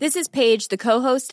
This 0.00 0.16
is 0.16 0.30
page 0.32 0.66
داسل 0.70 1.32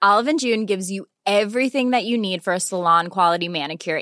all 0.00 0.22
in 0.28 0.36
one 0.36 0.64
gives 0.66 0.90
you 0.90 1.02
everything 1.70 1.94
you 2.04 2.18
need 2.20 2.42
for 2.44 2.58
salon 2.58 3.06
quality 3.08 3.48
men 3.50 3.70
a 3.70 3.74
clear 3.84 3.96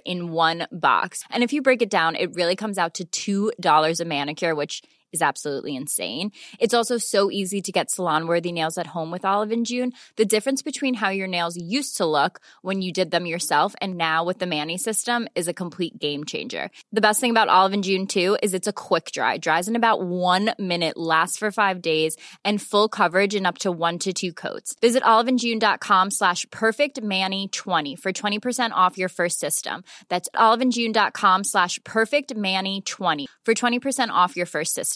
inks 1.30 1.54
which 4.56 4.82
is 5.15 5.23
clean 5.37 5.85
it's 6.61 6.75
also 6.75 6.97
so 7.03 7.27
easy 7.39 7.61
to 7.67 7.72
get 7.75 7.91
salon worthy 7.91 8.51
home 8.95 9.13
with 9.13 9.25
all in 9.33 9.63
one 9.67 9.90
the 10.19 10.22
difference 10.37 10.63
between 10.67 10.95
hue 11.03 11.11
your 11.19 11.29
nose 11.29 11.89
so 11.97 12.11
look 12.17 12.39
when 12.65 12.83
you 12.83 12.90
did 12.97 13.13
them 13.13 13.27
yourself 13.49 13.77
and 13.81 13.95
no 14.03 14.25
what 14.27 14.43
a 14.43 14.49
mini 14.49 14.77
system 14.85 15.25
is 15.37 15.49
a 15.49 15.53
comfy 15.57 15.89
game 16.03 16.25
changer 16.33 16.66
the 16.97 17.07
best 17.09 17.25
about 17.25 17.48
all in 17.51 17.80
one 17.80 18.07
اوکھ 18.66 19.12
جائے 19.12 19.77
afford 22.71 23.37
it 24.83 25.02
all in 25.07 25.37
one 25.37 25.59
dot 25.59 25.75
com 25.80 26.11
ساش 26.19 26.47
pack 26.61 26.99
mini 27.02 27.45
ٹھوانی 27.52 27.95
for 28.02 28.13
twenty 28.21 28.38
percent 28.45 28.73
off 28.85 28.99
your 28.99 29.09
first 29.16 29.45
system 29.51 29.80
all in 30.47 30.71
one dot 30.75 31.09
com 31.15 31.43
ساش 31.52 31.79
پیکانی 31.95 32.80
for 33.47 33.52
twenty 33.61 33.79
percent 33.79 34.11
off 34.15 34.37
your 34.38 34.47
first 34.52 34.80
system 34.80 34.96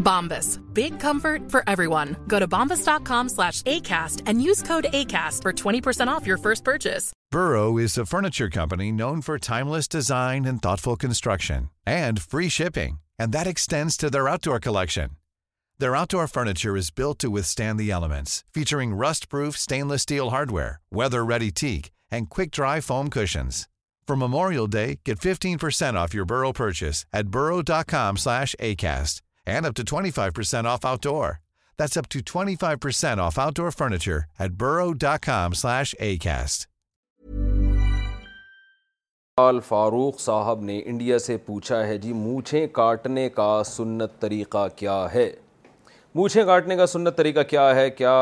Furniture's 0.00 1.20
built 16.96 17.20
to 17.20 17.30
withstand 17.38 17.82
featuring 18.54 19.00
rust 19.00 19.28
proof 19.30 19.54
stainless 19.58 19.94
steel 20.00 20.28
hardware 20.52 20.70
weather 20.98 21.20
very 21.32 21.50
teak 21.60 21.86
and 22.12 22.26
quick 22.58 22.80
foam 22.86 23.10
cushions 23.10 23.64
from 24.08 24.22
Memorial 24.24 24.66
Day 24.70 25.54
off 25.96 26.14
your 26.14 26.24
Burrow 26.28 26.52
purchase 26.58 27.04
and 29.46 29.66
up 29.66 29.74
to 29.74 29.82
25% 29.84 30.64
off 30.64 30.84
outdoor. 30.84 31.40
That's 31.78 31.96
up 31.96 32.08
to 32.14 32.20
25% 32.20 33.18
off 33.26 33.38
outdoor 33.38 33.70
furniture 33.72 34.24
at 34.38 34.54
burrow.com 34.64 35.54
slash 35.64 35.94
ACAST. 36.10 36.66
آل 39.40 39.58
فاروق 39.66 40.18
صاحب 40.20 40.60
نے 40.62 40.80
India 40.86 41.18
سے 41.18 41.36
پوچھا 41.44 41.76
ہے 41.86 41.96
جی 41.98 42.12
موچھیں 42.12 42.66
کاٹنے 42.72 43.28
کا 43.34 43.46
سنت 43.66 44.18
طریقہ 44.20 44.66
کیا 44.76 45.06
ہے 45.14 45.30
موچھیں 46.14 46.42
کاٹنے 46.46 46.76
کا 46.76 46.86
سنت 46.92 47.16
طریقہ 47.16 47.40
کیا 47.50 47.64
ہے 47.74 47.88
کیا 47.90 48.12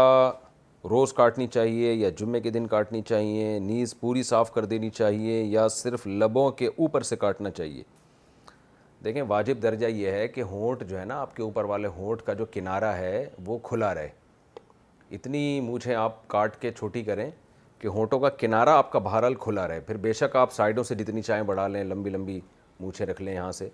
روز 0.90 1.12
کاٹنی 1.12 1.46
چاہیے 1.54 1.92
یا 1.92 2.08
جمعے 2.18 2.40
کے 2.40 2.50
دن 2.50 2.66
کاٹنی 2.66 3.02
چاہیے 3.08 3.58
نیز 3.62 3.94
پوری 4.00 4.22
صاف 4.30 4.52
کر 4.52 4.64
دینی 4.72 4.90
چاہیے 4.98 5.42
یا 5.42 5.66
صرف 5.76 6.06
لبوں 6.06 6.50
کے 6.60 6.66
اوپر 6.76 7.00
سے 7.10 7.16
کاٹنا 7.24 7.50
چاہیے 7.50 7.82
دیکھیں 9.04 9.22
واجب 9.28 9.62
درجہ 9.62 9.86
یہ 9.86 10.10
ہے 10.10 10.26
کہ 10.28 10.42
ہونٹ 10.50 10.82
جو 10.88 10.98
ہے 11.00 11.04
نا 11.04 11.20
آپ 11.20 11.34
کے 11.36 11.42
اوپر 11.42 11.64
والے 11.64 11.88
ہونٹ 11.96 12.22
کا 12.22 12.32
جو 12.38 12.44
کنارہ 12.52 12.92
ہے 12.96 13.24
وہ 13.44 13.56
کھلا 13.68 13.94
رہے 13.94 14.08
اتنی 15.16 15.60
مونچھیں 15.64 15.94
آپ 15.94 16.26
کاٹ 16.28 16.56
کے 16.62 16.70
چھوٹی 16.72 17.02
کریں 17.04 17.30
کہ 17.78 17.88
ہونٹوں 17.88 18.18
کا 18.20 18.28
کنارہ 18.38 18.70
آپ 18.78 18.90
کا 18.92 18.98
بہرحال 18.98 19.34
کھلا 19.44 19.66
رہے 19.68 19.80
پھر 19.86 19.96
بے 20.00 20.12
شک 20.12 20.36
آپ 20.36 20.52
سائڈوں 20.52 20.84
سے 20.84 20.94
جتنی 20.94 21.22
چاہیں 21.22 21.42
بڑھا 21.50 21.66
لیں 21.68 21.84
لمبی 21.84 22.10
لمبی 22.10 22.38
مونچھیں 22.80 23.06
رکھ 23.06 23.22
لیں 23.22 23.34
یہاں 23.34 23.52
سے 23.52 23.68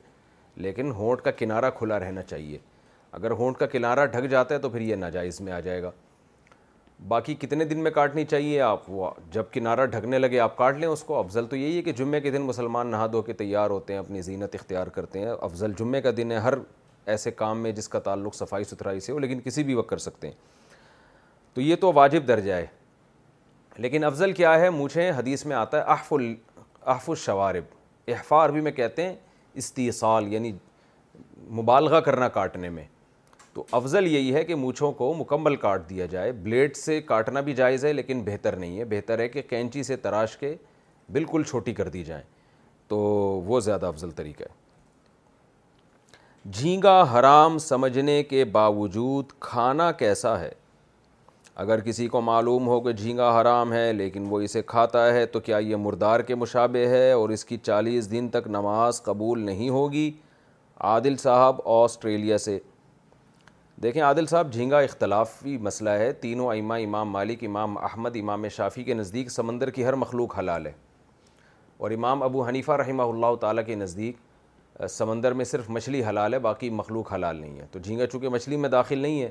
لیکن 0.67 0.91
ہونٹ 0.99 1.21
کا 1.23 1.31
کنارہ 1.39 1.71
کھلا 1.79 1.99
رہنا 2.01 2.23
چاہیے 2.23 2.59
اگر 3.13 3.31
ہونٹ 3.41 3.57
کا 3.59 3.67
کنارہ 3.73 4.07
ڈھک 4.13 4.31
جاتا 4.31 4.55
ہے 4.55 4.61
تو 4.61 4.69
پھر 4.71 4.81
یہ 4.81 4.97
ناجائز 4.97 5.41
میں 5.41 5.53
آ 5.53 5.61
جائے 5.61 5.83
گا 5.83 5.91
باقی 7.09 7.35
کتنے 7.41 7.65
دن 7.65 7.79
میں 7.83 7.91
کاٹنی 7.91 8.25
چاہیے 8.25 8.61
آپ 8.63 8.83
وہ 8.91 9.11
جب 9.33 9.45
کنارہ 9.53 9.85
ڈھکنے 9.87 10.19
لگے 10.19 10.39
آپ 10.41 10.57
کاٹ 10.57 10.77
لیں 10.77 10.89
اس 10.89 11.03
کو 11.05 11.19
افضل 11.19 11.47
تو 11.47 11.57
یہی 11.57 11.77
ہے 11.77 11.83
کہ 11.83 11.93
جمعے 11.97 12.21
کے 12.21 12.31
دن 12.31 12.43
مسلمان 12.43 12.87
نہا 12.91 13.07
دھو 13.13 13.23
کے 13.23 13.33
تیار 13.33 13.71
ہوتے 13.71 13.93
ہیں 13.93 14.01
اپنی 14.01 14.21
زینت 14.23 14.55
اختیار 14.55 14.87
کرتے 14.95 15.19
ہیں 15.21 15.33
افضل 15.41 15.73
جمعے 15.79 16.01
کا 16.03 16.11
دن 16.17 16.33
ہے 16.33 16.37
ہر 16.39 16.55
ایسے 17.07 17.31
کام 17.31 17.59
میں 17.63 17.73
جس 17.73 17.89
کا 17.89 17.99
تعلق 18.09 18.35
صفائی 18.37 18.65
ستھرائی 18.65 19.01
سے 19.01 19.13
ہو 19.13 19.19
لیکن 19.19 19.41
کسی 19.45 19.63
بھی 19.65 19.75
وقت 19.75 19.89
کر 19.89 19.99
سکتے 20.05 20.29
ہیں 20.29 20.35
تو 21.55 21.61
یہ 21.61 21.77
تو 21.81 21.93
واجب 21.95 22.27
درجہ 22.29 22.53
ہے 22.53 22.67
لیکن 23.79 24.05
افضل 24.05 24.33
کیا 24.33 24.59
ہے 24.61 24.71
مجھے 24.71 25.11
حدیث 25.17 25.45
میں 25.47 25.57
آتا 25.57 25.81
ہے 25.85 26.05
ال 26.15 26.35
احف 26.85 27.09
الشوارب 27.11 27.65
احفار 28.11 28.51
بھی 28.51 28.61
میں 28.61 28.73
کہتے 28.73 29.03
ہیں 29.05 29.15
استیصال 29.61 30.33
یعنی 30.33 30.51
مبالغہ 31.59 32.01
کرنا 32.01 32.29
کاٹنے 32.29 32.69
میں 32.71 32.85
تو 33.57 33.65
افضل 33.73 34.07
یہی 34.07 34.33
ہے 34.35 34.43
کہ 34.45 34.55
مونچھوں 34.55 34.91
کو 34.93 35.13
مکمل 35.19 35.55
کاٹ 35.61 35.89
دیا 35.91 36.07
جائے 36.07 36.33
بلیڈ 36.43 36.75
سے 36.77 37.01
کاٹنا 37.11 37.41
بھی 37.45 37.53
جائز 37.61 37.85
ہے 37.85 37.93
لیکن 37.93 38.21
بہتر 38.25 38.57
نہیں 38.57 38.79
ہے 38.79 38.85
بہتر 38.89 39.19
ہے 39.19 39.29
کہ 39.29 39.43
کینچی 39.49 39.83
سے 39.83 39.97
تراش 40.03 40.37
کے 40.39 40.55
بالکل 41.13 41.43
چھوٹی 41.51 41.75
کر 41.75 41.89
دی 41.95 42.03
جائیں 42.05 42.23
تو 42.89 42.99
وہ 43.47 43.61
زیادہ 43.69 43.87
افضل 43.87 44.11
طریقہ 44.17 44.43
ہے 44.51 44.55
جھینگا 46.59 47.01
حرام 47.19 47.57
سمجھنے 47.69 48.23
کے 48.31 48.45
باوجود 48.59 49.33
کھانا 49.49 49.91
کیسا 50.03 50.39
ہے 50.41 50.53
اگر 51.65 51.81
کسی 51.89 52.07
کو 52.09 52.21
معلوم 52.21 52.67
ہو 52.69 52.81
کہ 52.81 52.93
جھینگا 52.93 53.31
حرام 53.41 53.73
ہے 53.73 53.93
لیکن 53.93 54.27
وہ 54.31 54.41
اسے 54.41 54.63
کھاتا 54.75 55.13
ہے 55.15 55.25
تو 55.37 55.41
کیا 55.49 55.59
یہ 55.71 55.77
مردار 55.89 56.21
کے 56.31 56.35
مشابہ 56.45 56.87
ہے 56.89 57.11
اور 57.13 57.29
اس 57.37 57.45
کی 57.45 57.57
چالیس 57.63 58.11
دن 58.11 58.29
تک 58.33 58.49
نماز 58.59 59.03
قبول 59.03 59.41
نہیں 59.47 59.69
ہوگی 59.79 60.11
عادل 60.93 61.17
صاحب 61.17 61.69
آسٹریلیا 61.81 62.39
سے 62.39 62.59
دیکھیں 63.83 64.01
عادل 64.03 64.27
صاحب 64.27 64.53
جھینگا 64.53 64.79
اختلافی 64.81 65.57
مسئلہ 65.63 65.91
ہے 66.03 66.13
تینوں 66.21 66.49
ائمہ 66.53 66.75
امام 66.85 67.11
مالک 67.13 67.43
امام 67.45 67.77
احمد 67.85 68.15
امام 68.21 68.47
شافی 68.57 68.85
کے 68.85 68.95
نزدیک 68.95 69.31
سمندر 69.31 69.71
کی 69.71 69.85
ہر 69.85 69.95
مخلوق 70.03 70.39
حلال 70.39 70.67
ہے 70.67 70.73
اور 71.79 71.91
امام 71.97 72.23
ابو 72.23 72.47
حنیفہ 72.47 72.73
رحمہ 72.87 73.03
اللہ 73.11 73.35
تعالیٰ 73.41 73.65
کے 73.67 73.75
نزدیک 73.75 74.81
سمندر 74.91 75.33
میں 75.41 75.45
صرف 75.45 75.69
مچھلی 75.71 76.03
حلال 76.05 76.35
ہے 76.35 76.39
باقی 76.49 76.71
مخلوق 76.79 77.13
حلال 77.15 77.37
نہیں 77.41 77.59
ہے 77.61 77.67
تو 77.73 77.79
جھینگا 77.79 78.07
چونکہ 78.07 78.29
مچھلی 78.29 78.57
میں 78.65 78.69
داخل 78.69 78.99
نہیں 78.99 79.21
ہے 79.23 79.31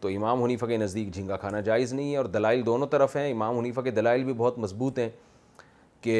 تو 0.00 0.08
امام 0.16 0.42
حنیفہ 0.44 0.66
کے 0.66 0.76
نزدیک 0.76 1.12
جھینگا 1.14 1.36
کھانا 1.36 1.60
جائز 1.70 1.92
نہیں 1.92 2.12
ہے 2.12 2.16
اور 2.16 2.24
دلائل 2.36 2.66
دونوں 2.66 2.86
طرف 2.90 3.16
ہیں 3.16 3.30
امام 3.32 3.58
حنیفہ 3.58 3.80
کے 3.80 3.90
دلائل 4.00 4.24
بھی 4.24 4.32
بہت 4.36 4.58
مضبوط 4.58 4.98
ہیں 4.98 5.08
کہ 6.00 6.16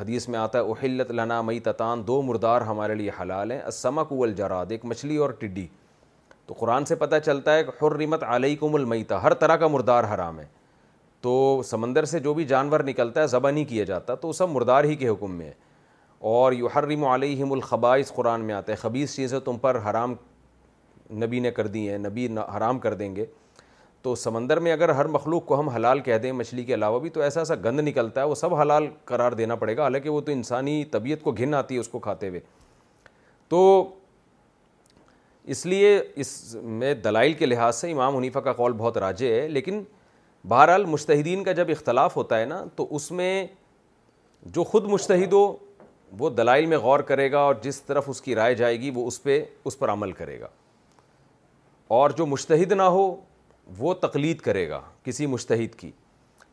حدیث 0.00 0.28
میں 0.28 0.38
آتا 0.38 0.58
ہے 0.60 0.70
احلت 0.70 1.10
لنا 1.10 1.40
مئی 1.42 1.60
تتان 1.70 2.06
دو 2.06 2.20
مردار 2.22 2.60
ہمارے 2.72 2.94
لیے 2.94 3.10
حلال 3.20 3.50
ہیں 3.52 3.62
اسمک 3.66 4.12
اول 4.12 4.34
جراد 4.36 4.72
ایک 4.72 4.84
مچھلی 4.84 5.16
اور 5.16 5.30
ٹڈی 5.40 5.66
تو 6.48 6.54
قرآن 6.58 6.84
سے 6.84 6.94
پتہ 6.96 7.14
چلتا 7.24 7.54
ہے 7.54 7.62
کہ 7.64 7.70
حرمت 7.84 8.22
علیہ 8.24 8.56
کوم 8.60 8.76
ہر 9.22 9.34
طرح 9.40 9.56
کا 9.62 9.66
مردار 9.68 10.04
حرام 10.14 10.38
ہے 10.40 10.44
تو 11.22 11.60
سمندر 11.70 12.04
سے 12.04 12.18
جو 12.24 12.32
بھی 12.34 12.44
جانور 12.52 12.80
نکلتا 12.86 13.20
ہے 13.20 13.26
ذبح 13.26 13.50
نہیں 13.50 13.64
کیا 13.68 13.84
جاتا 13.84 14.14
تو 14.14 14.28
وہ 14.28 14.32
سب 14.40 14.48
مردار 14.50 14.84
ہی 14.84 14.94
کے 14.96 15.08
حکم 15.08 15.34
میں 15.36 15.46
ہے 15.46 15.52
اور 16.32 16.52
حرم 16.76 17.04
علیہم 17.04 17.52
علیہ 17.58 18.02
قرآن 18.14 18.44
میں 18.44 18.54
آتا 18.54 18.72
ہے 18.72 18.76
خبیص 18.82 19.14
چیزیں 19.16 19.38
تم 19.48 19.58
پر 19.60 19.78
حرام 19.90 20.14
نبی 21.24 21.40
نے 21.40 21.50
کر 21.50 21.66
دی 21.76 21.88
ہیں 21.88 21.98
نبی 21.98 22.26
حرام 22.56 22.78
کر 22.78 22.94
دیں 23.00 23.14
گے 23.16 23.24
تو 24.02 24.14
سمندر 24.14 24.58
میں 24.64 24.72
اگر 24.72 24.88
ہر 24.94 25.06
مخلوق 25.18 25.44
کو 25.46 25.58
ہم 25.60 25.68
حلال 25.76 26.00
کہہ 26.08 26.18
دیں 26.22 26.32
مچھلی 26.40 26.64
کے 26.64 26.74
علاوہ 26.74 26.98
بھی 27.00 27.10
تو 27.10 27.20
ایسا 27.22 27.40
ایسا 27.40 27.54
گند 27.64 27.80
نکلتا 27.88 28.20
ہے 28.20 28.26
وہ 28.26 28.34
سب 28.42 28.54
حلال 28.60 28.86
قرار 29.04 29.32
دینا 29.40 29.54
پڑے 29.62 29.76
گا 29.76 29.82
حالانکہ 29.82 30.10
وہ 30.10 30.20
تو 30.26 30.32
انسانی 30.32 30.82
طبیعت 30.92 31.22
کو 31.24 31.32
گھن 31.32 31.54
آتی 31.54 31.74
ہے 31.74 31.80
اس 31.80 31.88
کو 31.88 31.98
کھاتے 32.04 32.28
ہوئے 32.28 32.40
تو 33.48 33.60
اس 35.50 35.64
لیے 35.66 35.96
اس 36.22 36.28
میں 36.62 36.92
دلائل 37.04 37.32
کے 37.34 37.46
لحاظ 37.46 37.76
سے 37.76 37.90
امام 37.92 38.16
حنیفہ 38.16 38.38
کا 38.44 38.52
قول 38.52 38.72
بہت 38.78 38.96
راجع 38.98 39.26
ہے 39.34 39.46
لیکن 39.48 39.82
بہرحال 40.48 40.84
مشتحدین 40.86 41.44
کا 41.44 41.52
جب 41.60 41.70
اختلاف 41.70 42.16
ہوتا 42.16 42.40
ہے 42.40 42.44
نا 42.46 42.62
تو 42.76 42.86
اس 42.96 43.10
میں 43.20 43.32
جو 44.56 44.64
خود 44.70 44.84
مشتحد 44.90 45.32
ہو 45.32 45.46
وہ 46.18 46.30
دلائل 46.30 46.66
میں 46.66 46.78
غور 46.78 47.00
کرے 47.10 47.30
گا 47.32 47.38
اور 47.38 47.54
جس 47.62 47.80
طرف 47.82 48.10
اس 48.10 48.20
کی 48.22 48.34
رائے 48.34 48.54
جائے 48.54 48.80
گی 48.80 48.90
وہ 48.94 49.06
اس 49.06 49.22
پہ 49.22 49.42
اس 49.70 49.78
پر 49.78 49.92
عمل 49.92 50.12
کرے 50.20 50.38
گا 50.40 50.48
اور 52.00 52.10
جو 52.16 52.26
مشتحد 52.26 52.72
نہ 52.72 52.82
ہو 52.98 53.04
وہ 53.78 53.94
تقلید 54.02 54.40
کرے 54.40 54.68
گا 54.68 54.80
کسی 55.04 55.26
مشتحد 55.26 55.74
کی 55.80 55.90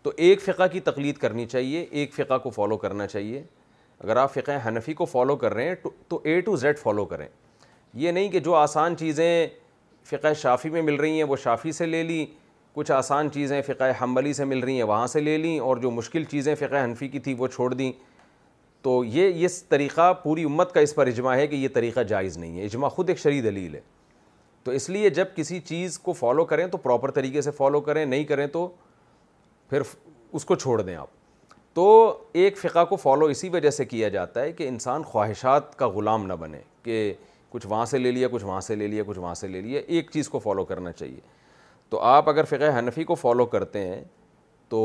تو 0.04 0.12
ایک 0.26 0.42
فقہ 0.42 0.68
کی 0.72 0.80
تقلید 0.90 1.18
کرنی 1.18 1.46
چاہیے 1.46 1.86
ایک 1.92 2.14
فقہ 2.14 2.38
کو 2.44 2.50
فالو 2.56 2.78
کرنا 2.78 3.08
چاہیے 3.08 3.44
اگر 4.04 4.16
آپ 4.24 4.34
فقہ 4.34 4.58
حنفی 4.68 4.94
کو 4.94 5.06
فالو 5.12 5.36
کر 5.44 5.54
رہے 5.54 5.68
ہیں 5.68 5.76
تو 6.10 6.20
اے 6.24 6.40
ٹو 6.46 6.56
زیڈ 6.66 6.80
فالو 6.80 7.06
کریں 7.06 7.28
یہ 7.96 8.12
نہیں 8.12 8.30
کہ 8.32 8.40
جو 8.46 8.54
آسان 8.56 8.96
چیزیں 8.98 9.48
فقہ 10.10 10.34
شافی 10.42 10.70
میں 10.70 10.82
مل 10.82 10.96
رہی 11.00 11.16
ہیں 11.18 11.24
وہ 11.24 11.36
شافی 11.44 11.72
سے 11.72 11.86
لے 11.86 12.02
لیں 12.04 12.26
کچھ 12.76 12.92
آسان 12.92 13.30
چیزیں 13.32 13.62
فقہ 13.66 13.84
حنبلی 14.02 14.34
سے 14.34 14.46
مل 14.46 14.60
رہی 14.64 14.76
ہیں 14.76 14.84
وہاں 14.84 15.06
سے 15.08 15.20
لے 15.20 15.38
لیں 15.38 15.58
اور 15.60 15.78
جو 15.82 15.92
مشکل 15.92 16.24
چیزیں 16.32 16.54
فقہ 16.60 16.84
حنفی 16.84 17.08
کی 17.08 17.20
تھی 17.28 17.34
وہ 17.38 17.48
چھوڑ 17.48 17.74
دیں 17.74 17.92
تو 18.84 19.04
یہ 19.12 19.46
اس 19.46 19.62
طریقہ 19.70 20.12
پوری 20.24 20.44
امت 20.44 20.72
کا 20.74 20.80
اس 20.80 20.94
پر 20.96 21.08
اجماع 21.08 21.36
ہے 21.36 21.46
کہ 21.48 21.56
یہ 21.56 21.68
طریقہ 21.74 22.00
جائز 22.10 22.38
نہیں 22.38 22.60
ہے 22.60 22.66
اجماع 22.66 22.90
خود 22.96 23.10
ایک 23.10 23.20
شرعی 23.20 23.40
دلیل 23.42 23.76
ہے 23.76 23.82
تو 24.64 24.72
اس 24.72 24.90
لیے 24.90 25.10
جب 25.20 25.28
کسی 25.36 25.60
چیز 25.66 25.98
کو 26.00 26.14
فالو 26.14 26.46
کریں 26.52 26.66
تو 26.68 26.78
پراپر 26.78 27.12
طریقے 27.12 27.42
سے 27.42 27.52
فالو 27.58 27.82
کریں 27.88 28.04
نہیں 28.06 28.24
کریں 28.34 28.46
تو 28.54 28.68
پھر 29.70 29.82
اس 30.34 30.46
کو 30.46 30.56
چھوڑ 30.56 30.82
دیں 30.82 30.96
آپ 30.96 31.08
تو 31.76 31.88
ایک 32.34 32.58
فقہ 32.58 32.84
کو 32.90 32.96
فالو 32.96 33.26
اسی 33.36 33.50
وجہ 33.50 33.70
سے 33.70 33.86
کیا 33.86 34.10
جاتا 34.10 34.42
ہے 34.42 34.52
کہ 34.54 34.68
انسان 34.68 35.04
خواہشات 35.04 35.76
کا 35.80 35.88
غلام 35.90 36.26
نہ 36.28 36.34
بنے 36.40 36.60
کہ 36.84 37.14
کچھ 37.56 37.66
وہاں 37.68 37.84
سے 37.86 37.98
لے 38.00 38.12
لیا 38.12 38.28
کچھ 38.32 38.44
وہاں 38.44 38.60
سے 38.62 38.76
لے 38.76 38.88
لیا 38.88 39.04
کچھ 39.08 39.20
وہاں 39.20 39.34
سے 39.36 39.48
لے 39.48 39.60
لیا 39.62 39.82
ایک 39.88 40.10
چیز 40.14 40.30
کو 40.30 40.40
فالو 40.40 40.64
کرنا 40.66 40.92
چاہیے 40.92 41.20
تو 41.90 42.00
آپ 42.06 42.30
اگر 42.30 42.44
فقہ 42.48 42.78
حنفی 42.78 43.04
کو 43.12 43.16
فالو 43.16 43.46
کرتے 43.54 43.84
ہیں 43.88 44.04
تو 44.70 44.80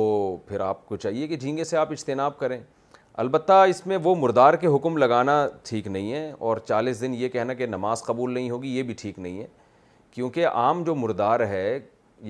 پھر 0.48 0.60
آپ 0.60 0.84
کو 0.88 0.96
چاہیے 1.04 1.26
کہ 1.28 1.36
جھینگے 1.36 1.64
سے 1.64 1.76
آپ 1.76 1.92
اجتناب 1.92 2.38
کریں 2.38 2.58
البتہ 3.22 3.52
اس 3.68 3.86
میں 3.86 3.98
وہ 4.02 4.14
مردار 4.18 4.54
کے 4.62 4.66
حکم 4.74 4.96
لگانا 4.98 5.34
ٹھیک 5.68 5.86
نہیں 5.88 6.12
ہے 6.12 6.30
اور 6.38 6.56
چالیس 6.68 7.00
دن 7.00 7.14
یہ 7.18 7.28
کہنا 7.28 7.54
کہ 7.54 7.66
نماز 7.66 8.02
قبول 8.04 8.32
نہیں 8.34 8.50
ہوگی 8.50 8.76
یہ 8.76 8.82
بھی 8.90 8.94
ٹھیک 9.00 9.18
نہیں 9.18 9.40
ہے 9.40 9.46
کیونکہ 10.14 10.46
عام 10.48 10.82
جو 10.84 10.94
مردار 11.04 11.40
ہے 11.54 11.78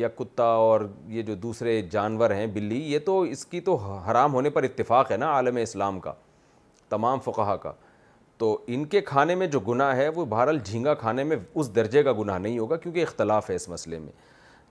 یا 0.02 0.08
کتا 0.22 0.44
اور 0.68 0.80
یہ 1.16 1.22
جو 1.30 1.34
دوسرے 1.44 1.80
جانور 1.92 2.30
ہیں 2.38 2.46
بلی 2.56 2.80
یہ 2.92 2.98
تو 3.06 3.20
اس 3.34 3.44
کی 3.52 3.60
تو 3.68 3.74
حرام 4.10 4.34
ہونے 4.34 4.50
پر 4.56 4.62
اتفاق 4.72 5.12
ہے 5.12 5.16
نا 5.16 5.28
عالم 5.34 5.56
اسلام 5.62 6.00
کا 6.00 6.12
تمام 6.90 7.18
فقہ 7.24 7.50
کا 7.62 7.72
تو 8.40 8.50
ان 8.74 8.84
کے 8.92 9.00
کھانے 9.06 9.34
میں 9.34 9.46
جو 9.46 9.60
گناہ 9.66 9.96
ہے 9.96 10.08
وہ 10.14 10.24
بہرحال 10.26 10.58
جھینگا 10.64 10.92
کھانے 11.00 11.24
میں 11.30 11.36
اس 11.54 11.74
درجے 11.74 12.02
کا 12.02 12.12
گناہ 12.20 12.38
نہیں 12.38 12.58
ہوگا 12.58 12.76
کیونکہ 12.76 13.02
اختلاف 13.02 13.50
ہے 13.50 13.54
اس 13.54 13.68
مسئلے 13.68 13.98
میں 13.98 14.12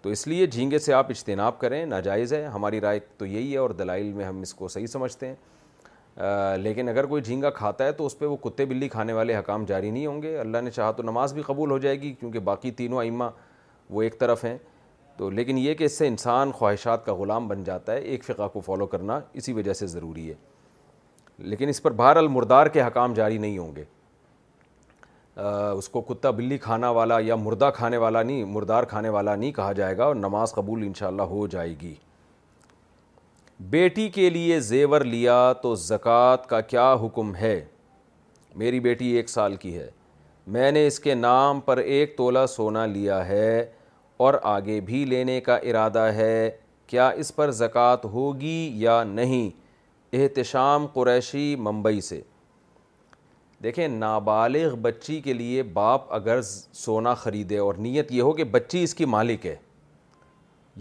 تو 0.02 0.10
اس 0.10 0.26
لیے 0.28 0.46
جھینگے 0.48 0.80
سے 0.86 0.94
آپ 0.94 1.10
اجتناب 1.10 1.60
کریں 1.60 1.86
ناجائز 1.86 2.34
ہے 2.34 2.44
ہماری 2.54 2.80
رائے 2.82 3.00
تو 3.18 3.26
یہی 3.26 3.52
ہے 3.52 3.58
اور 3.58 3.70
دلائل 3.82 4.12
میں 4.14 4.26
ہم 4.26 4.42
اس 4.42 4.54
کو 4.54 4.68
صحیح 4.68 4.86
سمجھتے 4.96 5.28
ہیں 5.28 6.28
لیکن 6.60 6.90
اگر 6.90 7.06
کوئی 7.06 7.22
جھینگا 7.22 7.50
کھاتا 7.62 7.86
ہے 7.86 7.92
تو 8.02 8.06
اس 8.06 8.18
پہ 8.20 8.26
وہ 8.26 8.38
کتے 8.48 8.66
بلی 8.72 8.90
کھانے 8.90 9.14
والے 9.14 9.36
حکام 9.38 9.66
جاری 9.66 9.92
نہیں 9.92 10.06
ہوں 10.08 10.22
گے 10.22 10.38
اللہ 10.40 10.62
نے 10.64 10.72
چاہا 10.72 10.92
تو 10.98 11.04
نماز 11.04 11.34
بھی 11.34 11.42
قبول 11.48 11.72
ہو 11.72 11.78
جائے 11.86 12.02
گی 12.02 12.14
کیونکہ 12.20 12.40
باقی 12.52 12.72
تینوں 12.82 13.00
ائمہ 13.04 13.30
وہ 13.90 14.02
ایک 14.02 14.20
طرف 14.20 14.44
ہیں 14.46 14.58
تو 15.18 15.30
لیکن 15.30 15.58
یہ 15.58 15.74
کہ 15.80 15.84
اس 15.84 15.98
سے 15.98 16.08
انسان 16.08 16.52
خواہشات 16.58 17.06
کا 17.06 17.14
غلام 17.22 17.48
بن 17.48 17.64
جاتا 17.64 17.94
ہے 17.94 18.00
ایک 18.14 18.24
فقہ 18.24 18.48
کو 18.54 18.60
فالو 18.66 18.86
کرنا 18.96 19.20
اسی 19.42 19.54
وجہ 19.54 19.74
سے 19.84 19.88
ضروری 19.98 20.30
ہے 20.30 20.36
لیکن 21.48 21.70
اس 21.70 21.82
پر 21.84 21.92
بہر 22.00 22.16
المردار 22.18 22.68
کے 22.74 22.82
حکام 22.84 23.14
جاری 23.14 23.38
نہیں 23.38 23.58
ہوں 23.58 23.76
گے 23.76 23.84
اس 25.78 25.88
کو 25.90 26.02
کتا 26.02 26.30
بلی 26.38 26.58
کھانا 26.62 26.90
والا 26.98 27.18
یا 27.26 27.36
مردہ 27.36 27.70
کھانے 27.76 27.98
والا 27.98 28.24
نہیں 28.24 28.44
مردار 28.54 28.84
کھانے 28.94 29.10
والا 29.10 29.36
نہیں 29.36 29.52
کہا 29.56 29.72
جائے 29.74 29.98
گا 29.98 30.06
اور 30.06 30.16
نماز 30.16 30.54
قبول 30.54 30.84
انشاءاللہ 30.86 31.22
ہو 31.34 31.46
جائے 31.56 31.74
گی 31.82 31.94
بیٹی 33.70 34.08
کے 34.10 34.30
لیے 34.30 34.60
زیور 34.72 35.02
لیا 35.02 35.38
تو 35.62 35.74
زکوٰۃ 35.76 36.46
کا 36.50 36.60
کیا 36.74 36.94
حکم 37.04 37.34
ہے 37.36 37.60
میری 38.56 38.80
بیٹی 38.80 39.08
ایک 39.16 39.30
سال 39.30 39.56
کی 39.56 39.78
ہے 39.78 39.90
میں 40.56 40.72
نے 40.72 40.86
اس 40.88 41.00
کے 41.00 41.14
نام 41.16 41.60
پر 41.62 41.78
ایک 41.78 42.16
تولہ 42.18 42.46
سونا 42.50 42.86
لیا 42.86 43.26
ہے 43.28 43.66
اور 44.28 44.34
آگے 44.58 44.80
بھی 44.86 45.04
لینے 45.06 45.40
کا 45.42 45.56
ارادہ 45.72 46.08
ہے 46.16 46.50
کیا 46.88 47.08
اس 47.24 47.36
پر 47.36 47.52
زکوٰۃ 47.58 48.06
ہوگی 48.14 48.70
یا 48.82 49.04
نہیں 49.08 49.50
احتشام 50.18 50.86
قریشی 50.94 51.56
ممبئی 51.60 52.00
سے 52.02 52.20
دیکھیں 53.64 53.88
نابالغ 53.88 54.76
بچی 54.82 55.20
کے 55.22 55.34
لیے 55.34 55.64
باپ 55.74 56.14
اگر 56.14 56.42
سونا 56.42 57.14
خریدے 57.14 57.58
اور 57.58 57.74
نیت 57.78 58.12
یہ 58.12 58.22
ہو 58.22 58.32
کہ 58.34 58.44
بچی 58.52 58.84
اس 58.84 58.94
کی 58.96 59.06
مالک 59.06 59.46
ہے 59.46 59.56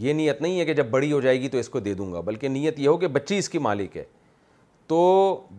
یہ 0.05 0.13
نیت 0.13 0.41
نہیں 0.43 0.59
ہے 0.61 0.65
کہ 0.65 0.75
جب 0.75 0.87
بڑی 0.91 1.13
ہو 1.13 1.21
جائے 1.21 1.41
گی 1.41 1.49
تو 1.49 1.59
اس 1.59 1.69
کو 1.69 1.81
دے 1.81 1.95
دوں 1.95 2.13
گا 2.13 2.21
بلکہ 2.21 2.49
نیت 2.49 2.79
یہ 2.81 2.89
ہو 2.89 2.97
کہ 2.99 3.07
بچی 3.19 3.39
اس 3.39 3.49
کی 3.49 3.59
مالک 3.59 3.97
ہے 3.97 4.05
تو 4.89 5.01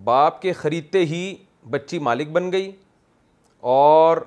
باپ 0.04 0.42
کے 0.42 0.54
خریدتے 0.54 1.06
ہی 1.06 1.34
بچی 1.70 2.00
مالک 2.00 2.28
بن 2.34 2.52
گئی 2.52 2.72
اور 3.72 4.18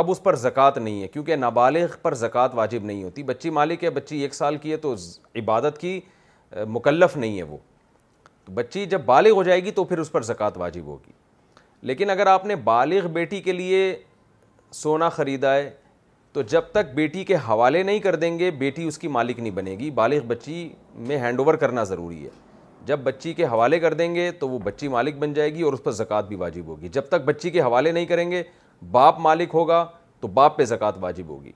اب 0.00 0.10
اس 0.10 0.22
پر 0.22 0.36
زکوٰۃ 0.42 0.76
نہیں 0.76 1.02
ہے 1.02 1.08
کیونکہ 1.08 1.36
نابالغ 1.36 1.94
پر 2.02 2.14
زکوٰۃ 2.14 2.54
واجب 2.54 2.84
نہیں 2.84 3.02
ہوتی 3.04 3.22
بچی 3.22 3.50
مالک 3.60 3.84
ہے 3.84 3.90
بچی 3.90 4.18
ایک 4.22 4.34
سال 4.34 4.56
کی 4.56 4.72
ہے 4.72 4.76
تو 4.86 4.94
عبادت 5.40 5.78
کی 5.80 5.98
مکلف 6.66 7.16
نہیں 7.16 7.38
ہے 7.38 7.42
وہ 7.42 7.56
تو 8.44 8.52
بچی 8.52 8.84
جب 8.90 9.04
بالغ 9.06 9.30
ہو 9.36 9.42
جائے 9.42 9.64
گی 9.64 9.70
تو 9.70 9.84
پھر 9.84 9.98
اس 9.98 10.10
پر 10.12 10.22
زکوٰۃ 10.22 10.56
واجب 10.58 10.84
ہوگی 10.86 11.12
لیکن 11.90 12.10
اگر 12.10 12.26
آپ 12.26 12.44
نے 12.46 12.56
بالغ 12.64 13.06
بیٹی 13.12 13.40
کے 13.42 13.52
لیے 13.52 13.94
سونا 14.74 15.08
خریدا 15.08 15.54
ہے 15.54 15.70
تو 16.32 16.42
جب 16.50 16.70
تک 16.72 16.94
بیٹی 16.94 17.24
کے 17.24 17.34
حوالے 17.48 17.82
نہیں 17.82 17.98
کر 18.00 18.14
دیں 18.16 18.38
گے 18.38 18.50
بیٹی 18.58 18.86
اس 18.88 18.98
کی 18.98 19.08
مالک 19.16 19.38
نہیں 19.38 19.52
بنے 19.54 19.76
گی 19.78 19.90
بالغ 19.94 20.26
بچی 20.26 20.68
میں 21.08 21.18
ہینڈ 21.18 21.40
اوور 21.40 21.54
کرنا 21.64 21.82
ضروری 21.84 22.24
ہے 22.24 22.28
جب 22.86 22.98
بچی 23.04 23.32
کے 23.34 23.44
حوالے 23.46 23.78
کر 23.80 23.94
دیں 23.94 24.14
گے 24.14 24.30
تو 24.38 24.48
وہ 24.48 24.58
بچی 24.62 24.88
مالک 24.94 25.16
بن 25.18 25.32
جائے 25.34 25.54
گی 25.54 25.62
اور 25.62 25.72
اس 25.72 25.82
پر 25.82 25.90
زکوٰۃ 25.98 26.28
بھی 26.28 26.36
واجب 26.36 26.66
ہوگی 26.66 26.88
جب 26.92 27.08
تک 27.08 27.24
بچی 27.24 27.50
کے 27.50 27.60
حوالے 27.62 27.92
نہیں 27.92 28.06
کریں 28.06 28.30
گے 28.30 28.42
باپ 28.92 29.18
مالک 29.20 29.50
ہوگا 29.54 29.84
تو 30.20 30.28
باپ 30.38 30.56
پہ 30.56 30.64
زکوٰۃ 30.64 30.96
واجب 31.00 31.28
ہوگی 31.28 31.52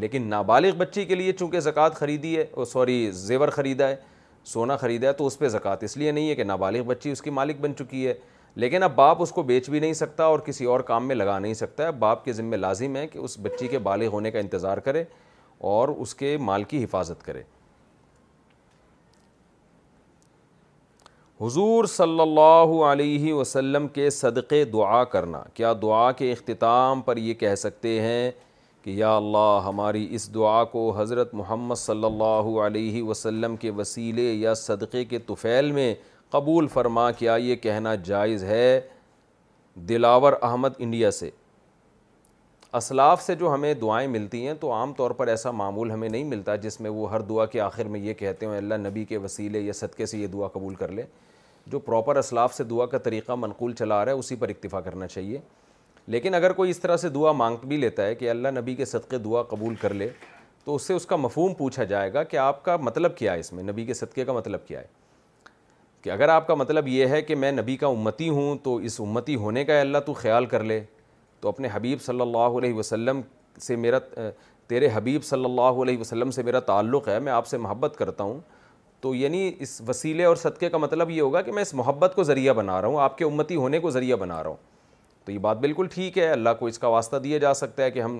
لیکن 0.00 0.22
نابالغ 0.28 0.74
بچی 0.78 1.04
کے 1.04 1.14
لیے 1.14 1.32
چونکہ 1.38 1.60
زکوٰۃ 1.60 1.90
خریدی 1.94 2.36
ہے 2.36 2.64
سوری 2.72 3.04
oh, 3.06 3.12
زیور 3.12 3.48
خریدا 3.52 3.88
ہے 3.88 3.96
سونا 4.52 4.76
خریدا 4.76 5.08
ہے 5.08 5.12
تو 5.18 5.26
اس 5.26 5.38
پہ 5.38 5.48
زکوٰۃ 5.48 5.76
اس 5.82 5.96
لیے 5.96 6.10
نہیں 6.12 6.28
ہے 6.30 6.34
کہ 6.34 6.44
نابالغ 6.44 6.82
بچی 6.86 7.10
اس 7.10 7.22
کی 7.22 7.30
مالک 7.30 7.60
بن 7.60 7.76
چکی 7.76 8.06
ہے 8.06 8.14
لیکن 8.62 8.82
اب 8.82 8.94
باپ 8.94 9.22
اس 9.22 9.30
کو 9.32 9.42
بیچ 9.42 9.68
بھی 9.70 9.80
نہیں 9.80 9.92
سکتا 10.00 10.24
اور 10.32 10.38
کسی 10.46 10.64
اور 10.72 10.80
کام 10.90 11.06
میں 11.08 11.14
لگا 11.14 11.38
نہیں 11.38 11.54
سکتا 11.54 11.86
ہے 11.86 11.92
باپ 12.00 12.24
کے 12.24 12.32
ذمہ 12.32 12.56
لازم 12.56 12.96
ہے 12.96 13.06
کہ 13.06 13.18
اس 13.18 13.36
بچی 13.42 13.68
کے 13.68 13.78
بالغ 13.88 14.06
ہونے 14.12 14.30
کا 14.30 14.38
انتظار 14.38 14.78
کرے 14.88 15.04
اور 15.70 15.88
اس 15.96 16.14
کے 16.14 16.36
مال 16.40 16.64
کی 16.72 16.82
حفاظت 16.84 17.22
کرے 17.24 17.42
حضور 21.40 21.84
صلی 21.88 22.20
اللہ 22.20 22.72
علیہ 22.90 23.32
وسلم 23.34 23.86
کے 23.94 24.08
صدقے 24.10 24.64
دعا 24.72 25.02
کرنا 25.14 25.42
کیا 25.54 25.72
دعا 25.82 26.10
کے 26.18 26.30
اختتام 26.32 27.00
پر 27.02 27.16
یہ 27.16 27.34
کہہ 27.42 27.54
سکتے 27.62 28.00
ہیں 28.00 28.30
کہ 28.84 28.90
یا 28.90 29.14
اللہ 29.16 29.60
ہماری 29.64 30.06
اس 30.14 30.28
دعا 30.34 30.62
کو 30.70 30.80
حضرت 30.96 31.32
محمد 31.34 31.74
صلی 31.78 32.04
اللہ 32.04 32.48
علیہ 32.64 33.02
وسلم 33.02 33.54
کے 33.60 33.70
وسیلے 33.76 34.22
یا 34.32 34.52
صدقے 34.62 35.04
کے 35.12 35.18
طفیل 35.28 35.70
میں 35.72 35.94
قبول 36.30 36.66
فرما 36.72 37.10
کیا 37.18 37.34
یہ 37.40 37.56
کہنا 37.62 37.94
جائز 38.04 38.44
ہے 38.44 38.80
دلاور 39.88 40.32
احمد 40.50 40.72
انڈیا 40.78 41.10
سے 41.10 41.30
اسلاف 42.76 43.22
سے 43.22 43.34
جو 43.40 43.54
ہمیں 43.54 43.72
دعائیں 43.80 44.06
ملتی 44.08 44.46
ہیں 44.46 44.54
تو 44.60 44.72
عام 44.72 44.92
طور 44.96 45.10
پر 45.18 45.26
ایسا 45.28 45.50
معمول 45.62 45.90
ہمیں 45.90 46.08
نہیں 46.08 46.24
ملتا 46.34 46.56
جس 46.66 46.80
میں 46.80 46.90
وہ 46.90 47.10
ہر 47.12 47.20
دعا 47.30 47.44
کے 47.54 47.60
آخر 47.60 47.88
میں 47.94 48.00
یہ 48.00 48.14
کہتے 48.22 48.46
ہیں 48.46 48.56
اللہ 48.56 48.86
نبی 48.88 49.04
کے 49.12 49.16
وسیلے 49.24 49.60
یا 49.60 49.72
صدقے 49.80 50.06
سے 50.12 50.18
یہ 50.18 50.26
دعا 50.32 50.48
قبول 50.52 50.74
کر 50.74 50.92
لے 50.92 51.02
جو 51.72 51.78
پراپر 51.88 52.16
اسلاف 52.16 52.54
سے 52.54 52.64
دعا 52.74 52.86
کا 52.94 52.98
طریقہ 53.04 53.32
منقول 53.38 53.72
چلا 53.78 54.00
آ 54.00 54.04
رہا 54.04 54.12
ہے 54.12 54.18
اسی 54.18 54.36
پر 54.36 54.48
اکتفا 54.48 54.80
کرنا 54.88 55.06
چاہیے 55.08 55.38
لیکن 56.12 56.34
اگر 56.34 56.52
کوئی 56.52 56.70
اس 56.70 56.78
طرح 56.80 56.96
سے 56.96 57.08
دعا 57.08 57.30
مانگ 57.32 57.64
بھی 57.68 57.76
لیتا 57.76 58.06
ہے 58.06 58.14
کہ 58.14 58.28
اللہ 58.30 58.48
نبی 58.58 58.74
کے 58.76 58.84
صدقے 58.84 59.18
دعا 59.18 59.42
قبول 59.50 59.74
کر 59.80 59.94
لے 59.94 60.08
تو 60.64 60.74
اس 60.74 60.82
سے 60.86 60.94
اس 60.94 61.06
کا 61.06 61.16
مفہوم 61.16 61.54
پوچھا 61.54 61.84
جائے 61.84 62.12
گا 62.14 62.22
کہ 62.24 62.36
آپ 62.36 62.62
کا 62.64 62.76
مطلب 62.80 63.16
کیا 63.16 63.32
ہے 63.32 63.40
اس 63.40 63.52
میں 63.52 63.62
نبی 63.64 63.84
کے 63.86 63.94
صدقے 63.94 64.24
کا 64.24 64.32
مطلب 64.32 64.66
کیا 64.66 64.80
ہے 64.80 64.86
کہ 66.02 66.10
اگر 66.10 66.28
آپ 66.28 66.46
کا 66.46 66.54
مطلب 66.54 66.88
یہ 66.88 67.06
ہے 67.08 67.20
کہ 67.22 67.34
میں 67.34 67.52
نبی 67.52 67.76
کا 67.76 67.86
امتی 67.86 68.28
ہوں 68.28 68.56
تو 68.62 68.76
اس 68.88 69.00
امتی 69.00 69.36
ہونے 69.44 69.64
کا 69.64 69.80
اللہ 69.80 69.98
تو 70.06 70.12
خیال 70.14 70.46
کر 70.46 70.62
لے 70.64 70.82
تو 71.40 71.48
اپنے 71.48 71.68
حبیب 71.72 72.02
صلی 72.02 72.20
اللہ 72.20 72.58
علیہ 72.58 72.74
وسلم 72.74 73.20
سے 73.60 73.76
میرا 73.76 73.98
تیرے 74.68 74.88
حبیب 74.94 75.24
صلی 75.24 75.44
اللہ 75.44 75.82
علیہ 75.82 75.98
وسلم 75.98 76.30
سے 76.30 76.42
میرا 76.42 76.60
تعلق 76.72 77.08
ہے 77.08 77.18
میں 77.20 77.32
آپ 77.32 77.46
سے 77.46 77.56
محبت 77.58 77.94
کرتا 77.98 78.24
ہوں 78.24 78.40
تو 79.00 79.14
یعنی 79.14 79.50
اس 79.60 79.80
وسیلے 79.88 80.24
اور 80.24 80.36
صدقے 80.36 80.70
کا 80.70 80.78
مطلب 80.78 81.10
یہ 81.10 81.20
ہوگا 81.20 81.40
کہ 81.42 81.52
میں 81.52 81.62
اس 81.62 81.74
محبت 81.74 82.12
کو 82.16 82.22
ذریعہ 82.24 82.52
بنا 82.54 82.80
رہا 82.80 82.88
ہوں 82.88 83.00
آپ 83.00 83.18
کے 83.18 83.24
امتی 83.24 83.56
ہونے 83.56 83.78
کو 83.80 83.90
ذریعہ 83.90 84.16
بنا 84.16 84.42
رہا 84.42 84.50
ہوں 84.50 84.72
تو 85.24 85.32
یہ 85.32 85.38
بات 85.38 85.58
بالکل 85.60 85.86
ٹھیک 85.94 86.18
ہے 86.18 86.28
اللہ 86.30 86.50
کو 86.58 86.66
اس 86.66 86.78
کا 86.78 86.88
واسطہ 86.88 87.16
دیا 87.24 87.38
جا 87.38 87.52
سکتا 87.54 87.82
ہے 87.82 87.90
کہ 87.90 88.00
ہم 88.02 88.18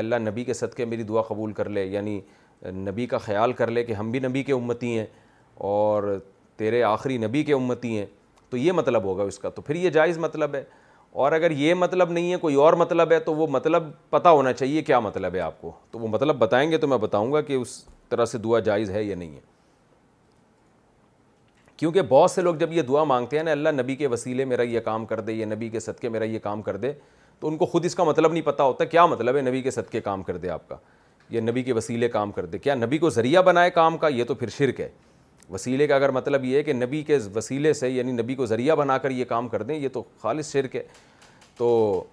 اللہ 0.00 0.16
نبی 0.28 0.44
کے 0.44 0.54
صدقے 0.54 0.84
میری 0.84 1.02
دعا 1.02 1.22
قبول 1.28 1.52
کر 1.52 1.68
لے 1.68 1.84
یعنی 1.84 2.20
نبی 2.74 3.06
کا 3.06 3.18
خیال 3.18 3.52
کر 3.52 3.70
لے 3.70 3.84
کہ 3.84 3.92
ہم 3.92 4.10
بھی 4.10 4.20
نبی 4.20 4.42
کے 4.42 4.52
امتی 4.52 4.96
ہیں 4.98 5.06
اور 5.70 6.18
تیرے 6.56 6.82
آخری 6.82 7.16
نبی 7.18 7.42
کے 7.44 7.52
امتی 7.54 7.96
ہیں 7.98 8.06
تو 8.50 8.56
یہ 8.56 8.72
مطلب 8.72 9.04
ہوگا 9.04 9.22
اس 9.24 9.38
کا 9.38 9.48
تو 9.54 9.62
پھر 9.62 9.74
یہ 9.74 9.90
جائز 9.90 10.18
مطلب 10.18 10.54
ہے 10.54 10.62
اور 11.24 11.32
اگر 11.32 11.50
یہ 11.50 11.74
مطلب 11.74 12.10
نہیں 12.12 12.32
ہے 12.32 12.36
کوئی 12.38 12.54
اور 12.62 12.72
مطلب 12.84 13.12
ہے 13.12 13.18
تو 13.28 13.34
وہ 13.34 13.46
مطلب 13.50 13.90
پتہ 14.10 14.28
ہونا 14.28 14.52
چاہیے 14.52 14.82
کیا 14.82 15.00
مطلب 15.00 15.34
ہے 15.34 15.40
آپ 15.40 15.60
کو 15.60 15.72
تو 15.90 15.98
وہ 15.98 16.08
مطلب 16.08 16.36
بتائیں 16.38 16.70
گے 16.70 16.78
تو 16.78 16.88
میں 16.88 16.98
بتاؤں 17.02 17.32
گا 17.32 17.40
کہ 17.40 17.52
اس 17.52 17.76
طرح 18.08 18.24
سے 18.32 18.38
دعا 18.38 18.58
جائز 18.70 18.90
ہے 18.90 19.02
یا 19.04 19.16
نہیں 19.16 19.34
ہے 19.34 19.40
کیونکہ 21.76 22.02
بہت 22.08 22.30
سے 22.30 22.42
لوگ 22.42 22.54
جب 22.56 22.72
یہ 22.72 22.82
دعا 22.82 23.02
مانگتے 23.04 23.36
ہیں 23.36 23.44
نا 23.44 23.50
اللہ 23.52 23.68
نبی 23.80 23.96
کے 23.96 24.06
وسیلے 24.08 24.44
میرا 24.44 24.62
یہ 24.62 24.80
کام 24.84 25.04
کر 25.06 25.20
دے 25.20 25.32
یا 25.32 25.46
نبی 25.46 25.68
کے 25.70 25.80
صدقے 25.80 26.08
میرا 26.08 26.24
یہ 26.24 26.38
کام 26.42 26.62
کر 26.62 26.76
دے 26.76 26.92
تو 27.40 27.48
ان 27.48 27.56
کو 27.56 27.66
خود 27.66 27.84
اس 27.84 27.94
کا 27.94 28.04
مطلب 28.04 28.32
نہیں 28.32 28.42
پتہ 28.42 28.62
ہوتا 28.62 28.84
کیا 28.84 29.04
مطلب 29.06 29.36
ہے 29.36 29.40
نبی 29.48 29.60
کے 29.62 29.70
صدقے 29.70 30.00
کام 30.00 30.22
کر 30.22 30.36
دے 30.44 30.48
آپ 30.50 30.68
کا 30.68 30.76
یا 31.30 31.40
نبی 31.40 31.62
کے 31.62 31.72
وسیلے 31.72 32.08
کام 32.08 32.30
کر 32.32 32.46
دے 32.46 32.58
کیا 32.58 32.74
نبی 32.74 32.98
کو 32.98 33.10
ذریعہ 33.10 33.42
بنائے 33.42 33.70
کام 33.70 33.96
کا 33.98 34.08
یہ 34.08 34.24
تو 34.24 34.34
پھر 34.34 34.48
شرک 34.56 34.80
ہے 34.80 34.88
وسیلے 35.52 35.86
کا 35.86 35.94
اگر 35.96 36.10
مطلب 36.10 36.44
یہ 36.44 36.56
ہے 36.58 36.62
کہ 36.62 36.72
نبی 36.72 37.02
کے 37.06 37.18
وسیلے 37.34 37.72
سے 37.80 37.88
یعنی 37.90 38.12
نبی 38.12 38.34
کو 38.34 38.46
ذریعہ 38.46 38.74
بنا 38.76 38.98
کر 38.98 39.10
یہ 39.10 39.24
کام 39.28 39.48
کر 39.48 39.62
دیں 39.62 39.76
یہ 39.78 39.88
تو 39.92 40.02
خالص 40.22 40.52
شرک 40.52 40.76
ہے 40.76 40.82
تو 41.58 42.04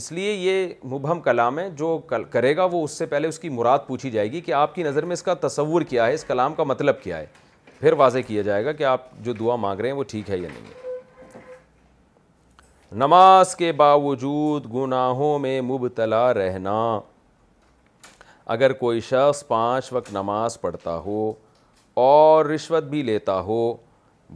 اس 0.00 0.10
لیے 0.12 0.32
یہ 0.32 0.66
مبہم 0.92 1.20
کلام 1.20 1.58
ہے 1.58 1.68
جو 1.78 1.96
کرے 2.32 2.54
گا 2.56 2.64
وہ 2.72 2.82
اس 2.84 2.90
سے 2.98 3.06
پہلے 3.06 3.28
اس 3.28 3.38
کی 3.38 3.48
مراد 3.48 3.78
پوچھی 3.86 4.10
جائے 4.10 4.30
گی 4.32 4.40
کہ 4.40 4.52
آپ 4.54 4.74
کی 4.74 4.82
نظر 4.82 5.04
میں 5.04 5.12
اس 5.12 5.22
کا 5.22 5.34
تصور 5.40 5.82
کیا 5.88 6.06
ہے 6.06 6.14
اس 6.14 6.24
کلام 6.24 6.54
کا 6.54 6.64
مطلب 6.64 7.00
کیا 7.02 7.18
ہے 7.18 7.26
پھر 7.82 7.92
واضح 7.98 8.18
کیا 8.26 8.42
جائے 8.42 8.64
گا 8.64 8.72
کہ 8.78 8.84
آپ 8.84 9.06
جو 9.24 9.32
دعا 9.38 9.54
مانگ 9.60 9.80
رہے 9.80 9.88
ہیں 9.88 9.94
وہ 9.96 10.02
ٹھیک 10.08 10.28
ہے 10.30 10.36
یا 10.38 10.48
نہیں 10.48 10.80
نماز 13.02 13.54
کے 13.56 13.70
باوجود 13.80 14.66
گناہوں 14.74 15.38
میں 15.38 15.60
مبتلا 15.70 16.22
رہنا 16.34 16.74
اگر 18.56 18.72
کوئی 18.82 19.00
شخص 19.08 19.42
پانچ 19.46 19.92
وقت 19.92 20.12
نماز 20.12 20.60
پڑھتا 20.60 20.96
ہو 21.06 21.32
اور 22.04 22.44
رشوت 22.46 22.84
بھی 22.92 23.02
لیتا 23.10 23.38
ہو 23.50 23.58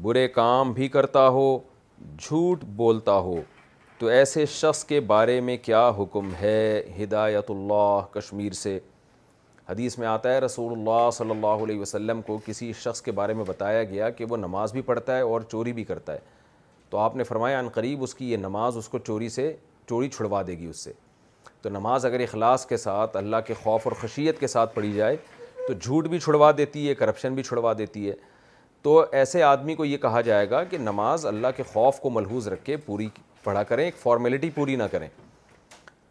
برے 0.02 0.26
کام 0.40 0.72
بھی 0.78 0.88
کرتا 0.96 1.28
ہو 1.38 1.46
جھوٹ 2.18 2.64
بولتا 2.82 3.16
ہو 3.28 3.36
تو 3.98 4.06
ایسے 4.18 4.46
شخص 4.58 4.84
کے 4.84 5.00
بارے 5.12 5.40
میں 5.50 5.56
کیا 5.62 5.88
حکم 5.98 6.34
ہے 6.40 6.58
ہدایت 7.02 7.50
اللہ 7.50 8.00
کشمیر 8.14 8.52
سے 8.66 8.78
حدیث 9.68 9.96
میں 9.98 10.06
آتا 10.08 10.32
ہے 10.32 10.38
رسول 10.40 10.72
اللہ 10.72 11.10
صلی 11.12 11.30
اللہ 11.30 11.62
علیہ 11.66 11.78
وسلم 11.80 12.20
کو 12.26 12.36
کسی 12.44 12.72
شخص 12.80 13.00
کے 13.02 13.12
بارے 13.20 13.32
میں 13.34 13.44
بتایا 13.46 13.82
گیا 13.84 14.10
کہ 14.18 14.24
وہ 14.28 14.36
نماز 14.36 14.72
بھی 14.72 14.80
پڑھتا 14.90 15.16
ہے 15.16 15.22
اور 15.22 15.40
چوری 15.50 15.72
بھی 15.78 15.84
کرتا 15.84 16.12
ہے 16.12 16.18
تو 16.90 16.98
آپ 16.98 17.16
نے 17.16 17.24
فرمایا 17.24 17.58
ان 17.58 17.68
قریب 17.74 18.02
اس 18.02 18.14
کی 18.14 18.30
یہ 18.32 18.36
نماز 18.36 18.76
اس 18.76 18.88
کو 18.88 18.98
چوری 19.06 19.28
سے 19.28 19.52
چوری 19.88 20.08
چھڑوا 20.08 20.42
دے 20.46 20.58
گی 20.58 20.66
اس 20.66 20.84
سے 20.84 20.92
تو 21.62 21.68
نماز 21.70 22.06
اگر 22.06 22.20
اخلاص 22.20 22.66
کے 22.66 22.76
ساتھ 22.76 23.16
اللہ 23.16 23.36
کے 23.46 23.54
خوف 23.62 23.86
اور 23.88 23.92
خشیت 24.02 24.40
کے 24.40 24.46
ساتھ 24.46 24.74
پڑھی 24.74 24.92
جائے 24.92 25.16
تو 25.66 25.72
جھوٹ 25.80 26.08
بھی 26.08 26.18
چھڑوا 26.18 26.50
دیتی 26.58 26.88
ہے 26.88 26.94
کرپشن 26.94 27.34
بھی 27.34 27.42
چھڑوا 27.42 27.72
دیتی 27.78 28.08
ہے 28.08 28.14
تو 28.82 29.04
ایسے 29.12 29.42
آدمی 29.42 29.74
کو 29.74 29.84
یہ 29.84 29.96
کہا 30.02 30.20
جائے 30.30 30.48
گا 30.50 30.62
کہ 30.64 30.78
نماز 30.78 31.26
اللہ 31.26 31.56
کے 31.56 31.62
خوف 31.72 31.98
کو 32.00 32.10
ملحوظ 32.10 32.48
رکھ 32.48 32.64
کے 32.64 32.76
پوری 32.86 33.08
پڑھا 33.44 33.62
کریں 33.62 33.84
ایک 33.84 33.96
فارمیلٹی 34.02 34.50
پوری 34.54 34.76
نہ 34.76 34.82
کریں 34.92 35.08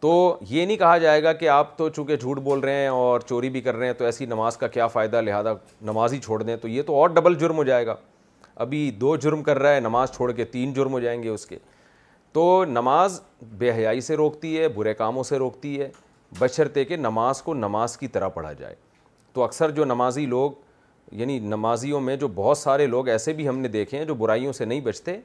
تو 0.06 0.16
یہ 0.48 0.64
نہیں 0.66 0.76
کہا 0.76 0.96
جائے 0.98 1.22
گا 1.22 1.32
کہ 1.32 1.48
آپ 1.48 1.76
تو 1.78 1.88
چونکہ 1.88 2.16
جھوٹ 2.16 2.38
بول 2.40 2.60
رہے 2.60 2.80
ہیں 2.80 2.88
اور 2.88 3.20
چوری 3.28 3.48
بھی 3.50 3.60
کر 3.60 3.74
رہے 3.76 3.86
ہیں 3.86 3.92
تو 3.98 4.04
ایسی 4.04 4.26
نماز 4.26 4.56
کا 4.56 4.66
کیا 4.76 4.86
فائدہ 4.88 5.20
لہٰذا 5.20 5.52
نماز 5.86 6.12
ہی 6.12 6.18
چھوڑ 6.24 6.42
دیں 6.42 6.56
تو 6.62 6.68
یہ 6.68 6.82
تو 6.86 6.96
اور 6.96 7.08
ڈبل 7.14 7.34
جرم 7.38 7.56
ہو 7.56 7.64
جائے 7.64 7.86
گا 7.86 7.94
ابھی 8.66 8.90
دو 9.00 9.14
جرم 9.24 9.42
کر 9.42 9.58
رہا 9.58 9.74
ہے 9.74 9.80
نماز 9.80 10.12
چھوڑ 10.16 10.30
کے 10.32 10.44
تین 10.54 10.72
جرم 10.72 10.92
ہو 10.92 11.00
جائیں 11.00 11.22
گے 11.22 11.28
اس 11.28 11.46
کے 11.46 11.58
تو 12.32 12.64
نماز 12.68 13.20
بے 13.58 13.70
حیائی 13.78 14.00
سے 14.10 14.16
روکتی 14.16 14.56
ہے 14.58 14.68
برے 14.76 14.94
کاموں 14.94 15.22
سے 15.32 15.38
روکتی 15.38 15.78
ہے 15.80 15.88
بشرتے 16.38 16.84
کہ 16.84 16.96
نماز 16.96 17.42
کو 17.42 17.54
نماز 17.54 17.96
کی 17.98 18.08
طرح 18.16 18.28
پڑھا 18.38 18.52
جائے 18.52 18.74
تو 19.32 19.44
اکثر 19.44 19.70
جو 19.80 19.84
نمازی 19.84 20.26
لوگ 20.26 20.50
یعنی 21.20 21.38
نمازیوں 21.56 22.00
میں 22.00 22.16
جو 22.16 22.28
بہت 22.34 22.58
سارے 22.58 22.86
لوگ 22.86 23.08
ایسے 23.08 23.32
بھی 23.32 23.48
ہم 23.48 23.58
نے 23.58 23.68
دیکھے 23.78 23.98
ہیں 23.98 24.04
جو 24.04 24.14
برائیوں 24.22 24.52
سے 24.52 24.64
نہیں 24.64 24.80
بچتے 24.84 25.18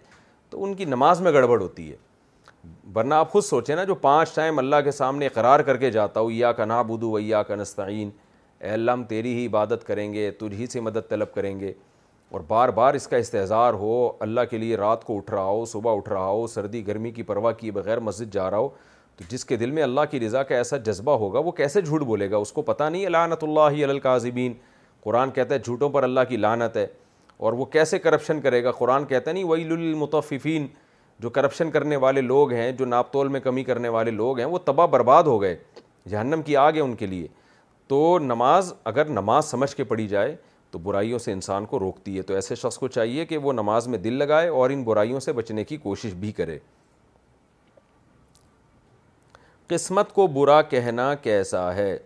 تو 0.49 0.63
ان 0.63 0.73
کی 0.75 0.85
نماز 0.85 1.21
میں 1.21 1.31
گڑبڑ 1.33 1.61
ہوتی 1.61 1.91
ہے 1.91 1.95
ورنہ 2.95 3.13
آپ 3.13 3.31
خود 3.31 3.43
سوچیں 3.43 3.75
نا 3.75 3.83
جو 3.83 3.95
پانچ 3.95 4.33
ٹائم 4.35 4.57
اللہ 4.59 4.75
کے 4.83 4.91
سامنے 4.91 5.29
قرار 5.33 5.59
کر 5.69 5.77
کے 5.77 5.91
جاتا 5.91 6.19
ہو 6.19 6.31
یا 6.31 6.51
کا 6.53 6.65
ناب 6.65 6.91
ادو 6.93 7.13
ایا 7.15 7.41
کا 7.43 7.55
نستعین 7.55 8.09
علم 8.73 9.03
تیری 9.09 9.33
ہی 9.37 9.45
عبادت 9.47 9.85
کریں 9.87 10.11
گے 10.13 10.29
تجھ 10.39 10.53
ہی 10.59 10.67
سے 10.71 10.79
مدد 10.81 11.09
طلب 11.09 11.33
کریں 11.35 11.59
گے 11.59 11.71
اور 12.31 12.41
بار 12.47 12.69
بار 12.75 12.93
اس 12.93 13.07
کا 13.07 13.17
استحظار 13.17 13.73
ہو 13.81 13.93
اللہ 14.25 14.41
کے 14.49 14.57
لیے 14.57 14.75
رات 14.77 15.03
کو 15.05 15.15
اٹھ 15.17 15.31
رہا 15.31 15.43
ہو 15.43 15.63
صبح 15.71 15.95
اٹھ 15.97 16.09
رہا 16.09 16.25
ہو 16.25 16.45
سردی 16.47 16.85
گرمی 16.87 17.11
کی 17.11 17.23
پرواہ 17.31 17.53
کیے 17.57 17.71
بغیر 17.71 17.99
مسجد 17.99 18.33
جا 18.33 18.49
رہا 18.51 18.57
ہو 18.57 18.69
تو 19.17 19.23
جس 19.29 19.45
کے 19.45 19.55
دل 19.57 19.71
میں 19.71 19.83
اللہ 19.83 20.01
کی 20.11 20.19
رضا 20.19 20.43
کا 20.51 20.55
ایسا 20.57 20.77
جذبہ 20.85 21.17
ہوگا 21.17 21.39
وہ 21.45 21.51
کیسے 21.51 21.81
جھوٹ 21.81 22.01
بولے 22.07 22.29
گا 22.31 22.37
اس 22.37 22.51
کو 22.51 22.61
پتہ 22.69 22.83
نہیں 22.83 23.09
لعنت 23.09 23.43
اللہ 23.43 23.83
القاظبین 23.89 24.53
قرآن 25.03 25.31
کہتا 25.31 25.55
ہے 25.55 25.59
جھوٹوں 25.59 25.89
پر 25.89 26.03
اللہ 26.03 26.19
کی 26.29 26.37
لانت 26.37 26.77
ہے 26.77 26.85
اور 27.47 27.53
وہ 27.61 27.65
کیسے 27.75 27.99
کرپشن 27.99 28.41
کرے 28.41 28.63
گا 28.63 28.71
قرآن 28.77 29.05
کہتا 29.05 29.29
ہے 29.29 29.33
نہیں 29.33 29.43
ویل 29.49 29.71
المتفین 29.73 30.67
جو 31.21 31.29
کرپشن 31.29 31.71
کرنے 31.71 31.95
والے 32.03 32.21
لوگ 32.21 32.51
ہیں 32.51 32.71
جو 32.77 32.85
ناپتول 32.85 33.27
میں 33.31 33.39
کمی 33.39 33.63
کرنے 33.63 33.89
والے 33.95 34.11
لوگ 34.11 34.37
ہیں 34.39 34.45
وہ 34.45 34.57
تباہ 34.65 34.87
برباد 34.91 35.23
ہو 35.23 35.41
گئے 35.41 35.55
جہنم 36.09 36.41
کی 36.45 36.55
آگے 36.57 36.79
ان 36.81 36.95
کے 36.97 37.05
لیے 37.07 37.27
تو 37.87 37.99
نماز 38.21 38.73
اگر 38.91 39.09
نماز 39.09 39.45
سمجھ 39.51 39.75
کے 39.75 39.83
پڑھی 39.83 40.07
جائے 40.07 40.35
تو 40.71 40.79
برائیوں 40.79 41.19
سے 41.19 41.31
انسان 41.33 41.65
کو 41.73 41.79
روکتی 41.79 42.15
ہے 42.17 42.21
تو 42.29 42.33
ایسے 42.35 42.55
شخص 42.55 42.77
کو 42.77 42.87
چاہیے 42.97 43.25
کہ 43.25 43.37
وہ 43.45 43.53
نماز 43.53 43.87
میں 43.87 43.97
دل 44.07 44.13
لگائے 44.19 44.47
اور 44.59 44.69
ان 44.69 44.83
برائیوں 44.83 45.19
سے 45.19 45.33
بچنے 45.41 45.63
کی 45.71 45.77
کوشش 45.85 46.13
بھی 46.19 46.31
کرے 46.31 46.57
قسمت 49.67 50.13
کو 50.13 50.27
برا 50.27 50.61
کہنا 50.73 51.13
کیسا 51.23 51.73
ہے 51.75 51.97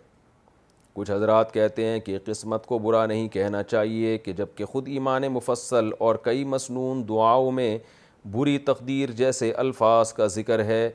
کچھ 0.94 1.12
حضرات 1.12 1.54
کہتے 1.54 1.86
ہیں 1.86 2.00
کہ 2.00 2.18
قسمت 2.26 2.66
کو 2.66 2.80
برا 2.80 3.06
نہیں 3.06 3.28
کہنا 3.30 3.64
چاہیے 3.64 4.18
کہ 4.26 4.34
جب 4.34 4.48
کہ 4.56 4.66
خود 4.66 4.88
ایمان 4.88 5.28
مفصل 5.34 5.90
اور 6.00 6.16
کئی 6.24 6.44
مصنون 6.56 7.04
دعاؤں 7.10 7.52
میں 7.52 7.78
بری 8.32 8.58
تقدیر 8.66 9.12
جیسے 9.18 9.52
الفاظ 9.58 10.12
کا 10.14 10.26
ذکر 10.36 10.64
ہے 10.66 10.90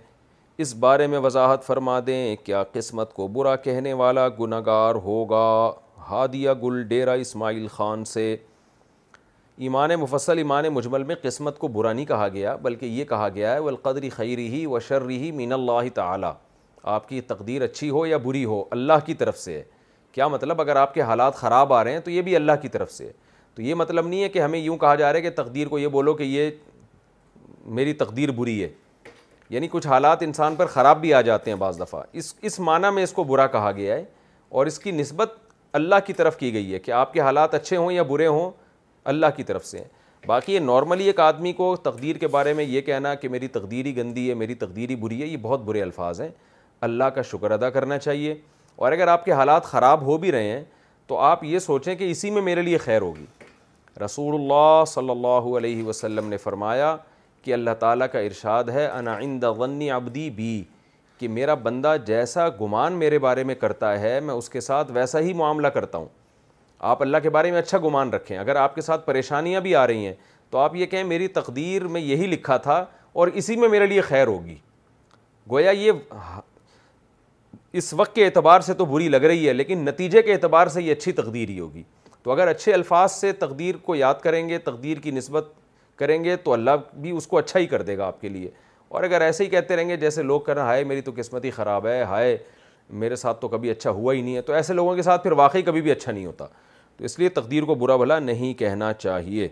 اس 0.63 0.75
بارے 0.85 1.07
میں 1.07 1.19
وضاحت 1.25 1.65
فرما 1.65 1.99
دیں 2.07 2.35
کیا 2.45 2.63
قسمت 2.73 3.13
کو 3.15 3.27
برا 3.35 3.55
کہنے 3.57 3.93
والا 4.01 4.27
گار 4.67 4.95
ہوگا 5.05 5.45
ہادیہ 6.09 6.51
گل 6.63 6.83
ڈیرا 6.89 7.13
اسماعیل 7.25 7.67
خان 7.73 8.05
سے 8.05 8.35
ایمان 9.67 9.95
مفصل 10.01 10.39
ایمان 10.39 10.69
مجمل 10.75 11.03
میں 11.05 11.15
قسمت 11.23 11.59
کو 11.59 11.69
برا 11.69 11.93
نہیں 11.93 12.07
کہا 12.07 12.27
گیا 12.35 12.55
بلکہ 12.63 12.87
یہ 12.87 13.05
کہا 13.09 13.29
گیا 13.35 13.53
ہے 13.55 13.59
وہ 13.59 13.71
خیری 14.17 14.49
ہی 14.55 14.65
و 14.67 14.79
شر 14.89 15.09
ہی 15.09 15.31
مین 15.35 15.53
اللہ 15.53 15.89
تعالیٰ 15.95 16.33
آپ 16.95 17.09
کی 17.09 17.21
تقدیر 17.31 17.63
اچھی 17.63 17.91
ہو 17.91 18.05
یا 18.07 18.17
بری 18.25 18.45
ہو 18.45 18.63
اللہ 18.71 19.05
کی 19.07 19.15
طرف 19.23 19.39
سے 19.39 19.63
کیا 20.13 20.29
مطلب 20.29 20.61
اگر 20.61 20.77
آپ 20.77 20.95
کے 20.95 21.03
حالات 21.11 21.37
خراب 21.37 21.73
آ 21.75 21.83
رہے 21.85 21.93
ہیں 21.93 22.01
تو 22.05 22.11
یہ 22.11 22.23
بھی 22.29 22.35
اللہ 22.37 22.53
کی 22.63 22.69
طرف 22.69 22.93
سے 22.93 23.11
تو 23.55 23.63
یہ 23.63 23.75
مطلب 23.75 24.07
نہیں 24.07 24.23
ہے 24.23 24.29
کہ 24.29 24.39
ہمیں 24.43 24.59
یوں 24.59 24.77
کہا 24.79 24.95
جا 24.95 25.13
رہا 25.13 25.17
ہے 25.19 25.23
کہ 25.23 25.31
تقدیر 25.43 25.67
کو 25.69 25.79
یہ 25.79 25.89
بولو 25.99 26.15
کہ 26.15 26.23
یہ 26.25 26.51
میری 27.77 27.93
تقدیر 27.95 28.31
بری 28.37 28.63
ہے 28.63 28.69
یعنی 29.51 29.69
کچھ 29.71 29.87
حالات 29.87 30.23
انسان 30.23 30.55
پر 30.57 30.67
خراب 30.73 31.01
بھی 31.01 31.13
آ 31.15 31.21
جاتے 31.29 31.51
ہیں 31.51 31.59
بعض 31.59 31.81
دفعہ 31.81 32.01
اس 32.21 32.33
اس 32.49 32.59
معنی 32.69 32.91
میں 32.95 33.03
اس 33.03 33.13
کو 33.13 33.25
برا 33.25 33.47
کہا 33.57 33.71
گیا 33.77 33.95
ہے 33.95 34.05
اور 34.59 34.67
اس 34.67 34.79
کی 34.79 34.91
نسبت 34.91 35.33
اللہ 35.79 35.95
کی 36.07 36.13
طرف 36.13 36.37
کی 36.37 36.53
گئی 36.53 36.73
ہے 36.73 36.79
کہ 36.79 36.91
آپ 37.01 37.13
کے 37.13 37.21
حالات 37.21 37.55
اچھے 37.55 37.77
ہوں 37.77 37.93
یا 37.93 38.03
برے 38.09 38.27
ہوں 38.27 38.51
اللہ 39.13 39.27
کی 39.37 39.43
طرف 39.45 39.67
سے 39.67 39.79
ہیں 39.79 40.27
باقی 40.27 40.53
یہ 40.55 40.61
نارملی 40.61 41.05
ایک 41.07 41.21
آدمی 41.21 41.53
کو 41.61 41.75
تقدیر 41.83 42.17
کے 42.19 42.29
بارے 42.29 42.53
میں 42.55 42.65
یہ 42.65 42.81
کہنا 42.89 43.15
کہ 43.21 43.29
میری 43.29 43.49
تقدیری 43.59 43.97
گندی 43.97 44.29
ہے 44.29 44.35
میری 44.43 44.55
تقدیری 44.65 44.97
بری 45.05 45.21
ہے 45.21 45.27
یہ 45.27 45.37
بہت 45.43 45.61
برے 45.65 45.83
الفاظ 45.83 46.21
ہیں 46.21 46.29
اللہ 46.89 47.05
کا 47.15 47.23
شکر 47.31 47.51
ادا 47.51 47.71
کرنا 47.71 47.99
چاہیے 47.99 48.35
اور 48.77 48.93
اگر 48.93 49.09
آپ 49.09 49.25
کے 49.25 49.33
حالات 49.33 49.65
خراب 49.67 50.03
ہو 50.07 50.17
بھی 50.19 50.33
رہے 50.33 50.51
ہیں 50.51 50.63
تو 51.07 51.19
آپ 51.29 51.45
یہ 51.45 51.59
سوچیں 51.59 51.95
کہ 51.95 52.11
اسی 52.11 52.31
میں 52.31 52.43
میرے 52.43 52.63
لیے 52.63 52.79
خیر 52.79 53.01
ہوگی 53.03 53.25
رسول 54.05 54.35
اللہ 54.41 54.85
صلی 54.87 55.11
اللہ 55.11 55.49
علیہ 55.59 55.83
وسلم 55.85 56.29
نے 56.29 56.37
فرمایا 56.39 56.97
کہ 57.45 57.53
اللہ 57.55 57.75
تعالیٰ 57.81 58.07
کا 58.13 58.19
ارشاد 58.19 58.65
ہے 58.75 58.87
غنی 59.59 59.91
عبدی 59.91 60.29
بھی 60.37 60.63
کہ 61.19 61.29
میرا 61.29 61.55
بندہ 61.63 61.95
جیسا 62.07 62.49
گمان 62.61 62.93
میرے 62.99 63.19
بارے 63.25 63.45
میں 63.45 63.55
کرتا 63.55 63.99
ہے 64.01 64.19
میں 64.27 64.35
اس 64.35 64.49
کے 64.51 64.61
ساتھ 64.61 64.91
ویسا 64.95 65.21
ہی 65.21 65.33
معاملہ 65.41 65.69
کرتا 65.75 65.99
ہوں 65.99 66.07
آپ 66.93 67.03
اللہ 67.03 67.17
کے 67.23 67.31
بارے 67.31 67.51
میں 67.51 67.59
اچھا 67.59 67.79
گمان 67.85 68.11
رکھیں 68.13 68.37
اگر 68.39 68.57
آپ 68.57 68.75
کے 68.75 68.81
ساتھ 68.83 69.07
پریشانیاں 69.07 69.61
بھی 69.61 69.75
آ 69.77 69.87
رہی 69.87 70.07
ہیں 70.07 70.13
تو 70.51 70.59
آپ 70.59 70.77
یہ 70.77 70.87
کہیں 70.87 71.05
میری 71.05 71.29
تقدیر 71.39 71.87
میں 71.97 72.01
یہی 72.01 72.27
لکھا 72.27 72.57
تھا 72.69 72.85
اور 73.13 73.29
اسی 73.43 73.57
میں 73.57 73.69
میرے 73.69 73.87
لیے 73.87 74.01
خیر 74.01 74.27
ہوگی 74.27 74.55
گویا 75.51 75.71
یہ 75.71 76.39
اس 77.81 77.93
وقت 77.95 78.15
کے 78.15 78.25
اعتبار 78.25 78.61
سے 78.67 78.75
تو 78.75 78.85
بری 78.85 79.09
لگ 79.09 79.25
رہی 79.31 79.47
ہے 79.49 79.53
لیکن 79.53 79.85
نتیجے 79.85 80.23
کے 80.23 80.33
اعتبار 80.33 80.67
سے 80.75 80.83
یہ 80.83 80.93
اچھی 80.93 81.13
تقدیر 81.13 81.49
ہی 81.49 81.59
ہوگی 81.61 81.83
تو 82.23 82.31
اگر 82.33 82.49
اچھے 82.49 82.73
الفاظ 82.75 83.13
سے 83.13 83.33
تقدیر 83.43 83.75
کو 83.85 83.95
یاد 83.95 84.15
کریں 84.23 84.49
گے 84.49 84.59
تقدیر 84.65 84.97
کی 85.01 85.11
نسبت 85.11 85.53
کریں 86.01 86.23
گے 86.25 86.37
تو 86.45 86.53
اللہ 86.53 86.77
بھی 87.05 87.11
اس 87.17 87.27
کو 87.27 87.39
اچھا 87.39 87.59
ہی 87.61 87.67
کر 87.73 87.83
دے 87.89 87.97
گا 87.99 88.07
آپ 88.07 88.21
کے 88.21 88.29
لیے 88.29 88.51
اور 88.99 89.03
اگر 89.05 89.21
ایسے 89.21 89.45
ہی 89.45 89.49
کہتے 89.51 89.77
رہیں 89.77 89.89
گے 89.89 89.97
جیسے 90.05 90.23
لوگ 90.31 90.41
کر 90.47 90.57
رہے 90.57 90.63
ہائے 90.67 90.85
میری 90.93 91.01
تو 91.09 91.13
قسمت 91.17 91.45
ہی 91.45 91.51
خراب 91.59 91.87
ہے 91.87 92.03
ہائے 92.13 92.37
میرے 93.03 93.17
ساتھ 93.17 93.41
تو 93.41 93.49
کبھی 93.49 93.71
اچھا 93.71 93.91
ہوا 93.99 94.15
ہی 94.15 94.21
نہیں 94.23 94.37
ہے 94.37 94.41
تو 94.49 94.53
ایسے 94.61 94.75
لوگوں 94.75 94.95
کے 94.97 95.03
ساتھ 95.09 95.23
پھر 95.23 95.33
واقعی 95.43 95.63
کبھی 95.69 95.83
بھی 95.83 95.91
اچھا 95.91 96.13
نہیں 96.13 96.27
ہوتا 96.27 96.47
تو 96.97 97.05
اس 97.05 97.19
لیے 97.19 97.29
تقدیر 97.41 97.65
کو 97.71 97.75
برا 97.85 97.97
بھلا 98.05 98.19
نہیں 98.33 98.55
کہنا 98.59 98.93
چاہیے 99.05 99.49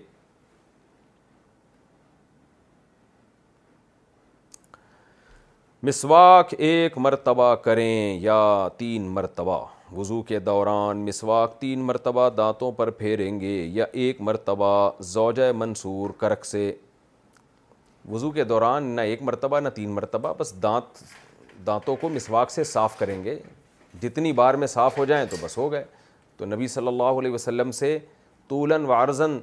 مسواک 5.87 6.55
ایک 6.59 6.99
مرتبہ 7.07 7.55
کریں 7.64 8.19
یا 8.23 8.40
تین 8.78 9.02
مرتبہ 9.19 9.64
وضو 9.97 10.21
کے 10.28 10.38
دوران 10.49 11.04
مسواک 11.04 11.59
تین 11.61 11.83
مرتبہ 11.87 12.28
دانتوں 12.37 12.71
پر 12.76 12.90
پھیریں 12.99 13.40
گے 13.40 13.52
یا 13.73 13.85
ایک 13.92 14.21
مرتبہ 14.21 14.73
زوجہ 15.11 15.50
منصور 15.57 16.11
کرک 16.18 16.45
سے 16.47 16.71
وضو 18.11 18.30
کے 18.30 18.45
دوران 18.45 18.85
نہ 18.97 19.00
ایک 19.11 19.23
مرتبہ 19.23 19.61
نہ 19.61 19.68
تین 19.75 19.90
مرتبہ 19.95 20.33
بس 20.38 20.54
دانت 20.62 21.02
دانتوں 21.66 21.97
کو 22.00 22.09
مسواک 22.09 22.50
سے 22.50 22.64
صاف 22.64 22.99
کریں 22.99 23.23
گے 23.25 23.38
جتنی 24.02 24.33
بار 24.33 24.54
میں 24.54 24.66
صاف 24.66 24.99
ہو 24.99 25.04
جائیں 25.04 25.25
تو 25.30 25.37
بس 25.42 25.57
ہو 25.59 25.71
گئے 25.73 25.85
تو 26.37 26.45
نبی 26.47 26.66
صلی 26.68 26.88
اللہ 26.88 27.18
علیہ 27.21 27.30
وسلم 27.33 27.71
سے 27.73 27.99
طولاً 28.49 28.85
وارزن 28.87 29.38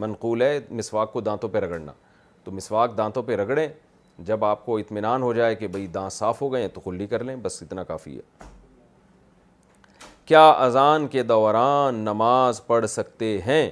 منقول 0.00 0.42
ہے 0.42 0.58
مسواک 0.70 1.12
کو 1.12 1.20
دانتوں 1.20 1.48
پہ 1.52 1.58
رگڑنا 1.60 1.92
تو 2.44 2.50
مسواک 2.52 2.96
دانتوں 2.98 3.22
پہ 3.22 3.36
رگڑیں 3.36 3.68
جب 4.26 4.44
آپ 4.44 4.64
کو 4.66 4.76
اطمینان 4.78 5.22
ہو 5.22 5.32
جائے 5.34 5.54
کہ 5.54 5.66
بھئی 5.68 5.86
دانت 5.94 6.12
صاف 6.12 6.42
ہو 6.42 6.52
گئے 6.52 6.60
ہیں 6.62 6.68
تو 6.74 6.80
کلی 6.80 7.06
کر 7.06 7.24
لیں 7.24 7.34
بس 7.42 7.62
اتنا 7.62 7.84
کافی 7.84 8.16
ہے 8.16 8.20
کیا 10.26 10.48
اذان 10.50 11.06
کے 11.08 11.22
دوران 11.22 11.94
نماز 12.04 12.60
پڑھ 12.66 12.86
سکتے 12.90 13.36
ہیں 13.46 13.68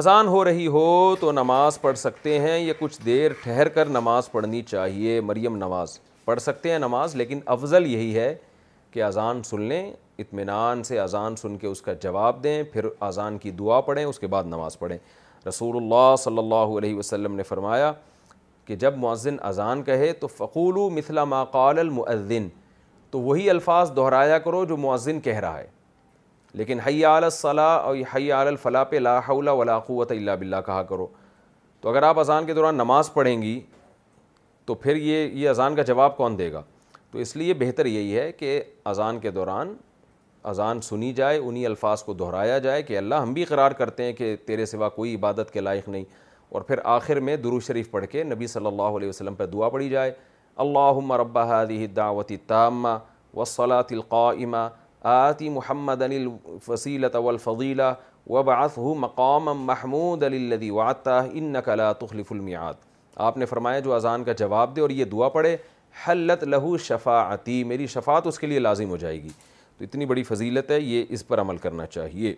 اذان 0.00 0.28
ہو 0.28 0.44
رہی 0.44 0.66
ہو 0.66 1.14
تو 1.20 1.32
نماز 1.32 1.80
پڑھ 1.80 1.98
سکتے 1.98 2.38
ہیں 2.40 2.58
یا 2.58 2.72
کچھ 2.78 3.00
دیر 3.04 3.32
ٹھہر 3.42 3.68
کر 3.76 3.88
نماز 3.88 4.30
پڑھنی 4.32 4.62
چاہیے 4.62 5.20
مریم 5.20 5.56
نماز 5.56 5.98
پڑھ 6.24 6.40
سکتے 6.40 6.70
ہیں 6.70 6.78
نماز 6.78 7.14
لیکن 7.16 7.40
افضل 7.46 7.86
یہی 7.92 8.14
ہے 8.18 8.34
کہ 8.90 9.02
اذان 9.02 9.42
سن 9.42 9.60
لیں 9.68 9.90
اطمینان 10.18 10.82
سے 10.82 10.98
اذان 11.00 11.36
سن 11.36 11.56
کے 11.58 11.66
اس 11.66 11.82
کا 11.82 11.92
جواب 12.02 12.42
دیں 12.42 12.62
پھر 12.72 12.86
اذان 13.08 13.38
کی 13.38 13.50
دعا 13.58 13.80
پڑھیں 13.80 14.04
اس 14.04 14.18
کے 14.18 14.26
بعد 14.26 14.44
نماز 14.44 14.78
پڑھیں 14.78 14.98
رسول 15.48 15.76
اللہ 15.82 16.14
صلی 16.18 16.38
اللہ 16.38 16.76
علیہ 16.78 16.94
وسلم 16.96 17.34
نے 17.36 17.42
فرمایا 17.42 17.92
کہ 18.68 18.76
جب 18.76 18.96
مؤذن 19.02 19.36
اذان 19.48 19.82
کہے 19.82 20.12
تو 20.20 20.26
فقولو 20.26 20.88
مثلا 20.90 21.22
ما 21.24 21.42
قال 21.52 21.78
المؤذن 21.78 22.48
تو 23.10 23.20
وہی 23.20 23.48
الفاظ 23.50 23.90
دہرایا 23.96 24.38
کرو 24.46 24.64
جو 24.72 24.76
مؤذن 24.76 25.20
کہہ 25.24 25.38
رہا 25.40 25.58
ہے 25.58 25.66
لیکن 26.60 26.80
حیا 26.86 28.38
حول 29.28 29.48
ولا 29.48 29.78
قوت 29.86 30.12
الا 30.12 30.34
باللہ 30.34 30.56
کہا 30.66 30.82
کرو 30.88 31.06
تو 31.80 31.88
اگر 31.88 32.02
آپ 32.02 32.18
اذان 32.18 32.46
کے 32.46 32.54
دوران 32.54 32.74
نماز 32.76 33.12
پڑھیں 33.12 33.40
گی 33.42 33.60
تو 34.66 34.74
پھر 34.84 34.96
یہ 34.96 35.26
یہ 35.32 35.48
اذان 35.48 35.76
کا 35.76 35.82
جواب 35.92 36.16
کون 36.16 36.38
دے 36.38 36.52
گا 36.52 36.62
تو 37.10 37.18
اس 37.18 37.34
لیے 37.36 37.54
بہتر 37.58 37.86
یہی 37.86 38.16
ہے 38.18 38.30
کہ 38.32 38.62
اذان 38.94 39.18
کے 39.18 39.30
دوران 39.40 39.74
اذان 40.52 40.80
سنی 40.90 41.12
جائے 41.12 41.38
انہی 41.38 41.66
الفاظ 41.66 42.02
کو 42.02 42.14
دہرایا 42.14 42.58
جائے 42.68 42.82
کہ 42.82 42.98
اللہ 42.98 43.14
ہم 43.22 43.32
بھی 43.32 43.44
قرار 43.44 43.70
کرتے 43.82 44.04
ہیں 44.04 44.12
کہ 44.20 44.34
تیرے 44.46 44.66
سوا 44.66 44.88
کوئی 45.00 45.14
عبادت 45.14 45.52
کے 45.52 45.60
لائق 45.60 45.88
نہیں 45.88 46.04
اور 46.52 46.62
پھر 46.62 46.78
آخر 46.94 47.20
میں 47.20 47.36
درو 47.36 47.58
شریف 47.60 47.90
پڑھ 47.90 48.06
کے 48.10 48.22
نبی 48.24 48.46
صلی 48.46 48.66
اللہ 48.66 48.96
علیہ 48.96 49.08
وسلم 49.08 49.34
پہ 49.34 49.46
دعا 49.52 49.68
پڑھی 49.74 49.88
جائے 49.94 50.12
اللہم 50.64 51.12
رب 51.22 51.36
هذه 51.48 51.86
الدعوت 51.90 52.30
التامة 52.36 52.92
والصلاة 53.34 53.98
القائمة 53.98 54.68
آتی 55.16 55.48
محمد 55.56 56.02
الفصیلۃ 56.06 57.18
والفضیلہ 57.26 57.90
وبعثه 58.36 58.94
مقاما 59.04 59.52
محمود 59.72 60.26
للذی 60.36 60.70
وعدته 60.78 61.44
محمود 61.50 61.82
لا 61.82 61.90
تخلف 62.02 62.32
المیعاد 62.38 62.82
آپ 63.28 63.36
نے 63.42 63.46
فرمایا 63.52 63.84
جو 63.88 63.94
اذان 63.98 64.24
کا 64.24 64.32
جواب 64.44 64.74
دے 64.76 64.80
اور 64.86 64.96
یہ 65.02 65.12
دعا 65.14 65.28
پڑھے 65.36 65.56
حلت 66.06 66.44
لہو 66.56 66.76
شفاعتی 66.90 67.62
میری 67.74 67.86
شفاعت 67.98 68.26
اس 68.32 68.38
کے 68.38 68.46
لیے 68.46 68.58
لازم 68.58 68.90
ہو 68.90 68.96
جائے 69.06 69.22
گی 69.22 69.34
تو 69.78 69.84
اتنی 69.84 70.06
بڑی 70.14 70.22
فضیلت 70.32 70.70
ہے 70.70 70.80
یہ 70.80 71.16
اس 71.16 71.26
پر 71.26 71.40
عمل 71.40 71.56
کرنا 71.66 71.86
چاہیے 71.98 72.34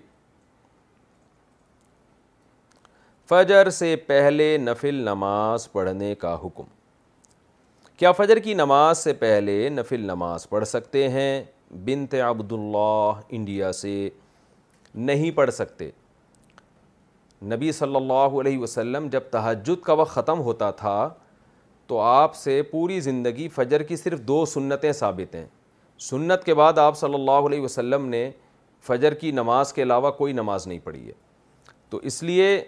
فجر 3.31 3.69
سے 3.71 3.95
پہلے 4.07 4.47
نفل 4.61 4.95
نماز 5.09 5.67
پڑھنے 5.73 6.15
کا 6.21 6.35
حکم 6.45 6.65
کیا 7.99 8.11
فجر 8.13 8.39
کی 8.45 8.55
نماز 8.61 8.99
سے 8.99 9.13
پہلے 9.21 9.69
نفل 9.73 10.01
نماز 10.07 10.49
پڑھ 10.49 10.65
سکتے 10.69 11.09
ہیں 11.09 11.27
بنت 11.85 12.15
عبداللہ 12.29 13.21
انڈیا 13.39 13.71
سے 13.83 13.93
نہیں 15.11 15.31
پڑھ 15.37 15.51
سکتے 15.55 15.91
نبی 17.53 17.71
صلی 17.73 17.97
اللہ 17.97 18.35
علیہ 18.41 18.59
وسلم 18.59 19.07
جب 19.13 19.29
تحجد 19.31 19.83
کا 19.85 19.93
وقت 20.03 20.11
ختم 20.15 20.41
ہوتا 20.49 20.71
تھا 20.83 20.99
تو 21.87 22.01
آپ 22.07 22.35
سے 22.37 22.61
پوری 22.71 22.99
زندگی 23.01 23.49
فجر 23.55 23.83
کی 23.93 23.97
صرف 23.97 24.21
دو 24.33 24.45
سنتیں 24.55 24.91
ثابت 25.03 25.35
ہیں 25.35 25.47
سنت 26.09 26.45
کے 26.45 26.55
بعد 26.65 26.79
آپ 26.89 26.99
صلی 26.99 27.15
اللہ 27.15 27.47
علیہ 27.47 27.61
وسلم 27.71 28.09
نے 28.09 28.31
فجر 28.89 29.15
کی 29.23 29.31
نماز 29.43 29.73
کے 29.73 29.83
علاوہ 29.83 30.11
کوئی 30.23 30.33
نماز 30.43 30.67
نہیں 30.67 30.79
پڑھی 30.85 31.07
ہے 31.07 31.13
تو 31.91 31.97
اس 32.11 32.23
لیے 32.23 32.61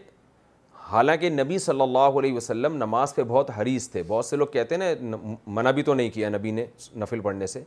حالانکہ 0.93 1.29
نبی 1.31 1.59
صلی 1.59 1.81
اللہ 1.81 2.19
علیہ 2.19 2.33
وسلم 2.37 2.75
نماز 2.77 3.15
پہ 3.15 3.23
بہت 3.29 3.51
حریص 3.59 3.89
تھے 3.91 4.03
بہت 4.07 4.25
سے 4.25 4.37
لوگ 4.37 4.47
کہتے 4.53 4.75
ہیں 4.81 4.95
نا 5.01 5.17
منع 5.59 5.71
بھی 5.77 5.83
تو 5.83 5.95
نہیں 5.95 6.11
کیا 6.15 6.29
نبی 6.29 6.51
نے 6.51 6.65
نفل 7.03 7.21
پڑھنے 7.21 7.47
سے 7.47 7.63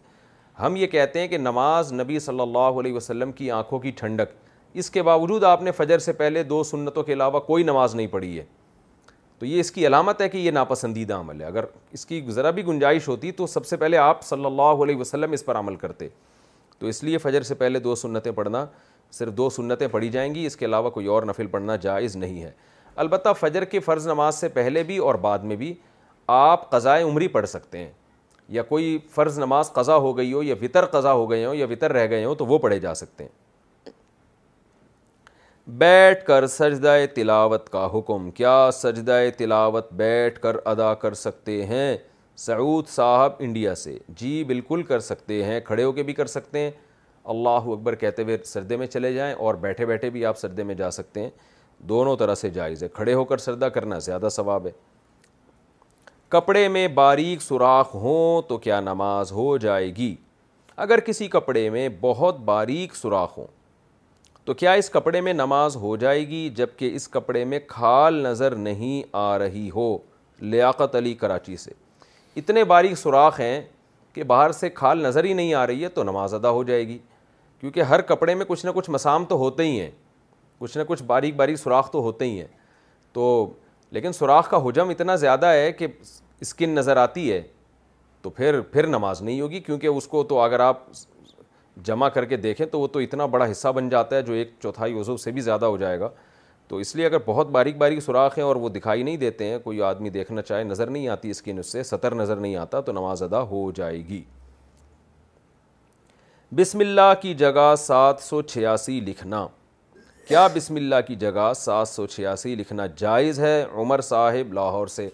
ہم 0.59 0.75
یہ 0.75 0.87
کہتے 0.87 1.19
ہیں 1.19 1.27
کہ 1.27 1.37
نماز 1.37 1.91
نبی 1.93 2.19
صلی 2.25 2.39
اللہ 2.39 2.79
علیہ 2.79 2.93
وسلم 2.93 3.31
کی 3.39 3.49
آنکھوں 3.51 3.79
کی 3.79 3.91
ٹھنڈک 4.01 4.33
اس 4.81 4.89
کے 4.91 5.03
باوجود 5.03 5.43
آپ 5.43 5.61
نے 5.63 5.71
فجر 5.77 5.99
سے 6.09 6.13
پہلے 6.21 6.43
دو 6.51 6.61
سنتوں 6.71 7.03
کے 7.03 7.13
علاوہ 7.13 7.39
کوئی 7.47 7.63
نماز 7.63 7.95
نہیں 7.95 8.07
پڑھی 8.11 8.37
ہے 8.37 8.43
تو 9.39 9.45
یہ 9.45 9.59
اس 9.59 9.71
کی 9.71 9.87
علامت 9.87 10.21
ہے 10.21 10.29
کہ 10.29 10.37
یہ 10.37 10.51
ناپسندیدہ 10.51 11.13
عمل 11.15 11.41
ہے 11.41 11.45
اگر 11.45 11.65
اس 11.93 12.05
کی 12.05 12.21
ذرا 12.31 12.49
بھی 12.59 12.65
گنجائش 12.67 13.07
ہوتی 13.07 13.31
تو 13.39 13.47
سب 13.47 13.65
سے 13.65 13.77
پہلے 13.77 13.97
آپ 13.97 14.23
صلی 14.25 14.45
اللہ 14.45 14.83
علیہ 14.83 14.97
وسلم 14.97 15.31
اس 15.31 15.45
پر 15.45 15.55
عمل 15.59 15.75
کرتے 15.75 16.07
تو 16.79 16.87
اس 16.87 17.03
لیے 17.03 17.17
فجر 17.17 17.41
سے 17.51 17.55
پہلے 17.55 17.79
دو 17.89 17.95
سنتیں 18.05 18.31
پڑھنا 18.31 18.65
صرف 19.13 19.33
دو 19.37 19.49
سنتیں 19.57 19.87
پڑھی 19.91 20.09
جائیں 20.09 20.33
گی 20.35 20.45
اس 20.45 20.55
کے 20.57 20.65
علاوہ 20.65 20.89
کوئی 20.89 21.05
اور 21.15 21.23
نفل 21.29 21.47
پڑھنا 21.47 21.75
جائز 21.87 22.15
نہیں 22.15 22.41
ہے 22.43 22.51
البتہ 23.03 23.29
فجر 23.39 23.63
کی 23.71 23.79
فرض 23.85 24.07
نماز 24.07 24.35
سے 24.39 24.47
پہلے 24.49 24.83
بھی 24.83 24.97
اور 25.07 25.15
بعد 25.21 25.39
میں 25.49 25.55
بھی 25.55 25.73
آپ 26.35 26.69
قضائے 26.71 27.03
عمری 27.03 27.27
پڑھ 27.27 27.47
سکتے 27.49 27.77
ہیں 27.77 27.91
یا 28.57 28.63
کوئی 28.63 28.97
فرض 29.15 29.39
نماز 29.39 29.71
قضا 29.73 29.95
ہو 30.05 30.15
گئی 30.17 30.31
ہو 30.33 30.43
یا 30.43 30.55
وطر 30.61 30.85
قضا 30.91 31.11
ہو 31.13 31.29
گئے 31.31 31.45
ہوں 31.45 31.55
یا 31.55 31.65
وطر 31.69 31.91
رہ 31.93 32.09
گئے 32.09 32.23
ہوں 32.25 32.35
تو 32.35 32.45
وہ 32.45 32.57
پڑھے 32.65 32.79
جا 32.79 32.93
سکتے 32.95 33.23
ہیں 33.23 33.89
بیٹھ 35.77 36.25
کر 36.25 36.45
سجدہ 36.47 36.95
تلاوت 37.15 37.69
کا 37.69 37.85
حکم 37.93 38.29
کیا 38.31 38.69
سجدہ 38.73 39.19
تلاوت 39.37 39.91
بیٹھ 40.01 40.39
کر 40.41 40.55
ادا 40.71 40.93
کر 41.03 41.13
سکتے 41.27 41.65
ہیں 41.65 41.95
سعود 42.45 42.87
صاحب 42.87 43.33
انڈیا 43.39 43.73
سے 43.75 43.97
جی 44.19 44.43
بالکل 44.47 44.83
کر 44.87 44.99
سکتے 44.99 45.43
ہیں 45.43 45.59
کھڑے 45.65 45.83
ہو 45.83 45.91
کے 45.91 46.03
بھی 46.03 46.13
کر 46.13 46.25
سکتے 46.35 46.59
ہیں 46.59 46.71
اللہ 47.33 47.69
اکبر 47.73 47.95
کہتے 47.95 48.23
ہوئے 48.23 48.37
سردے 48.45 48.77
میں 48.77 48.87
چلے 48.87 49.13
جائیں 49.13 49.33
اور 49.35 49.55
بیٹھے 49.61 49.85
بیٹھے 49.85 50.09
بھی 50.15 50.25
آپ 50.25 50.37
سردے 50.37 50.63
میں 50.63 50.75
جا 50.81 50.89
سکتے 50.99 51.21
ہیں 51.23 51.29
دونوں 51.87 52.15
طرح 52.17 52.35
سے 52.35 52.49
جائز 52.49 52.83
ہے 52.83 52.87
کھڑے 52.93 53.13
ہو 53.13 53.23
کر 53.25 53.37
سردہ 53.45 53.65
کرنا 53.73 53.97
زیادہ 54.09 54.27
ثواب 54.31 54.65
ہے 54.67 54.71
کپڑے 56.35 56.67
میں 56.67 56.87
باریک 56.93 57.41
سوراخ 57.41 57.93
ہوں 57.95 58.41
تو 58.47 58.57
کیا 58.57 58.79
نماز 58.81 59.31
ہو 59.31 59.57
جائے 59.65 59.95
گی 59.95 60.13
اگر 60.85 60.99
کسی 61.05 61.27
کپڑے 61.35 61.69
میں 61.69 61.87
بہت 62.01 62.39
باریک 62.45 62.95
سوراخ 62.95 63.37
ہوں 63.37 63.47
تو 64.45 64.53
کیا 64.53 64.71
اس 64.79 64.89
کپڑے 64.89 65.21
میں 65.21 65.33
نماز 65.33 65.75
ہو 65.81 65.95
جائے 65.97 66.27
گی 66.27 66.47
جب 66.55 66.69
کہ 66.77 66.89
اس 66.95 67.07
کپڑے 67.09 67.43
میں 67.51 67.59
کھال 67.67 68.15
نظر 68.23 68.55
نہیں 68.67 69.01
آ 69.21 69.27
رہی 69.39 69.69
ہو 69.75 69.87
لیاقت 70.55 70.95
علی 70.95 71.13
کراچی 71.21 71.55
سے 71.57 71.71
اتنے 72.39 72.63
باریک 72.73 72.97
سوراخ 72.97 73.39
ہیں 73.39 73.61
کہ 74.13 74.23
باہر 74.31 74.51
سے 74.59 74.69
کھال 74.69 75.01
نظر 75.03 75.23
ہی 75.23 75.33
نہیں 75.33 75.53
آ 75.61 75.65
رہی 75.67 75.83
ہے 75.83 75.89
تو 75.95 76.03
نماز 76.03 76.33
ادا 76.33 76.49
ہو 76.57 76.63
جائے 76.63 76.87
گی 76.87 76.97
کیونکہ 77.59 77.81
ہر 77.91 78.01
کپڑے 78.11 78.35
میں 78.35 78.45
کچھ 78.47 78.65
نہ 78.65 78.71
کچھ 78.75 78.89
مسام 78.89 79.25
تو 79.25 79.37
ہوتے 79.37 79.63
ہی 79.67 79.79
ہیں 79.79 79.91
کچھ 80.65 80.77
نہ 80.77 80.83
کچھ 80.87 81.01
باریک 81.07 81.35
باریک 81.35 81.57
سوراخ 81.59 81.89
تو 81.91 81.99
ہوتے 82.01 82.25
ہی 82.25 82.39
ہیں 82.39 82.47
تو 83.13 83.23
لیکن 83.95 84.11
سوراخ 84.13 84.49
کا 84.49 84.57
حجم 84.67 84.89
اتنا 84.89 85.15
زیادہ 85.15 85.45
ہے 85.53 85.71
کہ 85.71 85.87
اسکن 86.41 86.69
نظر 86.75 86.97
آتی 86.97 87.31
ہے 87.31 87.41
تو 88.21 88.29
پھر 88.29 88.59
پھر 88.71 88.87
نماز 88.87 89.21
نہیں 89.21 89.41
ہوگی 89.41 89.59
کیونکہ 89.67 89.87
اس 89.87 90.07
کو 90.07 90.23
تو 90.31 90.39
اگر 90.41 90.59
آپ 90.59 90.79
جمع 91.85 92.09
کر 92.15 92.25
کے 92.25 92.37
دیکھیں 92.45 92.65
تو 92.67 92.79
وہ 92.79 92.87
تو 92.93 92.99
اتنا 92.99 93.25
بڑا 93.35 93.51
حصہ 93.51 93.67
بن 93.75 93.89
جاتا 93.89 94.15
ہے 94.15 94.21
جو 94.29 94.33
ایک 94.33 94.51
چوتھائی 94.63 94.99
عضو 94.99 95.17
سے 95.23 95.31
بھی 95.31 95.41
زیادہ 95.47 95.65
ہو 95.65 95.77
جائے 95.77 95.99
گا 95.99 96.09
تو 96.67 96.77
اس 96.83 96.95
لیے 96.95 97.05
اگر 97.05 97.17
بہت 97.25 97.47
باریک 97.57 97.77
باریک 97.81 97.99
سوراخ 98.03 98.37
ہیں 98.37 98.45
اور 98.45 98.55
وہ 98.65 98.69
دکھائی 98.77 99.03
نہیں 99.03 99.17
دیتے 99.23 99.45
ہیں 99.49 99.57
کوئی 99.63 99.81
آدمی 99.89 100.09
دیکھنا 100.15 100.41
چاہے 100.47 100.63
نظر 100.63 100.89
نہیں 100.95 101.07
آتی 101.15 101.29
اسکن 101.29 101.59
اس 101.59 101.71
سے 101.71 101.83
سطر 101.91 102.15
نظر 102.21 102.37
نہیں 102.37 102.55
آتا 102.63 102.79
تو 102.87 102.91
نماز 102.91 103.23
ادا 103.23 103.41
ہو 103.51 103.69
جائے 103.75 103.97
گی 104.07 104.21
بسم 106.55 106.79
اللہ 106.87 107.13
کی 107.21 107.33
جگہ 107.43 107.73
سات 107.85 108.21
سو 108.21 108.41
چھیاسی 108.53 108.99
لکھنا 109.07 109.45
کیا 110.27 110.45
بسم 110.53 110.75
اللہ 110.75 110.95
کی 111.07 111.15
جگہ 111.19 111.51
سات 111.55 111.87
سو 111.87 112.05
چھیاسی 112.07 112.53
لکھنا 112.55 112.85
جائز 112.97 113.39
ہے 113.39 113.61
عمر 113.79 114.01
صاحب 114.03 114.53
لاہور 114.53 114.87
سے 114.93 115.07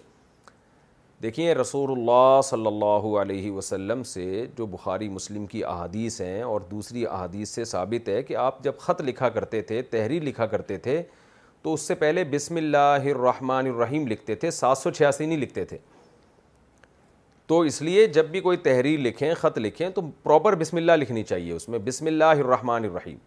دیکھیں 1.22 1.54
رسول 1.54 1.90
اللہ 1.92 2.40
صلی 2.44 2.66
اللہ 2.66 3.04
علیہ 3.22 3.50
وسلم 3.52 4.02
سے 4.12 4.44
جو 4.58 4.66
بخاری 4.74 5.08
مسلم 5.08 5.44
کی 5.46 5.64
احادیث 5.64 6.20
ہیں 6.20 6.40
اور 6.42 6.60
دوسری 6.70 7.04
احادیث 7.06 7.48
سے 7.54 7.64
ثابت 7.72 8.08
ہے 8.08 8.22
کہ 8.22 8.36
آپ 8.46 8.62
جب 8.64 8.78
خط 8.80 9.00
لکھا 9.06 9.28
کرتے 9.34 9.60
تھے 9.72 9.80
تحریر 9.90 10.22
لکھا 10.22 10.46
کرتے 10.54 10.76
تھے 10.86 11.00
تو 11.62 11.72
اس 11.74 11.80
سے 11.88 11.94
پہلے 12.04 12.24
بسم 12.30 12.56
اللہ 12.56 13.08
الرحمن 13.14 13.66
الرحیم 13.74 14.06
لکھتے 14.12 14.34
تھے 14.44 14.50
سات 14.62 14.78
سو 14.78 14.90
چھیاسی 14.90 15.26
نہیں 15.26 15.38
لکھتے 15.38 15.64
تھے 15.72 15.78
تو 17.46 17.60
اس 17.70 17.82
لیے 17.82 18.06
جب 18.18 18.30
بھی 18.30 18.40
کوئی 18.48 18.56
تحریر 18.70 18.98
لکھیں 19.08 19.32
خط 19.40 19.58
لکھیں 19.58 19.88
تو 19.94 20.02
پراپر 20.22 20.54
بسم 20.64 20.76
اللہ 20.76 20.92
لکھنی 21.00 21.22
چاہیے 21.32 21.52
اس 21.52 21.68
میں 21.68 21.78
بسم 21.84 22.06
اللہ 22.06 22.34
الرحمن 22.44 22.84
الرحیم 22.88 23.18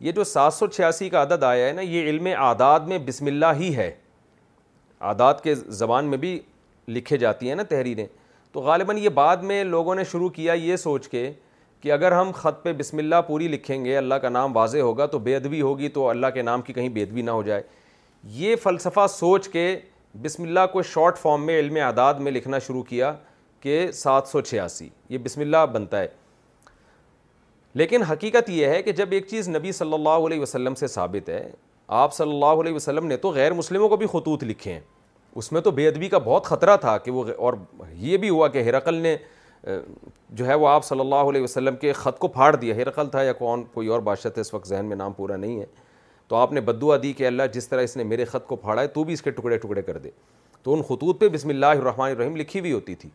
یہ 0.00 0.12
جو 0.12 0.24
سات 0.24 0.54
سو 0.54 0.66
چھیاسی 0.66 1.08
کا 1.10 1.22
عدد 1.22 1.42
آیا 1.44 1.66
ہے 1.66 1.72
نا 1.72 1.82
یہ 1.82 2.08
علم 2.10 2.26
اعداد 2.38 2.80
میں 2.88 2.98
بسم 3.06 3.26
اللہ 3.26 3.46
ہی 3.58 3.74
ہے 3.76 3.90
اعداد 5.08 5.34
کے 5.42 5.54
زبان 5.54 6.04
میں 6.10 6.18
بھی 6.18 6.38
لکھے 6.88 7.16
جاتی 7.18 7.48
ہیں 7.48 7.54
نا 7.56 7.62
تحریریں 7.68 8.06
تو 8.52 8.60
غالباً 8.62 8.98
یہ 8.98 9.08
بعد 9.14 9.36
میں 9.50 9.62
لوگوں 9.64 9.94
نے 9.94 10.04
شروع 10.10 10.28
کیا 10.36 10.52
یہ 10.52 10.76
سوچ 10.76 11.08
کے 11.08 11.30
کہ 11.80 11.92
اگر 11.92 12.12
ہم 12.12 12.30
خط 12.34 12.62
پہ 12.62 12.72
بسم 12.76 12.98
اللہ 12.98 13.20
پوری 13.26 13.48
لکھیں 13.48 13.84
گے 13.84 13.96
اللہ 13.96 14.14
کا 14.22 14.28
نام 14.28 14.56
واضح 14.56 14.78
ہوگا 14.78 15.06
تو 15.06 15.18
بے 15.26 15.36
ادبی 15.36 15.60
ہوگی 15.62 15.88
تو 15.98 16.08
اللہ 16.08 16.26
کے 16.34 16.42
نام 16.42 16.62
کی 16.62 16.72
کہیں 16.72 16.88
بے 16.88 17.02
ادبی 17.02 17.22
نہ 17.22 17.30
ہو 17.30 17.42
جائے 17.42 17.62
یہ 18.36 18.56
فلسفہ 18.62 19.06
سوچ 19.16 19.48
کے 19.48 19.66
بسم 20.22 20.42
اللہ 20.42 20.66
کو 20.72 20.82
شارٹ 20.82 21.18
فارم 21.18 21.44
میں 21.46 21.58
علم 21.58 21.76
اعداد 21.86 22.14
میں 22.26 22.32
لکھنا 22.32 22.58
شروع 22.66 22.82
کیا 22.88 23.12
کہ 23.60 23.90
سات 23.94 24.28
سو 24.28 24.40
چھیاسی 24.40 24.88
یہ 25.08 25.18
بسم 25.24 25.40
اللہ 25.40 25.66
بنتا 25.72 26.00
ہے 26.00 26.06
لیکن 27.78 28.02
حقیقت 28.08 28.48
یہ 28.50 28.66
ہے 28.66 28.82
کہ 28.82 28.92
جب 28.98 29.08
ایک 29.12 29.26
چیز 29.30 29.48
نبی 29.48 29.72
صلی 29.72 29.92
اللہ 29.94 30.24
علیہ 30.26 30.40
وسلم 30.40 30.74
سے 30.74 30.86
ثابت 30.94 31.28
ہے 31.28 31.50
آپ 31.98 32.14
صلی 32.14 32.30
اللہ 32.30 32.60
علیہ 32.60 32.74
وسلم 32.74 33.06
نے 33.06 33.16
تو 33.24 33.30
غیر 33.32 33.52
مسلموں 33.54 33.88
کو 33.88 33.96
بھی 33.96 34.06
خطوط 34.12 34.42
لکھے 34.44 34.72
ہیں 34.72 34.80
اس 35.42 35.50
میں 35.52 35.60
تو 35.60 35.70
بے 35.76 35.86
ادبی 35.88 36.08
کا 36.14 36.18
بہت 36.24 36.44
خطرہ 36.46 36.76
تھا 36.86 36.96
کہ 37.04 37.10
وہ 37.18 37.24
اور 37.48 37.54
یہ 38.06 38.16
بھی 38.22 38.28
ہوا 38.28 38.48
کہ 38.56 38.62
ہرقل 38.68 38.94
نے 39.06 39.16
جو 40.40 40.46
ہے 40.46 40.54
وہ 40.62 40.68
آپ 40.68 40.84
صلی 40.84 41.00
اللہ 41.00 41.30
علیہ 41.30 41.42
وسلم 41.42 41.76
کے 41.80 41.92
خط 42.02 42.18
کو 42.18 42.28
پھاڑ 42.38 42.54
دیا 42.56 42.74
ہرقل 42.76 43.08
تھا 43.10 43.22
یا 43.22 43.32
کون 43.44 43.62
کوئی 43.74 43.88
اور 43.94 44.00
بادشاہ 44.08 44.30
تھا 44.34 44.40
اس 44.40 44.52
وقت 44.54 44.66
ذہن 44.68 44.84
میں 44.88 44.96
نام 44.96 45.12
پورا 45.16 45.36
نہیں 45.42 45.60
ہے 45.60 45.66
تو 46.28 46.36
آپ 46.36 46.52
نے 46.52 46.60
بدعا 46.70 46.96
دی 47.02 47.12
کہ 47.18 47.26
اللہ 47.26 47.46
جس 47.54 47.68
طرح 47.68 47.82
اس 47.88 47.96
نے 47.96 48.04
میرے 48.10 48.24
خط 48.34 48.46
کو 48.46 48.56
پھاڑا 48.66 48.82
ہے 48.82 48.86
تو 48.98 49.04
بھی 49.04 49.12
اس 49.14 49.22
کے 49.22 49.30
ٹکڑے 49.38 49.56
ٹکڑے 49.58 49.82
کر 49.82 49.98
دے 49.98 50.10
تو 50.62 50.74
ان 50.74 50.82
خطوط 50.88 51.20
پہ 51.20 51.28
بسم 51.36 51.48
اللہ 51.54 51.78
الرحمن 51.80 52.10
الرحیم 52.10 52.36
لکھی 52.36 52.60
ہوئی 52.60 52.72
ہوتی 52.72 52.94
تھی 53.04 53.10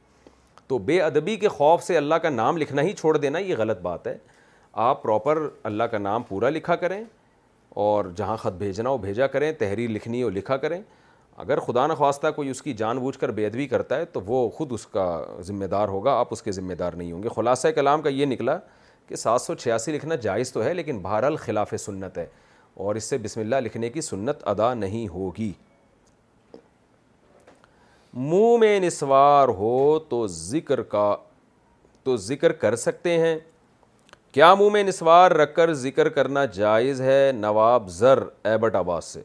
تو 0.68 0.78
بے 0.92 1.02
ادبی 1.02 1.36
کے 1.38 1.48
خوف 1.58 1.84
سے 1.84 1.98
اللہ 1.98 2.16
کا 2.26 2.30
نام 2.30 2.58
لکھنا 2.58 2.82
ہی 2.82 2.94
چھوڑ 3.02 3.18
دینا 3.18 3.40
یہ 3.40 3.56
غلط 3.58 3.82
بات 3.82 4.08
ہے 4.08 4.16
آپ 4.82 5.02
پراپر 5.04 5.38
اللہ 5.64 5.84
کا 5.92 5.98
نام 5.98 6.24
پورا 6.28 6.50
لکھا 6.50 6.76
کریں 6.76 7.04
اور 7.82 8.06
جہاں 8.18 8.38
خط 8.38 8.54
بھیجنا 8.58 8.90
ہو 8.90 8.98
بھیجا 8.98 9.28
کریں 9.34 9.52
تحریر 9.60 9.90
لکھنی 9.90 10.22
ہو 10.24 10.30
لکھا 10.30 10.58
کریں 10.58 10.80
اگر 11.44 11.60
خدا 11.66 11.86
نخواستہ 11.88 12.28
کوئی 12.36 12.50
اس 12.50 12.62
کی 12.62 12.74
جان 12.78 12.98
بوجھ 13.00 13.18
کر 13.20 13.32
بے 13.32 13.46
ادبی 13.46 13.68
کرتا 13.68 13.98
ہے 13.98 14.06
تو 14.14 14.22
وہ 14.26 14.48
خود 14.58 14.72
اس 14.74 14.86
کا 14.88 15.04
ذمہ 15.46 15.66
دار 15.72 15.88
ہوگا 15.88 16.12
آپ 16.20 16.28
اس 16.32 16.42
کے 16.44 16.52
ذمہ 16.52 16.74
دار 16.80 16.94
نہیں 16.96 17.12
ہوں 17.12 17.24
گے 17.24 17.30
خلاصہ 17.36 17.68
کلام 17.76 18.02
کا 18.02 18.10
یہ 18.10 18.26
نکلا 18.26 18.58
کہ 19.08 19.16
سات 19.16 19.42
سو 19.42 19.54
چھیاسی 19.56 19.92
لکھنا 19.92 20.16
جائز 20.26 20.52
تو 20.54 20.64
ہے 20.64 20.74
لیکن 20.74 21.00
بہرحال 21.02 21.36
خلاف 21.46 21.74
سنت 21.80 22.18
ہے 22.18 22.26
اور 22.84 22.96
اس 22.96 23.04
سے 23.10 23.18
بسم 23.24 23.40
اللہ 23.40 23.56
لکھنے 23.64 23.90
کی 23.90 24.02
سنت 24.02 24.48
ادا 24.48 24.74
نہیں 24.74 25.08
ہوگی 25.14 25.52
منہ 28.14 28.58
میں 28.60 28.80
نسوار 28.80 29.48
ہو 29.58 29.98
تو 30.10 30.26
ذکر 30.38 30.82
کا 30.94 31.16
تو 32.04 32.16
ذکر 32.28 32.52
کر 32.62 32.76
سکتے 32.76 33.18
ہیں 33.20 33.36
کیا 34.34 34.54
منہ 34.56 34.70
میں 34.72 34.82
نسوار 34.84 35.32
رکھ 35.32 35.54
کر 35.56 35.72
ذکر 35.80 36.08
کرنا 36.10 36.44
جائز 36.54 37.02
ہے 37.02 37.32
نواب 37.40 37.90
زر 37.94 38.20
ایبٹ 38.52 38.76
آباس 38.76 39.06
سے 39.14 39.22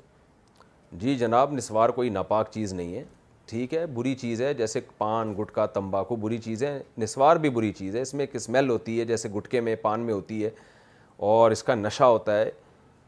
جی 1.03 1.14
جناب 1.18 1.53
نسوار 1.53 1.88
کوئی 1.99 2.09
ناپاک 2.09 2.51
چیز 2.55 2.73
نہیں 2.73 2.94
ہے 2.94 3.03
ٹھیک 3.51 3.73
ہے 3.75 3.87
بری 3.94 4.14
چیز 4.23 4.42
ہے 4.42 4.53
جیسے 4.55 4.81
پان 4.99 5.33
گٹکا 5.40 5.64
تمباکو 5.77 6.16
بری 6.27 6.38
چیز 6.49 6.64
ہے 6.64 6.79
نسوار 6.99 7.37
بھی 7.44 7.51
بری 7.51 7.73
چیز 7.79 7.97
ہے 7.97 8.01
اس 8.03 8.12
میں 8.14 8.23
ایک 8.27 8.35
اسمیل 8.37 8.68
ہوتی 8.71 8.99
ہے 9.01 9.05
جیسے 9.12 9.29
گٹکے 9.37 9.61
میں 9.68 9.77
پان 9.83 10.01
میں 10.07 10.14
ہوتی 10.14 10.44
ہے 10.44 10.51
اور 11.31 11.51
اس 11.51 11.62
کا 11.64 11.75
نشہ 11.75 12.05
ہوتا 12.05 12.38
ہے 12.38 12.51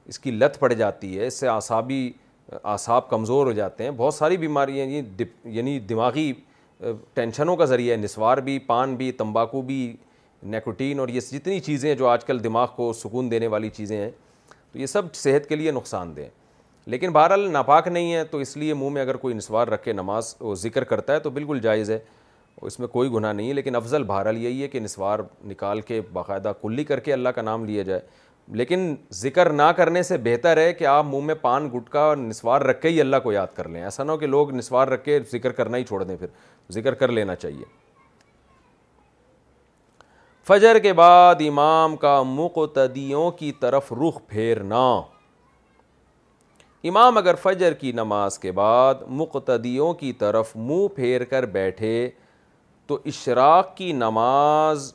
اس 0.08 0.18
کی 0.18 0.30
لت 0.30 0.58
پڑ 0.60 0.72
جاتی 0.72 1.18
ہے 1.18 1.26
اس 1.26 1.38
سے 1.40 1.48
اعصابی 1.48 2.00
اعصاب 2.64 3.08
کمزور 3.10 3.46
ہو 3.46 3.52
جاتے 3.60 3.84
ہیں 3.84 3.90
بہت 3.96 4.14
ساری 4.14 4.36
بیماریاں 4.46 4.86
یعنی 5.52 5.78
دماغی 5.88 6.32
ٹینشنوں 7.14 7.56
کا 7.56 7.64
ذریعہ 7.64 7.96
ہے 7.96 8.02
نسوار 8.02 8.38
بھی 8.44 8.58
پان 8.68 8.94
بھی 8.96 9.12
تمباکو 9.22 9.62
بھی 9.62 9.92
نیکوٹین 10.42 11.00
اور 11.00 11.08
یہ 11.08 11.20
جتنی 11.30 11.58
چیزیں 11.60 11.94
جو 11.94 12.06
آج 12.08 12.24
کل 12.24 12.42
دماغ 12.44 12.68
کو 12.76 12.92
سکون 12.98 13.30
دینے 13.30 13.46
والی 13.46 13.68
چیزیں 13.76 13.96
ہیں 13.96 14.10
تو 14.72 14.78
یہ 14.78 14.86
سب 14.86 15.14
صحت 15.14 15.48
کے 15.48 15.56
لیے 15.56 15.70
نقصان 15.72 16.14
دہ 16.16 16.28
لیکن 16.90 17.12
بہرحال 17.12 17.50
ناپاک 17.52 17.88
نہیں 17.88 18.12
ہے 18.14 18.22
تو 18.24 18.38
اس 18.38 18.56
لیے 18.56 18.74
منہ 18.74 18.88
میں 18.90 19.02
اگر 19.02 19.16
کوئی 19.22 19.34
نسوار 19.34 19.68
رکھ 19.68 19.84
کے 19.84 19.92
نماز 19.92 20.34
ذکر 20.60 20.84
کرتا 20.84 21.12
ہے 21.14 21.18
تو 21.20 21.30
بالکل 21.30 21.58
جائز 21.62 21.90
ہے 21.90 21.98
اس 22.68 22.78
میں 22.80 22.88
کوئی 22.88 23.10
گناہ 23.10 23.32
نہیں 23.32 23.48
ہے 23.48 23.52
لیکن 23.54 23.76
افضل 23.76 24.02
بہرحال 24.04 24.38
یہی 24.44 24.62
ہے 24.62 24.68
کہ 24.68 24.80
نسوار 24.80 25.18
نکال 25.48 25.80
کے 25.90 26.00
باقاعدہ 26.12 26.52
کلی 26.62 26.84
کر 26.84 27.00
کے 27.00 27.12
اللہ 27.12 27.28
کا 27.34 27.42
نام 27.42 27.64
لیا 27.64 27.82
جائے 27.82 28.00
لیکن 28.60 28.94
ذکر 29.14 29.50
نہ 29.52 29.70
کرنے 29.76 30.02
سے 30.02 30.16
بہتر 30.22 30.56
ہے 30.56 30.72
کہ 30.74 30.86
آپ 30.86 31.04
منہ 31.08 31.24
میں 31.24 31.34
پان 31.40 31.68
گٹکا 31.76 32.00
اور 32.00 32.16
نسوار 32.16 32.60
رکھ 32.70 32.80
کے 32.82 32.88
ہی 32.88 33.00
اللہ 33.00 33.16
کو 33.22 33.32
یاد 33.32 33.54
کر 33.56 33.68
لیں 33.68 33.82
ایسا 33.84 34.04
نہ 34.04 34.12
ہو 34.12 34.16
کہ 34.18 34.26
لوگ 34.26 34.50
نسوار 34.54 34.88
رکھ 34.88 35.04
کے 35.04 35.18
ذکر 35.32 35.52
کرنا 35.60 35.76
ہی 35.78 35.84
چھوڑ 35.84 36.02
دیں 36.04 36.16
پھر 36.20 36.28
ذکر 36.74 36.94
کر 37.02 37.12
لینا 37.12 37.34
چاہیے 37.34 37.64
فجر 40.50 40.78
کے 40.82 40.92
بعد 40.98 41.42
امام 41.48 41.94
کا 41.96 42.14
مقتدیوں 42.26 43.30
کی 43.30 43.50
طرف 43.60 43.92
رخ 43.92 44.18
پھیرنا 44.28 44.82
امام 46.90 47.18
اگر 47.18 47.34
فجر 47.42 47.74
کی 47.80 47.92
نماز 47.98 48.38
کے 48.38 48.52
بعد 48.52 49.02
مقتدیوں 49.20 49.92
کی 50.02 50.12
طرف 50.22 50.50
منہ 50.56 50.86
پھیر 50.96 51.24
کر 51.34 51.46
بیٹھے 51.56 51.92
تو 52.86 52.98
اشراق 53.12 53.74
کی 53.76 53.92
نماز 54.02 54.92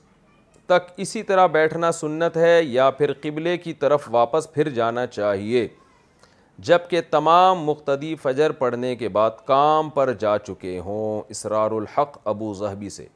تک 0.70 0.92
اسی 1.08 1.24
طرح 1.32 1.48
بیٹھنا 1.56 1.92
سنت 2.02 2.38
ہے 2.38 2.60
یا 2.64 2.90
پھر 3.00 3.14
قبلے 3.24 3.58
کی 3.68 3.74
طرف 3.86 4.08
واپس 4.16 4.52
پھر 4.54 4.70
جانا 4.82 5.06
چاہیے 5.18 5.68
جب 6.72 6.90
کہ 6.90 7.02
تمام 7.12 7.64
مقتدی 7.72 8.16
فجر 8.24 8.52
پڑھنے 8.64 8.96
کے 9.04 9.10
بعد 9.20 9.46
کام 9.46 9.90
پر 10.00 10.14
جا 10.26 10.38
چکے 10.48 10.80
ہوں 10.86 11.22
اسرار 11.36 11.82
الحق 11.82 12.18
ابو 12.34 12.54
ظہبی 12.64 12.90
سے 13.00 13.08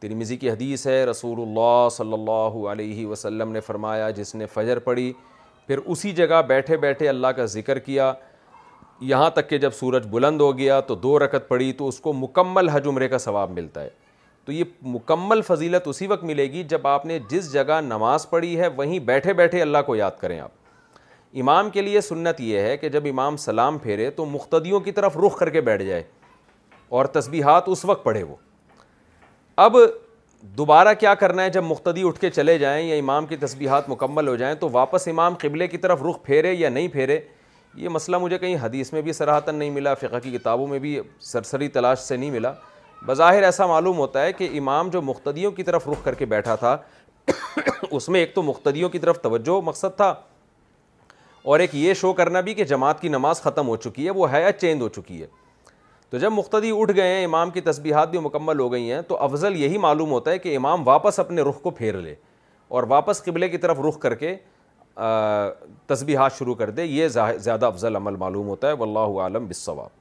ترمیزی 0.00 0.36
کی 0.36 0.48
حدیث 0.50 0.86
ہے 0.86 1.04
رسول 1.06 1.40
اللہ 1.40 1.88
صلی 1.92 2.12
اللہ 2.12 2.66
علیہ 2.72 3.06
وسلم 3.06 3.52
نے 3.52 3.60
فرمایا 3.60 4.08
جس 4.18 4.34
نے 4.34 4.46
فجر 4.54 4.78
پڑھی 4.88 5.12
پھر 5.66 5.78
اسی 5.86 6.12
جگہ 6.20 6.40
بیٹھے 6.48 6.76
بیٹھے 6.84 7.08
اللہ 7.08 7.26
کا 7.36 7.44
ذکر 7.56 7.78
کیا 7.78 8.12
یہاں 9.10 9.28
تک 9.34 9.48
کہ 9.48 9.58
جب 9.58 9.72
سورج 9.74 10.06
بلند 10.10 10.40
ہو 10.40 10.56
گیا 10.58 10.80
تو 10.88 10.94
دو 11.04 11.18
رکت 11.18 11.48
پڑی 11.48 11.72
تو 11.72 11.88
اس 11.88 12.00
کو 12.00 12.12
مکمل 12.12 12.68
حج 12.68 12.86
عمرے 12.88 13.08
کا 13.08 13.18
ثواب 13.18 13.50
ملتا 13.58 13.82
ہے 13.84 13.88
تو 14.44 14.52
یہ 14.52 14.64
مکمل 14.96 15.42
فضیلت 15.46 15.88
اسی 15.88 16.06
وقت 16.06 16.24
ملے 16.24 16.44
گی 16.52 16.62
جب 16.72 16.86
آپ 16.86 17.06
نے 17.06 17.18
جس 17.30 17.52
جگہ 17.52 17.80
نماز 17.84 18.28
پڑھی 18.30 18.58
ہے 18.60 18.68
وہیں 18.76 18.98
بیٹھے 19.12 19.32
بیٹھے 19.40 19.62
اللہ 19.62 19.82
کو 19.86 19.96
یاد 19.96 20.18
کریں 20.20 20.38
آپ 20.40 21.38
امام 21.40 21.70
کے 21.70 21.82
لیے 21.82 22.00
سنت 22.00 22.40
یہ 22.40 22.60
ہے 22.60 22.76
کہ 22.76 22.88
جب 22.96 23.02
امام 23.10 23.36
سلام 23.46 23.78
پھیرے 23.78 24.10
تو 24.10 24.24
مختدیوں 24.26 24.80
کی 24.86 24.92
طرف 24.92 25.16
رخ 25.26 25.38
کر 25.38 25.50
کے 25.50 25.60
بیٹھ 25.70 25.82
جائے 25.82 26.02
اور 26.98 27.04
تسبیحات 27.18 27.68
اس 27.68 27.84
وقت 27.84 28.04
پڑھے 28.04 28.22
وہ 28.22 28.36
اب 29.60 29.74
دوبارہ 30.56 30.92
کیا 31.00 31.12
کرنا 31.20 31.42
ہے 31.44 31.50
جب 31.54 31.64
مختدی 31.66 32.02
اٹھ 32.08 32.18
کے 32.20 32.28
چلے 32.30 32.56
جائیں 32.58 32.86
یا 32.86 32.94
امام 32.96 33.26
کی 33.26 33.36
تسبیحات 33.36 33.88
مکمل 33.88 34.28
ہو 34.28 34.34
جائیں 34.42 34.54
تو 34.60 34.68
واپس 34.72 35.06
امام 35.08 35.34
قبلے 35.40 35.66
کی 35.68 35.78
طرف 35.78 36.02
رخ 36.02 36.22
پھیرے 36.24 36.52
یا 36.54 36.68
نہیں 36.68 36.86
پھیرے 36.92 37.18
یہ 37.82 37.88
مسئلہ 37.94 38.18
مجھے 38.18 38.38
کہیں 38.38 38.54
حدیث 38.62 38.92
میں 38.92 39.02
بھی 39.08 39.12
سراہتاً 39.12 39.54
نہیں 39.54 39.70
ملا 39.70 39.92
فقہ 40.00 40.18
کی 40.22 40.30
کتابوں 40.38 40.66
میں 40.66 40.78
بھی 40.84 40.98
سرسری 41.32 41.68
تلاش 41.76 41.98
سے 42.02 42.16
نہیں 42.16 42.30
ملا 42.30 42.52
بظاہر 43.06 43.42
ایسا 43.50 43.66
معلوم 43.66 43.98
ہوتا 43.98 44.22
ہے 44.24 44.32
کہ 44.38 44.48
امام 44.58 44.90
جو 44.92 45.02
مختدیوں 45.10 45.50
کی 45.52 45.62
طرف 45.70 45.88
رخ 45.88 46.04
کر 46.04 46.14
کے 46.22 46.26
بیٹھا 46.34 46.54
تھا 46.64 46.76
اس 47.90 48.08
میں 48.08 48.20
ایک 48.20 48.34
تو 48.34 48.42
مختدیوں 48.42 48.88
کی 48.90 48.98
طرف 48.98 49.20
توجہ 49.22 49.60
مقصد 49.64 49.96
تھا 49.96 50.12
اور 51.52 51.60
ایک 51.60 51.74
یہ 51.74 51.94
شو 52.04 52.12
کرنا 52.22 52.40
بھی 52.48 52.54
کہ 52.54 52.64
جماعت 52.74 53.00
کی 53.00 53.08
نماز 53.18 53.42
ختم 53.42 53.68
ہو 53.68 53.76
چکی 53.86 54.06
ہے 54.06 54.10
وہ 54.22 54.32
ہے 54.32 54.42
یا 54.42 54.52
چینج 54.60 54.82
ہو 54.82 54.88
چکی 55.00 55.20
ہے 55.20 55.26
تو 56.10 56.18
جب 56.18 56.32
مقتدی 56.32 56.70
اٹھ 56.76 56.90
گئے 56.96 57.08
ہیں 57.14 57.24
امام 57.24 57.50
کی 57.50 57.60
تسبیحات 57.64 58.10
بھی 58.10 58.18
مکمل 58.20 58.58
ہو 58.60 58.70
گئی 58.72 58.90
ہیں 58.92 59.00
تو 59.08 59.16
افضل 59.22 59.56
یہی 59.56 59.78
معلوم 59.78 60.10
ہوتا 60.12 60.30
ہے 60.30 60.38
کہ 60.38 60.56
امام 60.56 60.86
واپس 60.88 61.18
اپنے 61.20 61.42
رخ 61.48 61.60
کو 61.62 61.70
پھیر 61.70 61.96
لے 62.00 62.14
اور 62.78 62.82
واپس 62.88 63.22
قبلے 63.24 63.48
کی 63.48 63.58
طرف 63.64 63.80
رخ 63.88 63.98
کر 64.00 64.14
کے 64.22 64.34
تسبیحات 65.86 66.32
شروع 66.38 66.54
کر 66.54 66.70
دے 66.78 66.84
یہ 66.84 67.08
زیادہ 67.08 67.66
افضل 67.66 67.96
عمل 67.96 68.16
معلوم 68.22 68.48
ہوتا 68.48 68.68
ہے 68.68 68.72
واللہ 68.78 69.20
عالم 69.22 69.46
بالصواب 69.46 69.98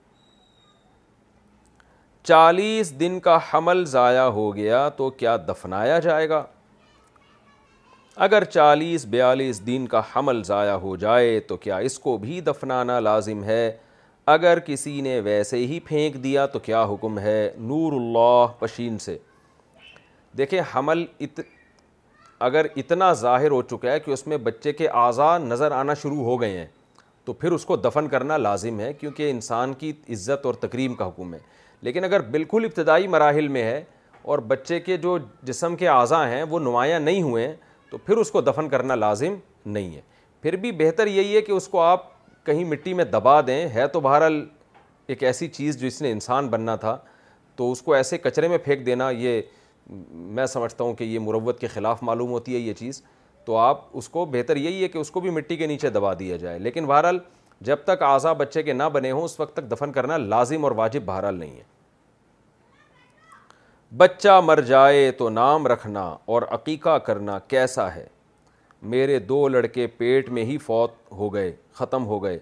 چالیس 2.27 2.99
دن 2.99 3.19
کا 3.29 3.37
حمل 3.53 3.83
ضائع 3.91 4.21
ہو 4.39 4.53
گیا 4.55 4.87
تو 4.97 5.09
کیا 5.21 5.35
دفنایا 5.47 5.99
جائے 6.07 6.27
گا 6.29 6.43
اگر 8.27 8.43
چالیس 8.43 9.05
بیالیس 9.15 9.65
دن 9.67 9.85
کا 9.89 10.01
حمل 10.15 10.41
ضائع 10.47 10.73
ہو 10.83 10.95
جائے 11.05 11.39
تو 11.49 11.57
کیا 11.57 11.77
اس 11.89 11.99
کو 11.99 12.17
بھی 12.25 12.39
دفنانا 12.47 12.99
لازم 12.99 13.43
ہے 13.43 13.69
اگر 14.31 14.59
کسی 14.65 14.99
نے 15.01 15.19
ویسے 15.23 15.57
ہی 15.67 15.79
پھینک 15.85 16.15
دیا 16.23 16.45
تو 16.53 16.59
کیا 16.63 16.83
حکم 16.89 17.17
ہے 17.19 17.49
نور 17.67 17.93
اللہ 17.93 18.51
پشین 18.59 18.97
سے 18.99 19.17
دیکھیں 20.37 20.59
حمل 20.73 21.03
ات 21.27 21.39
اگر 22.47 22.65
اتنا 22.81 23.11
ظاہر 23.21 23.51
ہو 23.51 23.61
چکا 23.69 23.91
ہے 23.91 23.99
کہ 23.99 24.11
اس 24.11 24.25
میں 24.27 24.37
بچے 24.47 24.73
کے 24.73 24.87
اعضاء 25.03 25.37
نظر 25.45 25.71
آنا 25.77 25.93
شروع 26.01 26.23
ہو 26.23 26.39
گئے 26.41 26.57
ہیں 26.57 26.65
تو 27.25 27.33
پھر 27.33 27.51
اس 27.51 27.65
کو 27.65 27.75
دفن 27.77 28.07
کرنا 28.09 28.37
لازم 28.37 28.79
ہے 28.79 28.91
کیونکہ 28.99 29.31
انسان 29.31 29.73
کی 29.81 29.91
عزت 30.13 30.45
اور 30.45 30.53
تکریم 30.67 30.93
کا 31.01 31.07
حکم 31.07 31.33
ہے 31.33 31.39
لیکن 31.87 32.03
اگر 32.03 32.21
بالکل 32.37 32.65
ابتدائی 32.67 33.07
مراحل 33.15 33.47
میں 33.57 33.63
ہے 33.63 33.83
اور 34.31 34.39
بچے 34.53 34.79
کے 34.79 34.97
جو 35.07 35.17
جسم 35.49 35.75
کے 35.75 35.87
اعضاء 35.95 36.25
ہیں 36.33 36.43
وہ 36.49 36.59
نمایاں 36.67 36.99
نہیں 37.09 37.21
ہوئے 37.21 37.47
ہیں 37.47 37.55
تو 37.91 37.97
پھر 38.05 38.17
اس 38.17 38.31
کو 38.31 38.41
دفن 38.51 38.69
کرنا 38.69 38.95
لازم 38.95 39.35
نہیں 39.65 39.95
ہے 39.95 40.01
پھر 40.41 40.55
بھی 40.61 40.71
بہتر 40.83 41.07
یہی 41.17 41.35
ہے 41.35 41.41
کہ 41.41 41.51
اس 41.51 41.67
کو 41.67 41.81
آپ 41.81 42.07
کہیں 42.49 42.63
مٹی 42.65 42.93
میں 42.99 43.03
دبا 43.05 43.39
دیں 43.47 43.67
ہے 43.73 43.85
تو 43.93 43.99
بہرحال 44.01 44.43
ایک 45.07 45.23
ایسی 45.23 45.47
چیز 45.57 45.77
جس 45.79 46.01
نے 46.01 46.11
انسان 46.11 46.47
بننا 46.49 46.75
تھا 46.85 46.95
تو 47.55 47.71
اس 47.71 47.81
کو 47.81 47.93
ایسے 47.93 48.17
کچرے 48.17 48.47
میں 48.47 48.57
پھینک 48.65 48.85
دینا 48.85 49.09
یہ 49.23 49.41
میں 50.37 50.45
سمجھتا 50.55 50.83
ہوں 50.83 50.93
کہ 50.93 51.03
یہ 51.03 51.19
مروت 51.25 51.59
کے 51.59 51.67
خلاف 51.73 52.01
معلوم 52.09 52.29
ہوتی 52.31 52.53
ہے 52.55 52.59
یہ 52.59 52.73
چیز 52.79 53.01
تو 53.45 53.57
آپ 53.57 53.81
اس 53.97 54.07
کو 54.15 54.25
بہتر 54.37 54.55
یہی 54.63 54.81
ہے 54.83 54.87
کہ 54.87 54.97
اس 54.97 55.11
کو 55.11 55.19
بھی 55.21 55.29
مٹی 55.37 55.55
کے 55.57 55.67
نیچے 55.67 55.89
دبا 55.97 56.13
دیا 56.19 56.37
جائے 56.45 56.59
لیکن 56.69 56.85
بہرحال 56.93 57.19
جب 57.69 57.83
تک 57.87 58.01
اعضا 58.09 58.33
بچے 58.41 58.63
کے 58.63 58.73
نہ 58.73 58.89
بنے 58.93 59.11
ہوں 59.11 59.23
اس 59.23 59.39
وقت 59.39 59.53
تک 59.57 59.71
دفن 59.71 59.91
کرنا 59.91 60.17
لازم 60.33 60.63
اور 60.63 60.71
واجب 60.81 61.03
بہرحال 61.05 61.39
نہیں 61.39 61.55
ہے 61.57 61.63
بچہ 63.97 64.39
مر 64.43 64.61
جائے 64.73 65.09
تو 65.19 65.29
نام 65.37 65.67
رکھنا 65.73 66.05
اور 66.33 66.41
عقیقہ 66.57 66.97
کرنا 67.09 67.39
کیسا 67.53 67.93
ہے 67.95 68.07
میرے 68.93 69.17
دو 69.29 69.47
لڑکے 69.55 69.85
پیٹ 70.01 70.29
میں 70.35 70.43
ہی 70.45 70.57
فوت 70.65 70.91
ہو 71.17 71.33
گئے 71.33 71.51
ختم 71.79 72.05
ہو 72.07 72.21
گئے 72.23 72.39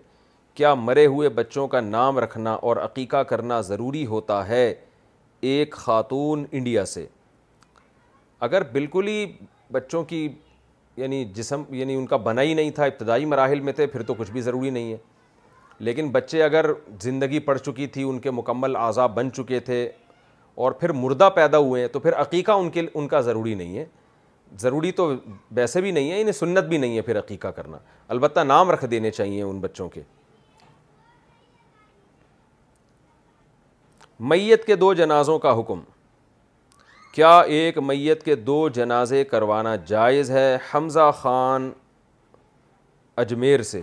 کیا 0.60 0.74
مرے 0.88 1.06
ہوئے 1.14 1.30
بچوں 1.40 1.68
کا 1.74 1.80
نام 1.96 2.20
رکھنا 2.20 2.54
اور 2.68 2.78
عقیقہ 2.84 3.24
کرنا 3.32 3.60
ضروری 3.72 4.06
ہوتا 4.14 4.48
ہے 4.48 4.64
ایک 5.54 5.74
خاتون 5.86 6.46
انڈیا 6.60 6.86
سے 6.96 7.06
اگر 8.48 8.62
بالکل 8.72 9.08
ہی 9.08 9.20
بچوں 9.72 10.04
کی 10.12 10.22
یعنی 11.02 11.24
جسم 11.38 11.62
یعنی 11.80 11.96
ان 11.96 12.06
کا 12.14 12.18
بنا 12.30 12.42
ہی 12.48 12.54
نہیں 12.60 12.72
تھا 12.80 12.84
ابتدائی 12.92 13.26
مراحل 13.34 13.60
میں 13.68 13.74
تھے 13.80 13.88
پھر 13.94 14.02
تو 14.10 14.14
کچھ 14.18 14.32
بھی 14.32 14.42
ضروری 14.48 14.70
نہیں 14.78 14.92
ہے 14.92 14.98
لیکن 15.88 16.10
بچے 16.12 16.42
اگر 16.44 16.66
زندگی 17.02 17.40
پڑ 17.50 17.58
چکی 17.58 17.88
تھی 17.96 18.04
ان 18.10 18.20
کے 18.20 18.32
مکمل 18.38 18.76
اعضاء 18.86 19.06
بن 19.18 19.32
چکے 19.38 19.60
تھے 19.70 19.80
اور 20.66 20.72
پھر 20.82 20.92
مردہ 21.04 21.30
پیدا 21.36 21.58
ہوئے 21.66 21.82
ہیں 21.82 21.88
تو 21.96 22.00
پھر 22.06 22.14
عقیقہ 22.22 22.52
ان 22.62 22.70
کے 22.78 22.82
ان 22.94 23.08
کا 23.08 23.20
ضروری 23.30 23.54
نہیں 23.62 23.78
ہے 23.78 23.86
ضروری 24.60 24.92
تو 24.92 25.12
ویسے 25.56 25.82
بھی 25.82 25.92
نہیں 25.92 26.12
ہے 26.12 26.20
انہیں 26.20 26.34
سنت 26.34 26.66
بھی 26.68 26.78
نہیں 26.78 26.96
ہے 26.98 27.02
پھر 27.02 27.20
عقیقہ 27.20 27.48
کرنا 27.56 27.78
البتہ 28.10 28.40
نام 28.40 28.72
رکھ 28.72 28.86
دینے 28.92 29.12
چاہیے 29.12 29.42
ان 29.44 29.60
بچوں 29.62 29.90
کے 29.90 30.02
میت 34.30 34.66
کے 34.66 34.76
دو 34.76 34.94
جنازوں 34.94 35.38
کا 35.40 35.60
حکم 35.60 35.82
کیا 37.16 37.40
ایک 37.40 37.78
میت 37.84 38.24
کے 38.24 38.36
دو 38.36 38.68
جنازے 38.74 39.24
کروانا 39.26 39.76
جائز 39.88 40.32
ہے 40.32 40.58
حمزہ 40.74 41.10
خان 41.20 41.70
اجمیر 43.22 43.62
سے 43.64 43.82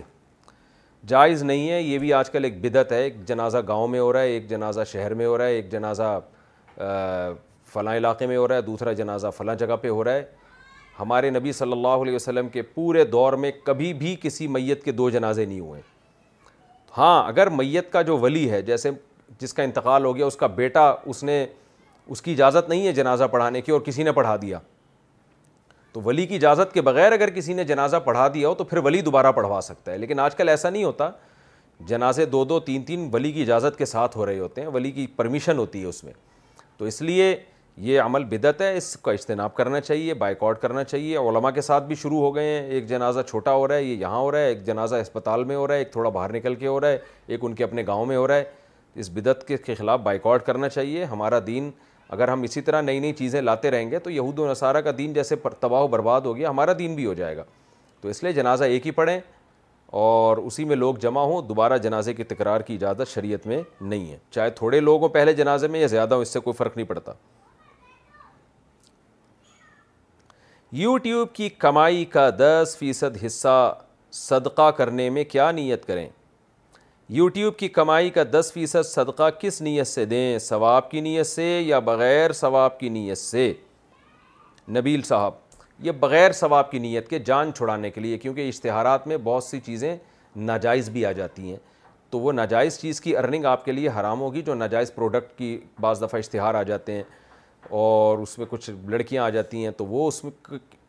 جائز 1.07 1.43
نہیں 1.43 1.69
ہے 1.69 1.81
یہ 1.81 1.97
بھی 1.99 2.11
آج 2.13 2.29
کل 2.31 2.43
ایک 2.43 2.59
بدت 2.61 2.91
ہے 2.91 3.01
ایک 3.03 3.25
جنازہ 3.27 3.57
گاؤں 3.67 3.87
میں 3.87 3.99
ہو 3.99 4.11
رہا 4.13 4.19
ہے 4.21 4.27
ایک 4.31 4.47
جنازہ 4.49 4.81
شہر 4.91 5.13
میں 5.13 5.25
ہو 5.25 5.37
رہا 5.37 5.45
ہے 5.45 5.53
ایک 5.55 5.71
جنازہ 5.71 6.17
فلاں 7.73 7.95
علاقے 7.97 8.27
میں 8.27 8.37
ہو 8.37 8.47
رہا 8.47 8.55
ہے 8.55 8.61
دوسرا 8.61 8.93
جنازہ 8.99 9.27
فلاں 9.37 9.55
جگہ 9.59 9.75
پہ 9.81 9.87
ہو 9.89 10.03
رہا 10.03 10.13
ہے 10.13 10.23
ہمارے 10.99 11.29
نبی 11.29 11.51
صلی 11.51 11.71
اللہ 11.71 12.01
علیہ 12.03 12.15
وسلم 12.15 12.49
کے 12.49 12.61
پورے 12.73 13.03
دور 13.05 13.33
میں 13.43 13.51
کبھی 13.63 13.93
بھی 13.93 14.15
کسی 14.21 14.47
میت 14.47 14.83
کے 14.83 14.91
دو 14.91 15.09
جنازے 15.09 15.45
نہیں 15.45 15.59
ہوئے 15.59 15.81
ہاں 16.97 17.27
اگر 17.27 17.49
میت 17.57 17.91
کا 17.91 18.01
جو 18.09 18.17
ولی 18.19 18.49
ہے 18.51 18.61
جیسے 18.69 18.89
جس 19.39 19.53
کا 19.53 19.63
انتقال 19.63 20.05
ہو 20.05 20.15
گیا 20.15 20.25
اس 20.25 20.35
کا 20.37 20.47
بیٹا 20.55 20.93
اس 21.13 21.23
نے 21.23 21.45
اس 22.13 22.21
کی 22.21 22.31
اجازت 22.31 22.69
نہیں 22.69 22.85
ہے 22.87 22.91
جنازہ 22.93 23.23
پڑھانے 23.31 23.61
کی 23.61 23.71
اور 23.71 23.81
کسی 23.85 24.03
نے 24.03 24.11
پڑھا 24.11 24.35
دیا 24.41 24.59
تو 25.93 26.01
ولی 26.05 26.25
کی 26.27 26.35
اجازت 26.35 26.73
کے 26.73 26.81
بغیر 26.81 27.11
اگر 27.11 27.29
کسی 27.35 27.53
نے 27.53 27.63
جنازہ 27.63 27.97
پڑھا 28.05 28.27
دیا 28.33 28.47
ہو 28.47 28.55
تو 28.55 28.63
پھر 28.63 28.77
ولی 28.85 29.01
دوبارہ 29.01 29.31
پڑھوا 29.31 29.59
سکتا 29.63 29.91
ہے 29.91 29.97
لیکن 29.97 30.19
آج 30.19 30.35
کل 30.35 30.49
ایسا 30.49 30.69
نہیں 30.69 30.83
ہوتا 30.83 31.09
جنازے 31.87 32.25
دو 32.33 32.43
دو 32.45 32.59
تین 32.59 32.83
تین 32.85 33.09
ولی 33.13 33.31
کی 33.31 33.41
اجازت 33.41 33.77
کے 33.77 33.85
ساتھ 33.85 34.17
ہو 34.17 34.25
رہے 34.25 34.39
ہوتے 34.39 34.61
ہیں 34.61 34.67
ولی 34.73 34.91
کی 34.91 35.05
پرمیشن 35.15 35.57
ہوتی 35.57 35.81
ہے 35.81 35.85
اس 35.87 36.03
میں 36.03 36.13
تو 36.77 36.85
اس 36.85 37.01
لیے 37.01 37.33
یہ 37.81 37.99
عمل 38.01 38.23
بدعت 38.29 38.61
ہے 38.61 38.75
اس 38.77 38.95
کا 39.03 39.11
اجتناب 39.11 39.53
کرنا 39.55 39.79
چاہیے 39.81 40.13
بائیکاٹ 40.13 40.43
آٹ 40.49 40.61
کرنا 40.61 40.83
چاہیے 40.83 41.17
علماء 41.29 41.49
کے 41.55 41.61
ساتھ 41.61 41.83
بھی 41.87 41.95
شروع 42.01 42.19
ہو 42.21 42.33
گئے 42.35 42.43
ہیں 42.49 42.65
ایک 42.73 42.87
جنازہ 42.89 43.19
چھوٹا 43.29 43.53
ہو 43.53 43.67
رہا 43.67 43.75
ہے 43.75 43.83
یہ 43.83 43.95
یہاں 44.01 44.17
ہو 44.19 44.31
رہا 44.31 44.39
ہے 44.39 44.47
ایک 44.47 44.63
جنازہ 44.65 44.95
اسپتال 44.95 45.43
میں 45.43 45.55
ہو 45.55 45.65
رہا 45.67 45.73
ہے 45.75 45.79
ایک 45.79 45.91
تھوڑا 45.91 46.09
باہر 46.09 46.33
نکل 46.35 46.55
کے 46.55 46.67
ہو 46.67 46.79
رہا 46.81 46.87
ہے 46.89 46.97
ایک 47.27 47.39
ان 47.43 47.53
کے 47.55 47.63
اپنے 47.63 47.83
گاؤں 47.87 48.05
میں 48.05 48.17
ہو 48.17 48.27
رہا 48.27 48.35
ہے 48.35 48.43
اس 48.99 49.09
بدعت 49.13 49.45
کے 49.47 49.75
خلاف 49.75 49.99
بائیک 50.03 50.27
کرنا 50.45 50.69
چاہیے 50.69 51.03
ہمارا 51.11 51.39
دین 51.47 51.69
اگر 52.09 52.27
ہم 52.27 52.41
اسی 52.43 52.61
طرح 52.61 52.81
نئی 52.81 52.99
نئی 52.99 53.13
چیزیں 53.17 53.39
لاتے 53.41 53.71
رہیں 53.71 53.89
گے 53.91 53.99
تو 53.99 54.09
یہود 54.09 54.39
و 54.39 54.49
نصارہ 54.51 54.81
کا 54.81 54.91
دین 54.97 55.13
جیسے 55.13 55.35
تباہ 55.59 55.81
و 55.81 55.87
برباد 55.87 56.21
ہو 56.25 56.35
گیا 56.37 56.49
ہمارا 56.49 56.71
دین 56.79 56.95
بھی 56.95 57.05
ہو 57.05 57.13
جائے 57.13 57.37
گا 57.37 57.43
تو 58.01 58.07
اس 58.09 58.23
لیے 58.23 58.31
جنازہ 58.33 58.63
ایک 58.63 58.85
ہی 58.85 58.91
پڑھیں 58.91 59.19
اور 59.97 60.37
اسی 60.37 60.63
میں 60.65 60.75
لوگ 60.75 60.95
جمع 61.01 61.21
ہوں 61.21 61.41
دوبارہ 61.47 61.77
جنازے 61.77 62.13
کی 62.13 62.23
تکرار 62.23 62.61
کی 62.67 62.75
اجازت 62.75 63.11
شریعت 63.13 63.47
میں 63.47 63.61
نہیں 63.81 64.11
ہے 64.11 64.17
چاہے 64.31 64.49
تھوڑے 64.55 64.79
لوگ 64.79 65.01
ہوں 65.01 65.09
پہلے 65.09 65.33
جنازے 65.33 65.67
میں 65.67 65.79
یا 65.79 65.87
زیادہ 65.87 66.13
ہوں 66.15 66.21
اس 66.21 66.33
سے 66.33 66.39
کوئی 66.39 66.53
فرق 66.57 66.75
نہیں 66.77 66.87
پڑتا 66.87 67.13
یوٹیوب 70.77 71.27
کی 71.33 71.47
کمائی 71.63 72.03
کا 72.13 72.29
دس 72.39 72.75
فیصد 72.79 73.17
حصہ 73.25 73.49
صدقہ 74.13 74.69
کرنے 74.77 75.09
میں 75.15 75.23
کیا 75.31 75.49
نیت 75.51 75.85
کریں 75.87 76.07
یوٹیوب 77.17 77.57
کی 77.57 77.67
کمائی 77.77 78.09
کا 78.15 78.23
دس 78.31 78.51
فیصد 78.53 78.85
صدقہ 78.85 79.29
کس 79.41 79.61
نیت 79.61 79.87
سے 79.87 80.05
دیں 80.13 80.37
ثواب 80.47 80.89
کی 80.91 80.99
نیت 81.01 81.27
سے 81.27 81.45
یا 81.65 81.79
بغیر 81.91 82.31
ثواب 82.41 82.77
کی 82.79 82.89
نیت 82.97 83.17
سے 83.17 83.51
نبیل 84.77 85.01
صاحب 85.11 85.33
یہ 85.85 85.91
بغیر 85.99 86.31
ثواب 86.41 86.71
کی 86.71 86.79
نیت 86.87 87.07
کے 87.09 87.19
جان 87.29 87.53
چھڑانے 87.57 87.91
کے 87.91 88.01
لیے 88.01 88.17
کیونکہ 88.25 88.47
اشتہارات 88.47 89.07
میں 89.07 89.17
بہت 89.23 89.43
سی 89.43 89.59
چیزیں 89.65 89.95
ناجائز 90.35 90.89
بھی 90.97 91.05
آ 91.05 91.11
جاتی 91.21 91.49
ہیں 91.49 91.57
تو 92.09 92.19
وہ 92.19 92.31
ناجائز 92.33 92.79
چیز 92.79 93.01
کی 93.01 93.17
ارننگ 93.17 93.45
آپ 93.55 93.65
کے 93.65 93.71
لیے 93.71 93.89
حرام 93.99 94.19
ہوگی 94.21 94.41
جو 94.41 94.53
ناجائز 94.53 94.93
پروڈکٹ 94.95 95.37
کی 95.37 95.57
بعض 95.81 96.01
دفعہ 96.01 96.19
اشتہار 96.19 96.55
آ 96.55 96.63
جاتے 96.73 96.95
ہیں 96.95 97.03
اور 97.69 98.17
اس 98.23 98.37
میں 98.37 98.45
کچھ 98.49 98.69
لڑکیاں 98.89 99.23
آ 99.23 99.29
جاتی 99.29 99.63
ہیں 99.63 99.71
تو 99.77 99.85
وہ 99.85 100.07
اس 100.07 100.23
میں 100.23 100.31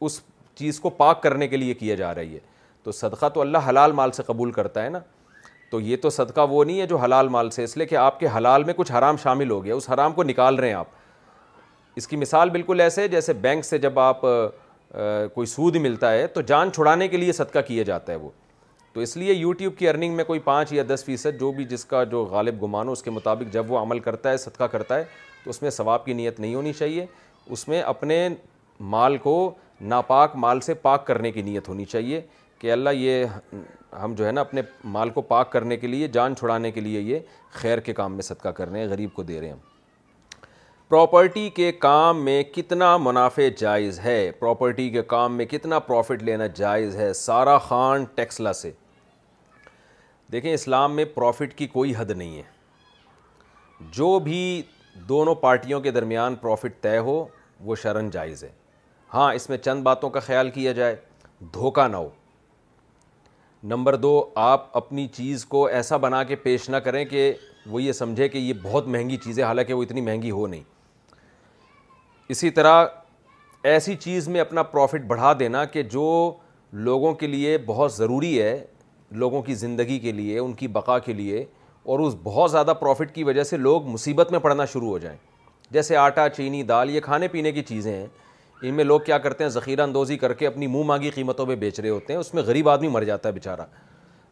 اس 0.04 0.20
چیز 0.54 0.80
کو 0.80 0.90
پاک 0.90 1.22
کرنے 1.22 1.48
کے 1.48 1.56
لیے 1.56 1.74
کیا 1.74 1.94
جا 1.94 2.14
رہی 2.14 2.34
ہے 2.34 2.38
تو 2.82 2.92
صدقہ 2.92 3.28
تو 3.34 3.40
اللہ 3.40 3.68
حلال 3.68 3.92
مال 3.92 4.10
سے 4.12 4.22
قبول 4.26 4.52
کرتا 4.52 4.84
ہے 4.84 4.88
نا 4.90 4.98
تو 5.70 5.80
یہ 5.80 5.96
تو 6.02 6.10
صدقہ 6.10 6.40
وہ 6.50 6.64
نہیں 6.64 6.80
ہے 6.80 6.86
جو 6.86 6.96
حلال 6.98 7.28
مال 7.28 7.50
سے 7.50 7.64
اس 7.64 7.76
لیے 7.76 7.86
کہ 7.86 7.94
آپ 7.96 8.20
کے 8.20 8.26
حلال 8.36 8.64
میں 8.64 8.74
کچھ 8.76 8.92
حرام 8.92 9.16
شامل 9.22 9.50
ہو 9.50 9.64
گیا 9.64 9.74
اس 9.74 9.90
حرام 9.90 10.12
کو 10.12 10.22
نکال 10.22 10.54
رہے 10.56 10.68
ہیں 10.68 10.74
آپ 10.74 10.88
اس 11.96 12.06
کی 12.08 12.16
مثال 12.16 12.50
بالکل 12.50 12.80
ایسے 12.80 13.02
ہے 13.02 13.08
جیسے 13.08 13.32
بینک 13.48 13.64
سے 13.64 13.78
جب 13.78 13.98
آپ 13.98 14.20
کوئی 15.34 15.46
سود 15.46 15.76
ملتا 15.76 16.12
ہے 16.12 16.26
تو 16.26 16.40
جان 16.50 16.72
چھڑانے 16.72 17.08
کے 17.08 17.16
لیے 17.16 17.32
صدقہ 17.32 17.58
کیا 17.68 17.82
جاتا 17.84 18.12
ہے 18.12 18.16
وہ 18.18 18.28
تو 18.92 19.00
اس 19.00 19.16
لیے 19.16 19.32
یوٹیوب 19.32 19.76
کی 19.78 19.88
ارننگ 19.88 20.14
میں 20.16 20.24
کوئی 20.24 20.40
پانچ 20.40 20.72
یا 20.72 20.82
دس 20.88 21.04
فیصد 21.04 21.40
جو 21.40 21.50
بھی 21.52 21.64
جس 21.72 21.84
کا 21.84 22.02
جو 22.12 22.24
غالب 22.30 22.62
گمان 22.62 22.86
ہو 22.86 22.92
اس 22.92 23.02
کے 23.02 23.10
مطابق 23.10 23.52
جب 23.52 23.70
وہ 23.72 23.78
عمل 23.78 23.98
کرتا 24.00 24.30
ہے 24.30 24.36
صدقہ 24.36 24.64
کرتا 24.72 24.98
ہے 24.98 25.04
تو 25.46 25.50
اس 25.50 25.60
میں 25.62 25.70
ثواب 25.70 26.04
کی 26.04 26.12
نیت 26.12 26.38
نہیں 26.40 26.54
ہونی 26.54 26.72
چاہیے 26.72 27.04
اس 27.54 27.66
میں 27.68 27.80
اپنے 27.94 28.16
مال 28.94 29.16
کو 29.26 29.34
ناپاک 29.92 30.34
مال 30.44 30.60
سے 30.68 30.74
پاک 30.86 31.06
کرنے 31.06 31.30
کی 31.32 31.42
نیت 31.42 31.68
ہونی 31.68 31.84
چاہیے 31.92 32.20
کہ 32.58 32.72
اللہ 32.72 32.90
یہ 32.94 33.24
ہم 34.02 34.14
جو 34.16 34.26
ہے 34.26 34.30
نا 34.32 34.40
اپنے 34.40 34.62
مال 34.96 35.10
کو 35.18 35.22
پاک 35.32 35.52
کرنے 35.52 35.76
کے 35.76 35.86
لیے 35.86 36.08
جان 36.16 36.36
چھڑانے 36.36 36.70
کے 36.72 36.80
لیے 36.80 37.00
یہ 37.00 37.18
خیر 37.60 37.80
کے 37.88 37.92
کام 38.00 38.14
میں 38.14 38.22
صدقہ 38.30 38.48
کر 38.58 38.70
رہے 38.70 38.80
ہیں 38.80 38.88
غریب 38.90 39.12
کو 39.16 39.22
دے 39.30 39.40
رہے 39.40 39.48
ہیں 39.48 39.64
پراپرٹی 40.88 41.48
کے 41.54 41.70
کام 41.86 42.24
میں 42.24 42.42
کتنا 42.56 42.96
منافع 43.04 43.48
جائز 43.58 43.98
ہے 44.04 44.20
پراپرٹی 44.40 44.88
کے 44.96 45.02
کام 45.16 45.36
میں 45.36 45.44
کتنا 45.54 45.78
پروفٹ 45.92 46.22
لینا 46.22 46.46
جائز 46.54 46.96
ہے 46.96 47.12
سارا 47.24 47.56
خان 47.68 48.04
ٹیکسلا 48.14 48.52
سے 48.64 48.70
دیکھیں 50.32 50.52
اسلام 50.54 50.96
میں 50.96 51.04
پروفٹ 51.14 51.54
کی 51.58 51.66
کوئی 51.76 51.92
حد 51.98 52.10
نہیں 52.10 52.36
ہے 52.36 52.42
جو 53.92 54.18
بھی 54.24 54.40
دونوں 55.08 55.34
پارٹیوں 55.40 55.80
کے 55.80 55.90
درمیان 55.90 56.34
پروفٹ 56.40 56.74
طے 56.82 56.96
ہو 56.98 57.24
وہ 57.64 57.74
شرن 57.82 58.10
جائز 58.10 58.42
ہے 58.44 58.48
ہاں 59.14 59.32
اس 59.34 59.48
میں 59.50 59.56
چند 59.58 59.82
باتوں 59.82 60.10
کا 60.10 60.20
خیال 60.20 60.50
کیا 60.50 60.72
جائے 60.72 60.96
دھوکہ 61.54 61.86
نہ 61.88 61.96
ہو 61.96 62.08
نمبر 63.70 63.94
دو 63.96 64.14
آپ 64.44 64.76
اپنی 64.76 65.06
چیز 65.12 65.44
کو 65.46 65.64
ایسا 65.66 65.96
بنا 65.96 66.22
کے 66.24 66.36
پیش 66.36 66.68
نہ 66.70 66.76
کریں 66.86 67.04
کہ 67.04 67.32
وہ 67.70 67.82
یہ 67.82 67.92
سمجھے 67.92 68.28
کہ 68.28 68.38
یہ 68.38 68.52
بہت 68.62 68.86
مہنگی 68.88 69.16
چیز 69.24 69.38
ہے 69.38 69.44
حالانکہ 69.44 69.74
وہ 69.74 69.82
اتنی 69.82 70.00
مہنگی 70.00 70.30
ہو 70.30 70.46
نہیں 70.46 70.62
اسی 72.34 72.50
طرح 72.50 72.84
ایسی 73.72 73.94
چیز 73.96 74.28
میں 74.28 74.40
اپنا 74.40 74.62
پروفٹ 74.62 75.04
بڑھا 75.06 75.32
دینا 75.38 75.64
کہ 75.64 75.82
جو 75.92 76.04
لوگوں 76.88 77.12
کے 77.14 77.26
لیے 77.26 77.56
بہت 77.66 77.92
ضروری 77.92 78.40
ہے 78.42 78.58
لوگوں 79.22 79.42
کی 79.42 79.54
زندگی 79.54 79.98
کے 79.98 80.12
لیے 80.12 80.38
ان 80.38 80.52
کی 80.54 80.68
بقا 80.68 80.98
کے 80.98 81.12
لیے 81.12 81.44
اور 81.86 81.98
اس 82.06 82.14
بہت 82.22 82.50
زیادہ 82.50 82.72
پروفٹ 82.80 83.14
کی 83.14 83.24
وجہ 83.24 83.42
سے 83.44 83.56
لوگ 83.56 83.86
مصیبت 83.88 84.30
میں 84.32 84.38
پڑھنا 84.46 84.64
شروع 84.72 84.88
ہو 84.88 84.96
جائیں 84.98 85.16
جیسے 85.72 85.96
آٹا 85.96 86.28
چینی 86.36 86.62
دال 86.62 86.90
یہ 86.90 87.00
کھانے 87.00 87.28
پینے 87.34 87.52
کی 87.52 87.62
چیزیں 87.62 87.92
ہیں 87.92 88.06
ان 88.62 88.74
میں 88.74 88.84
لوگ 88.84 89.00
کیا 89.06 89.18
کرتے 89.26 89.44
ہیں 89.44 89.50
ذخیرہ 89.50 89.80
اندوزی 89.82 90.16
کر 90.18 90.32
کے 90.40 90.46
اپنی 90.46 90.66
منہ 90.66 90.82
مانگی 90.86 91.10
قیمتوں 91.14 91.46
میں 91.46 91.56
بیچ 91.56 91.78
رہے 91.80 91.88
ہوتے 91.88 92.12
ہیں 92.12 92.20
اس 92.20 92.32
میں 92.34 92.42
غریب 92.46 92.68
آدمی 92.68 92.88
مر 92.92 93.04
جاتا 93.04 93.28
ہے 93.28 93.34
بیچارہ 93.34 93.66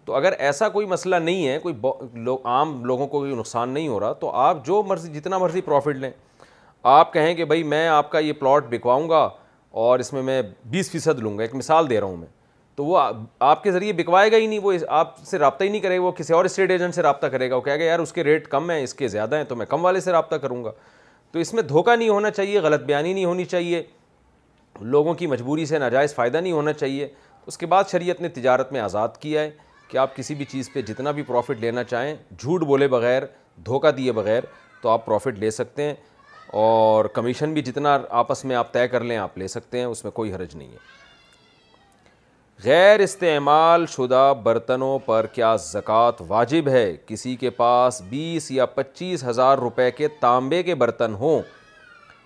تو 0.04 0.14
اگر 0.14 0.32
ایسا 0.38 0.68
کوئی 0.68 0.86
مسئلہ 0.86 1.16
نہیں 1.16 1.46
ہے 1.48 1.58
کوئی 1.62 2.26
عام 2.44 2.84
لوگوں 2.84 3.06
کو 3.06 3.18
کوئی 3.18 3.34
نقصان 3.36 3.68
نہیں 3.70 3.88
ہو 3.88 4.00
رہا 4.00 4.12
تو 4.20 4.30
آپ 4.46 4.64
جو 4.66 4.82
مرضی 4.88 5.12
جتنا 5.20 5.38
مرضی 5.38 5.60
پروفٹ 5.68 5.96
لیں 5.96 6.10
آپ 6.96 7.12
کہیں 7.12 7.34
کہ 7.34 7.44
بھائی 7.52 7.62
میں 7.74 7.86
آپ 7.88 8.10
کا 8.12 8.18
یہ 8.18 8.32
پلاٹ 8.40 8.66
بکواؤں 8.70 9.08
گا 9.08 9.28
اور 9.82 9.98
اس 9.98 10.12
میں 10.12 10.22
میں 10.22 10.40
بیس 10.70 10.90
فیصد 10.90 11.18
لوں 11.18 11.36
گا 11.38 11.42
ایک 11.42 11.54
مثال 11.54 11.90
دے 11.90 12.00
رہا 12.00 12.06
ہوں 12.06 12.16
میں 12.16 12.28
تو 12.76 12.84
وہ 12.84 12.98
آپ 13.38 13.62
کے 13.62 13.72
ذریعے 13.72 13.92
بکوائے 13.92 14.30
گا 14.32 14.36
ہی 14.36 14.46
نہیں 14.46 14.58
وہ 14.62 14.72
آپ 15.00 15.16
سے 15.26 15.38
رابطہ 15.38 15.64
ہی 15.64 15.68
نہیں 15.68 15.80
کرے 15.80 15.98
وہ 15.98 16.10
کسی 16.18 16.32
اور 16.34 16.44
اسٹیٹ 16.44 16.70
ایجنٹ 16.70 16.94
سے 16.94 17.02
رابطہ 17.02 17.26
کرے 17.32 17.50
گا 17.50 17.56
وہ 17.56 17.60
کہہ 17.60 17.76
گیا 17.78 17.86
یار 17.86 17.98
اس 17.98 18.12
کے 18.12 18.24
ریٹ 18.24 18.48
کم 18.48 18.70
ہیں 18.70 18.82
اس 18.82 18.94
کے 18.94 19.08
زیادہ 19.08 19.36
ہیں 19.36 19.44
تو 19.48 19.56
میں 19.56 19.66
کم 19.68 19.84
والے 19.84 20.00
سے 20.00 20.12
رابطہ 20.12 20.36
کروں 20.42 20.64
گا 20.64 20.70
تو 21.32 21.38
اس 21.38 21.52
میں 21.54 21.62
دھوکہ 21.62 21.94
نہیں 21.96 22.08
ہونا 22.08 22.30
چاہیے 22.30 22.60
غلط 22.60 22.82
بیانی 22.86 23.12
نہیں 23.12 23.24
ہونی 23.24 23.44
چاہیے 23.44 23.82
لوگوں 24.96 25.14
کی 25.14 25.26
مجبوری 25.26 25.66
سے 25.66 25.78
ناجائز 25.78 26.14
فائدہ 26.14 26.38
نہیں 26.38 26.52
ہونا 26.52 26.72
چاہیے 26.72 27.08
اس 27.46 27.58
کے 27.58 27.66
بعد 27.74 27.84
شریعت 27.90 28.20
نے 28.20 28.28
تجارت 28.38 28.72
میں 28.72 28.80
آزاد 28.80 29.16
کیا 29.20 29.40
ہے 29.42 29.50
کہ 29.88 29.98
آپ 29.98 30.16
کسی 30.16 30.34
بھی 30.34 30.44
چیز 30.50 30.72
پہ 30.72 30.82
جتنا 30.82 31.10
بھی 31.16 31.22
پروفٹ 31.22 31.60
لینا 31.60 31.84
چاہیں 31.84 32.14
جھوٹ 32.38 32.62
بولے 32.66 32.88
بغیر 32.88 33.22
دھوکہ 33.66 33.90
دیے 33.96 34.12
بغیر 34.12 34.44
تو 34.82 34.88
آپ 34.88 35.04
پروفٹ 35.06 35.38
لے 35.38 35.50
سکتے 35.58 35.82
ہیں 35.82 35.94
اور 36.62 37.04
کمیشن 37.14 37.54
بھی 37.54 37.62
جتنا 37.62 37.98
آپس 38.22 38.44
میں 38.44 38.56
آپ 38.56 38.72
طے 38.72 38.86
کر 38.88 39.04
لیں 39.04 39.16
آپ 39.16 39.38
لے 39.38 39.48
سکتے 39.48 39.78
ہیں 39.78 39.84
اس 39.86 40.04
میں 40.04 40.12
کوئی 40.12 40.32
حرج 40.34 40.56
نہیں 40.56 40.68
ہے 40.72 40.76
غیر 42.62 43.00
استعمال 43.02 43.84
شدہ 43.90 44.32
برتنوں 44.42 44.98
پر 45.04 45.26
کیا 45.32 45.54
زکوٰۃ 45.60 46.20
واجب 46.28 46.68
ہے 46.68 46.92
کسی 47.06 47.34
کے 47.36 47.50
پاس 47.50 48.00
بیس 48.08 48.50
یا 48.50 48.66
پچیس 48.66 49.24
ہزار 49.28 49.58
روپے 49.58 49.90
کے 49.96 50.08
تانبے 50.20 50.62
کے 50.62 50.74
برتن 50.82 51.14
ہوں 51.20 51.40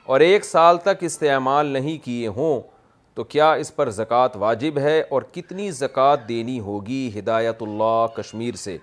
اور 0.06 0.20
ایک 0.20 0.44
سال 0.44 0.76
تک 0.82 1.04
استعمال 1.04 1.66
نہیں 1.66 2.04
کیے 2.04 2.28
ہوں 2.36 2.60
تو 3.14 3.24
کیا 3.24 3.50
اس 3.62 3.74
پر 3.76 3.90
زکوٰۃ 3.90 4.36
واجب 4.40 4.78
ہے 4.78 5.00
اور 5.10 5.22
کتنی 5.32 5.70
زکوٰۃ 5.80 6.28
دینی 6.28 6.58
ہوگی 6.60 7.08
ہدایت 7.18 7.62
اللہ 7.62 8.06
کشمیر 8.16 8.56
سے 8.64 8.76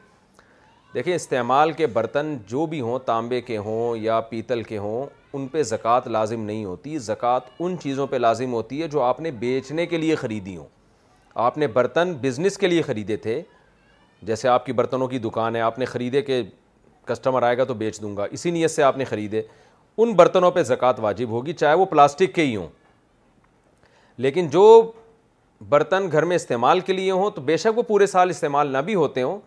دیکھیں 0.93 1.13
استعمال 1.15 1.71
کے 1.77 1.87
برتن 1.93 2.35
جو 2.47 2.65
بھی 2.73 2.79
ہوں 2.81 2.99
تانبے 3.05 3.39
کے 3.41 3.57
ہوں 3.57 3.97
یا 3.97 4.19
پیتل 4.29 4.63
کے 4.63 4.77
ہوں 4.77 5.05
ان 5.35 5.47
پہ 5.51 5.63
زکوٰۃ 5.63 6.07
لازم 6.15 6.41
نہیں 6.45 6.65
ہوتی 6.65 6.97
زکوٰۃ 6.97 7.49
ان 7.59 7.77
چیزوں 7.83 8.07
پہ 8.07 8.15
لازم 8.15 8.53
ہوتی 8.53 8.81
ہے 8.81 8.87
جو 8.87 9.01
آپ 9.03 9.19
نے 9.21 9.31
بیچنے 9.45 9.85
کے 9.85 9.97
لیے 9.97 10.15
خریدی 10.15 10.55
ہوں 10.57 10.73
آپ 11.43 11.57
نے 11.57 11.67
برتن 11.67 12.13
بزنس 12.21 12.57
کے 12.57 12.67
لیے 12.67 12.81
خریدے 12.81 13.15
تھے 13.17 13.41
جیسے 14.27 14.47
آپ 14.47 14.65
کی 14.65 14.73
برتنوں 14.73 15.07
کی 15.07 15.17
دکان 15.19 15.55
ہے 15.55 15.61
آپ 15.61 15.79
نے 15.79 15.85
خریدے 15.85 16.21
کہ 16.21 16.41
کسٹمر 17.07 17.43
آئے 17.43 17.57
گا 17.57 17.63
تو 17.63 17.73
بیچ 17.73 17.99
دوں 18.01 18.15
گا 18.17 18.25
اسی 18.31 18.51
نیت 18.51 18.71
سے 18.71 18.83
آپ 18.83 18.97
نے 18.97 19.05
خریدے 19.05 19.41
ان 19.97 20.13
برتنوں 20.15 20.51
پہ 20.51 20.63
زکوٰۃ 20.63 20.99
واجب 21.01 21.29
ہوگی 21.29 21.53
چاہے 21.53 21.73
وہ 21.77 21.85
پلاسٹک 21.85 22.33
کے 22.35 22.43
ہی 22.45 22.55
ہوں 22.55 22.67
لیکن 24.23 24.47
جو 24.49 24.91
برتن 25.69 26.07
گھر 26.11 26.25
میں 26.25 26.35
استعمال 26.35 26.79
کے 26.89 26.93
لیے 26.93 27.11
ہوں 27.11 27.29
تو 27.35 27.41
بے 27.41 27.57
شک 27.57 27.77
وہ 27.77 27.83
پورے 27.87 28.05
سال 28.07 28.29
استعمال 28.29 28.71
نہ 28.73 28.77
بھی 28.85 28.95
ہوتے 28.95 29.21
ہوں 29.21 29.39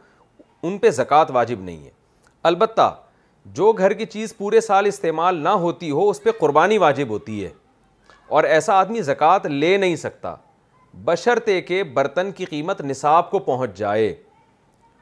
ان 0.67 0.77
پہ 0.79 0.91
زکوٰۃ 0.91 1.31
واجب 1.35 1.61
نہیں 1.61 1.85
ہے 1.85 1.91
البتہ 2.51 2.95
جو 3.55 3.73
گھر 3.73 3.93
کی 3.95 4.07
چیز 4.07 4.37
پورے 4.37 4.61
سال 4.61 4.87
استعمال 4.87 5.37
نہ 5.45 5.49
ہوتی 5.65 5.91
ہو 5.91 6.09
اس 6.11 6.23
پہ 6.23 6.31
قربانی 6.41 6.79
واجب 6.79 7.09
ہوتی 7.09 7.43
ہے 7.45 7.51
اور 8.29 8.45
ایسا 8.45 8.75
آدمی 8.79 9.03
زکوٰۃ 9.03 9.47
لے 9.51 9.77
نہیں 9.77 9.97
سکتا 9.97 10.35
بشرطے 11.05 11.61
کے 11.61 11.83
برتن 11.95 12.31
کی 12.37 12.45
قیمت 12.45 12.81
نصاب 12.85 13.31
کو 13.31 13.39
پہنچ 13.39 13.77
جائے 13.79 14.15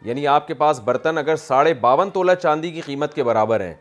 یعنی 0.04 0.26
آپ 0.28 0.46
کے 0.46 0.54
پاس 0.54 0.80
برتن 0.85 1.18
اگر 1.18 1.37
ساڑھے 1.37 1.72
باون 1.80 2.11
تولہ 2.14 2.32
چاندی 2.42 2.70
کی 2.70 2.80
قیمت 2.87 3.14
کے 3.14 3.24
برابر 3.24 3.61
ہیں 3.61 3.74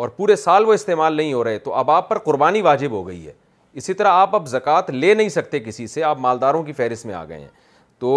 اور 0.00 0.08
پورے 0.16 0.36
سال 0.36 0.64
وہ 0.66 0.72
استعمال 0.74 1.14
نہیں 1.16 1.32
ہو 1.32 1.44
رہے 1.44 1.58
تو 1.58 1.74
اب 1.74 1.90
آپ 1.90 2.08
پر 2.08 2.18
قربانی 2.24 2.60
واجب 2.62 2.90
ہو 2.90 3.06
گئی 3.08 3.26
ہے 3.26 3.32
اسی 3.80 3.94
طرح 3.94 4.12
آپ 4.20 4.34
اب 4.34 4.46
زکوٰۃ 4.48 4.90
لے 4.92 5.12
نہیں 5.14 5.28
سکتے 5.28 5.60
کسی 5.60 5.86
سے 5.86 6.02
آپ 6.04 6.18
مالداروں 6.20 6.62
کی 6.62 6.72
فہرست 6.72 7.06
میں 7.06 7.14
آ 7.14 7.24
گئے 7.24 7.38
ہیں 7.40 7.48
تو 7.98 8.14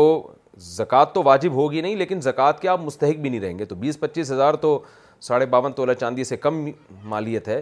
زکوٰۃ 0.76 1.14
تو 1.14 1.24
واجب 1.24 1.54
ہوگی 1.54 1.82
نہیں 1.82 1.96
لیکن 1.96 2.22
زکوٰۃ 2.22 2.60
کے 2.62 2.68
آپ 2.70 2.82
مستحق 2.82 3.18
بھی 3.22 3.30
نہیں 3.30 3.40
رہیں 3.42 3.58
گے 3.60 3.66
تو 3.66 3.76
بیس 3.76 4.00
پچیس 4.00 4.32
ہزار 4.32 4.54
تو 4.62 4.80
ساڑھے 5.22 5.46
باون 5.46 5.74
تولہ 5.74 5.94
چاندی 6.00 6.24
سے 6.24 6.38
کم 6.38 6.66
مالیت 7.12 7.48
ہے 7.48 7.62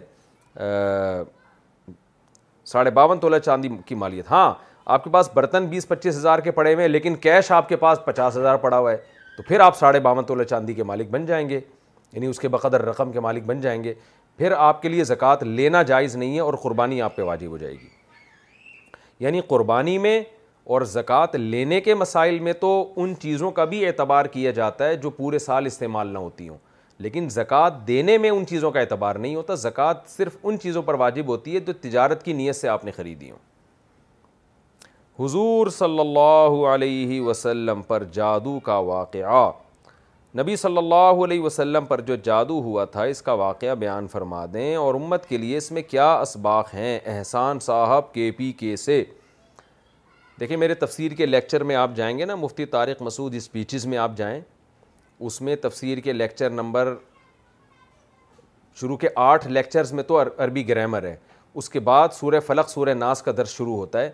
ساڑھے 2.72 2.92
باون 2.92 3.20
تولہ 3.20 3.38
چاندی 3.46 3.70
کی 3.86 3.96
مالیت 3.96 4.32
ہاں 4.32 4.54
آپ 4.86 5.04
کے 5.04 5.10
پاس 5.10 5.30
برتن 5.34 5.66
بیس 5.70 5.88
پچیس 5.88 6.16
ہزار 6.18 6.40
کے 6.44 6.52
پڑے 6.52 6.74
ہوئے 6.74 6.84
ہیں 6.86 6.92
لیکن 6.92 7.16
کیش 7.22 7.52
آپ 7.52 7.68
کے 7.70 7.76
پاس 7.78 8.00
پچاس 8.06 8.38
ہزار 8.38 8.56
پڑا 8.58 8.78
ہوا 8.78 8.92
ہے 8.92 8.98
تو 9.38 9.44
پھر 9.48 9.60
آپ 9.60 9.78
ساڑھے 9.78 10.00
باون 10.00 10.24
تولہ 10.26 10.44
چاندی 10.44 10.74
کے 10.74 10.84
مالک 10.84 11.10
بن 11.12 11.26
جائیں 11.26 11.48
گے 11.50 11.60
یعنی 12.12 12.26
اس 12.28 12.40
کے 12.40 12.48
بقدر 12.56 12.82
رقم 12.86 13.12
کے 13.12 13.20
مالک 13.20 13.44
بن 13.46 13.62
جائیں 13.62 13.84
گے 13.84 13.94
پھر 14.38 14.52
آپ 14.58 14.82
کے 14.82 14.90
لیے 14.90 15.04
زکوٰۃ 15.04 15.44
لینا 15.44 15.82
جائز 15.92 16.16
نہیں 16.16 16.36
ہے 16.36 16.40
اور 16.42 16.54
قربانی 16.64 17.02
آپ 17.02 17.16
پہ 17.16 17.22
واجب 17.24 17.50
ہو 17.52 17.58
جائے 17.58 17.74
گی 17.74 17.88
یعنی 19.20 19.42
قربانی 19.48 19.98
میں 20.08 20.22
اور 20.74 20.82
زکوٰۃ 20.94 21.34
لینے 21.36 21.80
کے 21.82 21.96
مسائل 21.96 22.40
میں 22.40 22.54
تو 22.60 22.72
ان 23.02 23.14
چیزوں 23.20 23.52
کا 23.52 23.66
بھی 23.66 23.86
اعتبار 23.88 24.26
کیا 24.34 24.52
جاتا 24.52 24.88
ہے 24.88 24.96
جو 25.04 25.10
پورے 25.10 25.40
سال 25.40 25.66
استعمال 25.66 26.08
نہ 26.14 26.18
ہوتی 26.18 26.48
ہوں 26.50 26.58
لیکن 27.06 27.30
زکوٰۃ 27.32 27.78
دینے 27.88 28.18
میں 28.18 28.30
ان 28.30 28.46
چیزوں 28.50 28.72
کا 28.72 28.80
اعتبار 28.80 29.16
نہیں 29.16 29.36
ہوتا 29.36 29.56
زکوٰۃ 29.68 30.08
صرف 30.08 30.36
ان 30.44 30.60
چیزوں 30.64 30.82
پر 30.86 30.94
واجب 31.04 31.28
ہوتی 31.28 31.56
ہے 31.56 31.60
جو 31.68 31.74
تجارت 31.82 32.24
کی 32.24 32.34
نیت 32.34 32.56
سے 32.56 32.68
آپ 32.70 32.86
نے 32.86 32.92
خریدی 32.96 33.32
ہوں 33.32 33.50
حضور 35.20 35.68
صلی 35.78 36.00
اللہ 36.00 36.66
علیہ 36.74 37.20
وسلم 37.22 37.82
پر 37.88 38.04
جادو 38.14 38.60
کا 38.64 38.78
واقعہ 38.90 39.50
نبی 40.40 40.56
صلی 40.56 40.78
اللہ 40.78 41.24
علیہ 41.24 41.42
وسلم 41.42 41.86
پر 41.86 42.02
جو 42.02 42.16
جادو 42.24 42.60
ہوا 42.64 42.86
تھا 42.92 43.04
اس 43.14 43.22
کا 43.22 43.34
واقعہ 43.42 43.76
بیان 43.80 44.08
فرما 44.12 44.46
دیں 44.54 44.76
اور 44.76 44.96
امت 44.96 45.26
کے 45.30 45.38
لیے 45.38 45.58
اس 45.58 45.72
میں 45.72 45.82
کیا 45.90 46.14
اسباق 46.20 46.74
ہیں 46.74 46.98
احسان 47.16 47.60
صاحب 47.62 48.14
کے 48.14 48.30
پی 48.38 48.52
کے 48.60 48.76
سے 48.86 49.04
دیکھیں 50.40 50.56
میرے 50.58 50.74
تفسیر 50.84 51.12
کے 51.18 51.26
لیکچر 51.26 51.64
میں 51.72 51.76
آپ 51.76 51.92
جائیں 51.96 52.18
گے 52.18 52.26
نا 52.26 52.36
مفتی 52.44 52.66
طارق 52.76 53.02
مسعود 53.02 53.36
اسپیچز 53.36 53.86
میں 53.86 53.98
آپ 53.98 54.16
جائیں 54.18 54.40
اس 55.20 55.42
میں 55.42 55.56
تفسیر 55.62 55.98
کے 56.04 56.14
لیکچر 56.14 56.50
نمبر 56.50 56.94
شروع 58.80 58.98
کے 58.98 59.08
آٹھ 59.26 59.48
لیکچرز 59.48 59.94
میں 59.94 60.04
تو 60.04 60.22
عربی 60.22 60.68
گرامر 60.68 61.04
ہے 61.04 61.16
اس 61.62 61.70
کے 61.70 61.80
بعد 61.92 62.10
سورہ 62.20 62.40
فلق 62.48 62.70
سورہ 62.70 62.94
ناس 62.94 63.22
کا 63.22 63.32
درس 63.38 63.56
شروع 63.58 63.76
ہوتا 63.78 64.02
ہے 64.02 64.10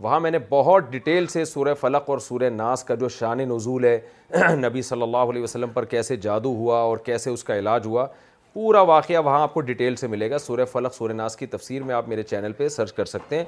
وہاں 0.00 0.18
میں 0.20 0.30
نے 0.30 0.38
بہت 0.48 0.84
ڈیٹیل 0.90 1.26
سے 1.26 1.44
سورہ 1.44 1.74
فلق 1.80 2.08
اور 2.10 2.18
سورہ 2.18 2.50
ناس 2.50 2.84
کا 2.84 2.94
جو 3.00 3.08
شان 3.08 3.38
نزول 3.48 3.84
ہے 3.84 3.98
نبی 4.62 4.82
صلی 4.82 5.02
اللہ 5.02 5.30
علیہ 5.32 5.42
وسلم 5.42 5.70
پر 5.74 5.84
کیسے 5.84 6.16
جادو 6.16 6.54
ہوا 6.56 6.78
اور 6.82 6.98
کیسے 7.06 7.30
اس 7.30 7.44
کا 7.44 7.58
علاج 7.58 7.86
ہوا 7.86 8.06
پورا 8.52 8.80
واقعہ 8.88 9.22
وہاں 9.24 9.40
آپ 9.42 9.54
کو 9.54 9.60
ڈیٹیل 9.68 9.96
سے 9.96 10.06
ملے 10.06 10.30
گا 10.30 10.38
سورہ 10.38 10.64
فلق 10.72 10.94
سورہ 10.94 11.12
ناس 11.12 11.36
کی 11.36 11.46
تفسیر 11.46 11.82
میں 11.82 11.94
آپ 11.94 12.08
میرے 12.08 12.22
چینل 12.22 12.52
پہ 12.56 12.68
سرچ 12.68 12.92
کر 12.92 13.04
سکتے 13.04 13.36
ہیں 13.36 13.44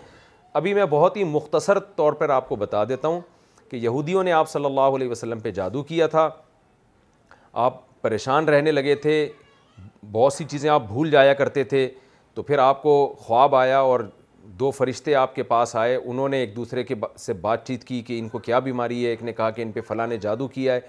ابھی 0.58 0.74
میں 0.74 0.84
بہت 0.90 1.16
ہی 1.16 1.24
مختصر 1.24 1.78
طور 1.96 2.12
پر 2.18 2.30
آپ 2.30 2.48
کو 2.48 2.56
بتا 2.56 2.82
دیتا 2.88 3.08
ہوں 3.08 3.20
کہ 3.70 3.76
یہودیوں 3.76 4.22
نے 4.24 4.32
آپ 4.32 4.50
صلی 4.50 4.64
اللہ 4.64 4.96
علیہ 4.96 5.08
وسلم 5.10 5.40
پہ 5.40 5.50
جادو 5.50 5.82
کیا 5.82 6.06
تھا 6.06 6.28
آپ 7.62 7.80
پریشان 8.02 8.48
رہنے 8.48 8.72
لگے 8.72 8.94
تھے 9.02 9.16
بہت 10.12 10.32
سی 10.32 10.44
چیزیں 10.48 10.68
آپ 10.70 10.82
بھول 10.86 11.10
جایا 11.10 11.32
کرتے 11.34 11.64
تھے 11.64 11.88
تو 12.34 12.42
پھر 12.42 12.58
آپ 12.58 12.82
کو 12.82 13.14
خواب 13.20 13.54
آیا 13.54 13.78
اور 13.80 14.00
دو 14.58 14.70
فرشتے 14.70 15.14
آپ 15.16 15.34
کے 15.34 15.42
پاس 15.42 15.74
آئے 15.76 15.94
انہوں 16.04 16.28
نے 16.28 16.38
ایک 16.40 16.54
دوسرے 16.56 16.82
کے 16.84 16.94
سے 17.18 17.32
بات 17.40 17.66
چیت 17.66 17.84
کی 17.84 18.00
کہ 18.06 18.18
ان 18.18 18.28
کو 18.28 18.38
کیا 18.38 18.58
بیماری 18.66 19.04
ہے 19.04 19.10
ایک 19.10 19.22
نے 19.22 19.32
کہا 19.32 19.48
کہ 19.50 19.62
ان 19.62 19.72
پہ 19.72 19.80
فلاں 19.88 20.06
نے 20.06 20.16
جادو 20.24 20.46
کیا 20.48 20.74
ہے 20.74 20.80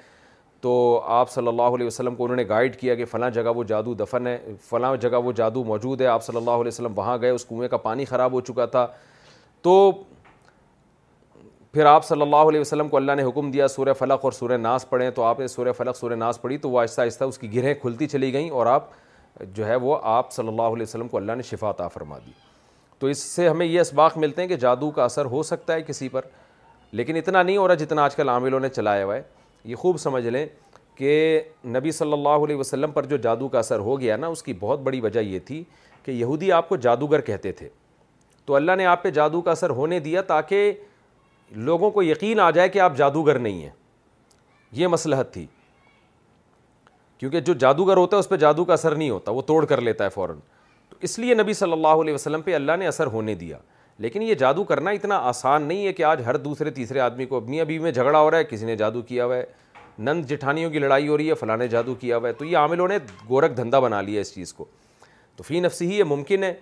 تو 0.62 0.71
آپ 1.13 1.32
صلی 1.32 1.47
اللہ 1.47 1.75
علیہ 1.75 1.86
وسلم 1.88 2.15
کو 2.15 2.23
انہوں 2.23 2.36
نے 2.38 2.43
گائیڈ 2.49 2.75
کیا 2.80 2.95
کہ 2.95 3.06
فلاں 3.06 3.30
جگہ 3.32 3.49
وہ 3.56 3.63
جادو 3.73 3.93
دفن 3.99 4.28
ہے 4.28 4.38
فلاں 4.69 4.95
جگہ 5.01 5.21
وہ 5.25 5.32
جادو 5.38 5.63
موجود 5.63 6.01
ہے 6.01 6.06
آپ 6.08 6.23
صلی 6.25 6.38
اللہ 6.38 6.51
علیہ 6.62 6.67
وسلم 6.67 6.97
وہاں 6.99 7.17
گئے 7.21 7.30
اس 7.30 7.45
کنویں 7.49 7.67
کا 7.69 7.78
پانی 7.88 8.06
خراب 8.06 8.32
ہو 8.34 8.41
چکا 8.51 8.65
تھا 8.75 8.86
تو 9.62 9.91
پھر 11.73 11.86
آپ 11.86 12.06
صلی 12.06 12.21
اللہ 12.21 12.49
علیہ 12.49 12.60
وسلم 12.60 12.89
کو 12.89 12.97
اللہ 12.97 13.15
نے 13.17 13.23
حکم 13.23 13.51
دیا 13.51 13.67
سورہ 13.67 13.93
فلق 13.99 14.23
اور 14.25 14.32
سورہ 14.32 14.58
ناس 14.58 14.89
پڑھیں 14.89 15.10
تو 15.15 15.23
آپ 15.23 15.39
نے 15.39 15.47
سورہ 15.58 15.71
فلق 15.78 15.97
سورہ 15.97 16.13
ناس 16.15 16.41
پڑھی 16.41 16.58
تو 16.58 16.69
وہ 16.69 16.80
آہستہ 16.80 17.01
آہستہ 17.01 17.23
اس 17.23 17.38
کی 17.38 17.54
گرہیں 17.56 17.73
کھلتی 17.82 18.08
چلی 18.15 18.32
گئیں 18.34 18.49
اور 18.49 18.65
آپ 18.75 18.89
جو 19.54 19.67
ہے 19.67 19.75
وہ 19.75 19.97
آپ 20.17 20.32
صلی 20.32 20.47
اللہ 20.47 20.73
علیہ 20.75 20.84
وسلم 20.84 21.08
کو 21.08 21.17
اللہ 21.17 21.36
نے 21.38 21.43
شفا 21.51 21.69
عطا 21.69 21.88
فرما 21.93 22.17
دی 22.25 22.32
تو 22.99 23.08
اس 23.08 23.17
سے 23.36 23.47
ہمیں 23.49 23.65
یہ 23.65 23.79
اسباق 23.79 24.17
ملتے 24.17 24.41
ہیں 24.41 24.49
کہ 24.49 24.55
جادو 24.58 24.89
کا 24.91 25.03
اثر 25.05 25.25
ہو 25.31 25.43
سکتا 25.43 25.73
ہے 25.73 25.81
کسی 25.88 26.10
پر 26.10 26.25
لیکن 26.91 27.15
اتنا 27.17 27.41
نہیں 27.41 27.58
ہو 27.58 27.67
رہا 27.67 27.73
جتنا 27.84 28.03
آج 28.05 28.15
کل 28.15 28.29
عاملوں 28.29 28.60
نے 28.60 28.69
چلایا 28.69 29.05
ہوا 29.05 29.15
ہے 29.15 29.21
یہ 29.63 29.75
خوب 29.75 29.97
سمجھ 29.99 30.25
لیں 30.27 30.45
کہ 30.95 31.41
نبی 31.75 31.91
صلی 31.91 32.13
اللہ 32.13 32.43
علیہ 32.45 32.55
وسلم 32.55 32.91
پر 32.91 33.05
جو 33.05 33.17
جادو 33.23 33.47
کا 33.55 33.60
اثر 33.60 33.79
ہو 33.88 33.99
گیا 33.99 34.15
نا 34.17 34.27
اس 34.27 34.43
کی 34.43 34.53
بہت 34.60 34.79
بڑی 34.84 35.01
وجہ 35.01 35.19
یہ 35.19 35.39
تھی 35.47 35.63
کہ 36.03 36.12
یہودی 36.12 36.51
آپ 36.51 36.69
کو 36.69 36.75
جادوگر 36.75 37.21
کہتے 37.29 37.51
تھے 37.51 37.67
تو 38.45 38.55
اللہ 38.55 38.75
نے 38.77 38.86
آپ 38.86 39.01
پہ 39.03 39.10
جادو 39.12 39.41
کا 39.41 39.51
اثر 39.51 39.69
ہونے 39.81 39.99
دیا 39.99 40.21
تاکہ 40.31 40.71
لوگوں 41.69 41.89
کو 41.91 42.03
یقین 42.03 42.39
آ 42.39 42.49
جائے 42.51 42.69
کہ 42.69 42.79
آپ 42.79 42.95
جادوگر 42.97 43.39
نہیں 43.39 43.62
ہیں 43.62 43.69
یہ 44.81 44.88
مسلحت 44.88 45.34
تھی 45.34 45.45
کیونکہ 47.17 47.39
جو 47.39 47.53
جادوگر 47.63 47.97
ہوتا 47.97 48.17
ہے 48.17 48.19
اس 48.19 48.29
پہ 48.29 48.38
جادو 48.38 48.65
کا 48.65 48.73
اثر 48.73 48.95
نہیں 48.95 49.10
ہوتا 49.10 49.31
وہ 49.31 49.41
توڑ 49.47 49.63
کر 49.65 49.81
لیتا 49.81 50.03
ہے 50.03 50.10
فوراً 50.10 50.39
اس 51.06 51.18
لیے 51.20 51.34
نبی 51.36 51.54
صلی 51.54 51.72
اللہ 51.72 52.00
علیہ 52.04 52.13
وسلم 52.13 52.41
پہ 52.41 52.54
اللہ 52.56 52.76
نے 52.80 52.86
اثر 52.88 53.08
ہونے 53.15 53.34
دیا 53.39 53.58
لیکن 54.04 54.22
یہ 54.22 54.34
جادو 54.44 54.63
کرنا 54.70 54.89
اتنا 54.98 55.18
آسان 55.32 55.63
نہیں 55.68 55.86
ہے 55.88 55.91
کہ 55.94 56.04
آج 56.12 56.22
ہر 56.26 56.38
دوسرے 56.46 56.70
تیسرے 56.78 57.00
آدمی 57.00 57.26
کو 57.32 57.38
اپنی 57.38 57.60
ابھی 57.62 57.78
میں 57.80 57.91
جھگڑا 57.91 58.20
ہو 58.20 58.32
رہا 58.32 58.38
ہے 58.38 58.44
کسی 58.44 58.65
نے 58.65 58.76
جادو 58.76 59.02
کیا 59.12 59.26
ہوا 59.26 59.36
ہے 59.38 59.44
نند 60.08 60.26
جٹھانیوں 60.32 60.70
کی 60.72 60.80
لڑائی 60.80 61.08
ہو 61.08 61.18
رہی 61.18 61.30
ہے 61.30 61.34
فلاں 61.41 61.58
جادو 61.76 61.94
کیا 62.00 62.18
ہوا 62.18 62.28
ہے 62.28 62.34
تو 62.39 62.46
یہ 62.46 62.58
عاملوں 62.58 62.88
نے 62.88 62.98
گورکھ 63.30 63.54
دھندا 63.58 63.80
بنا 63.86 64.02
لیا 64.08 64.22
اس 64.22 64.34
چیز 64.36 64.54
کو 64.54 64.65
تو 65.36 65.44
فی 65.44 65.60
نفسی 65.65 65.88
ہی 65.91 65.98
یہ 65.98 66.04
ممکن 66.15 66.44
ہے 66.44 66.54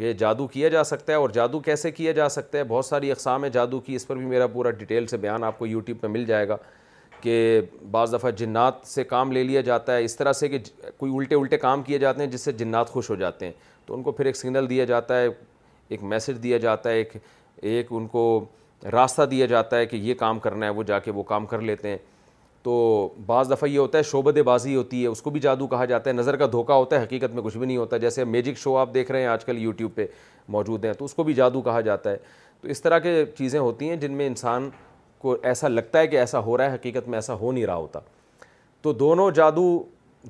کہ 0.00 0.12
جادو 0.24 0.46
کیا 0.56 0.68
جا 0.74 0.84
سکتا 0.84 1.12
ہے 1.12 1.18
اور 1.24 1.30
جادو 1.38 1.60
کیسے 1.68 1.90
کیا 2.00 2.12
جا 2.20 2.28
سکتا 2.38 2.58
ہے 2.58 2.64
بہت 2.74 2.84
ساری 2.86 3.10
اقسام 3.10 3.44
ہے 3.44 3.50
جادو 3.58 3.80
کی 3.86 3.94
اس 3.96 4.06
پر 4.06 4.16
بھی 4.16 4.26
میرا 4.26 4.46
پورا 4.56 4.70
ڈیٹیل 4.82 5.06
سے 5.12 5.16
بیان 5.26 5.44
آپ 5.50 5.58
کو 5.58 5.66
یوٹیوب 5.66 6.00
پہ 6.00 6.06
مل 6.18 6.24
جائے 6.32 6.48
گا 6.48 6.56
کہ 7.20 7.60
بعض 7.90 8.14
دفعہ 8.14 8.30
جنات 8.36 8.86
سے 8.86 9.04
کام 9.04 9.32
لے 9.32 9.42
لیا 9.44 9.60
جاتا 9.66 9.96
ہے 9.96 10.04
اس 10.04 10.16
طرح 10.16 10.32
سے 10.32 10.48
کہ 10.48 10.58
کوئی 10.96 11.12
الٹے 11.16 11.34
الٹے 11.34 11.56
کام 11.58 11.82
کیے 11.82 11.98
جاتے 11.98 12.22
ہیں 12.22 12.30
جس 12.30 12.40
سے 12.44 12.52
جنات 12.52 12.90
خوش 12.90 13.10
ہو 13.10 13.14
جاتے 13.16 13.46
ہیں 13.46 13.52
تو 13.86 13.94
ان 13.94 14.02
کو 14.02 14.12
پھر 14.12 14.26
ایک 14.26 14.36
سگنل 14.36 14.70
دیا 14.70 14.84
جاتا 14.84 15.20
ہے 15.20 15.26
ایک 15.88 16.02
میسج 16.02 16.42
دیا 16.42 16.58
جاتا 16.58 16.90
ہے 16.90 16.94
ایک 16.96 17.16
ایک 17.62 17.86
ان 17.90 18.06
کو 18.06 18.22
راستہ 18.92 19.22
دیا 19.30 19.46
جاتا 19.46 19.76
ہے 19.78 19.86
کہ 19.86 19.96
یہ 19.96 20.14
کام 20.18 20.38
کرنا 20.38 20.66
ہے 20.66 20.70
وہ 20.70 20.82
جا 20.86 20.98
کے 21.00 21.10
وہ 21.10 21.22
کام 21.28 21.46
کر 21.46 21.60
لیتے 21.60 21.88
ہیں 21.88 21.98
تو 22.62 22.72
بعض 23.26 23.50
دفعہ 23.50 23.68
یہ 23.68 23.78
ہوتا 23.78 23.98
ہے 23.98 24.02
شعبد 24.02 24.38
بازی 24.44 24.74
ہوتی 24.76 25.02
ہے 25.02 25.06
اس 25.06 25.22
کو 25.22 25.30
بھی 25.30 25.40
جادو 25.40 25.66
کہا 25.66 25.84
جاتا 25.84 26.10
ہے 26.10 26.14
نظر 26.14 26.36
کا 26.36 26.46
دھوکہ 26.52 26.72
ہوتا 26.72 26.96
ہے 26.98 27.02
حقیقت 27.04 27.34
میں 27.34 27.42
کچھ 27.42 27.56
بھی 27.56 27.66
نہیں 27.66 27.76
ہوتا 27.76 27.96
جیسے 28.04 28.24
میجک 28.24 28.58
شو 28.58 28.76
آپ 28.76 28.92
دیکھ 28.94 29.10
رہے 29.12 29.20
ہیں 29.20 29.26
آج 29.28 29.44
کل 29.44 29.58
یوٹیوب 29.62 29.94
پہ 29.94 30.06
موجود 30.56 30.84
ہیں 30.84 30.92
تو 30.98 31.04
اس 31.04 31.14
کو 31.14 31.22
بھی 31.24 31.34
جادو 31.34 31.62
کہا 31.62 31.80
جاتا 31.80 32.10
ہے 32.10 32.16
تو 32.60 32.68
اس 32.70 32.82
طرح 32.82 32.98
کے 32.98 33.24
چیزیں 33.38 33.58
ہوتی 33.60 33.88
ہیں 33.88 33.96
جن 33.96 34.12
میں 34.16 34.26
انسان 34.26 34.68
کو 35.18 35.36
ایسا 35.48 35.68
لگتا 35.68 35.98
ہے 35.98 36.06
کہ 36.06 36.18
ایسا 36.18 36.38
ہو 36.44 36.56
رہا 36.58 36.70
ہے 36.70 36.74
حقیقت 36.74 37.08
میں 37.08 37.16
ایسا 37.18 37.34
ہو 37.40 37.52
نہیں 37.52 37.66
رہا 37.66 37.74
ہوتا 37.74 38.00
تو 38.82 38.92
دونوں 38.92 39.30
جادو 39.34 39.66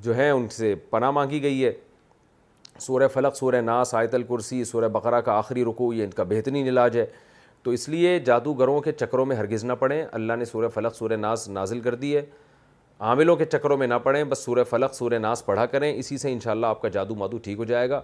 جو 0.02 0.14
ہیں 0.16 0.30
ان 0.30 0.48
سے 0.56 0.74
پناہ 0.90 1.10
مانگی 1.10 1.42
گئی 1.42 1.64
ہے 1.64 1.72
سورہ 2.80 3.08
فلق 3.12 3.36
سورہ 3.36 3.60
ناس 3.62 3.94
آیت 3.94 4.14
الکرسی 4.14 4.62
سورہ 4.64 4.88
بقرہ 4.96 5.20
کا 5.28 5.32
آخری 5.38 5.64
رکو 5.64 5.92
یہ 5.92 6.04
ان 6.04 6.10
کا 6.16 6.22
بہترین 6.28 6.66
علاج 6.68 6.96
ہے 6.98 7.04
تو 7.62 7.70
اس 7.76 7.88
لیے 7.88 8.18
جادوگروں 8.26 8.80
کے 8.80 8.92
چکروں 8.92 9.24
میں 9.26 9.36
ہرگز 9.36 9.64
نہ 9.64 9.72
پڑیں 9.78 10.02
اللہ 10.12 10.32
نے 10.38 10.44
سورہ 10.44 10.68
فلق 10.74 10.94
سورہ 10.96 11.16
ناس 11.16 11.48
نازل 11.48 11.80
کر 11.86 11.94
دی 12.02 12.14
ہے 12.16 12.22
عاملوں 13.06 13.36
کے 13.36 13.44
چکروں 13.44 13.76
میں 13.76 13.86
نہ 13.86 13.94
پڑیں 14.02 14.22
بس 14.24 14.44
سورہ 14.44 14.64
فلق 14.70 14.94
سورہ 14.94 15.18
ناس 15.18 15.44
پڑھا 15.46 15.64
کریں 15.72 15.92
اسی 15.94 16.18
سے 16.18 16.32
انشاءاللہ 16.32 16.66
آپ 16.66 16.82
کا 16.82 16.88
جادو 16.88 17.14
مادو 17.14 17.38
ٹھیک 17.44 17.58
ہو 17.58 17.64
جائے 17.72 17.88
گا 17.90 18.00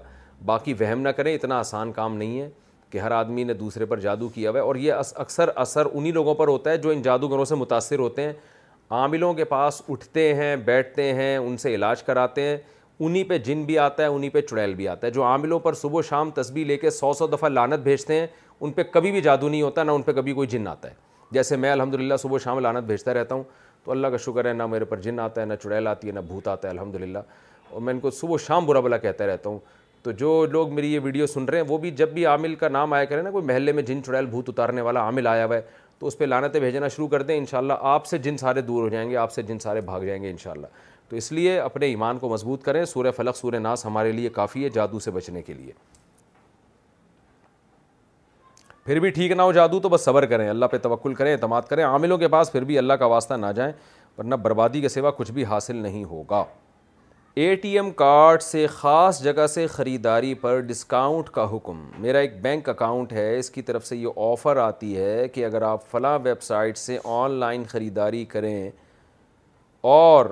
باقی 0.47 0.73
وہم 0.81 1.01
نہ 1.01 1.09
کریں 1.17 1.35
اتنا 1.35 1.59
آسان 1.59 1.93
کام 1.93 2.17
نہیں 2.17 2.41
ہے 2.41 2.49
کہ 2.93 2.99
ہر 2.99 3.11
آدمی 3.11 3.45
نے 3.45 3.55
دوسرے 3.55 3.87
پر 3.87 4.01
جادو 4.01 4.29
کیا 4.29 4.51
ہوا 4.51 4.59
ہے 4.61 4.65
اور 4.65 4.77
یہ 4.77 4.93
اکثر 5.17 5.51
اثر 5.61 5.87
انہی 5.93 6.11
لوگوں 6.13 6.35
پر 6.35 6.49
ہوتا 6.49 6.71
ہے 6.71 6.77
جو 6.79 6.91
ان 6.91 7.03
جادوگروں 7.03 7.45
سے 7.45 7.55
متاثر 7.55 7.99
ہوتے 7.99 8.23
ہیں 8.23 8.33
عاملوں 8.99 9.33
کے 9.35 9.45
پاس 9.53 9.81
اٹھتے 9.89 10.33
ہیں 10.35 10.55
بیٹھتے 10.65 11.13
ہیں 11.15 11.37
ان 11.37 11.57
سے 11.57 11.75
علاج 11.75 12.03
کراتے 12.03 12.43
ہیں 12.47 12.57
انہی 13.05 13.23
پہ 13.25 13.39
جن 13.47 13.63
بھی 13.65 13.79
آتا 13.87 14.03
ہے 14.03 14.09
انہی 14.09 14.29
پہ 14.31 14.41
چڑیل 14.51 14.75
بھی 14.75 14.89
آتا 14.89 15.07
ہے 15.07 15.13
جو 15.13 15.23
عاملوں 15.25 15.59
پر 15.61 15.73
صبح 15.83 15.99
و 15.99 16.03
شام 16.09 16.31
تسبیح 16.41 16.65
لے 16.65 16.77
کے 16.79 16.91
سو 16.91 17.13
سو 17.19 17.27
دفعہ 17.27 17.49
لانت 17.49 17.83
بھیجتے 17.85 18.19
ہیں 18.21 18.27
ان 18.61 18.73
پہ 18.73 18.83
کبھی 18.93 19.13
بھی 19.13 19.21
جادو 19.21 19.49
نہیں 19.49 19.63
ہوتا 19.63 19.83
نہ 19.83 19.91
ان 19.91 20.03
پہ 20.03 20.13
کبھی 20.21 20.33
کوئی 20.33 20.49
جن 20.49 20.69
آتا 20.69 20.89
ہے 20.91 20.95
جیسے 21.33 21.57
میں 21.57 21.71
الحمد 21.73 21.95
للہ 21.95 22.15
صبح 22.23 22.39
شام 22.45 22.59
لانت 22.59 22.85
بھیجتا 22.87 23.15
رہتا 23.15 23.35
ہوں 23.35 23.43
تو 23.85 23.91
اللہ 23.93 24.07
کا 24.09 24.17
شکر 24.27 24.45
ہے 24.47 24.53
نہ 24.53 24.67
میرے 24.67 24.85
پر 24.85 25.01
جن 25.01 25.21
آتا 25.21 25.41
ہے 25.41 25.47
نہ 25.47 25.55
چڑیل 25.63 25.87
آتی 25.89 26.09
ہے 26.09 26.13
نہ 26.13 26.21
بھوت 26.29 26.49
آتا 26.49 26.69
ہے 26.69 26.73
الحمد 26.73 26.95
للہ 27.01 27.19
اور 27.71 27.81
میں 27.81 27.95
ان 27.95 28.01
کو 28.01 28.11
صبح 28.11 28.35
و 28.35 28.39
شام 28.39 28.67
برا 28.67 28.81
بلا 28.81 28.97
کہتا 28.99 29.27
رہتا 29.27 29.49
ہوں 29.51 29.59
تو 30.03 30.11
جو 30.21 30.31
لوگ 30.51 30.73
میری 30.75 30.93
یہ 30.93 31.01
ویڈیو 31.03 31.27
سن 31.27 31.45
رہے 31.45 31.59
ہیں 31.59 31.65
وہ 31.69 31.77
بھی 31.79 31.91
جب 32.01 32.09
بھی 32.13 32.25
عامل 32.27 32.55
کا 32.61 32.69
نام 32.69 32.93
آیا 32.93 33.05
کریں 33.11 33.23
نا 33.23 33.31
کوئی 33.31 33.45
محلے 33.47 33.73
میں 33.73 33.83
جن 33.87 34.03
چڑیل 34.07 34.27
بھوت 34.27 34.49
اتارنے 34.49 34.81
والا 34.83 35.01
عامل 35.01 35.27
آیا 35.27 35.45
ہوا 35.45 35.57
ہے 35.57 35.61
تو 35.99 36.07
اس 36.07 36.17
پہ 36.19 36.25
لانتیں 36.25 36.59
بھیجنا 36.61 36.89
شروع 36.89 37.07
کر 37.09 37.23
دیں 37.23 37.37
انشاءاللہ 37.39 37.73
آپ 37.91 38.07
سے 38.07 38.19
جن 38.19 38.37
سارے 38.37 38.61
دور 38.61 38.83
ہو 38.83 38.89
جائیں 38.89 39.09
گے 39.11 39.17
آپ 39.17 39.33
سے 39.33 39.43
جن 39.51 39.59
سارے 39.59 39.81
بھاگ 39.91 40.03
جائیں 40.07 40.23
گے 40.23 40.31
انشاءاللہ 40.31 40.67
تو 41.09 41.17
اس 41.17 41.31
لیے 41.33 41.59
اپنے 41.61 41.87
ایمان 41.87 42.19
کو 42.19 42.29
مضبوط 42.29 42.63
کریں 42.65 42.85
سورہ 42.85 43.11
فلق 43.17 43.37
سورہ 43.37 43.59
ناس 43.61 43.87
ہمارے 43.87 44.13
لیے 44.13 44.29
کافی 44.41 44.65
ہے 44.65 44.69
جادو 44.77 44.99
سے 45.07 45.11
بچنے 45.11 45.43
کے 45.43 45.53
لیے 45.55 45.73
پھر 48.85 48.99
بھی 49.01 49.11
ٹھیک 49.17 49.33
نہ 49.33 49.43
ہو 49.43 49.53
جادو 49.53 49.81
تو 49.81 49.89
بس 49.89 50.05
صبر 50.05 50.27
کریں 50.27 50.49
اللہ 50.49 50.67
پہ 50.71 50.79
توقل 50.83 51.15
کریں 51.15 51.33
اعتماد 51.33 51.63
کریں 51.69 51.85
عاملوں 51.85 52.19
کے 52.19 52.29
پاس 52.29 52.53
پھر 52.53 52.65
بھی 52.71 52.79
اللہ 52.79 52.93
کا 52.99 53.07
واسطہ 53.15 53.35
نہ 53.35 53.53
جائیں 53.57 53.73
ورنہ 54.19 54.35
بربادی 54.43 54.81
کے 54.81 54.89
سوا 54.89 55.11
کچھ 55.17 55.33
بھی 55.33 55.45
حاصل 55.45 55.77
نہیں 55.83 56.05
ہوگا 56.05 56.43
اے 57.41 57.55
ٹی 57.57 57.69
ایم 57.79 57.91
کارڈ 57.97 58.43
سے 58.43 58.67
خاص 58.71 59.23
جگہ 59.23 59.47
سے 59.49 59.67
خریداری 59.73 60.33
پر 60.41 60.59
ڈسکاؤنٹ 60.67 61.29
کا 61.35 61.45
حکم 61.53 61.81
میرا 61.99 62.19
ایک 62.19 62.35
بینک 62.43 62.69
اکاؤنٹ 62.69 63.13
ہے 63.13 63.37
اس 63.39 63.49
کی 63.51 63.63
طرف 63.63 63.87
سے 63.87 63.97
یہ 63.97 64.19
آفر 64.25 64.57
آتی 64.65 64.97
ہے 64.97 65.29
کہ 65.35 65.45
اگر 65.45 65.63
آپ 65.71 65.87
فلاں 65.91 66.19
ویب 66.25 66.43
سائٹ 66.43 66.79
سے 66.79 66.99
آن 67.05 67.39
لائن 67.41 67.63
خریداری 67.69 68.25
کریں 68.35 68.69
اور 69.93 70.27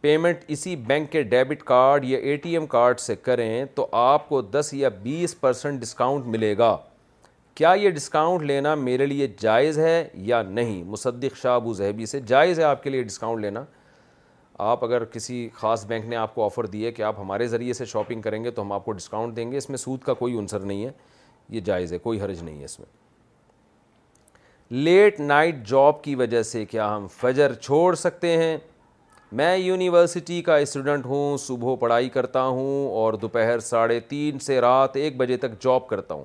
پیمنٹ 0.00 0.44
اسی 0.48 0.74
بینک 0.86 1.12
کے 1.12 1.22
ڈیبٹ 1.34 1.62
کارڈ 1.72 2.04
یا 2.10 2.18
اے 2.18 2.36
ٹی 2.42 2.52
ایم 2.56 2.66
کارڈ 2.76 3.00
سے 3.00 3.16
کریں 3.22 3.64
تو 3.74 3.86
آپ 4.02 4.28
کو 4.28 4.40
دس 4.42 4.72
یا 4.74 4.88
بیس 5.02 5.38
پرسنٹ 5.40 5.80
ڈسکاؤنٹ 5.80 6.26
ملے 6.36 6.56
گا 6.58 6.76
کیا 7.54 7.72
یہ 7.80 7.90
ڈسکاؤنٹ 7.90 8.42
لینا 8.46 8.74
میرے 8.88 9.06
لیے 9.06 9.28
جائز 9.40 9.78
ہے 9.78 10.06
یا 10.32 10.42
نہیں 10.42 10.82
مصدق 10.90 11.36
شاہ 11.42 11.54
ابو 11.54 11.74
ذہبی 11.74 12.06
سے 12.06 12.20
جائز 12.26 12.58
ہے 12.58 12.64
آپ 12.64 12.82
کے 12.82 12.90
لیے 12.90 13.02
ڈسکاؤنٹ 13.02 13.40
لینا 13.42 13.64
آپ 14.66 14.82
اگر 14.84 15.04
کسی 15.04 15.48
خاص 15.54 15.84
بینک 15.86 16.06
نے 16.08 16.16
آپ 16.16 16.34
کو 16.34 16.44
آفر 16.44 16.66
دی 16.66 16.84
ہے 16.84 16.90
کہ 16.92 17.02
آپ 17.02 17.18
ہمارے 17.20 17.46
ذریعے 17.48 17.72
سے 17.72 17.84
شاپنگ 17.86 18.20
کریں 18.20 18.42
گے 18.44 18.50
تو 18.50 18.62
ہم 18.62 18.72
آپ 18.72 18.84
کو 18.84 18.92
ڈسکاؤنٹ 18.92 19.36
دیں 19.36 19.50
گے 19.50 19.56
اس 19.56 19.68
میں 19.70 19.78
سود 19.78 20.00
کا 20.04 20.14
کوئی 20.22 20.38
عنصر 20.38 20.60
نہیں 20.60 20.84
ہے 20.84 20.90
یہ 21.56 21.60
جائز 21.64 21.92
ہے 21.92 21.98
کوئی 21.98 22.20
حرج 22.20 22.42
نہیں 22.44 22.58
ہے 22.60 22.64
اس 22.64 22.78
میں 22.78 22.86
لیٹ 24.74 25.20
نائٹ 25.20 25.64
جاب 25.68 26.02
کی 26.04 26.14
وجہ 26.14 26.42
سے 26.42 26.64
کیا 26.70 26.94
ہم 26.96 27.06
فجر 27.20 27.52
چھوڑ 27.60 27.94
سکتے 27.96 28.36
ہیں 28.42 28.56
میں 29.38 29.56
یونیورسٹی 29.56 30.40
کا 30.42 30.56
اسٹوڈنٹ 30.56 31.06
ہوں 31.06 31.36
صبح 31.46 31.74
پڑھائی 31.80 32.08
کرتا 32.10 32.42
ہوں 32.46 32.88
اور 33.02 33.12
دوپہر 33.22 33.58
ساڑھے 33.68 34.00
تین 34.08 34.38
سے 34.46 34.60
رات 34.60 34.96
ایک 34.96 35.16
بجے 35.16 35.36
تک 35.36 35.60
جاب 35.64 35.86
کرتا 35.88 36.14
ہوں 36.14 36.24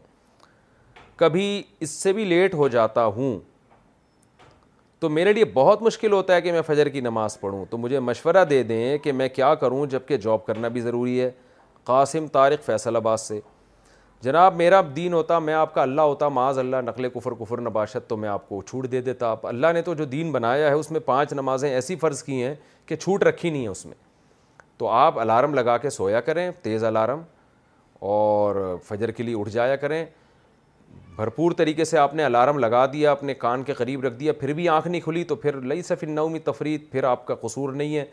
کبھی 1.15 1.61
اس 1.79 1.89
سے 1.89 2.13
بھی 2.13 2.25
لیٹ 2.25 2.53
ہو 2.55 2.67
جاتا 2.79 3.05
ہوں 3.05 3.39
تو 5.03 5.07
میرے 5.09 5.31
لیے 5.33 5.45
بہت 5.53 5.81
مشکل 5.83 6.11
ہوتا 6.13 6.35
ہے 6.35 6.41
کہ 6.41 6.51
میں 6.51 6.61
فجر 6.65 6.89
کی 6.89 6.99
نماز 7.01 7.39
پڑھوں 7.39 7.63
تو 7.69 7.77
مجھے 7.77 7.99
مشورہ 7.99 8.43
دے 8.49 8.61
دیں 8.63 8.97
کہ 9.03 9.11
میں 9.11 9.27
کیا 9.35 9.53
کروں 9.63 9.85
جب 9.91 10.05
کہ 10.07 10.17
جاب 10.25 10.45
کرنا 10.45 10.67
بھی 10.75 10.81
ضروری 10.81 11.19
ہے 11.21 11.29
قاسم 11.85 12.27
طارق 12.33 12.63
فیصل 12.65 12.95
آباد 12.95 13.17
سے 13.17 13.39
جناب 14.23 14.55
میرا 14.57 14.79
دین 14.95 15.13
ہوتا 15.13 15.39
میں 15.39 15.53
آپ 15.53 15.73
کا 15.73 15.81
اللہ 15.81 16.01
ہوتا 16.01 16.27
معاذ 16.37 16.59
اللہ 16.59 16.81
نقل 16.85 17.09
کفر 17.15 17.33
کفر 17.39 17.61
نباشت 17.61 18.07
تو 18.09 18.17
میں 18.17 18.29
آپ 18.29 18.47
کو 18.49 18.61
چھوٹ 18.69 18.87
دے 18.91 19.01
دیتا 19.09 19.31
آپ 19.31 19.45
اللہ 19.47 19.73
نے 19.73 19.81
تو 19.89 19.93
جو 19.93 20.05
دین 20.15 20.31
بنایا 20.31 20.67
ہے 20.69 20.73
اس 20.73 20.91
میں 20.91 20.99
پانچ 21.05 21.33
نمازیں 21.33 21.69
ایسی 21.69 21.95
فرض 22.05 22.23
کی 22.23 22.41
ہیں 22.43 22.53
کہ 22.85 22.95
چھوٹ 22.95 23.23
رکھی 23.23 23.49
نہیں 23.49 23.63
ہے 23.63 23.69
اس 23.69 23.85
میں 23.85 23.95
تو 24.77 24.87
آپ 24.89 25.19
الارم 25.19 25.53
لگا 25.53 25.77
کے 25.77 25.89
سویا 25.99 26.21
کریں 26.29 26.49
تیز 26.61 26.83
الارم 26.83 27.21
اور 28.13 28.65
فجر 28.87 29.11
کے 29.19 29.23
لیے 29.23 29.35
اٹھ 29.39 29.49
جایا 29.49 29.75
کریں 29.85 30.03
بھرپور 31.15 31.51
طریقے 31.57 31.85
سے 31.85 31.97
آپ 31.97 32.13
نے 32.15 32.23
الارم 32.25 32.59
لگا 32.59 32.85
دیا 32.93 33.11
اپنے 33.11 33.33
کان 33.33 33.63
کے 33.63 33.73
قریب 33.73 34.03
رکھ 34.05 34.13
دیا 34.19 34.33
پھر 34.39 34.53
بھی 34.53 34.67
آنکھ 34.69 34.87
نہیں 34.87 35.01
کھلی 35.01 35.23
تو 35.23 35.35
پھر 35.35 35.59
لئی 35.61 35.81
سفر 35.83 36.07
نومی 36.07 36.39
تفرید 36.45 36.89
پھر 36.91 37.03
آپ 37.03 37.25
کا 37.25 37.35
قصور 37.41 37.73
نہیں 37.73 37.95
ہے 37.95 38.05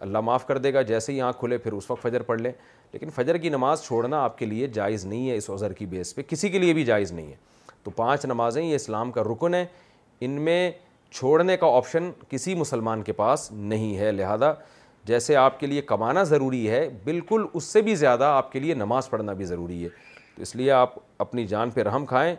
اللہ 0.00 0.20
معاف 0.24 0.46
کر 0.46 0.58
دے 0.58 0.72
گا 0.74 0.82
جیسے 0.90 1.12
ہی 1.12 1.20
آنکھ 1.20 1.38
کھلے 1.40 1.58
پھر 1.58 1.72
اس 1.72 1.90
وقت 1.90 2.02
فجر 2.02 2.22
پڑھ 2.22 2.40
لیں 2.40 2.52
لیکن 2.92 3.10
فجر 3.14 3.36
کی 3.36 3.48
نماز 3.48 3.82
چھوڑنا 3.84 4.22
آپ 4.24 4.38
کے 4.38 4.46
لیے 4.46 4.66
جائز 4.74 5.04
نہیں 5.06 5.28
ہے 5.30 5.36
اس 5.36 5.50
عذر 5.50 5.72
کی 5.78 5.86
بیس 5.86 6.14
پہ 6.14 6.22
کسی 6.28 6.48
کے 6.48 6.58
لیے 6.58 6.72
بھی 6.74 6.84
جائز 6.84 7.12
نہیں 7.12 7.26
ہے 7.30 7.36
تو 7.84 7.90
پانچ 7.96 8.24
نمازیں 8.24 8.62
یہ 8.62 8.74
اسلام 8.74 9.10
کا 9.12 9.22
رکن 9.32 9.54
ہے 9.54 9.64
ان 10.26 10.40
میں 10.46 10.70
چھوڑنے 11.10 11.56
کا 11.56 11.66
آپشن 11.76 12.10
کسی 12.30 12.54
مسلمان 12.54 13.02
کے 13.02 13.12
پاس 13.18 13.50
نہیں 13.52 13.96
ہے 13.98 14.10
لہذا 14.12 14.52
جیسے 15.06 15.36
آپ 15.36 15.60
کے 15.60 15.66
لیے 15.66 15.82
کمانا 15.90 16.22
ضروری 16.32 16.68
ہے 16.70 16.88
بالکل 17.04 17.46
اس 17.54 17.64
سے 17.64 17.82
بھی 17.82 17.94
زیادہ 17.96 18.24
آپ 18.24 18.50
کے 18.52 18.60
لیے 18.60 18.74
نماز 18.74 19.10
پڑھنا 19.10 19.32
بھی 19.32 19.44
ضروری 19.44 19.82
ہے 19.84 19.88
تو 20.38 20.42
اس 20.42 20.54
لیے 20.56 20.70
آپ 20.70 20.90
اپنی 21.20 21.44
جان 21.48 21.70
پہ 21.70 21.82
رحم 21.82 22.04
کھائیں 22.06 22.34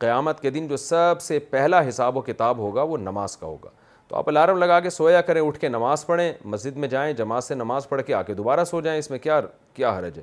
قیامت 0.00 0.40
کے 0.40 0.50
دن 0.50 0.66
جو 0.68 0.76
سب 0.76 1.20
سے 1.20 1.38
پہلا 1.50 1.80
حساب 1.88 2.16
و 2.16 2.20
کتاب 2.20 2.58
ہوگا 2.58 2.82
وہ 2.92 2.96
نماز 2.98 3.36
کا 3.36 3.46
ہوگا 3.46 3.70
تو 4.08 4.16
آپ 4.16 4.28
الارم 4.28 4.58
لگا 4.58 4.78
کے 4.80 4.90
سویا 4.90 5.20
کریں 5.26 5.40
اٹھ 5.40 5.58
کے 5.60 5.68
نماز 5.68 6.04
پڑھیں 6.06 6.32
مسجد 6.54 6.76
میں 6.76 6.88
جائیں 6.88 7.12
جماعت 7.16 7.44
سے 7.44 7.54
نماز 7.54 7.88
پڑھ 7.88 8.02
کے 8.06 8.14
آ 8.14 8.22
کے 8.22 8.34
دوبارہ 8.34 8.64
سو 8.70 8.80
جائیں 8.80 8.98
اس 8.98 9.10
میں 9.10 9.18
کیا 9.18 9.40
کیا 9.74 9.96
حرج 9.98 10.18
ہے 10.18 10.22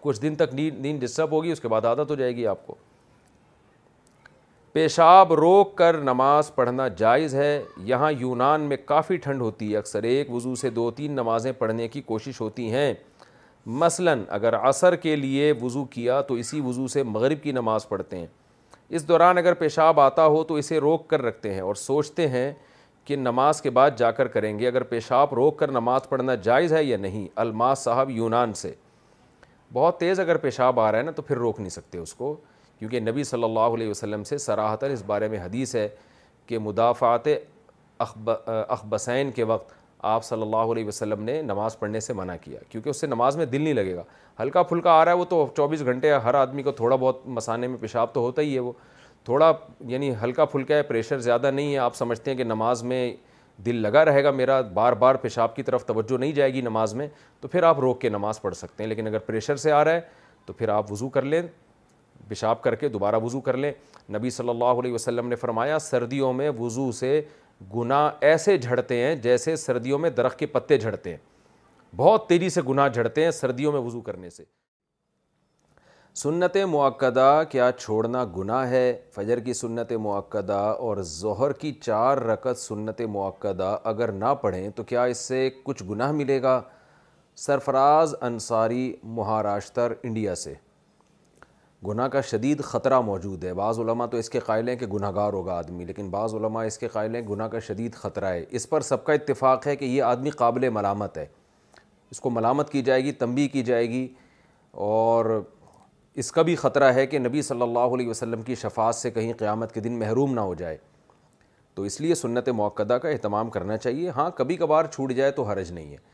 کچھ 0.00 0.20
دن 0.22 0.34
تک 0.36 0.54
نیند 0.54 0.80
نیند 0.86 1.02
ڈسٹرب 1.04 1.32
ہوگی 1.32 1.52
اس 1.52 1.60
کے 1.60 1.68
بعد 1.68 1.84
عادت 1.84 2.10
ہو 2.10 2.14
جائے 2.14 2.36
گی 2.36 2.46
آپ 2.46 2.66
کو 2.66 2.74
پیشاب 4.72 5.32
روک 5.40 5.74
کر 5.78 5.98
نماز 6.02 6.54
پڑھنا 6.54 6.88
جائز 6.96 7.34
ہے 7.34 7.60
یہاں 7.86 8.12
یونان 8.18 8.60
میں 8.68 8.76
کافی 8.84 9.16
ٹھنڈ 9.26 9.40
ہوتی 9.42 9.72
ہے 9.72 9.76
اکثر 9.78 10.02
ایک 10.02 10.30
وضو 10.34 10.54
سے 10.60 10.70
دو 10.78 10.90
تین 10.96 11.12
نمازیں 11.16 11.50
پڑھنے 11.58 11.88
کی 11.88 12.00
کوشش 12.02 12.40
ہوتی 12.40 12.70
ہیں 12.72 12.92
مثلا 13.66 14.14
اگر 14.34 14.54
عصر 14.68 14.94
کے 15.02 15.14
لیے 15.16 15.52
وضو 15.60 15.84
کیا 15.90 16.20
تو 16.28 16.34
اسی 16.34 16.60
وضو 16.64 16.86
سے 16.88 17.02
مغرب 17.02 17.42
کی 17.42 17.52
نماز 17.52 17.88
پڑھتے 17.88 18.18
ہیں 18.18 18.26
اس 18.88 19.06
دوران 19.08 19.38
اگر 19.38 19.54
پیشاب 19.58 20.00
آتا 20.00 20.26
ہو 20.26 20.42
تو 20.44 20.54
اسے 20.54 20.78
روک 20.80 21.06
کر 21.08 21.22
رکھتے 21.22 21.52
ہیں 21.54 21.60
اور 21.60 21.74
سوچتے 21.74 22.28
ہیں 22.28 22.52
کہ 23.04 23.16
نماز 23.16 23.60
کے 23.62 23.70
بعد 23.70 23.90
جا 23.98 24.10
کر 24.12 24.28
کریں 24.34 24.58
گے 24.58 24.66
اگر 24.68 24.82
پیشاب 24.90 25.32
روک 25.34 25.58
کر 25.58 25.70
نماز 25.72 26.08
پڑھنا 26.08 26.34
جائز 26.42 26.72
ہے 26.72 26.82
یا 26.84 26.96
نہیں 26.96 27.26
الماس 27.40 27.78
صاحب 27.84 28.10
یونان 28.10 28.52
سے 28.60 28.72
بہت 29.72 29.98
تیز 30.00 30.20
اگر 30.20 30.36
پیشاب 30.36 30.80
آ 30.80 30.90
رہا 30.92 30.98
ہے 30.98 31.02
نا 31.02 31.10
تو 31.16 31.22
پھر 31.22 31.36
روک 31.36 31.58
نہیں 31.60 31.70
سکتے 31.70 31.98
اس 31.98 32.14
کو 32.14 32.34
کیونکہ 32.78 33.00
نبی 33.00 33.24
صلی 33.24 33.44
اللہ 33.44 33.74
علیہ 33.74 33.88
وسلم 33.90 34.24
سے 34.24 34.38
سراحتر 34.38 34.90
اس 34.90 35.02
بارے 35.06 35.28
میں 35.28 35.38
حدیث 35.44 35.74
ہے 35.76 35.88
کہ 36.46 36.58
مدافعات 36.58 37.28
اخب 37.98 38.30
اخبسین 38.46 39.30
کے 39.32 39.44
وقت 39.44 39.72
آپ 40.06 40.24
صلی 40.24 40.42
اللہ 40.42 40.72
علیہ 40.72 40.86
وسلم 40.86 41.22
نے 41.24 41.40
نماز 41.42 41.78
پڑھنے 41.78 42.00
سے 42.00 42.12
منع 42.14 42.34
کیا 42.42 42.58
کیونکہ 42.68 42.88
اس 42.90 43.00
سے 43.00 43.06
نماز 43.06 43.36
میں 43.36 43.44
دل 43.46 43.60
نہیں 43.60 43.74
لگے 43.74 43.94
گا 43.96 44.02
ہلکا 44.40 44.62
پھلکا 44.62 44.92
آ 44.92 45.04
رہا 45.04 45.12
ہے 45.12 45.16
وہ 45.16 45.24
تو 45.28 45.46
چوبیس 45.56 45.84
گھنٹے 45.84 46.10
ہر 46.24 46.34
آدمی 46.40 46.62
کو 46.62 46.72
تھوڑا 46.80 46.96
بہت 46.96 47.20
مسانے 47.38 47.66
میں 47.66 47.78
پیشاب 47.80 48.12
تو 48.14 48.20
ہوتا 48.20 48.42
ہی 48.42 48.54
ہے 48.54 48.60
وہ 48.60 48.72
تھوڑا 49.24 49.52
یعنی 49.88 50.12
ہلکا 50.22 50.44
پھلکا 50.52 50.74
ہے 50.76 50.82
پریشر 50.88 51.18
زیادہ 51.28 51.50
نہیں 51.50 51.72
ہے 51.72 51.78
آپ 51.78 51.96
سمجھتے 51.96 52.30
ہیں 52.30 52.38
کہ 52.38 52.44
نماز 52.44 52.82
میں 52.92 53.00
دل 53.66 53.76
لگا 53.82 54.04
رہے 54.04 54.24
گا 54.24 54.30
میرا 54.30 54.60
بار 54.74 54.92
بار 55.06 55.14
پیشاب 55.22 55.54
کی 55.56 55.62
طرف 55.62 55.84
توجہ 55.86 56.18
نہیں 56.20 56.32
جائے 56.38 56.52
گی 56.54 56.60
نماز 56.68 56.94
میں 56.94 57.06
تو 57.40 57.48
پھر 57.48 57.62
آپ 57.68 57.80
روک 57.80 58.00
کے 58.00 58.08
نماز 58.08 58.40
پڑھ 58.42 58.54
سکتے 58.56 58.82
ہیں 58.82 58.88
لیکن 58.88 59.06
اگر 59.06 59.18
پریشر 59.28 59.56
سے 59.64 59.72
آ 59.72 59.84
رہا 59.84 59.92
ہے 59.94 60.00
تو 60.46 60.52
پھر 60.52 60.68
آپ 60.68 60.92
وضو 60.92 61.08
کر 61.16 61.22
لیں 61.22 61.42
پیشاب 62.28 62.60
کر 62.62 62.74
کے 62.74 62.88
دوبارہ 62.88 63.18
وضو 63.22 63.40
کر 63.48 63.56
لیں 63.56 63.72
نبی 64.14 64.30
صلی 64.30 64.48
اللہ 64.48 64.80
علیہ 64.82 64.92
وسلم 64.92 65.28
نے 65.28 65.36
فرمایا 65.36 65.78
سردیوں 65.78 66.32
میں 66.32 66.50
وضو 66.58 66.90
سے 66.92 67.20
گناہ 67.76 68.10
ایسے 68.30 68.56
جھڑتے 68.58 68.96
ہیں 69.00 69.14
جیسے 69.22 69.54
سردیوں 69.56 69.98
میں 69.98 70.10
درخت 70.10 70.38
کے 70.38 70.46
پتے 70.46 70.76
جھڑتے 70.78 71.10
ہیں 71.10 71.18
بہت 71.96 72.28
تیزی 72.28 72.48
سے 72.50 72.62
گناہ 72.68 72.88
جھڑتے 72.88 73.24
ہیں 73.24 73.30
سردیوں 73.30 73.72
میں 73.72 73.80
وضو 73.80 74.00
کرنے 74.00 74.30
سے 74.30 74.44
سنت 76.22 76.56
موقعہ 76.70 77.42
کیا 77.50 77.70
چھوڑنا 77.78 78.24
گناہ 78.36 78.68
ہے 78.70 78.92
فجر 79.14 79.40
کی 79.44 79.52
سنت 79.54 79.92
موقعہ 80.02 80.56
اور 80.88 80.96
ظہر 81.06 81.52
کی 81.60 81.72
چار 81.80 82.18
رکت 82.32 82.58
سنت 82.58 83.00
موقعہ 83.14 83.76
اگر 83.94 84.12
نہ 84.12 84.34
پڑھیں 84.42 84.68
تو 84.76 84.82
کیا 84.92 85.02
اس 85.12 85.18
سے 85.28 85.48
کچھ 85.64 85.82
گناہ 85.90 86.12
ملے 86.12 86.42
گا 86.42 86.60
سرفراز 87.46 88.14
انصاری 88.22 88.92
مہاراشٹر 89.02 89.92
انڈیا 90.02 90.34
سے 90.34 90.54
گناہ 91.86 92.06
کا 92.12 92.20
شدید 92.30 92.60
خطرہ 92.64 93.00
موجود 93.06 93.42
ہے 93.44 93.52
بعض 93.54 93.78
علماء 93.80 94.04
تو 94.10 94.16
اس 94.16 94.30
کے 94.30 94.40
قائل 94.44 94.68
ہیں 94.68 94.74
کہ 94.76 94.86
گناہ 94.92 95.10
گار 95.14 95.32
ہوگا 95.32 95.54
آدمی 95.58 95.84
لیکن 95.84 96.08
بعض 96.10 96.34
علماء 96.34 96.62
اس 96.64 96.78
کے 96.78 96.88
قائل 96.92 97.14
ہیں 97.14 97.22
گناہ 97.28 97.48
کا 97.48 97.58
شدید 97.66 97.94
خطرہ 98.02 98.32
ہے 98.32 98.44
اس 98.58 98.68
پر 98.68 98.80
سب 98.90 99.04
کا 99.04 99.12
اتفاق 99.12 99.66
ہے 99.66 99.74
کہ 99.76 99.84
یہ 99.84 100.02
آدمی 100.02 100.30
قابل 100.42 100.68
ملامت 100.74 101.18
ہے 101.18 101.26
اس 102.10 102.20
کو 102.20 102.30
ملامت 102.30 102.70
کی 102.72 102.82
جائے 102.82 103.04
گی 103.04 103.12
تنبی 103.22 103.46
کی 103.48 103.62
جائے 103.62 103.88
گی 103.90 104.06
اور 104.86 105.40
اس 106.22 106.32
کا 106.32 106.42
بھی 106.48 106.54
خطرہ 106.56 106.92
ہے 106.94 107.06
کہ 107.06 107.18
نبی 107.18 107.42
صلی 107.42 107.62
اللہ 107.62 107.94
علیہ 107.94 108.08
وسلم 108.08 108.42
کی 108.42 108.54
شفاعت 108.62 108.94
سے 108.94 109.10
کہیں 109.10 109.32
قیامت 109.38 109.72
کے 109.74 109.80
دن 109.80 109.98
محروم 109.98 110.34
نہ 110.34 110.40
ہو 110.48 110.54
جائے 110.64 110.76
تو 111.74 111.82
اس 111.82 112.00
لیے 112.00 112.14
سنت 112.14 112.48
موقعہ 112.62 112.98
کا 112.98 113.08
اہتمام 113.08 113.50
کرنا 113.50 113.76
چاہیے 113.76 114.10
ہاں 114.16 114.30
کبھی 114.36 114.56
کبھار 114.56 114.84
چھوٹ 114.92 115.12
جائے 115.16 115.30
تو 115.38 115.42
حرج 115.50 115.72
نہیں 115.72 115.90
ہے 115.92 116.12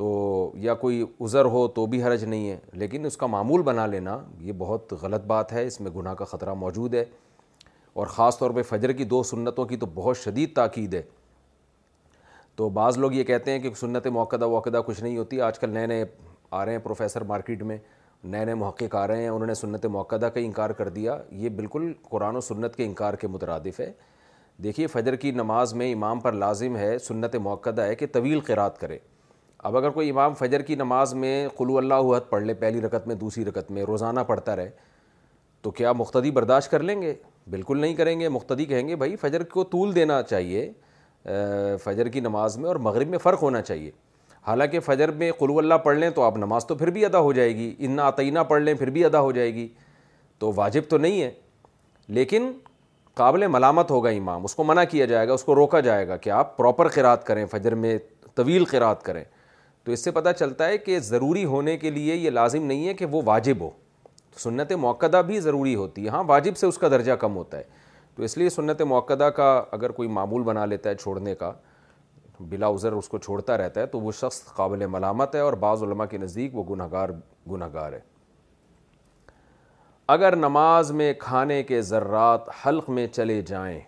تو 0.00 0.50
یا 0.58 0.74
کوئی 0.82 1.02
عذر 1.20 1.44
ہو 1.54 1.66
تو 1.74 1.84
بھی 1.86 2.02
حرج 2.02 2.22
نہیں 2.24 2.48
ہے 2.50 2.56
لیکن 2.82 3.04
اس 3.06 3.16
کا 3.22 3.26
معمول 3.26 3.62
بنا 3.62 3.84
لینا 3.86 4.16
یہ 4.40 4.52
بہت 4.58 4.92
غلط 5.02 5.24
بات 5.32 5.52
ہے 5.52 5.64
اس 5.66 5.80
میں 5.80 5.90
گناہ 5.96 6.14
کا 6.18 6.24
خطرہ 6.30 6.54
موجود 6.60 6.94
ہے 6.94 7.04
اور 7.98 8.06
خاص 8.14 8.38
طور 8.38 8.50
پہ 8.58 8.62
فجر 8.68 8.92
کی 9.00 9.04
دو 9.10 9.22
سنتوں 9.32 9.64
کی 9.72 9.76
تو 9.76 9.86
بہت 9.94 10.16
شدید 10.18 10.54
تاکید 10.56 10.94
ہے 10.94 11.02
تو 12.56 12.68
بعض 12.78 12.98
لوگ 12.98 13.12
یہ 13.14 13.24
کہتے 13.24 13.50
ہیں 13.52 13.58
کہ 13.60 13.70
سنت 13.80 14.06
موقع 14.18 14.36
وقدہ 14.44 14.80
کچھ 14.86 15.02
نہیں 15.02 15.16
ہوتی 15.18 15.40
آج 15.50 15.58
کل 15.58 15.70
نئے 15.74 15.86
نئے 15.86 16.04
آ 16.50 16.64
رہے 16.64 16.72
ہیں 16.76 16.82
پروفیسر 16.84 17.24
مارکیٹ 17.34 17.62
میں 17.62 17.78
نئے 18.24 18.44
نئے 18.44 18.54
محقق 18.54 18.96
آ 19.02 19.06
رہے 19.08 19.22
ہیں 19.22 19.28
انہوں 19.28 19.46
نے 19.46 19.54
سنت 19.62 19.86
موقعہ 19.98 20.18
کا 20.28 20.40
انکار 20.40 20.70
کر 20.80 20.88
دیا 20.98 21.18
یہ 21.44 21.48
بالکل 21.60 21.92
قرآن 22.08 22.36
و 22.36 22.40
سنت 22.50 22.76
کے 22.76 22.84
انکار 22.86 23.14
کے 23.20 23.28
مترادف 23.36 23.80
ہے 23.80 23.92
دیکھیے 24.64 24.86
فجر 24.96 25.16
کی 25.16 25.30
نماز 25.32 25.74
میں 25.82 25.92
امام 25.92 26.20
پر 26.20 26.32
لازم 26.46 26.76
ہے 26.76 26.98
سنت 27.08 27.36
موقع 27.48 27.70
ہے 27.80 27.94
کہ 27.94 28.06
طویل 28.12 28.40
قرات 28.48 28.78
کرے 28.80 28.98
اب 29.68 29.76
اگر 29.76 29.90
کوئی 29.90 30.10
امام 30.10 30.34
فجر 30.34 30.62
کی 30.66 30.74
نماز 30.74 31.12
میں 31.14 31.32
قلو 31.56 31.76
اللہ 31.76 32.06
حد 32.16 32.28
پڑھ 32.28 32.42
لے 32.44 32.54
پہلی 32.60 32.80
رکت 32.80 33.06
میں 33.08 33.14
دوسری 33.14 33.44
رکت 33.44 33.70
میں 33.70 33.82
روزانہ 33.86 34.20
پڑھتا 34.26 34.54
رہے 34.56 34.70
تو 35.62 35.70
کیا 35.70 35.92
مقتدی 35.92 36.30
برداشت 36.30 36.70
کر 36.70 36.82
لیں 36.82 37.00
گے 37.00 37.12
بالکل 37.50 37.78
نہیں 37.80 37.94
کریں 37.94 38.18
گے 38.20 38.28
مختدی 38.28 38.64
کہیں 38.66 38.86
گے 38.88 38.96
بھائی 38.96 39.16
فجر 39.20 39.42
کو 39.52 39.64
طول 39.72 39.94
دینا 39.94 40.20
چاہیے 40.30 40.70
فجر 41.84 42.08
کی 42.12 42.20
نماز 42.20 42.56
میں 42.58 42.66
اور 42.68 42.76
مغرب 42.86 43.08
میں 43.08 43.18
فرق 43.22 43.42
ہونا 43.42 43.60
چاہیے 43.62 43.90
حالانکہ 44.46 44.80
فجر 44.80 45.10
میں 45.20 45.30
قلو 45.38 45.58
اللہ 45.58 45.74
پڑھ 45.84 45.96
لیں 45.98 46.10
تو 46.14 46.22
آپ 46.22 46.36
نماز 46.36 46.66
تو 46.66 46.74
پھر 46.74 46.90
بھی 46.90 47.04
ادا 47.04 47.18
ہو 47.28 47.32
جائے 47.32 47.54
گی 47.56 47.74
ان 47.86 47.98
عطینہ 48.02 48.38
پڑھ 48.48 48.62
لیں 48.62 48.74
پھر 48.74 48.90
بھی 48.90 49.04
ادا 49.04 49.20
ہو 49.20 49.32
جائے 49.32 49.52
گی 49.54 49.66
تو 50.38 50.52
واجب 50.56 50.88
تو 50.90 50.98
نہیں 50.98 51.20
ہے 51.22 51.30
لیکن 52.18 52.50
قابل 53.14 53.46
ملامت 53.52 53.90
ہوگا 53.90 54.10
امام 54.20 54.44
اس 54.44 54.54
کو 54.54 54.64
منع 54.64 54.84
کیا 54.90 55.06
جائے 55.06 55.28
گا 55.28 55.32
اس 55.32 55.44
کو 55.44 55.54
روکا 55.54 55.80
جائے 55.88 56.08
گا 56.08 56.16
کہ 56.16 56.30
آپ 56.38 56.56
پراپر 56.56 56.88
قرات 56.94 57.26
کریں 57.26 57.44
فجر 57.50 57.74
میں 57.84 57.96
طویل 58.36 58.64
قرات 58.70 59.02
کریں 59.02 59.22
تو 59.84 59.92
اس 59.92 60.04
سے 60.04 60.10
پتہ 60.10 60.28
چلتا 60.38 60.66
ہے 60.68 60.78
کہ 60.78 60.98
ضروری 61.00 61.44
ہونے 61.44 61.76
کے 61.78 61.90
لیے 61.90 62.14
یہ 62.14 62.30
لازم 62.30 62.64
نہیں 62.66 62.86
ہے 62.88 62.94
کہ 62.94 63.06
وہ 63.10 63.22
واجب 63.24 63.60
ہو 63.60 63.68
سنت 64.42 64.72
موقع 64.80 65.20
بھی 65.26 65.38
ضروری 65.40 65.74
ہوتی 65.74 66.04
ہے 66.04 66.08
ہاں 66.10 66.22
واجب 66.26 66.56
سے 66.56 66.66
اس 66.66 66.78
کا 66.78 66.88
درجہ 66.90 67.12
کم 67.22 67.36
ہوتا 67.36 67.58
ہے 67.58 67.62
تو 68.16 68.22
اس 68.22 68.36
لیے 68.38 68.48
سنت 68.50 68.82
موقع 68.92 69.28
کا 69.36 69.48
اگر 69.72 69.90
کوئی 70.00 70.08
معمول 70.18 70.42
بنا 70.44 70.64
لیتا 70.66 70.90
ہے 70.90 70.94
چھوڑنے 70.94 71.34
کا 71.34 71.52
بلا 72.50 72.68
عذر 72.74 72.92
اس 72.92 73.08
کو 73.08 73.18
چھوڑتا 73.18 73.56
رہتا 73.58 73.80
ہے 73.80 73.86
تو 73.86 74.00
وہ 74.00 74.12
شخص 74.20 74.44
قابل 74.56 74.86
ملامت 74.90 75.34
ہے 75.34 75.40
اور 75.40 75.52
بعض 75.64 75.82
علماء 75.82 76.04
کے 76.10 76.18
نزدیک 76.18 76.54
وہ 76.56 76.64
گناہ 76.70 76.94
گناہگار 77.50 77.92
ہے 77.92 78.00
اگر 80.14 80.36
نماز 80.36 80.90
میں 81.00 81.12
کھانے 81.20 81.62
کے 81.62 81.80
ذرات 81.90 82.48
حلق 82.66 82.88
میں 82.90 83.06
چلے 83.06 83.40
جائیں 83.46 83.80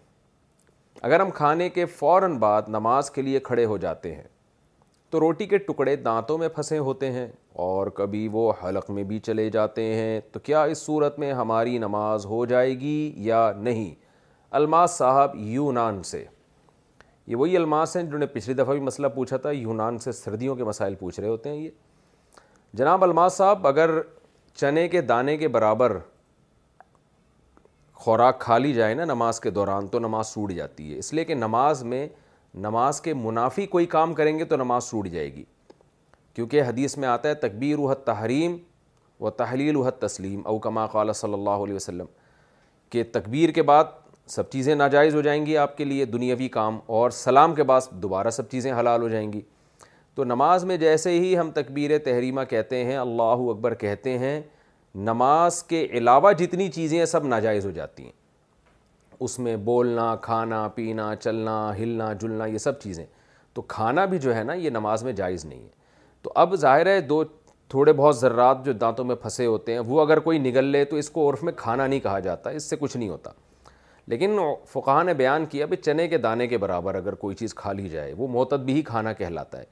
اگر 1.03 1.21
ہم 1.21 1.31
کھانے 1.35 1.69
کے 1.71 1.85
فوراً 1.99 2.37
بعد 2.39 2.69
نماز 2.69 3.11
کے 3.11 3.23
لیے 3.23 3.39
کھڑے 3.45 3.65
ہو 3.65 3.77
جاتے 3.85 4.15
ہیں 4.15 4.25
تو 5.13 5.21
روٹی 5.21 5.47
کے 5.47 5.59
ٹکڑے 5.59 5.95
دانتوں 6.05 6.37
میں 6.39 6.49
پھنسے 6.49 6.77
ہوتے 6.85 7.11
ہیں 7.13 7.27
اور 7.63 7.87
کبھی 7.95 8.27
وہ 8.33 8.53
حلق 8.63 8.89
میں 8.91 9.03
بھی 9.09 9.19
چلے 9.27 9.49
جاتے 9.57 9.83
ہیں 9.95 10.21
تو 10.33 10.41
کیا 10.43 10.63
اس 10.75 10.79
صورت 10.85 11.19
میں 11.19 11.33
ہماری 11.41 11.77
نماز 11.79 12.25
ہو 12.27 12.45
جائے 12.53 12.71
گی 12.81 13.13
یا 13.27 13.41
نہیں 13.63 13.93
الماس 14.61 14.91
صاحب 14.99 15.35
یونان 15.39 16.03
سے 16.13 16.25
یہ 17.33 17.37
وہی 17.37 17.57
الماس 17.57 17.97
ہیں 17.97 18.03
جنہوں 18.05 18.19
نے 18.19 18.27
پچھلی 18.33 18.55
دفعہ 18.63 18.75
بھی 18.75 18.81
مسئلہ 18.85 19.07
پوچھا 19.15 19.37
تھا 19.45 19.51
یونان 19.51 19.99
سے 20.05 20.13
سردیوں 20.13 20.55
کے 20.57 20.65
مسائل 20.65 20.95
پوچھ 21.01 21.21
رہے 21.21 21.29
ہوتے 21.29 21.51
ہیں 21.51 21.57
یہ 21.57 21.69
جناب 22.77 23.05
الماس 23.05 23.33
صاحب 23.37 23.67
اگر 23.67 23.91
چنے 24.61 24.87
کے 24.95 25.01
دانے 25.13 25.37
کے 25.45 25.49
برابر 25.59 25.99
خوراک 28.05 28.41
کھا 28.41 28.59
لی 28.59 28.73
جائے 28.75 28.95
نا 28.95 29.05
نماز 29.15 29.41
کے 29.41 29.51
دوران 29.61 29.87
تو 29.89 29.99
نماز 30.09 30.27
سوڑ 30.33 30.51
جاتی 30.53 30.93
ہے 30.93 30.99
اس 30.99 31.13
لیے 31.15 31.25
کہ 31.25 31.35
نماز 31.45 31.83
میں 31.93 32.07
نماز 32.61 33.01
کے 33.01 33.13
منافی 33.15 33.67
کوئی 33.67 33.87
کام 33.87 34.13
کریں 34.15 34.39
گے 34.39 34.45
تو 34.45 34.57
نماز 34.57 34.85
سوٹ 34.85 35.09
جائے 35.09 35.35
گی 35.35 35.43
کیونکہ 36.35 36.63
حدیث 36.63 36.97
میں 36.99 37.09
آتا 37.09 37.29
ہے 37.29 37.35
تکبیر 37.49 37.79
وحد 37.79 38.05
تحریم 38.07 38.57
و 39.21 39.31
تحلیل 39.31 39.77
وحد 39.77 40.01
تسلیم 40.01 40.41
اوکما 40.47 40.87
قال 40.93 41.13
صلی 41.13 41.33
اللہ 41.35 41.65
علیہ 41.65 41.75
وسلم 41.75 42.07
کہ 42.91 43.03
تکبیر 43.13 43.51
کے 43.55 43.63
بعد 43.63 43.85
سب 44.29 44.51
چیزیں 44.51 44.75
ناجائز 44.75 45.15
ہو 45.15 45.21
جائیں 45.23 45.45
گی 45.47 45.57
آپ 45.57 45.77
کے 45.77 45.85
لیے 45.85 46.05
دنیاوی 46.05 46.49
کام 46.49 46.79
اور 46.99 47.11
سلام 47.11 47.55
کے 47.55 47.63
بعد 47.71 47.91
دوبارہ 48.03 48.31
سب 48.31 48.49
چیزیں 48.51 48.73
حلال 48.79 49.03
ہو 49.03 49.09
جائیں 49.09 49.33
گی 49.33 49.41
تو 50.15 50.25
نماز 50.25 50.65
میں 50.65 50.77
جیسے 50.77 51.11
ہی 51.19 51.37
ہم 51.39 51.51
تکبیر 51.55 51.99
تحریمہ 52.05 52.41
کہتے 52.51 52.85
ہیں 52.85 52.97
اللہ 52.97 53.49
اکبر 53.51 53.75
کہتے 53.85 54.19
ہیں 54.19 54.41
نماز 55.09 55.63
کے 55.69 55.87
علاوہ 55.99 56.33
جتنی 56.39 56.69
چیزیں 56.73 56.99
ہیں 56.99 57.07
سب 57.07 57.25
ناجائز 57.27 57.67
ہو 57.67 57.71
جاتی 57.71 58.03
ہیں 58.05 58.21
اس 59.25 59.39
میں 59.45 59.57
بولنا 59.65 60.15
کھانا 60.23 60.67
پینا 60.75 61.15
چلنا 61.21 61.55
ہلنا 61.79 62.13
جلنا 62.21 62.47
یہ 62.47 62.59
سب 62.59 62.79
چیزیں 62.81 63.05
تو 63.55 63.63
کھانا 63.75 64.05
بھی 64.13 64.19
جو 64.25 64.35
ہے 64.37 64.43
نا 64.45 64.53
یہ 64.63 64.71
نماز 64.71 65.03
میں 65.05 65.13
جائز 65.21 65.45
نہیں 65.45 65.63
ہے 65.65 65.71
تو 66.23 66.33
اب 66.43 66.55
ظاہر 66.65 66.87
ہے 66.87 67.01
دو 67.01 67.23
تھوڑے 67.75 67.93
بہت 68.01 68.17
ذرات 68.19 68.65
جو 68.65 68.73
دانتوں 68.81 69.05
میں 69.05 69.15
پھنسے 69.23 69.47
ہوتے 69.47 69.73
ہیں 69.73 69.79
وہ 69.89 70.01
اگر 70.01 70.19
کوئی 70.29 70.39
نگل 70.39 70.65
لے 70.73 70.85
تو 70.85 70.97
اس 70.97 71.11
کو 71.11 71.29
عرف 71.31 71.43
میں 71.45 71.53
کھانا 71.57 71.87
نہیں 71.87 72.01
کہا 72.07 72.19
جاتا 72.27 72.51
اس 72.59 72.65
سے 72.71 72.77
کچھ 72.81 72.97
نہیں 72.97 73.09
ہوتا 73.09 73.31
لیکن 74.13 74.37
فقہ 74.73 75.03
نے 75.07 75.15
بیان 75.15 75.47
کیا 75.51 75.67
بھی 75.67 75.77
چنے 75.77 76.07
کے 76.09 76.19
دانے 76.27 76.47
کے 76.47 76.59
برابر 76.59 76.95
اگر 76.95 77.15
کوئی 77.23 77.35
چیز 77.37 77.55
کھا 77.55 77.73
لی 77.73 77.89
جائے 77.89 78.13
وہ 78.19 78.29
معتد 78.29 78.65
بھی 78.65 78.75
ہی 78.75 78.83
کھانا 78.91 79.13
کہلاتا 79.23 79.59
ہے 79.59 79.65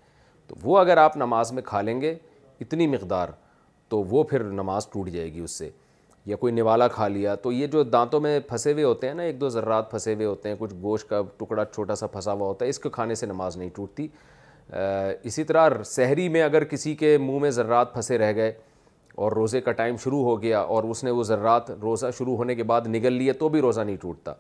تو 0.48 0.57
وہ 0.62 0.78
اگر 0.78 0.96
آپ 1.07 1.16
نماز 1.16 1.53
میں 1.53 1.62
کھا 1.66 1.80
لیں 1.82 2.01
گے 2.01 2.14
اتنی 2.61 2.86
مقدار 2.94 3.28
تو 3.88 4.03
وہ 4.11 4.22
پھر 4.30 4.42
نماز 4.62 4.86
ٹوٹ 4.90 5.09
جائے 5.11 5.32
گی 5.34 5.40
اس 5.40 5.59
سے 5.59 5.70
یا 6.27 6.37
کوئی 6.37 6.53
نوالا 6.53 6.87
کھا 6.89 7.07
لیا 7.09 7.35
تو 7.43 7.53
یہ 7.53 7.66
جو 7.73 7.83
دانتوں 7.83 8.21
میں 8.21 8.39
پھنسے 8.49 8.73
ہوئے 8.73 8.85
ہوتے 8.85 9.07
ہیں 9.09 9.14
نا 9.14 9.23
ایک 9.23 9.41
دو 9.41 9.49
ذرات 9.49 9.91
پھنسے 9.91 10.14
ہوئے 10.14 10.27
ہوتے 10.27 10.49
ہیں 10.49 10.57
کچھ 10.59 10.75
گوشت 10.83 11.09
کا 11.09 11.21
ٹکڑا 11.39 11.64
چھوٹا 11.64 11.95
سا 11.97 12.07
پھنسا 12.07 12.33
ہوا 12.33 12.47
ہوتا 12.49 12.64
ہے 12.64 12.71
اس 12.71 12.79
کو 12.79 12.91
کھانے 12.91 13.14
سے 13.14 13.27
نماز 13.27 13.57
نہیں 13.57 13.68
ٹوٹتی 13.75 14.07
اسی 15.29 15.45
طرح 15.45 15.83
سحری 15.91 16.29
میں 16.35 16.43
اگر 16.43 16.64
کسی 16.73 16.95
کے 16.95 17.16
منہ 17.21 17.39
میں 17.43 17.51
ذرات 17.51 17.93
پھنسے 17.93 18.18
رہ 18.18 18.35
گئے 18.35 18.53
اور 19.25 19.33
روزے 19.33 19.61
کا 19.61 19.73
ٹائم 19.81 19.97
شروع 20.03 20.23
ہو 20.25 20.41
گیا 20.43 20.61
اور 20.75 20.85
اس 20.91 21.03
نے 21.05 21.11
وہ 21.11 21.23
ذرات 21.33 21.71
روزہ 21.83 22.07
شروع 22.18 22.37
ہونے 22.37 22.55
کے 22.55 22.62
بعد 22.73 22.87
نگل 22.95 23.12
لیے 23.12 23.33
تو 23.43 23.49
بھی 23.55 23.61
روزہ 23.61 23.81
نہیں 23.81 23.97
ٹوٹتا 24.01 24.33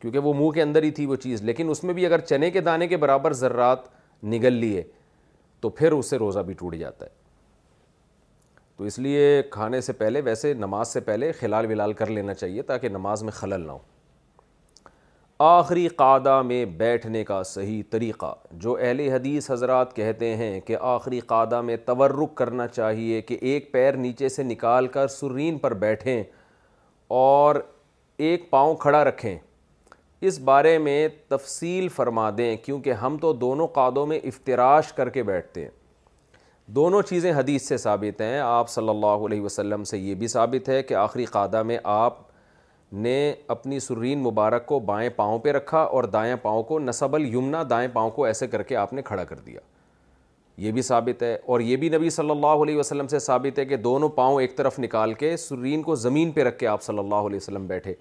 کیونکہ 0.00 0.18
وہ 0.26 0.32
منہ 0.38 0.50
کے 0.54 0.62
اندر 0.62 0.82
ہی 0.82 0.90
تھی 0.98 1.06
وہ 1.06 1.16
چیز 1.22 1.42
لیکن 1.42 1.70
اس 1.70 1.84
میں 1.84 1.94
بھی 1.94 2.06
اگر 2.06 2.18
چنے 2.20 2.50
کے 2.50 2.60
دانے 2.70 2.88
کے 2.88 2.96
برابر 3.06 3.32
ذرات 3.44 3.84
نگل 4.32 4.52
لیے 4.52 4.82
تو 5.60 5.68
پھر 5.80 5.92
اس 5.92 6.10
سے 6.10 6.16
روزہ 6.18 6.40
بھی 6.46 6.54
ٹوٹ 6.58 6.74
جاتا 6.76 7.04
ہے 7.06 7.17
تو 8.78 8.84
اس 8.84 8.98
لیے 9.04 9.42
کھانے 9.50 9.80
سے 9.80 9.92
پہلے 9.92 10.20
ویسے 10.24 10.52
نماز 10.54 10.88
سے 10.92 11.00
پہلے 11.06 11.30
خلال 11.38 11.66
ولال 11.68 11.92
کر 12.00 12.10
لینا 12.10 12.34
چاہیے 12.34 12.62
تاکہ 12.62 12.88
نماز 12.88 13.22
میں 13.22 13.32
خلل 13.36 13.60
نہ 13.66 13.72
ہو 13.72 13.78
آخری 15.44 15.86
قادہ 16.02 16.40
میں 16.46 16.64
بیٹھنے 16.78 17.22
کا 17.24 17.42
صحیح 17.52 17.82
طریقہ 17.90 18.32
جو 18.64 18.76
اہل 18.80 19.00
حدیث 19.12 19.50
حضرات 19.50 19.96
کہتے 19.96 20.34
ہیں 20.36 20.60
کہ 20.66 20.76
آخری 20.90 21.18
قادہ 21.32 21.60
میں 21.60 21.76
تورک 21.86 22.34
کرنا 22.38 22.66
چاہیے 22.68 23.20
کہ 23.30 23.38
ایک 23.40 23.70
پیر 23.72 23.96
نیچے 24.06 24.28
سے 24.36 24.42
نکال 24.42 24.86
کر 24.98 25.08
سرین 25.16 25.58
پر 25.58 25.74
بیٹھیں 25.84 26.22
اور 27.22 27.56
ایک 28.30 28.48
پاؤں 28.50 28.74
کھڑا 28.86 29.02
رکھیں 29.04 29.36
اس 30.30 30.38
بارے 30.50 30.76
میں 30.88 31.06
تفصیل 31.28 31.88
فرما 31.96 32.28
دیں 32.38 32.54
کیونکہ 32.64 32.92
ہم 33.02 33.16
تو 33.22 33.32
دونوں 33.46 33.66
قعدوں 33.74 34.06
میں 34.06 34.20
افتراش 34.24 34.92
کر 34.92 35.08
کے 35.18 35.22
بیٹھتے 35.32 35.62
ہیں 35.64 35.76
دونوں 36.76 37.00
چیزیں 37.02 37.32
حدیث 37.32 37.66
سے 37.68 37.76
ثابت 37.78 38.20
ہیں 38.20 38.38
آپ 38.44 38.70
صلی 38.70 38.88
اللہ 38.88 39.24
علیہ 39.26 39.40
وسلم 39.40 39.84
سے 39.90 39.98
یہ 39.98 40.14
بھی 40.14 40.26
ثابت 40.28 40.68
ہے 40.68 40.82
کہ 40.82 40.94
آخری 40.94 41.24
قادہ 41.24 41.62
میں 41.66 41.78
آپ 41.82 42.16
نے 42.92 43.14
اپنی 43.54 43.78
سرین 43.80 44.22
مبارک 44.22 44.66
کو 44.66 44.78
بائیں 44.90 45.08
پاؤں 45.16 45.38
پہ 45.44 45.52
رکھا 45.52 45.78
اور 45.78 46.04
دائیں 46.16 46.34
پاؤں 46.42 46.62
کو 46.62 46.78
نصب 46.78 47.14
الیمنا 47.14 47.62
دائیں 47.70 47.86
پاؤں 47.92 48.10
کو 48.10 48.24
ایسے 48.24 48.46
کر 48.46 48.62
کے 48.62 48.76
آپ 48.76 48.92
نے 48.92 49.02
کھڑا 49.02 49.24
کر 49.24 49.38
دیا 49.46 49.60
یہ 50.66 50.72
بھی 50.72 50.82
ثابت 50.82 51.22
ہے 51.22 51.36
اور 51.46 51.60
یہ 51.60 51.76
بھی 51.82 51.88
نبی 51.96 52.10
صلی 52.10 52.30
اللہ 52.30 52.62
علیہ 52.62 52.76
وسلم 52.78 53.06
سے 53.08 53.18
ثابت 53.18 53.58
ہے 53.58 53.64
کہ 53.66 53.76
دونوں 53.88 54.08
پاؤں 54.14 54.40
ایک 54.40 54.56
طرف 54.56 54.78
نکال 54.78 55.12
کے 55.24 55.36
سرین 55.36 55.82
کو 55.82 55.94
زمین 56.04 56.30
پہ 56.32 56.42
رکھ 56.44 56.58
کے 56.58 56.66
آپ 56.66 56.82
صلی 56.82 56.98
اللہ 56.98 57.26
علیہ 57.28 57.36
وسلم 57.36 57.66
بیٹھے 57.66 57.94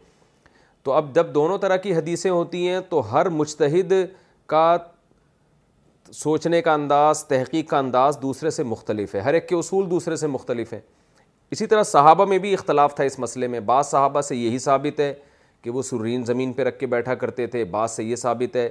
تو 0.83 0.91
اب 0.93 1.13
جب 1.15 1.33
دونوں 1.35 1.57
طرح 1.61 1.77
کی 1.87 1.95
حدیثیں 1.95 2.29
ہوتی 2.31 2.67
ہیں 2.67 2.79
تو 2.89 3.11
ہر 3.11 3.29
مشتحد 3.41 3.93
کا 4.49 4.65
سوچنے 6.13 6.61
کا 6.61 6.73
انداز 6.73 7.23
تحقیق 7.27 7.69
کا 7.69 7.77
انداز 7.77 8.17
دوسرے 8.21 8.49
سے 8.51 8.63
مختلف 8.63 9.15
ہے 9.15 9.19
ہر 9.21 9.33
ایک 9.33 9.47
کے 9.49 9.55
اصول 9.55 9.89
دوسرے 9.89 10.15
سے 10.15 10.27
مختلف 10.27 10.73
ہیں 10.73 10.79
اسی 11.51 11.65
طرح 11.67 11.83
صحابہ 11.83 12.25
میں 12.25 12.37
بھی 12.45 12.53
اختلاف 12.53 12.95
تھا 12.95 13.03
اس 13.03 13.17
مسئلے 13.19 13.47
میں 13.47 13.59
بعض 13.65 13.87
صحابہ 13.87 14.21
سے 14.21 14.35
یہی 14.35 14.59
ثابت 14.59 14.99
ہے 14.99 15.13
کہ 15.61 15.69
وہ 15.71 15.81
سرین 15.81 16.23
زمین 16.25 16.53
پہ 16.53 16.63
رکھ 16.63 16.79
کے 16.79 16.85
بیٹھا 16.87 17.15
کرتے 17.15 17.47
تھے 17.47 17.63
بعض 17.73 17.91
سے 17.91 18.03
یہ 18.03 18.15
ثابت 18.15 18.55
ہے 18.55 18.69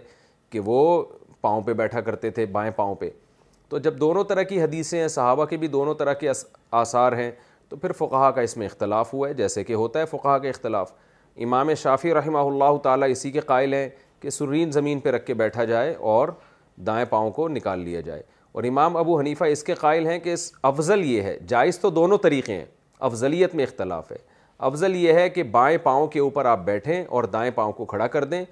کہ 0.50 0.60
وہ 0.64 1.02
پاؤں 1.40 1.60
پہ 1.62 1.72
بیٹھا 1.72 2.00
کرتے 2.00 2.30
تھے 2.30 2.46
بائیں 2.52 2.70
پاؤں 2.76 2.94
پہ 2.94 3.10
تو 3.68 3.78
جب 3.78 3.98
دونوں 4.00 4.24
طرح 4.24 4.42
کی 4.50 4.62
حدیثیں 4.62 4.98
ہیں 5.00 5.08
صحابہ 5.08 5.44
کے 5.44 5.56
بھی 5.56 5.68
دونوں 5.68 5.94
طرح 5.98 6.12
کے 6.20 6.30
آثار 6.70 7.12
ہیں 7.18 7.30
تو 7.68 7.76
پھر 7.76 7.92
فقہ 7.98 8.30
کا 8.34 8.40
اس 8.40 8.56
میں 8.56 8.66
اختلاف 8.66 9.12
ہوا 9.14 9.28
ہے 9.28 9.34
جیسے 9.34 9.64
کہ 9.64 9.72
ہوتا 9.74 10.00
ہے 10.00 10.06
فقہ 10.10 10.36
کے 10.42 10.48
اختلاف 10.50 10.92
امام 11.44 11.74
شافی 11.82 12.12
رحمہ 12.14 12.38
اللہ 12.38 12.76
تعالیٰ 12.82 13.10
اسی 13.10 13.30
کے 13.30 13.40
قائل 13.46 13.74
ہیں 13.74 13.88
کہ 14.20 14.30
سرین 14.30 14.70
زمین 14.72 15.00
پہ 15.00 15.10
رکھ 15.10 15.26
کے 15.26 15.34
بیٹھا 15.34 15.64
جائے 15.64 15.94
اور 16.00 16.28
دائیں 16.86 17.04
پاؤں 17.10 17.30
کو 17.32 17.48
نکال 17.48 17.80
لیا 17.80 18.00
جائے 18.00 18.22
اور 18.52 18.64
امام 18.64 18.96
ابو 18.96 19.18
حنیفہ 19.18 19.44
اس 19.52 19.62
کے 19.64 19.74
قائل 19.80 20.06
ہیں 20.06 20.18
کہ 20.20 20.32
اس 20.32 20.50
افضل 20.62 21.04
یہ 21.04 21.22
ہے 21.22 21.36
جائز 21.48 21.78
تو 21.78 21.90
دونوں 21.90 22.18
طریقے 22.22 22.54
ہیں 22.54 22.64
افضلیت 23.08 23.54
میں 23.54 23.64
اختلاف 23.64 24.10
ہے 24.12 24.16
افضل 24.68 24.94
یہ 24.96 25.12
ہے 25.12 25.28
کہ 25.30 25.42
بائیں 25.52 25.76
پاؤں 25.82 26.06
کے 26.08 26.20
اوپر 26.20 26.44
آپ 26.46 26.64
بیٹھیں 26.64 27.04
اور 27.08 27.24
دائیں 27.32 27.50
پاؤں 27.54 27.72
کو 27.72 27.84
کھڑا 27.84 28.06
کر 28.06 28.24
دیں 28.24 28.44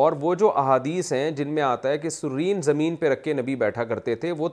اور 0.00 0.12
وہ 0.20 0.34
جو 0.34 0.56
احادیث 0.58 1.12
ہیں 1.12 1.30
جن 1.36 1.48
میں 1.54 1.62
آتا 1.62 1.88
ہے 1.88 1.98
کہ 1.98 2.08
سرین 2.10 2.60
زمین 2.62 2.96
پہ 2.96 3.08
رکھ 3.10 3.22
کے 3.22 3.32
نبی 3.32 3.54
بیٹھا 3.56 3.84
کرتے 3.84 4.14
تھے 4.14 4.32
وہ 4.38 4.48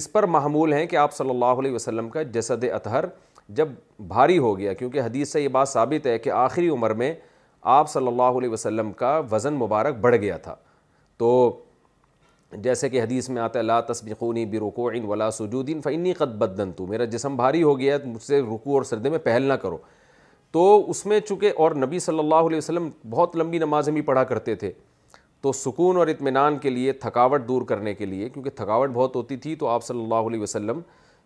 اس 0.00 0.10
پر 0.12 0.26
معمول 0.36 0.72
ہیں 0.72 0.86
کہ 0.86 0.96
آپ 0.96 1.12
صلی 1.14 1.30
اللہ 1.30 1.58
علیہ 1.60 1.72
وسلم 1.72 2.08
کا 2.10 2.22
جسد 2.32 2.64
اطہر 2.74 3.04
جب 3.58 3.68
بھاری 4.08 4.38
ہو 4.38 4.56
گیا 4.58 4.72
کیونکہ 4.74 5.00
حدیث 5.00 5.32
سے 5.32 5.40
یہ 5.42 5.48
بات 5.56 5.68
ثابت 5.68 6.06
ہے 6.06 6.18
کہ 6.18 6.30
آخری 6.30 6.68
عمر 6.68 6.94
میں 7.02 7.12
آپ 7.72 7.90
صلی 7.90 8.06
اللہ 8.08 8.38
علیہ 8.38 8.48
وسلم 8.50 8.92
کا 8.98 9.20
وزن 9.30 9.52
مبارک 9.60 9.96
بڑھ 10.00 10.16
گیا 10.16 10.36
تھا 10.42 10.54
تو 11.18 11.30
جیسے 12.62 12.88
کہ 12.88 13.02
حدیث 13.02 13.28
میں 13.30 13.42
آتا 13.42 13.58
ہے 13.58 13.64
لا 13.64 13.80
تسبقونی 13.88 14.44
بر 14.46 14.94
ولا 15.08 15.30
سجودین 15.30 15.80
فینی 15.84 16.12
قد 16.14 16.34
بدن 16.38 16.72
تو 16.76 16.86
میرا 16.86 17.04
جسم 17.14 17.36
بھاری 17.36 17.62
ہو 17.62 17.78
گیا 17.78 17.96
ہے 17.96 18.08
مجھ 18.12 18.22
سے 18.22 18.40
رکوع 18.40 18.72
اور 18.74 18.82
سردے 18.84 19.08
میں 19.10 19.18
پہل 19.24 19.42
نہ 19.48 19.52
کرو 19.62 19.76
تو 20.52 20.90
اس 20.90 21.04
میں 21.06 21.20
چونکہ 21.28 21.52
اور 21.64 21.72
نبی 21.86 21.98
صلی 21.98 22.18
اللہ 22.18 22.46
علیہ 22.48 22.56
وسلم 22.58 22.88
بہت 23.10 23.36
لمبی 23.36 23.58
نمازیں 23.58 23.92
بھی 23.92 24.02
پڑھا 24.08 24.24
کرتے 24.24 24.54
تھے 24.54 24.70
تو 25.42 25.52
سکون 25.52 25.96
اور 25.96 26.06
اطمینان 26.06 26.58
کے 26.62 26.70
لیے 26.70 26.92
تھکاوٹ 27.02 27.46
دور 27.48 27.62
کرنے 27.68 27.94
کے 27.94 28.06
لیے 28.06 28.28
کیونکہ 28.28 28.50
تھکاوٹ 28.56 28.90
بہت 28.94 29.16
ہوتی 29.16 29.36
تھی 29.44 29.54
تو 29.60 29.68
آپ 29.68 29.84
صلی 29.84 30.02
اللہ 30.02 30.28
علیہ 30.28 30.40
وسلم 30.40 30.80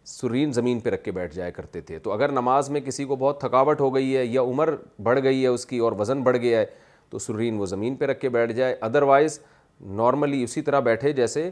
سرین 0.09 0.53
زمین 0.53 0.81
پہ 0.81 0.91
رکھ 0.91 1.03
کے 1.05 1.11
بیٹھ 1.13 1.35
جایا 1.35 1.51
کرتے 1.51 1.81
تھے 1.87 1.99
تو 1.99 2.13
اگر 2.13 2.33
نماز 2.33 2.69
میں 2.71 2.81
کسی 2.81 3.05
کو 3.05 3.17
بہت 3.17 3.41
تھکاوٹ 3.41 3.81
ہو 3.81 3.95
گئی 3.95 4.17
ہے 4.17 4.25
یا 4.25 4.43
عمر 4.51 4.75
بڑھ 5.03 5.19
گئی 5.23 5.43
ہے 5.43 5.47
اس 5.49 5.67
کی 5.67 5.79
اور 5.87 5.93
وزن 5.99 6.23
بڑھ 6.23 6.37
گیا 6.43 6.61
ہے 6.61 6.67
تو 7.11 7.19
سرین 7.19 7.59
وہ 7.59 7.67
زمین 7.67 7.95
پہ 7.97 8.05
رکھ 8.07 8.21
کے 8.21 8.29
بیٹھ 8.29 8.53
جائے 8.53 8.77
ادروائز 8.81 9.39
نارملی 9.81 10.43
اسی 10.43 10.63
طرح 10.63 10.81
بیٹھے 10.81 11.13
جیسے 11.13 11.51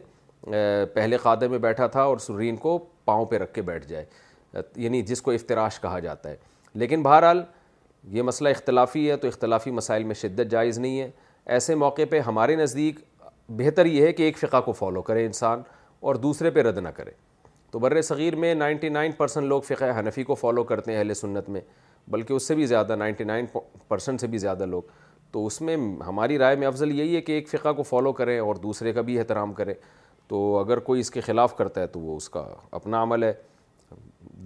پہلے 0.94 1.16
خادے 1.16 1.48
میں 1.48 1.58
بیٹھا 1.58 1.86
تھا 1.86 2.02
اور 2.02 2.18
سرین 2.20 2.56
کو 2.56 2.78
پاؤں 3.04 3.24
پہ 3.26 3.38
رکھ 3.38 3.52
کے 3.54 3.62
بیٹھ 3.62 3.86
جائے 3.88 4.04
یعنی 4.82 5.02
جس 5.02 5.22
کو 5.22 5.30
افتراش 5.30 5.80
کہا 5.80 5.98
جاتا 5.98 6.30
ہے 6.30 6.36
لیکن 6.78 7.02
بہرحال 7.02 7.42
یہ 8.16 8.22
مسئلہ 8.22 8.48
اختلافی 8.48 9.10
ہے 9.10 9.16
تو 9.16 9.28
اختلافی 9.28 9.70
مسائل 9.70 10.04
میں 10.04 10.14
شدت 10.14 10.50
جائز 10.50 10.78
نہیں 10.78 11.00
ہے 11.00 11.10
ایسے 11.54 11.74
موقع 11.74 12.02
پہ 12.10 12.20
ہمارے 12.26 12.56
نزدیک 12.56 12.98
بہتر 13.56 13.86
یہ 13.86 14.04
ہے 14.06 14.12
کہ 14.12 14.22
ایک 14.22 14.38
فقہ 14.38 14.60
کو 14.64 14.72
فالو 14.72 15.02
کرے 15.02 15.24
انسان 15.26 15.62
اور 16.00 16.14
دوسرے 16.14 16.50
پہ 16.50 16.62
رد 16.62 16.78
نہ 16.78 16.88
کرے 16.96 17.10
تو 17.70 17.78
بر 17.78 18.00
صغیر 18.02 18.36
میں 18.36 18.54
نائنٹی 18.54 18.88
نائن 18.88 19.12
پرسنٹ 19.16 19.46
لوگ 19.48 19.62
فقہ 19.68 19.84
حنفی 19.98 20.22
کو 20.24 20.34
فالو 20.34 20.62
کرتے 20.64 20.90
ہیں 20.92 20.98
اہل 20.98 21.14
سنت 21.14 21.48
میں 21.48 21.60
بلکہ 22.10 22.32
اس 22.32 22.46
سے 22.48 22.54
بھی 22.54 22.66
زیادہ 22.66 22.96
نائنٹی 22.96 23.24
نائن 23.24 23.46
پرسنٹ 23.88 24.20
سے 24.20 24.26
بھی 24.26 24.38
زیادہ 24.38 24.66
لوگ 24.66 24.82
تو 25.34 25.44
اس 25.46 25.60
میں 25.66 25.76
ہماری 26.06 26.36
رائے 26.38 26.56
میں 26.56 26.66
افضل 26.66 26.90
یہی 26.98 27.14
ہے 27.16 27.20
کہ 27.28 27.32
ایک 27.32 27.48
فقہ 27.48 27.68
کو 27.76 27.82
فالو 27.82 28.12
کریں 28.18 28.38
اور 28.40 28.54
دوسرے 28.62 28.92
کا 28.92 29.00
بھی 29.06 29.18
احترام 29.18 29.52
کریں 29.60 29.72
تو 30.28 30.36
اگر 30.58 30.78
کوئی 30.88 31.00
اس 31.00 31.10
کے 31.10 31.20
خلاف 31.20 31.56
کرتا 31.56 31.80
ہے 31.80 31.86
تو 31.94 32.00
وہ 32.00 32.16
اس 32.16 32.28
کا 32.34 32.44
اپنا 32.78 33.02
عمل 33.02 33.22
ہے 33.24 33.32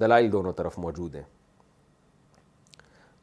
دلائل 0.01 0.31
دونوں 0.33 0.53
طرف 0.61 0.79
موجود 0.85 1.15
ہیں 1.15 1.23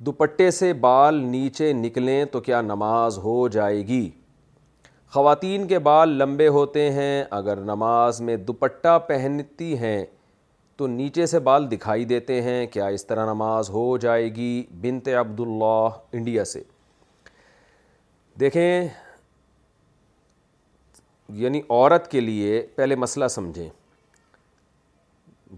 دوپٹے 0.06 0.50
سے 0.58 0.72
بال 0.88 1.16
نیچے 1.32 1.72
نکلیں 1.80 2.24
تو 2.32 2.40
کیا 2.48 2.60
نماز 2.62 3.18
ہو 3.24 3.48
جائے 3.58 3.82
گی 3.88 4.10
خواتین 5.14 5.68
کے 5.68 5.80
بال 5.90 6.10
لمبے 6.18 6.48
ہوتے 6.60 6.90
ہیں 7.00 7.24
اگر 7.40 7.62
نماز 7.72 8.22
میں 8.30 8.36
دوپٹہ 8.52 8.98
پہنتی 9.08 9.78
ہیں 9.86 10.04
تو 10.78 10.88
نیچے 11.02 11.26
سے 11.34 11.40
بال 11.50 11.70
دکھائی 11.72 12.06
دیتے 12.14 12.42
ہیں 12.42 12.66
کیا 12.74 12.88
اس 12.96 13.06
طرح 13.08 13.26
نماز 13.34 13.70
ہو 13.80 13.88
جائے 14.06 14.34
گی 14.36 14.54
بنت 14.82 15.08
عبداللہ 15.24 15.90
انڈیا 16.14 16.46
سے 16.54 16.64
دیکھیں 18.40 18.88
یعنی 21.42 21.60
عورت 21.70 22.10
کے 22.12 22.20
لیے 22.22 22.62
پہلے 22.76 22.96
مسئلہ 22.96 23.28
سمجھیں 23.30 23.68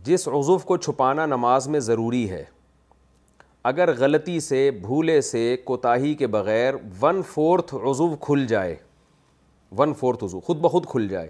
جس 0.05 0.27
عضو 0.27 0.57
کو 0.65 0.75
چھپانا 0.77 1.25
نماز 1.25 1.67
میں 1.75 1.79
ضروری 1.79 2.29
ہے 2.29 2.43
اگر 3.71 3.91
غلطی 3.99 4.39
سے 4.39 4.69
بھولے 4.81 5.19
سے 5.29 5.45
کوتاہی 5.65 6.13
کے 6.15 6.27
بغیر 6.35 6.73
ون 7.01 7.21
فورتھ 7.31 7.73
عضو 7.91 8.07
کھل 8.25 8.45
جائے 8.49 8.75
ون 9.77 9.93
فورتھ 9.99 10.23
عضو 10.23 10.39
خود 10.39 10.57
بخود 10.61 10.85
کھل 10.89 11.07
جائے 11.07 11.29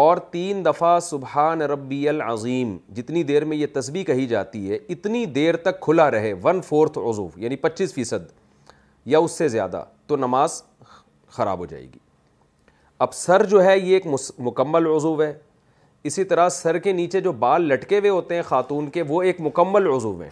اور 0.00 0.16
تین 0.32 0.64
دفعہ 0.64 0.98
سبحان 1.10 1.62
ربی 1.74 2.08
العظیم 2.08 2.76
جتنی 2.96 3.22
دیر 3.32 3.44
میں 3.52 3.56
یہ 3.56 3.66
تسبیح 3.74 4.04
کہی 4.04 4.26
جاتی 4.26 4.70
ہے 4.70 4.78
اتنی 4.94 5.24
دیر 5.40 5.56
تک 5.66 5.80
کھلا 5.80 6.10
رہے 6.10 6.32
ون 6.42 6.60
فورتھ 6.68 6.98
عضو 7.08 7.28
یعنی 7.42 7.56
پچیس 7.66 7.94
فیصد 7.94 8.30
یا 9.06 9.18
اس 9.24 9.30
سے 9.38 9.48
زیادہ 9.48 9.82
تو 10.06 10.16
نماز 10.16 10.62
خراب 11.36 11.58
ہو 11.58 11.66
جائے 11.66 11.82
گی 11.82 11.98
اب 13.06 13.14
سر 13.14 13.44
جو 13.50 13.64
ہے 13.64 13.78
یہ 13.78 13.94
ایک 13.94 14.06
مکمل 14.38 14.86
عضو 14.96 15.22
ہے 15.22 15.32
اسی 16.10 16.24
طرح 16.24 16.48
سر 16.48 16.78
کے 16.84 16.92
نیچے 16.92 17.20
جو 17.20 17.32
بال 17.42 17.64
لٹکے 17.68 17.98
ہوئے 17.98 18.10
ہوتے 18.10 18.34
ہیں 18.34 18.42
خاتون 18.46 18.88
کے 18.90 19.02
وہ 19.08 19.22
ایک 19.22 19.40
مکمل 19.40 19.86
عضو 19.96 20.20
ہے 20.22 20.28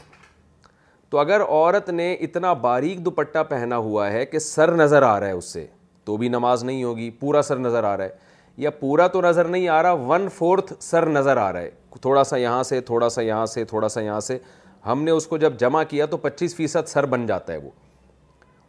تو 1.10 1.18
اگر 1.18 1.40
عورت 1.48 1.88
نے 1.90 2.12
اتنا 2.20 2.52
باریک 2.66 3.04
دوپٹہ 3.04 3.42
پہنا 3.48 3.76
ہوا 3.76 4.10
ہے 4.12 4.24
کہ 4.26 4.38
سر 4.38 4.72
نظر 4.76 5.02
آ 5.02 5.18
رہا 5.20 5.26
ہے 5.26 5.32
اس 5.32 5.52
سے 5.52 5.66
تو 6.04 6.16
بھی 6.16 6.28
نماز 6.28 6.64
نہیں 6.64 6.84
ہوگی 6.84 7.10
پورا 7.20 7.42
سر 7.42 7.56
نظر 7.58 7.84
آ 7.84 7.96
رہا 7.96 8.04
ہے 8.04 8.28
یا 8.56 8.70
پورا 8.80 9.06
تو 9.08 9.20
نظر 9.22 9.44
نہیں 9.48 9.68
آ 9.68 9.82
رہا 9.82 9.92
ون 10.08 10.28
فورتھ 10.36 10.72
سر 10.82 11.06
نظر 11.08 11.36
آ 11.36 11.52
رہا 11.52 11.60
ہے 11.60 11.70
تھوڑا 12.00 12.24
سا 12.24 12.36
یہاں 12.36 12.62
سے 12.62 12.80
تھوڑا 12.90 13.08
سا 13.08 13.22
یہاں 13.22 13.44
سے 13.54 13.64
تھوڑا 13.64 13.88
سا 13.88 14.00
یہاں 14.00 14.20
سے 14.20 14.38
ہم 14.86 15.02
نے 15.02 15.10
اس 15.10 15.26
کو 15.26 15.36
جب 15.38 15.58
جمع 15.60 15.82
کیا 15.88 16.06
تو 16.10 16.16
پچیس 16.16 16.54
فیصد 16.56 16.88
سر 16.88 17.06
بن 17.14 17.26
جاتا 17.26 17.52
ہے 17.52 17.58
وہ 17.58 17.70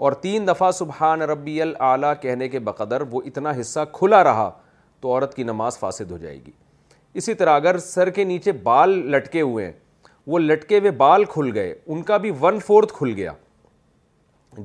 اور 0.05 0.11
تین 0.21 0.47
دفعہ 0.47 0.69
سبحان 0.73 1.21
ربی 1.29 1.61
العلیٰ 1.61 2.13
کہنے 2.21 2.47
کے 2.49 2.59
بقدر 2.67 3.01
وہ 3.09 3.19
اتنا 3.25 3.51
حصہ 3.59 3.79
کھلا 3.93 4.23
رہا 4.23 4.49
تو 5.01 5.09
عورت 5.13 5.33
کی 5.35 5.43
نماز 5.43 5.77
فاسد 5.79 6.11
ہو 6.11 6.17
جائے 6.17 6.37
گی 6.45 6.51
اسی 7.21 7.33
طرح 7.41 7.55
اگر 7.59 7.77
سر 7.87 8.09
کے 8.15 8.23
نیچے 8.23 8.51
بال 8.63 8.91
لٹکے 9.11 9.41
ہوئے 9.41 9.65
ہیں 9.65 9.71
وہ 10.27 10.39
لٹکے 10.39 10.79
ہوئے 10.79 10.91
بال 11.01 11.25
کھل 11.33 11.51
گئے 11.57 11.73
ان 11.85 12.01
کا 12.07 12.17
بھی 12.23 12.31
ون 12.41 12.59
فورتھ 12.67 12.93
کھل 12.97 13.13
گیا 13.17 13.31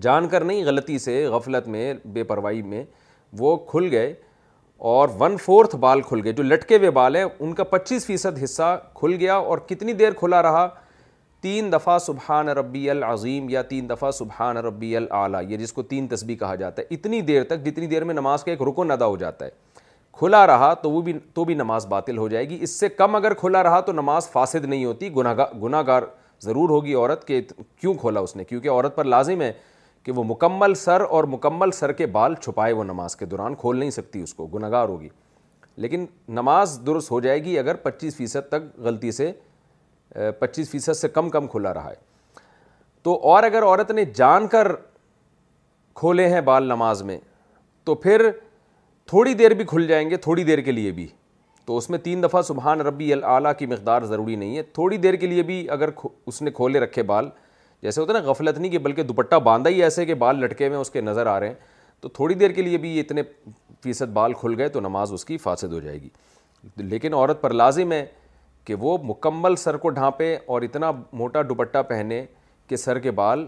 جان 0.02 0.28
کر 0.28 0.44
نہیں 0.44 0.64
غلطی 0.66 0.98
سے 0.98 1.24
غفلت 1.32 1.68
میں 1.76 1.92
بے 2.12 2.24
پرواہی 2.30 2.62
میں 2.72 2.82
وہ 3.38 3.54
کھل 3.70 3.88
گئے 3.92 4.12
اور 4.94 5.08
ون 5.20 5.36
فورتھ 5.44 5.76
بال 5.86 6.02
کھل 6.08 6.20
گئے 6.24 6.32
جو 6.32 6.42
لٹکے 6.42 6.76
ہوئے 6.76 6.90
بال 7.02 7.16
ہیں 7.16 7.24
ان 7.38 7.52
کا 7.60 7.64
پچیس 7.76 8.06
فیصد 8.06 8.42
حصہ 8.44 8.76
کھل 9.00 9.16
گیا 9.20 9.34
اور 9.34 9.58
کتنی 9.68 9.92
دیر 10.02 10.12
کھلا 10.20 10.42
رہا 10.42 10.68
تین 11.42 11.70
دفعہ 11.72 11.98
سبحان 11.98 12.48
ربی 12.48 12.88
العظیم 12.90 13.48
یا 13.50 13.62
تین 13.68 13.88
دفعہ 13.88 14.10
سبحان 14.18 14.56
ربی 14.66 14.94
العلیٰ 14.96 15.42
یہ 15.48 15.56
جس 15.56 15.72
کو 15.72 15.82
تین 15.82 16.06
تسبیح 16.08 16.36
کہا 16.40 16.54
جاتا 16.54 16.82
ہے 16.82 16.94
اتنی 16.94 17.20
دیر 17.20 17.42
تک 17.48 17.64
جتنی 17.64 17.86
دیر 17.86 18.04
میں 18.04 18.14
نماز 18.14 18.44
کا 18.44 18.50
ایک 18.50 18.62
رکن 18.68 18.90
ادا 18.90 19.06
ہو 19.06 19.16
جاتا 19.16 19.44
ہے 19.44 19.50
کھلا 20.18 20.46
رہا 20.46 20.72
تو 20.82 20.90
وہ 20.90 21.00
بھی 21.02 21.12
تو 21.34 21.44
بھی 21.44 21.54
نماز 21.54 21.86
باطل 21.86 22.18
ہو 22.18 22.28
جائے 22.28 22.48
گی 22.50 22.56
اس 22.62 22.78
سے 22.80 22.88
کم 22.88 23.14
اگر 23.16 23.34
کھلا 23.40 23.62
رہا 23.62 23.80
تو 23.88 23.92
نماز 23.92 24.28
فاسد 24.30 24.64
نہیں 24.64 24.84
ہوتی 24.84 25.14
گناہ 25.16 25.34
گناہ 25.62 25.82
گار 25.86 26.02
ضرور 26.42 26.70
ہوگی 26.70 26.94
عورت 26.94 27.26
کے 27.26 27.40
کیوں 27.80 27.94
کھولا 28.00 28.20
اس 28.20 28.34
نے 28.36 28.44
کیونکہ 28.44 28.68
عورت 28.70 28.96
پر 28.96 29.04
لازم 29.04 29.40
ہے 29.42 29.52
کہ 30.04 30.12
وہ 30.16 30.24
مکمل 30.26 30.74
سر 30.84 31.00
اور 31.10 31.24
مکمل 31.28 31.70
سر 31.74 31.92
کے 32.00 32.06
بال 32.16 32.34
چھپائے 32.42 32.72
وہ 32.72 32.84
نماز 32.84 33.16
کے 33.16 33.24
دوران 33.26 33.54
کھول 33.60 33.78
نہیں 33.78 33.90
سکتی 33.90 34.20
اس 34.22 34.34
کو 34.34 34.46
گناہ 34.54 34.70
گار 34.70 34.88
ہوگی 34.88 35.08
لیکن 35.84 36.04
نماز 36.34 36.78
درست 36.86 37.10
ہو 37.10 37.20
جائے 37.20 37.44
گی 37.44 37.58
اگر 37.58 37.74
پچیس 37.82 38.16
فیصد 38.16 38.48
تک 38.48 38.78
غلطی 38.82 39.10
سے 39.12 39.30
پچیس 40.40 40.70
فیصد 40.70 40.92
سے 40.96 41.08
کم 41.08 41.28
کم 41.30 41.46
کھلا 41.46 41.72
رہا 41.74 41.90
ہے 41.90 41.94
تو 43.02 43.14
اور 43.30 43.42
اگر 43.42 43.62
عورت 43.62 43.90
نے 43.90 44.04
جان 44.14 44.46
کر 44.48 44.72
کھولے 46.00 46.28
ہیں 46.28 46.40
بال 46.50 46.64
نماز 46.68 47.02
میں 47.02 47.18
تو 47.84 47.94
پھر 47.94 48.28
تھوڑی 49.08 49.34
دیر 49.34 49.50
بھی 49.54 49.64
کھل 49.68 49.86
جائیں 49.86 50.08
گے 50.10 50.16
تھوڑی 50.16 50.44
دیر 50.44 50.58
کے 50.60 50.72
لیے 50.72 50.90
بھی 50.92 51.06
تو 51.66 51.76
اس 51.76 51.88
میں 51.90 51.98
تین 51.98 52.22
دفعہ 52.22 52.42
سبحان 52.42 52.80
ربی 52.80 53.12
العلیٰ 53.12 53.52
کی 53.58 53.66
مقدار 53.66 54.02
ضروری 54.06 54.36
نہیں 54.36 54.56
ہے 54.56 54.62
تھوڑی 54.74 54.96
دیر 55.04 55.14
کے 55.20 55.26
لیے 55.26 55.42
بھی 55.42 55.68
اگر 55.70 55.90
اس 56.26 56.40
نے 56.42 56.50
کھولے 56.54 56.80
رکھے 56.80 57.02
بال 57.02 57.28
جیسے 57.82 58.00
ہوتا 58.00 58.12
ہے 58.12 58.18
نا 58.18 58.30
غفلت 58.30 58.58
نہیں 58.58 58.70
کہ 58.72 58.78
بلکہ 58.78 59.02
دوپٹہ 59.02 59.36
باندھا 59.44 59.70
ہی 59.70 59.82
ایسے 59.84 60.04
کہ 60.06 60.14
بال 60.20 60.38
لٹکے 60.40 60.68
ہوئے 60.68 60.78
اس 60.78 60.90
کے 60.90 61.00
نظر 61.00 61.26
آ 61.26 61.38
رہے 61.40 61.48
ہیں 61.48 61.54
تو 62.00 62.08
تھوڑی 62.08 62.34
دیر 62.34 62.50
کے 62.52 62.62
لیے 62.62 62.78
بھی 62.78 62.98
اتنے 63.00 63.22
فیصد 63.82 64.12
بال 64.12 64.32
کھل 64.40 64.54
گئے 64.58 64.68
تو 64.68 64.80
نماز 64.80 65.12
اس 65.12 65.24
کی 65.24 65.36
فاسد 65.38 65.72
ہو 65.72 65.80
جائے 65.80 66.00
گی 66.02 66.08
لیکن 66.76 67.14
عورت 67.14 67.40
پر 67.40 67.52
لازم 67.54 67.92
ہے 67.92 68.04
کہ 68.66 68.74
وہ 68.80 68.96
مکمل 69.04 69.56
سر 69.56 69.76
کو 69.82 69.88
ڈھانپے 69.96 70.34
اور 70.46 70.62
اتنا 70.62 70.90
موٹا 71.18 71.42
دوپٹہ 71.48 71.82
پہنے 71.88 72.24
کہ 72.68 72.76
سر 72.76 72.98
کے 72.98 73.10
بال 73.18 73.44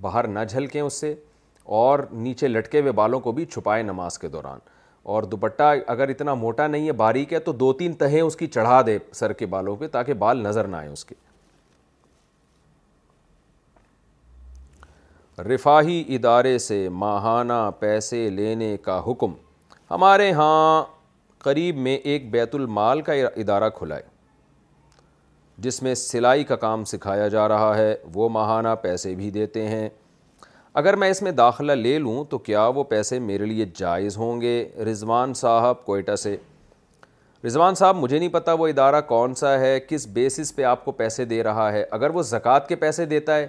باہر 0.00 0.26
نہ 0.26 0.38
جھلکیں 0.50 0.80
اس 0.80 1.00
سے 1.00 1.14
اور 1.80 1.98
نیچے 2.12 2.48
لٹکے 2.48 2.80
ہوئے 2.80 2.92
بالوں 3.00 3.18
کو 3.26 3.32
بھی 3.32 3.44
چھپائیں 3.46 3.82
نماز 3.84 4.18
کے 4.18 4.28
دوران 4.28 4.58
اور 5.12 5.22
دوپٹہ 5.34 5.72
اگر 5.94 6.08
اتنا 6.08 6.34
موٹا 6.34 6.66
نہیں 6.66 6.86
ہے 6.86 6.92
باریک 7.02 7.32
ہے 7.32 7.38
تو 7.48 7.52
دو 7.62 7.72
تین 7.82 7.92
تہیں 8.02 8.20
اس 8.20 8.36
کی 8.36 8.46
چڑھا 8.46 8.80
دے 8.86 8.96
سر 9.14 9.32
کے 9.42 9.46
بالوں 9.54 9.74
پہ 9.76 9.86
تاکہ 9.96 10.14
بال 10.24 10.42
نظر 10.42 10.66
نہ 10.68 10.76
آئیں 10.76 10.90
اس 10.90 11.04
کے 11.04 11.14
رفاہی 15.54 16.02
ادارے 16.16 16.56
سے 16.68 16.88
ماہانہ 17.04 17.68
پیسے 17.78 18.28
لینے 18.30 18.76
کا 18.82 19.00
حکم 19.06 19.32
ہمارے 19.90 20.30
ہاں 20.40 20.82
قریب 21.44 21.76
میں 21.86 21.96
ایک 22.12 22.30
بیت 22.32 22.54
المال 22.54 23.00
کا 23.02 23.12
ادارہ 23.14 23.68
کھلائے 23.78 24.02
ہے 24.06 24.10
جس 25.64 25.82
میں 25.82 25.94
سلائی 25.94 26.44
کا 26.44 26.56
کام 26.56 26.84
سکھایا 26.84 27.26
جا 27.28 27.48
رہا 27.48 27.76
ہے 27.78 27.94
وہ 28.14 28.28
ماہانہ 28.28 28.68
پیسے 28.82 29.14
بھی 29.14 29.30
دیتے 29.30 29.66
ہیں 29.68 29.88
اگر 30.80 30.96
میں 30.96 31.08
اس 31.10 31.20
میں 31.22 31.32
داخلہ 31.32 31.72
لے 31.72 31.98
لوں 31.98 32.24
تو 32.30 32.38
کیا 32.38 32.64
وہ 32.74 32.84
پیسے 32.88 33.18
میرے 33.20 33.46
لیے 33.46 33.64
جائز 33.78 34.16
ہوں 34.16 34.40
گے 34.40 34.64
رضوان 34.90 35.34
صاحب 35.36 35.84
کوئٹہ 35.86 36.14
سے 36.16 36.36
رضوان 37.46 37.74
صاحب 37.74 37.96
مجھے 37.96 38.18
نہیں 38.18 38.28
پتہ 38.32 38.50
وہ 38.58 38.66
ادارہ 38.68 39.00
کون 39.06 39.34
سا 39.34 39.58
ہے 39.60 39.78
کس 39.88 40.06
بیسس 40.12 40.54
پہ 40.56 40.62
آپ 40.64 40.84
کو 40.84 40.92
پیسے 41.02 41.24
دے 41.24 41.42
رہا 41.42 41.70
ہے 41.72 41.84
اگر 41.90 42.10
وہ 42.14 42.22
زکوٰۃ 42.22 42.66
کے 42.68 42.76
پیسے 42.76 43.04
دیتا 43.06 43.36
ہے 43.36 43.46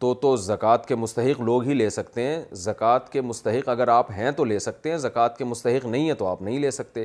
تو 0.00 0.12
تو 0.14 0.34
زکوٰۃ 0.42 0.84
کے 0.88 0.94
مستحق 0.96 1.40
لوگ 1.42 1.62
ہی 1.64 1.74
لے 1.74 1.88
سکتے 1.90 2.22
ہیں 2.24 2.42
زکوٰۃ 2.64 3.08
کے 3.12 3.20
مستحق 3.20 3.68
اگر 3.68 3.88
آپ 3.92 4.10
ہیں 4.16 4.30
تو 4.36 4.44
لے 4.44 4.58
سکتے 4.58 4.90
ہیں 4.90 4.96
زکوٰۃ 4.98 5.36
کے 5.38 5.44
مستحق 5.44 5.86
نہیں 5.86 6.06
ہیں 6.06 6.14
تو 6.18 6.26
آپ 6.26 6.42
نہیں 6.42 6.58
لے 6.58 6.70
سکتے 6.70 7.04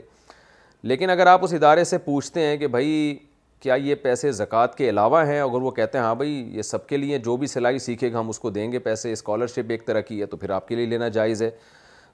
لیکن 0.89 1.09
اگر 1.09 1.27
آپ 1.27 1.43
اس 1.43 1.53
ادارے 1.53 1.83
سے 1.83 1.97
پوچھتے 1.97 2.41
ہیں 2.45 2.57
کہ 2.57 2.67
بھائی 2.67 3.15
کیا 3.63 3.73
یہ 3.83 3.95
پیسے 4.01 4.31
زکوٰۃ 4.31 4.75
کے 4.77 4.89
علاوہ 4.89 5.25
ہیں 5.27 5.39
اگر 5.41 5.61
وہ 5.61 5.71
کہتے 5.71 5.97
ہیں 5.97 6.05
ہاں 6.05 6.15
بھائی 6.15 6.31
یہ 6.55 6.61
سب 6.61 6.85
کے 6.87 6.97
لیے 6.97 7.17
جو 7.25 7.35
بھی 7.37 7.47
سلائی 7.47 7.79
سیکھے 7.79 8.11
گا 8.13 8.19
ہم 8.19 8.29
اس 8.29 8.39
کو 8.39 8.49
دیں 8.49 8.71
گے 8.71 8.79
پیسے 8.87 9.11
اسکالرشپ 9.11 9.71
ایک 9.71 9.85
طرح 9.87 10.01
کی 10.07 10.19
ہے 10.21 10.25
تو 10.33 10.37
پھر 10.37 10.49
آپ 10.49 10.67
کے 10.67 10.75
لیے 10.75 10.85
لینا 10.85 11.07
جائز 11.19 11.41
ہے 11.43 11.49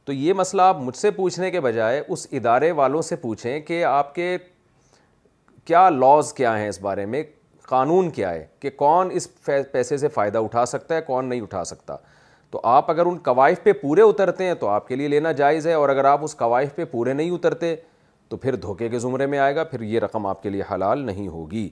تو 0.05 0.13
یہ 0.13 0.33
مسئلہ 0.33 0.61
آپ 0.61 0.79
مجھ 0.81 0.95
سے 0.97 1.11
پوچھنے 1.11 1.49
کے 1.51 1.59
بجائے 1.61 2.01
اس 2.07 2.27
ادارے 2.31 2.71
والوں 2.81 3.01
سے 3.01 3.15
پوچھیں 3.15 3.59
کہ 3.65 3.83
آپ 3.85 4.13
کے 4.15 4.37
کیا 5.65 5.89
لاز 5.89 6.31
کیا 6.33 6.57
ہیں 6.59 6.69
اس 6.69 6.79
بارے 6.81 7.05
میں 7.05 7.23
قانون 7.67 8.09
کیا 8.11 8.29
ہے 8.31 8.45
کہ 8.59 8.69
کون 8.75 9.09
اس 9.15 9.27
پیسے 9.71 9.97
سے 9.97 10.07
فائدہ 10.13 10.37
اٹھا 10.43 10.65
سکتا 10.65 10.95
ہے 10.95 11.01
کون 11.07 11.25
نہیں 11.25 11.41
اٹھا 11.41 11.63
سکتا 11.65 11.95
تو 12.51 12.59
آپ 12.67 12.89
اگر 12.91 13.05
ان 13.05 13.17
قوائف 13.23 13.61
پہ 13.63 13.73
پورے 13.81 14.01
اترتے 14.01 14.43
ہیں 14.45 14.53
تو 14.59 14.67
آپ 14.67 14.87
کے 14.87 14.95
لیے 14.95 15.07
لینا 15.07 15.31
جائز 15.41 15.67
ہے 15.67 15.73
اور 15.73 15.89
اگر 15.89 16.05
آپ 16.05 16.23
اس 16.23 16.35
قوائف 16.37 16.75
پہ 16.75 16.85
پورے 16.91 17.13
نہیں 17.13 17.31
اترتے 17.35 17.75
تو 18.31 18.37
پھر 18.37 18.55
دھوکے 18.63 18.87
کے 18.89 18.99
زمرے 18.99 19.25
میں 19.27 19.39
آئے 19.39 19.55
گا 19.55 19.63
پھر 19.71 19.81
یہ 19.83 19.99
رقم 19.99 20.25
آپ 20.25 20.43
کے 20.43 20.49
لیے 20.49 20.63
حلال 20.71 20.99
نہیں 21.05 21.27
ہوگی 21.27 21.67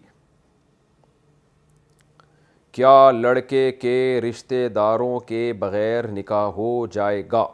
کیا 2.78 2.95
لڑکے 3.20 3.70
کے 3.82 3.93
رشتے 4.28 4.68
داروں 4.78 5.20
کے 5.30 5.41
بغیر 5.60 6.07
نکاح 6.14 6.45
ہو 6.57 6.68
جائے 6.93 7.22
گا 7.32 7.45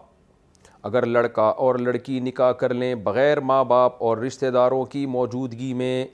اگر 0.89 1.05
لڑکا 1.05 1.45
اور 1.65 1.75
لڑکی 1.79 2.19
نکاح 2.29 2.51
کر 2.63 2.73
لیں 2.73 2.93
بغیر 3.09 3.39
ماں 3.51 3.63
باپ 3.73 4.01
اور 4.05 4.17
رشتے 4.25 4.51
داروں 4.57 4.83
کی 4.95 5.05
موجودگی 5.17 5.73
میں 5.83 6.05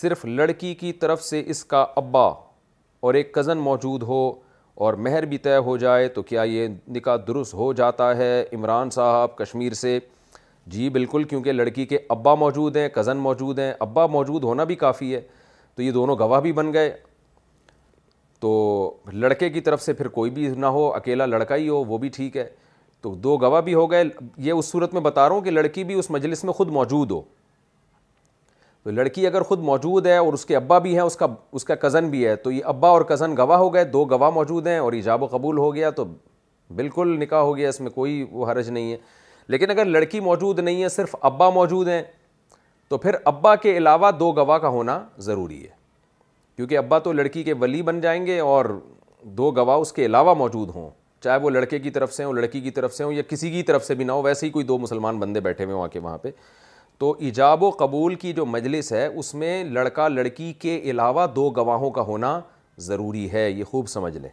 صرف 0.00 0.24
لڑکی 0.24 0.74
کی 0.82 0.92
طرف 1.04 1.22
سے 1.24 1.42
اس 1.50 1.64
کا 1.72 1.84
ابا 1.96 2.26
اور 2.26 3.14
ایک 3.14 3.32
کزن 3.34 3.58
موجود 3.68 4.02
ہو 4.12 4.20
اور 4.84 4.94
مہر 5.06 5.24
بھی 5.26 5.38
طے 5.48 5.56
ہو 5.68 5.76
جائے 5.86 6.08
تو 6.18 6.22
کیا 6.32 6.42
یہ 6.56 6.68
نکاح 6.96 7.16
درست 7.28 7.54
ہو 7.54 7.72
جاتا 7.82 8.16
ہے 8.16 8.42
عمران 8.54 8.90
صاحب 9.00 9.36
کشمیر 9.36 9.72
سے 9.84 9.98
جی 10.72 10.88
بالکل 10.90 11.22
کیونکہ 11.30 11.52
لڑکی 11.52 11.84
کے 11.86 11.98
ابا 12.10 12.34
موجود 12.34 12.76
ہیں 12.76 12.88
کزن 12.94 13.16
موجود 13.22 13.58
ہیں 13.58 13.72
ابا 13.80 14.06
موجود 14.14 14.44
ہونا 14.44 14.64
بھی 14.70 14.74
کافی 14.76 15.14
ہے 15.14 15.20
تو 15.74 15.82
یہ 15.82 15.90
دونوں 15.92 16.16
گواہ 16.18 16.40
بھی 16.40 16.52
بن 16.52 16.72
گئے 16.72 16.90
تو 18.40 18.50
لڑکے 19.12 19.48
کی 19.50 19.60
طرف 19.60 19.82
سے 19.82 19.92
پھر 19.92 20.08
کوئی 20.18 20.30
بھی 20.30 20.46
نہ 20.56 20.66
ہو 20.76 20.86
اکیلا 20.94 21.26
لڑکا 21.26 21.56
ہی 21.56 21.68
ہو 21.68 21.84
وہ 21.84 21.98
بھی 21.98 22.08
ٹھیک 22.16 22.36
ہے 22.36 22.46
تو 23.02 23.14
دو 23.24 23.36
گواہ 23.38 23.60
بھی 23.60 23.74
ہو 23.74 23.90
گئے 23.90 24.02
یہ 24.44 24.52
اس 24.52 24.66
صورت 24.72 24.94
میں 24.94 25.00
بتا 25.02 25.28
رہا 25.28 25.34
ہوں 25.34 25.42
کہ 25.42 25.50
لڑکی 25.50 25.84
بھی 25.84 25.94
اس 25.98 26.10
مجلس 26.10 26.42
میں 26.44 26.52
خود 26.52 26.70
موجود 26.72 27.10
ہو 27.10 27.20
تو 28.82 28.90
لڑکی 28.90 29.26
اگر 29.26 29.42
خود 29.42 29.60
موجود 29.68 30.06
ہے 30.06 30.16
اور 30.16 30.32
اس 30.32 30.44
کے 30.46 30.56
ابا 30.56 30.78
بھی 30.78 30.94
ہیں 30.94 31.00
اس 31.02 31.16
کا 31.16 31.26
اس 31.52 31.64
کا 31.64 31.74
کزن 31.74 32.08
بھی 32.10 32.26
ہے 32.26 32.34
تو 32.46 32.50
یہ 32.52 32.64
ابا 32.72 32.88
اور 32.88 33.02
کزن 33.08 33.36
گواہ 33.38 33.58
ہو 33.58 33.72
گئے 33.74 33.84
دو 33.94 34.04
گواہ 34.10 34.30
موجود 34.34 34.66
ہیں 34.66 34.78
اور 34.78 34.92
ایجاب 34.92 35.22
و 35.22 35.26
قبول 35.30 35.58
ہو 35.58 35.74
گیا 35.74 35.90
تو 35.96 36.04
بالکل 36.80 37.16
نکاح 37.20 37.40
ہو 37.42 37.56
گیا 37.56 37.68
اس 37.68 37.80
میں 37.80 37.90
کوئی 37.90 38.24
وہ 38.30 38.50
حرج 38.50 38.68
نہیں 38.70 38.92
ہے 38.92 38.96
لیکن 39.50 39.70
اگر 39.70 39.84
لڑکی 39.84 40.20
موجود 40.20 40.58
نہیں 40.58 40.82
ہے 40.82 40.88
صرف 40.88 41.14
ابا 41.22 41.48
موجود 41.50 41.88
ہیں 41.88 42.02
تو 42.88 42.98
پھر 42.98 43.14
ابا 43.24 43.54
کے 43.62 43.76
علاوہ 43.76 44.10
دو 44.20 44.30
گواہ 44.32 44.58
کا 44.58 44.68
ہونا 44.68 44.98
ضروری 45.28 45.62
ہے 45.62 45.74
کیونکہ 46.56 46.78
ابا 46.78 46.98
تو 46.98 47.12
لڑکی 47.12 47.42
کے 47.44 47.52
ولی 47.60 47.82
بن 47.82 48.00
جائیں 48.00 48.24
گے 48.26 48.38
اور 48.40 48.64
دو 49.38 49.50
گواہ 49.56 49.76
اس 49.80 49.92
کے 49.92 50.04
علاوہ 50.06 50.34
موجود 50.34 50.70
ہوں 50.74 50.88
چاہے 51.24 51.38
وہ 51.40 51.50
لڑکے 51.50 51.78
کی 51.78 51.90
طرف 51.90 52.12
سے 52.12 52.24
ہوں 52.24 52.32
لڑکی 52.32 52.60
کی 52.60 52.70
طرف 52.70 52.94
سے 52.94 53.04
ہوں 53.04 53.12
یا 53.12 53.22
کسی 53.28 53.50
کی 53.50 53.62
طرف 53.70 53.84
سے 53.84 53.94
بھی 53.94 54.04
نہ 54.04 54.12
ہو 54.12 54.22
ویسے 54.22 54.46
ہی 54.46 54.50
کوئی 54.52 54.64
دو 54.66 54.78
مسلمان 54.78 55.18
بندے 55.18 55.40
بیٹھے 55.40 55.64
ہوئے 55.64 55.72
ہوں 55.72 55.80
وہاں 55.80 55.88
کے 55.92 55.98
وہاں 55.98 56.18
پہ 56.22 56.30
تو 56.98 57.14
ایجاب 57.18 57.62
و 57.62 57.70
قبول 57.78 58.14
کی 58.24 58.32
جو 58.32 58.46
مجلس 58.46 58.92
ہے 58.92 59.06
اس 59.06 59.34
میں 59.42 59.62
لڑکا 59.64 60.08
لڑکی 60.08 60.52
کے 60.58 60.78
علاوہ 60.90 61.26
دو 61.36 61.48
گواہوں 61.56 61.90
کا 61.98 62.02
ہونا 62.02 62.38
ضروری 62.88 63.30
ہے 63.32 63.50
یہ 63.50 63.64
خوب 63.70 63.86
سمجھ 63.88 64.16
لیں 64.16 64.30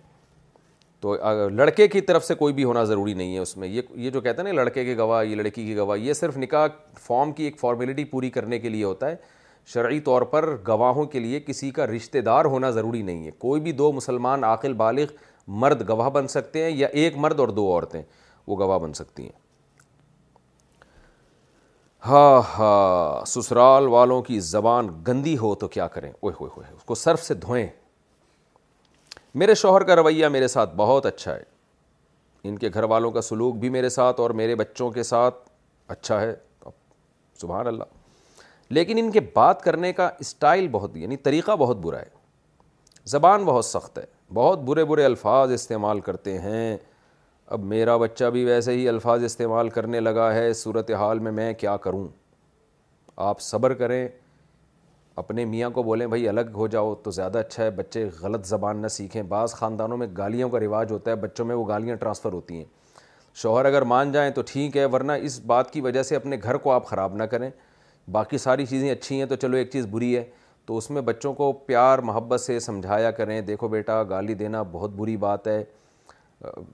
تو 1.04 1.14
لڑکے 1.54 1.88
کی 1.94 2.00
طرف 2.02 2.26
سے 2.26 2.36
کوئی 2.42 2.54
بھی 2.54 2.64
ہونا 2.64 2.84
ضروری 2.90 3.14
نہیں 3.14 3.34
ہے 3.36 3.40
اس 3.40 3.56
میں 3.58 3.68
یہ 3.68 3.82
یہ 4.04 4.10
جو 4.10 4.20
کہتے 4.22 4.42
ہیں 4.42 4.52
نا 4.52 4.62
لڑکے 4.62 4.84
کے 4.86 4.96
گواہ 4.98 5.24
یہ 5.26 5.36
لڑکی 5.36 5.64
کی 5.66 5.76
گواہ 5.78 5.98
یہ 6.00 6.14
صرف 6.14 6.38
نکاح 6.38 6.68
فارم 7.08 7.32
کی 7.40 7.44
ایک 7.44 7.58
فارمیلٹی 7.60 8.04
پوری 8.14 8.30
کرنے 8.36 8.60
کے 8.60 8.70
لیے 8.70 8.84
ہوتا 8.84 9.10
ہے 9.10 9.16
شرعی 9.74 10.00
طور 10.06 10.22
پر 10.36 10.50
گواہوں 10.68 11.06
کے 11.16 11.20
لیے 11.20 11.40
کسی 11.48 11.72
کا 11.80 11.88
رشتے 11.88 12.22
دار 12.30 12.46
ہونا 12.54 12.70
ضروری 12.78 13.02
نہیں 13.10 13.26
ہے 13.26 13.32
کوئی 13.40 13.62
بھی 13.62 13.72
دو 13.82 13.92
مسلمان 13.94 14.44
عاقل 14.44 14.74
بالغ 14.84 15.12
مرد 15.62 15.88
گواہ 15.90 16.10
بن 16.18 16.28
سکتے 16.38 16.64
ہیں 16.64 16.72
یا 16.78 16.88
ایک 17.02 17.18
مرد 17.26 17.40
اور 17.40 17.48
دو 17.60 17.68
عورتیں 17.74 18.02
وہ 18.48 18.58
گواہ 18.66 18.80
بن 18.86 18.94
سکتی 19.04 19.24
ہیں 19.24 19.42
ہا 22.10 22.42
ہا 22.58 23.24
سسرال 23.34 23.88
والوں 23.88 24.22
کی 24.30 24.40
زبان 24.56 24.88
گندی 25.08 25.38
ہو 25.38 25.54
تو 25.64 25.68
کیا 25.78 25.88
کریں 25.98 26.12
ہوئے 26.24 26.34
ہوئے 26.46 26.74
اس 26.76 26.84
کو 26.86 26.96
صرف 27.06 27.24
سے 27.24 27.34
دھوئیں 27.48 27.68
میرے 29.42 29.54
شوہر 29.56 29.84
کا 29.84 29.96
رویہ 29.96 30.28
میرے 30.30 30.48
ساتھ 30.48 30.74
بہت 30.78 31.06
اچھا 31.06 31.34
ہے 31.36 31.44
ان 32.48 32.58
کے 32.60 32.70
گھر 32.74 32.84
والوں 32.90 33.12
کا 33.12 33.22
سلوک 33.22 33.56
بھی 33.60 33.70
میرے 33.76 33.90
ساتھ 33.90 34.20
اور 34.22 34.30
میرے 34.40 34.56
بچوں 34.56 34.90
کے 34.92 35.04
ساتھ 35.04 35.36
اچھا 35.96 36.20
ہے 36.22 36.34
سبحان 37.42 37.68
اللہ 37.68 37.84
لیکن 38.76 38.98
ان 39.00 39.10
کے 39.12 39.20
بات 39.34 39.62
کرنے 39.62 39.92
کا 39.94 40.10
اسٹائل 40.20 40.68
بہت 40.72 40.98
یعنی 40.98 41.18
طریقہ 41.30 41.56
بہت 41.60 41.78
برا 41.82 42.00
ہے 42.00 42.10
زبان 43.14 43.46
بہت 43.46 43.66
سخت 43.66 43.98
ہے 43.98 44.04
بہت 44.34 44.60
برے 44.68 44.84
برے 44.92 45.06
الفاظ 45.06 45.52
استعمال 45.52 46.00
کرتے 46.02 46.38
ہیں 46.40 46.78
اب 47.56 47.64
میرا 47.74 47.98
بچہ 47.98 48.26
بھی 48.34 48.44
ویسے 48.46 48.72
ہی 48.78 48.88
الفاظ 48.90 49.24
استعمال 49.24 49.70
کرنے 49.70 50.00
لگا 50.00 50.34
ہے 50.34 50.52
صورت 50.64 50.92
حال 51.00 51.20
میں 51.28 51.32
میں 51.40 51.52
کیا 51.64 51.76
کروں 51.88 52.08
آپ 53.32 53.42
صبر 53.42 53.74
کریں 53.82 54.08
اپنے 55.16 55.44
میاں 55.46 55.70
کو 55.70 55.84
بولیں 55.84 56.06
بھائی 56.08 56.28
الگ 56.30 56.54
ہو 56.56 56.68
جاؤ 56.68 56.94
تو 57.04 57.12
زیادہ 57.12 57.38
اچھا 57.38 57.64
ہے 57.64 57.70
بچے 57.72 58.04
غلط 58.22 58.46
زبان 58.48 58.82
نہ 58.82 58.88
سیکھیں 58.88 59.22
بعض 59.30 59.54
خاندانوں 59.56 59.98
میں 59.98 60.08
گالیوں 60.18 60.50
کا 60.50 60.60
رواج 60.60 60.92
ہوتا 60.92 61.12
ہے 61.12 61.16
بچوں 61.16 61.46
میں 61.46 61.56
وہ 61.56 61.68
گالیاں 61.68 61.96
ٹرانسفر 61.96 62.34
ہوتی 62.34 62.58
ہیں 62.58 62.64
شوہر 63.42 63.66
اگر 63.66 63.82
مان 63.92 64.12
جائیں 64.12 64.30
تو 64.32 64.42
ٹھیک 64.48 64.78
ہے 64.78 64.86
ورنہ 64.94 65.12
اس 65.26 65.40
بات 65.48 65.72
کی 65.74 65.82
وجہ 65.82 66.04
سے 66.04 66.16
اپنے 66.16 66.38
گھر 66.44 66.58
کو 66.66 66.72
آپ 66.72 66.86
خراب 66.88 67.16
نہ 67.16 67.24
کریں 67.34 67.50
باقی 68.12 68.38
ساری 68.38 68.66
چیزیں 68.66 68.90
اچھی 68.92 69.18
ہیں 69.20 69.26
تو 69.26 69.36
چلو 69.42 69.58
ایک 69.58 69.70
چیز 69.72 69.86
بری 69.92 70.16
ہے 70.16 70.24
تو 70.66 70.78
اس 70.78 70.90
میں 70.92 71.02
بچوں 71.02 71.34
کو 71.34 71.52
پیار 71.66 72.00
محبت 72.10 72.42
سے 72.42 72.60
سمجھایا 72.60 73.12
کریں 73.12 73.40
دیکھو 73.48 73.68
بیٹا 73.68 74.02
گالی 74.10 74.34
دینا 74.42 74.62
بہت 74.72 74.92
بری 74.96 75.16
بات 75.18 75.48
ہے 75.48 75.64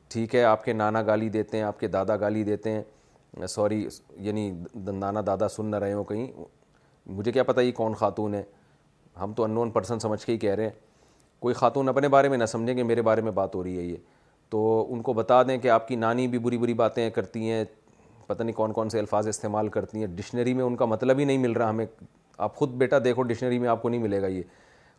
ٹھیک 0.10 0.36
ہے 0.36 0.44
آپ 0.44 0.64
کے 0.66 0.74
نانا 0.74 1.02
گالی 1.08 1.30
دیتے 1.30 1.58
ہیں 1.58 1.64
آپ 1.64 1.80
کے 1.80 1.88
دادا 1.96 2.16
گالی 2.18 2.44
دیتے 2.44 2.72
ہیں 2.72 3.46
سوری 3.50 3.88
یعنی 4.22 4.52
نانا 4.76 5.22
دادا 5.28 5.48
سن 5.50 5.66
نہ 5.72 5.76
رہے 5.80 5.94
ہوں 5.94 6.04
کہیں 6.04 6.28
مجھے 7.08 7.32
کیا 7.32 7.44
پتہ 7.44 7.62
یہ 7.62 7.72
کون 7.76 7.94
خاتون 8.00 8.34
ہے 8.34 8.42
ہم 9.22 9.34
تو 9.34 9.44
ان 9.44 9.52
نون 9.52 9.70
پرسن 9.72 10.00
سمجھ 10.00 10.26
کے 10.26 10.32
ہی 10.32 10.38
کہہ 10.38 10.56
رہے 10.56 10.64
ہیں 10.64 10.72
کوئی 11.40 11.56
خاتون 11.56 11.90
اپنے 11.90 12.08
بارے 12.08 12.30
میں 12.30 12.38
نہ 12.38 12.46
سمجھیں 12.46 12.74
کہ 12.76 12.84
میرے 12.84 13.02
بارے 13.02 13.22
میں 13.22 13.32
بات 13.32 13.56
ہو 13.56 13.64
رہی 13.64 13.78
ہے 13.78 13.84
یہ 13.84 13.98
تو 14.50 14.86
ان 14.94 15.02
کو 15.02 15.14
بتا 15.14 15.42
دیں 15.48 15.58
کہ 15.62 15.70
آپ 15.70 15.88
کی 15.88 15.96
نانی 15.96 16.28
بھی 16.28 16.38
بری 16.40 16.58
بری 16.58 16.74
باتیں 16.74 17.10
کرتی 17.16 17.50
ہیں 17.52 17.64
پتہ 18.28 18.44
نہیں 18.44 18.56
کون 18.56 18.72
کون 18.74 18.90
سے 18.90 19.00
الفاظ 19.00 19.28
استعمال 19.28 19.68
کرتی 19.70 20.00
ہیں 20.00 20.08
ڈکشنری 20.16 20.54
میں 20.54 20.64
ان 20.64 20.76
کا 20.76 20.86
مطلب 20.86 21.20
ہی 21.20 21.26
نہیں 21.26 21.38
مل 21.38 21.52
رہا 21.52 21.70
ہمیں 21.70 21.86
آپ 22.38 22.56
خود 22.56 22.72
بیٹا 22.82 22.98
دیکھو 23.04 23.24
ڈکشنری 23.24 23.60
میں 23.60 23.70
آپ 23.70 23.82
کو 23.82 23.90
نہیں 23.90 24.02
ملے 24.02 24.22
گا 24.22 24.28
یہ 24.28 24.44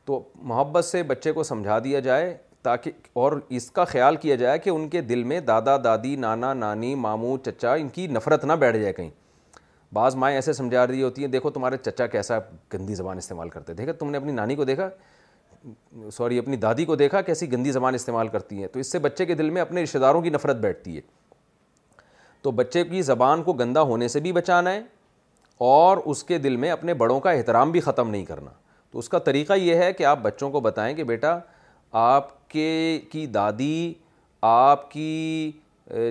تو 0.05 0.23
محبت 0.43 0.85
سے 0.85 1.03
بچے 1.03 1.33
کو 1.33 1.43
سمجھا 1.43 1.79
دیا 1.85 2.01
جائے 2.01 2.37
تاکہ 2.63 2.91
اور 3.19 3.33
اس 3.49 3.71
کا 3.71 3.85
خیال 3.85 4.17
کیا 4.23 4.35
جائے 4.37 4.59
کہ 4.59 4.71
ان 4.71 4.89
کے 4.89 5.01
دل 5.01 5.23
میں 5.25 5.39
دادا 5.41 5.77
دادی 5.85 6.15
نانا 6.25 6.53
نانی 6.55 6.95
ماموں 6.95 7.37
چچا 7.45 7.75
ان 7.75 7.89
کی 7.89 8.07
نفرت 8.07 8.45
نہ 8.45 8.53
بیٹھ 8.61 8.77
جائے 8.79 8.93
کہیں 8.93 9.11
بعض 9.93 10.15
مائیں 10.17 10.35
ایسے 10.37 10.53
سمجھا 10.53 10.87
رہی 10.87 11.03
ہوتی 11.03 11.23
ہیں 11.25 11.29
دیکھو 11.31 11.51
تمہارے 11.51 11.77
چچا 11.85 12.07
کیسا 12.07 12.39
گندی 12.73 12.95
زبان 12.95 13.19
استعمال 13.19 13.49
کرتے 13.49 13.73
دیکھا 13.75 13.93
تم 13.99 14.11
نے 14.11 14.19
اپنی 14.19 14.33
نانی 14.33 14.55
کو 14.57 14.65
دیکھا 14.65 14.89
سوری 16.17 16.39
اپنی 16.39 16.57
دادی 16.57 16.85
کو 16.85 16.97
دیکھا 16.97 17.21
کیسی 17.23 17.51
گندی 17.53 17.71
زبان 17.73 17.95
استعمال 17.95 18.29
کرتی 18.29 18.61
ہیں 18.61 18.69
تو 18.73 18.79
اس 18.81 18.93
سے 18.93 18.99
بچے 19.07 19.25
کے 19.27 19.35
دل 19.35 19.51
میں 19.51 19.63
اپنے 19.63 19.83
رشتہ 19.83 19.99
داروں 19.99 20.23
کی 20.23 20.31
نفرت 20.31 20.57
بیٹھتی 20.57 20.97
ہے 20.97 21.01
تو 22.43 22.51
بچے 22.61 22.85
کی 22.85 23.03
زبان 23.03 23.43
کو 23.43 23.53
گندا 23.53 23.81
ہونے 23.91 24.09
سے 24.09 24.21
بھی 24.21 24.33
بچانا 24.33 24.73
ہے 24.73 24.83
اور 25.65 25.97
اس 26.05 26.23
کے 26.25 26.39
دل 26.39 26.57
میں 26.57 26.71
اپنے 26.71 26.95
بڑوں 27.03 27.19
کا 27.21 27.31
احترام 27.31 27.71
بھی 27.73 27.81
ختم 27.81 28.11
نہیں 28.11 28.25
کرنا 28.25 28.51
تو 28.91 28.99
اس 28.99 29.09
کا 29.09 29.19
طریقہ 29.27 29.53
یہ 29.59 29.83
ہے 29.83 29.93
کہ 29.93 30.05
آپ 30.05 30.19
بچوں 30.23 30.51
کو 30.51 30.61
بتائیں 30.61 30.95
کہ 30.97 31.05
بیٹا 31.11 31.39
آپ 32.03 32.49
کے 32.51 33.01
کی 33.11 33.27
دادی 33.35 33.93
آپ 34.53 34.91
کی 34.91 35.51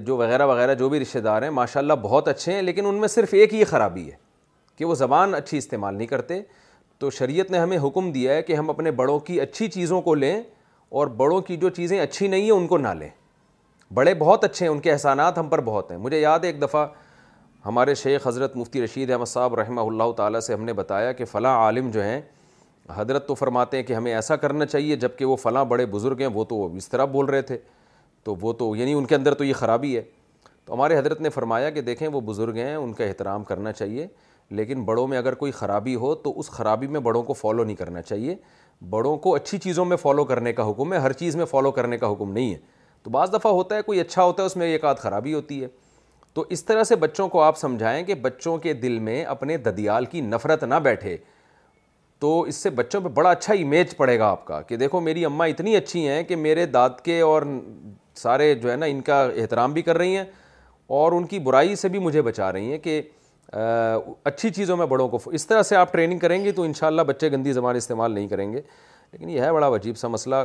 جو 0.06 0.16
وغیرہ 0.18 0.46
وغیرہ 0.46 0.74
جو 0.76 0.88
بھی 0.90 1.00
رشتہ 1.00 1.20
دار 1.24 1.42
ہیں 1.42 1.50
ماشاء 1.50 1.80
اللہ 1.80 1.94
بہت 2.02 2.28
اچھے 2.28 2.54
ہیں 2.54 2.62
لیکن 2.62 2.86
ان 2.86 2.96
میں 3.02 3.08
صرف 3.08 3.34
ایک 3.34 3.54
ہی 3.54 3.64
خرابی 3.66 4.04
ہے 4.10 4.16
کہ 4.78 4.86
وہ 4.86 4.96
زبان 4.96 5.36
اچھی 5.36 5.58
استعمال 5.58 5.96
نہیں 5.96 6.08
کرتے 6.08 6.42
تو 7.00 7.10
شریعت 7.12 7.52
نے 7.52 7.58
ہمیں 7.60 7.78
حکم 7.84 8.12
دیا 8.12 8.34
ہے 8.34 8.42
کہ 8.44 8.54
ہم 8.56 8.70
اپنے 8.70 8.92
بڑوں 8.92 9.18
کی 9.28 9.40
اچھی 9.42 9.68
چیزوں 9.72 10.02
کو 10.02 10.16
لیں 10.16 10.40
اور 11.00 11.08
بڑوں 11.18 11.40
کی 11.42 11.58
جو 11.58 11.70
چیزیں 11.70 12.00
اچھی 12.00 12.28
نہیں 12.28 12.42
ہیں 12.42 12.52
ان 12.52 12.68
کو 12.68 12.78
نہ 12.78 12.88
لیں 13.00 13.10
بڑے 13.94 14.14
بہت 14.18 14.44
اچھے 14.44 14.66
ہیں 14.66 14.72
ان 14.74 14.80
کے 14.80 14.92
احسانات 14.92 15.38
ہم 15.38 15.48
پر 15.50 15.62
بہت 15.66 15.92
ہیں 15.92 15.98
مجھے 15.98 16.20
یاد 16.20 16.40
ہے 16.44 16.50
ایک 16.50 16.62
دفعہ 16.62 16.86
ہمارے 17.66 17.96
شیخ 17.96 18.28
حضرت 18.28 18.56
مفتی 18.58 18.84
رشید 18.84 19.10
احمد 19.12 19.26
صاحب 19.28 19.56
رحمہ 19.60 19.82
اللہ 19.82 20.12
تعالیٰ 20.18 20.40
سے 20.42 20.54
ہم 20.54 20.64
نے 20.66 20.74
بتایا 20.74 21.12
کہ 21.12 21.26
فلاں 21.32 21.56
عالم 21.60 21.90
جو 21.92 22.04
ہیں 22.04 22.22
حضرت 22.96 23.28
تو 23.28 23.34
فرماتے 23.36 23.78
ہیں 23.78 23.84
کہ 23.84 23.94
ہمیں 23.94 24.14
ایسا 24.14 24.36
کرنا 24.36 24.66
چاہیے 24.66 24.96
جب 25.06 25.18
کہ 25.18 25.26
وہ 25.26 25.36
فلاں 25.42 25.66
بڑے 25.72 25.86
بزرگ 25.86 26.20
ہیں 26.20 26.28
وہ 26.34 26.44
تو 26.50 26.66
اس 26.78 26.90
طرح 26.90 27.06
بول 27.16 27.26
رہے 27.30 27.42
تھے 27.42 27.58
تو 28.26 28.36
وہ 28.42 28.54
تو 28.60 28.76
یعنی 28.76 28.94
ان 28.94 29.06
کے 29.06 29.16
اندر 29.16 29.34
تو 29.34 29.44
یہ 29.44 29.54
خرابی 29.54 29.96
ہے 29.96 30.02
تو 30.66 30.74
ہمارے 30.74 30.98
حضرت 30.98 31.22
نے 31.22 31.30
فرمایا 31.30 31.70
کہ 31.76 31.82
دیکھیں 31.82 32.08
وہ 32.08 32.22
بزرگ 32.26 32.56
ہیں 32.58 32.74
ان 32.76 32.94
کا 32.94 33.04
احترام 33.06 33.44
کرنا 33.44 33.72
چاہیے 33.72 34.08
لیکن 34.58 34.84
بڑوں 34.84 35.08
میں 35.08 35.18
اگر 35.18 35.34
کوئی 35.42 35.52
خرابی 35.52 35.96
ہو 35.96 36.14
تو 36.26 36.38
اس 36.40 36.50
خرابی 36.50 36.88
میں 36.96 37.00
بڑوں 37.08 37.24
کو 37.24 37.34
فالو 37.34 37.64
نہیں 37.64 37.76
کرنا 37.76 38.02
چاہیے 38.02 38.36
بڑوں 38.90 39.16
کو 39.26 39.36
اچھی 39.36 39.58
چیزوں 39.64 39.86
میں 39.86 39.98
فالو 39.98 40.24
کرنے 40.26 40.54
کا 40.54 40.70
حکم 40.70 40.94
ہے 40.94 40.98
ہر 41.00 41.14
چیز 41.22 41.36
میں 41.36 41.46
فالو 41.46 41.72
کرنے 41.72 41.98
کا 41.98 42.12
حکم 42.12 42.32
نہیں 42.34 42.52
ہے 42.54 42.58
تو 43.04 43.10
بعض 43.12 43.34
دفعہ 43.34 43.52
ہوتا 43.52 43.76
ہے 43.76 43.82
کوئی 43.82 44.00
اچھا 44.00 44.24
ہوتا 44.24 44.44
ہے 44.44 44.46
اس 44.46 44.56
میں 44.58 44.68
ایک 44.72 44.86
آدھ 44.86 45.00
خرابی 45.02 45.34
ہوتی 45.34 45.62
ہے 45.64 45.68
تو 46.34 46.46
اس 46.56 46.64
طرح 46.66 46.84
سے 46.84 46.96
بچوں 46.96 47.28
کو 47.30 47.42
آپ 47.42 47.58
سمجھائیں 47.58 48.04
کہ 48.06 48.16
بچوں 48.26 48.58
کے 48.66 48.74
دل 48.82 49.00
میں 49.08 49.24
اپنے 49.36 49.58
ددیال 49.68 50.06
کی 50.06 50.22
نفرت 50.22 50.64
نہ 50.64 50.76
بیٹھے 50.84 51.16
تو 52.20 52.40
اس 52.42 52.56
سے 52.64 52.70
بچوں 52.78 53.02
پہ 53.02 53.10
بڑا 53.14 53.30
اچھا 53.30 53.54
امیج 53.54 53.96
پڑے 53.98 54.18
گا 54.20 54.28
آپ 54.30 54.46
کا 54.46 54.62
کہ 54.62 54.76
دیکھو 54.78 55.00
میری 55.02 55.26
اماں 55.26 55.48
اتنی 55.48 55.76
اچھی 55.76 56.08
ہیں 56.08 56.24
کہ 56.28 56.36
میرے 56.36 56.66
داد 56.66 57.00
کے 57.04 57.20
اور 57.22 57.42
سارے 58.22 58.54
جو 58.62 58.72
ہے 58.72 58.76
نا 58.76 58.86
ان 58.94 59.02
کا 59.10 59.22
احترام 59.44 59.74
بھی 59.74 59.82
کر 59.88 59.98
رہی 59.98 60.16
ہیں 60.18 60.24
اور 61.00 61.12
ان 61.18 61.26
کی 61.34 61.40
برائی 61.48 61.76
سے 61.86 61.90
بھی 61.94 62.00
مجھے 62.08 62.22
بچا 62.30 62.52
رہی 62.54 62.72
ہیں 62.72 62.78
کہ 62.88 63.02
اچھی 64.32 64.50
چیزوں 64.56 64.78
میں 64.78 64.86
بڑوں 64.94 65.08
کو 65.10 65.20
اس 65.40 65.48
طرح 65.48 65.62
سے 65.72 65.76
آپ 65.76 65.92
ٹریننگ 65.94 66.20
کریں 66.20 66.44
گی 66.46 66.52
تو 66.60 66.64
انشاءاللہ 66.70 67.02
بچے 67.12 67.32
گندی 67.32 67.54
زبان 67.54 67.76
استعمال 67.76 68.12
نہیں 68.12 68.28
کریں 68.34 68.52
گے 68.54 68.62
لیکن 69.12 69.30
یہ 69.30 69.42
ہے 69.42 69.52
بڑا 69.54 69.68
عجیب 69.76 69.98
سا 69.98 70.08
مسئلہ 70.18 70.36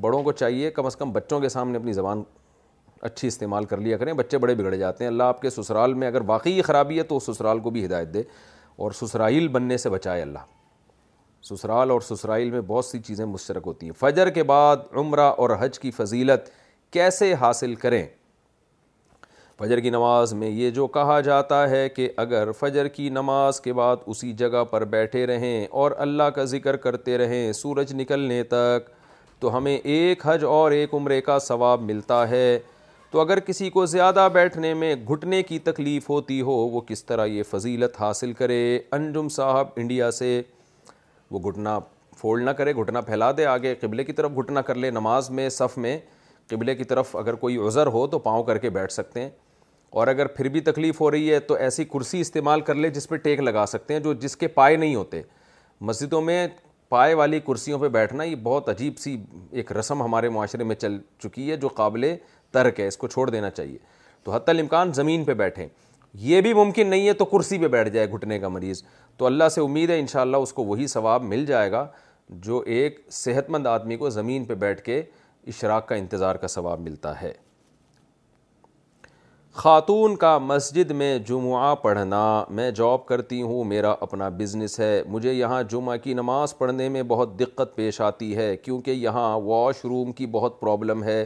بڑوں 0.00 0.22
کو 0.22 0.32
چاہیے 0.42 0.70
کم 0.78 0.86
از 0.86 0.96
کم 0.96 1.12
بچوں 1.12 1.40
کے 1.40 1.48
سامنے 1.48 1.78
اپنی 1.78 1.92
زبان 1.92 2.22
اچھی 3.08 3.28
استعمال 3.28 3.64
کر 3.70 3.78
لیا 3.86 3.96
کریں 3.98 4.12
بچے 4.20 4.38
بڑے 4.44 4.54
بگڑے 4.60 4.76
جاتے 4.78 5.04
ہیں 5.04 5.10
اللہ 5.10 5.32
آپ 5.34 5.40
کے 5.42 5.50
سسرال 5.50 5.94
میں 6.02 6.08
اگر 6.08 6.20
واقعی 6.26 6.62
خرابی 6.68 6.98
ہے 6.98 7.02
تو 7.12 7.18
سسرال 7.20 7.58
کو 7.66 7.70
بھی 7.70 7.84
ہدایت 7.84 8.12
دے 8.14 8.22
اور 8.84 8.92
سسرائیل 9.00 9.48
بننے 9.56 9.76
سے 9.78 9.90
بچائے 9.90 10.22
اللہ 10.22 10.46
سسرال 11.48 11.90
اور 11.90 12.00
سسرائیل 12.00 12.50
میں 12.50 12.60
بہت 12.66 12.84
سی 12.84 12.98
چیزیں 13.08 13.24
مشترک 13.32 13.62
ہوتی 13.66 13.86
ہیں 13.86 13.92
فجر 13.98 14.30
کے 14.38 14.42
بعد 14.52 14.76
عمرہ 15.02 15.28
اور 15.44 15.50
حج 15.60 15.78
کی 15.78 15.90
فضیلت 15.96 16.48
کیسے 16.94 17.32
حاصل 17.40 17.74
کریں 17.74 18.04
فجر 19.58 19.80
کی 19.80 19.90
نماز 19.90 20.32
میں 20.42 20.48
یہ 20.48 20.70
جو 20.76 20.86
کہا 20.96 21.18
جاتا 21.28 21.56
ہے 21.70 21.88
کہ 21.88 22.08
اگر 22.24 22.50
فجر 22.58 22.88
کی 22.98 23.08
نماز 23.16 23.60
کے 23.60 23.72
بعد 23.78 23.96
اسی 24.14 24.32
جگہ 24.42 24.62
پر 24.70 24.84
بیٹھے 24.92 25.26
رہیں 25.26 25.66
اور 25.82 25.90
اللہ 26.04 26.30
کا 26.34 26.44
ذکر 26.54 26.76
کرتے 26.84 27.16
رہیں 27.18 27.52
سورج 27.62 27.92
نکلنے 28.00 28.42
تک 28.54 28.88
تو 29.40 29.56
ہمیں 29.56 29.76
ایک 29.76 30.22
حج 30.26 30.44
اور 30.48 30.70
ایک 30.78 30.94
عمرے 30.94 31.20
کا 31.30 31.38
ثواب 31.48 31.82
ملتا 31.90 32.28
ہے 32.30 32.46
تو 33.10 33.20
اگر 33.20 33.40
کسی 33.50 33.70
کو 33.70 33.86
زیادہ 33.96 34.28
بیٹھنے 34.32 34.72
میں 34.84 34.94
گھٹنے 35.10 35.42
کی 35.50 35.58
تکلیف 35.70 36.08
ہوتی 36.10 36.40
ہو 36.42 36.52
وہ 36.76 36.80
کس 36.86 37.04
طرح 37.04 37.26
یہ 37.26 37.42
فضیلت 37.50 38.00
حاصل 38.00 38.32
کرے 38.42 38.60
انجم 38.98 39.28
صاحب 39.40 39.68
انڈیا 39.82 40.10
سے 40.22 40.40
وہ 41.30 41.40
گھٹنا 41.50 41.78
فولڈ 42.20 42.44
نہ 42.44 42.50
کرے 42.58 42.72
گھٹنا 42.80 43.00
پھیلا 43.10 43.30
دے 43.36 43.46
آگے 43.46 43.74
قبلے 43.80 44.04
کی 44.04 44.12
طرف 44.20 44.36
گھٹنا 44.38 44.62
کر 44.70 44.74
لے 44.74 44.90
نماز 44.90 45.30
میں 45.38 45.48
صف 45.60 45.78
میں 45.86 45.98
قبلے 46.50 46.74
کی 46.74 46.84
طرف 46.84 47.14
اگر 47.16 47.34
کوئی 47.34 47.56
عذر 47.66 47.86
ہو 47.92 48.06
تو 48.06 48.18
پاؤں 48.18 48.42
کر 48.44 48.58
کے 48.58 48.70
بیٹھ 48.70 48.92
سکتے 48.92 49.20
ہیں 49.22 49.28
اور 50.00 50.06
اگر 50.08 50.26
پھر 50.36 50.48
بھی 50.52 50.60
تکلیف 50.60 51.00
ہو 51.00 51.10
رہی 51.10 51.32
ہے 51.32 51.38
تو 51.40 51.54
ایسی 51.66 51.84
کرسی 51.92 52.20
استعمال 52.20 52.60
کر 52.70 52.74
لے 52.74 52.90
جس 52.90 53.08
پہ 53.08 53.16
ٹیک 53.24 53.40
لگا 53.40 53.64
سکتے 53.68 53.94
ہیں 53.94 54.00
جو 54.02 54.12
جس 54.22 54.36
کے 54.36 54.48
پائے 54.58 54.76
نہیں 54.76 54.94
ہوتے 54.94 55.22
مسجدوں 55.90 56.20
میں 56.22 56.46
پائے 56.88 57.14
والی 57.14 57.40
کرسیوں 57.46 57.78
پہ 57.78 57.88
بیٹھنا 57.88 58.24
یہ 58.24 58.34
بہت 58.42 58.68
عجیب 58.68 58.98
سی 58.98 59.16
ایک 59.50 59.72
رسم 59.76 60.02
ہمارے 60.02 60.28
معاشرے 60.28 60.64
میں 60.64 60.76
چل 60.76 60.98
چکی 61.22 61.50
ہے 61.50 61.56
جو 61.56 61.68
قابل 61.76 62.04
ترک 62.52 62.80
ہے 62.80 62.86
اس 62.88 62.96
کو 62.96 63.08
چھوڑ 63.08 63.28
دینا 63.30 63.50
چاہیے 63.50 63.78
تو 64.24 64.32
حتی 64.32 64.50
الامکان 64.50 64.92
زمین 64.94 65.24
پہ 65.24 65.34
بیٹھیں 65.34 65.66
یہ 66.28 66.40
بھی 66.40 66.52
ممکن 66.54 66.86
نہیں 66.86 67.06
ہے 67.06 67.12
تو 67.12 67.24
کرسی 67.24 67.58
پہ 67.58 67.68
بیٹھ 67.68 67.88
جائے 67.92 68.06
گھٹنے 68.12 68.38
کا 68.38 68.48
مریض 68.48 68.82
تو 69.16 69.26
اللہ 69.26 69.48
سے 69.54 69.60
امید 69.60 69.90
ہے 69.90 69.98
انشاءاللہ 69.98 70.36
اس 70.36 70.52
کو 70.52 70.64
وہی 70.64 70.86
ثواب 70.86 71.22
مل 71.24 71.44
جائے 71.46 71.70
گا 71.72 71.86
جو 72.48 72.62
ایک 72.74 73.00
صحت 73.12 73.50
مند 73.50 73.66
آدمی 73.66 73.96
کو 73.96 74.10
زمین 74.10 74.44
پہ 74.44 74.54
بیٹھ 74.66 74.82
کے 74.82 75.02
اشراق 75.46 75.86
کا 75.88 75.94
انتظار 75.94 76.34
کا 76.42 76.46
ثواب 76.48 76.80
ملتا 76.80 77.20
ہے 77.22 77.32
خاتون 79.62 80.14
کا 80.18 80.36
مسجد 80.44 80.90
میں 81.00 81.16
جمعہ 81.26 81.74
پڑھنا 81.82 82.20
میں 82.58 82.70
جاب 82.76 83.04
کرتی 83.06 83.40
ہوں 83.42 83.64
میرا 83.64 83.94
اپنا 84.06 84.28
بزنس 84.38 84.78
ہے 84.80 85.02
مجھے 85.08 85.32
یہاں 85.32 85.62
جمعہ 85.70 85.96
کی 86.04 86.14
نماز 86.14 86.56
پڑھنے 86.58 86.88
میں 86.96 87.02
بہت 87.08 87.38
دقت 87.40 87.74
پیش 87.76 88.00
آتی 88.00 88.34
ہے 88.36 88.56
کیونکہ 88.62 88.90
یہاں 88.90 89.28
واش 89.40 89.84
روم 89.84 90.12
کی 90.12 90.26
بہت 90.36 90.60
پرابلم 90.60 91.04
ہے 91.04 91.24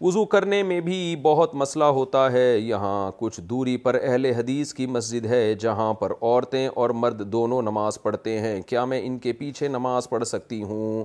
وضو 0.00 0.24
کرنے 0.26 0.62
میں 0.68 0.80
بھی 0.80 0.98
بہت 1.22 1.54
مسئلہ 1.54 1.84
ہوتا 1.98 2.30
ہے 2.32 2.58
یہاں 2.58 3.10
کچھ 3.18 3.40
دوری 3.50 3.76
پر 3.84 3.98
اہل 4.02 4.24
حدیث 4.36 4.72
کی 4.74 4.86
مسجد 4.96 5.26
ہے 5.30 5.42
جہاں 5.60 5.92
پر 6.00 6.12
عورتیں 6.20 6.66
اور 6.74 6.90
مرد 7.04 7.20
دونوں 7.32 7.60
نماز 7.62 8.02
پڑھتے 8.02 8.38
ہیں 8.40 8.60
کیا 8.66 8.84
میں 8.92 9.00
ان 9.06 9.18
کے 9.26 9.32
پیچھے 9.42 9.68
نماز 9.68 10.08
پڑھ 10.08 10.24
سکتی 10.28 10.62
ہوں 10.62 11.04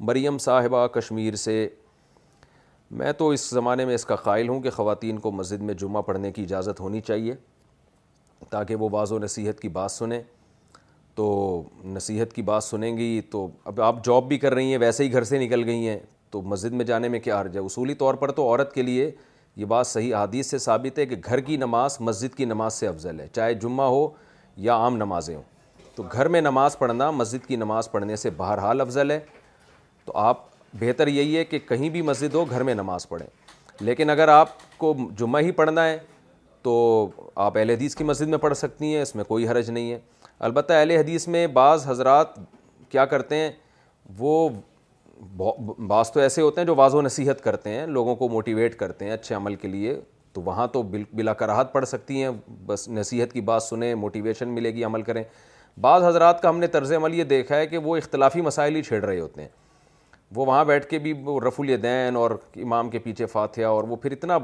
مریم 0.00 0.38
صاحبہ 0.38 0.86
کشمیر 0.94 1.34
سے 1.36 1.66
میں 2.98 3.12
تو 3.18 3.28
اس 3.30 3.48
زمانے 3.50 3.84
میں 3.84 3.94
اس 3.94 4.04
کا 4.06 4.16
قائل 4.16 4.48
ہوں 4.48 4.60
کہ 4.62 4.70
خواتین 4.70 5.18
کو 5.18 5.30
مسجد 5.32 5.62
میں 5.62 5.74
جمعہ 5.74 6.02
پڑھنے 6.02 6.30
کی 6.32 6.42
اجازت 6.42 6.80
ہونی 6.80 7.00
چاہیے 7.00 7.34
تاکہ 8.50 8.74
وہ 8.80 8.88
بعض 8.88 9.12
و 9.12 9.18
نصیحت 9.18 9.60
کی 9.60 9.68
بات 9.68 9.92
سنیں 9.92 10.20
تو 11.14 11.62
نصیحت 11.84 12.32
کی 12.32 12.42
بات 12.42 12.64
سنیں 12.64 12.96
گی 12.96 13.20
تو 13.30 13.46
اب 13.64 13.80
آپ 13.82 14.04
جاب 14.04 14.28
بھی 14.28 14.38
کر 14.38 14.54
رہی 14.54 14.70
ہیں 14.70 14.78
ویسے 14.78 15.04
ہی 15.04 15.12
گھر 15.12 15.24
سے 15.24 15.38
نکل 15.38 15.64
گئی 15.66 15.88
ہیں 15.88 15.98
تو 16.30 16.42
مسجد 16.42 16.72
میں 16.72 16.84
جانے 16.84 17.08
میں 17.08 17.20
کیا 17.20 17.40
حرج 17.40 17.56
ہے 17.56 17.62
اصولی 17.64 17.94
طور 17.94 18.14
پر 18.22 18.30
تو 18.32 18.42
عورت 18.48 18.72
کے 18.74 18.82
لیے 18.82 19.10
یہ 19.56 19.64
بات 19.64 19.86
صحیح 19.86 20.14
حادیث 20.14 20.50
سے 20.50 20.58
ثابت 20.58 20.98
ہے 20.98 21.06
کہ 21.06 21.16
گھر 21.24 21.40
کی 21.40 21.56
نماز 21.56 21.96
مسجد 22.00 22.34
کی 22.36 22.44
نماز 22.44 22.74
سے 22.74 22.86
افضل 22.88 23.20
ہے 23.20 23.26
چاہے 23.34 23.54
جمعہ 23.62 23.86
ہو 23.90 24.08
یا 24.66 24.74
عام 24.76 24.96
نمازیں 24.96 25.34
ہوں 25.34 25.42
تو 25.96 26.02
گھر 26.12 26.28
میں 26.28 26.40
نماز 26.40 26.78
پڑھنا 26.78 27.10
مسجد 27.10 27.46
کی 27.46 27.56
نماز 27.56 27.90
پڑھنے 27.90 28.16
سے 28.16 28.30
بہرحال 28.36 28.80
افضل 28.80 29.10
ہے 29.10 29.18
تو 30.06 30.12
آپ 30.26 30.38
بہتر 30.80 31.06
یہی 31.06 31.36
ہے 31.36 31.44
کہ 31.44 31.58
کہیں 31.68 31.88
بھی 31.90 32.00
مسجد 32.02 32.34
ہو 32.34 32.44
گھر 32.50 32.62
میں 32.62 32.74
نماز 32.74 33.08
پڑھیں 33.08 33.26
لیکن 33.84 34.10
اگر 34.10 34.28
آپ 34.28 34.48
کو 34.78 34.94
جمعہ 35.18 35.40
ہی 35.42 35.50
پڑھنا 35.60 35.84
ہے 35.86 35.98
تو 36.62 36.72
آپ 37.34 37.56
اہل 37.58 37.70
حدیث 37.70 37.94
کی 37.96 38.04
مسجد 38.04 38.28
میں 38.28 38.38
پڑھ 38.38 38.56
سکتی 38.56 38.94
ہیں 38.94 39.00
اس 39.02 39.14
میں 39.16 39.24
کوئی 39.24 39.48
حرج 39.48 39.70
نہیں 39.70 39.90
ہے 39.92 39.98
البتہ 40.48 40.72
اہل 40.72 40.90
حدیث 40.90 41.26
میں 41.34 41.46
بعض 41.58 41.86
حضرات 41.88 42.34
کیا 42.90 43.04
کرتے 43.12 43.36
ہیں 43.36 43.50
وہ 44.18 44.48
بعض 45.88 46.10
تو 46.12 46.20
ایسے 46.20 46.42
ہوتے 46.42 46.60
ہیں 46.60 46.66
جو 46.66 46.74
واض 46.76 46.94
و 46.94 47.00
نصیحت 47.02 47.42
کرتے 47.44 47.70
ہیں 47.70 47.86
لوگوں 47.86 48.14
کو 48.16 48.28
موٹیویٹ 48.28 48.74
کرتے 48.78 49.04
ہیں 49.04 49.12
اچھے 49.12 49.34
عمل 49.34 49.54
کے 49.60 49.68
لیے 49.68 49.98
تو 50.32 50.42
وہاں 50.44 50.66
تو 50.72 50.82
بلا 50.92 51.32
کراہت 51.34 51.72
پڑھ 51.72 51.84
سکتی 51.88 52.22
ہیں 52.22 52.28
بس 52.66 52.88
نصیحت 52.88 53.32
کی 53.32 53.40
بات 53.50 53.62
سنیں 53.62 53.94
موٹیویشن 53.94 54.48
ملے 54.54 54.74
گی 54.74 54.84
عمل 54.84 55.02
کریں 55.02 55.22
بعض 55.80 56.02
حضرات 56.04 56.42
کا 56.42 56.48
ہم 56.48 56.58
نے 56.58 56.66
طرز 56.76 56.92
عمل 56.96 57.14
یہ 57.14 57.24
دیکھا 57.34 57.56
ہے 57.56 57.66
کہ 57.66 57.78
وہ 57.88 57.96
اختلافی 57.96 58.40
مسائل 58.42 58.76
ہی 58.76 58.82
چھیڑ 58.82 59.04
رہے 59.04 59.20
ہوتے 59.20 59.42
ہیں 59.42 59.48
وہ 60.34 60.46
وہاں 60.46 60.64
بیٹھ 60.64 60.86
کے 60.86 60.98
بھی 60.98 61.12
وہ 61.24 61.38
رف 61.40 61.60
دین 61.82 62.16
اور 62.16 62.30
امام 62.62 62.88
کے 62.90 62.98
پیچھے 62.98 63.26
فاتحہ 63.26 63.64
اور 63.66 63.84
وہ 63.88 63.96
پھر 64.02 64.12
اتنا 64.12 64.38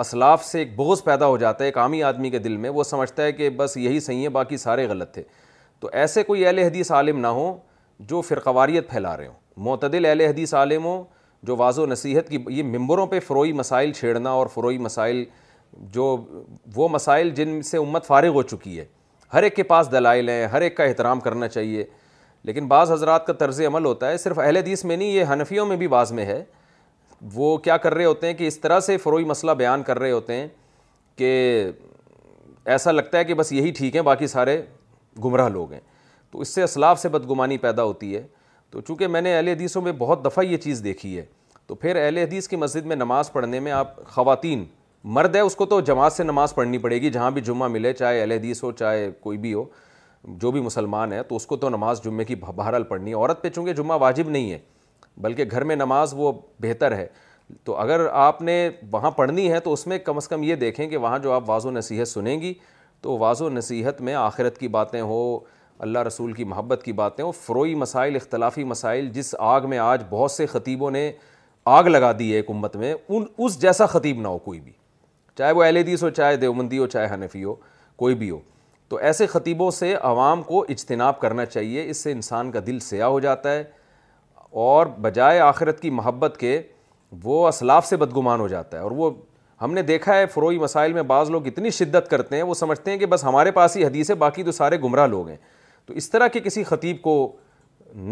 اسلاف 0.00 0.44
سے 0.44 0.58
ایک 0.58 0.74
بوز 0.76 1.02
پیدا 1.04 1.26
ہو 1.26 1.36
جاتا 1.38 1.64
ہے 1.64 1.68
ایک 1.68 1.78
عامی 1.78 2.02
آدمی 2.02 2.30
کے 2.30 2.38
دل 2.38 2.56
میں 2.64 2.70
وہ 2.70 2.82
سمجھتا 2.84 3.22
ہے 3.24 3.32
کہ 3.32 3.48
بس 3.56 3.76
یہی 3.76 4.00
صحیح 4.00 4.22
ہے 4.24 4.28
باقی 4.30 4.56
سارے 4.56 4.86
غلط 4.88 5.12
تھے 5.14 5.22
تو 5.80 5.88
ایسے 5.92 6.22
کوئی 6.22 6.44
اہل 6.46 6.58
حدیث 6.58 6.90
عالم 6.92 7.18
نہ 7.20 7.26
ہوں 7.38 7.56
جو 8.08 8.20
فرقواریت 8.20 8.88
پھیلا 8.90 9.16
رہے 9.16 9.26
ہوں 9.26 9.34
معتدل 9.66 10.04
اہل 10.06 10.20
حدیث 10.20 10.54
عالم 10.54 10.84
ہوں 10.84 11.02
جو 11.46 11.56
واضح 11.56 11.80
و 11.82 11.86
نصیحت 11.86 12.28
کی 12.28 12.38
یہ 12.50 12.62
ممبروں 12.76 13.06
پہ 13.06 13.20
فروئی 13.26 13.52
مسائل 13.52 13.92
چھیڑنا 13.92 14.30
اور 14.30 14.46
فروعی 14.54 14.78
مسائل 14.78 15.24
جو 15.92 16.16
وہ 16.74 16.88
مسائل 16.88 17.30
جن 17.34 17.60
سے 17.70 17.76
امت 17.78 18.06
فارغ 18.06 18.34
ہو 18.34 18.42
چکی 18.42 18.78
ہے 18.78 18.84
ہر 19.34 19.42
ایک 19.42 19.56
کے 19.56 19.62
پاس 19.72 19.90
دلائل 19.92 20.28
ہیں 20.28 20.46
ہر 20.52 20.60
ایک 20.62 20.76
کا 20.76 20.84
احترام 20.84 21.20
کرنا 21.20 21.48
چاہیے 21.48 21.84
لیکن 22.46 22.66
بعض 22.68 22.90
حضرات 22.92 23.26
کا 23.26 23.32
طرز 23.38 23.60
عمل 23.66 23.84
ہوتا 23.84 24.08
ہے 24.10 24.18
صرف 24.18 24.38
اہل 24.38 24.56
حدیث 24.56 24.84
میں 24.84 24.96
نہیں 24.96 25.08
یہ 25.12 25.24
حنفیوں 25.32 25.64
میں 25.66 25.76
بھی 25.76 25.86
بعض 25.94 26.12
میں 26.18 26.24
ہے 26.26 26.42
وہ 27.34 27.56
کیا 27.66 27.76
کر 27.84 27.94
رہے 27.94 28.04
ہوتے 28.04 28.26
ہیں 28.26 28.34
کہ 28.34 28.46
اس 28.48 28.58
طرح 28.60 28.80
سے 28.80 28.96
فروئی 29.04 29.24
مسئلہ 29.24 29.52
بیان 29.62 29.82
کر 29.82 29.98
رہے 29.98 30.10
ہوتے 30.10 30.34
ہیں 30.36 30.46
کہ 31.16 31.30
ایسا 32.74 32.90
لگتا 32.92 33.18
ہے 33.18 33.24
کہ 33.24 33.34
بس 33.34 33.50
یہی 33.52 33.70
ٹھیک 33.76 33.94
ہیں 33.96 34.02
باقی 34.02 34.26
سارے 34.26 34.60
گمراہ 35.24 35.48
لوگ 35.48 35.72
ہیں 35.72 35.80
تو 36.30 36.40
اس 36.40 36.48
سے 36.54 36.62
اسلاف 36.62 37.00
سے 37.00 37.08
بدگمانی 37.08 37.58
پیدا 37.58 37.82
ہوتی 37.82 38.14
ہے 38.14 38.22
تو 38.70 38.80
چونکہ 38.80 39.06
میں 39.08 39.20
نے 39.22 39.34
اہل 39.36 39.48
حدیثوں 39.48 39.82
میں 39.82 39.92
بہت 39.98 40.24
دفعہ 40.24 40.44
یہ 40.44 40.56
چیز 40.66 40.82
دیکھی 40.84 41.16
ہے 41.18 41.24
تو 41.66 41.74
پھر 41.74 41.96
اہل 42.04 42.18
حدیث 42.18 42.48
کی 42.48 42.56
مسجد 42.56 42.86
میں 42.86 42.96
نماز 42.96 43.32
پڑھنے 43.32 43.60
میں 43.60 43.72
آپ 43.72 44.02
خواتین 44.12 44.64
مرد 45.18 45.36
ہے 45.36 45.40
اس 45.48 45.56
کو 45.56 45.66
تو 45.66 45.80
جماعت 45.90 46.12
سے 46.12 46.22
نماز 46.24 46.54
پڑھنی 46.54 46.78
پڑے 46.84 47.00
گی 47.00 47.10
جہاں 47.10 47.30
بھی 47.30 47.40
جمعہ 47.50 47.68
ملے 47.68 47.92
چاہے 47.92 48.20
اہل 48.20 48.32
حدیث 48.32 48.62
ہو 48.62 48.72
چاہے 48.82 49.10
کوئی 49.20 49.38
بھی 49.38 49.54
ہو 49.54 49.64
جو 50.40 50.50
بھی 50.52 50.60
مسلمان 50.60 51.12
ہیں 51.12 51.22
تو 51.28 51.36
اس 51.36 51.46
کو 51.46 51.56
تو 51.56 51.68
نماز 51.68 52.02
جمعے 52.04 52.24
کی 52.24 52.34
بہرحال 52.36 52.82
پڑھنی 52.84 53.10
ہے 53.10 53.14
عورت 53.16 53.42
پہ 53.42 53.50
چونکہ 53.54 53.72
جمعہ 53.72 53.98
واجب 54.00 54.28
نہیں 54.28 54.50
ہے 54.52 54.58
بلکہ 55.22 55.44
گھر 55.50 55.64
میں 55.64 55.76
نماز 55.76 56.14
وہ 56.16 56.32
بہتر 56.60 56.96
ہے 56.96 57.06
تو 57.64 57.76
اگر 57.78 58.06
آپ 58.12 58.40
نے 58.42 58.58
وہاں 58.92 59.10
پڑھنی 59.16 59.50
ہے 59.52 59.60
تو 59.60 59.72
اس 59.72 59.86
میں 59.86 59.98
کم 60.04 60.16
از 60.16 60.28
کم 60.28 60.42
یہ 60.42 60.54
دیکھیں 60.56 60.86
کہ 60.88 60.96
وہاں 60.96 61.18
جو 61.18 61.32
آپ 61.32 61.48
واض 61.50 61.66
و 61.66 61.70
نصیحت 61.70 62.08
سنیں 62.08 62.40
گی 62.40 62.52
تو 63.02 63.16
واض 63.18 63.42
و 63.42 63.48
نصیحت 63.50 64.00
میں 64.08 64.14
آخرت 64.14 64.58
کی 64.58 64.68
باتیں 64.68 65.00
ہو 65.00 65.20
اللہ 65.86 65.98
رسول 66.06 66.32
کی 66.32 66.44
محبت 66.44 66.82
کی 66.84 66.92
باتیں 67.00 67.22
ہو 67.24 67.30
فروئی 67.44 67.74
مسائل 67.74 68.16
اختلافی 68.16 68.64
مسائل 68.64 69.08
جس 69.12 69.34
آگ 69.38 69.68
میں 69.68 69.78
آج 69.78 70.02
بہت 70.10 70.30
سے 70.30 70.46
خطیبوں 70.46 70.90
نے 70.90 71.10
آگ 71.72 71.84
لگا 71.84 72.10
دی 72.18 72.34
ہے 72.34 72.40
امت 72.48 72.76
میں 72.76 72.94
ان 73.08 73.24
اس 73.38 73.60
جیسا 73.62 73.86
خطیب 73.94 74.20
نہ 74.20 74.28
ہو 74.28 74.38
کوئی 74.38 74.60
بھی 74.60 74.72
چاہے 75.38 75.52
وہ 75.52 75.62
ایل 75.62 75.76
اے 75.76 75.94
ہو 76.02 76.10
چاہے 76.10 76.36
دیومندی 76.36 76.78
ہو 76.78 76.86
چاہے 76.86 77.12
حنفی 77.14 77.44
ہو 77.44 77.54
کوئی 77.96 78.14
بھی 78.14 78.30
ہو 78.30 78.38
تو 78.88 78.96
ایسے 79.02 79.26
خطیبوں 79.26 79.70
سے 79.70 79.94
عوام 79.94 80.42
کو 80.46 80.64
اجتناب 80.68 81.18
کرنا 81.20 81.44
چاہیے 81.46 81.88
اس 81.90 82.02
سے 82.02 82.12
انسان 82.12 82.50
کا 82.52 82.60
دل 82.66 82.78
سیاہ 82.80 83.08
ہو 83.08 83.18
جاتا 83.20 83.52
ہے 83.54 83.64
اور 84.64 84.86
بجائے 85.02 85.38
آخرت 85.40 85.80
کی 85.80 85.90
محبت 85.90 86.36
کے 86.40 86.60
وہ 87.22 87.46
اسلاف 87.48 87.86
سے 87.86 87.96
بدگمان 87.96 88.40
ہو 88.40 88.46
جاتا 88.48 88.76
ہے 88.78 88.82
اور 88.82 88.90
وہ 88.96 89.10
ہم 89.62 89.72
نے 89.74 89.82
دیکھا 89.82 90.14
ہے 90.16 90.26
فروعی 90.34 90.58
مسائل 90.58 90.92
میں 90.92 91.02
بعض 91.12 91.30
لوگ 91.30 91.46
اتنی 91.46 91.70
شدت 91.78 92.08
کرتے 92.10 92.36
ہیں 92.36 92.42
وہ 92.42 92.54
سمجھتے 92.54 92.90
ہیں 92.90 92.98
کہ 92.98 93.06
بس 93.14 93.24
ہمارے 93.24 93.50
پاس 93.58 93.76
ہی 93.76 93.84
حدیث 93.84 94.10
ہے 94.10 94.14
باقی 94.24 94.42
تو 94.44 94.52
سارے 94.52 94.78
گمراہ 94.84 95.06
لوگ 95.06 95.28
ہیں 95.28 95.36
تو 95.86 95.94
اس 96.00 96.10
طرح 96.10 96.26
کے 96.32 96.40
کسی 96.44 96.62
خطیب 96.64 97.00
کو 97.02 97.12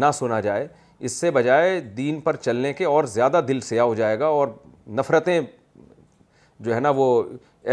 نہ 0.03 0.11
سنا 0.13 0.39
جائے 0.41 0.67
اس 1.07 1.11
سے 1.19 1.31
بجائے 1.31 1.79
دین 1.97 2.19
پر 2.21 2.35
چلنے 2.35 2.73
کے 2.73 2.85
اور 2.85 3.03
زیادہ 3.13 3.41
دل 3.47 3.59
سیاہ 3.61 3.85
ہو 3.85 3.95
جائے 3.95 4.19
گا 4.19 4.25
اور 4.27 4.47
نفرتیں 4.97 5.39
جو 6.59 6.75
ہے 6.75 6.79
نا 6.79 6.89
وہ 6.95 7.07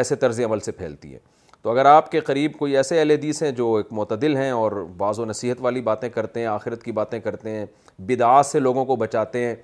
ایسے 0.01 0.17
طرز 0.17 0.41
عمل 0.45 0.61
سے 0.61 0.73
پھیلتی 0.73 1.13
ہیں 1.13 1.19
تو 1.63 1.71
اگر 1.71 1.85
آپ 1.87 2.11
کے 2.11 2.21
قریب 2.21 2.53
کوئی 2.59 2.77
ایسے 2.77 2.99
اہل 2.99 3.11
حدیث 3.11 3.43
ہیں 3.43 3.51
جو 3.59 3.75
ایک 3.77 3.93
معتدل 3.97 4.37
ہیں 4.37 4.51
اور 4.51 4.73
بعض 4.99 5.19
و 5.19 5.25
نصیحت 5.25 5.57
والی 5.63 5.81
باتیں 5.89 6.09
کرتے 6.15 6.41
ہیں 6.41 6.47
آخرت 6.47 6.83
کی 6.83 6.93
باتیں 6.93 7.19
کرتے 7.21 7.51
ہیں 7.51 7.67
بدعات 8.07 8.47
سے 8.47 8.59
لوگوں 8.61 8.85
کو 8.85 8.97
بچاتے 9.03 9.45
ہیں 9.45 9.55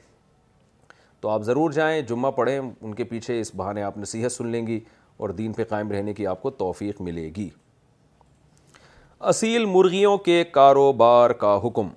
تو 1.20 1.28
آپ 1.28 1.42
ضرور 1.44 1.70
جائیں 1.78 2.00
جمعہ 2.08 2.30
پڑھیں 2.30 2.58
ان 2.58 2.94
کے 2.94 3.04
پیچھے 3.04 3.40
اس 3.40 3.50
بہانے 3.56 3.82
آپ 3.82 3.98
نصیحت 3.98 4.32
سن 4.32 4.46
لیں 4.50 4.66
گی 4.66 4.78
اور 5.18 5.28
دین 5.38 5.52
پہ 5.52 5.64
قائم 5.68 5.90
رہنے 5.92 6.14
کی 6.14 6.26
آپ 6.26 6.42
کو 6.42 6.50
توفیق 6.50 7.00
ملے 7.02 7.28
گی 7.36 7.48
اصیل 9.30 9.64
مرغیوں 9.66 10.16
کے 10.28 10.42
کاروبار 10.52 11.30
کا 11.44 11.56
حکم 11.64 11.88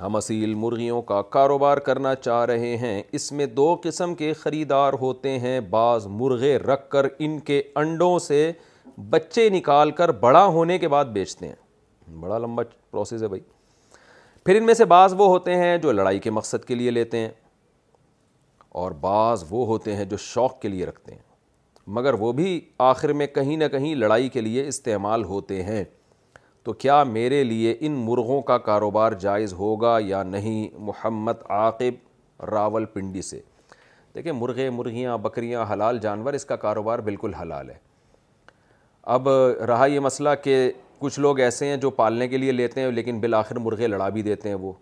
ہم 0.00 0.16
اصیل 0.16 0.54
مرغیوں 0.54 1.00
کا 1.02 1.20
کاروبار 1.30 1.76
کرنا 1.86 2.14
چاہ 2.14 2.44
رہے 2.46 2.76
ہیں 2.82 3.02
اس 3.18 3.30
میں 3.38 3.46
دو 3.58 3.74
قسم 3.84 4.14
کے 4.14 4.32
خریدار 4.42 4.92
ہوتے 5.00 5.38
ہیں 5.38 5.58
بعض 5.70 6.06
مرغے 6.20 6.56
رکھ 6.58 6.88
کر 6.90 7.06
ان 7.18 7.38
کے 7.50 7.62
انڈوں 7.82 8.18
سے 8.28 8.50
بچے 9.10 9.48
نکال 9.50 9.90
کر 9.98 10.10
بڑا 10.20 10.44
ہونے 10.46 10.76
کے 10.78 10.88
بعد 10.88 11.04
بیچتے 11.12 11.48
ہیں 11.48 12.14
بڑا 12.20 12.38
لمبا 12.38 12.62
پروسیز 12.90 13.22
ہے 13.22 13.28
بھائی 13.28 13.40
پھر 14.44 14.56
ان 14.56 14.66
میں 14.66 14.74
سے 14.74 14.84
بعض 14.92 15.14
وہ 15.18 15.26
ہوتے 15.28 15.54
ہیں 15.56 15.76
جو 15.78 15.92
لڑائی 15.92 16.18
کے 16.20 16.30
مقصد 16.30 16.64
کے 16.68 16.74
لیے 16.74 16.90
لیتے 16.90 17.18
ہیں 17.18 17.28
اور 18.82 18.92
بعض 19.00 19.44
وہ 19.50 19.66
ہوتے 19.66 19.94
ہیں 19.96 20.04
جو 20.04 20.16
شوق 20.22 20.58
کے 20.60 20.68
لیے 20.68 20.86
رکھتے 20.86 21.12
ہیں 21.14 21.22
مگر 21.98 22.14
وہ 22.20 22.32
بھی 22.40 22.60
آخر 22.88 23.12
میں 23.20 23.26
کہیں 23.34 23.56
نہ 23.56 23.64
کہیں 23.72 23.94
لڑائی 23.94 24.28
کے 24.28 24.40
لیے 24.40 24.66
استعمال 24.68 25.24
ہوتے 25.24 25.62
ہیں 25.62 25.82
تو 26.64 26.72
کیا 26.72 27.02
میرے 27.12 27.42
لیے 27.44 27.74
ان 27.80 27.92
مرغوں 28.04 28.40
کا 28.50 28.58
کاروبار 28.68 29.12
جائز 29.20 29.52
ہوگا 29.58 29.96
یا 30.06 30.22
نہیں 30.22 30.68
محمد 30.86 31.46
عاقب 31.60 32.44
راول 32.50 32.84
پنڈی 32.94 33.22
سے 33.22 33.40
دیکھیں 34.14 34.32
مرغے 34.32 34.68
مرغیاں 34.70 35.18
بکریاں 35.22 35.64
حلال 35.72 35.98
جانور 36.02 36.32
اس 36.34 36.44
کا 36.44 36.56
کاروبار 36.66 36.98
بالکل 37.08 37.34
حلال 37.40 37.70
ہے 37.70 37.86
اب 39.14 39.28
رہا 39.68 39.84
یہ 39.86 40.00
مسئلہ 40.00 40.28
کہ 40.44 40.54
کچھ 40.98 41.18
لوگ 41.20 41.38
ایسے 41.40 41.66
ہیں 41.66 41.76
جو 41.80 41.90
پالنے 42.00 42.26
کے 42.28 42.36
لیے 42.38 42.52
لیتے 42.52 42.80
ہیں 42.80 42.90
لیکن 42.92 43.20
بالآخر 43.20 43.58
مرغے 43.66 43.86
لڑا 43.86 44.08
بھی 44.16 44.22
دیتے 44.22 44.48
ہیں 44.48 44.56
وہ 44.60 44.72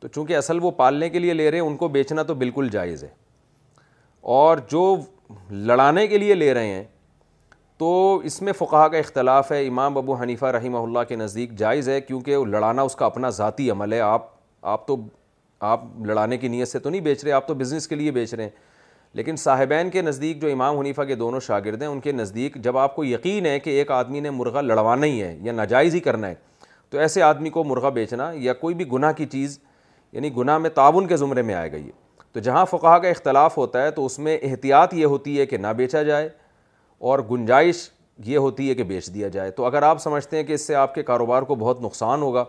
تو 0.00 0.08
چونکہ 0.08 0.36
اصل 0.36 0.58
وہ 0.62 0.70
پالنے 0.76 1.08
کے 1.10 1.18
لیے 1.18 1.32
لے 1.34 1.50
رہے 1.50 1.60
ہیں 1.60 1.66
ان 1.66 1.76
کو 1.76 1.88
بیچنا 1.96 2.22
تو 2.22 2.34
بالکل 2.42 2.68
جائز 2.72 3.02
ہے 3.04 3.08
اور 4.34 4.58
جو 4.70 4.82
لڑانے 5.50 6.06
کے 6.06 6.18
لیے 6.18 6.34
لے 6.34 6.52
رہے 6.54 6.66
ہیں 6.66 6.84
تو 7.78 7.90
اس 8.24 8.40
میں 8.42 8.52
فقہ 8.58 8.86
کا 8.92 8.98
اختلاف 8.98 9.52
ہے 9.52 9.64
امام 9.66 9.98
ابو 9.98 10.14
حنیفہ 10.20 10.46
رحمہ 10.56 10.78
اللہ 10.78 11.04
کے 11.08 11.16
نزدیک 11.16 11.56
جائز 11.58 11.88
ہے 11.88 12.00
کیونکہ 12.00 12.44
لڑانا 12.50 12.82
اس 12.82 12.94
کا 12.96 13.06
اپنا 13.06 13.30
ذاتی 13.40 13.70
عمل 13.70 13.92
ہے 13.92 14.00
آپ 14.00 14.30
آپ 14.74 14.86
تو 14.86 14.96
آپ 15.72 15.84
لڑانے 16.06 16.38
کی 16.38 16.48
نیت 16.48 16.68
سے 16.68 16.78
تو 16.78 16.90
نہیں 16.90 17.00
بیچ 17.00 17.24
رہے 17.24 17.32
آپ 17.32 17.46
تو 17.48 17.54
بزنس 17.54 17.88
کے 17.88 17.94
لیے 17.96 18.10
بیچ 18.12 18.34
رہے 18.34 18.42
ہیں 18.44 18.50
لیکن 19.14 19.36
صاحبین 19.36 19.90
کے 19.90 20.02
نزدیک 20.02 20.40
جو 20.42 20.48
امام 20.52 20.78
حنیفہ 20.78 21.02
کے 21.08 21.14
دونوں 21.14 21.40
شاگرد 21.46 21.82
ہیں 21.82 21.88
ان 21.88 22.00
کے 22.00 22.12
نزدیک 22.12 22.56
جب 22.62 22.76
آپ 22.78 22.96
کو 22.96 23.04
یقین 23.04 23.46
ہے 23.46 23.58
کہ 23.60 23.70
ایک 23.70 23.90
آدمی 23.90 24.20
نے 24.20 24.30
مرغہ 24.30 24.60
لڑوانا 24.62 25.06
ہی 25.06 25.22
ہے 25.22 25.36
یا 25.42 25.52
ناجائز 25.52 25.94
ہی 25.94 26.00
کرنا 26.00 26.28
ہے 26.28 26.34
تو 26.90 26.98
ایسے 26.98 27.22
آدمی 27.22 27.50
کو 27.50 27.64
مرغہ 27.64 27.90
بیچنا 27.90 28.30
یا 28.34 28.52
کوئی 28.62 28.74
بھی 28.74 28.90
گناہ 28.92 29.12
کی 29.16 29.26
چیز 29.32 29.58
یعنی 30.12 30.34
گناہ 30.36 30.58
میں 30.58 30.70
تعاون 30.74 31.06
کے 31.06 31.16
زمرے 31.16 31.42
میں 31.42 31.54
آئے 31.54 31.70
گئی 31.72 31.84
ہے 31.86 31.90
تو 32.32 32.40
جہاں 32.40 32.64
فقہ 32.70 32.96
کا 33.02 33.08
اختلاف 33.08 33.56
ہوتا 33.58 33.82
ہے 33.82 33.90
تو 33.90 34.04
اس 34.06 34.18
میں 34.18 34.36
احتیاط 34.50 34.94
یہ 34.94 35.04
ہوتی 35.06 35.38
ہے 35.38 35.46
کہ 35.46 35.56
نہ 35.58 35.66
بیچا 35.76 36.02
جائے 36.02 36.28
اور 37.08 37.18
گنجائش 37.30 37.88
یہ 38.26 38.38
ہوتی 38.38 38.68
ہے 38.68 38.74
کہ 38.74 38.82
بیچ 38.84 39.12
دیا 39.14 39.28
جائے 39.34 39.50
تو 39.58 39.64
اگر 39.64 39.82
آپ 39.82 39.98
سمجھتے 40.02 40.36
ہیں 40.36 40.44
کہ 40.44 40.52
اس 40.52 40.66
سے 40.66 40.74
آپ 40.74 40.94
کے 40.94 41.02
کاروبار 41.02 41.42
کو 41.50 41.54
بہت 41.54 41.80
نقصان 41.82 42.22
ہوگا 42.22 42.44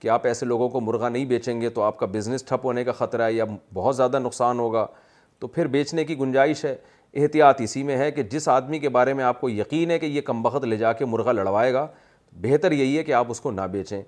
کہ 0.00 0.08
آپ 0.10 0.26
ایسے 0.26 0.46
لوگوں 0.46 0.68
کو 0.68 0.80
مرغہ 0.80 1.08
نہیں 1.08 1.24
بیچیں 1.24 1.60
گے 1.60 1.68
تو 1.76 1.82
آپ 1.82 1.98
کا 1.98 2.06
بزنس 2.12 2.44
ٹھپ 2.44 2.64
ہونے 2.66 2.84
کا 2.84 2.92
خطرہ 2.92 3.26
ہے 3.26 3.32
یا 3.32 3.44
بہت 3.74 3.96
زیادہ 3.96 4.18
نقصان 4.22 4.58
ہوگا 4.58 4.86
تو 5.40 5.46
پھر 5.46 5.66
بیچنے 5.68 6.04
کی 6.04 6.18
گنجائش 6.18 6.64
ہے 6.64 6.74
احتیاط 7.22 7.60
اسی 7.62 7.82
میں 7.82 7.96
ہے 7.96 8.10
کہ 8.12 8.22
جس 8.30 8.48
آدمی 8.48 8.78
کے 8.78 8.88
بارے 8.96 9.14
میں 9.14 9.24
آپ 9.24 9.40
کو 9.40 9.48
یقین 9.50 9.90
ہے 9.90 9.98
کہ 9.98 10.06
یہ 10.06 10.20
کمبخت 10.24 10.64
لے 10.64 10.76
جا 10.76 10.92
کے 10.92 11.04
مرغہ 11.04 11.32
لڑوائے 11.32 11.72
گا 11.74 11.86
بہتر 12.42 12.72
یہی 12.72 12.96
ہے 12.98 13.02
کہ 13.04 13.12
آپ 13.14 13.26
اس 13.30 13.40
کو 13.40 13.50
نہ 13.50 13.60
بیچیں 13.72 14.00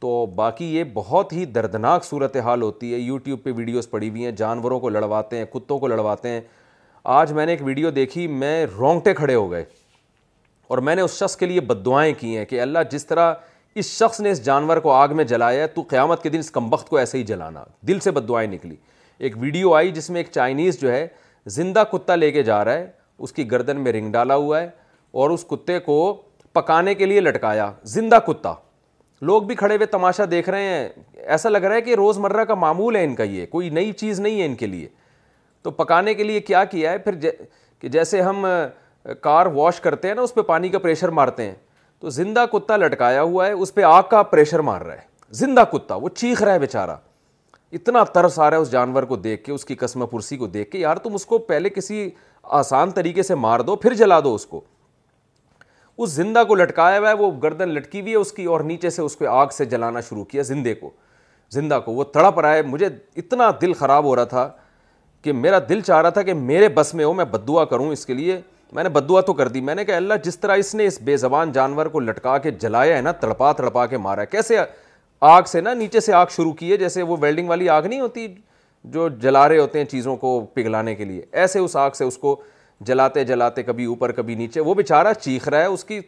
تو 0.00 0.24
باقی 0.34 0.64
یہ 0.76 0.84
بہت 0.94 1.32
ہی 1.32 1.44
دردناک 1.54 2.04
صورتحال 2.04 2.62
ہوتی 2.62 2.92
ہے 2.92 2.98
یوٹیوب 2.98 3.42
پہ 3.42 3.52
ویڈیوز 3.56 3.88
پڑی 3.90 4.08
ہوئی 4.10 4.24
ہیں 4.24 4.30
جانوروں 4.42 4.78
کو 4.80 4.88
لڑواتے 4.88 5.38
ہیں 5.38 5.44
کتوں 5.52 5.78
کو 5.78 5.86
لڑواتے 5.88 6.28
ہیں 6.28 6.40
آج 7.18 7.32
میں 7.32 7.46
نے 7.46 7.52
ایک 7.52 7.62
ویڈیو 7.64 7.90
دیکھی 7.90 8.26
میں 8.42 8.64
رونگٹے 8.78 9.14
کھڑے 9.14 9.34
ہو 9.34 9.50
گئے 9.50 9.64
اور 10.68 10.78
میں 10.88 10.94
نے 10.94 11.02
اس 11.02 11.18
شخص 11.18 11.36
کے 11.36 11.46
لیے 11.46 11.60
بد 11.60 11.84
دعائیں 11.86 12.12
کی 12.18 12.36
ہیں 12.36 12.44
کہ 12.44 12.60
اللہ 12.60 12.78
جس 12.90 13.06
طرح 13.06 13.32
اس 13.80 13.86
شخص 13.98 14.20
نے 14.20 14.30
اس 14.30 14.44
جانور 14.44 14.76
کو 14.86 14.92
آگ 14.92 15.08
میں 15.16 15.24
جلایا 15.24 15.62
ہے 15.62 15.66
تو 15.74 15.82
قیامت 15.88 16.22
کے 16.22 16.28
دن 16.28 16.38
اس 16.38 16.50
کمبخت 16.50 16.88
کو 16.88 16.96
ایسے 16.96 17.18
ہی 17.18 17.22
جلانا 17.24 17.64
دل 17.88 18.00
سے 18.00 18.10
بد 18.10 18.28
دعائیں 18.28 18.48
نکلی 18.50 18.76
ایک 19.26 19.32
ویڈیو 19.38 19.72
آئی 19.74 19.90
جس 19.92 20.08
میں 20.10 20.20
ایک 20.20 20.30
چائنیز 20.32 20.80
جو 20.80 20.90
ہے 20.92 21.06
زندہ 21.56 21.82
کتا 21.92 22.14
لے 22.16 22.30
کے 22.32 22.42
جا 22.42 22.64
رہا 22.64 22.72
ہے 22.72 22.86
اس 23.24 23.32
کی 23.32 23.50
گردن 23.50 23.80
میں 23.80 23.92
رنگ 23.92 24.12
ڈالا 24.12 24.34
ہوا 24.34 24.60
ہے 24.60 24.68
اور 25.20 25.30
اس 25.30 25.44
کتے 25.50 25.78
کو 25.88 25.96
پکانے 26.54 26.94
کے 26.94 27.06
لیے 27.06 27.20
لٹکایا 27.20 27.70
زندہ 27.94 28.18
کتا 28.26 28.52
لوگ 29.30 29.42
بھی 29.50 29.54
کھڑے 29.54 29.76
ہوئے 29.76 29.86
تماشا 29.86 30.24
دیکھ 30.30 30.48
رہے 30.50 30.62
ہیں 30.68 30.88
ایسا 31.22 31.48
لگ 31.48 31.64
رہا 31.64 31.74
ہے 31.74 31.80
کہ 31.88 31.94
روز 31.96 32.18
مرہ 32.18 32.44
کا 32.44 32.54
معمول 32.62 32.96
ہے 32.96 33.02
ان 33.04 33.14
کا 33.14 33.22
یہ 33.32 33.46
کوئی 33.50 33.68
نئی 33.78 33.92
چیز 34.02 34.20
نہیں 34.20 34.40
ہے 34.40 34.46
ان 34.46 34.54
کے 34.62 34.66
لیے 34.66 34.88
تو 35.62 35.70
پکانے 35.80 36.14
کے 36.14 36.24
لیے 36.24 36.40
کیا 36.48 36.64
کیا 36.70 36.92
ہے 36.92 36.98
پھر 37.08 37.14
کہ 37.80 37.88
جیسے 37.88 38.20
ہم 38.22 38.46
کار 39.20 39.46
واش 39.54 39.80
کرتے 39.80 40.08
ہیں 40.08 40.14
نا 40.14 40.22
اس 40.22 40.34
پہ 40.34 40.42
پانی 40.52 40.68
کا 40.68 40.78
پریشر 40.78 41.08
مارتے 41.20 41.44
ہیں 41.46 41.54
تو 42.00 42.10
زندہ 42.20 42.44
کتا 42.52 42.76
لٹکایا 42.76 43.22
ہوا 43.22 43.46
ہے 43.46 43.52
اس 43.52 43.74
پہ 43.74 43.82
آگ 43.88 44.02
کا 44.10 44.22
پریشر 44.32 44.60
مار 44.70 44.80
رہا 44.80 44.94
ہے 44.94 45.08
زندہ 45.42 45.64
کتا 45.72 45.94
وہ 46.02 46.08
چیخ 46.16 46.42
رہا 46.42 46.52
ہے 46.52 46.58
بیچارہ 46.58 46.96
اتنا 47.78 48.02
ترس 48.14 48.38
آ 48.38 48.48
رہا 48.50 48.56
ہے 48.56 48.62
اس 48.62 48.70
جانور 48.70 49.02
کو 49.10 49.16
دیکھ 49.16 49.42
کے 49.44 49.52
اس 49.52 49.64
کی 49.64 49.74
قسم 49.80 50.04
پرسی 50.10 50.36
کو 50.36 50.46
دیکھ 50.54 50.70
کے 50.70 50.78
یار 50.78 50.96
تم 51.02 51.14
اس 51.14 51.26
کو 51.26 51.38
پہلے 51.50 51.68
کسی 51.70 52.08
آسان 52.60 52.90
طریقے 52.90 53.22
سے 53.22 53.34
مار 53.34 53.60
دو 53.68 53.76
پھر 53.84 53.94
جلا 53.94 54.18
دو 54.24 54.34
اس 54.34 54.46
کو 54.46 54.60
اس 56.02 56.10
زندہ 56.10 56.42
کو 56.48 56.54
لٹکایا 56.54 56.98
ہوا 56.98 57.08
ہے 57.08 57.14
وہ 57.14 57.30
گردن 57.42 57.68
لٹکی 57.74 58.00
ہوئی 58.00 58.10
ہے 58.12 58.16
اس 58.16 58.32
کی 58.32 58.44
اور 58.54 58.60
نیچے 58.72 58.90
سے 58.90 59.02
اس 59.02 59.16
کو 59.16 59.28
آگ 59.30 59.46
سے 59.56 59.64
جلانا 59.74 60.00
شروع 60.08 60.24
کیا 60.24 60.42
زندے 60.50 60.74
کو 60.74 60.90
زندہ 61.54 61.78
کو 61.84 61.92
وہ 61.92 62.04
تڑپ 62.14 62.38
رہا 62.40 62.54
ہے 62.54 62.62
مجھے 62.62 62.86
اتنا 63.16 63.50
دل 63.62 63.72
خراب 63.78 64.04
ہو 64.04 64.14
رہا 64.16 64.24
تھا 64.34 64.48
کہ 65.22 65.32
میرا 65.32 65.58
دل 65.68 65.80
چاہ 65.86 66.00
رہا 66.02 66.10
تھا 66.10 66.22
کہ 66.30 66.34
میرے 66.34 66.68
بس 66.74 66.94
میں 66.94 67.04
ہو 67.04 67.12
میں 67.14 67.24
بدعا 67.30 67.64
کروں 67.72 67.90
اس 67.92 68.04
کے 68.06 68.14
لیے 68.14 68.40
میں 68.74 68.82
نے 68.82 68.88
بدعا 68.88 69.20
تو 69.20 69.32
کر 69.34 69.48
دی 69.48 69.60
میں 69.68 69.74
نے 69.74 69.84
کہا 69.84 69.96
اللہ 69.96 70.14
جس 70.24 70.38
طرح 70.40 70.56
اس 70.56 70.74
نے 70.74 70.84
اس 70.86 71.00
بے 71.04 71.16
زبان 71.16 71.52
جانور 71.52 71.86
کو 71.94 72.00
لٹکا 72.00 72.36
کے 72.38 72.50
جلایا 72.60 72.96
ہے 72.96 73.00
نا 73.02 73.12
تڑپا 73.22 73.52
تڑپا 73.56 73.86
کے 73.86 73.98
مارا 73.98 74.20
ہے 74.20 74.26
کیسے 74.30 74.56
آگ 75.28 75.42
سے 75.46 75.60
نا 75.60 75.72
نیچے 75.74 76.00
سے 76.00 76.12
آگ 76.14 76.26
شروع 76.36 76.52
کی 76.58 76.70
ہے 76.70 76.76
جیسے 76.78 77.02
وہ 77.02 77.16
ویلڈنگ 77.20 77.48
والی 77.48 77.68
آگ 77.68 77.82
نہیں 77.86 78.00
ہوتی 78.00 78.26
جو 78.92 79.08
جلا 79.22 79.48
رہے 79.48 79.58
ہوتے 79.58 79.78
ہیں 79.78 79.86
چیزوں 79.86 80.14
کو 80.16 80.30
پگھلانے 80.54 80.94
کے 80.94 81.04
لیے 81.04 81.24
ایسے 81.40 81.58
اس 81.58 81.76
آگ 81.76 81.90
سے 81.94 82.04
اس 82.04 82.16
کو 82.18 82.34
جلاتے 82.88 83.24
جلاتے 83.24 83.62
کبھی 83.62 83.84
اوپر 83.84 84.12
کبھی 84.12 84.34
نیچے 84.34 84.60
وہ 84.68 84.74
بیچارہ 84.74 85.12
چیخ 85.20 85.48
رہا 85.48 85.58
ہے 85.60 85.64
اس 85.66 85.84
کی 85.84 86.00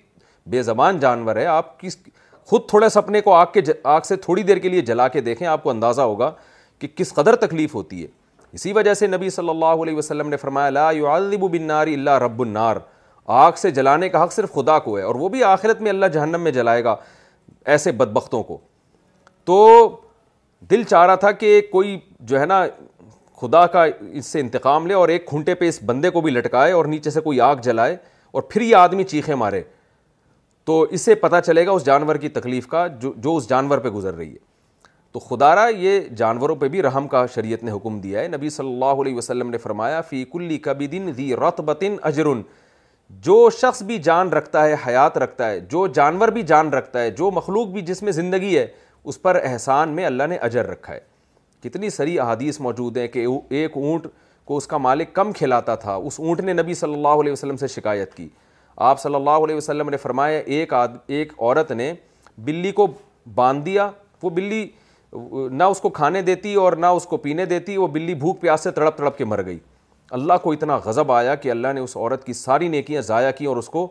بے 0.51 0.63
زبان 0.63 0.99
جانور 1.01 1.37
ہے 1.37 1.45
آپ 1.47 1.79
کس 1.81 1.97
خود 2.51 2.67
تھوڑے 2.69 2.89
سپنے 2.89 3.21
کو 3.21 3.33
آگ 3.35 3.47
کے 3.55 3.61
ج... 3.61 3.71
آگ 3.85 4.01
سے 4.09 4.17
تھوڑی 4.17 4.43
دیر 4.43 4.57
کے 4.59 4.69
لیے 4.69 4.81
جلا 4.93 5.09
کے 5.09 5.21
دیکھیں 5.29 5.47
آپ 5.49 5.63
کو 5.63 5.71
اندازہ 5.71 6.01
ہوگا 6.03 6.31
کہ 6.79 6.89
کس 6.97 7.13
قدر 7.15 7.37
تکلیف 7.47 7.75
ہوتی 7.75 8.03
ہے 8.03 8.09
اسی 8.53 8.73
وجہ 8.73 8.95
سے 8.95 9.07
نبی 9.07 9.31
صلی 9.31 9.49
اللہ 9.49 9.83
علیہ 9.83 9.97
وسلم 9.97 10.29
نے 10.29 10.37
فرمایا 10.37 10.71
لا 10.71 10.91
يعذب 10.91 11.47
بالنار 11.51 11.87
الا 11.97 12.19
رب 12.19 12.41
النار 12.43 12.77
آگ 13.45 13.53
سے 13.57 13.71
جلانے 13.71 14.09
کا 14.09 14.23
حق 14.25 14.33
صرف 14.33 14.53
خدا 14.55 14.79
کو 14.89 14.97
ہے 14.99 15.03
اور 15.05 15.15
وہ 15.25 15.29
بھی 15.37 15.45
آخرت 15.45 15.81
میں 15.83 15.91
اللہ 15.91 16.07
جہنم 16.15 16.41
میں 16.43 16.53
جلائے 16.53 16.85
گا 16.85 16.97
ایسے 17.77 17.93
بدبختوں 17.93 18.43
کو 18.43 18.59
تو 19.45 19.89
دل 20.71 20.83
چاہ 20.91 21.07
رہا 21.07 21.15
تھا 21.23 21.31
کہ 21.33 21.61
کوئی 21.71 21.99
جو 22.21 22.41
ہے 22.41 22.47
نا 22.47 22.65
خدا 23.41 23.67
کا 23.67 23.85
اس 24.13 24.27
سے 24.33 24.41
انتقام 24.41 24.87
لے 24.87 24.95
اور 24.95 25.09
ایک 25.09 25.27
کھنٹے 25.29 25.55
پہ 25.55 25.69
اس 25.69 25.79
بندے 25.87 26.11
کو 26.11 26.21
بھی 26.21 26.31
لٹکائے 26.31 26.73
اور 26.73 26.85
نیچے 26.85 27.11
سے 27.11 27.21
کوئی 27.21 27.41
آگ 27.41 27.57
جلائے 27.63 27.97
اور 28.33 28.43
پھر 28.49 28.61
یہ 28.61 28.77
آدمی 28.77 29.05
چیخے 29.05 29.35
مارے 29.35 29.63
تو 30.65 30.81
اس 30.91 31.01
سے 31.01 31.15
پتہ 31.25 31.37
چلے 31.47 31.67
گا 31.67 31.71
اس 31.73 31.85
جانور 31.87 32.17
کی 32.17 32.29
تکلیف 32.29 32.67
کا 32.69 32.87
جو 33.01 33.13
جو 33.23 33.37
اس 33.37 33.49
جانور 33.51 33.79
پہ 33.79 33.89
گزر 33.95 34.15
رہی 34.15 34.31
ہے 34.31 34.51
تو 35.13 35.19
خدا 35.21 35.55
را 35.55 35.67
یہ 35.79 36.01
جانوروں 36.17 36.55
پہ 36.57 36.69
بھی 36.69 36.83
رحم 36.83 37.09
کا 37.09 37.25
شریعت 37.35 37.65
نے 37.65 37.71
حکم 37.71 37.99
دیا 38.01 38.21
ہے 38.21 38.29
نبی 38.29 38.51
صلی 38.51 38.69
اللہ 38.73 39.01
علیہ 39.03 39.15
وسلم 39.15 39.51
نے 39.51 39.59
فرمایا 39.59 40.01
فی 40.11 40.25
کلی 40.33 40.59
کبی 40.59 40.87
دن 40.93 41.13
ذی 41.17 41.35
رت 41.37 41.61
اجرن 42.03 42.41
جو 43.27 43.49
شخص 43.61 43.83
بھی 43.87 43.99
جان 44.03 44.29
رکھتا 44.33 44.65
ہے 44.69 44.75
حیات 44.87 45.19
رکھتا 45.19 45.51
ہے 45.51 45.59
جو 45.71 45.87
جانور 45.99 46.29
بھی 46.37 46.43
جان 46.53 46.73
رکھتا 46.73 47.03
ہے 47.03 47.11
جو 47.17 47.31
مخلوق 47.35 47.69
بھی 47.71 47.81
جس 47.91 48.03
میں 48.03 48.13
زندگی 48.13 48.57
ہے 48.59 48.67
اس 49.09 49.21
پر 49.23 49.39
احسان 49.45 49.89
میں 49.95 50.05
اللہ 50.07 50.27
نے 50.29 50.37
اجر 50.49 50.67
رکھا 50.71 50.93
ہے 50.95 51.01
کتنی 51.63 51.91
سری 51.91 52.19
احادیث 52.21 52.61
موجود 52.61 52.97
ہیں 52.97 53.07
کہ 53.09 53.27
ایک 53.49 53.77
اونٹ 53.77 54.07
کو 54.45 54.57
اس 54.57 54.67
کا 54.67 54.77
مالک 54.79 55.13
کم 55.15 55.33
کھلاتا 55.33 55.75
تھا 55.85 55.95
اس 56.07 56.19
اونٹ 56.21 56.41
نے 56.41 56.53
نبی 56.53 56.75
صلی 56.75 56.95
اللہ 56.95 57.21
علیہ 57.23 57.33
وسلم 57.33 57.57
سے 57.57 57.67
شکایت 57.69 58.15
کی 58.15 58.29
آپ 58.91 59.01
صلی 59.01 59.15
اللہ 59.15 59.45
علیہ 59.45 59.57
وسلم 59.57 59.89
نے 59.91 59.97
فرمایا 59.97 60.39
ایک 60.45 60.73
آد 60.75 60.89
ایک 61.17 61.33
عورت 61.39 61.71
نے 61.73 61.93
بلی 62.45 62.73
کو 62.73 62.87
باندھ 63.35 63.65
دیا 63.67 63.91
وہ 64.23 64.31
بلی 64.31 64.67
نہ 65.51 65.63
اس 65.71 65.81
کو 65.81 65.89
کھانے 66.01 66.23
دیتی 66.23 66.55
اور 66.55 66.73
نہ 66.73 66.87
اس 66.99 67.07
کو 67.07 67.17
پینے 67.25 67.45
دیتی 67.47 67.77
وہ 67.77 67.87
بلی 67.97 68.15
بھوک 68.15 68.41
پیاس 68.41 68.61
سے 68.65 68.71
تڑپ 68.71 68.97
تڑپ 68.99 69.19
کے 69.19 69.25
مر 69.25 69.45
گئی 69.45 69.59
اللہ 70.19 70.33
کو 70.43 70.53
اتنا 70.53 70.77
غضب 70.85 71.13
آیا 71.13 71.35
کہ 71.35 71.51
اللہ 71.51 71.73
نے 71.75 71.81
اس 71.81 71.97
عورت 71.97 72.25
کی 72.25 72.33
ساری 72.33 72.69
نیکیاں 72.69 73.03
ضائع 73.03 73.31
کی 73.39 73.45
اور 73.53 73.57
اس 73.57 73.69
کو 73.77 73.87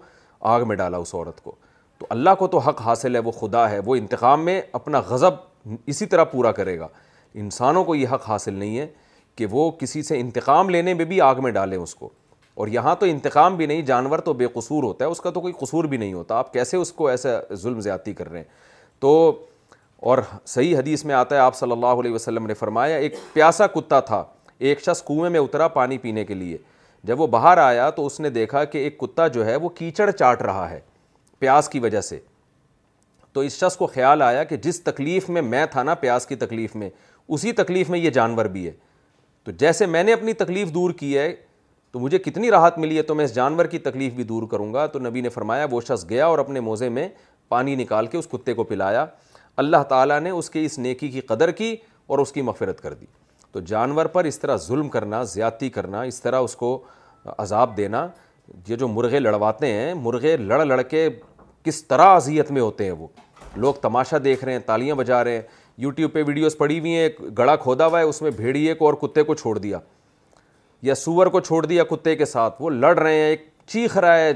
آگ 0.55 0.67
میں 0.67 0.75
ڈالا 0.75 0.97
اس 0.97 1.13
عورت 1.15 1.43
کو 1.43 1.55
تو 2.01 2.05
اللہ 2.09 2.29
کو 2.37 2.45
تو 2.51 2.57
حق 2.67 2.81
حاصل 2.81 3.15
ہے 3.15 3.19
وہ 3.25 3.31
خدا 3.31 3.69
ہے 3.69 3.79
وہ 3.85 3.95
انتقام 3.95 4.45
میں 4.45 4.61
اپنا 4.77 4.99
غضب 5.07 5.33
اسی 5.91 6.05
طرح 6.13 6.23
پورا 6.31 6.51
کرے 6.59 6.77
گا 6.79 6.87
انسانوں 7.41 7.83
کو 7.85 7.95
یہ 7.95 8.07
حق 8.13 8.23
حاصل 8.29 8.53
نہیں 8.53 8.77
ہے 8.77 8.87
کہ 9.37 9.45
وہ 9.51 9.69
کسی 9.79 10.01
سے 10.03 10.19
انتقام 10.19 10.69
لینے 10.69 10.93
میں 10.93 11.05
بھی 11.11 11.19
آگ 11.21 11.41
میں 11.43 11.51
ڈالیں 11.57 11.77
اس 11.77 11.93
کو 11.95 12.09
اور 12.63 12.67
یہاں 12.67 12.95
تو 12.99 13.05
انتقام 13.05 13.55
بھی 13.57 13.65
نہیں 13.65 13.81
جانور 13.91 14.19
تو 14.29 14.33
بے 14.41 14.47
قصور 14.53 14.83
ہوتا 14.83 15.05
ہے 15.05 15.09
اس 15.11 15.21
کا 15.21 15.29
تو 15.35 15.41
کوئی 15.41 15.53
قصور 15.59 15.83
بھی 15.93 15.97
نہیں 15.97 16.13
ہوتا 16.13 16.37
آپ 16.39 16.51
کیسے 16.53 16.77
اس 16.77 16.91
کو 16.93 17.07
ایسا 17.07 17.37
ظلم 17.61 17.79
زیادتی 17.89 18.13
کر 18.13 18.31
رہے 18.31 18.37
ہیں 18.39 18.47
تو 19.01 19.11
اور 20.09 20.17
صحیح 20.55 20.77
حدیث 20.77 21.05
میں 21.05 21.15
آتا 21.15 21.35
ہے 21.35 21.41
آپ 21.41 21.55
صلی 21.55 21.71
اللہ 21.71 22.01
علیہ 22.01 22.11
وسلم 22.13 22.45
نے 22.47 22.53
فرمایا 22.63 22.95
ایک 23.05 23.15
پیاسا 23.33 23.67
کتا 23.75 23.99
تھا 24.09 24.23
ایک 24.69 24.81
شخص 24.85 25.03
کنویں 25.07 25.29
میں 25.29 25.39
اترا 25.39 25.67
پانی 25.79 25.97
پینے 26.07 26.25
کے 26.25 26.33
لیے 26.33 26.57
جب 27.09 27.21
وہ 27.21 27.27
باہر 27.37 27.57
آیا 27.57 27.89
تو 27.89 28.05
اس 28.05 28.19
نے 28.19 28.29
دیکھا 28.29 28.63
کہ 28.73 28.77
ایک 28.77 28.99
کتا 28.99 29.27
جو 29.37 29.45
ہے 29.45 29.55
وہ 29.61 29.69
کیچڑ 29.77 30.09
چاٹ 30.11 30.41
رہا 30.41 30.69
ہے 30.69 30.79
پیاس 31.41 31.67
کی 31.69 31.79
وجہ 31.79 32.01
سے 32.09 32.17
تو 33.33 33.41
اس 33.41 33.53
شخص 33.59 33.75
کو 33.77 33.85
خیال 33.93 34.21
آیا 34.21 34.43
کہ 34.43 34.57
جس 34.63 34.81
تکلیف 34.83 35.29
میں 35.29 35.41
میں 35.41 35.65
تھا 35.71 35.83
نا 35.83 35.93
پیاس 36.03 36.25
کی 36.27 36.35
تکلیف 36.35 36.75
میں 36.81 36.89
اسی 37.29 37.51
تکلیف 37.61 37.89
میں 37.89 37.99
یہ 37.99 38.09
جانور 38.17 38.45
بھی 38.55 38.65
ہے 38.67 38.71
تو 39.43 39.51
جیسے 39.63 39.85
میں 39.95 40.03
نے 40.03 40.13
اپنی 40.13 40.33
تکلیف 40.43 40.73
دور 40.73 40.91
کی 40.99 41.17
ہے 41.17 41.33
تو 41.91 41.99
مجھے 41.99 42.17
کتنی 42.25 42.51
راحت 42.51 42.77
ملی 42.77 42.97
ہے 42.97 43.01
تو 43.03 43.15
میں 43.15 43.25
اس 43.25 43.33
جانور 43.35 43.65
کی 43.73 43.79
تکلیف 43.87 44.13
بھی 44.13 44.23
دور 44.23 44.47
کروں 44.51 44.73
گا 44.73 44.85
تو 44.95 44.99
نبی 44.99 45.21
نے 45.21 45.29
فرمایا 45.29 45.65
وہ 45.71 45.81
شخص 45.87 46.07
گیا 46.09 46.25
اور 46.25 46.39
اپنے 46.39 46.59
موزے 46.69 46.89
میں 46.97 47.07
پانی 47.49 47.75
نکال 47.75 48.07
کے 48.07 48.17
اس 48.17 48.27
کتے 48.31 48.53
کو 48.59 48.63
پلایا 48.63 49.05
اللہ 49.63 49.83
تعالیٰ 49.89 50.19
نے 50.21 50.29
اس 50.29 50.49
کی 50.49 50.65
اس 50.65 50.77
نیکی 50.79 51.07
کی 51.11 51.21
قدر 51.33 51.51
کی 51.61 51.75
اور 52.09 52.19
اس 52.19 52.31
کی 52.31 52.41
مغفرت 52.41 52.81
کر 52.81 52.93
دی 52.93 53.05
تو 53.51 53.59
جانور 53.73 54.05
پر 54.15 54.23
اس 54.25 54.39
طرح 54.39 54.57
ظلم 54.67 54.89
کرنا 54.89 55.23
زیادتی 55.33 55.69
کرنا 55.77 56.01
اس 56.11 56.21
طرح 56.21 56.39
اس 56.41 56.55
کو 56.55 56.77
عذاب 57.37 57.75
دینا 57.77 58.07
یہ 58.67 58.75
جو 58.75 58.87
مرغے 58.87 59.19
لڑواتے 59.19 59.67
ہیں 59.73 59.93
مرغے 59.93 60.35
لڑ 60.37 60.63
لڑ 60.65 60.81
کے 60.81 61.07
کس 61.63 61.83
طرح 61.87 62.15
اذیت 62.15 62.51
میں 62.51 62.61
ہوتے 62.61 62.83
ہیں 62.85 62.91
وہ 62.91 63.07
لوگ 63.55 63.73
تماشا 63.81 64.17
دیکھ 64.23 64.43
رہے 64.45 64.53
ہیں 64.53 64.59
تالیاں 64.65 64.95
بجا 64.95 65.23
رہے 65.23 65.33
ہیں 65.35 65.41
یوٹیوب 65.81 66.13
پہ 66.13 66.23
ویڈیوز 66.27 66.57
پڑی 66.57 66.79
ہوئی 66.79 66.95
ہیں 66.97 67.09
گڑا 67.37 67.55
کھودا 67.55 67.85
ہوا 67.87 67.99
ہے 67.99 68.03
اس 68.05 68.21
میں 68.21 68.31
بھیڑیے 68.35 68.73
کو 68.75 68.85
اور 68.85 68.93
کتے 69.01 69.23
کو 69.23 69.33
چھوڑ 69.35 69.57
دیا 69.57 69.79
یا 70.89 70.95
سور 70.95 71.27
کو 71.35 71.39
چھوڑ 71.39 71.65
دیا 71.65 71.83
کتے 71.89 72.15
کے 72.15 72.25
ساتھ 72.25 72.61
وہ 72.61 72.69
لڑ 72.69 72.97
رہے 72.99 73.13
ہیں 73.13 73.29
ایک 73.29 73.47
چیخ 73.67 73.97
رہا 73.97 74.17
ہے 74.17 74.31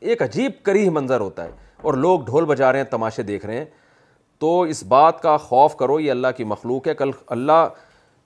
ایک 0.00 0.22
عجیب 0.22 0.52
کریح 0.64 0.90
منظر 0.90 1.20
ہوتا 1.20 1.44
ہے 1.44 1.50
اور 1.82 1.94
لوگ 2.04 2.20
ڈھول 2.26 2.44
بجا 2.44 2.72
رہے 2.72 2.78
ہیں 2.78 2.86
تماشے 2.90 3.22
دیکھ 3.22 3.46
رہے 3.46 3.56
ہیں 3.58 3.64
تو 4.40 4.60
اس 4.70 4.82
بات 4.88 5.20
کا 5.22 5.36
خوف 5.36 5.76
کرو 5.76 5.98
یہ 6.00 6.10
اللہ 6.10 6.28
کی 6.36 6.44
مخلوق 6.44 6.88
ہے 6.88 6.94
کل 6.94 7.10
اللہ 7.36 7.68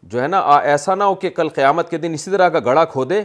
جو 0.02 0.22
ہے 0.22 0.26
نا 0.28 0.38
ایسا 0.56 0.94
نہ 0.94 1.04
ہو 1.04 1.14
کہ 1.24 1.30
کل 1.36 1.48
قیامت 1.54 1.90
کے 1.90 1.98
دن 1.98 2.12
اسی 2.14 2.30
طرح 2.30 2.48
کا 2.56 2.60
کھو 2.60 2.84
کھودے 2.92 3.22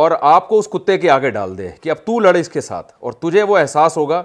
اور 0.00 0.10
آپ 0.20 0.48
کو 0.48 0.58
اس 0.58 0.68
کتے 0.72 0.96
کے 0.98 1.08
آگے 1.10 1.30
ڈال 1.30 1.56
دے 1.58 1.68
کہ 1.80 1.90
اب 1.90 1.96
تو 2.06 2.18
لڑے 2.20 2.40
اس 2.40 2.48
کے 2.48 2.60
ساتھ 2.60 2.92
اور 3.00 3.12
تجھے 3.20 3.42
وہ 3.42 3.56
احساس 3.58 3.96
ہوگا 3.96 4.22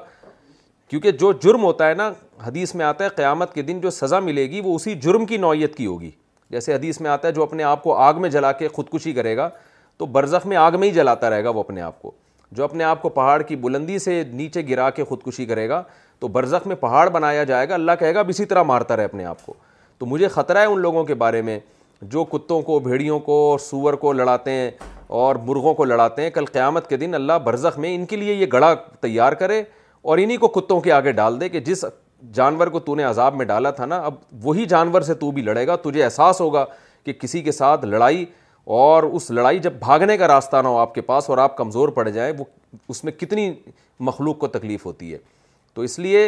کیونکہ 0.89 1.11
جو 1.19 1.31
جرم 1.43 1.63
ہوتا 1.63 1.87
ہے 1.89 1.93
نا 1.93 2.09
حدیث 2.45 2.73
میں 2.75 2.85
آتا 2.85 3.03
ہے 3.03 3.09
قیامت 3.15 3.53
کے 3.53 3.61
دن 3.69 3.79
جو 3.81 3.89
سزا 3.91 4.19
ملے 4.19 4.45
گی 4.49 4.61
وہ 4.63 4.75
اسی 4.75 4.93
جرم 5.01 5.25
کی 5.25 5.37
نوعیت 5.37 5.75
کی 5.75 5.85
ہوگی 5.85 6.09
جیسے 6.51 6.73
حدیث 6.73 6.99
میں 7.01 7.09
آتا 7.11 7.27
ہے 7.27 7.33
جو 7.33 7.43
اپنے 7.43 7.63
آپ 7.63 7.83
کو 7.83 7.95
آگ 7.97 8.21
میں 8.21 8.29
جلا 8.29 8.51
کے 8.59 8.67
خودکشی 8.73 9.13
کرے 9.13 9.35
گا 9.37 9.49
تو 9.97 10.05
برزخ 10.17 10.45
میں 10.47 10.57
آگ 10.57 10.71
میں 10.79 10.87
ہی 10.87 10.93
جلاتا 10.93 11.29
رہے 11.29 11.43
گا 11.43 11.49
وہ 11.49 11.59
اپنے 11.59 11.81
آپ 11.81 12.01
کو 12.01 12.11
جو 12.55 12.63
اپنے 12.63 12.83
آپ 12.83 13.01
کو 13.01 13.09
پہاڑ 13.09 13.41
کی 13.43 13.55
بلندی 13.61 13.97
سے 13.99 14.21
نیچے 14.33 14.61
گرا 14.69 14.89
کے 14.95 15.03
خودکشی 15.03 15.45
کرے 15.45 15.67
گا 15.69 15.81
تو 16.19 16.27
برزخ 16.37 16.67
میں 16.67 16.75
پہاڑ 16.79 17.07
بنایا 17.11 17.43
جائے 17.43 17.69
گا 17.69 17.73
اللہ 17.73 17.91
کہے 17.99 18.13
گا 18.15 18.19
اب 18.19 18.29
اسی 18.29 18.45
طرح 18.45 18.63
مارتا 18.63 18.97
رہے 18.97 19.05
اپنے 19.05 19.25
آپ 19.25 19.45
کو 19.45 19.53
تو 19.97 20.05
مجھے 20.05 20.27
خطرہ 20.27 20.59
ہے 20.59 20.65
ان 20.65 20.79
لوگوں 20.81 21.03
کے 21.05 21.13
بارے 21.23 21.41
میں 21.49 21.59
جو 22.13 22.23
کتوں 22.31 22.61
کو 22.61 22.77
بھیڑیوں 22.87 23.19
کو 23.25 23.37
اور 23.49 23.59
سور 23.59 23.93
کو 24.05 24.11
لڑاتے 24.13 24.51
ہیں 24.51 24.69
اور 25.23 25.35
مرغوں 25.45 25.73
کو 25.73 25.85
لڑاتے 25.85 26.21
ہیں 26.21 26.29
کل 26.33 26.45
قیامت 26.51 26.87
کے 26.89 26.97
دن 26.97 27.13
اللہ 27.15 27.33
برزخ 27.43 27.79
میں 27.79 27.93
ان 27.95 28.05
کے 28.05 28.15
لیے 28.15 28.33
یہ 28.33 28.45
گڑا 28.53 28.73
تیار 29.01 29.33
کرے 29.41 29.61
اور 30.07 30.17
انہی 30.21 30.35
کو 30.37 30.47
کتوں 30.59 30.79
کے 30.81 30.91
آگے 30.91 31.11
ڈال 31.19 31.39
دے 31.41 31.47
کہ 31.49 31.59
جس 31.67 31.83
جانور 32.33 32.67
کو 32.73 32.79
تو 32.79 32.95
نے 32.95 33.03
عذاب 33.03 33.35
میں 33.35 33.45
ڈالا 33.45 33.69
تھا 33.77 33.85
نا 33.85 33.97
اب 34.05 34.15
وہی 34.43 34.65
جانور 34.73 35.01
سے 35.07 35.13
تو 35.23 35.29
بھی 35.37 35.41
لڑے 35.41 35.65
گا 35.67 35.75
تجھے 35.83 36.03
احساس 36.03 36.41
ہوگا 36.41 36.63
کہ 37.05 37.13
کسی 37.19 37.41
کے 37.43 37.51
ساتھ 37.51 37.85
لڑائی 37.85 38.25
اور 38.75 39.03
اس 39.03 39.29
لڑائی 39.37 39.59
جب 39.59 39.73
بھاگنے 39.79 40.17
کا 40.17 40.27
راستہ 40.27 40.57
نہ 40.63 40.67
ہو 40.67 40.77
آپ 40.77 40.93
کے 40.95 41.01
پاس 41.09 41.29
اور 41.29 41.37
آپ 41.37 41.55
کمزور 41.57 41.89
پڑ 41.97 42.07
جائیں 42.09 42.31
وہ 42.37 42.45
اس 42.89 43.03
میں 43.03 43.11
کتنی 43.19 43.53
مخلوق 44.09 44.37
کو 44.39 44.47
تکلیف 44.57 44.85
ہوتی 44.85 45.11
ہے 45.13 45.17
تو 45.73 45.81
اس 45.87 45.97
لیے 46.05 46.27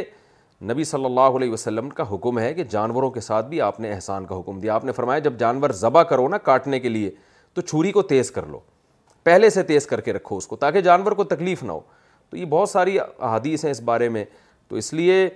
نبی 0.71 0.83
صلی 0.91 1.05
اللہ 1.05 1.37
علیہ 1.41 1.51
وسلم 1.51 1.89
کا 1.99 2.03
حکم 2.13 2.39
ہے 2.39 2.53
کہ 2.53 2.63
جانوروں 2.69 3.09
کے 3.11 3.21
ساتھ 3.27 3.45
بھی 3.49 3.61
آپ 3.67 3.79
نے 3.79 3.91
احسان 3.93 4.25
کا 4.25 4.39
حکم 4.39 4.59
دیا 4.59 4.75
آپ 4.75 4.85
نے 4.85 4.91
فرمایا 5.01 5.19
جب 5.29 5.37
جانور 5.39 5.69
ذبح 5.83 6.03
کرو 6.13 6.27
نا 6.29 6.37
کاٹنے 6.49 6.79
کے 6.79 6.89
لیے 6.89 7.11
تو 7.53 7.61
چھری 7.61 7.91
کو 7.91 8.01
تیز 8.13 8.31
کر 8.31 8.45
لو 8.51 8.59
پہلے 9.23 9.49
سے 9.49 9.63
تیز 9.69 9.85
کر 9.87 10.01
کے 10.01 10.13
رکھو 10.13 10.37
اس 10.37 10.47
کو 10.47 10.55
تاکہ 10.65 10.81
جانور 10.81 11.11
کو 11.19 11.23
تکلیف 11.35 11.63
نہ 11.63 11.71
ہو 11.71 11.79
تو 12.29 12.37
یہ 12.37 12.45
بہت 12.49 12.69
ساری 12.69 12.97
احادیث 12.99 13.63
ہیں 13.65 13.71
اس 13.71 13.81
بارے 13.89 14.09
میں 14.09 14.23
تو 14.67 14.75
اس 14.75 14.93
لیے 14.93 15.27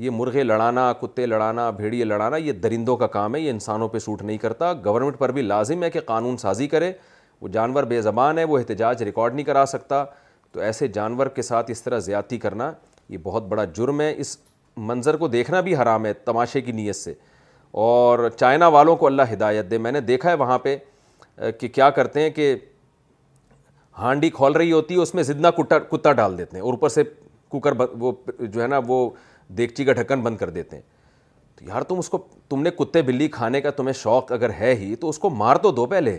یہ 0.00 0.10
مرغے 0.10 0.42
لڑانا 0.42 0.92
کتے 1.00 1.26
لڑانا 1.26 1.68
بھیڑیے 1.76 2.04
لڑانا 2.04 2.36
یہ 2.36 2.52
درندوں 2.62 2.96
کا 2.96 3.06
کام 3.16 3.34
ہے 3.34 3.40
یہ 3.40 3.50
انسانوں 3.50 3.88
پہ 3.88 3.98
سوٹ 3.98 4.22
نہیں 4.22 4.36
کرتا 4.38 4.72
گورنمنٹ 4.84 5.18
پر 5.18 5.32
بھی 5.38 5.42
لازم 5.42 5.82
ہے 5.82 5.90
کہ 5.90 6.00
قانون 6.06 6.36
سازی 6.36 6.66
کرے 6.74 6.92
وہ 7.40 7.48
جانور 7.52 7.84
بے 7.94 8.00
زبان 8.02 8.38
ہے 8.38 8.44
وہ 8.44 8.58
احتجاج 8.58 9.02
ریکارڈ 9.02 9.34
نہیں 9.34 9.46
کرا 9.46 9.64
سکتا 9.68 10.04
تو 10.52 10.60
ایسے 10.60 10.88
جانور 10.98 11.26
کے 11.34 11.42
ساتھ 11.42 11.70
اس 11.70 11.82
طرح 11.82 11.98
زیادتی 12.08 12.38
کرنا 12.38 12.72
یہ 13.08 13.18
بہت 13.22 13.46
بڑا 13.48 13.64
جرم 13.76 14.00
ہے 14.00 14.12
اس 14.20 14.36
منظر 14.86 15.16
کو 15.16 15.28
دیکھنا 15.28 15.60
بھی 15.60 15.76
حرام 15.76 16.06
ہے 16.06 16.12
تماشے 16.24 16.60
کی 16.60 16.72
نیت 16.72 16.96
سے 16.96 17.14
اور 17.84 18.28
چائنا 18.36 18.68
والوں 18.74 18.96
کو 18.96 19.06
اللہ 19.06 19.32
ہدایت 19.32 19.70
دے 19.70 19.78
میں 19.78 19.92
نے 19.92 20.00
دیکھا 20.00 20.30
ہے 20.30 20.34
وہاں 20.36 20.58
پہ 20.58 20.76
کہ 21.60 21.68
کیا 21.68 21.88
کرتے 21.96 22.20
ہیں 22.22 22.30
کہ 22.30 22.54
ہانڈی 23.98 24.30
کھول 24.30 24.52
رہی 24.56 24.72
ہوتی 24.72 24.94
ہے 24.94 25.00
اس 25.02 25.14
میں 25.14 25.22
زدنا 25.22 25.50
کتا 25.90 26.12
ڈال 26.12 26.36
دیتے 26.38 26.56
ہیں 26.56 26.62
اور 26.64 26.72
اوپر 26.72 26.88
سے 26.88 27.02
کوکر 27.50 27.72
وہ 27.98 28.12
جو 28.38 28.62
ہے 28.62 28.66
نا 28.68 28.80
وہ 28.86 29.08
دیگچی 29.58 29.84
کا 29.84 29.92
ڈھکن 29.92 30.20
بند 30.22 30.36
کر 30.36 30.50
دیتے 30.50 30.76
ہیں 30.76 30.82
تو 31.56 31.64
یار 31.68 31.82
تم 31.82 31.98
اس 31.98 32.08
کو 32.08 32.18
تم 32.48 32.62
نے 32.62 32.70
کتے 32.78 33.02
بلی 33.02 33.28
کھانے 33.36 33.60
کا 33.60 33.70
تمہیں 33.76 33.92
شوق 34.02 34.30
اگر 34.32 34.50
ہے 34.58 34.74
ہی 34.80 34.94
تو 35.00 35.08
اس 35.08 35.18
کو 35.18 35.30
مار 35.30 35.56
دو 35.62 35.86
پہلے 35.86 36.18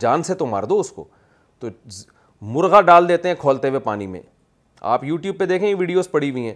جان 0.00 0.22
سے 0.22 0.34
تو 0.34 0.46
مار 0.46 0.62
دو 0.72 0.78
اس 0.80 0.90
کو 0.92 1.04
تو 1.60 1.68
مرغا 2.54 2.80
ڈال 2.90 3.08
دیتے 3.08 3.28
ہیں 3.28 3.34
کھولتے 3.40 3.68
ہوئے 3.68 3.80
پانی 3.80 4.06
میں 4.06 4.20
آپ 4.94 5.04
یوٹیوب 5.04 5.38
پہ 5.38 5.46
دیکھیں 5.46 5.68
یہ 5.68 5.74
ویڈیوز 5.78 6.10
پڑی 6.10 6.30
ہوئی 6.30 6.44
ہیں 6.46 6.54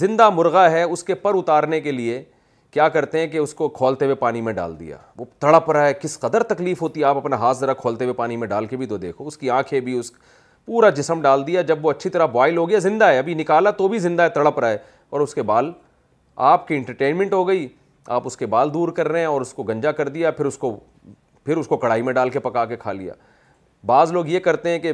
زندہ 0.00 0.28
مرغا 0.34 0.70
ہے 0.70 0.82
اس 0.82 1.02
کے 1.04 1.14
پر 1.24 1.34
اتارنے 1.38 1.80
کے 1.80 1.92
لیے 1.92 2.22
کیا 2.76 2.88
کرتے 2.94 3.18
ہیں 3.20 3.26
کہ 3.30 3.38
اس 3.38 3.52
کو 3.54 3.68
کھولتے 3.76 4.04
ہوئے 4.04 4.14
پانی 4.22 4.40
میں 4.46 4.52
ڈال 4.52 4.78
دیا 4.78 4.96
وہ 5.18 5.24
تڑپ 5.40 5.70
رہا 5.72 5.84
ہے 5.86 5.92
کس 6.00 6.18
قدر 6.20 6.42
تکلیف 6.50 6.82
ہوتی 6.82 7.00
ہے 7.00 7.04
آپ 7.06 7.16
اپنا 7.16 7.36
ہاتھ 7.40 7.58
ذرا 7.58 7.74
کھولتے 7.74 8.04
ہوئے 8.04 8.14
پانی 8.14 8.36
میں 8.36 8.48
ڈال 8.48 8.66
کے 8.72 8.76
بھی 8.76 8.86
تو 8.86 8.96
دیکھو 9.04 9.26
اس 9.26 9.38
کی 9.38 9.50
آنکھیں 9.50 9.80
بھی 9.86 9.92
اس 9.98 10.10
پورا 10.64 10.90
جسم 10.98 11.22
ڈال 11.22 11.46
دیا 11.46 11.62
جب 11.70 11.84
وہ 11.86 11.90
اچھی 11.90 12.10
طرح 12.10 12.26
بوائل 12.36 12.56
ہو 12.56 12.68
گیا 12.68 12.78
زندہ 12.88 13.04
ہے 13.12 13.18
ابھی 13.18 13.34
نکالا 13.34 13.70
تو 13.78 13.88
بھی 13.88 13.98
زندہ 13.98 14.22
ہے 14.22 14.28
تڑپ 14.34 14.58
رہا 14.60 14.68
ہے 14.70 14.76
اور 15.10 15.20
اس 15.20 15.34
کے 15.34 15.42
بال 15.52 15.70
آپ 16.50 16.68
کی 16.68 16.76
انٹرٹینمنٹ 16.76 17.32
ہو 17.34 17.46
گئی 17.48 17.66
آپ 18.18 18.26
اس 18.26 18.36
کے 18.36 18.46
بال 18.56 18.74
دور 18.74 18.88
کر 18.98 19.08
رہے 19.08 19.18
ہیں 19.20 19.26
اور 19.26 19.40
اس 19.40 19.52
کو 19.54 19.62
گنجا 19.72 19.92
کر 20.00 20.08
دیا 20.18 20.30
پھر 20.36 20.46
اس 20.46 20.58
کو 20.58 20.76
پھر 21.46 21.56
اس 21.56 21.66
کو 21.68 21.76
کڑھائی 21.86 22.02
میں 22.02 22.12
ڈال 22.12 22.30
کے 22.30 22.38
پکا 22.48 22.64
کے 22.66 22.76
کھا 22.76 22.92
لیا 23.00 23.14
بعض 23.86 24.12
لوگ 24.12 24.26
یہ 24.36 24.40
کرتے 24.50 24.68
ہیں 24.70 24.78
کہ 24.78 24.92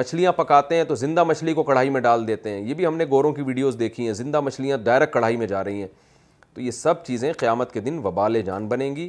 مچھلیاں 0.00 0.32
پکاتے 0.42 0.74
ہیں 0.76 0.84
تو 0.88 0.94
زندہ 1.06 1.24
مچھلی 1.24 1.54
کو 1.54 1.62
کڑھائی 1.70 1.90
میں 1.90 2.00
ڈال 2.00 2.26
دیتے 2.26 2.50
ہیں 2.50 2.60
یہ 2.64 2.74
بھی 2.74 2.86
ہم 2.86 2.96
نے 2.96 3.04
گوروں 3.10 3.32
کی 3.34 3.42
ویڈیوز 3.46 3.78
دیکھی 3.78 4.06
ہیں 4.06 4.12
زندہ 4.24 4.40
مچھلیاں 4.50 4.78
ڈائریکٹ 4.88 5.12
کڑھائی 5.12 5.36
میں 5.36 5.46
جا 5.46 5.64
رہی 5.64 5.80
ہیں 5.80 5.88
تو 6.54 6.60
یہ 6.60 6.70
سب 6.70 7.04
چیزیں 7.04 7.32
قیامت 7.38 7.72
کے 7.72 7.80
دن 7.80 7.98
وبال 8.04 8.40
جان 8.46 8.66
بنیں 8.68 8.94
گی 8.96 9.08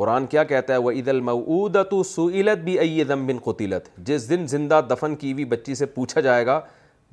قرآن 0.00 0.26
کیا 0.32 0.42
کہتا 0.50 0.72
ہے 0.72 0.78
وہ 0.78 0.90
عید 0.90 1.08
المعودت 1.08 1.92
و 1.94 2.02
سعیلت 2.10 2.58
بھی 2.64 2.78
ائی 2.78 3.04
دم 3.04 3.26
بن 3.26 3.38
قطیلت 3.44 3.88
جس 4.06 4.28
دن 4.30 4.46
زندہ 4.48 4.80
دفن 4.90 5.14
کی 5.20 5.32
ہوئی 5.32 5.44
بچی 5.54 5.74
سے 5.74 5.86
پوچھا 5.96 6.20
جائے 6.26 6.46
گا 6.46 6.60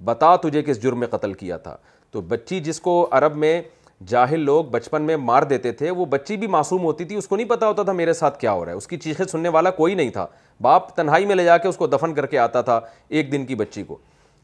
بتا 0.05 0.35
تجھے 0.43 0.61
کس 0.63 0.81
جرم 0.83 0.99
میں 0.99 1.07
قتل 1.11 1.33
کیا 1.33 1.57
تھا 1.65 1.75
تو 2.11 2.21
بچی 2.33 2.59
جس 2.63 2.79
کو 2.81 3.07
عرب 3.11 3.35
میں 3.37 3.61
جاہل 4.07 4.39
لوگ 4.45 4.65
بچپن 4.71 5.01
میں 5.01 5.15
مار 5.17 5.43
دیتے 5.49 5.71
تھے 5.79 5.89
وہ 5.91 6.05
بچی 6.13 6.37
بھی 6.37 6.47
معصوم 6.55 6.83
ہوتی 6.83 7.05
تھی 7.05 7.15
اس 7.15 7.27
کو 7.27 7.35
نہیں 7.35 7.47
پتہ 7.49 7.65
ہوتا 7.65 7.83
تھا 7.83 7.91
میرے 7.93 8.13
ساتھ 8.13 8.39
کیا 8.39 8.51
ہو 8.53 8.63
رہا 8.65 8.71
ہے 8.71 8.77
اس 8.77 8.87
کی 8.87 8.97
چیخیں 8.97 9.25
سننے 9.31 9.49
والا 9.55 9.69
کوئی 9.79 9.95
نہیں 9.95 10.09
تھا 10.11 10.25
باپ 10.61 10.95
تنہائی 10.95 11.25
میں 11.25 11.35
لے 11.35 11.43
جا 11.45 11.57
کے 11.57 11.67
اس 11.67 11.77
کو 11.77 11.87
دفن 11.87 12.13
کر 12.15 12.25
کے 12.25 12.37
آتا 12.39 12.61
تھا 12.69 12.79
ایک 13.09 13.31
دن 13.31 13.45
کی 13.45 13.55
بچی 13.55 13.83
کو 13.83 13.97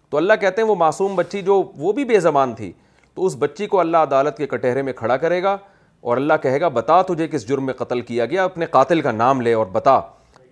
تو 0.09 0.17
اللہ 0.17 0.33
کہتے 0.41 0.61
ہیں 0.61 0.67
وہ 0.69 0.75
معصوم 0.75 1.15
بچی 1.15 1.41
جو 1.41 1.61
وہ 1.77 1.91
بھی 1.99 2.05
بے 2.05 2.19
زبان 2.19 2.53
تھی 2.55 2.71
تو 3.15 3.25
اس 3.25 3.35
بچی 3.39 3.65
کو 3.67 3.79
اللہ 3.79 3.97
عدالت 4.07 4.37
کے 4.37 4.45
کٹہرے 4.47 4.81
میں 4.81 4.93
کھڑا 4.93 5.17
کرے 5.17 5.41
گا 5.43 5.57
اور 6.01 6.17
اللہ 6.17 6.33
کہے 6.43 6.59
گا 6.61 6.67
بتا 6.75 7.01
تجھے 7.07 7.27
کس 7.31 7.47
جرم 7.47 7.65
میں 7.65 7.73
قتل 7.77 8.01
کیا 8.01 8.25
گیا 8.25 8.43
اپنے 8.43 8.65
قاتل 8.75 9.01
کا 9.01 9.11
نام 9.11 9.41
لے 9.41 9.53
اور 9.53 9.65
بتا 9.71 9.99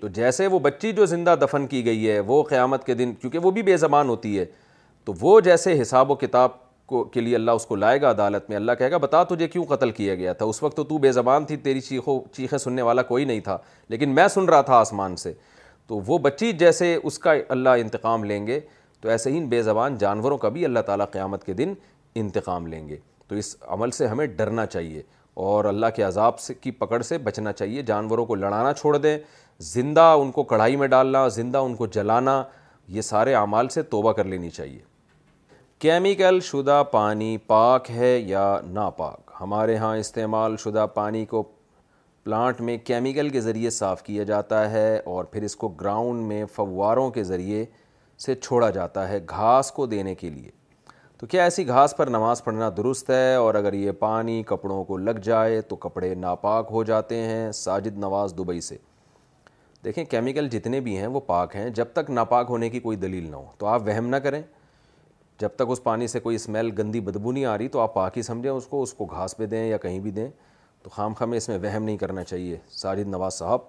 تو 0.02 0.08
جیسے 0.18 0.48
وہ 0.48 0.60
بچی 0.60 0.92
جو 0.94 1.06
زندہ 1.06 1.36
دفن 1.42 1.66
کی 1.68 1.86
گئی 1.86 2.10
ہے 2.10 2.20
وہ 2.26 2.42
قیامت 2.50 2.84
کے 2.86 2.94
دن 2.94 3.14
کیونکہ 3.22 3.40
وہ 3.44 3.52
بھی 3.52 3.62
بے 3.64 3.78
زبان 3.78 4.10
ہوتی 4.10 4.38
ہے 4.40 4.46
تو 5.06 5.14
وہ 5.22 5.40
جیسے 5.42 5.82
حساب 5.82 6.12
و 6.12 6.16
کتاب 6.16 6.52
کو 6.88 7.04
کے 7.14 7.22
لیے 7.22 7.36
اللہ 7.36 7.52
اس 7.60 7.66
کو 7.66 7.76
لائے 7.76 8.02
گا 8.02 8.10
عدالت 8.12 8.50
میں 8.50 8.56
اللہ 8.58 8.72
کہے 8.78 8.92
گا 8.92 8.98
بتا 8.98 9.24
تجھے 9.30 9.48
کیوں 9.48 9.64
قتل 9.70 9.92
کیا 9.98 10.16
گیا 10.16 10.34
تھا 10.34 10.46
اس 10.46 10.62
وقت 10.64 10.76
تو 10.78 10.84
تو 10.84 10.98
بے 10.98 11.12
زبان 11.12 11.46
تھی 11.46 11.58
تیری 11.68 11.82
چیخوں 11.82 12.20
چیخے 12.36 12.58
سننے 12.58 12.82
والا 12.82 13.02
کوئی 13.12 13.26
نہیں 13.26 13.40
تھا 13.44 13.58
لیکن 13.90 14.16
میں 14.16 14.28
سن 14.36 14.46
رہا 14.50 14.62
تھا 14.72 14.76
آسمان 14.76 15.16
سے 15.24 15.34
تو 15.88 16.00
وہ 16.08 16.18
بچی 16.30 16.52
جیسے 16.62 16.96
اس 17.02 17.20
کا 17.20 17.34
اللہ 17.58 17.82
انتقام 17.84 18.24
لیں 18.24 18.46
گے 18.48 18.60
تو 19.02 19.10
ایسے 19.10 19.32
ہی 19.32 19.44
بے 19.50 19.62
زبان 19.64 19.98
جانوروں 19.98 20.38
کا 20.38 20.50
بھی 20.56 20.66
اللہ 20.66 20.80
تعالیٰ 20.86 21.06
قیامت 21.12 21.44
کے 21.46 21.54
دن 21.54 21.74
انتقام 22.18 22.68
لیں 22.68 22.88
گے 22.90 22.98
تو 23.28 23.36
اس 23.36 23.56
عمل 23.72 23.92
سے 23.92 24.08
ہمیں 24.08 24.26
ڈرنا 24.36 24.66
چاہیے 24.66 25.02
اور 25.48 25.66
اللہ 25.66 25.86
کے 25.96 26.04
عذاب 26.04 26.40
سے 26.40 26.54
کی 26.54 26.72
پکڑ 26.72 27.02
سے 27.02 27.18
بچنا 27.28 27.52
چاہیے 27.54 27.82
جانوروں 27.88 28.26
کو 28.26 28.36
لڑانا 28.36 28.74
چھوڑ 28.74 28.98
دیں 28.98 29.18
زندہ 29.74 30.02
ان 30.22 30.32
کو 30.32 30.44
کڑھائی 30.52 30.76
میں 30.76 30.88
ڈالنا 30.88 31.28
زندہ 31.38 31.58
ان 31.58 31.76
کو 31.76 31.88
جلانا 31.96 32.42
یہ 32.98 33.02
سارے 33.02 33.36
اعمال 33.36 33.70
سے 33.70 33.82
توبہ 33.84 34.12
کر 34.14 34.26
لینی 34.26 34.50
چاہیے 34.50 34.80
کیمیکل 35.80 36.40
شدہ 36.44 36.82
پانی 36.92 37.38
پاک 37.48 37.92
ہے 37.92 38.18
یا 38.18 38.58
ناپاک 38.72 39.32
ہمارے 39.42 39.76
ہاں 39.78 39.96
استعمال 39.98 40.58
شدہ 40.64 40.86
پانی 40.94 41.26
کو 41.26 41.42
پلانٹ 42.24 42.60
میں 42.62 42.78
کیمیکل 42.86 43.30
کے 43.30 43.42
ذریعے 43.42 43.70
صاف 43.70 44.02
کیا 44.04 44.24
جاتا 44.32 44.70
ہے 44.72 45.00
اور 45.12 45.24
پھر 45.32 45.44
اس 45.44 45.56
کو 45.56 45.68
گراؤنڈ 45.82 46.26
میں 46.28 46.44
فواروں 46.56 47.10
کے 47.12 47.24
ذریعے 47.24 47.66
سے 48.26 48.36
چھوڑا 48.36 48.70
جاتا 48.70 49.08
ہے 49.10 49.20
گھاس 49.30 49.72
کو 49.72 49.86
دینے 49.86 50.16
کے 50.16 50.30
لیے 50.30 50.50
تو 51.20 51.28
کیا 51.28 51.44
ایسی 51.44 51.66
گھاس 51.68 51.96
پر 51.96 52.08
نماز 52.08 52.44
پڑھنا 52.44 52.70
درست 52.76 53.10
ہے 53.10 53.34
اور 53.36 53.56
اگر 53.56 53.74
یہ 53.74 53.92
پانی 54.00 54.42
کپڑوں 54.48 54.84
کو 54.86 54.98
لگ 54.98 55.18
جائے 55.24 55.60
تو 55.70 55.76
کپڑے 55.76 56.14
ناپاک 56.16 56.68
ہو 56.72 56.84
جاتے 56.90 57.16
ہیں 57.22 57.52
ساجد 57.54 57.98
نواز 58.00 58.34
دبئی 58.38 58.62
سے 58.68 58.78
دیکھیں 59.86 60.04
کیمیکل 60.12 60.48
جتنے 60.52 60.80
بھی 60.82 60.96
ہیں 60.98 61.08
وہ 61.16 61.20
پاک 61.26 61.56
ہیں 61.56 61.70
جب 61.80 61.88
تک 61.94 62.10
ناپاک 62.10 62.46
ہونے 62.50 62.70
کی 62.70 62.80
کوئی 62.80 62.98
دلیل 62.98 63.30
نہ 63.32 63.36
ہو 63.36 63.44
تو 63.58 63.66
آپ 63.68 63.82
وہم 63.88 64.08
نہ 64.10 64.16
کریں 64.24 64.42
جب 65.42 65.56
تک 65.56 65.64
اس 65.72 65.84
پانی 65.84 66.08
سے 66.08 66.20
کوئی 66.20 66.36
اسمیل 66.36 66.70
گندی 66.78 67.00
بدبو 67.10 67.32
نہیں 67.32 67.46
آ 67.46 67.58
رہی 67.58 67.68
تو 67.76 67.80
آپ 67.80 67.94
پاک 67.94 68.18
ہی 68.18 68.22
سمجھیں 68.32 68.52
اس 68.52 68.68
کو 68.68 68.82
اس 68.84 68.94
کو 68.94 69.06
گھاس 69.12 69.38
پہ 69.38 69.46
دیں 69.56 69.66
یا 69.68 69.78
کہیں 69.78 70.00
بھی 70.00 70.12
دیں 70.12 70.30
تو 70.84 70.90
خام 70.94 71.14
خام 71.20 71.32
اس 71.32 71.50
میں 71.50 71.58
وہم 71.64 71.84
نہیں 71.84 71.98
کرنا 71.98 72.24
چاہیے 72.24 72.58
ساجد 72.82 73.08
نواز 73.08 73.34
صاحب 73.40 73.68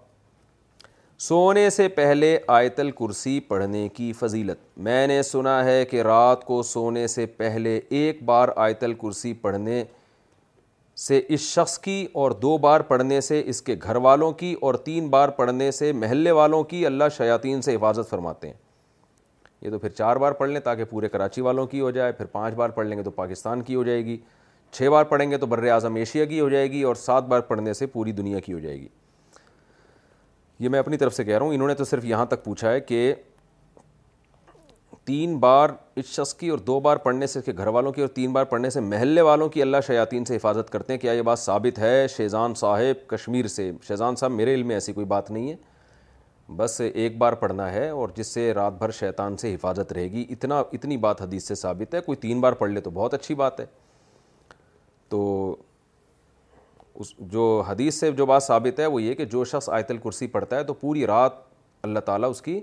سونے 1.22 1.68
سے 1.70 1.86
پہلے 1.96 2.36
آیت 2.48 2.78
الکرسی 2.80 3.38
پڑھنے 3.48 3.88
کی 3.94 4.12
فضیلت 4.18 4.58
میں 4.84 5.06
نے 5.06 5.20
سنا 5.22 5.62
ہے 5.64 5.84
کہ 5.90 6.02
رات 6.02 6.44
کو 6.44 6.62
سونے 6.62 7.06
سے 7.06 7.26
پہلے 7.36 7.76
ایک 7.98 8.22
بار 8.26 8.48
آیت 8.66 8.84
الکرسی 8.84 9.32
پڑھنے 9.42 9.82
سے 11.06 11.20
اس 11.28 11.40
شخص 11.40 11.78
کی 11.78 12.06
اور 12.22 12.30
دو 12.42 12.56
بار 12.58 12.80
پڑھنے 12.90 13.20
سے 13.20 13.42
اس 13.46 13.60
کے 13.62 13.76
گھر 13.82 13.96
والوں 14.06 14.32
کی 14.40 14.54
اور 14.62 14.74
تین 14.84 15.08
بار 15.10 15.28
پڑھنے 15.40 15.70
سے 15.80 15.92
محلے 15.92 16.30
والوں 16.40 16.64
کی 16.70 16.84
اللہ 16.86 17.08
شیاطین 17.16 17.60
سے 17.62 17.74
حفاظت 17.76 18.10
فرماتے 18.10 18.46
ہیں 18.48 18.54
یہ 19.62 19.70
تو 19.70 19.78
پھر 19.78 19.88
چار 19.98 20.16
بار 20.24 20.32
پڑھ 20.40 20.50
لیں 20.50 20.60
تاکہ 20.70 20.84
پورے 20.90 21.08
کراچی 21.08 21.40
والوں 21.50 21.66
کی 21.74 21.80
ہو 21.80 21.90
جائے 21.98 22.12
پھر 22.12 22.26
پانچ 22.32 22.54
بار 22.54 22.70
پڑھ 22.80 22.86
لیں 22.86 22.98
گے 22.98 23.02
تو 23.02 23.10
پاکستان 23.20 23.62
کی 23.62 23.74
ہو 23.74 23.82
جائے 23.90 24.04
گی 24.04 24.16
چھ 24.72 24.88
بار 24.92 25.04
پڑھیں 25.12 25.30
گے 25.30 25.38
تو 25.38 25.46
بر 25.46 25.62
اعظم 25.72 25.94
ایشیا 26.04 26.24
کی 26.32 26.40
ہو 26.40 26.48
جائے 26.48 26.70
گی 26.72 26.82
اور 26.82 26.94
سات 27.04 27.26
بار 27.28 27.40
پڑھنے 27.52 27.74
سے 27.82 27.86
پوری 27.92 28.12
دنیا 28.22 28.40
کی 28.40 28.52
ہو 28.52 28.58
جائے 28.58 28.80
گی 28.80 28.88
یہ 30.60 30.68
میں 30.68 30.78
اپنی 30.78 30.96
طرف 30.98 31.14
سے 31.14 31.24
کہہ 31.24 31.36
رہا 31.38 31.44
ہوں 31.46 31.54
انہوں 31.54 31.68
نے 31.68 31.74
تو 31.74 31.84
صرف 31.84 32.04
یہاں 32.04 32.24
تک 32.26 32.42
پوچھا 32.44 32.70
ہے 32.70 32.80
کہ 32.80 33.12
تین 35.06 35.36
بار 35.40 35.70
اس 36.00 36.06
شخص 36.16 36.34
کی 36.40 36.48
اور 36.54 36.58
دو 36.66 36.78
بار 36.80 36.96
پڑھنے 37.04 37.26
سے 37.26 37.40
کے 37.44 37.52
گھر 37.56 37.66
والوں 37.76 37.92
کی 37.92 38.00
اور 38.00 38.08
تین 38.14 38.32
بار 38.32 38.44
پڑھنے 38.50 38.70
سے 38.70 38.80
محلے 38.88 39.20
والوں 39.28 39.48
کی 39.50 39.62
اللہ 39.62 39.76
شیاطین 39.86 40.24
سے 40.24 40.36
حفاظت 40.36 40.70
کرتے 40.72 40.92
ہیں 40.92 41.00
کیا 41.00 41.12
یہ 41.12 41.22
بات 41.30 41.38
ثابت 41.38 41.78
ہے 41.78 42.06
شیزان 42.16 42.54
صاحب 42.64 43.08
کشمیر 43.10 43.46
سے 43.54 43.70
شیزان 43.88 44.16
صاحب 44.16 44.32
میرے 44.32 44.54
علم 44.54 44.66
میں 44.68 44.76
ایسی 44.76 44.92
کوئی 44.92 45.06
بات 45.14 45.30
نہیں 45.30 45.50
ہے 45.50 45.56
بس 46.56 46.80
ایک 46.92 47.16
بار 47.18 47.32
پڑھنا 47.40 47.70
ہے 47.72 47.88
اور 47.88 48.08
جس 48.16 48.26
سے 48.34 48.52
رات 48.54 48.78
بھر 48.78 48.90
شیطان 48.98 49.36
سے 49.36 49.54
حفاظت 49.54 49.92
رہے 49.92 50.10
گی 50.12 50.24
اتنا 50.30 50.62
اتنی 50.72 50.96
بات 51.06 51.22
حدیث 51.22 51.48
سے 51.48 51.54
ثابت 51.54 51.94
ہے 51.94 52.00
کوئی 52.06 52.16
تین 52.26 52.40
بار 52.40 52.52
پڑھ 52.62 52.70
لے 52.70 52.80
تو 52.80 52.90
بہت 52.94 53.14
اچھی 53.14 53.34
بات 53.42 53.60
ہے 53.60 53.66
تو 55.08 55.20
اس 57.00 57.12
جو 57.32 57.42
حدیث 57.66 57.94
سے 58.00 58.10
جو 58.12 58.24
بات 58.26 58.42
ثابت 58.42 58.80
ہے 58.80 58.86
وہ 58.94 59.00
یہ 59.02 59.14
کہ 59.14 59.24
جو 59.34 59.44
شخص 59.52 59.68
آیت 59.68 59.90
الکرسی 59.90 60.26
پڑھتا 60.34 60.56
ہے 60.56 60.64
تو 60.64 60.72
پوری 60.80 61.06
رات 61.06 61.32
اللہ 61.82 62.00
تعالیٰ 62.08 62.28
اس 62.30 62.42
کی 62.42 62.58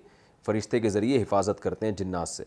فرشتے 0.46 0.80
کے 0.80 0.90
ذریعے 0.90 1.22
حفاظت 1.22 1.60
کرتے 1.62 1.86
ہیں 1.86 1.94
جنات 2.02 2.30
سے 2.30 2.44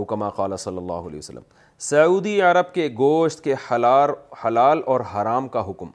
اوکما 0.00 0.28
قال 0.36 0.56
صلی 0.66 0.76
اللہ 0.76 1.08
علیہ 1.08 1.18
وسلم 1.18 1.42
سعودی 1.88 2.40
عرب 2.50 2.72
کے 2.74 2.88
گوشت 2.98 3.42
کے 3.44 3.54
حلال 3.70 4.10
حلال 4.44 4.80
اور 4.92 5.00
حرام 5.14 5.48
کا 5.56 5.64
حکم 5.70 5.90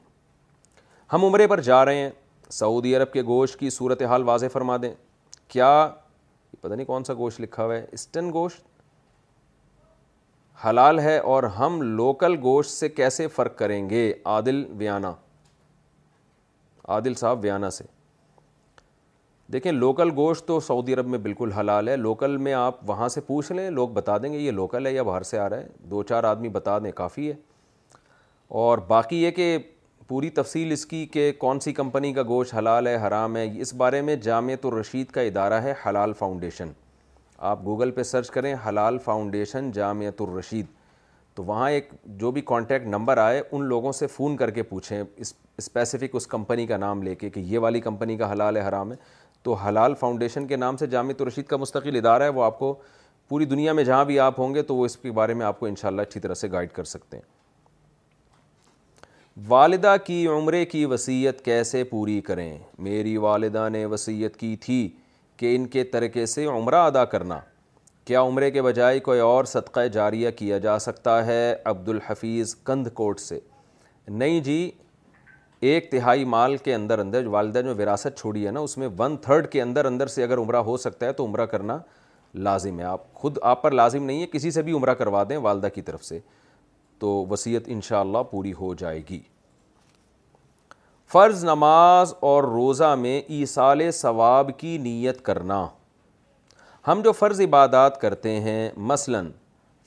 ہم 1.12 1.24
عمرے 1.24 1.46
پر 1.48 1.60
جا 1.70 1.84
رہے 1.84 1.98
ہیں 2.02 2.10
سعودی 2.60 2.94
عرب 2.96 3.12
کے 3.12 3.22
گوشت 3.32 3.58
کی 3.60 3.70
صورت 3.78 4.02
حال 4.12 4.22
واضح 4.28 4.46
فرما 4.52 4.76
دیں 4.82 4.92
کیا 5.52 5.70
پتہ 6.60 6.74
نہیں 6.74 6.86
کون 6.86 7.04
سا 7.04 7.14
گوشت 7.18 7.40
لکھا 7.40 7.64
ہوا 7.64 7.74
ہے 7.74 7.84
اسٹن 7.92 8.30
گوشت 8.32 8.64
حلال 10.64 10.98
ہے 11.00 11.16
اور 11.30 11.42
ہم 11.58 11.80
لوکل 11.82 12.34
گوشت 12.42 12.70
سے 12.70 12.88
کیسے 12.88 13.26
فرق 13.36 13.56
کریں 13.58 13.88
گے 13.90 14.02
عادل 14.32 14.62
ویانا 14.78 15.12
عادل 16.96 17.14
صاحب 17.22 17.38
ویانا 17.42 17.70
سے 17.78 17.84
دیکھیں 19.52 19.70
لوکل 19.72 20.10
گوشت 20.16 20.46
تو 20.48 20.58
سعودی 20.66 20.94
عرب 20.94 21.06
میں 21.14 21.18
بالکل 21.24 21.52
حلال 21.52 21.88
ہے 21.88 21.96
لوکل 21.96 22.36
میں 22.44 22.52
آپ 22.54 22.88
وہاں 22.90 23.08
سے 23.14 23.20
پوچھ 23.26 23.50
لیں 23.52 23.68
لوگ 23.70 23.88
بتا 23.94 24.16
دیں 24.22 24.32
گے 24.32 24.38
یہ 24.38 24.50
لوکل 24.60 24.86
ہے 24.86 24.92
یا 24.92 25.02
باہر 25.10 25.22
سے 25.32 25.38
آ 25.38 25.48
رہا 25.50 25.56
ہے 25.60 25.66
دو 25.90 26.02
چار 26.12 26.24
آدمی 26.24 26.48
بتا 26.58 26.78
دیں 26.84 26.92
کافی 27.02 27.28
ہے 27.30 27.34
اور 28.64 28.78
باقی 28.88 29.22
یہ 29.22 29.30
کہ 29.40 29.56
پوری 30.08 30.30
تفصیل 30.40 30.72
اس 30.72 30.84
کی 30.86 31.04
کہ 31.12 31.30
کون 31.38 31.60
سی 31.60 31.72
کمپنی 31.72 32.12
کا 32.12 32.22
گوشت 32.28 32.54
حلال 32.58 32.86
ہے 32.86 32.96
حرام 33.06 33.36
ہے 33.36 33.46
اس 33.62 33.74
بارے 33.84 34.00
میں 34.10 34.16
جامعۃ 34.30 34.66
الرشید 34.72 35.10
کا 35.10 35.20
ادارہ 35.30 35.60
ہے 35.64 35.74
حلال 35.86 36.12
فاؤنڈیشن 36.18 36.72
آپ 37.50 37.64
گوگل 37.64 37.90
پہ 37.90 38.02
سرچ 38.02 38.28
کریں 38.30 38.54
حلال 38.68 38.98
فاؤنڈیشن 39.04 39.70
جامعۃ 39.74 40.20
الرشید 40.26 40.66
تو 41.34 41.44
وہاں 41.44 41.70
ایک 41.70 41.88
جو 42.20 42.30
بھی 42.32 42.40
کانٹیکٹ 42.46 42.86
نمبر 42.88 43.18
آئے 43.18 43.40
ان 43.52 43.64
لوگوں 43.68 43.92
سے 43.98 44.06
فون 44.16 44.36
کر 44.36 44.50
کے 44.58 44.62
پوچھیں 44.62 45.02
اسپیسیفک 45.20 46.14
اس 46.16 46.26
کمپنی 46.34 46.66
کا 46.66 46.76
نام 46.76 47.02
لے 47.02 47.14
کے 47.14 47.30
کہ 47.30 47.40
یہ 47.46 47.58
والی 47.64 47.80
کمپنی 47.80 48.16
کا 48.16 48.30
حلال 48.32 48.56
ہے 48.56 48.68
حرام 48.68 48.92
ہے 48.92 48.96
تو 49.42 49.54
حلال 49.64 49.94
فاؤنڈیشن 50.00 50.46
کے 50.46 50.56
نام 50.56 50.76
سے 50.76 50.86
جامعت 50.94 51.20
الرشید 51.20 51.46
کا 51.46 51.56
مستقل 51.56 51.96
ادارہ 51.96 52.22
ہے 52.22 52.28
وہ 52.38 52.44
آپ 52.44 52.58
کو 52.58 52.74
پوری 53.28 53.44
دنیا 53.54 53.72
میں 53.72 53.84
جہاں 53.84 54.04
بھی 54.04 54.18
آپ 54.28 54.40
ہوں 54.40 54.54
گے 54.54 54.62
تو 54.70 54.76
وہ 54.76 54.84
اس 54.86 54.96
کے 54.96 55.12
بارے 55.20 55.34
میں 55.40 55.46
آپ 55.46 55.60
کو 55.60 55.66
انشاءاللہ 55.66 56.02
اچھی 56.02 56.20
طرح 56.20 56.34
سے 56.44 56.50
گائیڈ 56.52 56.70
کر 56.72 56.84
سکتے 56.94 57.16
ہیں 57.16 57.30
والدہ 59.48 59.96
کی 60.06 60.26
عمرے 60.36 60.64
کی 60.76 60.84
وسیعت 60.94 61.44
کیسے 61.44 61.84
پوری 61.90 62.20
کریں 62.30 62.56
میری 62.90 63.16
والدہ 63.26 63.68
نے 63.72 63.84
وسیعت 63.96 64.36
کی 64.40 64.56
تھی 64.64 64.82
کہ 65.42 65.54
ان 65.56 65.66
کے 65.66 65.82
طریقے 65.92 66.24
سے 66.30 66.44
عمرہ 66.46 66.76
ادا 66.86 67.04
کرنا 67.12 67.38
کیا 68.06 68.20
عمرے 68.22 68.50
کے 68.50 68.62
بجائے 68.62 68.98
کوئی 69.06 69.20
اور 69.20 69.44
صدقہ 69.52 69.80
جاریہ 69.92 70.30
کیا 70.36 70.58
جا 70.66 70.78
سکتا 70.78 71.14
ہے 71.26 71.38
عبد 71.70 71.88
الحفیظ 71.88 72.54
کندھ 72.64 72.88
کوٹ 72.94 73.20
سے 73.20 73.38
نہیں 74.20 74.38
جی 74.48 74.60
ایک 75.70 75.90
تہائی 75.92 76.24
مال 76.34 76.56
کے 76.68 76.74
اندر 76.74 76.98
اندر 76.98 77.26
والدہ 77.36 77.60
جو 77.64 77.74
وراثت 77.82 78.18
چھوڑی 78.20 78.46
ہے 78.46 78.50
نا 78.50 78.60
اس 78.68 78.76
میں 78.78 78.88
ون 78.98 79.16
تھرڈ 79.22 79.48
کے 79.52 79.62
اندر 79.62 79.84
اندر 79.90 80.06
سے 80.18 80.24
اگر 80.24 80.38
عمرہ 80.44 80.62
ہو 80.70 80.76
سکتا 80.86 81.06
ہے 81.06 81.12
تو 81.12 81.24
عمرہ 81.26 81.46
کرنا 81.54 81.78
لازم 82.50 82.78
ہے 82.78 82.84
آپ 82.94 83.12
خود 83.22 83.38
آپ 83.54 83.62
پر 83.62 83.70
لازم 83.70 84.04
نہیں 84.04 84.22
ہے 84.22 84.26
کسی 84.32 84.50
سے 84.58 84.62
بھی 84.68 84.72
عمرہ 84.76 84.94
کروا 85.02 85.24
دیں 85.28 85.36
والدہ 85.48 85.68
کی 85.74 85.82
طرف 85.90 86.04
سے 86.04 86.18
تو 86.98 87.10
وصیت 87.30 87.64
انشاءاللہ 87.76 88.22
پوری 88.30 88.52
ہو 88.60 88.74
جائے 88.84 89.02
گی 89.10 89.20
فرض 91.12 91.42
نماز 91.44 92.12
اور 92.28 92.44
روزہ 92.44 92.94
میں 92.98 93.20
ایصال 93.38 93.80
ثواب 93.92 94.50
کی 94.58 94.76
نیت 94.82 95.20
کرنا 95.22 95.58
ہم 96.86 97.00
جو 97.04 97.12
فرض 97.12 97.40
عبادات 97.40 98.00
کرتے 98.00 98.30
ہیں 98.40 98.70
مثلا 98.90 99.22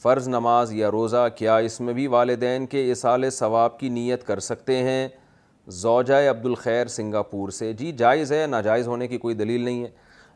فرض 0.03 0.27
نماز 0.30 0.73
یا 0.73 0.91
روزہ 0.91 1.27
کیا 1.38 1.56
اس 1.69 1.80
میں 1.81 1.93
بھی 1.93 2.06
والدین 2.18 2.65
کے 2.73 2.81
ایصال 2.88 3.30
ثواب 3.38 3.80
کی 3.80 3.89
نیت 3.95 4.26
کر 4.27 4.39
سکتے 4.49 4.77
ہیں 4.89 5.07
زوجہ 5.81 6.22
عبد 6.30 6.45
الخیر 6.45 6.88
سنگاپور 6.97 7.49
سے 7.61 7.72
جی 7.80 7.91
جائز 8.03 8.31
ہے 8.34 8.45
ناجائز 8.49 8.88
ہونے 8.88 9.07
کی 9.14 9.18
کوئی 9.26 9.35
دلیل 9.35 9.61
نہیں 9.61 9.84
ہے 9.84 9.89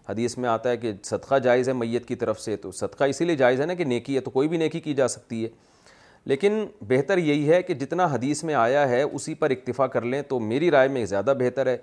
حدیث 0.09 0.37
میں 0.37 0.49
آتا 0.49 0.69
ہے 0.69 0.77
کہ 0.77 0.93
صدقہ 1.03 1.39
جائز 1.43 1.67
ہے 1.67 1.73
میت 1.83 2.07
کی 2.07 2.15
طرف 2.25 2.39
سے 2.41 2.55
تو 2.65 2.71
صدقہ 2.79 3.03
اسی 3.13 3.25
لیے 3.25 3.35
جائز 3.45 3.61
ہے 3.61 3.65
نا 3.65 3.73
کہ 3.73 3.83
نیکی 3.95 4.15
ہے 4.15 4.21
تو 4.21 4.31
کوئی 4.39 4.47
بھی 4.47 4.57
نیکی 4.65 4.79
کی 4.89 4.93
جا 5.01 5.07
سکتی 5.17 5.43
ہے 5.43 5.49
لیکن 6.25 6.65
بہتر 6.87 7.17
یہی 7.17 7.49
ہے 7.51 7.61
کہ 7.63 7.73
جتنا 7.73 8.05
حدیث 8.13 8.43
میں 8.43 8.53
آیا 8.55 8.87
ہے 8.89 9.01
اسی 9.01 9.33
پر 9.35 9.49
اکتفا 9.49 9.87
کر 9.87 10.01
لیں 10.05 10.21
تو 10.29 10.39
میری 10.39 10.71
رائے 10.71 10.87
میں 10.87 11.05
زیادہ 11.05 11.33
بہتر 11.39 11.67
ہے 11.67 11.77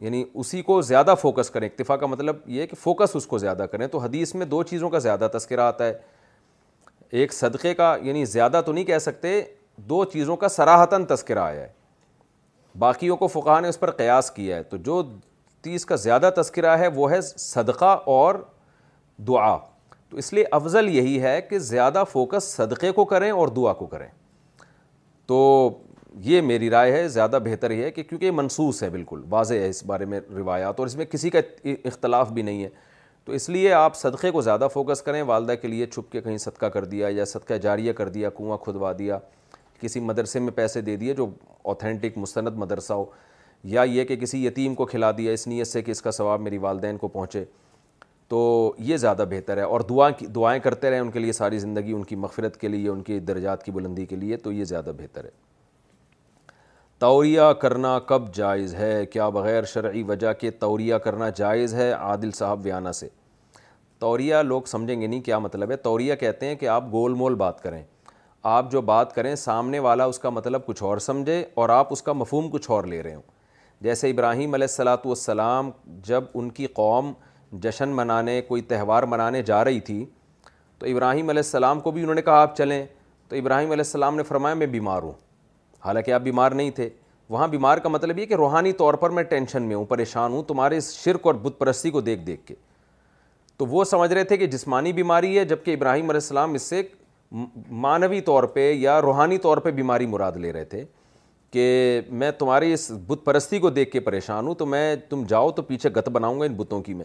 یعنی 0.00 0.24
اسی 0.34 0.62
کو 0.62 0.80
زیادہ 0.82 1.14
فوکس 1.20 1.50
کریں 1.50 1.68
اکتفا 1.68 1.96
کا 1.96 2.06
مطلب 2.06 2.36
یہ 2.46 2.60
ہے 2.62 2.66
کہ 2.66 2.76
فوکس 2.82 3.16
اس 3.16 3.26
کو 3.26 3.38
زیادہ 3.38 3.66
کریں 3.72 3.86
تو 3.92 3.98
حدیث 3.98 4.34
میں 4.34 4.46
دو 4.46 4.62
چیزوں 4.62 4.90
کا 4.90 4.98
زیادہ 5.08 5.28
تذکرہ 5.36 5.60
آتا 5.60 5.86
ہے 5.86 5.92
ایک 7.20 7.32
صدقے 7.32 7.74
کا 7.74 7.96
یعنی 8.02 8.24
زیادہ 8.24 8.60
تو 8.66 8.72
نہیں 8.72 8.84
کہہ 8.84 8.98
سکتے 8.98 9.40
دو 9.88 10.04
چیزوں 10.12 10.36
کا 10.36 10.48
سراہتاً 10.48 11.04
تذکرہ 11.08 11.38
آیا 11.38 11.60
ہے 11.62 11.68
باقیوں 12.78 13.16
کو 13.16 13.26
فقہ 13.26 13.60
نے 13.62 13.68
اس 13.68 13.80
پر 13.80 13.90
قیاس 14.00 14.30
کیا 14.30 14.56
ہے 14.56 14.62
تو 14.62 14.76
جو 14.76 15.02
تیس 15.62 15.84
کا 15.86 15.96
زیادہ 15.96 16.30
تذکرہ 16.36 16.76
ہے 16.78 16.88
وہ 16.94 17.10
ہے 17.10 17.20
صدقہ 17.22 17.96
اور 18.14 18.34
دعا 19.28 19.56
تو 20.10 20.16
اس 20.16 20.32
لیے 20.32 20.44
افضل 20.52 20.88
یہی 20.94 21.20
ہے 21.22 21.40
کہ 21.48 21.58
زیادہ 21.58 22.02
فوکس 22.12 22.52
صدقے 22.56 22.90
کو 22.98 23.04
کریں 23.12 23.30
اور 23.30 23.48
دعا 23.56 23.72
کو 23.82 23.86
کریں 23.86 24.06
تو 25.28 25.38
یہ 26.24 26.40
میری 26.40 26.68
رائے 26.70 26.92
ہے 26.92 27.06
زیادہ 27.14 27.38
بہتر 27.44 27.70
یہ 27.70 27.82
ہے 27.84 27.90
کہ 27.90 28.02
کیونکہ 28.02 28.24
یہ 28.26 28.30
منسوس 28.34 28.82
ہے 28.82 28.88
بالکل 28.90 29.22
واضح 29.30 29.54
ہے 29.54 29.68
اس 29.68 29.82
بارے 29.86 30.04
میں 30.12 30.20
روایات 30.36 30.78
اور 30.80 30.86
اس 30.86 30.94
میں 30.96 31.04
کسی 31.10 31.30
کا 31.30 31.38
اختلاف 31.72 32.30
بھی 32.32 32.42
نہیں 32.42 32.62
ہے 32.64 32.68
تو 33.24 33.32
اس 33.32 33.48
لیے 33.50 33.72
آپ 33.72 33.96
صدقے 33.96 34.30
کو 34.30 34.40
زیادہ 34.42 34.66
فوکس 34.72 35.02
کریں 35.02 35.22
والدہ 35.26 35.54
کے 35.62 35.68
لیے 35.68 35.86
چھپ 35.86 36.10
کے 36.12 36.20
کہیں 36.20 36.36
صدقہ 36.38 36.66
کر 36.74 36.84
دیا 36.90 37.08
یا 37.14 37.24
صدقہ 37.24 37.54
جاریہ 37.62 37.92
کر 38.00 38.08
دیا 38.08 38.30
کنواں 38.36 38.58
کھدوا 38.64 38.92
دیا 38.98 39.18
کسی 39.80 40.00
مدرسے 40.00 40.38
میں 40.40 40.52
پیسے 40.54 40.80
دے 40.80 40.96
دیے 40.96 41.14
جو 41.14 41.26
اوتھینٹک 41.70 42.18
مستند 42.18 42.56
مدرسہ 42.58 42.92
ہو 42.92 43.04
یا 43.74 43.82
یہ 43.82 44.04
کہ 44.04 44.16
کسی 44.16 44.44
یتیم 44.44 44.74
کو 44.74 44.86
کھلا 44.86 45.10
دیا 45.18 45.32
اس 45.32 45.46
نیت 45.46 45.66
سے 45.66 45.82
کہ 45.82 45.90
اس 45.90 46.02
کا 46.02 46.10
ثواب 46.10 46.40
میری 46.40 46.58
والدین 46.58 46.96
کو 46.98 47.08
پہنچے 47.08 47.44
تو 48.30 48.38
یہ 48.84 48.96
زیادہ 48.96 49.24
بہتر 49.30 49.56
ہے 49.56 49.62
اور 49.62 49.80
دعا 49.88 50.08
دعائیں 50.36 50.60
کرتے 50.62 50.90
رہیں 50.90 51.00
ان 51.00 51.10
کے 51.10 51.18
لیے 51.18 51.32
ساری 51.32 51.58
زندگی 51.58 51.92
ان 51.92 52.02
کی 52.04 52.16
مغفرت 52.16 52.56
کے 52.60 52.68
لیے 52.68 52.88
ان 52.88 53.02
کے 53.02 53.18
درجات 53.20 53.62
کی 53.64 53.72
بلندی 53.72 54.06
کے 54.06 54.16
لیے 54.16 54.36
تو 54.46 54.52
یہ 54.52 54.64
زیادہ 54.70 54.90
بہتر 54.98 55.24
ہے 55.24 55.30
توریہ 56.98 57.50
کرنا 57.60 57.98
کب 58.06 58.32
جائز 58.34 58.74
ہے 58.74 59.04
کیا 59.12 59.28
بغیر 59.28 59.64
شرعی 59.72 60.02
وجہ 60.08 60.32
کے 60.40 60.50
توریہ 60.60 60.94
کرنا 61.04 61.28
جائز 61.36 61.74
ہے 61.74 61.90
عادل 61.92 62.30
صاحب 62.34 62.60
ویانہ 62.62 62.92
سے 63.00 63.08
توریہ 64.00 64.36
لوگ 64.44 64.62
سمجھیں 64.66 65.00
گے 65.00 65.06
نہیں 65.06 65.20
کیا 65.22 65.38
مطلب 65.38 65.70
ہے 65.70 65.76
توریہ 65.86 66.14
کہتے 66.20 66.46
ہیں 66.46 66.54
کہ 66.56 66.68
آپ 66.68 66.84
گول 66.92 67.14
مول 67.14 67.34
بات 67.42 67.62
کریں 67.62 67.82
آپ 68.56 68.70
جو 68.70 68.80
بات 68.88 69.14
کریں 69.14 69.34
سامنے 69.34 69.78
والا 69.86 70.04
اس 70.10 70.18
کا 70.18 70.30
مطلب 70.30 70.66
کچھ 70.66 70.82
اور 70.82 70.98
سمجھے 71.06 71.42
اور 71.62 71.68
آپ 71.76 71.92
اس 71.92 72.02
کا 72.02 72.12
مفہوم 72.12 72.48
کچھ 72.50 72.70
اور 72.70 72.84
لے 72.94 73.02
رہے 73.02 73.14
ہوں 73.14 73.22
جیسے 73.82 74.10
ابراہیم 74.10 74.54
علیہ 74.54 74.64
السلاۃ 74.70 75.04
والسلام 75.06 75.70
جب 76.04 76.24
ان 76.34 76.50
کی 76.58 76.66
قوم 76.74 77.12
جشن 77.62 77.88
منانے 77.96 78.40
کوئی 78.48 78.62
تہوار 78.72 79.02
منانے 79.08 79.42
جا 79.46 79.62
رہی 79.64 79.80
تھی 79.88 80.04
تو 80.78 80.86
ابراہیم 80.86 81.28
علیہ 81.28 81.42
السلام 81.44 81.80
کو 81.80 81.90
بھی 81.90 82.02
انہوں 82.02 82.14
نے 82.14 82.22
کہا 82.22 82.40
آپ 82.42 82.56
چلیں 82.56 82.84
تو 83.28 83.36
ابراہیم 83.36 83.70
علیہ 83.70 83.84
السلام 83.86 84.16
نے 84.16 84.22
فرمایا 84.22 84.54
میں 84.54 84.66
بیمار 84.76 85.02
ہوں 85.02 85.12
حالانکہ 85.84 86.10
آپ 86.12 86.20
بیمار 86.22 86.50
نہیں 86.60 86.70
تھے 86.76 86.88
وہاں 87.30 87.48
بیمار 87.48 87.78
کا 87.82 87.88
مطلب 87.88 88.18
یہ 88.18 88.26
کہ 88.26 88.34
روحانی 88.34 88.72
طور 88.80 88.94
پر 89.04 89.10
میں 89.10 89.22
ٹینشن 89.30 89.62
میں 89.68 89.76
ہوں 89.76 89.84
پریشان 89.84 90.32
ہوں 90.32 90.42
تمہارے 90.48 90.76
اس 90.76 90.92
شرک 91.04 91.26
اور 91.26 91.34
بت 91.42 91.58
پرستی 91.58 91.90
کو 91.90 92.00
دیکھ 92.00 92.20
دیکھ 92.26 92.46
کے 92.46 92.54
تو 93.58 93.66
وہ 93.66 93.84
سمجھ 93.90 94.12
رہے 94.12 94.24
تھے 94.30 94.36
کہ 94.36 94.46
جسمانی 94.46 94.92
بیماری 94.92 95.38
ہے 95.38 95.44
جبکہ 95.44 95.74
ابراہیم 95.74 96.10
علیہ 96.10 96.20
السلام 96.22 96.54
اس 96.54 96.62
سے 96.62 96.82
معنوی 97.84 98.20
طور 98.20 98.44
پہ 98.54 98.70
یا 98.72 99.00
روحانی 99.02 99.38
طور 99.46 99.58
پہ 99.58 99.70
بیماری 99.80 100.06
مراد 100.06 100.32
لے 100.42 100.52
رہے 100.52 100.64
تھے 100.64 100.84
کہ 101.52 102.00
میں 102.20 102.30
تمہاری 102.38 102.72
اس 102.72 102.90
بت 103.06 103.24
پرستی 103.24 103.58
کو 103.58 103.70
دیکھ 103.70 103.90
کے 103.90 104.00
پریشان 104.00 104.46
ہوں 104.46 104.54
تو 104.54 104.66
میں 104.66 104.94
تم 105.08 105.24
جاؤ 105.28 105.50
تو 105.58 105.62
پیچھے 105.62 105.90
گت 105.90 106.08
بناؤں 106.12 106.40
گا 106.40 106.44
ان 106.44 106.54
بتوں 106.56 106.82
کی 106.82 106.94
میں 106.94 107.04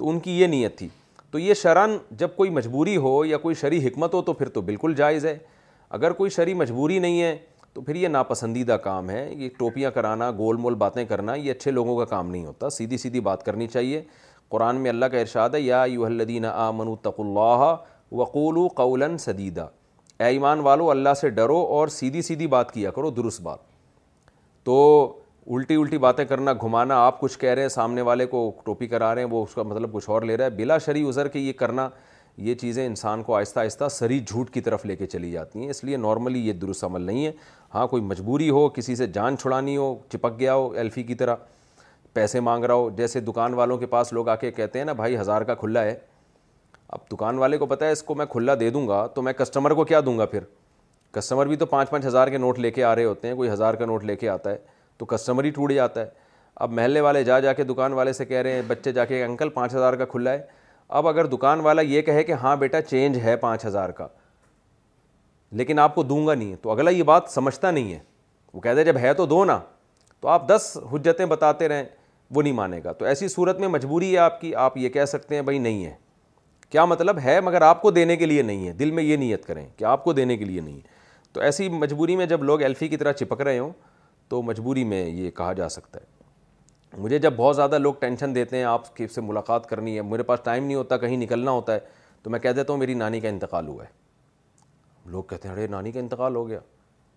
تو 0.00 0.08
ان 0.10 0.18
کی 0.24 0.38
یہ 0.40 0.46
نیت 0.46 0.76
تھی 0.78 0.86
تو 1.30 1.38
یہ 1.38 1.54
شرن 1.62 1.96
جب 2.18 2.28
کوئی 2.36 2.50
مجبوری 2.50 2.96
ہو 3.06 3.14
یا 3.24 3.38
کوئی 3.38 3.54
شرعی 3.60 3.78
حکمت 3.86 4.14
ہو 4.14 4.20
تو 4.28 4.32
پھر 4.32 4.48
تو 4.52 4.60
بالکل 4.68 4.94
جائز 4.96 5.24
ہے 5.26 5.36
اگر 5.98 6.12
کوئی 6.20 6.30
شرع 6.36 6.54
مجبوری 6.56 6.98
نہیں 6.98 7.20
ہے 7.22 7.36
تو 7.72 7.80
پھر 7.80 7.94
یہ 7.94 8.08
ناپسندیدہ 8.08 8.76
کام 8.84 9.10
ہے 9.10 9.28
یہ 9.38 9.48
ٹوپیاں 9.58 9.90
کرانا 9.94 10.30
گول 10.38 10.56
مول 10.62 10.74
باتیں 10.84 11.04
کرنا 11.10 11.34
یہ 11.34 11.50
اچھے 11.50 11.70
لوگوں 11.70 11.96
کا 11.98 12.04
کام 12.14 12.30
نہیں 12.30 12.44
ہوتا 12.46 12.70
سیدھی 12.76 12.98
سیدھی 12.98 13.20
بات 13.28 13.44
کرنی 13.46 13.66
چاہیے 13.74 14.02
قرآن 14.50 14.76
میں 14.82 14.90
اللہ 14.90 15.06
کا 15.12 15.18
ارشاد 15.18 15.50
ہے 15.54 15.60
یا 15.60 15.84
یو 15.88 16.04
الدین 16.04 16.44
آ 16.52 16.70
من 16.76 16.94
اللہ 17.18 17.64
وقول 18.20 18.56
و 18.58 18.66
سدیدہ 19.26 19.66
اے 20.18 20.26
ایمان 20.34 20.60
والو 20.68 20.90
اللہ 20.90 21.14
سے 21.20 21.28
ڈرو 21.40 21.60
اور 21.76 21.88
سیدھی 22.00 22.22
سیدھی 22.22 22.46
بات 22.56 22.72
کیا 22.72 22.90
کرو 22.96 23.10
درست 23.20 23.40
بات 23.42 23.58
تو 24.64 24.78
الٹی 25.54 25.74
الٹی 25.76 25.98
باتیں 25.98 26.24
کرنا 26.24 26.52
گھمانا 26.62 26.96
آپ 27.06 27.20
کچھ 27.20 27.38
کہہ 27.38 27.50
رہے 27.54 27.62
ہیں 27.62 27.68
سامنے 27.68 28.02
والے 28.02 28.24
کو 28.26 28.40
ٹوپی 28.64 28.86
کرا 28.86 29.14
رہے 29.14 29.22
ہیں 29.22 29.28
وہ 29.30 29.42
اس 29.42 29.54
کا 29.54 29.62
مطلب 29.62 29.92
کچھ 29.92 30.08
اور 30.10 30.22
لے 30.22 30.36
رہا 30.36 30.44
ہے 30.44 30.50
بلا 30.56 30.76
شرعی 30.86 31.02
عذر 31.08 31.28
کے 31.28 31.38
یہ 31.38 31.52
کرنا 31.56 31.88
یہ 32.48 32.54
چیزیں 32.54 32.84
انسان 32.86 33.22
کو 33.22 33.34
آہستہ 33.36 33.60
آہستہ 33.60 33.88
سری 33.90 34.18
جھوٹ 34.26 34.50
کی 34.50 34.60
طرف 34.60 34.84
لے 34.86 34.96
کے 34.96 35.06
چلی 35.06 35.30
جاتی 35.30 35.58
ہیں 35.62 35.68
اس 35.70 35.82
لیے 35.84 35.96
نارملی 35.96 36.46
یہ 36.48 36.52
درست 36.60 36.84
عمل 36.84 37.02
نہیں 37.02 37.24
ہے 37.26 37.32
ہاں 37.74 37.86
کوئی 37.86 38.02
مجبوری 38.02 38.48
ہو 38.50 38.68
کسی 38.74 38.96
سے 38.96 39.06
جان 39.14 39.36
چھڑانی 39.38 39.76
ہو 39.76 39.94
چپک 40.12 40.38
گیا 40.40 40.54
ہو 40.54 40.70
ایلفی 40.76 41.02
کی 41.02 41.14
طرح 41.14 41.36
پیسے 42.14 42.40
مانگ 42.40 42.64
رہا 42.64 42.74
ہو 42.74 42.88
جیسے 42.96 43.20
دکان 43.20 43.54
والوں 43.54 43.78
کے 43.78 43.86
پاس 43.86 44.12
لوگ 44.12 44.28
آ 44.28 44.34
کے 44.36 44.50
کہتے 44.50 44.78
ہیں 44.78 44.86
نا 44.86 44.92
بھائی 45.00 45.18
ہزار 45.18 45.42
کا 45.50 45.54
کھلا 45.54 45.82
ہے 45.84 45.94
اب 46.88 46.98
دکان 47.12 47.38
والے 47.38 47.58
کو 47.58 47.66
پتہ 47.66 47.84
ہے 47.84 47.92
اس 47.92 48.02
کو 48.02 48.14
میں 48.14 48.26
کھلا 48.30 48.54
دے 48.60 48.68
دوں 48.70 48.86
گا 48.88 49.06
تو 49.14 49.22
میں 49.22 49.32
کسٹمر 49.38 49.74
کو 49.74 49.84
کیا 49.84 50.00
دوں 50.06 50.16
گا 50.18 50.26
پھر 50.26 50.44
کسٹمر 51.14 51.46
بھی 51.48 51.56
تو 51.56 51.66
پانچ 51.66 51.90
پانچ 51.90 52.04
ہزار 52.06 52.28
کے 52.28 52.38
نوٹ 52.38 52.58
لے 52.58 52.70
کے 52.70 52.84
آ 52.84 52.94
رہے 52.94 53.04
ہوتے 53.04 53.28
ہیں 53.28 53.34
کوئی 53.34 53.50
ہزار 53.50 53.74
کا 53.74 53.86
نوٹ 53.86 54.04
لے 54.04 54.16
کے 54.16 54.28
آتا 54.28 54.50
ہے 54.50 54.56
تو 55.00 55.06
کسٹمر 55.10 55.44
ہی 55.44 55.50
ٹوٹ 55.56 55.72
جاتا 55.72 56.00
ہے 56.00 56.06
اب 56.64 56.72
محلے 56.78 57.00
والے 57.00 57.22
جا 57.24 57.38
جا 57.40 57.52
کے 57.60 57.64
دکان 57.64 57.92
والے 57.98 58.12
سے 58.12 58.24
کہہ 58.32 58.42
رہے 58.42 58.52
ہیں 58.54 58.62
بچے 58.66 58.92
جا 58.92 59.04
کے 59.10 59.22
انکل 59.24 59.48
پانچ 59.58 59.74
ہزار 59.74 59.92
کا 60.00 60.04
کھلا 60.10 60.32
ہے 60.32 60.42
اب 60.98 61.08
اگر 61.08 61.26
دکان 61.36 61.60
والا 61.66 61.82
یہ 61.92 62.02
کہے 62.08 62.22
کہ 62.24 62.32
ہاں 62.42 62.54
بیٹا 62.62 62.80
چینج 62.82 63.16
ہے 63.22 63.36
پانچ 63.46 63.64
ہزار 63.66 63.90
کا 64.00 64.08
لیکن 65.60 65.78
آپ 65.86 65.94
کو 65.94 66.02
دوں 66.10 66.26
گا 66.26 66.34
نہیں 66.34 66.54
تو 66.62 66.70
اگلا 66.70 66.90
یہ 66.96 67.02
بات 67.12 67.30
سمجھتا 67.34 67.70
نہیں 67.70 67.92
ہے 67.92 67.98
وہ 68.52 68.60
کہہ 68.60 68.74
دے 68.76 68.84
جب 68.84 68.96
ہے 69.00 69.14
تو 69.22 69.26
دو 69.32 69.44
نا 69.44 69.58
تو 70.20 70.28
آپ 70.28 70.48
دس 70.48 70.66
حجتیں 70.92 71.26
بتاتے 71.34 71.68
رہیں 71.68 71.84
وہ 72.34 72.42
نہیں 72.42 72.52
مانے 72.62 72.80
گا 72.84 72.92
تو 72.98 73.04
ایسی 73.12 73.28
صورت 73.28 73.60
میں 73.60 73.68
مجبوری 73.68 74.12
ہے 74.12 74.18
آپ 74.28 74.40
کی 74.40 74.54
آپ 74.66 74.76
یہ 74.78 74.88
کہہ 74.96 75.04
سکتے 75.14 75.34
ہیں 75.34 75.42
بھائی 75.42 75.58
نہیں 75.66 75.84
ہے 75.84 75.94
کیا 76.70 76.84
مطلب 76.94 77.18
ہے 77.24 77.40
مگر 77.46 77.62
آپ 77.72 77.80
کو 77.82 77.90
دینے 77.90 78.16
کے 78.16 78.26
لیے 78.26 78.42
نہیں 78.50 78.66
ہے 78.68 78.72
دل 78.82 78.90
میں 78.98 79.02
یہ 79.04 79.16
نیت 79.26 79.46
کریں 79.46 79.66
کہ 79.76 79.84
آپ 79.94 80.04
کو 80.04 80.12
دینے 80.20 80.36
کے 80.36 80.44
لیے 80.44 80.60
نہیں 80.60 80.76
ہے 80.76 80.98
تو 81.32 81.40
ایسی 81.46 81.68
مجبوری 81.84 82.16
میں 82.16 82.26
جب 82.26 82.42
لوگ 82.44 82.62
ایلفی 82.62 82.88
کی 82.88 82.96
طرح 82.96 83.12
چپک 83.22 83.40
رہے 83.40 83.58
ہوں 83.58 83.70
تو 84.30 84.40
مجبوری 84.42 84.82
میں 84.90 85.04
یہ 85.06 85.30
کہا 85.36 85.52
جا 85.60 85.68
سکتا 85.76 86.00
ہے 86.00 86.08
مجھے 87.02 87.18
جب 87.18 87.32
بہت 87.36 87.54
زیادہ 87.56 87.78
لوگ 87.78 87.94
ٹینشن 88.00 88.34
دیتے 88.34 88.56
ہیں 88.56 88.64
آپ 88.64 88.94
کی 88.96 89.06
سے 89.14 89.20
ملاقات 89.20 89.66
کرنی 89.68 89.94
ہے 89.96 90.02
میرے 90.10 90.22
پاس 90.28 90.40
ٹائم 90.44 90.64
نہیں 90.64 90.76
ہوتا 90.76 90.96
کہیں 91.04 91.16
نکلنا 91.16 91.50
ہوتا 91.50 91.74
ہے 91.74 91.78
تو 92.22 92.30
میں 92.30 92.38
کہہ 92.40 92.50
دیتا 92.56 92.72
ہوں 92.72 92.78
میری 92.80 92.94
نانی 93.00 93.20
کا 93.20 93.28
انتقال 93.28 93.68
ہوا 93.68 93.84
ہے 93.84 93.88
لوگ 95.10 95.22
کہتے 95.30 95.48
ہیں 95.48 95.54
ارے 95.54 95.66
نانی 95.70 95.92
کا 95.92 96.00
انتقال 96.00 96.36
ہو 96.36 96.46
گیا 96.48 96.58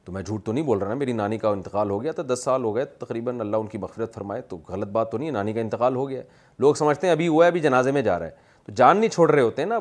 تو 0.05 0.11
میں 0.11 0.21
جھوٹ 0.21 0.45
تو 0.45 0.51
نہیں 0.53 0.63
بول 0.65 0.77
رہا 0.79 0.87
نا 0.89 0.93
میری 0.95 1.13
نانی 1.13 1.37
کا 1.37 1.49
انتقال 1.57 1.89
ہو 1.89 2.01
گیا 2.03 2.11
تھا 2.11 2.23
دس 2.33 2.43
سال 2.43 2.63
ہو 2.63 2.75
گئے 2.75 2.85
تقریباً 3.05 3.39
اللہ 3.41 3.57
ان 3.63 3.67
کی 3.73 3.77
مغفرت 3.77 4.13
فرمائے 4.15 4.41
تو 4.49 4.57
غلط 4.69 4.87
بات 4.91 5.11
تو 5.11 5.17
نہیں 5.17 5.27
ہے 5.27 5.33
نانی 5.33 5.53
کا 5.53 5.59
انتقال 5.61 5.95
ہو 5.95 6.07
گیا 6.09 6.21
لوگ 6.65 6.73
سمجھتے 6.83 7.07
ہیں 7.07 7.11
ابھی 7.11 7.27
ہوا 7.27 7.45
ہے 7.45 7.49
ابھی 7.49 7.59
جنازے 7.67 7.91
میں 7.97 8.01
جا 8.09 8.17
رہا 8.19 8.25
ہے 8.25 8.51
تو 8.65 8.71
جان 8.81 8.97
نہیں 8.97 9.09
چھوڑ 9.09 9.31
رہے 9.31 9.41
ہوتے 9.41 9.61
ہیں 9.61 9.69
نا 9.69 9.79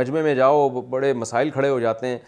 مجمع 0.00 0.20
میں 0.22 0.34
جاؤ 0.34 0.68
بڑے 0.68 1.12
مسائل 1.24 1.50
کھڑے 1.56 1.68
ہو 1.70 1.80
جاتے 1.80 2.06
ہیں 2.06 2.18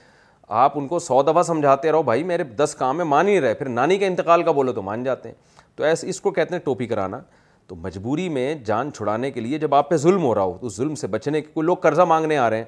آپ 0.48 0.72
ان 0.78 0.86
کو 0.88 0.98
سو 0.98 1.20
دفعہ 1.26 1.42
سمجھاتے 1.42 1.92
رہو 1.92 2.02
بھائی 2.02 2.22
میرے 2.24 2.44
دس 2.56 2.74
کام 2.78 2.96
میں 2.96 3.04
مان 3.04 3.28
ہی 3.28 3.40
رہے 3.40 3.54
پھر 3.54 3.68
نانی 3.68 3.96
کے 3.98 4.06
انتقال 4.06 4.42
کا 4.42 4.50
بولو 4.52 4.72
تو 4.72 4.82
مان 4.82 5.04
جاتے 5.04 5.28
ہیں 5.28 5.34
تو 5.76 5.84
ایسے 5.84 6.08
اس 6.08 6.20
کو 6.20 6.30
کہتے 6.32 6.54
ہیں 6.54 6.60
ٹوپی 6.64 6.86
کرانا 6.86 7.18
تو 7.66 7.76
مجبوری 7.76 8.28
میں 8.28 8.54
جان 8.64 8.92
چھڑانے 8.96 9.30
کے 9.30 9.40
لیے 9.40 9.58
جب 9.58 9.74
آپ 9.74 9.88
پہ 9.90 9.96
ظلم 9.96 10.22
ہو 10.24 10.34
رہا 10.34 10.42
ہو 10.42 10.56
تو 10.60 10.68
ظلم 10.74 10.94
سے 10.94 11.06
بچنے 11.14 11.40
کے 11.42 11.50
کوئی 11.54 11.66
لوگ 11.66 11.76
قرضہ 11.82 12.02
مانگنے 12.08 12.36
آ 12.38 12.48
رہے 12.50 12.56
ہیں 12.56 12.64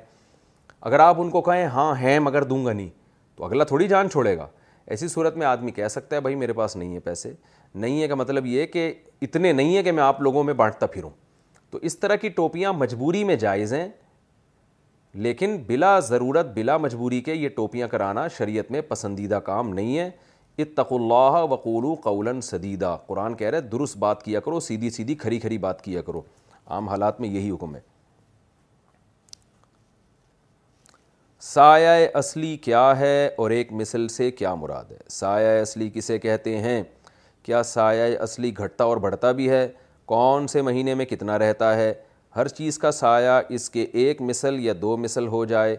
اگر 0.80 1.00
آپ 1.00 1.20
ان 1.20 1.30
کو 1.30 1.40
کہیں 1.42 1.64
ہاں 1.74 1.94
ہیں 2.00 2.18
مگر 2.20 2.44
دوں 2.44 2.64
گا 2.64 2.72
نہیں 2.72 2.88
تو 3.36 3.44
اگلا 3.44 3.64
تھوڑی 3.64 3.88
جان 3.88 4.10
چھوڑے 4.10 4.36
گا 4.38 4.46
ایسی 4.86 5.08
صورت 5.08 5.36
میں 5.36 5.46
آدمی 5.46 5.70
کہہ 5.72 5.88
سکتا 5.90 6.16
ہے 6.16 6.20
بھائی 6.20 6.34
میرے 6.36 6.52
پاس 6.52 6.76
نہیں 6.76 6.94
ہے 6.94 7.00
پیسے 7.00 7.32
نہیں 7.74 8.02
ہے 8.02 8.08
کا 8.08 8.14
مطلب 8.14 8.46
یہ 8.46 8.66
کہ 8.66 8.92
اتنے 9.22 9.52
نہیں 9.52 9.76
ہیں 9.76 9.82
کہ 9.82 9.92
میں 9.92 10.02
آپ 10.02 10.20
لوگوں 10.22 10.44
میں 10.44 10.54
بانٹتا 10.60 10.86
پھروں 10.92 11.10
تو 11.70 11.78
اس 11.82 11.98
طرح 11.98 12.16
کی 12.20 12.28
ٹوپیاں 12.36 12.72
مجبوری 12.72 13.24
میں 13.24 13.36
جائز 13.36 13.72
ہیں 13.74 13.88
لیکن 15.14 15.56
بلا 15.66 15.98
ضرورت 16.08 16.46
بلا 16.54 16.76
مجبوری 16.78 17.20
کے 17.24 17.34
یہ 17.34 17.48
ٹوپیاں 17.56 17.86
کرانا 17.88 18.26
شریعت 18.36 18.70
میں 18.70 18.80
پسندیدہ 18.88 19.38
کام 19.44 19.72
نہیں 19.74 19.98
ہے 19.98 20.08
اتق 20.62 20.92
اللہ 20.92 21.38
وقولو 21.50 21.94
قول 22.02 22.40
سدیدہ 22.42 22.96
قرآن 23.06 23.34
کہہ 23.36 23.50
رہے 23.50 23.60
درست 23.70 23.96
بات 23.98 24.22
کیا 24.22 24.40
کرو 24.40 24.60
سیدھی 24.60 24.90
سیدھی 24.90 25.14
کھری 25.14 25.38
کھری 25.40 25.58
بات 25.58 25.82
کیا 25.84 26.02
کرو 26.02 26.22
عام 26.70 26.88
حالات 26.88 27.20
میں 27.20 27.28
یہی 27.28 27.50
حکم 27.50 27.74
ہے 27.74 27.80
سایہ 31.40 32.08
اصلی 32.18 32.56
کیا 32.62 32.92
ہے 32.98 33.28
اور 33.38 33.50
ایک 33.50 33.72
مثل 33.72 34.06
سے 34.08 34.30
کیا 34.30 34.54
مراد 34.54 34.90
ہے 34.90 34.96
سایہ 35.10 35.60
اصلی 35.60 35.88
کسے 35.94 36.18
کہتے 36.18 36.56
ہیں 36.60 36.82
کیا 37.42 37.62
سایہ 37.62 38.18
اصلی 38.20 38.52
گھٹتا 38.58 38.84
اور 38.84 38.96
بڑھتا 39.06 39.30
بھی 39.32 39.48
ہے 39.50 39.66
کون 40.06 40.46
سے 40.48 40.62
مہینے 40.62 40.94
میں 40.94 41.04
کتنا 41.06 41.38
رہتا 41.38 41.74
ہے 41.76 41.92
ہر 42.38 42.48
چیز 42.48 42.76
کا 42.78 42.90
سایہ 42.92 43.30
اس 43.54 43.68
کے 43.70 43.82
ایک 44.00 44.20
مثل 44.22 44.56
یا 44.60 44.72
دو 44.80 44.96
مثل 44.96 45.26
ہو 45.28 45.44
جائے 45.52 45.76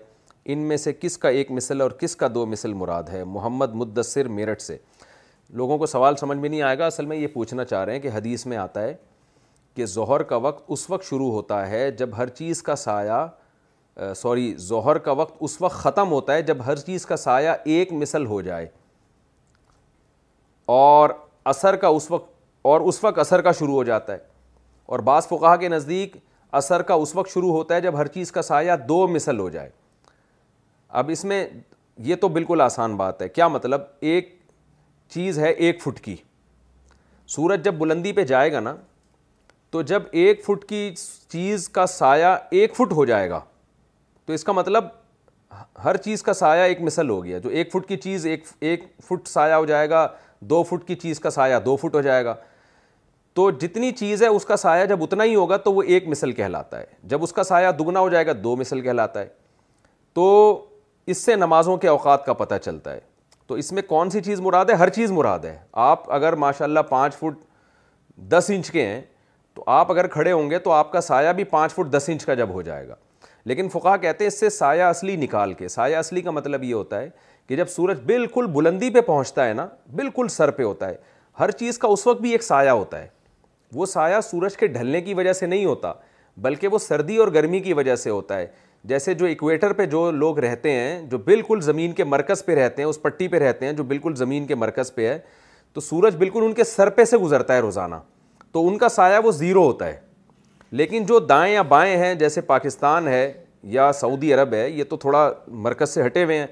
ان 0.51 0.59
میں 0.67 0.77
سے 0.77 0.91
کس 0.93 1.17
کا 1.17 1.29
ایک 1.29 1.51
مثل 1.51 1.81
اور 1.81 1.91
کس 1.99 2.15
کا 2.15 2.27
دو 2.33 2.45
مثل 2.53 2.73
مراد 2.81 3.09
ہے 3.11 3.23
محمد 3.23 3.75
مدثر 3.81 4.27
میرٹھ 4.39 4.61
سے 4.61 4.77
لوگوں 5.61 5.77
کو 5.77 5.85
سوال 5.93 6.15
سمجھ 6.21 6.37
میں 6.37 6.49
نہیں 6.49 6.61
آئے 6.61 6.77
گا 6.79 6.85
اصل 6.87 7.05
میں 7.11 7.17
یہ 7.17 7.25
پوچھنا 7.33 7.65
چاہ 7.65 7.83
رہے 7.83 7.93
ہیں 7.93 7.99
کہ 8.01 8.09
حدیث 8.15 8.45
میں 8.45 8.57
آتا 8.63 8.81
ہے 8.83 8.93
کہ 9.75 9.85
ظہر 9.93 10.23
کا 10.31 10.35
وقت 10.47 10.63
اس 10.75 10.89
وقت 10.89 11.05
شروع 11.09 11.29
ہوتا 11.31 11.67
ہے 11.69 11.89
جب 12.01 12.17
ہر 12.17 12.27
چیز 12.39 12.61
کا 12.63 12.75
سایہ 12.85 14.11
سوری 14.15 14.53
ظہر 14.67 14.97
کا 15.07 15.11
وقت 15.21 15.35
اس 15.39 15.59
وقت 15.61 15.75
ختم 15.83 16.11
ہوتا 16.11 16.33
ہے 16.33 16.41
جب 16.51 16.65
ہر 16.65 16.75
چیز 16.89 17.05
کا 17.05 17.17
سایہ 17.17 17.51
ایک 17.75 17.93
مثل 18.03 18.25
ہو 18.25 18.41
جائے 18.49 18.67
اور 20.81 21.09
اثر 21.53 21.75
کا 21.75 21.87
اس 21.99 22.11
وقت 22.11 22.31
اور 22.73 22.81
اس 22.89 23.03
وقت 23.03 23.19
اثر 23.19 23.41
کا 23.41 23.51
شروع 23.59 23.73
ہو 23.73 23.83
جاتا 23.93 24.13
ہے 24.13 24.27
اور 24.91 24.99
بعض 25.07 25.27
فقہ 25.27 25.55
کے 25.59 25.69
نزدیک 25.69 26.15
اثر 26.57 26.81
کا 26.81 26.93
اس 27.01 27.15
وقت 27.15 27.29
شروع 27.33 27.51
ہوتا 27.51 27.75
ہے 27.75 27.81
جب 27.81 27.97
ہر 27.97 28.07
چیز 28.13 28.31
کا 28.31 28.41
سایہ 28.41 28.71
دو 28.87 29.07
مثل 29.07 29.39
ہو 29.39 29.49
جائے 29.49 29.69
اب 31.01 31.09
اس 31.11 31.23
میں 31.25 31.45
یہ 32.03 32.15
تو 32.21 32.27
بالکل 32.37 32.61
آسان 32.61 32.95
بات 32.97 33.21
ہے 33.21 33.27
کیا 33.29 33.47
مطلب 33.47 33.81
ایک 34.11 34.35
چیز 35.13 35.39
ہے 35.39 35.49
ایک 35.51 35.81
فٹ 35.81 35.99
کی 36.03 36.15
سورج 37.35 37.63
جب 37.65 37.73
بلندی 37.77 38.13
پہ 38.13 38.23
جائے 38.25 38.51
گا 38.53 38.59
نا 38.59 38.75
تو 39.71 39.81
جب 39.93 40.03
ایک 40.19 40.43
فٹ 40.45 40.63
کی 40.69 40.91
چیز 41.31 41.67
کا 41.69 41.85
سایہ 41.87 42.35
ایک 42.59 42.75
فٹ 42.75 42.93
ہو 42.93 43.05
جائے 43.05 43.29
گا 43.29 43.39
تو 44.25 44.33
اس 44.33 44.43
کا 44.43 44.51
مطلب 44.51 44.85
ہر 45.83 45.97
چیز 45.97 46.23
کا 46.23 46.33
سایہ 46.33 46.61
ایک 46.69 46.81
مثل 46.81 47.09
ہو 47.09 47.23
گیا 47.23 47.37
جو 47.39 47.49
ایک 47.49 47.71
فٹ 47.71 47.87
کی 47.87 47.97
چیز 47.97 48.25
ایک 48.25 48.45
ایک 48.69 48.83
فٹ 49.07 49.27
سایہ 49.27 49.53
ہو 49.53 49.65
جائے 49.65 49.89
گا 49.89 50.07
دو 50.49 50.61
فٹ 50.69 50.87
کی 50.87 50.95
چیز 50.95 51.19
کا 51.19 51.29
سایہ 51.29 51.59
دو 51.65 51.75
فٹ 51.77 51.95
ہو 51.95 52.01
جائے 52.01 52.25
گا 52.25 52.35
تو 53.39 53.49
جتنی 53.59 53.91
چیز 53.95 54.21
ہے 54.23 54.27
اس 54.27 54.45
کا 54.45 54.55
سایہ 54.57 54.85
جب 54.85 55.03
اتنا 55.03 55.23
ہی 55.23 55.35
ہوگا 55.35 55.57
تو 55.63 55.71
وہ 55.73 55.81
ایک 55.83 56.07
مثل 56.09 56.31
کہلاتا 56.37 56.79
ہے 56.79 56.85
جب 57.11 57.21
اس 57.23 57.33
کا 57.33 57.43
سایہ 57.43 57.67
دگنا 57.79 57.99
ہو 57.99 58.07
جائے 58.09 58.25
گا 58.27 58.31
دو 58.43 58.55
مثل 58.57 58.79
کہلاتا 58.83 59.19
ہے 59.19 59.27
تو 60.15 60.23
اس 61.13 61.17
سے 61.25 61.35
نمازوں 61.35 61.75
کے 61.83 61.87
اوقات 61.87 62.25
کا 62.25 62.33
پتہ 62.41 62.55
چلتا 62.63 62.93
ہے 62.93 62.99
تو 63.47 63.55
اس 63.61 63.71
میں 63.71 63.81
کون 63.87 64.09
سی 64.09 64.21
چیز 64.21 64.39
مراد 64.47 64.65
ہے 64.69 64.73
ہر 64.81 64.89
چیز 64.97 65.11
مراد 65.11 65.45
ہے 65.45 65.55
آپ 65.83 66.11
اگر 66.13 66.33
ماشاء 66.43 66.65
اللہ 66.65 66.79
پانچ 66.89 67.15
فٹ 67.19 67.37
دس 68.31 68.49
انچ 68.55 68.71
کے 68.71 68.85
ہیں 68.85 68.99
تو 69.55 69.63
آپ 69.77 69.91
اگر 69.91 70.07
کھڑے 70.15 70.31
ہوں 70.31 70.49
گے 70.49 70.59
تو 70.65 70.71
آپ 70.71 70.91
کا 70.91 71.01
سایہ 71.01 71.29
بھی 71.35 71.43
پانچ 71.53 71.73
فٹ 71.73 71.91
دس 71.93 72.05
انچ 72.13 72.25
کا 72.25 72.33
جب 72.41 72.49
ہو 72.53 72.61
جائے 72.61 72.87
گا 72.87 72.95
لیکن 73.51 73.69
فقہ 73.73 73.95
کہتے 74.01 74.23
ہیں 74.23 74.31
اس 74.31 74.39
سے 74.39 74.49
سایہ 74.49 74.83
اصلی 74.83 75.15
نکال 75.21 75.53
کے 75.59 75.67
سایہ 75.77 75.95
اصلی 75.97 76.21
کا 76.21 76.31
مطلب 76.31 76.63
یہ 76.63 76.73
ہوتا 76.73 76.99
ہے 77.01 77.09
کہ 77.47 77.55
جب 77.55 77.69
سورج 77.75 77.99
بالکل 78.05 78.47
بلندی 78.57 78.89
پہ 78.93 79.01
پہنچتا 79.11 79.47
ہے 79.47 79.53
نا 79.53 79.67
بالکل 80.01 80.27
سر 80.37 80.51
پہ 80.59 80.63
ہوتا 80.63 80.89
ہے 80.89 80.95
ہر 81.39 81.51
چیز 81.61 81.77
کا 81.77 81.87
اس 81.87 82.05
وقت 82.07 82.21
بھی 82.21 82.31
ایک 82.31 82.43
سایہ 82.43 82.69
ہوتا 82.81 82.99
ہے 83.01 83.07
وہ 83.75 83.85
سایہ 83.85 84.21
سورج 84.29 84.55
کے 84.57 84.67
ڈھلنے 84.67 85.01
کی 85.01 85.13
وجہ 85.13 85.33
سے 85.33 85.45
نہیں 85.45 85.65
ہوتا 85.65 85.93
بلکہ 86.41 86.67
وہ 86.71 86.77
سردی 86.79 87.17
اور 87.17 87.27
گرمی 87.33 87.59
کی 87.59 87.73
وجہ 87.73 87.95
سے 87.95 88.09
ہوتا 88.09 88.37
ہے 88.37 88.47
جیسے 88.89 89.13
جو 89.13 89.25
ایکویٹر 89.25 89.73
پہ 89.77 89.85
جو 89.85 90.09
لوگ 90.11 90.39
رہتے 90.39 90.71
ہیں 90.71 91.01
جو 91.09 91.17
بالکل 91.25 91.61
زمین 91.61 91.91
کے 91.93 92.03
مرکز 92.03 92.43
پہ 92.45 92.55
رہتے 92.61 92.81
ہیں 92.81 92.89
اس 92.89 93.01
پٹی 93.01 93.27
پہ 93.27 93.37
رہتے 93.43 93.65
ہیں 93.65 93.73
جو 93.73 93.83
بالکل 93.83 94.15
زمین 94.15 94.45
کے 94.47 94.55
مرکز 94.55 94.93
پہ 94.95 95.07
ہے 95.09 95.17
تو 95.73 95.81
سورج 95.81 96.15
بالکل 96.17 96.43
ان 96.45 96.53
کے 96.53 96.63
سر 96.63 96.89
پہ 96.89 97.03
سے 97.05 97.17
گزرتا 97.17 97.55
ہے 97.55 97.59
روزانہ 97.61 97.95
تو 98.51 98.67
ان 98.67 98.77
کا 98.77 98.89
سایہ 98.89 99.19
وہ 99.23 99.31
زیرو 99.31 99.63
ہوتا 99.65 99.87
ہے 99.87 99.99
لیکن 100.71 101.05
جو 101.05 101.19
دائیں 101.19 101.53
یا 101.53 101.61
بائیں 101.73 101.95
ہیں 101.97 102.13
جیسے 102.15 102.41
پاکستان 102.41 103.07
ہے 103.07 103.31
یا 103.73 103.91
سعودی 103.99 104.33
عرب 104.33 104.53
ہے 104.53 104.69
یہ 104.69 104.83
تو 104.89 104.97
تھوڑا 104.97 105.29
مرکز 105.51 105.93
سے 105.93 106.05
ہٹے 106.05 106.23
ہوئے 106.23 106.37
ہیں 106.39 106.47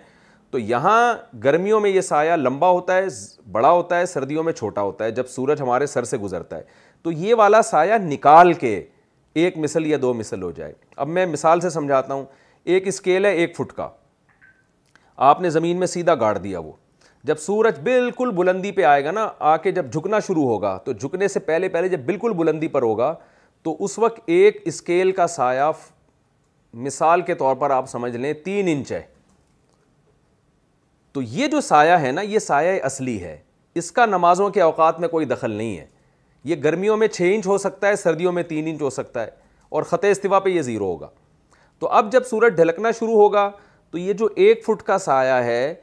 تو 0.52 0.60
یہاں 0.60 1.14
گرمیوں 1.44 1.80
میں 1.80 1.90
یہ 1.90 2.02
سایہ 2.02 2.34
لمبا 2.38 2.70
ہوتا 2.70 2.96
ہے 2.96 3.06
بڑا 3.52 3.72
ہوتا 3.72 4.00
ہے 4.00 4.06
سردیوں 4.06 4.44
میں 4.44 4.54
چھوٹا 4.54 4.82
ہوتا 4.82 5.06
ہے 5.06 5.12
جب 5.12 5.28
سورج 5.30 5.62
ہمارے 5.62 5.86
سر 5.88 6.04
سے 6.12 6.18
گزرتا 6.18 6.58
ہے 6.58 6.62
تو 7.08 7.12
یہ 7.12 7.36
والا 7.38 7.62
سایہ 7.62 7.98
نکال 8.06 8.52
کے 8.54 8.70
ایک 9.42 9.58
مثل 9.58 9.86
یا 9.88 9.98
دو 10.02 10.14
مثل 10.14 10.42
ہو 10.44 10.50
جائے 10.56 10.74
اب 10.96 11.08
میں 11.08 11.26
مثال 11.26 11.60
سے 11.62 11.70
سمجھاتا 11.70 12.14
ہوں 12.14 12.24
ایک 12.74 12.88
اسکیل 12.88 13.26
ہے 13.26 13.30
ایک 13.36 13.56
فٹ 13.58 13.72
کا 13.76 13.88
آپ 15.30 15.42
نے 15.42 15.50
زمین 15.50 15.78
میں 15.80 15.88
سیدھا 15.88 16.16
گاڑ 16.20 16.36
دیا 16.38 16.60
وہ 16.60 16.72
جب 17.28 17.38
سورج 17.46 17.80
بالکل 17.84 18.32
بلندی 18.40 18.72
پہ 18.72 18.84
آئے 18.92 19.06
گا 19.06 19.12
نا 19.12 19.28
آ 19.52 19.56
کے 19.68 19.72
جب 19.80 19.92
جھکنا 19.94 20.20
شروع 20.28 20.44
ہوگا 20.48 20.76
تو 20.86 20.92
جھکنے 20.92 21.28
سے 21.28 21.40
پہلے 21.48 21.70
پہلے 21.78 21.90
جب 21.90 22.00
بالکل 22.06 22.34
بلندی 22.38 22.68
پر 22.76 22.82
ہوگا 22.90 23.14
تو 23.64 23.76
اس 23.86 23.98
وقت 24.00 24.20
ایک 24.26 24.62
اسکیل 24.68 25.12
کا 25.22 25.28
سایہ 25.38 25.72
مثال 26.88 27.22
کے 27.32 27.36
طور 27.44 27.56
پر 27.62 27.70
آپ 27.80 27.90
سمجھ 27.90 28.16
لیں 28.16 28.34
تین 28.46 28.68
انچ 28.78 28.92
ہے 28.92 29.02
تو 31.14 31.22
یہ 31.42 31.48
جو 31.52 31.62
سایہ 31.74 32.06
ہے 32.06 32.12
نا 32.12 32.22
یہ 32.32 32.40
سایہ 32.54 32.80
اصلی 32.92 33.22
ہے 33.24 33.38
اس 33.82 33.92
کا 33.92 34.06
نمازوں 34.06 34.50
کے 34.50 34.62
اوقات 34.62 35.00
میں 35.00 35.08
کوئی 35.10 35.26
دخل 35.36 35.52
نہیں 35.52 35.78
ہے 35.78 35.96
یہ 36.50 36.56
گرمیوں 36.64 36.96
میں 36.98 37.08
چھ 37.08 37.32
انچ 37.36 37.48
ہو 37.48 37.58
سکتا 37.58 37.88
ہے 37.88 37.96
سردیوں 38.02 38.32
میں 38.34 38.42
تین 38.50 38.68
انچ 38.68 38.82
ہو 38.82 38.90
سکتا 38.90 39.22
ہے 39.24 39.30
اور 39.78 39.84
خط 39.84 40.06
استوا 40.10 40.38
پہ 40.40 40.50
یہ 40.50 40.62
زیرو 40.68 40.86
ہوگا 40.92 41.08
تو 41.80 41.88
اب 42.00 42.12
جب 42.12 42.26
سورج 42.30 42.56
ڈھلکنا 42.56 42.92
شروع 43.00 43.16
ہوگا 43.22 43.50
تو 43.92 43.98
یہ 43.98 44.14
جو 44.22 44.28
ایک 44.46 44.64
فٹ 44.66 44.84
کا 44.88 44.98
سایہ 45.06 45.44
ہے 45.46 45.74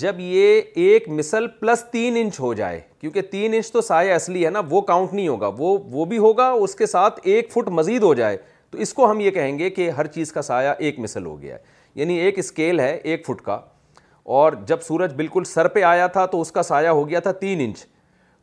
جب 0.00 0.14
یہ 0.20 0.60
ایک 0.84 1.08
مسل 1.18 1.46
پلس 1.60 1.84
تین 1.92 2.16
انچ 2.20 2.40
ہو 2.40 2.52
جائے 2.54 2.80
کیونکہ 3.00 3.22
تین 3.34 3.54
انچ 3.54 3.70
تو 3.72 3.80
سایہ 3.90 4.12
اصلی 4.14 4.44
ہے 4.44 4.50
نا 4.50 4.62
وہ 4.70 4.80
کاؤنٹ 4.90 5.12
نہیں 5.12 5.28
ہوگا 5.28 5.50
وہ 5.58 5.76
وہ 5.92 6.04
بھی 6.12 6.18
ہوگا 6.26 6.48
اس 6.66 6.74
کے 6.74 6.86
ساتھ 6.86 7.20
ایک 7.22 7.52
فٹ 7.52 7.68
مزید 7.78 8.02
ہو 8.02 8.12
جائے 8.20 8.36
تو 8.70 8.78
اس 8.86 8.92
کو 8.94 9.10
ہم 9.10 9.20
یہ 9.20 9.30
کہیں 9.38 9.58
گے 9.58 9.70
کہ 9.78 9.88
ہر 9.98 10.06
چیز 10.16 10.32
کا 10.32 10.42
سایہ 10.50 10.70
ایک 10.86 10.98
مسل 11.04 11.26
ہو 11.26 11.40
گیا 11.42 11.54
ہے 11.54 11.62
یعنی 12.00 12.16
ایک 12.24 12.38
اسکیل 12.38 12.80
ہے 12.80 12.90
ایک 13.04 13.26
فٹ 13.26 13.40
کا 13.44 13.60
اور 14.40 14.52
جب 14.66 14.80
سورج 14.88 15.14
بالکل 15.16 15.44
سر 15.54 15.68
پہ 15.78 15.82
آیا 15.94 16.06
تھا 16.18 16.26
تو 16.34 16.40
اس 16.40 16.52
کا 16.52 16.62
سایہ 16.72 16.88
ہو 17.00 17.08
گیا 17.08 17.20
تھا 17.28 17.32
تین 17.46 17.60
انچ 17.64 17.84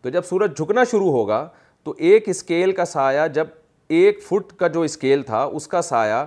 تو 0.01 0.09
جب 0.09 0.25
سورج 0.29 0.57
جھکنا 0.57 0.83
شروع 0.91 1.11
ہوگا 1.11 1.45
تو 1.85 1.93
ایک 1.97 2.27
اسکیل 2.29 2.71
کا 2.75 2.85
سایہ 2.85 3.27
جب 3.33 3.47
ایک 3.97 4.21
فٹ 4.27 4.51
کا 4.59 4.67
جو 4.73 4.81
اسکیل 4.81 5.21
تھا 5.23 5.43
اس 5.55 5.67
کا 5.67 5.81
سایہ 5.81 6.23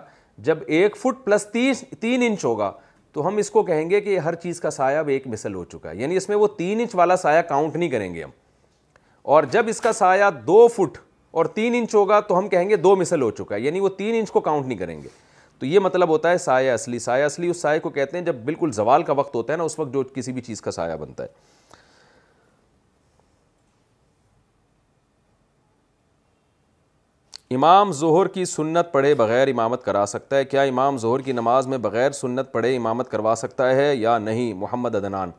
جب 0.49 0.59
ایک 0.67 0.97
فٹ 0.97 1.25
پلس 1.25 1.47
تیس 1.53 1.83
تین 2.01 2.23
انچ 2.27 2.45
ہوگا 2.45 2.71
تو 3.13 3.27
ہم 3.27 3.37
اس 3.37 3.51
کو 3.51 3.63
کہیں 3.71 3.89
گے 3.91 4.01
کہ 4.01 4.19
ہر 4.25 4.35
چیز 4.43 4.61
کا 4.61 4.71
سایہ 4.71 4.99
اب 4.99 5.09
ایک 5.15 5.27
مثل 5.27 5.55
ہو 5.55 5.65
چکا 5.73 5.91
ہے 5.91 5.97
یعنی 5.97 6.17
اس 6.17 6.29
میں 6.29 6.37
وہ 6.37 6.47
تین 6.59 6.81
انچ 6.81 6.95
والا 6.95 7.17
سایہ 7.25 7.43
کاؤنٹ 7.49 7.77
نہیں 7.77 7.89
کریں 7.91 8.15
گے 8.15 8.23
ہم 8.25 8.31
اور 9.37 9.45
جب 9.53 9.65
اس 9.69 9.81
کا 9.81 9.93
سایہ 9.93 10.31
دو 10.47 10.67
فٹ 10.77 10.99
اور 11.41 11.47
تین 11.55 11.75
انچ 11.79 11.95
ہوگا 11.95 12.21
تو 12.29 12.39
ہم 12.39 12.49
کہیں 12.49 12.69
گے 12.69 12.77
دو 12.87 12.95
مثل 12.97 13.23
ہو 13.23 13.31
چکا 13.41 13.55
ہے 13.55 13.61
یعنی 13.61 13.81
وہ 13.81 13.89
تین 13.99 14.15
انچ 14.19 14.31
کو 14.33 14.41
کاؤنٹ 14.41 14.67
نہیں 14.67 14.79
کریں 14.79 15.03
گے 15.03 15.09
تو 15.59 15.67
یہ 15.67 15.79
مطلب 15.81 16.09
ہوتا 16.09 16.31
ہے 16.31 16.39
سایہ 16.39 16.71
اصلی 16.71 16.99
سایہ 17.09 17.25
اصلی 17.25 17.49
اس 17.49 17.61
سایہ 17.63 17.81
کو 17.83 17.91
کہتے 17.91 18.19
ہیں 18.19 18.25
جب 18.25 18.35
بالکل 18.45 18.73
زوال 18.73 19.03
کا 19.03 19.13
وقت 19.19 19.35
ہوتا 19.37 19.53
ہے 19.53 19.59
نا 19.59 19.65
اس 19.65 19.79
وقت 19.79 19.93
جو 19.95 20.03
کسی 20.15 20.33
بھی 20.33 20.43
چیز 20.43 20.61
کا 20.63 20.71
سایہ 20.79 20.97
بنتا 21.01 21.23
ہے 21.25 21.57
امام 27.55 27.93
ظہر 27.99 28.27
کی 28.33 28.45
سنت 28.45 28.91
پڑھے 28.93 29.13
بغیر 29.19 29.49
امامت 29.49 29.83
کرا 29.85 30.05
سکتا 30.09 30.37
ہے 30.37 30.45
کیا 30.45 30.63
امام 30.63 30.97
ظہر 30.99 31.21
کی 31.25 31.33
نماز 31.33 31.67
میں 31.67 31.77
بغیر 31.85 32.11
سنت 32.13 32.51
پڑھے 32.53 32.75
امامت 32.77 33.09
کروا 33.11 33.35
سکتا 33.39 33.71
ہے 33.77 33.95
یا 33.95 34.17
نہیں 34.19 34.53
محمد 34.55 34.95
ادنان 34.95 35.31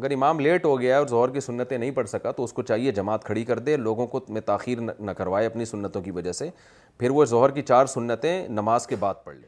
اگر 0.00 0.10
امام 0.14 0.40
لیٹ 0.40 0.64
ہو 0.64 0.78
گیا 0.80 0.98
اور 0.98 1.06
ظہر 1.10 1.30
کی 1.34 1.40
سنتیں 1.40 1.76
نہیں 1.76 1.90
پڑھ 1.90 2.08
سکا 2.08 2.30
تو 2.32 2.44
اس 2.44 2.52
کو 2.52 2.62
چاہیے 2.62 2.92
جماعت 2.98 3.24
کھڑی 3.24 3.44
کر 3.44 3.58
دے 3.58 3.76
لوگوں 3.76 4.06
کو 4.06 4.20
میں 4.28 4.40
تاخیر 4.46 4.80
نہ 4.80 5.10
کروائے 5.18 5.46
اپنی 5.46 5.64
سنتوں 5.64 6.02
کی 6.02 6.10
وجہ 6.14 6.32
سے 6.32 6.50
پھر 6.98 7.10
وہ 7.10 7.24
ظہر 7.24 7.50
کی 7.54 7.62
چار 7.62 7.86
سنتیں 7.94 8.46
نماز 8.48 8.86
کے 8.86 8.96
بعد 9.00 9.24
پڑھ 9.24 9.36
لے 9.36 9.46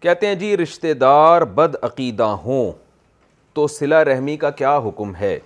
کہتے 0.00 0.26
ہیں 0.26 0.34
جی 0.42 0.56
رشتے 0.56 0.94
دار 0.94 1.42
بد 1.54 1.74
عقیدہ 1.82 2.26
ہوں 2.44 2.70
تو 3.54 3.66
سلا 3.78 4.04
رحمی 4.04 4.36
کا 4.46 4.50
کیا 4.62 4.76
حکم 4.86 5.14
ہے 5.20 5.38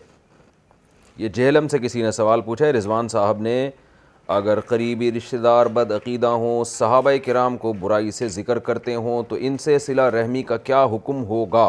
یہ 1.17 1.29
جہلم 1.29 1.69
سے 1.69 1.79
کسی 1.79 2.03
نے 2.03 2.11
سوال 2.13 2.41
پوچھا 2.49 2.67
ہے 2.67 2.73
رضوان 2.73 3.09
صاحب 3.09 3.41
نے 3.43 3.71
اگر 4.37 4.61
قریبی 4.69 5.11
رشتہ 5.13 5.37
دار 5.45 5.67
بدعقیدہ 5.79 6.27
ہوں 6.43 6.63
صحابہ 6.69 7.11
کرام 7.25 7.57
کو 7.65 7.73
برائی 7.81 8.11
سے 8.19 8.29
ذکر 8.39 8.59
کرتے 8.69 8.95
ہوں 9.05 9.23
تو 9.29 9.37
ان 9.41 9.57
سے 9.65 9.79
صلہ 9.87 10.03
رحمی 10.17 10.43
کا 10.51 10.57
کیا 10.69 10.83
حکم 10.93 11.25
ہوگا 11.29 11.69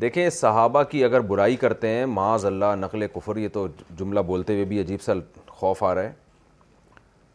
دیکھیں 0.00 0.28
صحابہ 0.40 0.82
کی 0.90 1.02
اگر 1.04 1.20
برائی 1.30 1.56
کرتے 1.56 1.88
ہیں 1.88 2.04
معاذ 2.16 2.44
اللہ 2.46 2.74
نقل 2.78 3.06
کفر 3.14 3.36
یہ 3.36 3.48
تو 3.52 3.66
جملہ 3.98 4.20
بولتے 4.32 4.52
ہوئے 4.54 4.64
بھی 4.72 4.80
عجیب 4.80 5.02
سا 5.02 5.12
خوف 5.48 5.82
آ 5.84 5.94
رہا 5.94 6.02
ہے 6.02 6.12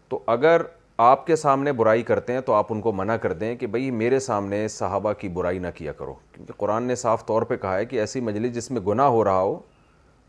تو 0.09 0.19
اگر 0.35 0.61
آپ 1.07 1.25
کے 1.27 1.35
سامنے 1.35 1.71
برائی 1.81 2.03
کرتے 2.11 2.33
ہیں 2.33 2.39
تو 2.45 2.53
آپ 2.53 2.73
ان 2.73 2.81
کو 2.81 2.91
منع 2.93 3.15
کر 3.23 3.33
دیں 3.43 3.55
کہ 3.57 3.67
بھئی 3.75 3.89
میرے 4.03 4.19
سامنے 4.19 4.67
صحابہ 4.67 5.11
کی 5.19 5.29
برائی 5.37 5.59
نہ 5.59 5.67
کیا 5.75 5.91
کرو 5.99 6.13
کیونکہ 6.33 6.53
قرآن 6.57 6.83
نے 6.87 6.95
صاف 7.05 7.25
طور 7.25 7.41
پہ 7.51 7.57
کہا 7.61 7.77
ہے 7.77 7.85
کہ 7.85 7.99
ایسی 7.99 8.21
مجلس 8.29 8.55
جس 8.55 8.71
میں 8.71 8.81
گناہ 8.87 9.07
ہو 9.17 9.23
رہا 9.23 9.39
ہو 9.41 9.59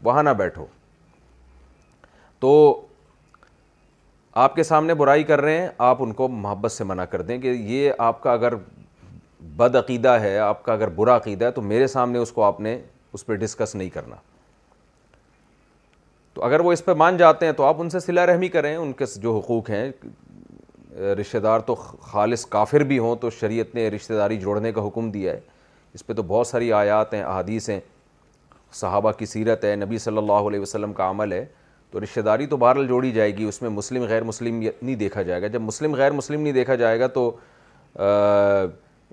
وہاں 0.05 0.23
نہ 0.23 0.31
بیٹھو 0.39 0.67
تو 2.41 2.53
آپ 4.43 4.55
کے 4.57 4.63
سامنے 4.63 4.95
برائی 4.95 5.23
کر 5.25 5.41
رہے 5.41 5.61
ہیں 5.61 5.69
آپ 5.87 6.03
ان 6.03 6.13
کو 6.19 6.29
محبت 6.29 6.73
سے 6.73 6.85
منع 6.85 7.05
کر 7.11 7.23
دیں 7.31 7.39
کہ 7.41 7.49
یہ 7.49 7.93
آپ 8.09 8.23
کا 8.23 8.33
اگر 8.33 8.55
بد 9.57 9.77
عقیدہ 9.77 10.09
ہے 10.21 10.39
آپ 10.39 10.63
کا 10.65 10.73
اگر 10.73 10.89
برا 10.97 11.17
عقیدہ 11.17 11.45
ہے 11.45 11.51
تو 11.53 11.63
میرے 11.63 11.87
سامنے 11.87 12.19
اس 12.19 12.33
کو 12.33 12.43
آپ 12.43 12.61
نے 12.61 12.79
اس 13.15 13.27
پہ 13.27 13.35
ڈسکس 13.37 13.75
نہیں 13.75 13.91
کرنا 13.91 14.17
تو 16.35 16.43
اگر 16.45 16.61
وہ 16.61 16.73
اس 16.73 16.85
پہ 16.85 16.93
مان 16.97 17.17
جاتے 17.17 17.47
ہیں 17.47 17.53
تو 17.53 17.65
آپ 17.65 17.81
ان 17.81 17.91
سے 17.91 18.01
صلا 18.01 18.27
رحمی 18.27 18.49
کریں 18.49 18.75
ان 18.77 18.93
کے 18.99 19.05
جو 19.23 19.37
حقوق 19.39 19.71
ہیں 19.71 19.91
رشتہ 21.21 21.39
دار 21.39 21.61
تو 21.67 21.75
خالص 21.75 22.47
کافر 22.51 22.81
بھی 22.85 22.99
ہوں 22.99 23.17
تو 23.21 23.31
شریعت 23.31 23.75
نے 23.75 23.89
رشتہ 23.91 24.13
داری 24.15 24.37
جوڑنے 24.41 24.73
کا 24.73 24.87
حکم 24.87 25.11
دیا 25.11 25.33
ہے 25.33 25.41
اس 25.95 26.07
پہ 26.07 26.13
تو 26.15 26.23
بہت 26.27 26.47
ساری 26.47 26.73
آیات 26.73 27.15
ہیں 27.15 27.23
احادیث 27.23 27.69
ہیں 27.71 27.81
صحابہ 28.81 29.13
کی 29.19 29.27
سیرت 29.27 29.65
ہے 29.65 29.75
نبی 29.77 29.99
صلی 29.99 30.19
اللہ 30.19 30.49
علیہ 30.49 30.61
وسلم 30.61 30.93
کا 30.93 31.11
عمل 31.11 31.33
ہے 31.33 31.45
تو 31.93 32.01
رشتہ 32.01 32.21
داری 32.21 32.47
تو 32.47 32.57
بہرحال 32.57 32.87
جوڑی 32.89 33.11
جائے 33.13 33.37
گی 33.37 33.45
اس 33.45 33.61
میں 33.63 33.71
مسلم 33.71 34.03
غیر 34.09 34.25
مسلم 34.25 34.59
نہیں 34.83 34.95
دیکھا 34.97 35.23
جائے 35.23 35.43
گا 35.43 35.47
جب 35.47 35.63
مسلم 35.63 35.95
غیر 35.97 36.11
مسلم 36.13 36.41
نہیں 36.43 36.53
دیکھا 36.53 36.75
جائے 36.83 37.01
گا 37.01 37.07
تو 37.17 37.31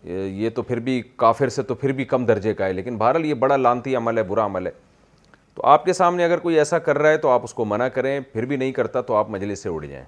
یہ 0.03 0.49
تو 0.55 0.61
پھر 0.61 0.79
بھی 0.79 1.01
کافر 1.17 1.49
سے 1.49 1.63
تو 1.63 1.75
پھر 1.75 1.91
بھی 1.91 2.05
کم 2.05 2.25
درجے 2.25 2.53
کا 2.53 2.65
ہے 2.65 2.73
لیکن 2.73 2.97
بہرحال 2.97 3.25
یہ 3.25 3.33
بڑا 3.33 3.57
لانتی 3.57 3.95
عمل 3.95 4.17
ہے 4.17 4.23
برا 4.23 4.45
عمل 4.45 4.67
ہے 4.67 4.71
تو 5.55 5.65
آپ 5.67 5.85
کے 5.85 5.93
سامنے 5.93 6.25
اگر 6.25 6.39
کوئی 6.39 6.57
ایسا 6.59 6.79
کر 6.79 6.97
رہا 6.97 7.09
ہے 7.09 7.17
تو 7.17 7.29
آپ 7.29 7.43
اس 7.43 7.53
کو 7.53 7.65
منع 7.65 7.87
کریں 7.93 8.19
پھر 8.33 8.45
بھی 8.45 8.55
نہیں 8.57 8.71
کرتا 8.71 9.01
تو 9.07 9.15
آپ 9.15 9.29
مجلس 9.31 9.63
سے 9.63 9.69
اڑ 9.69 9.83
جائیں 9.85 10.03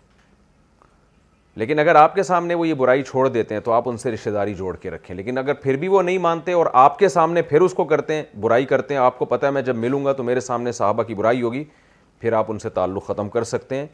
لیکن 1.59 1.79
اگر 1.79 1.95
آپ 1.95 2.13
کے 2.15 2.23
سامنے 2.23 2.53
وہ 2.55 2.67
یہ 2.67 2.73
برائی 2.81 3.01
چھوڑ 3.03 3.27
دیتے 3.29 3.55
ہیں 3.55 3.61
تو 3.61 3.71
آپ 3.73 3.89
ان 3.89 3.97
سے 3.97 4.11
رشتہ 4.11 4.29
داری 4.29 4.53
جوڑ 4.55 4.75
کے 4.81 4.91
رکھیں 4.91 5.15
لیکن 5.15 5.37
اگر 5.37 5.53
پھر 5.63 5.75
بھی 5.77 5.87
وہ 5.87 6.01
نہیں 6.01 6.17
مانتے 6.17 6.53
اور 6.53 6.65
آپ 6.81 6.99
کے 6.99 7.07
سامنے 7.09 7.41
پھر 7.49 7.61
اس 7.61 7.73
کو 7.73 7.83
کرتے 7.85 8.15
ہیں 8.15 8.23
برائی 8.41 8.65
کرتے 8.65 8.93
ہیں 8.93 9.01
آپ 9.01 9.17
کو 9.19 9.25
پتہ 9.25 9.45
ہے 9.45 9.51
میں 9.51 9.61
جب 9.61 9.75
ملوں 9.75 10.03
گا 10.05 10.13
تو 10.13 10.23
میرے 10.23 10.39
سامنے 10.39 10.71
صحابہ 10.71 11.03
کی 11.03 11.15
برائی 11.15 11.41
ہوگی 11.41 11.63
پھر 12.21 12.33
آپ 12.33 12.51
ان 12.51 12.59
سے 12.59 12.69
تعلق 12.69 13.05
ختم 13.07 13.29
کر 13.29 13.43
سکتے 13.43 13.75
ہیں 13.75 13.85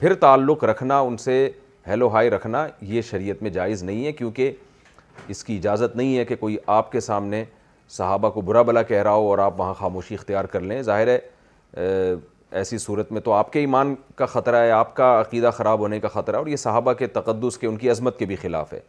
پھر 0.00 0.14
تعلق 0.20 0.64
رکھنا 0.64 0.98
ان 1.00 1.16
سے 1.16 1.32
ہیلو 1.86 2.08
ہائی 2.12 2.30
رکھنا 2.30 2.66
یہ 2.86 3.02
شریعت 3.10 3.42
میں 3.42 3.50
جائز 3.50 3.82
نہیں 3.82 4.04
ہے 4.06 4.12
کیونکہ 4.12 4.50
اس 5.28 5.42
کی 5.44 5.56
اجازت 5.56 5.96
نہیں 5.96 6.16
ہے 6.18 6.24
کہ 6.24 6.36
کوئی 6.40 6.56
آپ 6.76 6.92
کے 6.92 7.00
سامنے 7.00 7.44
صحابہ 7.96 8.30
کو 8.30 8.40
برا 8.40 8.62
بلا 8.62 8.82
کہہ 8.82 9.02
رہا 9.02 9.12
ہو 9.14 9.28
اور 9.30 9.38
آپ 9.38 9.58
وہاں 9.60 9.74
خاموشی 9.78 10.14
اختیار 10.14 10.44
کر 10.52 10.60
لیں 10.60 10.80
ظاہر 10.82 11.08
ہے 11.08 11.18
ایسی 12.60 12.78
صورت 12.78 13.12
میں 13.12 13.20
تو 13.20 13.32
آپ 13.32 13.52
کے 13.52 13.60
ایمان 13.60 13.94
کا 14.16 14.26
خطرہ 14.26 14.56
ہے 14.62 14.70
آپ 14.70 14.94
کا 14.96 15.20
عقیدہ 15.20 15.50
خراب 15.56 15.78
ہونے 15.80 16.00
کا 16.00 16.08
خطرہ 16.08 16.34
ہے 16.34 16.38
اور 16.38 16.46
یہ 16.46 16.56
صحابہ 16.64 16.92
کے 16.92 17.06
تقدس 17.18 17.58
کے 17.58 17.66
ان 17.66 17.76
کی 17.76 17.90
عظمت 17.90 18.18
کے 18.18 18.24
بھی 18.32 18.36
خلاف 18.36 18.72
ہے 18.72 18.80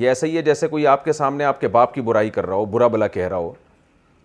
یہ 0.00 0.08
ایسا 0.08 0.26
ہی 0.26 0.36
ہے 0.36 0.42
جیسے 0.42 0.68
کوئی 0.68 0.86
آپ 0.86 1.04
کے 1.04 1.12
سامنے 1.12 1.44
آپ 1.44 1.60
کے 1.60 1.68
باپ 1.78 1.94
کی 1.94 2.00
برائی 2.08 2.30
کر 2.30 2.46
رہا 2.46 2.54
ہو 2.54 2.64
برا 2.76 2.86
بلا 2.86 3.06
کہہ 3.18 3.28
رہا 3.28 3.36
ہو 3.36 3.52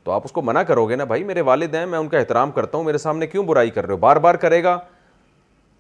تو 0.03 0.11
آپ 0.11 0.21
اس 0.25 0.31
کو 0.31 0.41
منع 0.41 0.61
کرو 0.67 0.85
گے 0.89 0.95
نا 0.95 1.03
بھائی 1.11 1.23
میرے 1.23 1.41
والد 1.49 1.75
ہیں 1.75 1.85
میں 1.85 1.99
ان 1.99 2.07
کا 2.09 2.17
احترام 2.19 2.51
کرتا 2.51 2.77
ہوں 2.77 2.83
میرے 2.83 2.97
سامنے 2.97 3.27
کیوں 3.27 3.43
برائی 3.47 3.69
کر 3.69 3.85
رہے 3.85 3.93
ہو 3.93 3.97
بار 3.97 4.15
بار 4.25 4.35
کرے 4.45 4.63
گا 4.63 4.77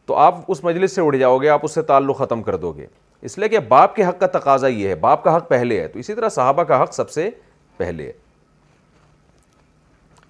تو 0.05 0.15
آپ 0.17 0.35
اس 0.51 0.63
مجلس 0.63 0.95
سے 0.95 1.01
اڑ 1.01 1.15
جاؤ 1.15 1.37
گے 1.41 1.49
آپ 1.49 1.59
اس 1.65 1.71
سے 1.75 1.81
تعلق 1.91 2.17
ختم 2.17 2.41
کر 2.43 2.55
دو 2.65 2.71
گے 2.73 2.85
اس 3.27 3.37
لیے 3.37 3.49
کہ 3.49 3.59
باپ 3.67 3.95
کے 3.95 4.03
حق 4.07 4.19
کا 4.19 4.27
تقاضا 4.37 4.67
یہ 4.67 4.87
ہے 4.89 4.95
باپ 5.03 5.23
کا 5.23 5.35
حق 5.35 5.47
پہلے 5.49 5.79
ہے 5.81 5.87
تو 5.87 5.99
اسی 5.99 6.13
طرح 6.13 6.29
صحابہ 6.37 6.63
کا 6.71 6.81
حق 6.83 6.93
سب 6.93 7.09
سے 7.09 7.29
پہلے 7.77 8.05
ہے 8.07 8.11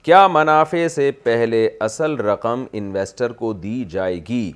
کیا 0.04 0.26
منافع 0.32 0.88
سے 0.96 1.10
پہلے 1.24 1.68
اصل 1.82 2.16
رقم 2.22 2.64
انویسٹر 2.74 3.32
کو 3.34 3.52
دی 3.64 3.84
جائے 3.90 4.20
گی 4.30 4.52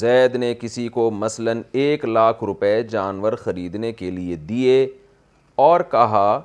زید 0.00 0.34
نے 0.36 0.54
کسی 0.60 0.88
کو 0.96 1.10
مثلاً 1.10 1.62
ایک 1.84 2.04
لاکھ 2.04 2.44
روپے 2.44 2.82
جانور 2.90 3.32
خریدنے 3.44 3.92
کے 3.92 4.10
لیے 4.10 4.36
دیے 4.48 4.86
اور 5.68 5.80
کہا 5.90 6.40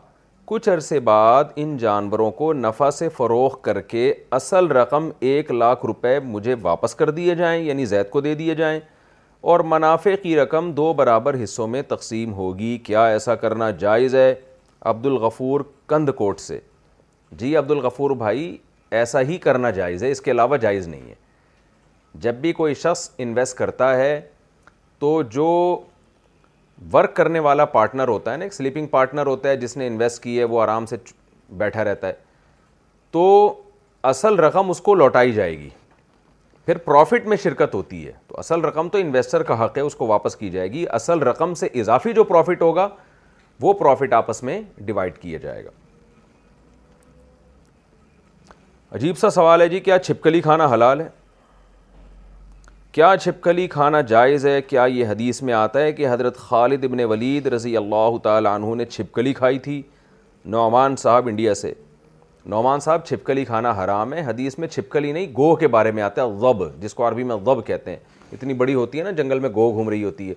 کچھ 0.47 0.67
عرصے 0.69 0.99
بعد 1.07 1.43
ان 1.61 1.75
جانوروں 1.77 2.29
کو 2.39 2.51
نفع 2.53 2.89
سے 2.97 3.07
فروغ 3.17 3.55
کر 3.63 3.79
کے 3.81 4.13
اصل 4.39 4.67
رقم 4.77 5.09
ایک 5.29 5.49
لاکھ 5.51 5.85
روپے 5.85 6.19
مجھے 6.23 6.55
واپس 6.61 6.93
کر 6.95 7.09
دیے 7.11 7.35
جائیں 7.35 7.61
یعنی 7.63 7.85
زید 7.93 8.09
کو 8.09 8.21
دے 8.21 8.33
دیے 8.41 8.55
جائیں 8.55 8.79
اور 9.53 9.59
منافع 9.69 10.13
کی 10.23 10.35
رقم 10.39 10.71
دو 10.77 10.91
برابر 10.97 11.43
حصوں 11.43 11.67
میں 11.67 11.81
تقسیم 11.89 12.33
ہوگی 12.33 12.77
کیا 12.85 13.05
ایسا 13.13 13.35
کرنا 13.45 13.69
جائز 13.85 14.15
ہے 14.15 14.33
عبدالغفور 14.93 15.61
کند 15.87 16.09
کوٹ 16.17 16.39
سے 16.39 16.59
جی 17.39 17.55
عبدالغفور 17.57 18.11
بھائی 18.17 18.45
ایسا 18.99 19.21
ہی 19.29 19.37
کرنا 19.47 19.69
جائز 19.79 20.03
ہے 20.03 20.11
اس 20.11 20.21
کے 20.21 20.31
علاوہ 20.31 20.57
جائز 20.67 20.87
نہیں 20.87 21.09
ہے 21.09 21.15
جب 22.25 22.35
بھی 22.41 22.51
کوئی 22.61 22.73
شخص 22.83 23.09
انویسٹ 23.17 23.57
کرتا 23.57 23.95
ہے 23.97 24.19
تو 24.99 25.21
جو 25.35 25.49
ورک 26.93 27.15
کرنے 27.15 27.39
والا 27.39 27.65
پارٹنر 27.75 28.07
ہوتا 28.07 28.31
ہے 28.31 28.37
نا 28.37 28.43
ایک 28.45 28.53
سلیپنگ 28.53 28.87
پارٹنر 28.91 29.25
ہوتا 29.27 29.49
ہے 29.49 29.57
جس 29.57 29.75
نے 29.77 29.87
انویسٹ 29.87 30.21
کی 30.23 30.37
ہے 30.39 30.43
وہ 30.43 30.61
آرام 30.61 30.85
سے 30.85 30.95
بیٹھا 31.57 31.83
رہتا 31.83 32.07
ہے 32.07 32.13
تو 33.11 33.21
اصل 34.11 34.39
رقم 34.39 34.69
اس 34.69 34.81
کو 34.81 34.95
لوٹائی 34.95 35.31
جائے 35.33 35.57
گی 35.59 35.69
پھر 36.65 36.77
پروفٹ 36.85 37.25
میں 37.27 37.37
شرکت 37.43 37.75
ہوتی 37.75 38.05
ہے 38.05 38.11
تو 38.27 38.37
اصل 38.39 38.61
رقم 38.65 38.87
تو 38.89 38.97
انویسٹر 38.97 39.43
کا 39.43 39.63
حق 39.63 39.77
ہے 39.77 39.81
اس 39.83 39.95
کو 39.95 40.07
واپس 40.07 40.35
کی 40.35 40.49
جائے 40.49 40.71
گی 40.71 40.85
اصل 40.99 41.19
رقم 41.23 41.53
سے 41.55 41.67
اضافی 41.81 42.13
جو 42.13 42.23
پروفٹ 42.23 42.61
ہوگا 42.61 42.87
وہ 43.61 43.73
پروفٹ 43.79 44.13
آپس 44.13 44.41
میں 44.43 44.61
ڈیوائڈ 44.85 45.17
کیا 45.19 45.37
جائے 45.41 45.63
گا 45.65 45.69
عجیب 48.95 49.17
سا 49.17 49.29
سوال 49.29 49.61
ہے 49.61 49.67
جی 49.69 49.79
کیا 49.79 49.99
چھپکلی 49.99 50.41
کھانا 50.41 50.67
حلال 50.73 51.01
ہے 51.01 51.07
کیا 52.95 53.09
چھپکلی 53.21 53.65
کھانا 53.67 53.99
جائز 54.09 54.45
ہے 54.45 54.61
کیا 54.61 54.83
یہ 54.89 55.07
حدیث 55.07 55.41
میں 55.43 55.53
آتا 55.53 55.79
ہے 55.79 55.91
کہ 55.93 56.07
حضرت 56.09 56.37
خالد 56.37 56.83
ابن 56.85 56.99
ولید 57.11 57.47
رضی 57.53 57.75
اللہ 57.77 58.17
تعالیٰ 58.23 58.53
عنہ 58.59 58.75
نے 58.77 58.85
چھپکلی 58.85 59.33
کھائی 59.33 59.59
تھی 59.65 59.81
نعمان 60.53 60.95
صاحب 60.99 61.27
انڈیا 61.29 61.53
سے 61.61 61.73
نعمان 62.53 62.79
صاحب 62.85 63.05
چھپکلی 63.05 63.43
کھانا 63.45 63.71
حرام 63.83 64.13
ہے 64.13 64.21
حدیث 64.25 64.57
میں 64.59 64.67
چھپکلی 64.67 65.11
نہیں 65.11 65.27
گو 65.37 65.53
کے 65.55 65.67
بارے 65.75 65.91
میں 65.97 66.03
آتا 66.03 66.23
ہے 66.23 66.27
غب 66.45 66.63
جس 66.81 66.93
کو 66.93 67.07
عربی 67.07 67.23
میں 67.31 67.35
غب 67.45 67.65
کہتے 67.67 67.91
ہیں 67.91 67.97
اتنی 68.33 68.53
بڑی 68.63 68.73
ہوتی 68.73 68.99
ہے 68.99 69.03
نا 69.03 69.11
جنگل 69.19 69.39
میں 69.39 69.49
گو 69.55 69.69
گھوم 69.71 69.89
رہی 69.89 70.03
ہوتی 70.03 70.29
ہے 70.29 70.33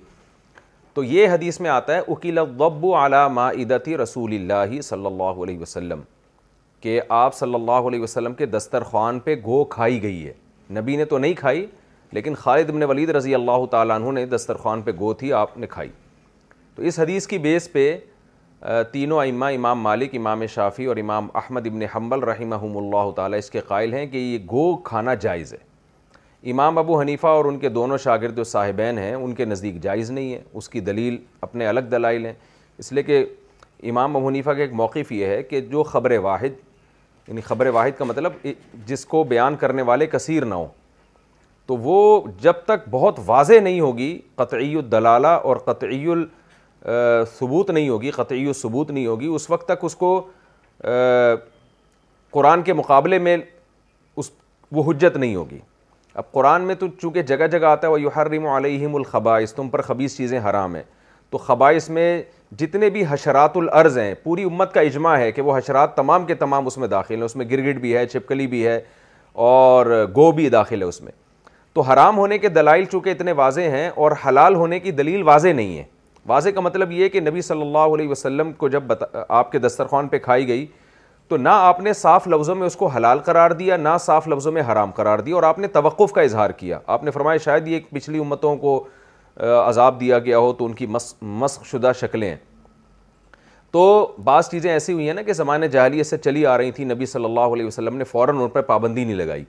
تو 0.94 1.05
یہ 1.05 1.28
حدیث 1.32 1.60
میں 1.60 1.70
آتا 1.70 1.94
ہے 1.97 2.01
اکیلا 2.16 2.44
غب 2.59 2.86
علی 2.86 2.94
اعلیٰ 3.02 3.28
ما 3.35 3.51
رسول 4.02 4.35
اللہ 4.40 4.80
صلی 4.90 5.06
اللہ 5.06 5.43
علیہ 5.44 5.59
وسلم 5.60 6.01
کہ 6.80 7.01
آپ 7.22 7.35
صلی 7.36 7.55
اللہ 7.55 7.89
علیہ 7.93 8.01
وسلم 8.02 8.35
کے 8.43 8.47
دسترخوان 8.59 9.18
پہ 9.28 9.36
گو 9.47 9.64
کھائی 9.78 10.02
گئی 10.02 10.26
ہے 10.26 10.32
نبی 10.80 10.97
نے 10.97 11.05
تو 11.14 11.18
نہیں 11.18 11.35
کھائی 11.35 11.66
لیکن 12.12 12.35
خالد 12.39 12.68
ابن 12.70 12.82
ولید 12.90 13.10
رضی 13.16 13.35
اللہ 13.35 13.64
تعالیٰ 13.70 13.97
عنہ 14.01 14.10
نے 14.18 14.24
دسترخوان 14.26 14.82
پہ 14.82 14.90
گو 14.98 15.12
تھی 15.14 15.32
آپ 15.40 15.56
نے 15.59 15.66
کھائی 15.70 15.89
تو 16.74 16.82
اس 16.82 16.98
حدیث 16.98 17.26
کی 17.26 17.39
بیس 17.47 17.68
پہ 17.72 17.97
تینوں 18.93 19.20
امہ 19.24 19.44
امام 19.56 19.80
مالک 19.80 20.14
امام 20.16 20.44
شافی 20.55 20.85
اور 20.86 20.97
امام 20.97 21.26
احمد 21.39 21.66
ابن 21.66 21.82
حنبل 21.97 22.22
رحمہ 22.28 22.55
اللہ 22.78 23.10
تعالیٰ 23.16 23.39
اس 23.39 23.51
کے 23.51 23.60
قائل 23.66 23.93
ہیں 23.94 24.06
کہ 24.10 24.16
یہ 24.18 24.39
گو 24.51 24.74
کھانا 24.85 25.14
جائز 25.26 25.52
ہے 25.55 25.66
امام 26.51 26.78
ابو 26.78 27.01
حنیفہ 27.01 27.26
اور 27.26 27.44
ان 27.44 27.59
کے 27.59 27.68
دونوں 27.68 27.98
شاگرد 27.98 28.36
جو 28.36 28.44
صاحبین 28.44 28.98
ہیں 28.98 29.12
ان 29.14 29.35
کے 29.35 29.44
نزدیک 29.44 29.80
جائز 29.82 30.10
نہیں 30.10 30.32
ہے 30.32 30.43
اس 30.59 30.68
کی 30.68 30.80
دلیل 30.89 31.16
اپنے 31.40 31.66
الگ 31.66 31.80
دلائل 31.90 32.26
ہیں 32.26 32.32
اس 32.78 32.93
لیے 32.93 33.02
کہ 33.02 33.24
امام 33.90 34.16
ابو 34.16 34.26
حنیفہ 34.28 34.51
کے 34.56 34.62
ایک 34.62 34.72
موقف 34.80 35.12
یہ 35.12 35.26
ہے 35.26 35.43
کہ 35.43 35.60
جو 35.70 35.82
خبر 35.82 36.16
واحد 36.22 36.66
یعنی 37.28 37.40
خبر 37.44 37.66
واحد 37.76 37.98
کا 37.98 38.05
مطلب 38.05 38.47
جس 38.86 39.05
کو 39.06 39.24
بیان 39.35 39.56
کرنے 39.56 39.82
والے 39.93 40.06
کثیر 40.12 40.44
نہ 40.44 40.55
ہوں 40.55 40.66
تو 41.68 41.76
وہ 41.82 41.96
جب 42.40 42.52
تک 42.66 42.88
بہت 42.90 43.18
واضح 43.24 43.58
نہیں 43.62 43.80
ہوگی 43.80 44.18
قطعی 44.36 44.74
الدلالہ 44.76 45.32
اور 45.48 45.56
قطعی 45.64 46.04
ثبوت 47.38 47.70
نہیں 47.70 47.88
ہوگی 47.88 48.10
قطعی 48.10 48.46
الثبوت 48.46 48.90
نہیں 48.90 49.06
ہوگی 49.06 49.26
اس 49.38 49.48
وقت 49.50 49.66
تک 49.68 49.84
اس 49.84 49.96
کو 50.04 50.10
قرآن 52.36 52.62
کے 52.62 52.72
مقابلے 52.78 53.18
میں 53.26 53.36
اس 54.16 54.30
وہ 54.76 54.82
حجت 54.90 55.16
نہیں 55.16 55.34
ہوگی 55.36 55.58
اب 56.20 56.30
قرآن 56.32 56.62
میں 56.66 56.74
تو 56.74 56.86
چونکہ 57.00 57.22
جگہ 57.32 57.46
جگہ 57.52 57.66
آتا 57.66 57.86
ہے 57.86 57.92
وہ 57.92 58.00
یحرم 58.02 58.46
علیہم 58.54 58.94
الخبائش 58.96 59.52
تم 59.54 59.68
پر 59.68 59.82
خبیص 59.90 60.16
چیزیں 60.16 60.38
حرام 60.48 60.74
ہیں 60.74 60.82
تو 61.30 61.38
خبائش 61.38 61.88
میں 61.98 62.08
جتنے 62.60 62.90
بھی 62.90 63.04
حشرات 63.08 63.56
الارض 63.56 63.98
ہیں 63.98 64.12
پوری 64.22 64.44
امت 64.44 64.72
کا 64.74 64.80
اجماع 64.90 65.16
ہے 65.18 65.30
کہ 65.32 65.42
وہ 65.48 65.56
حشرات 65.58 65.96
تمام 65.96 66.24
کے 66.26 66.34
تمام 66.44 66.66
اس 66.66 66.78
میں 66.78 66.88
داخل 66.96 67.14
ہیں 67.14 67.22
اس 67.24 67.36
میں 67.36 67.46
گرگٹ 67.50 67.80
بھی 67.80 67.96
ہے 67.96 68.06
چھپکلی 68.06 68.46
بھی 68.54 68.66
ہے 68.66 68.80
اور 69.52 69.86
گو 70.16 70.30
بھی 70.40 70.48
داخل 70.50 70.82
ہے 70.82 70.86
اس 70.86 71.00
میں 71.02 71.12
تو 71.74 71.80
حرام 71.90 72.16
ہونے 72.18 72.38
کے 72.38 72.48
دلائل 72.48 72.84
چونکہ 72.92 73.10
اتنے 73.10 73.32
واضح 73.36 73.68
ہیں 73.70 73.88
اور 73.94 74.12
حلال 74.26 74.54
ہونے 74.54 74.78
کی 74.80 74.90
دلیل 74.92 75.22
واضح 75.28 75.52
نہیں 75.56 75.76
ہے 75.78 75.84
واضح 76.26 76.50
کا 76.54 76.60
مطلب 76.60 76.92
یہ 76.92 77.02
ہے 77.04 77.08
کہ 77.08 77.20
نبی 77.20 77.40
صلی 77.42 77.62
اللہ 77.62 77.94
علیہ 77.94 78.08
وسلم 78.08 78.52
کو 78.58 78.68
جب 78.68 78.82
بتا 78.86 79.24
آپ 79.38 79.52
کے 79.52 79.58
دسترخوان 79.58 80.08
پہ 80.08 80.18
کھائی 80.18 80.48
گئی 80.48 80.66
تو 81.28 81.36
نہ 81.36 81.48
آپ 81.52 81.80
نے 81.80 81.92
صاف 81.92 82.26
لفظوں 82.28 82.54
میں 82.56 82.66
اس 82.66 82.76
کو 82.76 82.86
حلال 82.94 83.18
قرار 83.24 83.50
دیا 83.60 83.76
نہ 83.76 83.88
صاف 84.00 84.28
لفظوں 84.28 84.52
میں 84.52 84.62
حرام 84.72 84.90
قرار 84.96 85.18
دیا 85.18 85.34
اور 85.34 85.42
آپ 85.42 85.58
نے 85.58 85.68
توقف 85.72 86.12
کا 86.12 86.20
اظہار 86.22 86.50
کیا 86.60 86.78
آپ 86.96 87.04
نے 87.04 87.10
فرمایا 87.10 87.38
شاید 87.44 87.68
یہ 87.68 87.80
پچھلی 87.94 88.18
امتوں 88.18 88.54
کو 88.58 88.82
عذاب 89.66 90.00
دیا 90.00 90.18
گیا 90.18 90.38
ہو 90.38 90.52
تو 90.58 90.66
ان 90.66 90.72
کی 90.74 90.86
مسق 90.86 91.64
شدہ 91.72 91.90
شکلیں 92.00 92.28
ہیں 92.28 92.36
تو 93.72 93.82
بعض 94.24 94.48
چیزیں 94.50 94.70
ایسی 94.72 94.92
ہوئی 94.92 95.06
ہیں 95.06 95.14
نا 95.14 95.22
کہ 95.22 95.32
زمانے 95.32 95.68
جاہلیت 95.68 96.06
سے 96.06 96.18
چلی 96.18 96.44
آ 96.46 96.56
رہی 96.58 96.70
تھیں 96.72 96.86
نبی 96.86 97.06
صلی 97.06 97.24
اللہ 97.24 97.54
علیہ 97.54 97.66
وسلم 97.66 97.96
نے 97.96 98.04
فوراً 98.04 98.38
ان 98.42 98.48
پر 98.50 98.62
پابندی 98.70 99.04
نہیں 99.04 99.16
لگائی 99.16 99.44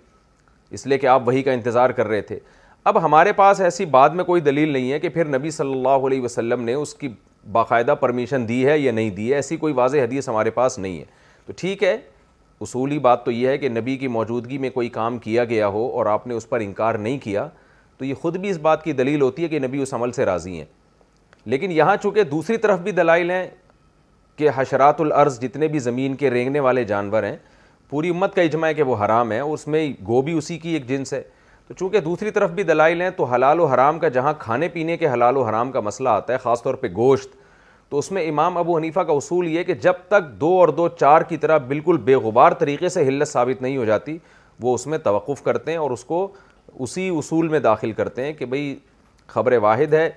اس 0.75 0.85
لیے 0.87 0.97
کہ 0.97 1.07
آپ 1.07 1.21
وہی 1.27 1.41
کا 1.43 1.51
انتظار 1.51 1.89
کر 1.99 2.07
رہے 2.07 2.21
تھے 2.21 2.39
اب 2.89 3.01
ہمارے 3.03 3.31
پاس 3.33 3.61
ایسی 3.61 3.85
بات 3.95 4.13
میں 4.15 4.23
کوئی 4.25 4.41
دلیل 4.41 4.69
نہیں 4.73 4.91
ہے 4.91 4.99
کہ 4.99 5.09
پھر 5.09 5.25
نبی 5.37 5.51
صلی 5.51 5.71
اللہ 5.73 6.05
علیہ 6.07 6.21
وسلم 6.21 6.61
نے 6.63 6.73
اس 6.73 6.93
کی 6.95 7.07
باقاعدہ 7.51 7.95
پرمیشن 7.99 8.47
دی 8.47 8.65
ہے 8.67 8.77
یا 8.79 8.91
نہیں 8.91 9.09
دی 9.15 9.29
ہے 9.31 9.35
ایسی 9.35 9.57
کوئی 9.57 9.73
واضح 9.73 9.97
حدیث 10.03 10.29
ہمارے 10.29 10.49
پاس 10.51 10.77
نہیں 10.79 10.99
ہے 10.99 11.05
تو 11.47 11.53
ٹھیک 11.57 11.83
ہے 11.83 11.97
اصولی 12.61 12.97
بات 12.99 13.23
تو 13.25 13.31
یہ 13.31 13.47
ہے 13.47 13.57
کہ 13.57 13.69
نبی 13.69 13.95
کی 13.97 14.07
موجودگی 14.07 14.57
میں 14.57 14.69
کوئی 14.69 14.89
کام 14.97 15.17
کیا 15.19 15.45
گیا 15.51 15.67
ہو 15.75 15.87
اور 15.97 16.05
آپ 16.05 16.27
نے 16.27 16.33
اس 16.33 16.47
پر 16.49 16.59
انکار 16.61 16.95
نہیں 17.05 17.17
کیا 17.23 17.47
تو 17.97 18.05
یہ 18.05 18.13
خود 18.21 18.37
بھی 18.37 18.49
اس 18.49 18.57
بات 18.61 18.83
کی 18.83 18.93
دلیل 18.93 19.21
ہوتی 19.21 19.43
ہے 19.43 19.47
کہ 19.49 19.59
نبی 19.59 19.81
اس 19.81 19.93
عمل 19.93 20.11
سے 20.11 20.25
راضی 20.25 20.57
ہیں 20.57 20.65
لیکن 21.51 21.71
یہاں 21.71 21.95
چونکہ 22.03 22.23
دوسری 22.23 22.57
طرف 22.65 22.79
بھی 22.79 22.91
دلائل 22.91 23.31
ہیں 23.31 23.45
کہ 24.37 24.49
حشرات 24.55 25.01
الارض 25.01 25.39
جتنے 25.39 25.67
بھی 25.67 25.79
زمین 25.79 26.15
کے 26.15 26.29
رینگنے 26.31 26.59
والے 26.59 26.83
جانور 26.91 27.23
ہیں 27.23 27.35
پوری 27.90 28.10
امت 28.10 28.34
کا 28.36 28.41
اجماع 28.41 28.68
ہے 28.70 28.74
کہ 28.74 28.84
وہ 28.84 28.95
حرام 29.06 29.32
ہے 29.32 29.40
اور 29.40 29.52
اس 29.53 29.66
میں 29.68 29.86
گوبھی 30.07 30.34
اسی 30.38 30.57
کی 30.60 30.70
ایک 30.74 30.88
جنس 30.88 31.14
ہے 31.14 31.22
تو 31.68 31.74
چونکہ 31.78 31.99
دوسری 32.07 32.32
طرف 32.32 32.49
بھی 32.57 32.64
دلائل 32.64 33.02
ہیں 33.02 33.10
تو 33.18 33.24
حلال 33.34 33.60
و 33.60 33.66
حرام 33.68 33.99
کا 33.99 34.07
جہاں 34.18 34.34
کھانے 34.40 34.68
پینے 34.74 34.98
کے 34.98 35.07
حلال 35.10 35.38
و 35.38 35.41
حرام 35.44 35.72
کا 35.72 35.80
مسئلہ 35.88 36.10
آتا 36.10 36.34
ہے 36.34 36.38
خاص 36.44 36.61
طور 36.64 36.74
پہ 36.84 36.88
گوشت 36.95 37.30
تو 37.90 37.98
اس 37.98 38.11
میں 38.11 38.28
امام 38.30 38.57
ابو 38.57 38.78
حنیفہ 38.78 38.99
کا 39.07 39.14
اصول 39.14 39.48
یہ 39.48 39.64
کہ 39.64 39.74
جب 39.86 39.94
تک 40.07 40.30
دو 40.41 40.49
اور 40.60 40.68
دو 40.78 40.88
چار 40.99 41.22
کی 41.30 41.38
طرح 41.44 41.57
بالکل 41.68 41.98
بے 42.06 42.16
غبار 42.28 42.52
طریقے 42.60 42.90
سے 42.98 43.07
حلت 43.07 43.28
ثابت 43.28 43.61
نہیں 43.61 43.78
ہو 43.78 43.86
جاتی 43.86 44.18
وہ 44.61 44.74
اس 44.76 44.86
میں 44.88 44.98
توقف 45.03 45.41
کرتے 45.44 45.72
ہیں 45.72 45.78
اور 45.80 45.91
اس 45.91 46.03
کو 46.06 46.28
اسی 46.80 47.07
اصول 47.18 47.48
میں 47.49 47.60
داخل 47.60 47.91
کرتے 48.02 48.26
ہیں 48.26 48.34
کہ 48.34 48.45
بھئی 48.53 48.76
خبر 49.28 49.53
واحد 49.61 49.94
ہے 49.94 50.10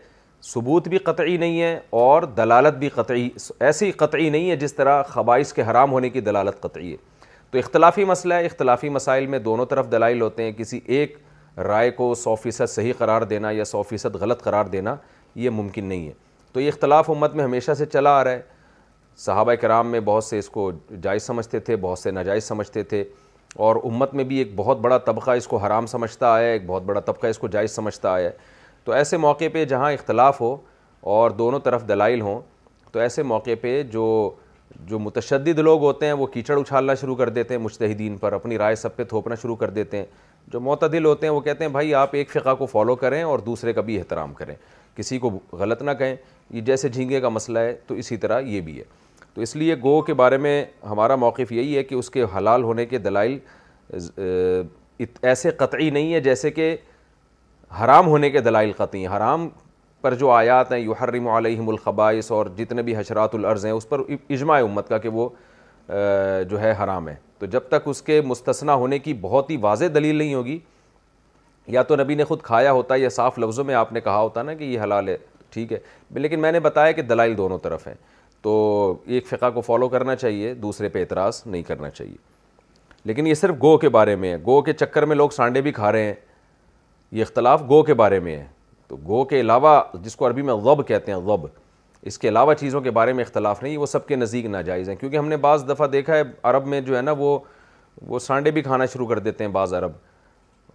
ثبوت 0.52 0.88
بھی 0.88 0.98
قطعی 1.08 1.36
نہیں 1.36 1.60
ہے 1.60 1.78
اور 2.04 2.22
دلالت 2.36 2.74
بھی 2.78 2.88
قطعی 2.94 3.28
ایسی 3.60 3.90
قطعی 4.04 4.28
نہیں 4.30 4.50
ہے 4.50 4.56
جس 4.56 4.74
طرح 4.74 5.02
خبائش 5.08 5.52
کے 5.54 5.62
حرام 5.70 5.92
ہونے 5.92 6.10
کی 6.10 6.20
دلالت 6.30 6.60
قطعی 6.60 6.92
ہے 6.92 6.96
تو 7.52 7.58
اختلافی 7.58 8.04
مسئلہ 8.04 8.34
ہے 8.34 8.44
اختلافی 8.46 8.88
مسائل 8.88 9.26
میں 9.32 9.38
دونوں 9.46 9.64
طرف 9.70 9.90
دلائل 9.92 10.20
ہوتے 10.22 10.42
ہیں 10.42 10.52
کسی 10.56 10.78
ایک 10.86 11.16
رائے 11.66 11.90
کو 11.90 12.14
سو 12.16 12.34
فیصد 12.42 12.68
صحیح 12.70 12.92
قرار 12.98 13.22
دینا 13.32 13.50
یا 13.50 13.64
سو 13.64 13.82
فیصد 13.88 14.14
غلط 14.20 14.42
قرار 14.42 14.66
دینا 14.74 14.94
یہ 15.34 15.50
ممکن 15.50 15.84
نہیں 15.86 16.06
ہے 16.06 16.12
تو 16.52 16.60
یہ 16.60 16.68
اختلاف 16.68 17.10
امت 17.10 17.34
میں 17.34 17.44
ہمیشہ 17.44 17.74
سے 17.78 17.86
چلا 17.86 18.10
آ 18.18 18.22
رہا 18.24 18.30
ہے 18.32 18.40
صحابہ 19.24 19.54
کرام 19.60 19.90
میں 19.90 20.00
بہت 20.04 20.24
سے 20.24 20.38
اس 20.38 20.48
کو 20.50 20.70
جائز 21.02 21.22
سمجھتے 21.22 21.60
تھے 21.60 21.76
بہت 21.80 21.98
سے 21.98 22.10
ناجائز 22.10 22.44
سمجھتے 22.44 22.82
تھے 22.90 23.02
اور 23.66 23.76
امت 23.92 24.14
میں 24.14 24.24
بھی 24.24 24.36
ایک 24.38 24.52
بہت 24.56 24.78
بڑا 24.80 24.98
طبقہ 25.06 25.30
اس 25.40 25.46
کو 25.46 25.56
حرام 25.64 25.86
سمجھتا 25.86 26.32
آیا 26.34 26.46
ہے 26.48 26.52
ایک 26.52 26.66
بہت 26.66 26.82
بڑا 26.84 27.00
طبقہ 27.00 27.26
اس 27.26 27.38
کو 27.38 27.48
جائز 27.54 27.72
سمجھتا 27.74 28.12
آیا 28.12 28.28
ہے 28.28 28.34
تو 28.84 28.92
ایسے 28.92 29.16
موقع 29.26 29.44
پہ 29.52 29.64
جہاں 29.72 29.92
اختلاف 29.92 30.40
ہو 30.40 30.56
اور 31.16 31.30
دونوں 31.42 31.60
طرف 31.64 31.86
دلائل 31.88 32.20
ہوں 32.20 32.40
تو 32.92 32.98
ایسے 33.00 33.22
موقع 33.22 33.54
پہ 33.62 33.82
جو 33.92 34.06
جو 34.88 34.98
متشدد 34.98 35.58
لوگ 35.58 35.80
ہوتے 35.82 36.06
ہیں 36.06 36.12
وہ 36.12 36.26
کیچڑ 36.26 36.58
اچھالنا 36.60 36.94
شروع 37.00 37.14
کر 37.16 37.28
دیتے 37.28 37.54
ہیں 37.54 37.60
مشتحدین 37.62 38.16
پر 38.18 38.32
اپنی 38.32 38.58
رائے 38.58 38.74
سب 38.76 38.96
پہ 38.96 39.04
تھوپنا 39.08 39.34
شروع 39.42 39.56
کر 39.56 39.70
دیتے 39.70 39.96
ہیں 39.96 40.04
جو 40.52 40.60
معتدل 40.60 41.04
ہوتے 41.04 41.26
ہیں 41.26 41.32
وہ 41.34 41.40
کہتے 41.40 41.64
ہیں 41.64 41.70
بھائی 41.72 41.94
آپ 41.94 42.14
ایک 42.16 42.30
فقہ 42.30 42.54
کو 42.58 42.66
فالو 42.66 42.94
کریں 42.96 43.22
اور 43.22 43.38
دوسرے 43.46 43.72
کا 43.72 43.80
بھی 43.80 43.98
احترام 43.98 44.32
کریں 44.34 44.54
کسی 44.96 45.18
کو 45.18 45.30
غلط 45.58 45.82
نہ 45.82 45.90
کہیں 45.98 46.14
یہ 46.50 46.60
جیسے 46.60 46.88
جھینگے 46.88 47.20
کا 47.20 47.28
مسئلہ 47.28 47.58
ہے 47.58 47.72
تو 47.86 47.94
اسی 47.94 48.16
طرح 48.24 48.40
یہ 48.40 48.60
بھی 48.60 48.78
ہے 48.78 48.84
تو 49.34 49.40
اس 49.42 49.54
لیے 49.56 49.74
گو 49.82 50.00
کے 50.04 50.14
بارے 50.14 50.36
میں 50.38 50.64
ہمارا 50.90 51.16
موقف 51.16 51.52
یہی 51.52 51.76
ہے 51.76 51.82
کہ 51.84 51.94
اس 51.94 52.10
کے 52.10 52.24
حلال 52.36 52.62
ہونے 52.62 52.86
کے 52.86 52.98
دلائل 52.98 53.38
ایسے 55.22 55.50
قطعی 55.56 55.90
نہیں 55.90 56.12
ہے 56.14 56.20
جیسے 56.20 56.50
کہ 56.50 56.74
حرام 57.82 58.06
ہونے 58.08 58.30
کے 58.30 58.40
دلائل 58.40 58.72
قطعی 58.78 59.00
ہیں 59.06 59.16
حرام 59.16 59.48
پر 60.02 60.14
جو 60.18 60.28
آیات 60.30 60.70
ہیں 60.72 60.78
یحرم 60.78 61.26
علیہم 61.28 61.68
الخبائس 61.68 62.30
اور 62.32 62.46
جتنے 62.56 62.82
بھی 62.82 62.96
حشرات 62.96 63.34
الارض 63.34 63.64
ہیں 63.66 63.72
اس 63.72 63.88
پر 63.88 64.00
اجماع 64.08 64.58
امت 64.62 64.88
کا 64.88 64.98
کہ 64.98 65.08
وہ 65.18 65.28
جو 66.50 66.60
ہے 66.60 66.72
حرام 66.82 67.08
ہے 67.08 67.14
تو 67.38 67.46
جب 67.54 67.68
تک 67.68 67.88
اس 67.88 68.02
کے 68.02 68.20
مستثنا 68.24 68.74
ہونے 68.82 68.98
کی 68.98 69.14
بہت 69.20 69.50
ہی 69.50 69.56
واضح 69.60 69.84
دلیل 69.94 70.16
نہیں 70.16 70.34
ہوگی 70.34 70.58
یا 71.76 71.82
تو 71.82 71.96
نبی 71.96 72.14
نے 72.14 72.24
خود 72.24 72.42
کھایا 72.42 72.72
ہوتا 72.72 72.94
یا 72.96 73.08
صاف 73.16 73.38
لفظوں 73.38 73.64
میں 73.64 73.74
آپ 73.74 73.92
نے 73.92 74.00
کہا 74.00 74.18
ہوتا 74.20 74.42
نا 74.42 74.54
کہ 74.54 74.64
یہ 74.64 74.80
حلال 74.82 75.08
ہے 75.08 75.16
ٹھیک 75.50 75.72
ہے 75.72 75.78
لیکن 76.22 76.40
میں 76.40 76.52
نے 76.52 76.60
بتایا 76.60 76.92
کہ 76.92 77.02
دلائل 77.02 77.36
دونوں 77.36 77.58
طرف 77.62 77.86
ہیں 77.86 77.94
تو 78.42 78.52
ایک 79.14 79.26
فقہ 79.26 79.50
کو 79.54 79.60
فالو 79.60 79.88
کرنا 79.88 80.16
چاہیے 80.16 80.54
دوسرے 80.62 80.88
پہ 80.94 81.00
اعتراض 81.00 81.42
نہیں 81.46 81.62
کرنا 81.68 81.90
چاہیے 81.90 82.16
لیکن 83.08 83.26
یہ 83.26 83.34
صرف 83.34 83.54
گو 83.62 83.76
کے 83.78 83.88
بارے 83.98 84.16
میں 84.16 84.32
ہے 84.32 84.36
گو 84.46 84.60
کے 84.62 84.72
چکر 84.72 85.04
میں 85.12 85.16
لوگ 85.16 85.30
سانڈے 85.36 85.60
بھی 85.62 85.72
کھا 85.72 85.92
رہے 85.92 86.04
ہیں 86.04 86.14
یہ 87.12 87.22
اختلاف 87.22 87.62
گو 87.68 87.82
کے 87.84 87.94
بارے 87.94 88.18
میں 88.26 88.36
ہے 88.36 88.46
تو 88.92 88.96
گو 89.06 89.22
کے 89.24 89.38
علاوہ 89.40 89.68
جس 90.04 90.14
کو 90.16 90.26
عربی 90.26 90.42
میں 90.42 90.54
غب 90.64 90.86
کہتے 90.86 91.12
ہیں 91.12 91.18
غب 91.26 91.46
اس 92.10 92.18
کے 92.18 92.28
علاوہ 92.28 92.54
چیزوں 92.60 92.80
کے 92.82 92.90
بارے 92.96 93.12
میں 93.12 93.24
اختلاف 93.24 93.62
نہیں 93.62 93.76
وہ 93.78 93.86
سب 93.86 94.06
کے 94.06 94.16
نزدیک 94.16 94.46
ناجائز 94.46 94.88
ہیں 94.88 94.96
کیونکہ 94.96 95.16
ہم 95.16 95.28
نے 95.28 95.36
بعض 95.44 95.64
دفعہ 95.68 95.86
دیکھا 95.90 96.14
ہے 96.16 96.22
عرب 96.50 96.66
میں 96.68 96.80
جو 96.88 96.96
ہے 96.96 97.00
نا 97.02 97.12
وہ 97.18 97.38
وہ 98.06 98.18
سانڈے 98.18 98.50
بھی 98.50 98.62
کھانا 98.62 98.86
شروع 98.92 99.06
کر 99.08 99.18
دیتے 99.28 99.44
ہیں 99.44 99.50
بعض 99.52 99.72
عرب 99.74 99.92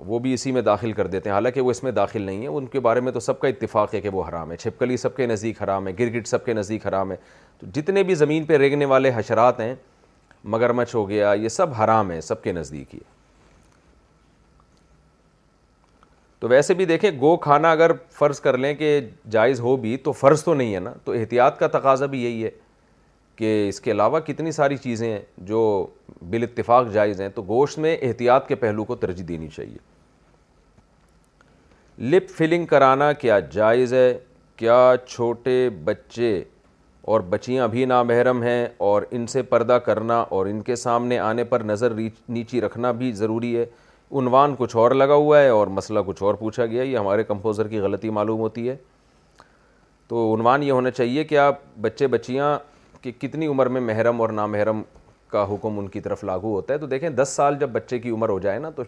وہ 0.10 0.20
بھی 0.26 0.34
اسی 0.34 0.52
میں 0.52 0.62
داخل 0.62 0.92
کر 1.00 1.08
دیتے 1.08 1.30
ہیں 1.30 1.34
حالانکہ 1.34 1.62
وہ 1.62 1.72
اس 1.72 1.82
میں 1.84 1.92
داخل 1.92 2.22
نہیں 2.22 2.42
ہے 2.44 2.48
ان 2.48 2.66
کے 2.68 2.80
بارے 2.88 3.00
میں 3.08 3.12
تو 3.12 3.20
سب 3.20 3.40
کا 3.40 3.48
اتفاق 3.48 3.94
ہے 3.96 4.02
کہ 4.02 4.10
وہ 4.14 4.24
حرام 4.30 4.52
ہے 4.52 4.58
چھپکلی 4.58 4.98
سب 5.04 5.16
کے 5.18 5.26
نزدیک 5.28 5.62
حرام 5.64 5.88
ہے 5.88 5.94
گرگٹ 6.00 6.28
سب 6.28 6.46
کے 6.46 6.54
نزدیک 6.54 6.88
حرام 6.88 7.12
ہے 7.12 7.18
تو 7.60 7.68
جتنے 7.76 8.04
بھی 8.10 8.16
زمین 8.16 8.44
پہ 8.46 8.58
رینگنے 8.64 8.86
والے 8.96 9.12
حشرات 9.16 9.60
ہیں 9.60 9.74
مگرمچ 10.56 10.96
ہو 10.96 11.08
گیا 11.10 11.34
یہ 11.42 11.50
سب 11.60 11.74
حرام 11.84 12.12
ہے 12.12 12.20
سب 12.32 12.44
کے 12.44 12.52
نزدیک 12.52 12.96
یہ 12.96 13.16
تو 16.40 16.48
ویسے 16.50 16.74
بھی 16.74 16.86
دیکھیں 16.86 17.10
گو 17.20 17.36
کھانا 17.42 17.72
اگر 17.72 17.92
فرض 18.20 18.40
کر 18.42 18.58
لیں 18.58 18.74
کہ 18.76 19.00
جائز 19.32 19.60
ہو 19.60 19.76
بھی 19.86 19.96
تو 20.04 20.12
فرض 20.12 20.44
تو 20.44 20.54
نہیں 20.54 20.74
ہے 20.76 20.80
نا 20.80 20.94
تو 21.06 21.12
احتیاط 21.12 21.58
کا 21.60 21.68
تقاضا 21.80 22.06
بھی 22.06 22.24
یہی 22.24 22.44
ہے 22.44 22.50
کہ 23.36 23.66
اس 23.70 23.80
کے 23.82 23.92
علاوہ 23.92 24.20
کتنی 24.28 24.52
ساری 24.52 24.78
چیزیں 24.84 25.10
ہیں 25.10 25.20
جو 25.48 25.62
بال 26.30 26.44
اتفاق 26.44 26.92
جائز 26.94 27.22
ہیں 27.22 27.30
تو 27.36 27.42
گوشت 27.48 27.80
میں 27.80 27.96
احتیاط 28.02 28.48
کے 28.48 28.56
پہلو 28.66 28.84
کو 28.86 28.96
ترجیح 28.96 29.26
دینی 29.28 29.48
چاہیے 29.56 29.78
لپ 32.16 32.30
فلنگ 32.38 32.66
کرانا 32.66 33.12
کیا 33.22 33.40
جائز 33.52 33.94
ہے 33.94 34.14
کیا 34.58 34.94
چھوٹے 35.08 35.60
بچے 35.84 36.32
اور 37.14 37.22
بچیاں 37.30 37.68
بھی 37.68 37.86
نامحرم 37.86 38.42
ہیں 38.44 38.66
اور 38.88 39.02
ان 39.12 39.28
سے 39.28 39.42
پردہ 39.52 39.78
کرنا 39.86 40.20
اور 40.38 40.46
ان 40.46 40.62
کے 40.62 40.76
سامنے 40.76 41.20
آنے 41.20 41.44
پر 41.54 41.62
نظر 41.66 41.94
نیچی 42.30 42.62
رکھنا 42.62 42.92
بھی 43.02 43.12
ضروری 43.22 43.56
ہے 43.58 43.66
عنوان 44.16 44.54
کچھ 44.58 44.76
اور 44.78 44.92
لگا 44.92 45.14
ہوا 45.14 45.40
ہے 45.42 45.48
اور 45.50 45.68
مسئلہ 45.68 46.00
کچھ 46.08 46.22
اور 46.24 46.34
پوچھا 46.36 46.66
گیا 46.66 46.82
یہ 46.84 46.98
ہمارے 46.98 47.24
کمپوزر 47.24 47.68
کی 47.68 47.80
غلطی 47.80 48.10
معلوم 48.10 48.40
ہوتی 48.40 48.68
ہے 48.70 48.76
تو 50.08 50.34
عنوان 50.36 50.64
یہ 50.64 50.72
ہونا 50.72 50.92
چاہیے 50.92 51.24
کہ 51.24 51.38
آپ 51.38 51.56
بچے 51.82 52.08
بچیاں 52.08 52.58
کہ 53.02 53.12
کتنی 53.20 53.48
عمر 53.48 53.66
میں 53.78 53.82
محرم 53.82 54.22
اور 54.22 54.30
نامحرم 54.30 54.82
کا 55.32 55.44
حکم 55.54 55.80
ان 55.80 55.88
کی 55.90 56.00
طرف 56.02 56.24
لاگو 56.24 56.52
ہوتا 56.56 56.74
ہے 56.74 56.78
تو 56.80 56.88
دیکھیں 56.88 57.10
دس 57.10 57.34
سال 57.36 57.56
جب 57.60 57.70
بچے 57.70 58.00
کی 58.00 58.10
عمر 58.10 58.30
ہو 58.30 58.40
جائے 58.40 58.60
نا 58.60 58.70
تو 58.76 58.84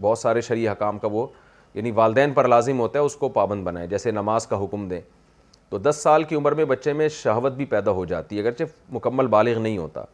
بہت 0.00 0.18
سارے 0.18 0.40
شریعی 0.40 0.68
حکام 0.68 0.98
کا 0.98 1.08
وہ 1.12 1.26
یعنی 1.74 1.90
والدین 1.94 2.32
پر 2.34 2.48
لازم 2.48 2.80
ہوتا 2.80 2.98
ہے 2.98 3.04
اس 3.04 3.16
کو 3.16 3.28
پابند 3.38 3.62
بنائیں 3.64 3.86
جیسے 3.88 4.10
نماز 4.10 4.46
کا 4.46 4.62
حکم 4.64 4.86
دیں 4.88 5.00
تو 5.70 5.78
دس 5.78 6.00
سال 6.02 6.24
کی 6.24 6.34
عمر 6.36 6.52
میں 6.54 6.64
بچے 6.64 6.92
میں 6.92 7.08
شہوت 7.08 7.52
بھی 7.52 7.64
پیدا 7.66 7.90
ہو 7.92 8.04
جاتی 8.04 8.36
ہے 8.36 8.40
اگرچہ 8.40 8.64
مکمل 8.94 9.26
بالغ 9.36 9.58
نہیں 9.60 9.78
ہوتا 9.78 10.04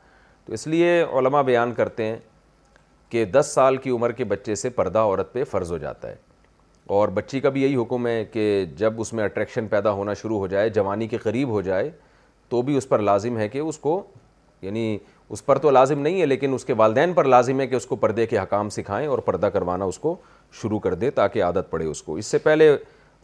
تو 0.44 0.52
اس 0.52 0.66
لیے 0.66 1.00
علماء 1.18 1.42
بیان 1.46 1.72
کرتے 1.74 2.04
ہیں 2.04 2.16
کہ 3.10 3.24
دس 3.34 3.50
سال 3.54 3.76
کی 3.76 3.90
عمر 3.90 4.12
کے 4.12 4.24
بچے 4.24 4.54
سے 4.54 4.70
پردہ 4.70 4.98
عورت 4.98 5.32
پہ 5.32 5.44
فرض 5.50 5.70
ہو 5.72 5.78
جاتا 5.78 6.08
ہے 6.08 6.14
اور 6.96 7.08
بچی 7.14 7.40
کا 7.40 7.48
بھی 7.50 7.62
یہی 7.62 7.76
حکم 7.76 8.06
ہے 8.06 8.24
کہ 8.32 8.64
جب 8.76 9.00
اس 9.00 9.12
میں 9.12 9.24
اٹریکشن 9.24 9.66
پیدا 9.68 9.90
ہونا 9.92 10.14
شروع 10.20 10.38
ہو 10.38 10.46
جائے 10.52 10.68
جوانی 10.76 11.08
کے 11.08 11.16
قریب 11.22 11.48
ہو 11.50 11.60
جائے 11.68 11.90
تو 12.48 12.62
بھی 12.62 12.76
اس 12.76 12.88
پر 12.88 12.98
لازم 12.98 13.38
ہے 13.38 13.48
کہ 13.48 13.58
اس 13.58 13.78
کو 13.78 14.02
یعنی 14.62 14.96
اس 15.32 15.44
پر 15.46 15.58
تو 15.58 15.70
لازم 15.70 15.98
نہیں 16.02 16.20
ہے 16.20 16.26
لیکن 16.26 16.54
اس 16.54 16.64
کے 16.64 16.72
والدین 16.76 17.12
پر 17.14 17.24
لازم 17.24 17.60
ہے 17.60 17.66
کہ 17.66 17.74
اس 17.74 17.86
کو 17.86 17.96
پردے 17.96 18.26
کے 18.26 18.38
حکام 18.38 18.68
سکھائیں 18.76 19.06
اور 19.08 19.18
پردہ 19.28 19.46
کروانا 19.54 19.84
اس 19.84 19.98
کو 19.98 20.14
شروع 20.62 20.78
کر 20.86 20.94
دے 21.04 21.10
تاکہ 21.18 21.44
عادت 21.44 21.70
پڑے 21.70 21.84
اس 21.86 22.02
کو 22.02 22.16
اس 22.16 22.26
سے 22.26 22.38
پہلے 22.48 22.74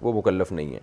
وہ 0.02 0.12
مکلف 0.18 0.52
نہیں 0.52 0.72
ہے 0.74 0.80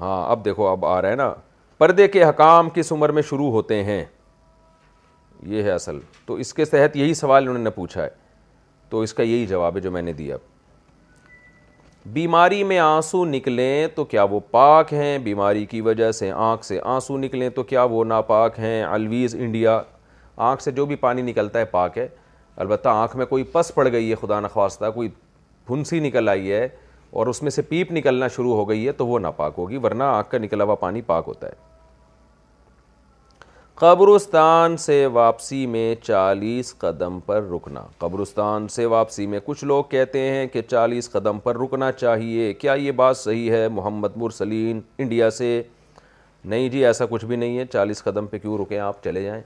ہاں 0.00 0.24
اب 0.30 0.44
دیکھو 0.44 0.66
اب 0.66 0.86
آ 0.86 1.00
رہے 1.02 1.08
ہیں 1.08 1.16
نا 1.16 1.32
پردے 1.78 2.06
کے 2.08 2.24
حکام 2.24 2.68
کس 2.74 2.92
عمر 2.92 3.08
میں 3.12 3.22
شروع 3.30 3.50
ہوتے 3.50 3.82
ہیں 3.84 4.04
یہ 5.46 5.62
ہے 5.62 5.70
اصل 5.70 5.98
تو 6.26 6.34
اس 6.42 6.52
کے 6.54 6.64
تحت 6.64 6.96
یہی 6.96 7.14
سوال 7.14 7.48
انہوں 7.48 7.62
نے 7.64 7.70
پوچھا 7.70 8.02
ہے 8.04 8.08
تو 8.90 9.00
اس 9.00 9.14
کا 9.14 9.22
یہی 9.22 9.46
جواب 9.46 9.76
ہے 9.76 9.80
جو 9.80 9.90
میں 9.92 10.02
نے 10.02 10.12
دیا 10.12 10.36
بیماری 12.12 12.62
میں 12.64 12.78
آنسو 12.78 13.24
نکلیں 13.24 13.86
تو 13.94 14.04
کیا 14.10 14.22
وہ 14.30 14.40
پاک 14.50 14.92
ہیں 14.94 15.16
بیماری 15.24 15.64
کی 15.66 15.80
وجہ 15.80 16.10
سے 16.12 16.30
آنکھ 16.34 16.64
سے 16.66 16.78
آنسو 16.82 17.16
نکلیں 17.18 17.48
تو 17.54 17.62
کیا 17.62 17.82
وہ 17.90 18.04
ناپاک 18.04 18.58
ہیں 18.60 18.82
الویز 18.84 19.34
انڈیا 19.38 19.80
آنکھ 20.50 20.62
سے 20.62 20.70
جو 20.72 20.86
بھی 20.86 20.96
پانی 20.96 21.22
نکلتا 21.22 21.58
ہے 21.58 21.64
پاک 21.70 21.98
ہے 21.98 22.08
البتہ 22.56 22.88
آنکھ 22.88 23.16
میں 23.16 23.26
کوئی 23.26 23.44
پس 23.52 23.74
پڑ 23.74 23.88
گئی 23.92 24.10
ہے 24.10 24.14
خدا 24.20 24.40
نخواستہ 24.40 24.90
کوئی 24.94 25.08
بھنسی 25.68 26.00
نکل 26.00 26.28
آئی 26.28 26.52
ہے 26.52 26.68
اور 27.10 27.26
اس 27.26 27.42
میں 27.42 27.50
سے 27.50 27.62
پیپ 27.62 27.92
نکلنا 27.92 28.28
شروع 28.36 28.54
ہو 28.54 28.68
گئی 28.68 28.86
ہے 28.86 28.92
تو 28.92 29.06
وہ 29.06 29.18
ناپاک 29.18 29.54
ہوگی 29.58 29.76
ورنہ 29.82 30.04
آنکھ 30.04 30.30
کا 30.30 30.38
نکلا 30.38 30.64
ہوا 30.64 30.74
پانی 30.86 31.00
پاک 31.06 31.24
ہوتا 31.26 31.46
ہے 31.46 31.67
قبرستان 33.80 34.76
سے 34.76 34.94
واپسی 35.12 35.66
میں 35.72 35.94
چالیس 36.04 36.74
قدم 36.78 37.18
پر 37.26 37.42
رکنا 37.50 37.80
قبرستان 37.98 38.66
سے 38.76 38.84
واپسی 38.92 39.26
میں 39.26 39.40
کچھ 39.44 39.64
لوگ 39.64 39.84
کہتے 39.90 40.20
ہیں 40.20 40.46
کہ 40.52 40.62
چالیس 40.70 41.08
قدم 41.10 41.38
پر 41.42 41.56
رکنا 41.62 41.90
چاہیے 41.92 42.52
کیا 42.60 42.72
یہ 42.84 42.92
بات 43.00 43.16
صحیح 43.16 43.50
ہے 43.52 43.66
محمد 43.74 44.16
مرسلین 44.22 44.80
انڈیا 44.98 45.28
سے 45.38 45.60
نہیں 46.44 46.68
جی 46.68 46.84
ایسا 46.86 47.06
کچھ 47.10 47.24
بھی 47.24 47.36
نہیں 47.36 47.58
ہے 47.58 47.66
چالیس 47.72 48.02
قدم 48.04 48.26
پہ 48.30 48.38
کیوں 48.38 48.58
رکیں 48.58 48.78
آپ 48.78 49.02
چلے 49.04 49.22
جائیں 49.24 49.42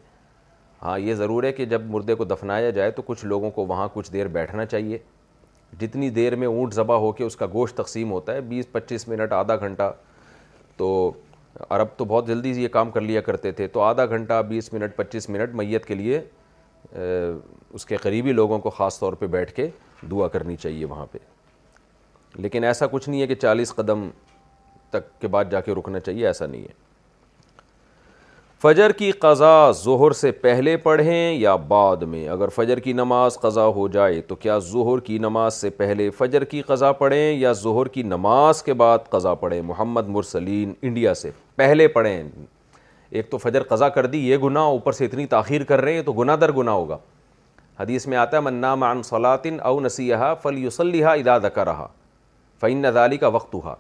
ہاں 0.83 0.99
یہ 0.99 1.15
ضرور 1.15 1.45
ہے 1.45 1.53
کہ 1.53 1.65
جب 1.75 1.83
مردے 1.91 2.15
کو 2.15 2.25
دفنایا 2.31 2.71
جائے 2.79 2.91
تو 2.91 3.03
کچھ 3.07 3.25
لوگوں 3.35 3.51
کو 3.61 3.67
وہاں 3.67 3.89
کچھ 3.95 4.11
دیر 4.13 4.29
بیٹھنا 4.39 4.67
چاہیے 4.67 4.99
جتنی 5.81 6.09
دیر 6.21 6.37
میں 6.37 6.47
اونٹ 6.49 6.75
ذبح 6.75 6.99
ہو 7.07 7.13
کے 7.21 7.25
اس 7.25 7.37
کا 7.37 7.47
گوشت 7.53 7.77
تقسیم 7.83 8.13
ہوتا 8.13 8.35
ہے 8.35 8.41
بیس 8.55 8.73
پچیس 8.73 9.07
منٹ 9.09 9.33
آدھا 9.33 9.57
گھنٹہ 9.67 9.93
تو 10.77 10.93
عرب 11.71 11.89
تو 11.97 12.05
بہت 12.09 12.27
جلدی 12.29 12.51
یہ 12.63 12.69
کام 12.73 12.91
کر 12.91 13.01
لیا 13.01 13.21
کرتے 13.21 13.51
تھے 13.53 13.67
تو 13.73 13.81
آدھا 13.83 14.05
گھنٹہ 14.07 14.41
بیس 14.49 14.73
منٹ 14.73 14.97
پچیس 14.97 15.29
منٹ 15.31 15.55
میت 15.57 15.85
کے 15.87 15.95
لیے 15.95 16.21
اس 17.75 17.85
کے 17.87 17.97
قریبی 18.03 18.33
لوگوں 18.33 18.59
کو 18.59 18.71
خاص 18.79 18.99
طور 19.01 19.13
پہ 19.19 19.27
بیٹھ 19.37 19.53
کے 19.55 19.69
دعا 20.11 20.29
کرنی 20.29 20.57
چاہیے 20.57 20.85
وہاں 20.87 21.07
پہ 21.13 21.19
لیکن 22.43 22.65
ایسا 22.65 22.87
کچھ 22.91 23.09
نہیں 23.09 23.21
ہے 23.23 23.27
کہ 23.27 23.35
چالیس 23.35 23.75
قدم 23.75 24.09
تک 24.91 25.21
کے 25.21 25.29
بعد 25.35 25.45
جا 25.51 25.61
کے 25.61 25.75
رکنا 25.79 26.01
چاہیے 26.01 26.27
ایسا 26.27 26.47
نہیں 26.47 26.63
ہے 26.63 26.81
فجر 28.63 28.93
کی 28.99 29.11
قضا 29.21 29.71
ظہر 29.75 30.11
سے 30.15 30.31
پہلے 30.41 30.77
پڑھیں 30.83 31.33
یا 31.35 31.55
بعد 31.69 32.03
میں 32.11 32.27
اگر 32.31 32.49
فجر 32.55 32.79
کی 32.81 32.93
نماز 32.93 33.39
قضا 33.43 33.65
ہو 33.79 33.87
جائے 33.95 34.21
تو 34.27 34.35
کیا 34.45 34.59
ظہر 34.67 35.01
کی 35.07 35.17
نماز 35.19 35.55
سے 35.61 35.71
پہلے 35.79 36.09
فجر 36.19 36.45
کی 36.53 36.61
قضا 36.67 36.91
پڑھیں 37.01 37.33
یا 37.41 37.53
ظہر 37.63 37.89
کی 37.95 38.03
نماز 38.03 38.63
کے 38.63 38.75
بعد 38.83 39.09
قضا 39.11 39.33
پڑھیں 39.43 39.61
محمد 39.73 40.09
مرسلین 40.17 40.73
انڈیا 40.83 41.15
سے 41.23 41.31
پہلے 41.57 41.89
پڑھیں 41.97 42.23
ایک 43.19 43.31
تو 43.31 43.39
فجر 43.45 43.63
قضا 43.69 43.89
کر 43.97 44.07
دی 44.15 44.19
یہ 44.31 44.39
گناہ 44.45 44.65
اوپر 44.77 44.93
سے 45.01 45.05
اتنی 45.07 45.27
تاخیر 45.35 45.65
کر 45.73 45.81
رہے 45.81 45.95
ہیں 45.95 46.03
تو 46.07 46.13
گناہ 46.19 46.37
در 46.43 46.53
گناہ 46.57 46.75
ہوگا 46.75 46.99
حدیث 47.81 48.07
میں 48.13 48.19
آتا 48.19 48.37
ہے 48.37 48.43
من 48.43 48.61
نام 48.67 48.83
عن 48.91 49.03
صلاطن 49.11 49.57
او 49.69 49.79
نسیحہ 49.87 50.33
فل 50.43 50.59
یو 50.63 50.71
صلیحہ 50.79 51.39
رہا 51.67 51.87
فین 52.61 52.91
ذالی 52.95 53.17
کا 53.17 53.29
وقت 53.39 53.55
ہوا 53.55 53.75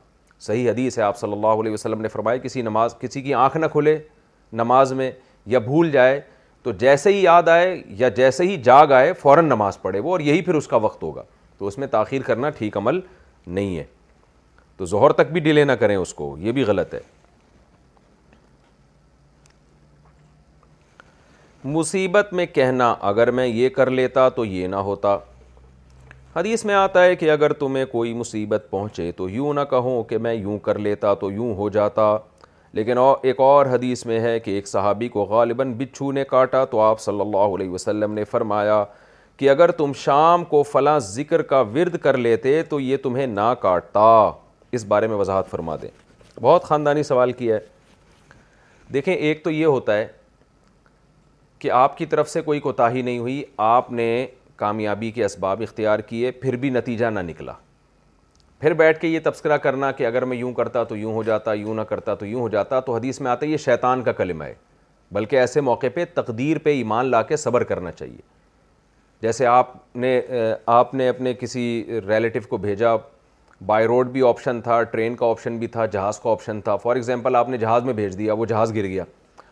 صحیح 0.46 0.70
حدیث 0.70 0.98
ہے 0.98 1.02
آپ 1.12 1.18
صلی 1.18 1.32
اللہ 1.32 1.62
علیہ 1.62 1.72
وسلم 1.72 2.00
نے 2.02 2.09
فرمائے 2.18 2.38
کسی 2.42 2.62
نماز 2.72 2.98
کسی 3.00 3.22
کی 3.22 3.34
آنکھ 3.46 3.56
نہ 3.56 3.66
کھلے 3.72 3.98
نماز 4.53 4.93
میں 4.93 5.11
یا 5.47 5.59
بھول 5.59 5.91
جائے 5.93 6.20
تو 6.62 6.73
جیسے 6.81 7.12
ہی 7.12 7.23
یاد 7.23 7.49
آئے 7.49 7.81
یا 7.99 8.09
جیسے 8.16 8.45
ہی 8.49 8.57
جاگ 8.65 8.93
آئے 8.93 9.12
فوراً 9.20 9.47
نماز 9.49 9.81
پڑھے 9.83 9.99
وہ 10.01 10.11
اور 10.12 10.20
یہی 10.20 10.43
پھر 10.43 10.55
اس 10.55 10.66
کا 10.69 10.77
وقت 10.83 11.03
ہوگا 11.03 11.23
تو 11.59 11.66
اس 11.66 11.79
میں 11.79 11.87
تاخیر 11.91 12.23
کرنا 12.27 12.51
ٹھیک 12.59 12.77
عمل 12.77 13.01
نہیں 13.47 13.77
ہے 13.79 13.85
تو 14.77 14.87
ظہر 14.87 15.12
تک 15.12 15.31
بھی 15.33 15.41
ڈیلے 15.41 15.65
نہ 15.65 15.73
کریں 15.81 15.97
اس 15.97 16.15
کو 16.15 16.35
یہ 16.41 16.53
بھی 16.53 16.62
غلط 16.65 16.95
ہے 16.95 17.01
مصیبت 21.74 22.33
میں 22.35 22.47
کہنا 22.55 22.95
اگر 23.09 23.31
میں 23.31 23.47
یہ 23.47 23.69
کر 23.74 23.91
لیتا 23.91 24.29
تو 24.37 24.45
یہ 24.45 24.66
نہ 24.69 24.77
ہوتا 24.87 25.16
حدیث 26.37 26.65
میں 26.65 26.74
آتا 26.74 27.05
ہے 27.05 27.16
کہ 27.16 27.31
اگر 27.31 27.53
تمہیں 27.53 27.85
کوئی 27.87 28.12
مصیبت 28.15 28.66
پہنچے 28.70 29.11
تو 29.16 29.29
یوں 29.31 29.53
نہ 29.55 29.61
کہوں 29.70 30.03
کہ 30.09 30.19
میں 30.19 30.33
یوں 30.35 30.59
کر 30.65 30.79
لیتا 30.79 31.12
تو 31.20 31.31
یوں 31.33 31.55
ہو 31.57 31.69
جاتا 31.70 32.03
لیکن 32.74 32.99
اور 32.99 33.16
ایک 33.23 33.40
اور 33.40 33.66
حدیث 33.66 34.05
میں 34.07 34.19
ہے 34.20 34.39
کہ 34.40 34.51
ایک 34.51 34.69
صحابی 34.69 35.09
کو 35.15 35.24
غالباً 35.31 35.73
بچھو 35.78 36.11
نے 36.12 36.23
کاٹا 36.28 36.65
تو 36.70 36.81
آپ 36.81 37.01
صلی 37.01 37.20
اللہ 37.20 37.55
علیہ 37.57 37.70
وسلم 37.70 38.12
نے 38.15 38.24
فرمایا 38.31 38.82
کہ 39.36 39.51
اگر 39.51 39.70
تم 39.78 39.93
شام 39.97 40.44
کو 40.44 40.62
فلاں 40.70 40.99
ذکر 41.09 41.43
کا 41.51 41.61
ورد 41.74 41.97
کر 42.03 42.16
لیتے 42.19 42.62
تو 42.69 42.81
یہ 42.81 42.97
تمہیں 43.03 43.27
نہ 43.27 43.53
کاٹتا 43.62 44.01
اس 44.77 44.85
بارے 44.89 45.07
میں 45.07 45.16
وضاحت 45.16 45.51
فرما 45.51 45.77
دیں 45.82 45.89
بہت 46.40 46.65
خاندانی 46.65 47.03
سوال 47.03 47.32
کیا 47.40 47.57
ہے 47.57 47.70
دیکھیں 48.93 49.15
ایک 49.15 49.43
تو 49.44 49.51
یہ 49.51 49.65
ہوتا 49.66 49.97
ہے 49.99 50.07
کہ 51.59 51.70
آپ 51.70 51.97
کی 51.99 52.07
طرف 52.07 52.28
سے 52.31 52.40
کوئی 52.43 52.61
کوتاہی 52.61 53.03
نہیں 53.03 53.19
ہوئی 53.19 53.43
آپ 53.66 53.93
نے 53.93 54.09
کامیابی 54.57 55.11
کے 55.11 55.24
اسباب 55.24 55.61
اختیار 55.66 55.99
کیے 56.09 56.31
پھر 56.43 56.57
بھی 56.65 56.70
نتیجہ 56.70 57.07
نہ 57.15 57.20
نکلا 57.31 57.53
پھر 58.62 58.72
بیٹھ 58.78 58.98
کے 59.01 59.09
یہ 59.09 59.20
تبصرہ 59.22 59.56
کرنا 59.62 59.90
کہ 59.93 60.06
اگر 60.06 60.24
میں 60.30 60.36
یوں 60.36 60.52
کرتا 60.55 60.82
تو 60.89 60.97
یوں 60.97 61.12
ہو 61.12 61.22
جاتا 61.22 61.52
یوں 61.52 61.74
نہ 61.74 61.80
کرتا 61.89 62.14
تو 62.14 62.26
یوں 62.26 62.40
ہو 62.40 62.48
جاتا 62.48 62.78
تو 62.80 62.94
حدیث 62.94 63.20
میں 63.20 63.30
آتا 63.30 63.47
ہے 63.47 63.51
یہ 63.51 63.56
شیطان 63.64 64.02
کا 64.05 64.12
کلمہ 64.20 64.44
ہے 64.44 64.52
بلکہ 65.12 65.36
ایسے 65.39 65.60
موقع 65.70 65.86
پہ 65.94 66.05
تقدیر 66.14 66.59
پہ 66.64 66.74
ایمان 66.76 67.06
لا 67.10 67.22
کے 67.30 67.36
صبر 67.36 67.64
کرنا 67.72 67.93
چاہیے 67.93 68.20
جیسے 69.22 69.47
آپ 69.47 69.72
نے 69.97 70.20
آپ 70.76 70.94
نے 70.94 71.09
اپنے 71.09 71.34
کسی 71.40 71.64
ریلیٹو 72.09 72.40
کو 72.48 72.56
بھیجا 72.68 72.94
بائی 73.66 73.86
روڈ 73.86 74.10
بھی 74.12 74.26
آپشن 74.28 74.60
تھا 74.62 74.82
ٹرین 74.97 75.16
کا 75.16 75.26
آپشن 75.30 75.59
بھی 75.59 75.66
تھا 75.76 75.86
جہاز 75.93 76.18
کا 76.20 76.30
آپشن 76.30 76.60
تھا 76.64 76.76
فار 76.86 76.97
ایگزامپل 76.97 77.36
آپ 77.36 77.48
نے 77.48 77.56
جہاز 77.59 77.84
میں 77.84 77.94
بھیج 77.94 78.18
دیا 78.18 78.32
وہ 78.32 78.47
جہاز 78.47 78.74
گر 78.74 78.86
گیا 78.86 79.05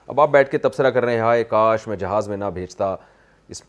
اب 0.07 0.21
آپ 0.21 0.31
بیٹھ 0.31 0.51
کے 0.51 0.59
تبصرہ 0.59 0.91
کر 0.91 1.05
رہے 1.05 1.15
ہیں 1.15 1.21
ہائے 1.21 1.45
کاش 1.59 1.87
میں 1.89 1.97
جہاز 1.97 2.29
میں 2.29 2.37
نہ 2.37 2.51
بھیجتا 2.55 2.95
اس 3.49 3.63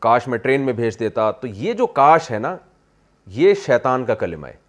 کاش 0.00 0.28
میں 0.28 0.38
ٹرین 0.38 0.60
میں 0.66 0.72
بھیج 0.72 1.00
دیتا 1.00 1.30
تو 1.40 1.46
یہ 1.46 1.72
جو 1.72 1.86
کاش 2.00 2.30
ہے 2.30 2.38
نا 2.38 2.56
یہ 3.42 3.54
شیطان 3.66 4.04
کا 4.04 4.14
کلمہ 4.14 4.46
ہے 4.46 4.66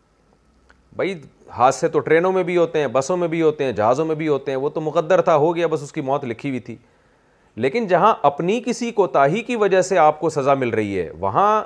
بھائی 0.95 1.14
حادثے 1.57 1.88
تو 1.88 1.99
ٹرینوں 1.99 2.32
میں 2.32 2.44
بھی 2.44 2.56
ہوتے 2.57 2.80
ہیں 2.80 2.88
بسوں 2.91 3.18
میں 3.18 3.28
بھی 3.28 3.41
ہوتے 3.41 3.64
ہیں 3.64 3.72
جہازوں 3.74 4.06
میں 4.06 4.16
بھی 4.16 4.28
ہوتے 4.28 4.52
ہیں 4.52 4.57
وہ 4.60 4.70
تو 4.70 4.82
مقدر 4.82 5.22
تھا 5.22 5.36
ہو 5.36 5.56
گیا 5.56 5.68
بس 5.68 5.84
اس 5.84 5.91
کی 5.94 6.02
موت 6.10 6.24
لکھی 6.26 6.49
ہوئی 6.49 6.60
تھی 6.60 6.76
لیکن 7.66 7.88
جہاں 7.88 8.14
اپنی 8.24 8.60
کسی 8.66 8.91
کوتاہی 8.91 9.41
کی 9.44 9.56
وجہ 9.56 9.82
سے 9.82 9.98
آپ 9.98 10.20
کو 10.20 10.30
سزا 10.30 10.53
مل 10.53 10.70
رہی 10.74 10.99
ہے 10.99 11.10
وہاں 11.20 11.64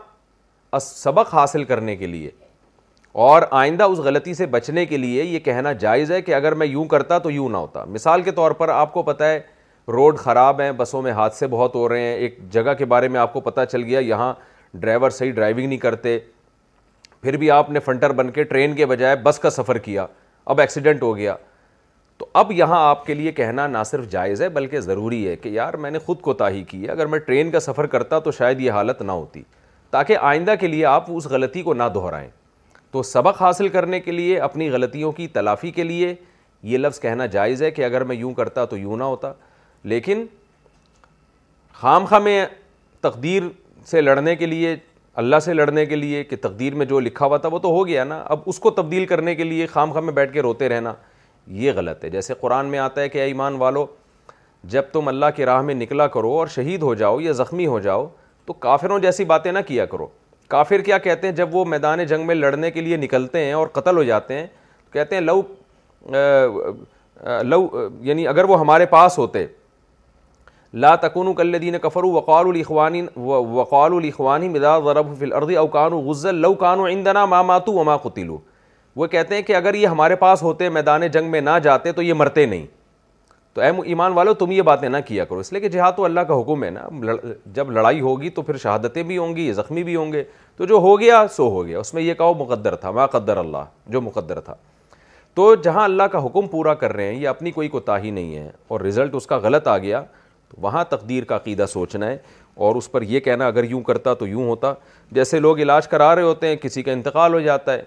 سبق 0.81 1.33
حاصل 1.33 1.63
کرنے 1.63 1.95
کے 1.95 2.07
لیے 2.07 2.29
اور 3.23 3.41
آئندہ 3.57 3.83
اس 3.83 3.97
غلطی 4.05 4.33
سے 4.33 4.45
بچنے 4.53 4.85
کے 4.85 4.97
لیے 4.97 5.23
یہ 5.23 5.39
کہنا 5.39 5.71
جائز 5.81 6.11
ہے 6.11 6.21
کہ 6.21 6.35
اگر 6.35 6.53
میں 6.61 6.67
یوں 6.67 6.85
کرتا 6.93 7.17
تو 7.25 7.31
یوں 7.31 7.49
نہ 7.49 7.57
ہوتا 7.57 7.83
مثال 7.93 8.21
کے 8.21 8.31
طور 8.39 8.51
پر 8.61 8.69
آپ 8.73 8.93
کو 8.93 9.03
پتہ 9.09 9.23
ہے 9.23 9.39
روڈ 9.93 10.17
خراب 10.19 10.61
ہیں 10.61 10.71
بسوں 10.77 11.01
میں 11.01 11.11
حادثے 11.11 11.47
بہت 11.47 11.75
ہو 11.75 11.87
رہے 11.89 12.01
ہیں 12.01 12.15
ایک 12.15 12.37
جگہ 12.51 12.73
کے 12.77 12.85
بارے 12.95 13.07
میں 13.15 13.19
آپ 13.19 13.33
کو 13.33 13.39
پتہ 13.49 13.61
چل 13.71 13.83
گیا 13.83 13.99
یہاں 13.99 14.33
ڈرائیور 14.73 15.09
صحیح 15.11 15.31
ڈرائیونگ 15.31 15.67
نہیں 15.67 15.79
کرتے 15.79 16.17
پھر 17.23 17.35
بھی 17.37 17.49
آپ 17.51 17.69
نے 17.71 17.79
فنٹر 17.79 18.09
بن 18.13 18.29
کے 18.31 18.43
ٹرین 18.43 18.73
کے 18.75 18.85
بجائے 18.85 19.15
بس 19.23 19.37
کا 19.39 19.49
سفر 19.49 19.77
کیا 19.83 20.05
اب 20.53 20.59
ایکسیڈنٹ 20.61 21.01
ہو 21.03 21.15
گیا 21.17 21.35
تو 22.17 22.25
اب 22.39 22.51
یہاں 22.51 22.79
آپ 22.87 23.05
کے 23.05 23.13
لیے 23.13 23.31
کہنا 23.31 23.67
نہ 23.67 23.83
صرف 23.85 24.09
جائز 24.11 24.41
ہے 24.41 24.49
بلکہ 24.57 24.79
ضروری 24.79 25.27
ہے 25.27 25.35
کہ 25.35 25.49
یار 25.49 25.73
میں 25.85 25.91
نے 25.91 25.99
خود 26.05 26.19
کو 26.21 26.33
تاہی 26.41 26.63
کی 26.71 26.83
ہے 26.85 26.91
اگر 26.91 27.05
میں 27.13 27.19
ٹرین 27.27 27.51
کا 27.51 27.59
سفر 27.59 27.85
کرتا 27.93 28.19
تو 28.27 28.31
شاید 28.39 28.61
یہ 28.61 28.71
حالت 28.71 29.01
نہ 29.01 29.11
ہوتی 29.11 29.41
تاکہ 29.91 30.17
آئندہ 30.33 30.53
کے 30.59 30.67
لیے 30.67 30.85
آپ 30.85 31.05
اس 31.15 31.25
غلطی 31.35 31.61
کو 31.63 31.73
نہ 31.73 31.83
دہرائیں 31.95 32.29
تو 32.91 33.03
سبق 33.13 33.41
حاصل 33.41 33.67
کرنے 33.75 33.99
کے 33.99 34.11
لیے 34.11 34.39
اپنی 34.49 34.69
غلطیوں 34.69 35.11
کی 35.11 35.27
تلافی 35.33 35.71
کے 35.71 35.83
لیے 35.83 36.13
یہ 36.71 36.77
لفظ 36.77 36.99
کہنا 37.01 37.25
جائز 37.35 37.63
ہے 37.63 37.71
کہ 37.71 37.85
اگر 37.85 38.03
میں 38.11 38.15
یوں 38.15 38.33
کرتا 38.33 38.65
تو 38.73 38.77
یوں 38.77 38.97
نہ 38.97 39.03
ہوتا 39.03 39.31
لیکن 39.93 40.25
حام 41.83 42.05
میں 42.23 42.45
تقدیر 43.01 43.43
سے 43.85 44.01
لڑنے 44.01 44.35
کے 44.35 44.45
لیے 44.45 44.75
اللہ 45.21 45.39
سے 45.45 45.53
لڑنے 45.53 45.85
کے 45.85 45.95
لیے 45.95 46.23
کہ 46.23 46.35
تقدیر 46.41 46.75
میں 46.75 46.85
جو 46.85 46.99
لکھا 46.99 47.25
ہوا 47.25 47.37
تھا 47.37 47.49
وہ 47.51 47.59
تو 47.63 47.69
ہو 47.71 47.85
گیا 47.87 48.03
نا 48.03 48.21
اب 48.29 48.39
اس 48.45 48.59
کو 48.59 48.69
تبدیل 48.77 49.05
کرنے 49.05 49.35
کے 49.35 49.43
لیے 49.43 49.65
خام 49.67 49.91
خام 49.93 50.05
میں 50.05 50.13
بیٹھ 50.13 50.31
کے 50.33 50.41
روتے 50.41 50.69
رہنا 50.69 50.93
یہ 51.61 51.71
غلط 51.75 52.03
ہے 52.03 52.09
جیسے 52.09 52.33
قرآن 52.41 52.65
میں 52.69 52.79
آتا 52.79 53.01
ہے 53.01 53.09
کہ 53.09 53.17
ایمان 53.21 53.55
والو 53.61 53.85
جب 54.73 54.81
تم 54.91 55.07
اللہ 55.07 55.25
کی 55.35 55.45
راہ 55.45 55.61
میں 55.61 55.73
نکلا 55.75 56.07
کرو 56.07 56.31
اور 56.37 56.47
شہید 56.55 56.81
ہو 56.83 56.93
جاؤ 57.03 57.19
یا 57.21 57.31
زخمی 57.43 57.65
ہو 57.67 57.79
جاؤ 57.79 58.07
تو 58.45 58.53
کافروں 58.53 58.99
جیسی 58.99 59.25
باتیں 59.25 59.51
نہ 59.51 59.59
کیا 59.67 59.85
کرو 59.85 60.07
کافر 60.49 60.81
کیا 60.85 60.97
کہتے 61.07 61.27
ہیں 61.27 61.35
جب 61.35 61.55
وہ 61.55 61.63
میدان 61.65 62.03
جنگ 62.05 62.25
میں 62.27 62.35
لڑنے 62.35 62.71
کے 62.71 62.81
لیے 62.81 62.97
نکلتے 62.97 63.43
ہیں 63.45 63.53
اور 63.53 63.67
قتل 63.73 63.97
ہو 63.97 64.03
جاتے 64.03 64.33
ہیں 64.39 64.47
تو 64.85 64.91
کہتے 64.93 65.15
ہیں 65.15 65.21
لو 65.21 65.41
لو 67.43 67.67
یعنی 68.07 68.27
اگر 68.27 68.43
وہ 68.49 68.59
ہمارے 68.59 68.85
پاس 68.95 69.17
ہوتے 69.17 69.45
لا 70.81 70.95
کلدین 70.95 71.75
کفرو 71.81 72.09
وقال 72.11 72.47
الاخوان 72.47 73.05
وقال 73.15 73.91
مدا 74.51 74.77
ضرب 74.85 75.13
فی 75.17 75.25
الارض 75.25 75.55
او 75.57 75.65
کانو 75.73 75.99
غزل 76.09 76.45
کانو 76.59 76.87
عندنا 76.87 77.25
ما 77.25 77.41
ماتو 77.41 77.73
وما 77.73 77.97
قتلو 78.03 78.37
وہ 78.95 79.07
کہتے 79.07 79.35
ہیں 79.35 79.41
کہ 79.41 79.55
اگر 79.55 79.73
یہ 79.73 79.87
ہمارے 79.87 80.15
پاس 80.15 80.41
ہوتے 80.43 80.69
میدان 80.69 81.07
جنگ 81.13 81.29
میں 81.31 81.41
نہ 81.41 81.49
جاتے 81.63 81.91
تو 81.91 82.01
یہ 82.01 82.13
مرتے 82.13 82.45
نہیں 82.45 82.65
تو 83.53 83.61
اے 83.61 83.69
ایمان 83.85 84.13
والو 84.13 84.33
تم 84.33 84.51
یہ 84.51 84.61
باتیں 84.69 84.87
نہ 84.89 84.97
کیا 85.07 85.23
کرو 85.25 85.39
اس 85.39 85.51
لئے 85.53 85.61
کہ 85.61 85.69
جہاد 85.69 85.91
تو 85.95 86.05
اللہ 86.05 86.21
کا 86.27 86.39
حکم 86.39 86.63
ہے 86.63 86.69
نا 86.69 86.87
جب 87.53 87.71
لڑائی 87.71 87.99
ہوگی 88.01 88.29
تو 88.37 88.41
پھر 88.43 88.57
شہادتیں 88.63 89.01
بھی 89.03 89.17
ہوں 89.17 89.35
گی 89.35 89.51
زخمی 89.53 89.83
بھی 89.83 89.95
ہوں 89.95 90.11
گے 90.13 90.23
تو 90.57 90.65
جو 90.65 90.77
ہو 90.87 90.99
گیا 90.99 91.23
سو 91.35 91.47
ہو 91.55 91.65
گیا 91.65 91.79
اس 91.79 91.93
میں 91.93 92.01
یہ 92.03 92.13
کہو 92.13 92.33
مقدر 92.39 92.75
تھا 92.75 92.91
ما 92.91 93.05
قدر 93.17 93.37
اللہ 93.37 93.63
جو 93.95 94.01
مقدر 94.01 94.39
تھا 94.39 94.55
تو 95.35 95.53
جہاں 95.63 95.83
اللہ 95.83 96.03
کا 96.11 96.25
حکم 96.25 96.47
پورا 96.47 96.73
کر 96.83 96.93
رہے 96.93 97.13
ہیں 97.13 97.19
یہ 97.21 97.27
اپنی 97.27 97.51
کوئی 97.51 97.67
کوتاہی 97.69 98.11
نہیں 98.11 98.35
ہے 98.35 98.49
اور 98.67 98.81
رزلٹ 98.81 99.15
اس 99.15 99.27
کا 99.27 99.37
غلط 99.43 99.67
آ 99.67 99.77
گیا 99.77 100.03
وہاں 100.61 100.83
تقدیر 100.89 101.23
کا 101.23 101.35
عقیدہ 101.35 101.65
سوچنا 101.69 102.07
ہے 102.07 102.17
اور 102.55 102.75
اس 102.75 102.91
پر 102.91 103.01
یہ 103.01 103.19
کہنا 103.19 103.47
اگر 103.47 103.63
یوں 103.69 103.81
کرتا 103.81 104.13
تو 104.13 104.27
یوں 104.27 104.45
ہوتا 104.47 104.73
جیسے 105.11 105.39
لوگ 105.39 105.59
علاج 105.59 105.87
کرا 105.87 106.13
رہے 106.15 106.23
ہوتے 106.23 106.47
ہیں 106.47 106.55
کسی 106.61 106.83
کا 106.83 106.91
انتقال 106.91 107.33
ہو 107.33 107.39
جاتا 107.39 107.73
ہے 107.73 107.81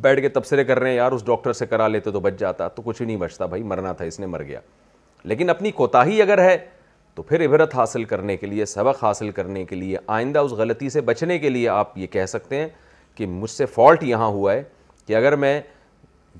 بیٹھ 0.00 0.20
کے 0.20 0.28
تبصرے 0.28 0.64
کر 0.64 0.78
رہے 0.78 0.88
ہیں 0.90 0.96
یار 0.96 1.12
اس 1.12 1.24
ڈاکٹر 1.26 1.52
سے 1.52 1.66
کرا 1.66 1.88
لیتے 1.88 2.10
تو 2.10 2.20
بچ 2.20 2.38
جاتا 2.38 2.68
تو 2.74 2.82
کچھ 2.84 3.02
نہیں 3.02 3.16
بچتا 3.16 3.46
بھائی 3.46 3.62
مرنا 3.72 3.92
تھا 3.92 4.04
اس 4.04 4.20
نے 4.20 4.26
مر 4.26 4.42
گیا 4.42 4.60
لیکن 5.24 5.50
اپنی 5.50 5.70
کوتاہی 5.70 6.20
اگر 6.22 6.42
ہے 6.42 6.56
تو 7.14 7.22
پھر 7.22 7.44
عبرت 7.46 7.74
حاصل 7.74 8.04
کرنے 8.12 8.36
کے 8.36 8.46
لیے 8.46 8.64
سبق 8.66 9.02
حاصل 9.04 9.30
کرنے 9.30 9.64
کے 9.64 9.76
لیے 9.76 9.96
آئندہ 10.18 10.38
اس 10.38 10.52
غلطی 10.60 10.88
سے 10.90 11.00
بچنے 11.10 11.38
کے 11.38 11.48
لیے 11.50 11.68
آپ 11.68 11.98
یہ 11.98 12.06
کہہ 12.12 12.26
سکتے 12.28 12.56
ہیں 12.60 12.68
کہ 13.14 13.26
مجھ 13.26 13.50
سے 13.50 13.66
فالٹ 13.66 14.02
یہاں 14.04 14.26
ہوا 14.26 14.52
ہے 14.52 14.62
کہ 15.06 15.16
اگر 15.16 15.36
میں 15.36 15.60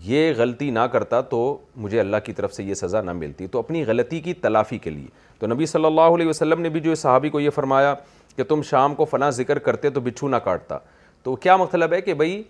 یہ 0.02 0.32
غلطی 0.36 0.70
نہ 0.70 0.80
کرتا 0.92 1.20
تو 1.30 1.40
مجھے 1.76 1.98
اللہ 2.00 2.16
کی 2.24 2.32
طرف 2.32 2.52
سے 2.54 2.62
یہ 2.64 2.74
سزا 2.74 3.00
نہ 3.02 3.12
ملتی 3.12 3.46
تو 3.46 3.58
اپنی 3.58 3.84
غلطی 3.86 4.20
کی 4.20 4.34
تلافی 4.34 4.78
کے 4.78 4.90
لیے 4.90 5.08
تو 5.42 5.46
نبی 5.48 5.66
صلی 5.66 5.84
اللہ 5.84 6.14
علیہ 6.16 6.26
وسلم 6.26 6.60
نے 6.60 6.68
بھی 6.70 6.80
جو 6.80 6.94
صحابی 6.94 7.28
کو 7.28 7.38
یہ 7.40 7.50
فرمایا 7.54 7.94
کہ 8.36 8.44
تم 8.48 8.60
شام 8.64 8.94
کو 8.94 9.04
فنا 9.04 9.30
ذکر 9.38 9.58
کرتے 9.68 9.90
تو 9.94 10.00
بچھو 10.00 10.28
نہ 10.28 10.36
کاٹتا 10.44 10.76
تو 11.22 11.34
کیا 11.46 11.56
مطلب 11.56 11.92
ہے 11.92 12.00
کہ 12.00 12.14
بھائی 12.20 12.42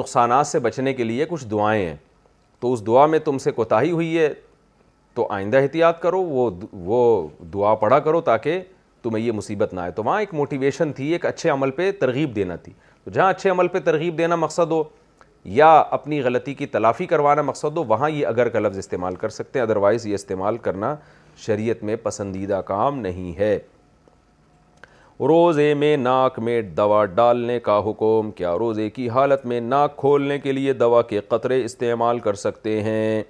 نقصانات 0.00 0.46
سے 0.46 0.58
بچنے 0.66 0.92
کے 0.94 1.04
لیے 1.04 1.26
کچھ 1.28 1.44
دعائیں 1.50 1.84
ہیں 1.84 1.94
تو 2.60 2.72
اس 2.72 2.86
دعا 2.86 3.06
میں 3.12 3.18
تم 3.24 3.38
سے 3.46 3.50
کوتاہی 3.52 3.90
ہوئی 3.90 4.18
ہے 4.18 4.28
تو 5.14 5.26
آئندہ 5.34 5.56
احتیاط 5.58 6.00
کرو 6.00 6.20
وہ 6.22 7.00
دعا 7.54 7.74
پڑھا 7.84 7.98
کرو 8.08 8.20
تاکہ 8.28 8.60
تمہیں 9.02 9.24
یہ 9.24 9.30
مصیبت 9.32 9.74
نہ 9.74 9.80
آئے 9.80 9.90
تو 9.96 10.02
وہاں 10.04 10.20
ایک 10.20 10.34
موٹیویشن 10.34 10.92
تھی 10.96 11.06
ایک 11.12 11.26
اچھے 11.26 11.50
عمل 11.50 11.70
پہ 11.80 11.90
ترغیب 12.00 12.36
دینا 12.36 12.56
تھی 12.64 12.72
تو 13.04 13.10
جہاں 13.10 13.30
اچھے 13.30 13.50
عمل 13.50 13.68
پہ 13.68 13.78
ترغیب 13.84 14.18
دینا 14.18 14.36
مقصد 14.44 14.70
ہو 14.72 14.82
یا 15.60 15.72
اپنی 15.90 16.20
غلطی 16.22 16.52
کی 16.54 16.66
تلافی 16.74 17.06
کروانا 17.06 17.42
مقصد 17.42 17.76
ہو 17.76 17.84
وہاں 17.88 18.08
یہ 18.10 18.26
اگر 18.26 18.48
کا 18.48 18.58
لفظ 18.58 18.78
استعمال 18.78 19.14
کر 19.24 19.28
سکتے 19.28 19.58
ہیں 19.58 19.66
ادروائز 19.66 20.06
یہ 20.06 20.14
استعمال 20.14 20.56
کرنا 20.68 20.94
شریعت 21.42 21.82
میں 21.84 21.96
پسندیدہ 22.02 22.60
کام 22.66 22.98
نہیں 23.00 23.36
ہے 23.38 23.56
روزے 25.28 25.72
میں 25.78 25.96
ناک 25.96 26.38
میں 26.42 26.60
دوا 26.76 27.04
ڈالنے 27.14 27.58
کا 27.66 27.78
حکم 27.90 28.30
کیا 28.36 28.52
روزے 28.58 28.88
کی 28.90 29.08
حالت 29.08 29.44
میں 29.46 29.60
ناک 29.60 29.96
کھولنے 29.96 30.38
کے 30.38 30.52
لیے 30.52 30.72
دوا 30.72 31.02
کے 31.08 31.20
قطرے 31.28 31.64
استعمال 31.64 32.18
کر 32.20 32.34
سکتے 32.44 32.80
ہیں 32.82 33.22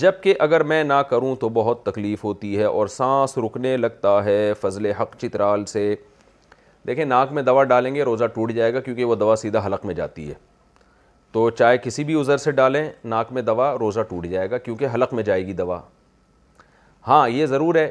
جبکہ 0.00 0.34
اگر 0.40 0.62
میں 0.72 0.82
نہ 0.84 1.00
کروں 1.10 1.34
تو 1.40 1.48
بہت 1.54 1.82
تکلیف 1.84 2.24
ہوتی 2.24 2.56
ہے 2.58 2.64
اور 2.64 2.86
سانس 2.96 3.36
رکنے 3.38 3.76
لگتا 3.76 4.24
ہے 4.24 4.52
فضل 4.60 4.86
حق 5.00 5.16
چترال 5.20 5.64
سے 5.66 5.94
دیکھیں 6.86 7.04
ناک 7.04 7.32
میں 7.32 7.42
دوا 7.42 7.64
ڈالیں 7.64 7.94
گے 7.94 8.02
روزہ 8.04 8.24
ٹوٹ 8.34 8.52
جائے 8.52 8.74
گا 8.74 8.80
کیونکہ 8.80 9.04
وہ 9.04 9.14
دوا 9.14 9.36
سیدھا 9.36 9.64
حلق 9.66 9.84
میں 9.86 9.94
جاتی 9.94 10.28
ہے 10.28 10.34
تو 11.32 11.48
چاہے 11.50 11.78
کسی 11.82 12.04
بھی 12.04 12.14
عذر 12.20 12.36
سے 12.36 12.50
ڈالیں 12.58 12.84
ناک 13.04 13.32
میں 13.32 13.42
دوا 13.42 13.72
روزہ 13.80 14.00
ٹوٹ 14.08 14.26
جائے 14.26 14.50
گا 14.50 14.58
کیونکہ 14.58 14.88
حلق 14.94 15.12
میں 15.14 15.22
جائے 15.22 15.46
گی 15.46 15.52
دوا 15.52 15.80
ہاں 17.06 17.28
یہ 17.28 17.46
ضرور 17.46 17.74
ہے 17.74 17.90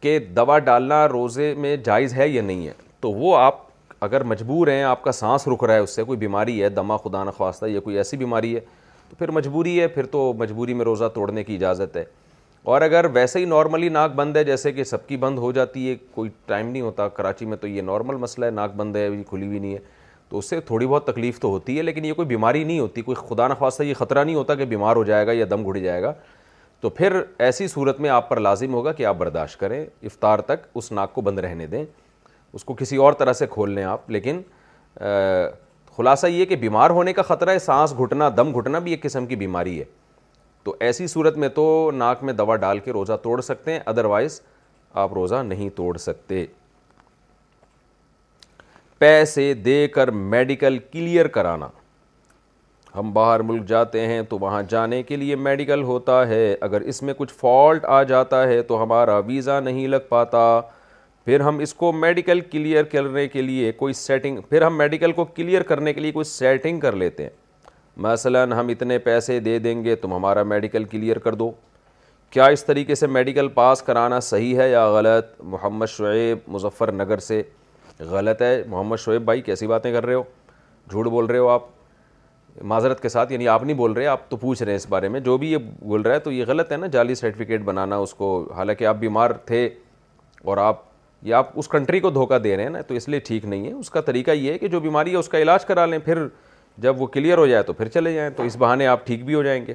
کہ 0.00 0.18
دوا 0.36 0.58
ڈالنا 0.58 1.06
روزے 1.08 1.52
میں 1.58 1.76
جائز 1.84 2.14
ہے 2.14 2.28
یا 2.28 2.42
نہیں 2.42 2.66
ہے 2.66 2.72
تو 3.00 3.10
وہ 3.12 3.36
آپ 3.36 3.62
اگر 4.04 4.22
مجبور 4.30 4.68
ہیں 4.68 4.82
آپ 4.82 5.02
کا 5.02 5.12
سانس 5.12 5.46
رک 5.48 5.64
رہا 5.64 5.74
ہے 5.74 5.78
اس 5.80 5.94
سے 5.96 6.02
کوئی 6.04 6.18
بیماری 6.18 6.62
ہے 6.62 6.68
دما 6.68 6.96
خدا 7.04 7.24
خواستہ 7.36 7.66
یا 7.66 7.80
کوئی 7.80 7.96
ایسی 7.98 8.16
بیماری 8.16 8.54
ہے 8.54 8.60
تو 9.10 9.16
پھر 9.18 9.30
مجبوری 9.30 9.80
ہے 9.80 9.86
پھر 9.88 10.06
تو 10.12 10.32
مجبوری 10.38 10.74
میں 10.74 10.84
روزہ 10.84 11.04
توڑنے 11.14 11.44
کی 11.44 11.54
اجازت 11.56 11.96
ہے 11.96 12.04
اور 12.72 12.80
اگر 12.82 13.04
ویسے 13.12 13.38
ہی 13.38 13.44
نارملی 13.44 13.88
ناک 13.88 14.12
بند 14.16 14.36
ہے 14.36 14.42
جیسے 14.44 14.72
کہ 14.72 14.84
سب 14.84 15.06
کی 15.08 15.16
بند 15.24 15.38
ہو 15.38 15.50
جاتی 15.52 15.88
ہے 15.88 15.94
کوئی 16.14 16.30
ٹائم 16.46 16.68
نہیں 16.68 16.82
ہوتا 16.82 17.08
کراچی 17.16 17.46
میں 17.46 17.56
تو 17.60 17.66
یہ 17.66 17.82
نارمل 17.82 18.16
مسئلہ 18.20 18.44
ہے 18.46 18.50
ناک 18.50 18.74
بند 18.76 18.96
ہے 18.96 19.08
کھلی 19.28 19.46
ہوئی 19.46 19.58
نہیں 19.58 19.74
ہے 19.74 19.78
تو 20.28 20.38
اس 20.38 20.48
سے 20.50 20.60
تھوڑی 20.66 20.86
بہت 20.86 21.06
تکلیف 21.06 21.38
تو 21.40 21.48
ہوتی 21.48 21.76
ہے 21.78 21.82
لیکن 21.82 22.04
یہ 22.04 22.12
کوئی 22.12 22.28
بیماری 22.28 22.62
نہیں 22.64 22.78
ہوتی 22.80 23.02
کوئی 23.02 23.14
خدا 23.28 23.48
خواستہ 23.54 23.82
یہ 23.82 23.94
خطرہ 23.94 24.24
نہیں 24.24 24.34
ہوتا 24.36 24.54
کہ 24.54 24.64
بیمار 24.66 24.96
ہو 24.96 25.04
جائے 25.04 25.26
گا 25.26 25.32
یا 25.32 25.44
دم 25.50 25.64
گھڑ 25.66 25.76
جائے 25.78 26.02
گا 26.02 26.12
تو 26.84 26.88
پھر 26.96 27.12
ایسی 27.38 27.66
صورت 27.68 28.00
میں 28.00 28.10
آپ 28.10 28.28
پر 28.28 28.38
لازم 28.40 28.74
ہوگا 28.74 28.92
کہ 28.92 29.04
آپ 29.06 29.16
برداشت 29.18 29.58
کریں 29.60 29.84
افطار 30.06 30.38
تک 30.48 30.66
اس 30.76 30.90
ناک 30.92 31.12
کو 31.14 31.20
بند 31.28 31.38
رہنے 31.38 31.66
دیں 31.66 31.84
اس 32.54 32.64
کو 32.64 32.74
کسی 32.78 32.96
اور 33.02 33.12
طرح 33.18 33.32
سے 33.32 33.46
کھول 33.50 33.70
لیں 33.74 33.84
آپ 33.84 34.10
لیکن 34.10 34.40
خلاصہ 35.96 36.26
یہ 36.26 36.44
کہ 36.46 36.56
بیمار 36.64 36.90
ہونے 36.98 37.12
کا 37.12 37.22
خطرہ 37.28 37.50
ہے 37.50 37.58
سانس 37.58 37.94
گھٹنا 37.98 38.28
دم 38.36 38.52
گھٹنا 38.58 38.78
بھی 38.78 38.90
ایک 38.92 39.02
قسم 39.02 39.26
کی 39.26 39.36
بیماری 39.36 39.78
ہے 39.78 39.84
تو 40.64 40.74
ایسی 40.80 41.06
صورت 41.06 41.36
میں 41.36 41.48
تو 41.54 41.64
ناک 41.94 42.22
میں 42.24 42.32
دوا 42.32 42.56
ڈال 42.66 42.78
کے 42.84 42.92
روزہ 42.92 43.16
توڑ 43.22 43.40
سکتے 43.48 43.72
ہیں 43.72 43.78
ادروائز 43.86 44.40
آپ 45.04 45.12
روزہ 45.14 45.42
نہیں 45.46 45.70
توڑ 45.76 45.96
سکتے 46.06 46.44
پیسے 48.98 49.52
دے 49.64 49.86
کر 49.94 50.10
میڈیکل 50.34 50.78
کلیئر 50.92 51.28
کرانا 51.38 51.68
ہم 52.96 53.12
باہر 53.12 53.40
ملک 53.42 53.64
جاتے 53.68 54.00
ہیں 54.06 54.20
تو 54.28 54.38
وہاں 54.38 54.62
جانے 54.68 55.02
کے 55.02 55.16
لیے 55.16 55.36
میڈیکل 55.36 55.82
ہوتا 55.82 56.26
ہے 56.28 56.54
اگر 56.66 56.80
اس 56.92 57.02
میں 57.02 57.14
کچھ 57.16 57.32
فالٹ 57.40 57.84
آ 57.94 58.02
جاتا 58.08 58.42
ہے 58.48 58.60
تو 58.62 58.82
ہمارا 58.82 59.16
ویزا 59.26 59.58
نہیں 59.60 59.88
لگ 59.88 60.00
پاتا 60.08 60.40
پھر 61.24 61.40
ہم 61.40 61.58
اس 61.62 61.72
کو 61.74 61.90
میڈیکل 61.92 62.40
کلیئر 62.50 62.84
کرنے 62.92 63.26
کے 63.28 63.42
لیے 63.42 63.72
کوئی 63.76 63.92
سیٹنگ 63.94 64.40
پھر 64.48 64.62
ہم 64.62 64.76
میڈیکل 64.78 65.12
کو 65.12 65.24
کلیئر 65.24 65.62
کرنے 65.72 65.92
کے 65.92 66.00
لیے 66.00 66.12
کوئی 66.12 66.24
سیٹنگ 66.24 66.80
کر 66.80 66.96
لیتے 67.02 67.22
ہیں 67.22 67.30
مثلا 68.06 68.44
ہم 68.60 68.68
اتنے 68.68 68.98
پیسے 68.98 69.38
دے 69.40 69.58
دیں 69.66 69.82
گے 69.84 69.94
تم 69.96 70.12
ہمارا 70.14 70.42
میڈیکل 70.52 70.84
کلیئر 70.94 71.18
کر 71.26 71.34
دو 71.42 71.50
کیا 72.30 72.46
اس 72.54 72.64
طریقے 72.64 72.94
سے 72.94 73.06
میڈیکل 73.06 73.48
پاس 73.54 73.82
کرانا 73.82 74.18
صحیح 74.28 74.56
ہے 74.60 74.70
یا 74.70 74.86
غلط 74.94 75.40
محمد 75.54 75.86
شعیب 75.96 76.38
مظفر 76.54 76.92
نگر 76.92 77.18
سے 77.28 77.42
غلط 78.10 78.42
ہے 78.42 78.62
محمد 78.68 78.96
شعیب 79.04 79.22
بھائی 79.24 79.40
کیسی 79.42 79.66
باتیں 79.66 79.92
کر 79.92 80.06
رہے 80.06 80.14
ہو 80.14 80.22
جھوٹ 80.90 81.06
بول 81.06 81.26
رہے 81.26 81.38
ہو 81.38 81.48
آپ 81.48 81.62
معذرت 82.62 83.00
کے 83.02 83.08
ساتھ 83.08 83.32
یعنی 83.32 83.48
آپ 83.48 83.62
نہیں 83.62 83.76
بول 83.76 83.92
رہے 83.92 84.06
آپ 84.06 84.28
تو 84.30 84.36
پوچھ 84.36 84.62
رہے 84.62 84.72
ہیں 84.72 84.76
اس 84.76 84.86
بارے 84.88 85.08
میں 85.08 85.20
جو 85.20 85.36
بھی 85.38 85.50
یہ 85.52 85.56
بول 85.82 86.02
رہا 86.02 86.14
ہے 86.14 86.18
تو 86.20 86.32
یہ 86.32 86.44
غلط 86.48 86.72
ہے 86.72 86.76
نا 86.76 86.86
جعلی 86.92 87.14
سرٹیفکیٹ 87.14 87.62
بنانا 87.64 87.96
اس 87.96 88.14
کو 88.14 88.28
حالانکہ 88.56 88.86
آپ 88.86 88.96
بیمار 88.96 89.30
تھے 89.46 89.68
اور 90.44 90.56
آپ 90.66 90.82
یا 91.26 91.38
آپ 91.38 91.50
اس 91.58 91.68
کنٹری 91.68 92.00
کو 92.00 92.10
دھوکہ 92.10 92.38
دے 92.44 92.56
رہے 92.56 92.62
ہیں 92.62 92.70
نا 92.70 92.80
تو 92.88 92.94
اس 92.94 93.08
لیے 93.08 93.20
ٹھیک 93.26 93.44
نہیں 93.44 93.66
ہے 93.66 93.72
اس 93.72 93.90
کا 93.90 94.00
طریقہ 94.08 94.30
یہ 94.30 94.52
ہے 94.52 94.58
کہ 94.58 94.68
جو 94.68 94.80
بیماری 94.86 95.12
ہے 95.12 95.16
اس 95.16 95.28
کا 95.28 95.38
علاج 95.42 95.64
کرا 95.64 95.86
لیں 95.86 95.98
پھر 96.04 96.26
جب 96.84 97.00
وہ 97.02 97.06
کلیئر 97.16 97.38
ہو 97.38 97.46
جائے 97.46 97.62
تو 97.62 97.72
پھر 97.72 97.88
چلے 97.96 98.12
جائیں 98.14 98.30
تو 98.36 98.42
اس 98.42 98.56
بہانے 98.64 98.86
آپ 98.86 99.06
ٹھیک 99.06 99.24
بھی 99.24 99.34
ہو 99.34 99.42
جائیں 99.42 99.64
گے 99.66 99.74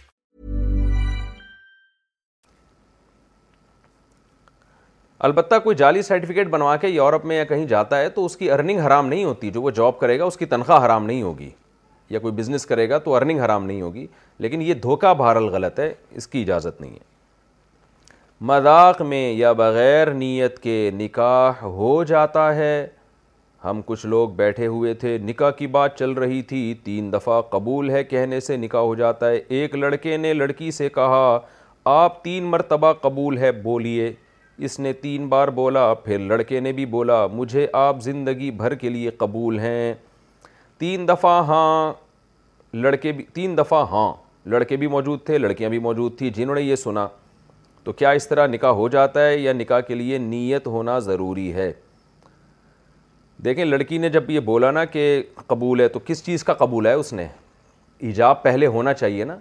البتہ 5.27 5.55
کوئی 5.63 5.75
جعلی 5.77 6.01
سرٹیفکیٹ 6.01 6.47
بنوا 6.49 6.75
کے 6.81 6.87
یورپ 6.87 7.25
میں 7.25 7.35
یا 7.35 7.43
کہیں 7.45 7.65
جاتا 7.67 7.97
ہے 7.99 8.07
تو 8.09 8.23
اس 8.25 8.35
کی 8.37 8.49
ارننگ 8.51 8.79
حرام 8.85 9.07
نہیں 9.07 9.23
ہوتی 9.23 9.49
جو 9.53 9.61
وہ 9.61 9.71
جاب 9.79 9.97
کرے 9.99 10.17
گا 10.19 10.25
اس 10.25 10.37
کی 10.37 10.45
تنخواہ 10.53 10.85
حرام 10.85 11.05
نہیں 11.05 11.21
ہوگی 11.21 11.49
یا 12.09 12.19
کوئی 12.19 12.33
بزنس 12.39 12.65
کرے 12.65 12.87
گا 12.89 12.97
تو 13.03 13.13
ارننگ 13.15 13.39
حرام 13.41 13.65
نہیں 13.65 13.81
ہوگی 13.81 14.05
لیکن 14.45 14.61
یہ 14.67 14.73
دھوکہ 14.85 15.13
بہرحال 15.17 15.47
غلط 15.55 15.79
ہے 15.79 15.91
اس 16.21 16.27
کی 16.27 16.41
اجازت 16.41 16.81
نہیں 16.81 16.91
ہے 16.93 17.09
مذاق 18.51 19.01
میں 19.11 19.31
یا 19.33 19.51
بغیر 19.61 20.11
نیت 20.23 20.57
کے 20.63 20.77
نکاح 21.03 21.61
ہو 21.63 21.93
جاتا 22.11 22.47
ہے 22.55 22.73
ہم 23.65 23.81
کچھ 23.85 24.05
لوگ 24.13 24.29
بیٹھے 24.41 24.67
ہوئے 24.67 24.93
تھے 25.03 25.17
نکاح 25.23 25.51
کی 25.59 25.67
بات 25.77 25.97
چل 25.99 26.11
رہی 26.23 26.41
تھی 26.51 26.63
تین 26.83 27.13
دفعہ 27.13 27.39
قبول 27.49 27.89
ہے 27.89 28.03
کہنے 28.13 28.39
سے 28.49 28.57
نکاح 28.65 28.81
ہو 28.81 28.95
جاتا 29.05 29.29
ہے 29.29 29.41
ایک 29.59 29.75
لڑکے 29.75 30.17
نے 30.17 30.33
لڑکی 30.41 30.71
سے 30.79 30.89
کہا 30.95 31.39
آپ 31.97 32.23
تین 32.23 32.43
مرتبہ 32.53 32.93
قبول 33.01 33.37
ہے 33.37 33.51
بولیے 33.69 34.11
اس 34.65 34.79
نے 34.79 34.91
تین 35.01 35.27
بار 35.29 35.47
بولا 35.57 35.93
پھر 36.03 36.17
لڑکے 36.19 36.59
نے 36.59 36.71
بھی 36.79 36.85
بولا 36.85 37.25
مجھے 37.33 37.65
آپ 37.73 38.01
زندگی 38.03 38.49
بھر 38.57 38.73
کے 38.81 38.89
لیے 38.89 39.09
قبول 39.19 39.57
ہیں 39.59 39.93
تین 40.79 41.07
دفعہ 41.07 41.31
ہاں 41.45 41.93
لڑکے 42.81 43.11
بھی 43.11 43.23
تین 43.33 43.57
دفعہ 43.57 43.79
ہاں 43.91 44.11
لڑکے 44.49 44.75
بھی 44.77 44.87
موجود 44.87 45.23
تھے 45.25 45.37
لڑکیاں 45.37 45.69
بھی 45.69 45.79
موجود 45.85 46.17
تھیں 46.17 46.29
جنہوں 46.35 46.55
نے 46.55 46.61
یہ 46.61 46.75
سنا 46.75 47.07
تو 47.83 47.91
کیا 47.99 48.09
اس 48.19 48.27
طرح 48.27 48.47
نکاح 48.47 48.71
ہو 48.81 48.87
جاتا 48.97 49.25
ہے 49.27 49.37
یا 49.37 49.53
نکاح 49.53 49.79
کے 49.87 49.95
لیے 49.95 50.17
نیت 50.17 50.67
ہونا 50.73 50.97
ضروری 51.07 51.51
ہے 51.53 51.71
دیکھیں 53.45 53.63
لڑکی 53.65 53.97
نے 53.97 54.09
جب 54.15 54.29
یہ 54.29 54.39
بولا 54.51 54.71
نا 54.71 54.83
کہ 54.85 55.07
قبول 55.47 55.79
ہے 55.81 55.87
تو 55.95 55.99
کس 56.05 56.23
چیز 56.25 56.43
کا 56.43 56.53
قبول 56.59 56.87
ہے 56.87 56.93
اس 56.99 57.11
نے 57.13 57.27
ایجاب 58.09 58.43
پہلے 58.43 58.67
ہونا 58.77 58.93
چاہیے 59.01 59.23
نا 59.25 59.37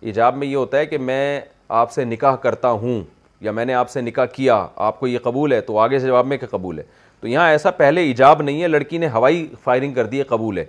ایجاب 0.00 0.36
میں 0.36 0.46
یہ 0.46 0.56
ہوتا 0.56 0.78
ہے 0.78 0.86
کہ 0.86 0.98
میں 1.10 1.40
آپ 1.82 1.92
سے 1.92 2.04
نکاح 2.04 2.36
کرتا 2.44 2.70
ہوں 2.84 3.02
یا 3.40 3.52
میں 3.52 3.64
نے 3.64 3.74
آپ 3.74 3.90
سے 3.90 4.00
نکاح 4.00 4.26
کیا 4.34 4.66
آپ 4.86 4.98
کو 5.00 5.06
یہ 5.06 5.18
قبول 5.22 5.52
ہے 5.52 5.60
تو 5.66 5.78
آگے 5.78 5.98
سے 5.98 6.06
جواب 6.06 6.26
میں 6.26 6.36
کہ 6.38 6.46
قبول 6.50 6.78
ہے 6.78 6.82
تو 7.20 7.28
یہاں 7.28 7.48
ایسا 7.50 7.70
پہلے 7.76 8.00
ایجاب 8.06 8.42
نہیں 8.42 8.62
ہے 8.62 8.68
لڑکی 8.68 8.98
نے 8.98 9.08
ہوائی 9.12 9.46
فائرنگ 9.64 9.94
کر 9.94 10.06
دی 10.06 10.18
ہے 10.18 10.24
قبول 10.26 10.58
ہے 10.58 10.64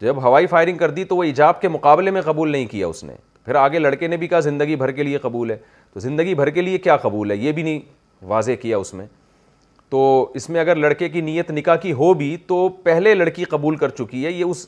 جب 0.00 0.22
ہوائی 0.22 0.46
فائرنگ 0.46 0.76
کر 0.78 0.90
دی 0.90 1.04
تو 1.04 1.16
وہ 1.16 1.24
ایجاب 1.24 1.60
کے 1.60 1.68
مقابلے 1.68 2.10
میں 2.10 2.22
قبول 2.22 2.50
نہیں 2.52 2.66
کیا 2.70 2.86
اس 2.86 3.02
نے 3.04 3.14
پھر 3.44 3.54
آگے 3.54 3.78
لڑکے 3.78 4.06
نے 4.08 4.16
بھی 4.16 4.28
کہا 4.28 4.40
زندگی 4.40 4.76
بھر 4.76 4.90
کے 4.92 5.02
لیے 5.02 5.18
قبول 5.22 5.50
ہے 5.50 5.56
تو 5.92 6.00
زندگی 6.00 6.34
بھر 6.34 6.50
کے 6.50 6.62
لیے 6.62 6.78
کیا 6.78 6.96
قبول 6.96 7.30
ہے 7.30 7.36
یہ 7.36 7.52
بھی 7.52 7.62
نہیں 7.62 7.78
واضح 8.28 8.52
کیا 8.62 8.78
اس 8.78 8.92
میں 8.94 9.06
تو 9.90 10.30
اس 10.34 10.48
میں 10.50 10.60
اگر 10.60 10.76
لڑکے 10.76 11.08
کی 11.08 11.20
نیت 11.20 11.50
نکاح 11.50 11.76
کی 11.82 11.92
ہو 11.92 12.12
بھی 12.14 12.36
تو 12.46 12.68
پہلے 12.82 13.14
لڑکی 13.14 13.44
قبول 13.44 13.76
کر 13.76 13.88
چکی 13.98 14.24
ہے 14.24 14.30
یہ 14.32 14.44
اس 14.44 14.66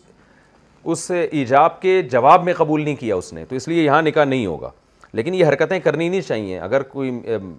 اس 0.84 1.10
ایجاب 1.30 1.80
کے 1.82 2.00
جواب 2.10 2.44
میں 2.44 2.52
قبول 2.56 2.82
نہیں 2.84 2.96
کیا 2.96 3.16
اس 3.16 3.32
نے 3.32 3.44
تو 3.48 3.56
اس 3.56 3.68
لیے 3.68 3.82
یہاں 3.84 4.00
نکاح 4.02 4.24
نہیں 4.24 4.46
ہوگا 4.46 4.70
لیکن 5.14 5.34
یہ 5.34 5.46
حرکتیں 5.46 5.78
کرنی 5.80 6.08
نہیں 6.08 6.20
چاہیے 6.20 6.58
اگر 6.60 6.82
کوئی 6.92 7.10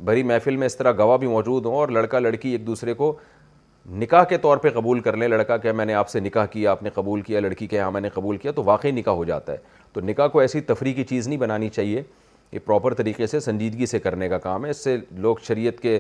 بھری 0.06 0.24
محفل 0.30 0.56
میں 0.62 0.66
اس 0.68 0.76
طرح 0.78 0.92
گواہ 0.98 1.18
بھی 1.18 1.28
موجود 1.28 1.66
ہوں 1.66 1.76
اور 1.76 1.90
لڑکا 1.98 2.20
لڑکی 2.20 2.50
ایک 2.52 2.66
دوسرے 2.68 2.94
کو 2.94 3.12
نکاح 4.02 4.24
کے 4.30 4.38
طور 4.46 4.58
پہ 4.58 4.70
قبول 4.76 5.00
کر 5.00 5.18
لیں 5.18 5.28
لڑکا 5.28 5.58
کہ 5.66 5.72
میں 5.80 5.86
نے 5.86 5.94
آپ 5.94 6.10
سے 6.10 6.20
نکاح 6.20 6.46
کیا 6.54 6.72
آپ 6.72 6.84
نے 6.84 6.90
قبول 6.94 7.22
کیا 7.28 7.40
لڑکی 7.40 7.68
کہ 7.74 7.80
ہاں 7.80 7.92
میں 7.92 8.02
نے 8.02 8.10
قبول 8.14 8.38
کیا 8.38 8.52
تو 8.56 8.64
واقعی 8.72 8.92
نکاح 8.98 9.14
ہو 9.14 9.24
جاتا 9.26 9.54
ہے 9.54 9.58
تو 9.94 10.02
نکاح 10.02 10.28
کو 10.36 10.40
ایسی 10.40 10.62
تفریح 10.72 10.94
کی 10.94 11.04
چیز 11.14 11.28
نہیں 11.28 11.40
بنانی 11.40 11.70
چاہیے 11.78 12.02
یہ 12.52 12.60
پراپر 12.66 12.94
طریقے 12.94 13.28
سے 13.28 13.40
سنجیدگی 13.48 13.86
سے 13.96 14.00
کرنے 14.00 14.30
کا 14.30 14.38
کام 14.48 14.66
ہے 14.66 14.70
اس 14.72 14.84
سے 14.84 14.98
لوگ 15.28 15.36
شریعت 15.48 15.80
کے 15.82 15.98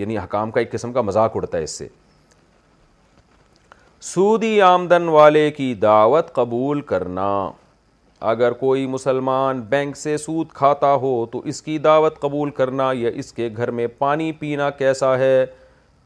یعنی 0.00 0.18
حکام 0.18 0.50
کا 0.50 0.60
ایک 0.60 0.72
قسم 0.72 0.92
کا 0.92 1.02
مذاق 1.10 1.36
اڑتا 1.36 1.58
ہے 1.58 1.62
اس 1.62 1.78
سے 1.78 1.88
سودی 4.14 4.60
آمدن 4.62 5.08
والے 5.20 5.50
کی 5.50 5.72
دعوت 5.82 6.32
قبول 6.32 6.80
کرنا 6.90 7.28
اگر 8.20 8.52
کوئی 8.60 8.86
مسلمان 8.86 9.60
بینک 9.70 9.96
سے 9.96 10.16
سود 10.18 10.46
کھاتا 10.54 10.92
ہو 11.02 11.24
تو 11.32 11.40
اس 11.50 11.60
کی 11.62 11.76
دعوت 11.78 12.18
قبول 12.20 12.50
کرنا 12.50 12.90
یا 12.96 13.10
اس 13.14 13.32
کے 13.32 13.48
گھر 13.56 13.70
میں 13.70 13.86
پانی 13.98 14.30
پینا 14.38 14.68
کیسا 14.78 15.16
ہے 15.18 15.44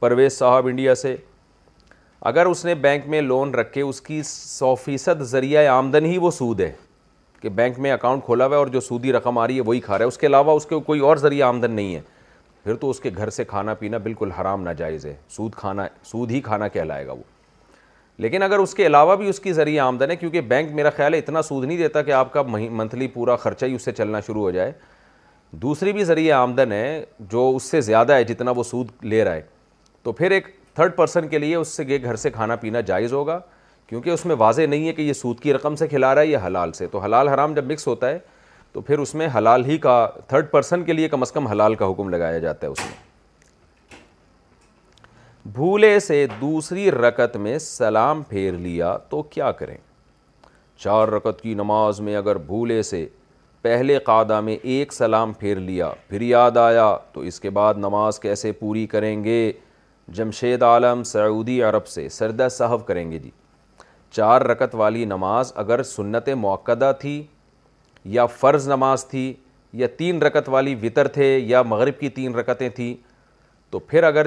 پرویز 0.01 0.33
صاحب 0.39 0.67
انڈیا 0.67 0.95
سے 0.95 1.15
اگر 2.31 2.47
اس 2.47 2.65
نے 2.65 2.75
بینک 2.75 3.07
میں 3.11 3.21
لون 3.21 3.55
رکھے 3.55 3.81
اس 3.83 4.01
کی 4.01 4.21
سو 4.27 4.75
فیصد 4.85 5.23
ذریعہ 5.31 5.67
آمدن 5.77 6.05
ہی 6.07 6.19
وہ 6.19 6.31
سود 6.31 6.61
ہے 6.61 6.71
کہ 7.41 7.49
بینک 7.49 7.79
میں 7.87 7.91
اکاؤنٹ 7.93 8.25
کھولا 8.25 8.47
ہوا 8.47 8.55
ہے 8.55 8.59
اور 8.59 8.67
جو 8.77 8.81
سودی 8.81 9.13
رقم 9.13 9.39
آ 9.39 9.47
رہی 9.47 9.57
ہے 9.57 9.63
وہی 9.67 9.81
کھا 9.81 9.99
رہا 9.99 10.05
ہے 10.05 10.09
اس 10.09 10.19
کے 10.19 10.27
علاوہ 10.27 10.57
اس 10.57 10.67
کے 10.67 10.81
کوئی 10.87 11.01
اور 11.09 11.17
ذریعہ 11.25 11.49
آمدن 11.49 11.71
نہیں 11.77 11.95
ہے 11.95 12.01
پھر 12.65 12.75
تو 12.81 12.91
اس 12.91 13.01
کے 13.01 13.11
گھر 13.17 13.31
سے 13.41 13.45
کھانا 13.45 13.75
پینا 13.79 13.99
بالکل 14.03 14.31
حرام 14.41 14.63
ناجائز 14.63 15.07
ہے 15.07 15.15
سود 15.37 15.55
کھانا 15.55 15.87
سود 16.11 16.31
ہی 16.31 16.41
کھانا 16.41 16.69
کہلائے 16.69 17.07
گا 17.07 17.13
وہ 17.13 17.23
لیکن 18.19 18.43
اگر 18.43 18.59
اس 18.59 18.75
کے 18.75 18.87
علاوہ 18.87 19.15
بھی 19.17 19.29
اس 19.29 19.39
کی 19.41 19.53
ذریعہ 19.53 19.85
آمدن 19.87 20.11
ہے 20.11 20.17
کیونکہ 20.17 20.41
بینک 20.49 20.73
میرا 20.75 20.91
خیال 20.97 21.15
ہے 21.15 21.19
اتنا 21.19 21.43
سود 21.43 21.65
نہیں 21.65 21.79
دیتا 21.79 22.03
کہ 22.03 22.11
آپ 22.13 22.33
کا 22.33 22.43
منتھلی 22.49 23.07
پورا 23.13 23.37
خرچہ 23.37 23.67
ہی 23.67 23.75
اس 23.75 23.85
سے 23.85 23.93
چلنا 23.93 24.21
شروع 24.27 24.43
ہو 24.43 24.51
جائے 24.51 24.73
دوسری 25.63 25.93
بھی 25.93 26.05
ذریعہ 26.05 26.37
آمدن 26.39 26.73
ہے 26.73 27.05
جو 27.31 27.51
اس 27.57 27.63
سے 27.71 27.81
زیادہ 27.81 28.13
ہے 28.15 28.25
جتنا 28.25 28.51
وہ 28.57 28.63
سود 28.63 28.91
لے 29.05 29.25
رہا 29.25 29.35
ہے 29.35 29.43
تو 30.03 30.13
پھر 30.13 30.31
ایک 30.31 30.47
تھرڈ 30.75 30.95
پرسن 30.97 31.29
کے 31.29 31.39
لیے 31.39 31.55
اس 31.57 31.69
سے 31.77 31.85
گھر 32.03 32.17
سے 32.17 32.31
کھانا 32.31 32.57
پینا 32.61 32.81
جائز 32.81 33.13
ہوگا 33.13 33.39
کیونکہ 33.87 34.11
اس 34.11 34.25
میں 34.27 34.37
واضح 34.39 34.67
نہیں 34.69 34.87
ہے 34.89 34.93
کہ 34.93 35.03
یہ 35.03 35.13
سود 35.13 35.41
کی 35.41 35.53
رقم 35.53 35.75
سے 35.77 35.89
کھلا 35.89 36.15
رہا 36.15 36.21
ہے 36.23 36.27
یا 36.27 36.39
حلال 36.47 36.73
سے 36.73 36.87
تو 36.93 36.99
حلال 36.99 37.29
حرام 37.29 37.55
جب 37.55 37.71
مکس 37.73 37.87
ہوتا 37.87 38.09
ہے 38.11 38.19
تو 38.73 38.81
پھر 38.81 38.99
اس 38.99 39.15
میں 39.15 39.29
حلال 39.37 39.65
ہی 39.65 39.77
کا 39.79 40.07
تھرڈ 40.29 40.51
پرسن 40.51 40.85
کے 40.85 40.93
لیے 40.93 41.09
کم 41.09 41.23
از 41.23 41.33
کم 41.33 41.47
حلال 41.47 41.75
کا 41.75 41.91
حکم 41.91 42.09
لگایا 42.11 42.39
جاتا 42.39 42.67
ہے 42.67 42.73
اس 42.73 42.79
میں 42.85 43.11
بھولے 45.51 45.99
سے 46.01 46.27
دوسری 46.41 46.91
رکت 46.93 47.37
میں 47.37 47.59
سلام 47.61 48.23
پھیر 48.29 48.53
لیا 48.59 48.97
تو 49.11 49.23
کیا 49.31 49.51
کریں 49.59 49.77
چار 50.83 51.09
رکت 51.09 51.41
کی 51.43 51.55
نماز 51.55 52.01
میں 52.01 52.15
اگر 52.17 52.37
بھولے 52.47 52.81
سے 52.83 53.05
پہلے 53.63 53.99
قادہ 54.05 54.41
میں 54.45 54.57
ایک 54.73 54.93
سلام 54.93 55.33
پھیر 55.39 55.57
لیا 55.61 55.91
پھر 56.09 56.21
یاد 56.23 56.57
آیا 56.57 56.87
تو 57.13 57.21
اس 57.31 57.41
کے 57.41 57.51
بعد 57.59 57.75
نماز 57.79 58.19
کیسے 58.21 58.53
پوری 58.59 58.87
کریں 58.93 59.23
گے 59.25 59.41
جمشید 60.17 60.63
عالم 60.63 61.03
سعودی 61.11 61.63
عرب 61.65 61.87
سے 61.87 62.09
سردہ 62.19 62.49
صحف 62.51 62.85
کریں 62.87 63.11
گے 63.11 63.19
جی 63.19 63.31
چار 64.17 64.43
رکت 64.51 64.75
والی 64.79 65.05
نماز 65.15 65.53
اگر 65.65 65.83
سنت 65.83 66.29
موقع 66.37 66.93
تھی 67.01 67.23
یا 68.15 68.27
فرض 68.39 68.69
نماز 68.69 69.05
تھی 69.09 69.33
یا 69.81 69.87
تین 69.99 70.23
رکت 70.23 70.49
والی 70.49 70.75
وطر 70.83 71.09
تھے 71.19 71.37
یا 71.39 71.63
مغرب 71.75 72.01
کی 72.01 72.09
تین 72.21 72.35
رکتیں 72.35 72.69
تھیں 72.77 72.95
تو 73.71 73.79
پھر 73.79 74.03
اگر 74.05 74.27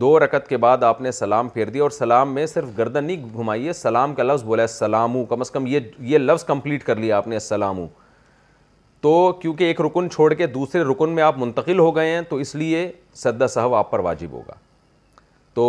دو 0.00 0.18
رکت 0.18 0.48
کے 0.48 0.56
بعد 0.56 0.82
آپ 0.82 1.00
نے 1.00 1.10
سلام 1.12 1.48
پھیر 1.48 1.68
دیا 1.70 1.82
اور 1.82 1.90
سلام 1.96 2.32
میں 2.34 2.44
صرف 2.52 2.68
گردن 2.78 3.04
نہیں 3.04 3.28
گھمائیے 3.34 3.72
سلام 3.72 4.14
کا 4.14 4.22
لفظ 4.22 4.42
بولا 4.44 4.66
سلامو 4.66 5.24
کم 5.24 5.40
از 5.40 5.50
کم 5.50 5.66
یہ 5.70 5.80
یہ 6.12 6.18
لفظ 6.18 6.44
کمپلیٹ 6.44 6.84
کر 6.84 6.96
لیا 6.96 7.16
آپ 7.16 7.26
نے 7.28 7.38
سلامو 7.40 7.86
تو 9.00 9.12
کیونکہ 9.42 9.64
ایک 9.64 9.80
رکن 9.80 10.10
چھوڑ 10.10 10.32
کے 10.34 10.46
دوسرے 10.56 10.82
رکن 10.90 11.10
میں 11.14 11.22
آپ 11.22 11.38
منتقل 11.38 11.78
ہو 11.78 11.94
گئے 11.96 12.08
ہیں 12.10 12.20
تو 12.28 12.36
اس 12.44 12.54
لیے 12.54 12.90
سدہ 13.22 13.46
صاحب 13.50 13.74
آپ 13.74 13.90
پر 13.90 13.98
واجب 14.08 14.32
ہوگا 14.32 14.54
تو 15.54 15.66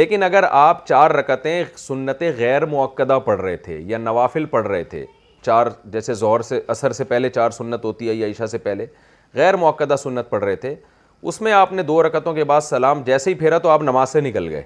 لیکن 0.00 0.22
اگر 0.22 0.44
آپ 0.50 0.86
چار 0.86 1.10
رکتیں 1.20 1.62
سنت 1.86 2.22
غیر 2.38 2.66
موقعہ 2.76 3.18
پڑھ 3.24 3.40
رہے 3.40 3.56
تھے 3.66 3.78
یا 3.86 3.98
نوافل 3.98 4.44
پڑھ 4.56 4.66
رہے 4.66 4.84
تھے 4.94 5.04
چار 5.42 5.66
جیسے 5.92 6.14
زہر 6.14 6.42
سے 6.48 6.60
اثر 6.76 6.92
سے 6.92 7.04
پہلے 7.14 7.30
چار 7.38 7.50
سنت 7.60 7.84
ہوتی 7.84 8.08
ہے 8.08 8.14
یا 8.14 8.28
عشاء 8.30 8.46
سے 8.46 8.58
پہلے 8.68 8.86
غیر 9.34 9.56
موقعہ 9.66 9.96
سنت 10.02 10.30
پڑھ 10.30 10.44
رہے 10.44 10.56
تھے 10.56 10.74
اس 11.22 11.40
میں 11.42 11.52
آپ 11.52 11.72
نے 11.72 11.82
دو 11.82 12.02
رکتوں 12.02 12.32
کے 12.34 12.44
بعد 12.44 12.60
سلام 12.60 13.02
جیسے 13.04 13.30
ہی 13.30 13.34
پھیرا 13.38 13.58
تو 13.58 13.68
آپ 13.68 13.82
نماز 13.82 14.10
سے 14.10 14.20
نکل 14.20 14.48
گئے 14.50 14.62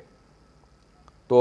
تو 1.29 1.37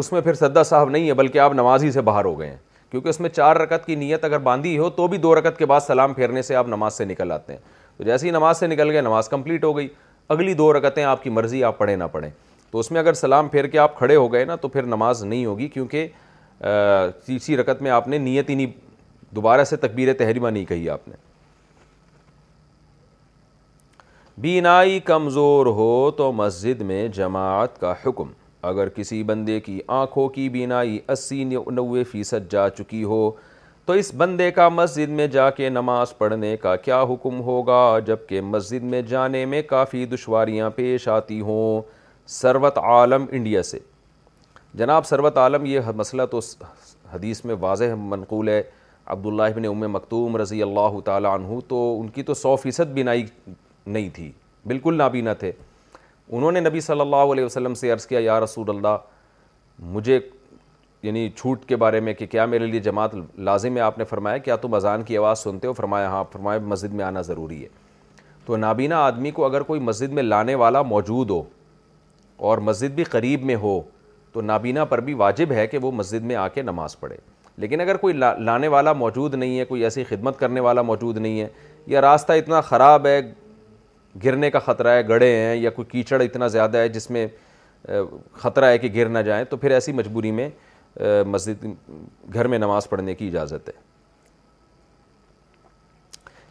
اس 0.00 0.10
میں 0.12 0.20
پھر 0.20 0.34
سدا 0.34 0.62
صاحب 0.64 0.88
نہیں 0.90 1.08
ہے 1.08 1.14
بلکہ 1.14 1.38
آپ 1.38 1.52
نماز 1.54 1.84
ہی 1.84 1.90
سے 1.92 2.00
باہر 2.02 2.24
ہو 2.24 2.38
گئے 2.38 2.48
ہیں 2.50 2.56
کیونکہ 2.90 3.08
اس 3.08 3.20
میں 3.20 3.30
چار 3.30 3.56
رکت 3.56 3.84
کی 3.86 3.94
نیت 3.94 4.24
اگر 4.24 4.38
باندھی 4.38 4.76
ہو 4.78 4.88
تو 4.96 5.06
بھی 5.08 5.18
دو 5.18 5.34
رکت 5.34 5.58
کے 5.58 5.66
بعد 5.66 5.80
سلام 5.86 6.14
پھیرنے 6.14 6.42
سے 6.42 6.54
آپ 6.56 6.68
نماز 6.68 6.94
سے 6.98 7.04
نکل 7.04 7.32
آتے 7.32 7.52
ہیں 7.52 7.60
تو 7.96 8.04
جیسے 8.04 8.26
ہی 8.26 8.30
نماز 8.32 8.58
سے 8.60 8.66
نکل 8.66 8.90
گئے 8.92 9.00
نماز 9.00 9.28
کمپلیٹ 9.28 9.64
ہو 9.64 9.76
گئی 9.76 9.88
اگلی 10.28 10.54
دو 10.54 10.72
رکتیں 10.72 11.02
آپ 11.04 11.22
کی 11.22 11.30
مرضی 11.30 11.62
آپ 11.64 11.78
پڑھیں 11.78 11.96
نہ 11.96 12.04
پڑھیں 12.12 12.30
تو 12.70 12.78
اس 12.78 12.90
میں 12.90 13.00
اگر 13.00 13.12
سلام 13.14 13.48
پھیر 13.48 13.66
کے 13.66 13.78
آپ 13.78 13.96
کھڑے 13.98 14.16
ہو 14.16 14.32
گئے 14.32 14.44
نا 14.44 14.56
تو 14.60 14.68
پھر 14.68 14.86
نماز 14.86 15.22
نہیں 15.24 15.44
ہوگی 15.46 15.68
کیونکہ 15.68 16.06
تیسری 17.26 17.56
رکت 17.56 17.82
میں 17.82 17.90
آپ 17.90 18.08
نے 18.08 18.18
نیت 18.18 18.50
ہی 18.50 18.54
نہیں 18.54 18.72
دوبارہ 19.36 19.64
سے 19.64 19.76
تقبیر 19.76 20.12
تحریمہ 20.18 20.48
نہیں 20.48 20.64
کہی 20.64 20.88
آپ 20.90 21.08
نے 21.08 21.14
بینائی 24.42 24.98
کمزور 25.04 25.66
ہو 25.76 26.10
تو 26.16 26.30
مسجد 26.36 26.80
میں 26.88 27.06
جماعت 27.14 27.78
کا 27.80 27.92
حکم 28.04 28.30
اگر 28.70 28.88
کسی 28.96 29.22
بندے 29.30 29.58
کی 29.68 29.78
آنکھوں 29.98 30.26
کی 30.34 30.48
بینائی 30.56 30.98
اسی 31.12 31.44
نوے 31.72 32.02
فیصد 32.10 32.50
جا 32.52 32.68
چکی 32.78 33.02
ہو 33.12 33.30
تو 33.86 33.92
اس 34.02 34.12
بندے 34.16 34.50
کا 34.58 34.68
مسجد 34.68 35.10
میں 35.20 35.26
جا 35.36 35.48
کے 35.58 35.68
نماز 35.78 36.16
پڑھنے 36.18 36.56
کا 36.62 36.74
کیا 36.86 37.00
حکم 37.12 37.40
ہوگا 37.48 37.80
جب 38.06 38.26
کہ 38.28 38.40
مسجد 38.52 38.84
میں 38.92 39.02
جانے 39.08 39.44
میں 39.54 39.62
کافی 39.70 40.04
دشواریاں 40.12 40.70
پیش 40.76 41.08
آتی 41.16 41.40
ہوں 41.48 41.80
سروت 42.40 42.78
عالم 42.78 43.24
انڈیا 43.30 43.62
سے 43.72 43.78
جناب 44.78 45.06
سروت 45.06 45.38
عالم 45.38 45.66
یہ 45.66 45.90
مسئلہ 45.96 46.22
تو 46.30 46.40
حدیث 47.14 47.44
میں 47.44 47.54
واضح 47.60 47.94
منقول 48.14 48.48
ہے 48.48 48.62
عبداللہ 49.14 49.42
بن 49.56 49.64
ام 49.66 49.80
مکتوم 49.92 50.36
رضی 50.36 50.62
اللہ 50.62 51.00
تعالیٰ 51.04 51.34
عنہ 51.38 51.58
تو 51.68 51.78
ان 52.00 52.08
کی 52.14 52.22
تو 52.22 52.34
سو 52.34 52.54
فیصد 52.62 52.92
بینائی 52.94 53.24
نہیں 53.86 54.08
تھی 54.14 54.30
بالکل 54.66 54.96
نابینا 54.98 55.32
تھے 55.40 55.52
انہوں 56.36 56.52
نے 56.52 56.60
نبی 56.60 56.80
صلی 56.80 57.00
اللہ 57.00 57.32
علیہ 57.32 57.44
وسلم 57.44 57.74
سے 57.80 57.90
عرض 57.92 58.06
کیا 58.06 58.18
یا 58.22 58.38
رسول 58.40 58.70
اللہ 58.76 58.96
مجھے 59.92 60.18
یعنی 61.02 61.28
چھوٹ 61.36 61.64
کے 61.64 61.76
بارے 61.76 62.00
میں 62.00 62.12
کہ 62.14 62.26
کیا 62.26 62.44
میرے 62.46 62.66
لیے 62.66 62.80
جماعت 62.80 63.10
لازم 63.48 63.76
ہے 63.76 63.80
آپ 63.82 63.98
نے 63.98 64.04
فرمایا 64.04 64.38
کیا 64.46 64.56
تم 64.60 64.74
اذان 64.74 65.02
کی 65.04 65.16
آواز 65.16 65.38
سنتے 65.38 65.68
ہو 65.68 65.72
فرمایا 65.72 66.08
ہاں 66.10 66.24
فرمایا 66.32 66.60
مسجد 66.66 66.94
میں 66.94 67.04
آنا 67.04 67.20
ضروری 67.22 67.62
ہے 67.62 67.68
تو 68.46 68.56
نابینا 68.56 69.04
آدمی 69.04 69.30
کو 69.38 69.44
اگر 69.44 69.60
کوئی 69.70 69.80
مسجد 69.80 70.12
میں 70.14 70.22
لانے 70.22 70.54
والا 70.54 70.82
موجود 70.82 71.30
ہو 71.30 71.42
اور 72.50 72.58
مسجد 72.68 72.94
بھی 72.94 73.04
قریب 73.04 73.44
میں 73.44 73.54
ہو 73.62 73.80
تو 74.32 74.40
نابینا 74.42 74.84
پر 74.84 75.00
بھی 75.00 75.14
واجب 75.22 75.52
ہے 75.52 75.66
کہ 75.66 75.78
وہ 75.82 75.90
مسجد 75.92 76.22
میں 76.28 76.36
آ 76.36 76.46
کے 76.54 76.62
نماز 76.62 76.98
پڑھے 77.00 77.16
لیکن 77.64 77.80
اگر 77.80 77.96
کوئی 77.96 78.14
لانے 78.14 78.68
والا 78.68 78.92
موجود 78.92 79.34
نہیں 79.34 79.58
ہے 79.58 79.64
کوئی 79.64 79.84
ایسی 79.84 80.04
خدمت 80.04 80.38
کرنے 80.38 80.60
والا 80.60 80.82
موجود 80.82 81.16
نہیں 81.18 81.40
ہے 81.40 81.48
یا 81.86 82.00
راستہ 82.00 82.32
اتنا 82.32 82.60
خراب 82.60 83.06
ہے 83.06 83.20
گرنے 84.24 84.50
کا 84.50 84.58
خطرہ 84.66 84.88
ہے 84.96 85.06
گڑے 85.08 85.34
ہیں 85.36 85.54
یا 85.56 85.70
کوئی 85.70 85.86
کیچڑ 85.90 86.20
اتنا 86.22 86.46
زیادہ 86.48 86.78
ہے 86.78 86.88
جس 86.88 87.10
میں 87.10 87.26
خطرہ 88.42 88.68
ہے 88.70 88.78
کہ 88.78 88.88
گر 88.94 89.08
نہ 89.08 89.18
جائیں 89.26 89.44
تو 89.50 89.56
پھر 89.56 89.70
ایسی 89.70 89.92
مجبوری 89.92 90.30
میں 90.32 90.48
مسجد 91.26 91.66
گھر 92.34 92.46
میں 92.48 92.58
نماز 92.58 92.88
پڑھنے 92.88 93.14
کی 93.14 93.26
اجازت 93.28 93.68
ہے 93.68 93.84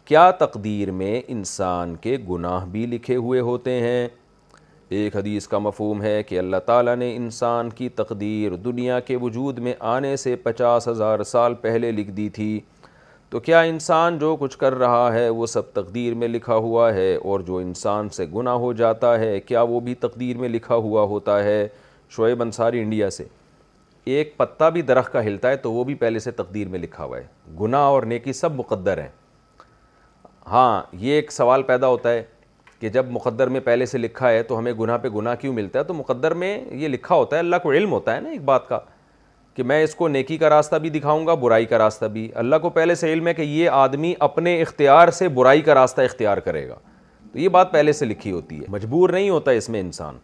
کیا 0.04 0.30
تقدیر 0.38 0.90
میں 1.02 1.20
انسان 1.28 1.94
کے 2.00 2.16
گناہ 2.28 2.64
بھی 2.72 2.84
لکھے 2.86 3.16
ہوئے 3.16 3.40
ہوتے 3.48 3.72
ہیں 3.80 4.06
ایک 4.98 5.16
حدیث 5.16 5.46
کا 5.48 5.58
مفہوم 5.58 6.02
ہے 6.02 6.22
کہ 6.22 6.38
اللہ 6.38 6.56
تعالیٰ 6.66 6.94
نے 6.96 7.14
انسان 7.16 7.70
کی 7.78 7.88
تقدیر 8.00 8.54
دنیا 8.64 8.98
کے 9.08 9.16
وجود 9.22 9.58
میں 9.66 9.72
آنے 9.94 10.14
سے 10.24 10.34
پچاس 10.42 10.86
ہزار 10.88 11.22
سال 11.30 11.54
پہلے 11.62 11.90
لکھ 11.92 12.10
دی 12.18 12.28
تھی 12.36 12.58
تو 13.30 13.38
کیا 13.40 13.60
انسان 13.68 14.18
جو 14.18 14.34
کچھ 14.40 14.56
کر 14.58 14.74
رہا 14.78 15.12
ہے 15.12 15.28
وہ 15.28 15.46
سب 15.54 15.72
تقدیر 15.74 16.14
میں 16.14 16.28
لکھا 16.28 16.54
ہوا 16.66 16.92
ہے 16.94 17.14
اور 17.16 17.40
جو 17.46 17.56
انسان 17.58 18.08
سے 18.16 18.26
گناہ 18.34 18.54
ہو 18.64 18.72
جاتا 18.80 19.18
ہے 19.20 19.40
کیا 19.46 19.62
وہ 19.70 19.80
بھی 19.86 19.94
تقدیر 20.00 20.36
میں 20.38 20.48
لکھا 20.48 20.74
ہوا 20.86 21.02
ہوتا 21.12 21.42
ہے 21.44 21.66
شعیب 22.16 22.42
انصاری 22.42 22.80
انڈیا 22.80 23.08
سے 23.10 23.24
ایک 24.14 24.36
پتہ 24.36 24.70
بھی 24.72 24.82
درخت 24.90 25.12
کا 25.12 25.22
ہلتا 25.26 25.48
ہے 25.50 25.56
تو 25.66 25.72
وہ 25.72 25.84
بھی 25.84 25.94
پہلے 26.02 26.18
سے 26.18 26.30
تقدیر 26.40 26.68
میں 26.74 26.78
لکھا 26.78 27.04
ہوا 27.04 27.18
ہے 27.18 27.24
گناہ 27.60 27.84
اور 27.94 28.02
نیکی 28.12 28.32
سب 28.32 28.52
مقدر 28.58 28.98
ہیں 29.02 29.08
ہاں 30.50 30.82
یہ 31.04 31.12
ایک 31.14 31.32
سوال 31.32 31.62
پیدا 31.72 31.86
ہوتا 31.88 32.12
ہے 32.12 32.22
کہ 32.80 32.88
جب 32.96 33.06
مقدر 33.10 33.48
میں 33.48 33.60
پہلے 33.64 33.86
سے 33.86 33.98
لکھا 33.98 34.28
ہے 34.30 34.42
تو 34.42 34.58
ہمیں 34.58 34.72
گناہ 34.80 34.96
پہ 35.02 35.08
گناہ 35.14 35.34
کیوں 35.40 35.54
ملتا 35.54 35.78
ہے 35.78 35.84
تو 35.84 35.94
مقدر 35.94 36.34
میں 36.42 36.58
یہ 36.70 36.88
لکھا 36.88 37.14
ہوتا 37.14 37.36
ہے 37.36 37.40
اللہ 37.40 37.56
کو 37.62 37.72
علم 37.72 37.92
ہوتا 37.92 38.14
ہے 38.16 38.20
نا 38.20 38.30
ایک 38.30 38.44
بات 38.44 38.68
کا 38.68 38.78
کہ 39.56 39.62
میں 39.62 39.82
اس 39.82 39.94
کو 39.94 40.06
نیکی 40.08 40.36
کا 40.38 40.48
راستہ 40.50 40.76
بھی 40.80 40.88
دکھاؤں 40.90 41.26
گا 41.26 41.34
برائی 41.42 41.66
کا 41.66 41.78
راستہ 41.78 42.04
بھی 42.14 42.28
اللہ 42.40 42.56
کو 42.62 42.70
پہلے 42.70 42.94
سے 42.94 43.12
علم 43.12 43.26
ہے 43.26 43.32
کہ 43.34 43.42
یہ 43.42 43.68
آدمی 43.72 44.12
اپنے 44.26 44.60
اختیار 44.62 45.08
سے 45.18 45.28
برائی 45.38 45.60
کا 45.68 45.74
راستہ 45.74 46.00
اختیار 46.00 46.38
کرے 46.48 46.66
گا 46.68 46.74
تو 47.32 47.38
یہ 47.38 47.48
بات 47.56 47.70
پہلے 47.72 47.92
سے 47.92 48.04
لکھی 48.06 48.32
ہوتی 48.32 48.58
ہے 48.60 48.64
مجبور 48.72 49.10
نہیں 49.10 49.30
ہوتا 49.30 49.50
اس 49.60 49.68
میں 49.68 49.80
انسان 49.80 50.18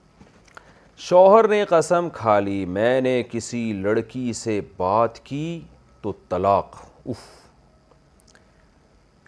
شوہر 1.05 1.49
نے 1.49 1.65
قسم 1.69 2.09
کھا 2.15 2.39
لی 2.41 2.65
میں 2.69 3.01
نے 3.01 3.23
کسی 3.31 3.63
لڑکی 3.83 4.33
سے 4.43 4.61
بات 4.77 5.19
کی 5.27 5.61
تو 6.03 6.13
طلاق 6.29 6.77
اف 7.07 7.19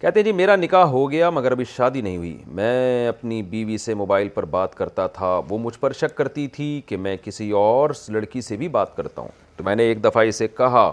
کہتے 0.00 0.20
ہیں 0.20 0.24
جی 0.24 0.32
میرا 0.38 0.56
نکاح 0.56 0.84
ہو 0.90 1.10
گیا 1.10 1.30
مگر 1.30 1.52
ابھی 1.52 1.64
شادی 1.76 2.00
نہیں 2.00 2.16
ہوئی 2.16 2.36
میں 2.58 3.08
اپنی 3.08 3.42
بیوی 3.56 3.78
سے 3.78 3.94
موبائل 3.94 4.28
پر 4.34 4.44
بات 4.58 4.74
کرتا 4.74 5.06
تھا 5.18 5.38
وہ 5.48 5.58
مجھ 5.58 5.78
پر 5.80 5.92
شک 6.00 6.16
کرتی 6.16 6.46
تھی 6.56 6.80
کہ 6.86 6.96
میں 7.06 7.16
کسی 7.24 7.50
اور 7.64 7.90
لڑکی 8.16 8.40
سے 8.50 8.56
بھی 8.56 8.68
بات 8.78 8.94
کرتا 8.96 9.22
ہوں 9.22 9.42
تو 9.56 9.64
میں 9.64 9.74
نے 9.76 9.82
ایک 9.88 10.02
دفعہ 10.04 10.22
اسے 10.28 10.48
کہا 10.56 10.92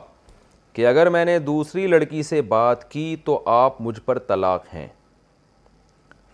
کہ 0.73 0.85
اگر 0.87 1.09
میں 1.09 1.23
نے 1.25 1.37
دوسری 1.45 1.85
لڑکی 1.87 2.23
سے 2.23 2.41
بات 2.55 2.89
کی 2.91 3.15
تو 3.25 3.41
آپ 3.53 3.81
مجھ 3.81 3.99
پر 4.05 4.19
طلاق 4.27 4.73
ہیں 4.73 4.87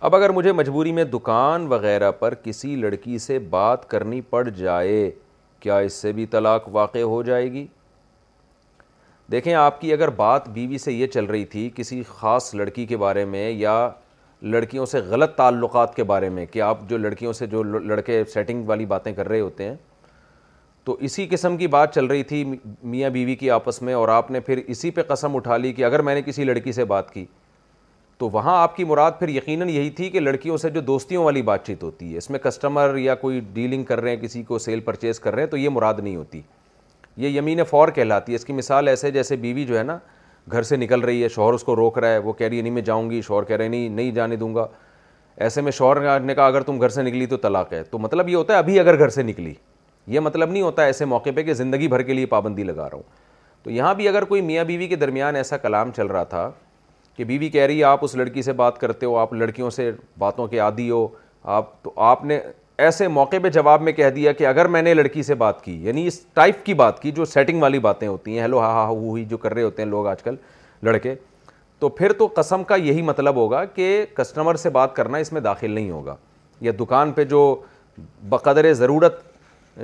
اب 0.07 0.15
اگر 0.15 0.29
مجھے 0.29 0.51
مجبوری 0.51 0.91
میں 0.93 1.03
دکان 1.13 1.65
وغیرہ 1.67 2.11
پر 2.19 2.33
کسی 2.43 2.75
لڑکی 2.75 3.17
سے 3.19 3.37
بات 3.55 3.89
کرنی 3.89 4.19
پڑ 4.29 4.47
جائے 4.57 5.09
کیا 5.59 5.77
اس 5.85 5.93
سے 6.01 6.11
بھی 6.13 6.25
طلاق 6.31 6.67
واقع 6.75 6.99
ہو 7.13 7.21
جائے 7.29 7.51
گی 7.51 7.65
دیکھیں 9.31 9.53
آپ 9.61 9.79
کی 9.81 9.91
اگر 9.93 10.09
بات 10.17 10.47
بیوی 10.49 10.77
سے 10.77 10.91
یہ 10.93 11.07
چل 11.13 11.25
رہی 11.25 11.45
تھی 11.55 11.69
کسی 11.75 12.01
خاص 12.07 12.53
لڑکی 12.55 12.85
کے 12.87 12.97
بارے 12.97 13.25
میں 13.25 13.49
یا 13.51 13.73
لڑکیوں 14.41 14.85
سے 14.85 14.99
غلط 15.09 15.35
تعلقات 15.35 15.95
کے 15.95 16.03
بارے 16.11 16.29
میں 16.29 16.45
کہ 16.51 16.61
آپ 16.61 16.81
جو 16.89 16.97
لڑکیوں 16.97 17.33
سے 17.33 17.47
جو 17.47 17.63
لڑکے 17.63 18.23
سیٹنگ 18.33 18.65
والی 18.69 18.85
باتیں 18.93 19.11
کر 19.13 19.27
رہے 19.29 19.39
ہوتے 19.39 19.67
ہیں 19.69 19.75
تو 20.87 20.95
اسی 21.03 21.25
قسم 21.31 21.55
کی 21.57 21.67
بات 21.67 21.93
چل 21.95 22.05
رہی 22.07 22.23
تھی 22.23 22.43
میاں 22.91 23.09
بیوی 23.15 23.33
کی 23.35 23.49
آپس 23.51 23.81
میں 23.81 23.93
اور 23.93 24.09
آپ 24.09 24.29
نے 24.31 24.39
پھر 24.39 24.59
اسی 24.67 24.91
پہ 24.91 25.01
قسم 25.07 25.35
اٹھا 25.35 25.57
لی 25.57 25.71
کہ 25.73 25.83
اگر 25.85 26.01
میں 26.07 26.13
نے 26.15 26.21
کسی 26.25 26.43
لڑکی 26.43 26.71
سے 26.73 26.85
بات 26.91 27.11
کی 27.13 27.25
تو 28.17 28.29
وہاں 28.33 28.55
آپ 28.61 28.75
کی 28.75 28.83
مراد 28.91 29.19
پھر 29.19 29.29
یقیناً 29.29 29.69
یہی 29.69 29.89
تھی 29.97 30.09
کہ 30.09 30.19
لڑکیوں 30.19 30.57
سے 30.57 30.69
جو 30.77 30.81
دوستیوں 30.91 31.23
والی 31.25 31.41
بات 31.51 31.65
چیت 31.67 31.83
ہوتی 31.83 32.11
ہے 32.11 32.17
اس 32.17 32.29
میں 32.29 32.39
کسٹمر 32.43 32.95
یا 33.01 33.15
کوئی 33.25 33.39
ڈیلنگ 33.53 33.83
کر 33.89 34.01
رہے 34.01 34.09
ہیں 34.15 34.21
کسی 34.21 34.43
کو 34.43 34.59
سیل 34.67 34.79
پرچیز 34.85 35.19
کر 35.19 35.33
رہے 35.35 35.43
ہیں 35.43 35.49
تو 35.49 35.57
یہ 35.57 35.69
مراد 35.69 35.99
نہیں 36.03 36.15
ہوتی 36.15 36.41
یہ 37.23 37.37
یمین 37.37 37.63
فور 37.69 37.87
کہلاتی 37.95 38.31
ہے 38.31 38.35
اس 38.35 38.45
کی 38.45 38.53
مثال 38.53 38.87
ایسے 38.87 39.11
جیسے 39.11 39.35
بیوی 39.43 39.65
جو 39.65 39.77
ہے 39.77 39.83
نا 39.83 39.97
گھر 40.51 40.63
سے 40.71 40.75
نکل 40.77 40.99
رہی 41.01 41.23
ہے 41.23 41.29
شوہر 41.29 41.53
اس 41.53 41.63
کو 41.63 41.75
روک 41.75 41.99
رہا 41.99 42.11
ہے 42.13 42.17
وہ 42.29 42.33
کہہ 42.33 42.47
رہی 42.47 42.57
ہے 42.57 42.61
نہیں 42.61 42.73
میں 42.73 42.81
جاؤں 42.81 43.09
گی 43.11 43.21
شوہر 43.27 43.43
کہہ 43.47 43.55
رہے 43.57 43.67
نہیں 43.67 43.89
نہیں 43.89 44.11
جانے 44.15 44.35
دوں 44.35 44.53
گا 44.55 44.67
ایسے 45.45 45.61
میں 45.61 45.71
شوہر 45.71 46.19
نے 46.19 46.35
کہا 46.35 46.45
اگر 46.45 46.61
تم 46.67 46.81
گھر 46.81 46.89
سے 46.89 47.01
نکلی 47.03 47.25
تو 47.25 47.37
طلاق 47.47 47.73
ہے 47.73 47.83
تو 47.89 47.99
مطلب 47.99 48.29
یہ 48.29 48.35
ہوتا 48.35 48.53
ہے 48.53 48.57
ابھی 48.57 48.79
اگر 48.79 48.97
گھر 48.99 49.09
سے 49.19 49.23
نکلی 49.23 49.53
یہ 50.07 50.19
مطلب 50.19 50.51
نہیں 50.51 50.61
ہوتا 50.61 50.83
ایسے 50.85 51.05
موقع 51.05 51.29
پہ 51.35 51.43
کہ 51.43 51.53
زندگی 51.53 51.87
بھر 51.87 52.01
کے 52.01 52.13
لیے 52.13 52.25
پابندی 52.25 52.63
لگا 52.63 52.85
رہا 52.91 52.95
ہوں 52.97 53.03
تو 53.63 53.71
یہاں 53.71 53.93
بھی 53.93 54.07
اگر 54.07 54.23
کوئی 54.25 54.41
میاں 54.41 54.63
بیوی 54.65 54.87
کے 54.87 54.95
درمیان 54.95 55.35
ایسا 55.35 55.57
کلام 55.57 55.91
چل 55.95 56.07
رہا 56.07 56.23
تھا 56.33 56.49
کہ 57.17 57.23
بیوی 57.23 57.49
کہہ 57.49 57.63
رہی 57.65 57.79
ہے 57.79 57.83
آپ 57.83 58.03
اس 58.03 58.15
لڑکی 58.15 58.41
سے 58.41 58.53
بات 58.53 58.77
کرتے 58.77 59.05
ہو 59.05 59.17
آپ 59.17 59.33
لڑکیوں 59.33 59.69
سے 59.69 59.91
باتوں 60.19 60.47
کے 60.47 60.59
عادی 60.59 60.89
ہو 60.89 61.07
آپ 61.55 61.81
تو 61.83 61.91
آپ 62.11 62.23
نے 62.25 62.39
ایسے 62.85 63.07
موقع 63.07 63.35
پہ 63.43 63.49
جواب 63.49 63.81
میں 63.81 63.91
کہہ 63.93 64.09
دیا 64.15 64.31
کہ 64.31 64.47
اگر 64.47 64.67
میں 64.75 64.81
نے 64.81 64.93
لڑکی 64.93 65.23
سے 65.23 65.35
بات 65.35 65.63
کی 65.63 65.77
یعنی 65.85 66.05
اس 66.07 66.19
ٹائپ 66.33 66.65
کی 66.65 66.73
بات 66.81 67.01
کی 67.01 67.11
جو 67.11 67.25
سیٹنگ 67.25 67.61
والی 67.61 67.79
باتیں 67.79 68.07
ہوتی 68.07 68.31
ہیں 68.33 68.41
ہیلو 68.41 68.59
ہا 68.61 68.71
ہا 68.73 68.85
ہو 68.87 69.13
ہی 69.13 69.23
جو 69.29 69.37
کر 69.37 69.53
رہے 69.53 69.63
ہوتے 69.63 69.81
ہیں 69.81 69.89
لوگ 69.89 70.07
آج 70.07 70.21
کل 70.23 70.35
لڑکے 70.83 71.15
تو 71.79 71.89
پھر 71.89 72.11
تو 72.17 72.27
قسم 72.35 72.63
کا 72.63 72.75
یہی 72.75 73.01
مطلب 73.01 73.35
ہوگا 73.35 73.63
کہ 73.65 74.05
کسٹمر 74.17 74.55
سے 74.55 74.69
بات 74.77 74.95
کرنا 74.95 75.17
اس 75.17 75.33
میں 75.33 75.41
داخل 75.41 75.71
نہیں 75.71 75.89
ہوگا 75.91 76.15
یا 76.61 76.71
دکان 76.79 77.11
پہ 77.13 77.23
جو 77.33 77.41
بقدر 78.29 78.71
ضرورت 78.73 79.19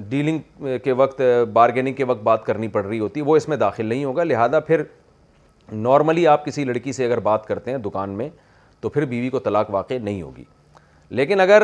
ڈیلنگ 0.10 0.68
کے 0.84 0.92
وقت 0.92 1.22
بارگیننگ 1.54 1.94
کے 1.96 2.04
وقت 2.04 2.22
بات 2.24 2.46
کرنی 2.46 2.68
پڑ 2.68 2.86
رہی 2.86 3.00
ہوتی 3.00 3.22
وہ 3.22 3.36
اس 3.38 3.48
میں 3.50 3.58
داخل 3.58 3.86
نہیں 3.86 4.04
ہوگا 4.06 4.24
لہذا 4.24 4.60
پھر 4.60 4.84
نارملی 5.72 6.26
آپ 6.28 6.46
کسی 6.46 6.64
لڑکی 6.66 6.92
سے 6.94 7.06
اگر 7.06 7.20
بات 7.28 7.46
کرتے 7.46 7.72
ہیں 7.72 7.78
دکان 7.86 8.10
میں 8.18 8.30
تو 8.82 8.90
پھر 8.90 9.06
بیوی 9.06 9.30
کو 9.30 9.40
طلاق 9.40 9.70
واقع 9.74 9.94
نہیں 10.02 10.22
ہوگی 10.22 10.44
لیکن 11.10 11.40
اگر 11.40 11.64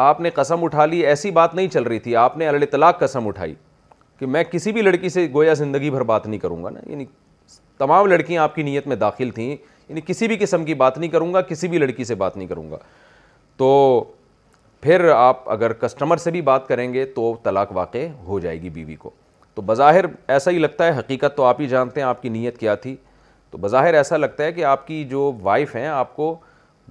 آپ 0.00 0.20
نے 0.20 0.30
قسم 0.34 0.64
اٹھا 0.64 0.84
لی 0.86 0.98
ایسی 1.06 1.30
بات 1.30 1.54
نہیں 1.54 1.68
چل 1.72 1.82
رہی 1.82 1.98
تھی 1.98 2.16
آپ 2.16 2.36
نے 2.38 2.66
طلاق 2.70 2.98
قسم 3.00 3.28
اٹھائی 3.28 3.54
کہ 4.18 4.26
میں 4.26 4.42
کسی 4.50 4.72
بھی 4.72 4.82
لڑکی 4.82 5.08
سے 5.08 5.26
گویا 5.34 5.52
زندگی 5.54 5.90
بھر 5.90 6.02
بات 6.04 6.26
نہیں 6.26 6.40
کروں 6.40 6.62
گا 6.64 6.70
نا 6.70 6.80
یعنی 6.90 7.04
تمام 7.78 8.06
لڑکیاں 8.06 8.42
آپ 8.42 8.54
کی 8.54 8.62
نیت 8.62 8.86
میں 8.88 8.96
داخل 8.96 9.30
تھیں 9.34 9.48
یعنی 9.52 10.00
کسی 10.06 10.28
بھی 10.28 10.36
قسم 10.40 10.64
کی 10.64 10.74
بات 10.74 10.98
نہیں 10.98 11.10
کروں 11.10 11.32
گا 11.34 11.40
کسی 11.50 11.68
بھی 11.68 11.78
لڑکی 11.78 12.04
سے 12.04 12.14
بات 12.22 12.36
نہیں 12.36 12.48
کروں 12.48 12.70
گا 12.70 12.78
تو 13.56 13.68
پھر 14.80 15.08
آپ 15.12 15.48
اگر 15.50 15.72
کسٹمر 15.72 16.16
سے 16.16 16.30
بھی 16.30 16.40
بات 16.42 16.66
کریں 16.68 16.92
گے 16.94 17.04
تو 17.14 17.34
طلاق 17.42 17.70
واقع 17.76 18.06
ہو 18.26 18.38
جائے 18.40 18.60
گی 18.62 18.70
بیوی 18.70 18.94
کو 18.96 19.10
تو 19.54 19.62
بظاہر 19.66 20.04
ایسا 20.34 20.50
ہی 20.50 20.58
لگتا 20.58 20.86
ہے 20.86 20.98
حقیقت 20.98 21.36
تو 21.36 21.44
آپ 21.44 21.60
ہی 21.60 21.66
جانتے 21.68 22.00
ہیں 22.00 22.06
آپ 22.08 22.20
کی 22.22 22.28
نیت 22.28 22.58
کیا 22.58 22.74
تھی 22.82 22.94
تو 23.50 23.58
بظاہر 23.58 23.94
ایسا 23.94 24.16
لگتا 24.16 24.44
ہے 24.44 24.52
کہ 24.52 24.64
آپ 24.64 24.86
کی 24.86 25.02
جو 25.10 25.30
وائف 25.42 25.74
ہیں 25.76 25.86
آپ 25.86 26.14
کو 26.16 26.34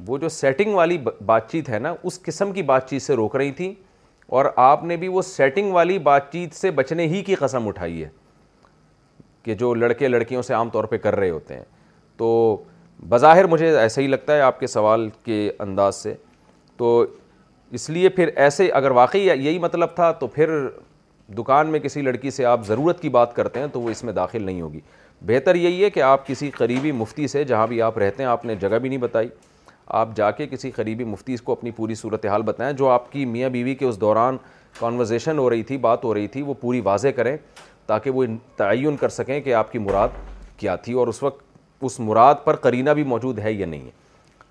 وہ 0.07 0.17
جو 0.17 0.29
سیٹنگ 0.29 0.73
والی 0.75 0.97
بات 1.25 1.49
چیت 1.51 1.69
ہے 1.69 1.79
نا 1.79 1.93
اس 2.03 2.21
قسم 2.21 2.51
کی 2.53 2.61
بات 2.63 2.89
چیت 2.89 3.01
سے 3.01 3.15
روک 3.15 3.35
رہی 3.35 3.51
تھیں 3.59 3.73
اور 4.37 4.45
آپ 4.55 4.83
نے 4.83 4.95
بھی 4.97 5.07
وہ 5.07 5.21
سیٹنگ 5.21 5.71
والی 5.73 5.97
بات 6.09 6.31
چیت 6.31 6.53
سے 6.55 6.71
بچنے 6.79 7.05
ہی 7.07 7.21
کی 7.25 7.35
قسم 7.39 7.67
اٹھائی 7.67 8.03
ہے 8.03 8.09
کہ 9.43 9.53
جو 9.55 9.73
لڑکے 9.73 10.07
لڑکیوں 10.07 10.41
سے 10.41 10.53
عام 10.53 10.69
طور 10.69 10.83
پہ 10.83 10.97
کر 11.07 11.15
رہے 11.15 11.29
ہوتے 11.29 11.55
ہیں 11.55 11.63
تو 12.17 12.35
بظاہر 13.09 13.47
مجھے 13.47 13.77
ایسا 13.77 14.01
ہی 14.01 14.07
لگتا 14.07 14.35
ہے 14.35 14.41
آپ 14.41 14.59
کے 14.59 14.67
سوال 14.67 15.07
کے 15.23 15.49
انداز 15.59 15.95
سے 16.01 16.13
تو 16.77 17.05
اس 17.75 17.89
لیے 17.89 18.09
پھر 18.09 18.29
ایسے 18.35 18.67
اگر 18.73 18.91
واقعی 18.91 19.21
یہی 19.27 19.57
مطلب 19.59 19.89
تھا 19.95 20.11
تو 20.19 20.27
پھر 20.33 20.49
دکان 21.37 21.67
میں 21.71 21.79
کسی 21.79 22.01
لڑکی 22.01 22.31
سے 22.31 22.45
آپ 22.45 22.65
ضرورت 22.67 23.01
کی 23.01 23.09
بات 23.09 23.35
کرتے 23.35 23.59
ہیں 23.59 23.67
تو 23.73 23.81
وہ 23.81 23.89
اس 23.89 24.03
میں 24.03 24.13
داخل 24.13 24.43
نہیں 24.43 24.61
ہوگی 24.61 24.79
بہتر 25.27 25.55
یہی 25.55 25.83
ہے 25.83 25.89
کہ 25.89 26.01
آپ 26.01 26.27
کسی 26.27 26.49
قریبی 26.57 26.91
مفتی 26.91 27.27
سے 27.27 27.43
جہاں 27.43 27.67
بھی 27.67 27.81
آپ 27.81 27.97
رہتے 27.97 28.23
ہیں 28.23 28.29
آپ 28.29 28.45
نے 28.45 28.55
جگہ 28.61 28.77
بھی 28.81 28.89
نہیں 28.89 28.99
بتائی 28.99 29.29
آپ 29.99 30.15
جا 30.15 30.29
کے 30.31 30.47
کسی 30.47 30.71
قریبی 30.71 31.03
مفتی 31.03 31.35
کو 31.43 31.51
اپنی 31.51 31.71
پوری 31.75 31.95
صورتحال 31.95 32.41
بتائیں 32.45 32.71
جو 32.77 32.87
آپ 32.89 33.11
کی 33.11 33.25
میاں 33.25 33.49
بیوی 33.49 33.75
کے 33.75 33.85
اس 33.85 33.99
دوران 34.01 34.37
کانورزیشن 34.79 35.37
ہو 35.37 35.49
رہی 35.49 35.63
تھی 35.67 35.77
بات 35.85 36.03
ہو 36.03 36.13
رہی 36.13 36.27
تھی 36.27 36.41
وہ 36.41 36.53
پوری 36.61 36.81
واضح 36.83 37.07
کریں 37.15 37.35
تاکہ 37.87 38.11
وہ 38.11 38.25
تعین 38.57 38.95
کر 38.99 39.09
سکیں 39.09 39.39
کہ 39.41 39.53
آپ 39.53 39.71
کی 39.71 39.79
مراد 39.79 40.09
کیا 40.57 40.75
تھی 40.85 40.93
اور 40.99 41.07
اس 41.07 41.21
وقت 41.23 41.43
اس 41.85 41.99
مراد 41.99 42.35
پر 42.43 42.55
قرینہ 42.55 42.89
بھی 42.95 43.03
موجود 43.03 43.39
ہے 43.39 43.51
یا 43.53 43.65
نہیں 43.65 43.85
ہے 43.85 43.91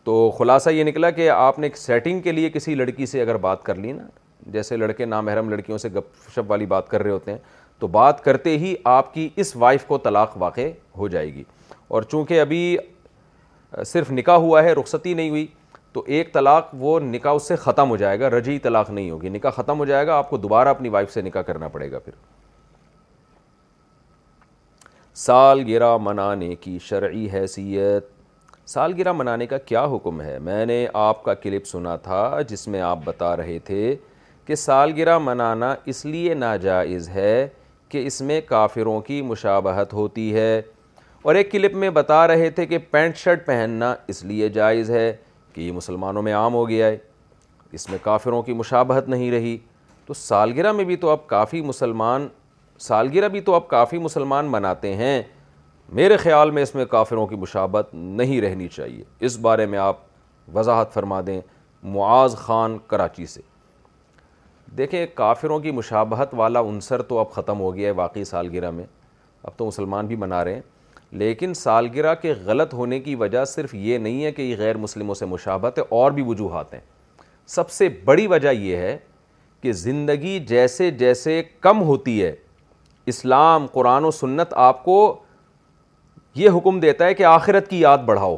تو 0.06 0.30
خلاصہ 0.30 0.70
یہ 0.70 0.84
نکلا 0.84 1.08
کہ 1.10 1.28
آپ 1.30 1.58
نے 1.58 1.66
ایک 1.66 1.76
سیٹنگ 1.76 2.20
کے 2.22 2.32
لیے 2.32 2.50
کسی 2.54 2.74
لڑکی 2.74 3.06
سے 3.06 3.20
اگر 3.22 3.36
بات 3.46 3.62
کر 3.64 3.74
لی 3.74 3.92
نا 3.92 4.06
جیسے 4.52 4.76
لڑکے 4.76 5.04
نامحرم 5.04 5.48
لڑکیوں 5.50 5.78
سے 5.84 5.88
گپ 5.94 6.28
شپ 6.34 6.50
والی 6.50 6.66
بات 6.74 6.88
کر 6.88 7.02
رہے 7.02 7.10
ہوتے 7.10 7.30
ہیں 7.30 7.38
تو 7.78 7.86
بات 7.96 8.22
کرتے 8.24 8.56
ہی 8.58 8.74
آپ 8.90 9.12
کی 9.14 9.28
اس 9.44 9.54
وائف 9.62 9.84
کو 9.86 9.98
طلاق 10.04 10.36
واقع 10.42 10.66
ہو 10.98 11.08
جائے 11.14 11.32
گی 11.34 11.42
اور 11.96 12.02
چونکہ 12.12 12.40
ابھی 12.40 12.62
صرف 13.92 14.10
نکاح 14.12 14.36
ہوا 14.46 14.62
ہے 14.64 14.72
رخصتی 14.80 15.14
نہیں 15.14 15.30
ہوئی 15.30 15.46
تو 15.92 16.04
ایک 16.16 16.32
طلاق 16.34 16.68
وہ 16.86 16.98
نکاح 17.00 17.32
اس 17.34 17.48
سے 17.48 17.56
ختم 17.66 17.90
ہو 17.90 17.96
جائے 18.04 18.20
گا 18.20 18.30
رجی 18.38 18.58
طلاق 18.68 18.90
نہیں 18.90 19.10
ہوگی 19.10 19.28
نکاح 19.28 19.50
ختم 19.60 19.78
ہو 19.78 19.84
جائے 19.90 20.06
گا 20.06 20.16
آپ 20.18 20.30
کو 20.30 20.36
دوبارہ 20.46 20.68
اپنی 20.78 20.88
وائف 20.96 21.12
سے 21.14 21.22
نکاح 21.22 21.42
کرنا 21.50 21.68
پڑے 21.76 21.90
گا 21.92 21.98
پھر 22.04 22.12
سالگرہ 25.26 25.96
منانے 26.02 26.54
کی 26.60 26.78
شرعی 26.82 27.26
حیثیت 27.32 28.14
سالگرہ 28.68 29.12
منانے 29.12 29.46
کا 29.46 29.58
کیا 29.64 29.84
حکم 29.92 30.20
ہے 30.20 30.38
میں 30.42 30.64
نے 30.66 30.86
آپ 30.98 31.22
کا 31.24 31.34
کلپ 31.42 31.66
سنا 31.66 31.94
تھا 32.02 32.22
جس 32.48 32.66
میں 32.68 32.80
آپ 32.82 32.98
بتا 33.04 33.36
رہے 33.36 33.58
تھے 33.64 33.94
کہ 34.46 34.54
سالگرہ 34.54 35.16
منانا 35.18 35.74
اس 35.92 36.04
لیے 36.04 36.34
ناجائز 36.34 37.08
ہے 37.08 37.46
کہ 37.88 38.06
اس 38.06 38.20
میں 38.30 38.40
کافروں 38.46 39.00
کی 39.00 39.20
مشابہت 39.22 39.92
ہوتی 39.94 40.32
ہے 40.34 40.60
اور 41.22 41.34
ایک 41.34 41.50
کلپ 41.52 41.74
میں 41.82 41.90
بتا 42.00 42.26
رہے 42.28 42.50
تھے 42.56 42.66
کہ 42.66 42.78
پینٹ 42.90 43.16
شرٹ 43.16 43.46
پہننا 43.46 43.94
اس 44.08 44.24
لیے 44.24 44.48
جائز 44.58 44.90
ہے 44.90 45.10
کہ 45.52 45.60
یہ 45.60 45.72
مسلمانوں 45.72 46.22
میں 46.22 46.34
عام 46.34 46.54
ہو 46.54 46.68
گیا 46.68 46.86
ہے 46.86 46.96
اس 47.78 47.88
میں 47.90 47.98
کافروں 48.02 48.42
کی 48.42 48.52
مشابہت 48.52 49.08
نہیں 49.08 49.30
رہی 49.30 49.56
تو 50.06 50.14
سالگرہ 50.14 50.72
میں 50.72 50.84
بھی 50.84 50.96
تو 51.04 51.10
آپ 51.10 51.26
کافی 51.28 51.60
مسلمان 51.62 52.28
سالگرہ 52.88 53.28
بھی 53.28 53.40
تو 53.40 53.54
آپ 53.54 53.68
کافی 53.68 53.98
مسلمان 53.98 54.48
مناتے 54.50 54.94
ہیں 54.96 55.22
میرے 55.94 56.16
خیال 56.16 56.50
میں 56.50 56.62
اس 56.62 56.74
میں 56.74 56.84
کافروں 56.90 57.26
کی 57.26 57.36
مشابت 57.38 57.90
نہیں 57.94 58.40
رہنی 58.40 58.66
چاہیے 58.68 59.02
اس 59.26 59.36
بارے 59.40 59.66
میں 59.66 59.78
آپ 59.78 59.96
وضاحت 60.54 60.92
فرما 60.94 61.20
دیں 61.26 61.40
معاذ 61.82 62.34
خان 62.36 62.76
کراچی 62.88 63.26
سے 63.26 63.40
دیکھیں 64.78 65.04
کافروں 65.14 65.58
کی 65.60 65.70
مشابہت 65.70 66.32
والا 66.36 66.60
عنصر 66.68 67.02
تو 67.12 67.18
اب 67.18 67.30
ختم 67.32 67.60
ہو 67.60 67.74
گیا 67.74 67.88
ہے 67.88 67.92
واقعی 67.94 68.24
سالگرہ 68.24 68.70
میں 68.70 68.84
اب 69.44 69.56
تو 69.56 69.66
مسلمان 69.66 70.06
بھی 70.06 70.16
منا 70.16 70.44
رہے 70.44 70.54
ہیں 70.54 70.60
لیکن 71.18 71.54
سالگرہ 71.54 72.14
کے 72.22 72.32
غلط 72.44 72.74
ہونے 72.74 72.98
کی 73.00 73.14
وجہ 73.14 73.44
صرف 73.46 73.74
یہ 73.74 73.98
نہیں 73.98 74.24
ہے 74.24 74.32
کہ 74.32 74.42
یہ 74.42 74.56
غیر 74.58 74.76
مسلموں 74.76 75.14
سے 75.14 75.26
مشابہت 75.26 75.78
ہے 75.78 75.82
اور 75.98 76.10
بھی 76.12 76.22
وجوہات 76.28 76.72
ہیں 76.74 76.80
سب 77.56 77.70
سے 77.70 77.88
بڑی 78.04 78.26
وجہ 78.26 78.52
یہ 78.52 78.76
ہے 78.76 78.96
کہ 79.62 79.72
زندگی 79.72 80.38
جیسے 80.48 80.90
جیسے 80.90 81.42
کم 81.60 81.82
ہوتی 81.82 82.22
ہے 82.24 82.34
اسلام 83.14 83.66
قرآن 83.72 84.04
و 84.04 84.10
سنت 84.10 84.54
آپ 84.56 84.84
کو 84.84 84.98
یہ 86.36 86.50
حکم 86.56 86.78
دیتا 86.80 87.06
ہے 87.06 87.14
کہ 87.14 87.24
آخرت 87.24 87.68
کی 87.68 87.80
یاد 87.80 87.98
بڑھاؤ 88.06 88.36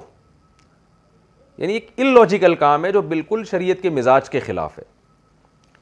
یعنی 1.59 1.73
ایک 1.73 1.91
ان 1.97 2.13
لوجیکل 2.15 2.55
کام 2.65 2.85
ہے 2.85 2.91
جو 2.93 3.01
بالکل 3.13 3.43
شریعت 3.51 3.81
کے 3.83 3.91
مزاج 3.91 4.29
کے 4.31 4.41
خلاف 4.41 4.79
ہے 4.79 4.83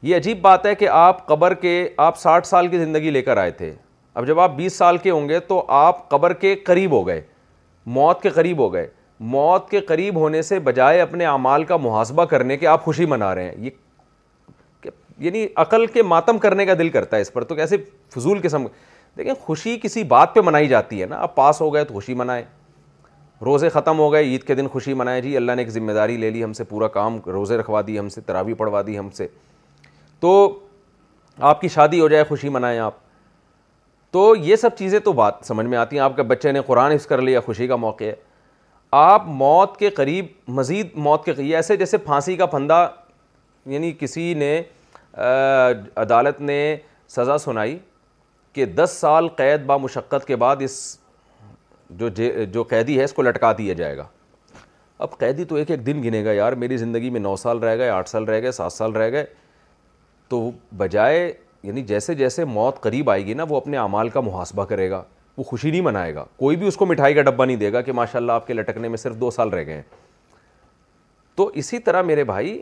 یہ 0.09 0.17
عجیب 0.17 0.41
بات 0.43 0.67
ہے 0.67 0.75
کہ 0.75 0.89
آپ 0.89 1.27
قبر 1.27 1.55
کے 1.65 1.73
آپ 2.07 2.19
ساٹھ 2.19 2.47
سال 2.47 2.69
کی 2.69 2.79
زندگی 2.79 3.11
لے 3.11 3.23
کر 3.23 3.37
آئے 3.45 3.51
تھے 3.61 3.73
اب 4.15 4.27
جب 4.27 4.41
آپ 4.41 4.55
بیس 4.57 4.77
سال 4.79 4.97
کے 4.99 5.11
ہوں 5.11 5.29
گے 5.29 5.41
تو 5.49 5.65
آپ 5.79 6.09
قبر 6.11 6.33
کے 6.45 6.55
قریب 6.67 6.93
ہو 6.93 7.07
گئے 7.07 7.21
موت 7.99 8.23
کے 8.23 8.31
قریب 8.39 8.59
ہو 8.65 8.73
گئے 8.73 8.87
موت 9.37 9.69
کے 9.71 9.81
قریب 9.91 10.17
ہونے 10.21 10.43
سے 10.49 10.59
بجائے 10.71 11.01
اپنے 11.01 11.27
اعمال 11.27 11.65
کا 11.65 11.77
محاسبہ 11.89 12.25
کرنے 12.33 12.57
کے 12.57 12.67
آپ 12.75 12.85
خوشی 12.85 13.07
منا 13.13 13.35
رہے 13.35 13.51
ہیں 13.51 13.55
یہ 13.65 13.71
یعنی 15.27 15.47
عقل 15.63 15.87
کے 15.93 16.03
ماتم 16.03 16.39
کرنے 16.39 16.65
کا 16.67 16.75
دل 16.79 16.89
کرتا 16.97 17.17
ہے 17.17 17.23
اس 17.23 17.33
پر 17.33 17.45
تو 17.51 17.55
کیسے 17.55 17.77
فضول 18.17 18.41
قسم 18.43 18.67
دیکھیں 19.17 19.35
خوشی 19.41 19.79
کسی 19.83 20.03
بات 20.05 20.35
پہ 20.35 20.41
منائی 20.45 20.69
جاتی 20.69 21.01
ہے 21.03 21.07
نا 21.07 21.17
آپ 21.23 21.35
پاس 21.35 21.61
ہو 21.61 21.73
گئے 21.75 21.85
تو 21.85 21.95
خوشی 21.95 22.15
منائے 22.15 22.45
روزے 23.45 23.69
ختم 23.69 23.99
ہو 23.99 24.13
گئے 24.13 24.23
عید 24.31 24.43
کے 24.47 24.55
دن 24.55 24.69
خوشی 24.73 24.95
منائے 25.01 25.21
جی 25.23 25.37
اللہ 25.37 25.53
نے 25.57 25.63
ایک 25.63 25.71
ذمہ 25.71 25.93
داری 25.93 26.17
لے 26.17 26.31
لی 26.31 26.43
ہم 26.45 26.53
سے 26.53 26.65
پورا 26.65 26.89
کام 26.97 27.19
روزے 27.33 27.57
رکھوا 27.57 27.81
دی 27.87 27.99
ہم 27.99 28.09
سے 28.09 28.21
تراوی 28.27 28.55
پڑھوا 28.55 28.83
دی 28.87 28.99
ہم 28.99 29.11
سے 29.19 29.27
تو 30.21 30.31
آپ 31.51 31.61
کی 31.61 31.69
شادی 31.69 32.01
ہو 32.01 32.09
جائے 32.09 32.25
خوشی 32.29 32.49
منائیں 32.49 32.79
آپ 32.81 32.95
تو 34.13 34.35
یہ 34.45 34.57
سب 34.57 34.77
چیزیں 34.77 34.99
تو 35.05 35.13
بات 35.13 35.35
سمجھ 35.45 35.67
میں 35.67 35.79
آتی 35.79 35.97
ہیں 35.97 36.03
آپ 36.03 36.17
کے 36.17 36.23
بچے 36.33 36.53
نے 36.53 36.61
قرآن 36.67 36.97
کر 37.09 37.23
لیا 37.23 37.41
خوشی 37.47 37.67
کا 37.69 37.77
موقع 37.77 38.05
ہے 38.05 38.15
آپ 38.97 39.23
موت 39.27 39.77
کے 39.77 39.91
قریب 39.91 40.27
مزید 40.59 40.91
موت 40.95 41.25
کے 41.25 41.33
قریب 41.35 41.55
ایسے 41.57 41.77
جیسے 41.77 41.97
پھانسی 41.99 42.37
کا 42.37 42.47
پھندہ 42.55 42.87
یعنی 43.71 43.93
کسی 44.01 44.33
نے 44.39 44.61
عدالت 46.03 46.41
نے 46.41 46.59
سزا 47.17 47.37
سنائی 47.39 47.77
کہ 48.57 48.65
دس 48.75 48.91
سال 49.01 49.27
قید 49.37 49.65
با 49.67 49.77
مشقت 49.79 50.25
کے 50.27 50.37
بعد 50.43 50.61
اس 50.65 50.75
جو 51.99 52.09
جو 52.53 52.63
قیدی 52.71 52.99
ہے 52.99 53.05
اس 53.05 53.13
کو 53.13 53.23
لٹکا 53.23 53.53
دیا 53.59 53.73
جائے 53.81 53.97
گا 53.97 54.07
اب 55.05 55.19
قیدی 55.19 55.45
تو 55.51 55.55
ایک 55.61 55.71
ایک 55.71 55.85
دن 55.87 56.03
گنے 56.03 56.25
گا 56.25 56.33
یار 56.33 56.53
میری 56.63 56.77
زندگی 56.85 57.11
میں 57.17 57.21
نو 57.21 57.35
سال 57.45 57.59
رہ 57.65 57.77
گئے 57.79 57.89
آٹھ 57.99 58.09
سال 58.09 58.25
رہ 58.29 58.41
گئے 58.43 58.53
سات 58.61 58.73
سال 58.73 58.93
رہ 58.97 59.11
گئے 59.13 59.25
تو 60.29 60.41
بجائے 60.77 61.21
یعنی 61.63 61.83
جیسے 61.93 62.15
جیسے 62.25 62.45
موت 62.57 62.81
قریب 62.83 63.11
آئے 63.11 63.27
گی 63.27 63.35
نا 63.35 63.45
وہ 63.49 63.57
اپنے 63.57 63.77
اعمال 63.79 64.09
کا 64.15 64.21
محاسبہ 64.31 64.65
کرے 64.73 64.91
گا 64.91 65.03
وہ 65.37 65.43
خوشی 65.51 65.71
نہیں 65.71 65.81
منائے 65.91 66.15
گا 66.15 66.25
کوئی 66.37 66.57
بھی 66.57 66.67
اس 66.69 66.77
کو 66.77 66.87
مٹھائی 66.87 67.15
کا 67.15 67.23
ڈبہ 67.31 67.45
نہیں 67.45 67.57
دے 67.57 67.73
گا 67.73 67.81
کہ 67.89 67.93
ماشاء 68.01 68.19
اللہ 68.21 68.33
آپ 68.41 68.47
کے 68.47 68.55
لٹکنے 68.55 68.89
میں 68.89 68.97
صرف 69.05 69.17
دو 69.21 69.31
سال 69.37 69.49
رہ 69.55 69.65
گئے 69.67 69.75
ہیں 69.75 69.83
تو 71.37 71.51
اسی 71.65 71.79
طرح 71.89 72.03
میرے 72.13 72.25
بھائی 72.33 72.61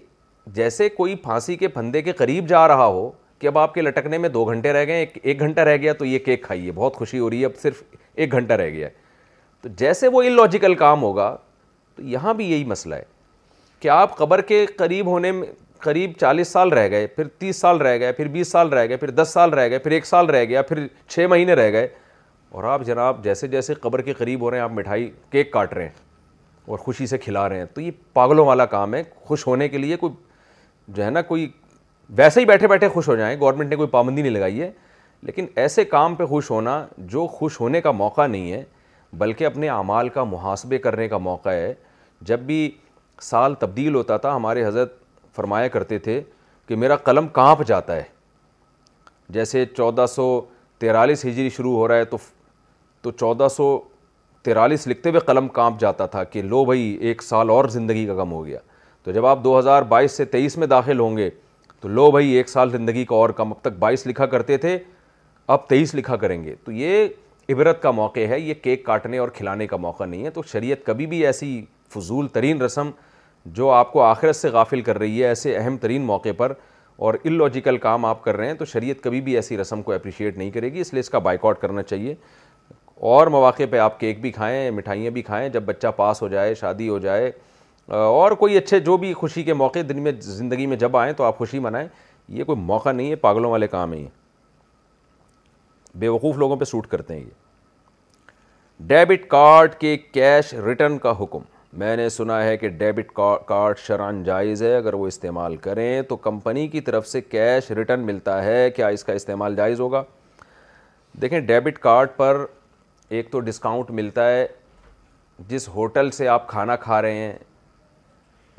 جیسے 0.54 0.88
کوئی 0.96 1.14
پھانسی 1.22 1.56
کے 1.56 1.68
پھندے 1.78 2.02
کے 2.02 2.12
قریب 2.22 2.48
جا 2.48 2.66
رہا 2.68 2.86
ہو 2.86 3.10
کہ 3.38 3.46
اب 3.46 3.58
آپ 3.58 3.72
کے 3.74 3.82
لٹکنے 3.82 4.18
میں 4.18 4.28
دو 4.28 4.44
گھنٹے 4.48 4.72
رہ 4.72 4.84
گئے 4.86 4.98
ایک 4.98 5.16
ایک 5.22 5.40
گھنٹہ 5.40 5.60
رہ 5.60 5.76
گیا 5.82 5.92
تو 5.98 6.04
یہ 6.04 6.18
کیک 6.24 6.42
کھائیے 6.44 6.72
بہت 6.74 6.96
خوشی 6.96 7.18
ہو 7.18 7.30
رہی 7.30 7.40
ہے 7.40 7.44
اب 7.46 7.56
صرف 7.62 7.82
ایک 8.14 8.32
گھنٹہ 8.32 8.52
رہ 8.54 8.70
گیا 8.70 8.88
ہے 8.88 8.92
تو 9.62 9.68
جیسے 9.78 10.08
وہ 10.12 10.22
ان 10.22 10.32
لوجیکل 10.32 10.74
کام 10.84 11.02
ہوگا 11.02 11.34
تو 11.96 12.02
یہاں 12.12 12.34
بھی 12.34 12.50
یہی 12.50 12.64
مسئلہ 12.64 12.94
ہے 12.94 13.04
کہ 13.80 13.88
آپ 13.88 14.16
قبر 14.16 14.40
کے 14.52 14.64
قریب 14.78 15.06
ہونے 15.06 15.32
میں 15.32 15.46
قریب 15.84 16.12
چالیس 16.20 16.48
سال 16.48 16.68
رہ 16.72 16.88
گئے 16.90 17.06
پھر 17.06 17.28
تیس 17.38 17.56
سال 17.60 17.80
رہ 17.82 17.98
گئے 18.00 18.12
پھر 18.12 18.28
بیس 18.34 18.48
سال 18.52 18.68
رہ 18.72 18.88
گئے 18.88 18.96
پھر 18.96 19.10
دس 19.22 19.30
سال 19.32 19.50
رہ 19.54 19.68
گئے 19.70 19.78
پھر 19.78 19.90
ایک 19.92 20.06
سال 20.06 20.26
رہ 20.30 20.44
گیا 20.48 20.62
پھر 20.62 20.86
چھ 21.08 21.26
مہینے 21.30 21.54
رہ 21.54 21.70
گئے 21.72 21.88
اور 22.50 22.64
آپ 22.72 22.82
جناب 22.86 23.22
جیسے 23.24 23.48
جیسے 23.48 23.74
قبر 23.80 24.00
کے 24.02 24.12
قریب 24.18 24.42
ہو 24.42 24.50
رہے 24.50 24.56
ہیں 24.58 24.64
آپ 24.64 24.72
مٹھائی 24.72 25.10
کیک 25.30 25.50
کاٹ 25.52 25.72
رہے 25.74 25.84
ہیں 25.84 25.90
اور 26.66 26.78
خوشی 26.78 27.06
سے 27.06 27.18
کھلا 27.18 27.48
رہے 27.48 27.58
ہیں 27.58 27.64
تو 27.74 27.80
یہ 27.80 27.90
پاگلوں 28.12 28.46
والا 28.46 28.66
کام 28.76 28.94
ہے 28.94 29.02
خوش 29.24 29.46
ہونے 29.46 29.68
کے 29.68 29.78
لیے 29.78 29.96
کوئی 29.96 30.12
جو 30.88 31.04
ہے 31.04 31.10
نا 31.10 31.22
کوئی 31.22 31.48
ویسے 32.16 32.40
ہی 32.40 32.44
بیٹھے 32.46 32.68
بیٹھے 32.68 32.88
خوش 32.88 33.08
ہو 33.08 33.14
جائیں 33.16 33.38
گورنمنٹ 33.40 33.70
نے 33.70 33.76
کوئی 33.76 33.88
پابندی 33.88 34.22
نہیں 34.22 34.32
لگائی 34.32 34.60
ہے 34.62 34.70
لیکن 35.22 35.46
ایسے 35.56 35.84
کام 35.84 36.14
پہ 36.14 36.24
خوش 36.26 36.50
ہونا 36.50 36.84
جو 36.98 37.26
خوش 37.32 37.60
ہونے 37.60 37.80
کا 37.80 37.90
موقع 37.90 38.26
نہیں 38.26 38.52
ہے 38.52 38.62
بلکہ 39.18 39.46
اپنے 39.46 39.68
اعمال 39.68 40.08
کا 40.14 40.24
محاسبے 40.24 40.78
کرنے 40.78 41.08
کا 41.08 41.18
موقع 41.18 41.48
ہے 41.48 41.72
جب 42.28 42.40
بھی 42.46 42.70
سال 43.22 43.54
تبدیل 43.58 43.94
ہوتا 43.94 44.16
تھا 44.16 44.34
ہمارے 44.36 44.64
حضرت 44.66 44.92
فرمایا 45.36 45.68
کرتے 45.68 45.98
تھے 45.98 46.20
کہ 46.68 46.76
میرا 46.76 46.96
قلم 47.06 47.28
کانپ 47.38 47.66
جاتا 47.66 47.96
ہے 47.96 48.02
جیسے 49.32 49.64
چودہ 49.76 50.04
سو 50.14 50.26
تیرالیس 50.78 51.24
ہجری 51.24 51.48
شروع 51.56 51.74
ہو 51.76 51.86
رہا 51.88 51.96
ہے 51.96 52.04
تو 52.04 52.16
تو 53.02 53.10
چودہ 53.10 53.46
سو 53.56 53.78
تیرالیس 54.42 54.86
لکھتے 54.86 55.10
ہوئے 55.10 55.20
قلم 55.26 55.48
کانپ 55.48 55.80
جاتا 55.80 56.06
تھا 56.12 56.22
کہ 56.24 56.42
لو 56.42 56.64
بھائی 56.64 56.82
ایک 57.00 57.22
سال 57.22 57.50
اور 57.50 57.64
زندگی 57.74 58.06
کا 58.06 58.14
کم 58.14 58.32
ہو 58.32 58.44
گیا 58.46 58.58
تو 59.04 59.10
جب 59.12 59.26
آپ 59.26 59.42
دو 59.44 59.58
ہزار 59.58 59.82
بائیس 59.88 60.12
سے 60.16 60.24
تیئیس 60.34 60.56
میں 60.58 60.66
داخل 60.66 61.00
ہوں 61.00 61.16
گے 61.16 61.28
تو 61.84 61.88
لو 61.90 62.10
بھائی 62.10 62.30
ایک 62.34 62.48
سال 62.48 62.70
زندگی 62.72 63.04
کا 63.04 63.14
اور 63.14 63.30
کم 63.36 63.50
اب 63.52 63.60
تک 63.62 63.72
بائیس 63.78 64.06
لکھا 64.06 64.26
کرتے 64.34 64.56
تھے 64.58 64.76
اب 65.54 65.66
تیئیس 65.68 65.94
لکھا 65.94 66.16
کریں 66.16 66.42
گے 66.44 66.54
تو 66.64 66.72
یہ 66.72 67.08
عبرت 67.52 67.82
کا 67.82 67.90
موقع 67.90 68.20
ہے 68.28 68.38
یہ 68.40 68.54
کیک 68.62 68.84
کاٹنے 68.84 69.18
اور 69.18 69.28
کھلانے 69.36 69.66
کا 69.66 69.76
موقع 69.76 70.04
نہیں 70.04 70.24
ہے 70.24 70.30
تو 70.36 70.42
شریعت 70.52 70.84
کبھی 70.86 71.06
بھی 71.06 71.20
ایسی 71.26 71.50
فضول 71.94 72.28
ترین 72.32 72.62
رسم 72.62 72.90
جو 73.58 73.70
آپ 73.70 73.92
کو 73.92 74.02
آخرت 74.02 74.36
سے 74.36 74.48
غافل 74.52 74.80
کر 74.82 74.98
رہی 74.98 75.22
ہے 75.22 75.26
ایسے 75.28 75.56
اہم 75.56 75.76
ترین 75.80 76.02
موقع 76.06 76.28
پر 76.36 76.52
اور 77.06 77.14
ان 77.24 77.32
لوجیکل 77.32 77.78
کام 77.86 78.04
آپ 78.04 78.24
کر 78.24 78.36
رہے 78.36 78.46
ہیں 78.46 78.54
تو 78.58 78.64
شریعت 78.72 79.02
کبھی 79.04 79.20
بھی 79.26 79.34
ایسی 79.36 79.58
رسم 79.58 79.82
کو 79.82 79.92
اپریشیٹ 79.92 80.36
نہیں 80.38 80.50
کرے 80.50 80.72
گی 80.72 80.80
اس 80.80 80.92
لیے 80.92 81.00
اس 81.00 81.10
کا 81.10 81.18
بائک 81.28 81.44
آؤٹ 81.44 81.60
کرنا 81.60 81.82
چاہیے 81.82 82.14
اور 83.14 83.26
مواقع 83.36 83.64
پہ 83.70 83.78
آپ 83.90 84.00
کیک 84.00 84.20
بھی 84.20 84.30
کھائیں 84.32 84.70
مٹھائیاں 84.78 85.10
بھی 85.18 85.22
کھائیں 85.22 85.48
جب 85.58 85.62
بچہ 85.66 85.88
پاس 85.96 86.22
ہو 86.22 86.28
جائے 86.28 86.54
شادی 86.62 86.88
ہو 86.88 86.98
جائے 87.08 87.30
اور 87.92 88.32
کوئی 88.40 88.56
اچھے 88.58 88.78
جو 88.80 88.96
بھی 88.96 89.12
خوشی 89.14 89.42
کے 89.44 89.54
موقع 89.54 89.78
دن 89.88 90.02
میں 90.02 90.12
زندگی 90.22 90.66
میں 90.66 90.76
جب 90.76 90.96
آئیں 90.96 91.12
تو 91.16 91.24
آپ 91.24 91.38
خوشی 91.38 91.58
منائیں 91.60 91.86
یہ 92.36 92.44
کوئی 92.44 92.58
موقع 92.60 92.92
نہیں 92.92 93.10
ہے 93.10 93.16
پاگلوں 93.24 93.50
والے 93.50 93.66
کام 93.68 93.92
ہیں 93.92 94.02
یہ 94.02 94.06
بے 95.98 96.08
وقوف 96.08 96.36
لوگوں 96.36 96.56
پہ 96.56 96.64
سوٹ 96.64 96.86
کرتے 96.90 97.14
ہیں 97.14 97.20
یہ 97.20 97.30
ڈیبٹ 98.86 99.26
کارڈ 99.30 99.74
کے 99.80 99.96
کیش 100.12 100.52
ریٹرن 100.64 100.96
کا 100.98 101.12
حکم 101.20 101.42
میں 101.78 101.96
نے 101.96 102.08
سنا 102.08 102.42
ہے 102.44 102.56
کہ 102.56 102.68
ڈیبٹ 102.78 103.12
کارڈ 103.46 104.24
جائز 104.26 104.62
ہے 104.62 104.76
اگر 104.76 104.94
وہ 104.94 105.06
استعمال 105.06 105.56
کریں 105.66 106.02
تو 106.08 106.16
کمپنی 106.16 106.66
کی 106.68 106.80
طرف 106.88 107.06
سے 107.06 107.20
کیش 107.20 107.70
ریٹرن 107.70 108.06
ملتا 108.06 108.42
ہے 108.44 108.70
کیا 108.76 108.86
اس 108.96 109.04
کا 109.04 109.12
استعمال 109.12 109.56
جائز 109.56 109.80
ہوگا 109.80 110.02
دیکھیں 111.22 111.40
ڈیبٹ 111.40 111.78
کارڈ 111.78 112.08
پر 112.16 112.44
ایک 113.16 113.30
تو 113.32 113.40
ڈسکاؤنٹ 113.48 113.90
ملتا 114.00 114.28
ہے 114.30 114.46
جس 115.48 115.68
ہوٹل 115.74 116.10
سے 116.10 116.28
آپ 116.28 116.48
کھانا 116.48 116.76
کھا 116.76 117.00
رہے 117.02 117.14
ہیں 117.16 117.32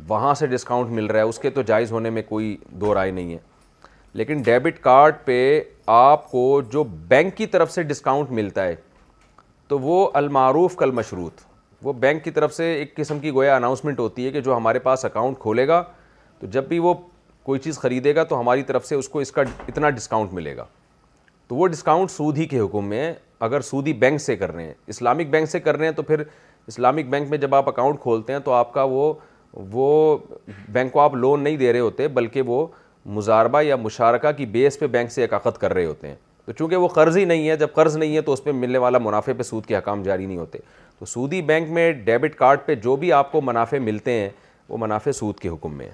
وہاں 0.10 0.34
سے 0.36 0.48
ڈسکاؤنٹ 0.48 0.90
مل 0.92 1.06
رہا 1.06 1.20
ہے 1.20 1.26
اس 1.28 1.40
کے 1.40 1.50
تو 1.50 1.62
جائز 1.68 1.92
ہونے 1.92 2.10
میں 2.10 2.22
کوئی 2.30 2.56
دو 2.82 2.94
رائے 2.94 3.12
نہیں 3.12 3.34
ہے 3.34 3.38
لیکن 4.18 4.42
ڈیبٹ 4.46 4.80
کارڈ 4.84 5.16
پہ 5.26 5.60
آپ 5.96 6.30
کو 6.32 6.62
جو 6.72 6.84
بینک 7.08 7.36
کی 7.38 7.46
طرف 7.56 7.72
سے 7.72 7.84
ڈسکاؤنٹ 7.84 8.32
ملتا 8.32 8.64
ہے 8.68 8.76
تو 9.68 9.80
وہ 9.80 10.08
المعروف 10.14 10.76
کل 10.78 10.92
مشروط 10.94 11.42
وہ 11.84 11.94
بینک 12.00 12.24
کی 12.24 12.32
طرف 12.32 12.54
سے 12.54 12.72
ایک 12.74 12.96
قسم 12.96 13.20
کی 13.20 13.32
گویا 13.34 13.56
اناؤنسمنٹ 13.56 14.00
ہوتی 14.00 14.26
ہے 14.26 14.32
کہ 14.32 14.42
جو 14.42 14.56
ہمارے 14.58 14.80
پاس 14.80 15.06
اکاؤنٹ 15.06 15.40
کھولے 15.40 15.68
گا 15.68 15.84
تو 16.40 16.48
جب 16.52 16.68
بھی 16.68 16.80
وہ 16.80 16.94
کوئی 17.44 17.60
چیز 17.60 17.78
خریدے 17.80 18.14
گا 18.16 18.24
تو 18.24 18.40
ہماری 18.40 18.64
طرف 18.64 18.86
سے 18.86 18.96
اس 18.96 19.10
کو 19.10 19.20
اس 19.20 19.32
کا 19.32 19.42
اتنا 19.68 19.90
ڈسکاؤنٹ 19.98 20.34
ملے 20.34 20.56
گا 20.58 20.66
تو 21.48 21.56
وہ 21.56 21.68
ڈسکاؤنٹ 21.68 22.12
سودی 22.12 22.46
کے 22.48 22.60
حکم 22.60 22.88
میں 22.90 23.12
اگر 23.48 23.62
سودی 23.62 23.94
بینک 24.04 24.22
سے 24.22 24.36
کر 24.36 24.52
رہے 24.54 24.64
ہیں 24.66 24.74
اسلامک 24.88 25.28
بینک 25.32 25.50
سے 25.50 25.60
کر 25.60 25.78
رہے 25.78 25.86
ہیں 25.86 25.92
تو 25.94 26.04
پھر 26.04 26.24
اسلامک 26.68 27.10
بینک 27.10 27.30
میں 27.30 27.38
جب 27.38 27.56
آپ 27.56 27.68
اکاؤنٹ 27.70 28.00
کھولتے 28.02 28.34
ہیں 28.34 28.40
تو 28.46 28.52
آپ 28.54 28.74
کا 28.74 28.84
وہ 28.90 29.14
وہ 29.72 30.18
بینک 30.74 30.92
کو 30.94 31.00
آپ 31.00 31.14
لون 31.16 31.44
نہیں 31.44 31.58
دے 31.58 31.72
رہے 31.74 31.80
ہوتے 31.80 32.08
بلکہ 32.08 32.42
وہ 32.46 32.66
مزاربہ 33.16 33.62
یا 33.62 33.76
مشارکہ 33.76 34.32
کی 34.38 34.46
بیس 34.52 34.80
پہ 34.80 34.88
بینک 34.92 35.12
سے 35.12 35.22
ایکاقت 35.22 35.60
کر 35.62 35.74
رہے 35.74 35.86
ہوتے 35.86 36.08
ہیں 36.08 36.16
تو 36.46 36.52
چونکہ 36.52 36.76
وہ 36.76 36.88
قرض 36.88 37.18
ہی 37.18 37.26
نہیں 37.26 37.48
ہے 37.50 37.56
جب 37.58 37.68
قرض 37.74 37.98
نہیں 37.98 38.16
ہے 38.16 38.22
تو 38.22 38.34
اس 38.34 38.44
پہ 38.44 38.52
ملنے 38.52 38.78
والا 38.78 38.98
منافع 39.02 39.32
پہ 39.38 39.44
سود 39.44 39.66
کے 39.66 39.78
حکام 39.78 40.02
جاری 40.04 40.26
نہیں 40.26 40.38
ہوتے 40.38 40.58
تو 41.00 41.06
سودی 41.06 41.42
بینک 41.42 41.70
میں 41.74 41.92
ڈیبٹ 42.06 42.36
کارڈ 42.38 42.60
پہ 42.66 42.76
جو 42.84 42.96
بھی 42.96 43.12
آپ 43.14 43.32
کو 43.32 43.42
منافع 43.42 43.78
ملتے 43.82 44.12
ہیں 44.20 44.30
وہ 44.70 44.78
منافع 44.82 45.12
سود 45.12 45.40
کے 45.40 45.50
حکم 45.50 45.76
میں 45.78 45.90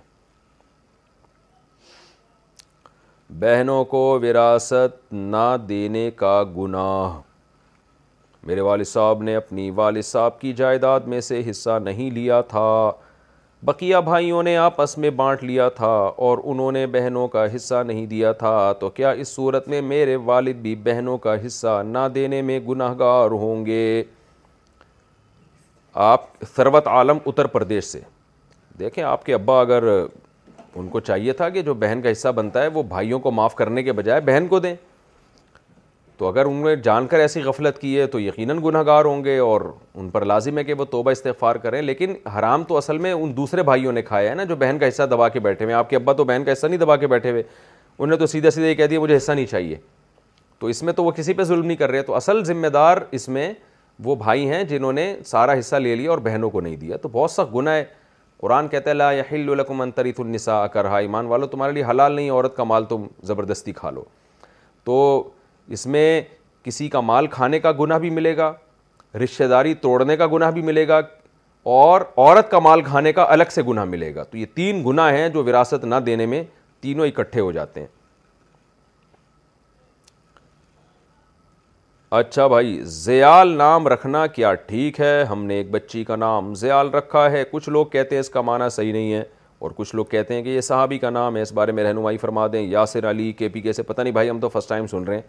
بہنوں 3.39 3.83
کو 3.85 3.97
وراثت 4.21 5.13
نہ 5.13 5.55
دینے 5.69 6.09
کا 6.15 6.43
گناہ 6.57 7.19
میرے 8.47 8.61
والد 8.61 8.85
صاحب 8.87 9.21
نے 9.23 9.35
اپنی 9.35 9.69
والد 9.75 10.01
صاحب 10.03 10.39
کی 10.41 10.51
جائیداد 10.57 10.99
میں 11.07 11.19
سے 11.21 11.41
حصہ 11.49 11.79
نہیں 11.83 12.11
لیا 12.11 12.39
تھا 12.47 12.67
بقیہ 13.65 13.97
بھائیوں 14.05 14.41
نے 14.43 14.55
آپس 14.57 14.97
میں 14.97 15.09
بانٹ 15.15 15.41
لیا 15.43 15.67
تھا 15.69 15.89
اور 16.27 16.37
انہوں 16.51 16.71
نے 16.71 16.85
بہنوں 16.93 17.27
کا 17.33 17.45
حصہ 17.55 17.81
نہیں 17.87 18.05
دیا 18.13 18.31
تھا 18.41 18.71
تو 18.79 18.89
کیا 18.89 19.09
اس 19.23 19.27
صورت 19.35 19.67
میں 19.69 19.81
میرے 19.89 20.15
والد 20.25 20.55
بھی 20.61 20.73
بہنوں 20.83 21.17
کا 21.25 21.35
حصہ 21.45 21.81
نہ 21.85 22.07
دینے 22.15 22.41
میں 22.41 22.59
گناہ 22.69 22.93
گار 22.99 23.31
ہوں 23.43 23.65
گے 23.65 24.03
آپ 26.05 26.25
ثروت 26.55 26.87
عالم 26.87 27.17
اتر 27.25 27.47
پردیش 27.57 27.83
سے 27.85 27.99
دیکھیں 28.79 29.03
آپ 29.03 29.25
کے 29.25 29.33
ابا 29.33 29.59
اگر 29.61 29.83
ان 29.93 30.87
کو 30.89 30.99
چاہیے 30.99 31.33
تھا 31.41 31.49
کہ 31.49 31.61
جو 31.61 31.73
بہن 31.85 32.01
کا 32.03 32.11
حصہ 32.11 32.27
بنتا 32.35 32.61
ہے 32.63 32.67
وہ 32.73 32.83
بھائیوں 32.93 33.19
کو 33.19 33.31
معاف 33.31 33.55
کرنے 33.55 33.83
کے 33.83 33.93
بجائے 33.93 34.21
بہن 34.31 34.47
کو 34.49 34.59
دیں 34.59 34.75
تو 36.21 36.27
اگر 36.27 36.45
انہوں 36.45 36.65
نے 36.69 36.75
جان 36.83 37.05
کر 37.11 37.19
ایسی 37.19 37.41
غفلت 37.43 37.77
کی 37.81 37.97
ہے 37.99 38.05
تو 38.07 38.19
یقیناً 38.19 38.57
گناہ 38.65 38.81
گار 38.85 39.05
ہوں 39.05 39.23
گے 39.23 39.37
اور 39.45 39.61
ان 39.93 40.09
پر 40.09 40.25
لازم 40.31 40.57
ہے 40.57 40.63
کہ 40.63 40.73
وہ 40.77 40.85
توبہ 40.91 41.11
استغفار 41.11 41.55
کریں 41.63 41.81
لیکن 41.81 42.13
حرام 42.37 42.63
تو 42.63 42.77
اصل 42.77 42.97
میں 43.05 43.11
ان 43.13 43.35
دوسرے 43.37 43.63
بھائیوں 43.69 43.91
نے 43.91 44.01
کھایا 44.09 44.29
ہے 44.29 44.35
نا 44.35 44.43
جو 44.49 44.55
بہن 44.55 44.77
کا 44.79 44.87
حصہ 44.87 45.03
دبا 45.11 45.29
کے 45.29 45.39
بیٹھے 45.45 45.65
ہوئے 45.65 45.75
آپ 45.75 45.89
کے 45.89 45.95
ابا 45.95 46.13
تو 46.19 46.23
بہن 46.23 46.43
کا 46.45 46.51
حصہ 46.53 46.67
نہیں 46.67 46.79
دبا 46.79 46.95
کے 47.03 47.07
بیٹھے 47.15 47.31
ہوئے 47.31 47.41
انہوں 47.41 48.11
نے 48.11 48.17
تو 48.21 48.25
سیدھے 48.33 48.49
سیدھے 48.51 48.69
یہ 48.69 48.75
کہہ 48.75 48.87
دیا 48.89 48.99
مجھے 48.99 49.15
حصہ 49.17 49.31
نہیں 49.31 49.45
چاہیے 49.45 49.77
تو 50.59 50.67
اس 50.67 50.83
میں 50.83 50.93
تو 50.93 51.03
وہ 51.03 51.11
کسی 51.15 51.33
پہ 51.33 51.43
ظلم 51.43 51.65
نہیں 51.65 51.77
کر 51.77 51.89
رہے 51.91 52.01
تو 52.11 52.15
اصل 52.15 52.43
ذمہ 52.45 52.67
دار 52.73 52.97
اس 53.19 53.27
میں 53.37 53.51
وہ 54.03 54.15
بھائی 54.21 54.47
ہیں 54.49 54.63
جنہوں 54.73 54.93
نے 54.93 55.13
سارا 55.33 55.59
حصہ 55.59 55.75
لے 55.75 55.95
لیا 55.95 56.09
اور 56.09 56.17
بہنوں 56.29 56.49
کو 56.49 56.61
نہیں 56.67 56.75
دیا 56.75 56.97
تو 57.01 57.09
بہت 57.11 57.31
سخت 57.31 57.55
گناہ 57.55 57.75
ہے 57.75 57.83
قرآن 58.41 58.67
کہتا 58.67 58.89
ہے 58.89 58.95
لا 58.95 59.11
یحل 59.11 59.57
لکم 59.57 59.81
ان 59.81 59.89
النسا 60.05 60.21
النساء 60.23 60.65
کرہا 60.73 60.97
ایمان 60.97 61.25
والو 61.35 61.45
تمہارے 61.57 61.71
لیے 61.73 61.83
حلال 61.89 62.11
نہیں 62.13 62.29
عورت 62.29 62.55
کا 62.57 62.63
مال 62.73 62.85
تم 62.95 63.07
زبردستی 63.31 63.73
کھا 63.81 63.89
لو 63.99 64.03
تو 64.83 64.97
اس 65.73 65.85
میں 65.93 66.21
کسی 66.63 66.87
کا 66.89 66.99
مال 67.01 67.27
کھانے 67.31 67.59
کا 67.59 67.71
گناہ 67.79 67.97
بھی 67.99 68.09
ملے 68.09 68.35
گا 68.37 68.51
رشتہ 69.23 69.43
داری 69.49 69.73
توڑنے 69.81 70.15
کا 70.17 70.27
گناہ 70.33 70.51
بھی 70.51 70.61
ملے 70.61 70.87
گا 70.87 70.99
اور 71.77 72.01
عورت 72.15 72.49
کا 72.51 72.59
مال 72.59 72.81
کھانے 72.81 73.11
کا 73.13 73.25
الگ 73.33 73.51
سے 73.53 73.61
گناہ 73.67 73.83
ملے 73.85 74.13
گا 74.15 74.23
تو 74.31 74.37
یہ 74.37 74.45
تین 74.55 74.83
گناہ 74.85 75.11
ہیں 75.13 75.27
جو 75.29 75.43
وراثت 75.43 75.85
نہ 75.85 75.95
دینے 76.05 76.25
میں 76.33 76.43
تینوں 76.83 77.05
اکٹھے 77.07 77.41
ہو 77.41 77.51
جاتے 77.51 77.79
ہیں 77.81 77.87
اچھا 82.19 82.47
بھائی 82.53 82.79
زیال 82.93 83.51
نام 83.57 83.87
رکھنا 83.87 84.25
کیا 84.37 84.53
ٹھیک 84.69 84.99
ہے 84.99 85.23
ہم 85.29 85.43
نے 85.45 85.55
ایک 85.55 85.69
بچی 85.71 86.03
کا 86.03 86.15
نام 86.15 86.53
زیال 86.63 86.89
رکھا 86.93 87.29
ہے 87.31 87.43
کچھ 87.51 87.69
لوگ 87.75 87.85
کہتے 87.91 88.15
ہیں 88.15 88.19
اس 88.19 88.29
کا 88.29 88.41
معنی 88.47 88.69
صحیح 88.71 88.91
نہیں 88.93 89.13
ہے 89.13 89.23
اور 89.63 89.71
کچھ 89.75 89.95
لوگ 89.95 90.05
کہتے 90.11 90.33
ہیں 90.33 90.43
کہ 90.43 90.49
یہ 90.55 90.61
صحابی 90.61 90.97
کا 90.99 91.09
نام 91.19 91.35
ہے 91.35 91.41
اس 91.41 91.51
بارے 91.59 91.71
میں 91.71 91.83
رہنمائی 91.83 92.17
فرما 92.17 92.47
دیں 92.53 92.61
یاسر 92.67 93.09
علی 93.09 93.31
کے 93.37 93.49
پی 93.49 93.61
کے 93.61 93.73
سے 93.73 93.83
پتہ 93.83 94.01
نہیں 94.01 94.13
بھائی 94.13 94.29
ہم 94.29 94.39
تو 94.39 94.49
فرسٹ 94.49 94.69
ٹائم 94.69 94.87
سن 94.87 95.03
رہے 95.03 95.15
ہیں 95.15 95.21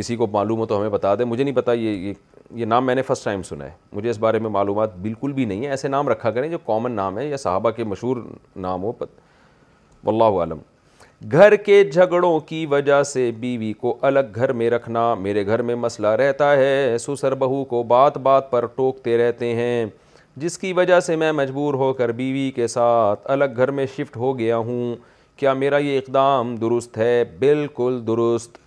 کسی 0.00 0.14
کو 0.16 0.26
معلوم 0.32 0.58
ہو 0.58 0.64
تو 0.66 0.76
ہمیں 0.80 0.88
بتا 0.90 1.14
دیں 1.18 1.24
مجھے 1.24 1.42
نہیں 1.44 1.54
پتا 1.54 1.72
یہ 1.72 2.12
یہ 2.60 2.64
نام 2.66 2.86
میں 2.86 2.94
نے 2.94 3.02
فرسٹ 3.06 3.24
ٹائم 3.24 3.42
سنا 3.48 3.64
ہے 3.64 3.70
مجھے 3.92 4.08
اس 4.10 4.18
بارے 4.18 4.38
میں 4.44 4.50
معلومات 4.50 4.96
بالکل 5.02 5.32
بھی 5.32 5.44
نہیں 5.44 5.64
ہے 5.64 5.70
ایسے 5.70 5.88
نام 5.88 6.08
رکھا 6.08 6.30
کریں 6.36 6.48
جو 6.50 6.58
کامن 6.66 6.92
نام 6.92 7.18
ہے 7.18 7.26
یا 7.28 7.36
صحابہ 7.42 7.70
کے 7.80 7.84
مشہور 7.92 8.16
نام 8.66 8.82
ہو 8.82 8.92
واللہ 10.04 10.38
عالم 10.44 10.58
گھر 11.32 11.54
کے 11.66 11.82
جھگڑوں 11.84 12.38
کی 12.48 12.64
وجہ 12.74 13.02
سے 13.12 13.30
بیوی 13.40 13.72
کو 13.80 13.96
الگ 14.08 14.34
گھر 14.34 14.52
میں 14.60 14.68
رکھنا 14.70 15.02
میرے 15.24 15.44
گھر 15.46 15.62
میں 15.70 15.74
مسئلہ 15.82 16.08
رہتا 16.22 16.52
ہے 16.56 16.96
سسر 17.06 17.34
بہو 17.42 17.62
کو 17.72 17.82
بات 17.92 18.16
بات 18.28 18.50
پر 18.50 18.66
ٹوکتے 18.76 19.16
رہتے 19.18 19.54
ہیں 19.54 19.84
جس 20.44 20.58
کی 20.58 20.72
وجہ 20.78 21.00
سے 21.10 21.16
میں 21.22 21.30
مجبور 21.42 21.74
ہو 21.82 21.92
کر 22.00 22.12
بیوی 22.22 22.50
کے 22.56 22.66
ساتھ 22.76 23.30
الگ 23.34 23.56
گھر 23.62 23.70
میں 23.78 23.86
شفٹ 23.96 24.16
ہو 24.24 24.38
گیا 24.38 24.56
ہوں 24.70 24.94
کیا 25.40 25.52
میرا 25.64 25.78
یہ 25.88 25.98
اقدام 25.98 26.56
درست 26.60 26.96
ہے 26.98 27.22
بالکل 27.40 28.00
درست 28.06 28.58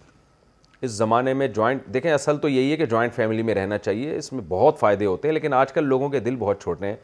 اس 0.84 0.92
زمانے 0.92 1.34
میں 1.40 1.48
جوائنٹ 1.48 1.82
دیکھیں 1.94 2.12
اصل 2.12 2.38
تو 2.38 2.50
یہی 2.50 2.72
ہے 2.72 2.78
کہ 2.78 2.86
جوائنٹ 2.86 3.14
فیملی 3.16 3.42
میں 3.50 3.54
رہنا 3.56 3.78
چاہیے 3.78 4.16
اس 4.18 4.32
میں 4.34 4.42
بہت 4.48 4.80
فائدے 4.80 5.06
ہوتے 5.06 5.28
ہیں 5.28 5.34
لیکن 5.34 5.54
آج 5.54 5.72
کل 5.74 5.84
لوگوں 5.88 6.08
کے 6.16 6.20
دل 6.20 6.36
بہت 6.40 6.62
چھوٹے 6.64 6.88
ہیں 6.88 6.96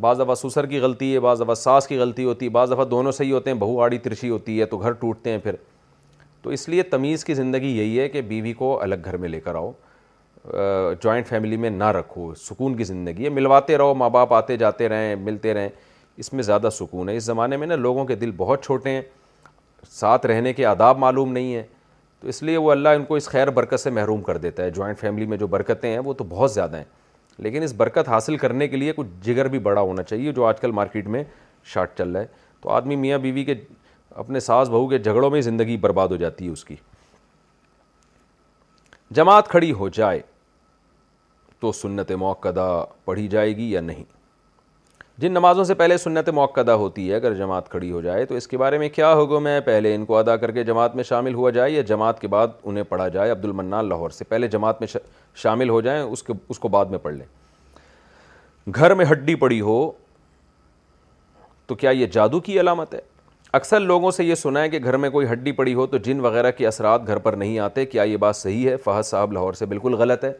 بعض 0.00 0.20
دفعہ 0.20 0.34
سسر 0.42 0.66
کی 0.66 0.78
غلطی 0.80 1.12
ہے 1.14 1.20
بعض 1.20 1.40
دفعہ 1.40 1.54
ساس 1.54 1.86
کی 1.86 1.96
غلطی 1.98 2.24
ہوتی 2.24 2.44
ہے 2.46 2.50
بعض 2.50 2.70
دفعہ 2.72 2.84
دونوں 2.94 3.12
صحیح 3.18 3.32
ہوتے 3.32 3.50
ہیں 3.50 3.58
بہو 3.58 3.80
آڑی 3.82 3.98
ترشی 4.06 4.30
ہوتی 4.30 4.58
ہے 4.60 4.64
تو 4.66 4.78
گھر 4.78 4.92
ٹوٹتے 5.02 5.30
ہیں 5.30 5.38
پھر 5.42 5.56
تو 6.42 6.50
اس 6.50 6.68
لیے 6.68 6.82
تمیز 6.94 7.24
کی 7.24 7.34
زندگی 7.34 7.76
یہی 7.78 8.00
ہے 8.00 8.08
کہ 8.08 8.22
بیوی 8.32 8.52
کو 8.62 8.80
الگ 8.82 9.04
گھر 9.04 9.16
میں 9.16 9.28
لے 9.28 9.40
کر 9.40 9.54
آؤ 9.54 9.70
جوائنٹ 11.02 11.28
فیملی 11.28 11.56
میں 11.56 11.70
نہ 11.70 11.90
رکھو 11.98 12.32
سکون 12.48 12.76
کی 12.76 12.84
زندگی 12.84 13.24
ہے 13.24 13.28
ملواتے 13.28 13.78
رہو 13.78 13.94
ماں 13.94 14.10
باپ 14.16 14.32
آتے 14.34 14.56
جاتے 14.56 14.88
رہیں 14.88 15.14
ملتے 15.24 15.54
رہیں 15.54 15.68
اس 16.22 16.32
میں 16.32 16.42
زیادہ 16.42 16.68
سکون 16.78 17.08
ہے 17.08 17.16
اس 17.16 17.24
زمانے 17.24 17.56
میں 17.56 17.66
نا 17.66 17.76
لوگوں 17.86 18.04
کے 18.06 18.14
دل 18.16 18.30
بہت 18.36 18.64
چھوٹے 18.64 18.90
ہیں 18.90 19.02
ساتھ 20.00 20.26
رہنے 20.26 20.52
کے 20.52 20.66
آداب 20.66 20.98
معلوم 20.98 21.32
نہیں 21.32 21.54
ہیں 21.54 21.62
تو 22.24 22.30
اس 22.30 22.42
لیے 22.42 22.56
وہ 22.56 22.70
اللہ 22.72 22.88
ان 22.96 23.04
کو 23.04 23.14
اس 23.16 23.26
خیر 23.28 23.50
برکت 23.56 23.80
سے 23.80 23.90
محروم 23.96 24.20
کر 24.22 24.36
دیتا 24.42 24.62
ہے 24.62 24.70
جوائنٹ 24.76 24.98
فیملی 24.98 25.24
میں 25.32 25.36
جو 25.38 25.46
برکتیں 25.54 25.88
ہیں 25.88 25.98
وہ 26.04 26.12
تو 26.20 26.24
بہت 26.28 26.52
زیادہ 26.52 26.76
ہیں 26.76 26.84
لیکن 27.46 27.62
اس 27.62 27.72
برکت 27.76 28.08
حاصل 28.08 28.36
کرنے 28.44 28.68
کے 28.68 28.76
لیے 28.76 28.92
کچھ 28.96 29.06
جگر 29.22 29.48
بھی 29.54 29.58
بڑا 29.66 29.80
ہونا 29.80 30.02
چاہیے 30.02 30.32
جو 30.32 30.44
آج 30.44 30.60
کل 30.60 30.70
مارکیٹ 30.78 31.06
میں 31.16 31.22
شارٹ 31.72 31.90
چل 31.98 32.12
رہا 32.16 32.20
ہے 32.20 32.26
تو 32.60 32.70
آدمی 32.74 32.96
میاں 32.96 33.18
بیوی 33.26 33.44
کے 33.44 33.54
اپنے 34.24 34.40
ساس 34.46 34.68
بہو 34.68 34.86
کے 34.88 34.98
جھگڑوں 34.98 35.30
میں 35.30 35.40
زندگی 35.50 35.76
برباد 35.80 36.08
ہو 36.10 36.16
جاتی 36.16 36.46
ہے 36.46 36.52
اس 36.52 36.64
کی 36.64 36.76
جماعت 39.20 39.48
کھڑی 39.48 39.72
ہو 39.82 39.88
جائے 39.98 40.20
تو 41.60 41.72
سنت 41.82 42.12
موقع 42.20 42.58
پڑھی 43.04 43.28
جائے 43.36 43.56
گی 43.56 43.70
یا 43.72 43.80
نہیں 43.80 44.04
جن 45.22 45.32
نمازوں 45.32 45.64
سے 45.64 45.74
پہلے 45.74 45.96
سنت 45.98 46.28
موقع 46.34 46.60
ادا 46.60 46.74
ہوتی 46.74 47.08
ہے 47.10 47.14
اگر 47.16 47.34
جماعت 47.34 47.68
کھڑی 47.70 47.90
ہو 47.90 48.00
جائے 48.02 48.24
تو 48.26 48.34
اس 48.34 48.46
کے 48.48 48.58
بارے 48.58 48.78
میں 48.78 48.88
کیا 48.94 49.12
ہوگا 49.14 49.38
میں 49.40 49.60
پہلے 49.64 49.94
ان 49.94 50.04
کو 50.04 50.16
ادا 50.18 50.36
کر 50.36 50.50
کے 50.52 50.64
جماعت 50.64 50.96
میں 50.96 51.04
شامل 51.04 51.34
ہوا 51.34 51.50
جائے 51.56 51.70
یا 51.70 51.82
جماعت 51.88 52.20
کے 52.20 52.28
بعد 52.28 52.48
انہیں 52.64 52.84
پڑھا 52.88 53.06
جائے 53.16 53.30
عبد 53.30 53.44
المنان 53.44 53.88
لاہور 53.88 54.10
سے 54.10 54.24
پہلے 54.28 54.48
جماعت 54.54 54.80
میں 54.82 54.88
شامل 55.42 55.68
ہو 55.68 55.80
جائیں 55.80 56.00
اس 56.02 56.58
کو 56.58 56.68
بعد 56.68 56.86
میں 56.90 56.98
پڑھ 57.02 57.14
لیں 57.14 57.24
گھر 58.74 58.94
میں 58.94 59.04
ہڈی 59.10 59.34
پڑی 59.34 59.60
ہو 59.60 59.78
تو 61.66 61.74
کیا 61.74 61.90
یہ 61.90 62.06
جادو 62.12 62.40
کی 62.48 62.58
علامت 62.60 62.94
ہے 62.94 63.00
اکثر 63.58 63.80
لوگوں 63.80 64.10
سے 64.10 64.24
یہ 64.24 64.34
سنا 64.34 64.62
ہے 64.62 64.68
کہ 64.68 64.78
گھر 64.84 64.96
میں 64.96 65.10
کوئی 65.10 65.26
ہڈی 65.32 65.52
پڑی 65.62 65.74
ہو 65.74 65.86
تو 65.86 65.98
جن 66.04 66.20
وغیرہ 66.20 66.50
کے 66.56 66.66
اثرات 66.66 67.06
گھر 67.06 67.18
پر 67.26 67.32
نہیں 67.42 67.58
آتے 67.66 67.84
کیا 67.86 68.02
یہ 68.02 68.16
بات 68.26 68.36
صحیح 68.36 68.68
ہے 68.68 68.76
فہد 68.84 69.04
صاحب 69.06 69.32
لاہور 69.32 69.52
سے 69.62 69.66
بالکل 69.66 69.94
غلط 69.98 70.24
ہے 70.24 70.32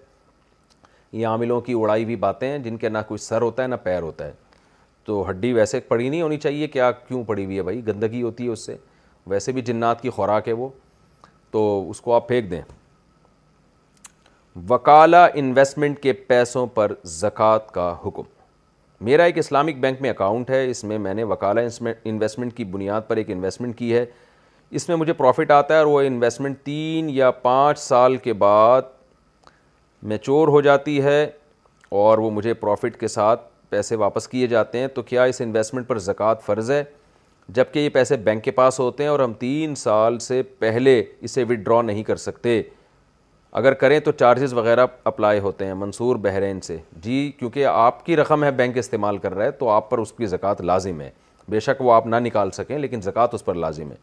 یہ 1.12 1.26
عاملوں 1.26 1.60
کی 1.60 1.72
اڑائی 1.80 2.04
ہوئی 2.04 2.16
باتیں 2.26 2.48
ہیں 2.48 2.58
جن 2.58 2.76
کے 2.76 2.88
نہ 2.88 2.98
کوئی 3.08 3.18
سر 3.18 3.42
ہوتا 3.42 3.62
ہے 3.62 3.68
نہ 3.68 3.74
پیر 3.84 4.02
ہوتا 4.02 4.26
ہے 4.26 4.32
تو 5.04 5.24
ہڈی 5.28 5.52
ویسے 5.52 5.80
پڑی 5.88 6.08
نہیں 6.08 6.22
ہونی 6.22 6.36
چاہیے 6.40 6.66
کیا 6.68 6.90
کیوں 7.06 7.22
پڑی 7.24 7.44
ہوئی 7.44 7.56
ہے 7.56 7.62
بھائی 7.62 7.86
گندگی 7.86 8.22
ہوتی 8.22 8.44
ہے 8.44 8.52
اس 8.52 8.64
سے 8.66 8.76
ویسے 9.30 9.52
بھی 9.52 9.62
جنات 9.62 10.00
کی 10.02 10.10
خوراک 10.10 10.48
ہے 10.48 10.52
وہ 10.60 10.68
تو 11.50 11.64
اس 11.90 12.00
کو 12.00 12.14
آپ 12.14 12.28
پھینک 12.28 12.50
دیں 12.50 12.60
وکالا 14.68 15.24
انویسٹمنٹ 15.34 15.98
کے 16.02 16.12
پیسوں 16.32 16.66
پر 16.74 16.92
زکوٰۃ 17.20 17.70
کا 17.72 17.94
حکم 18.06 18.22
میرا 19.04 19.24
ایک 19.24 19.38
اسلامک 19.38 19.76
بینک 19.80 20.00
میں 20.02 20.10
اکاؤنٹ 20.10 20.50
ہے 20.50 20.64
اس 20.70 20.82
میں 20.84 20.98
میں 21.06 21.14
نے 21.14 21.24
وکالا 21.32 21.60
انویسٹمنٹ 22.04 22.56
کی 22.56 22.64
بنیاد 22.76 23.00
پر 23.08 23.16
ایک 23.16 23.30
انویسٹمنٹ 23.30 23.78
کی 23.78 23.92
ہے 23.94 24.04
اس 24.78 24.88
میں 24.88 24.96
مجھے 24.96 25.12
پروفٹ 25.12 25.50
آتا 25.50 25.74
ہے 25.74 25.78
اور 25.78 25.86
وہ 25.86 26.00
انویسٹمنٹ 26.02 26.58
تین 26.64 27.08
یا 27.12 27.30
پانچ 27.46 27.78
سال 27.78 28.16
کے 28.26 28.32
بعد 28.44 28.82
میچور 30.12 30.48
ہو 30.48 30.60
جاتی 30.60 31.02
ہے 31.02 31.24
اور 32.00 32.18
وہ 32.18 32.30
مجھے 32.30 32.54
پروفٹ 32.54 32.96
کے 33.00 33.08
ساتھ 33.08 33.40
پیسے 33.74 33.96
واپس 33.96 34.26
کیے 34.28 34.46
جاتے 34.46 34.78
ہیں 34.78 34.86
تو 34.94 35.02
کیا 35.02 35.22
اس 35.30 35.40
انویسٹمنٹ 35.40 35.86
پر 35.86 35.98
زکوٰۃ 36.10 36.40
فرض 36.44 36.70
ہے 36.70 36.82
جبکہ 37.56 37.78
یہ 37.78 37.88
پیسے 37.92 38.16
بینک 38.26 38.44
کے 38.44 38.50
پاس 38.58 38.78
ہوتے 38.80 39.02
ہیں 39.02 39.10
اور 39.10 39.20
ہم 39.20 39.32
تین 39.38 39.74
سال 39.76 40.18
سے 40.30 40.42
پہلے 40.58 41.02
اسے 41.28 41.44
نہیں 41.90 42.02
کر 42.10 42.16
سکتے 42.28 42.60
اگر 43.58 43.74
کریں 43.80 43.98
تو 44.04 44.12
چارجز 44.20 44.52
وغیرہ 44.54 44.86
اپلائی 45.10 45.40
ہوتے 45.40 45.66
ہیں 45.66 45.74
منصور 45.82 46.16
بحرین 46.22 46.60
سے 46.60 46.76
جی 47.02 47.18
کیونکہ 47.38 47.66
آپ 47.72 48.04
کی 48.06 48.16
رقم 48.16 48.44
ہے 48.44 48.50
بینک 48.60 48.78
استعمال 48.78 49.18
کر 49.26 49.34
رہا 49.34 49.44
ہے 49.44 49.50
تو 49.58 49.68
آپ 49.74 49.88
پر 49.90 49.98
اس 50.04 50.12
کی 50.12 50.26
زکوٰۃ 50.32 50.60
لازم 50.70 51.00
ہے 51.00 51.10
بے 51.54 51.60
شک 51.66 51.80
وہ 51.84 51.92
آپ 51.94 52.06
نہ 52.06 52.16
نکال 52.26 52.50
سکیں 52.58 52.78
لیکن 52.84 53.00
زکوٰۃ 53.04 53.34
اس 53.36 53.44
پر 53.44 53.54
لازم 53.64 53.90
ہے 53.90 53.96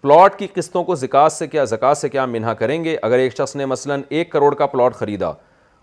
پلاٹ 0.00 0.38
کی 0.38 0.46
قسطوں 0.54 0.84
کو 0.84 0.94
سے 1.06 2.08
کیا 2.12 2.24
منہا 2.36 2.54
کریں 2.62 2.82
گے 2.84 2.96
اگر 3.08 3.18
ایک 3.24 3.36
شخص 3.38 3.56
نے 3.56 3.66
مثلاً 3.74 4.02
ایک 4.18 4.32
کروڑ 4.32 4.54
کا 4.62 4.66
پلاٹ 4.76 4.94
خریدا 5.02 5.32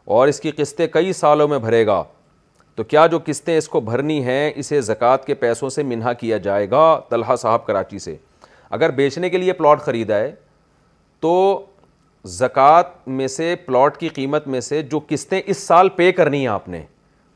اور 0.06 0.27
اس 0.27 0.40
کی 0.40 0.52
قسطیں 0.57 0.86
کئی 0.94 1.14
سالوں 1.14 1.48
میں 1.48 1.57
بھرے 1.60 1.86
گا 1.88 2.03
تو 2.76 2.84
کیا 2.84 3.06
جو 3.07 3.19
قسطیں 3.26 3.57
اس 3.57 3.68
کو 3.69 3.80
بھرنی 3.82 4.22
ہیں 4.23 4.52
اسے 4.56 4.82
زکوٰۃ 4.82 5.26
کے 5.26 5.34
پیسوں 5.44 5.69
سے 5.69 5.84
منہا 5.84 6.14
کیا 6.14 6.38
جائے 6.48 6.69
گا 6.72 6.82
طلحہ 7.10 7.36
صاحب 7.41 7.65
کراچی 7.65 7.99
سے 7.99 8.15
اگر 8.77 8.90
بیچنے 8.99 9.30
کے 9.30 9.38
لیے 9.38 9.53
پلاٹ 9.61 9.88
ہے 10.11 10.32
تو 11.22 11.32
زکوٰۃ 12.40 12.86
میں 13.15 13.27
سے 13.27 13.56
پلاٹ 13.65 13.98
کی 13.98 14.10
قیمت 14.14 14.48
میں 14.53 14.60
سے 14.68 14.82
جو 14.91 14.99
قسطیں 15.07 15.41
اس 15.45 15.57
سال 15.57 15.90
پے 15.98 16.11
کرنی 16.11 16.40
ہیں 16.40 16.48
آپ 16.48 16.68
نے 16.69 16.82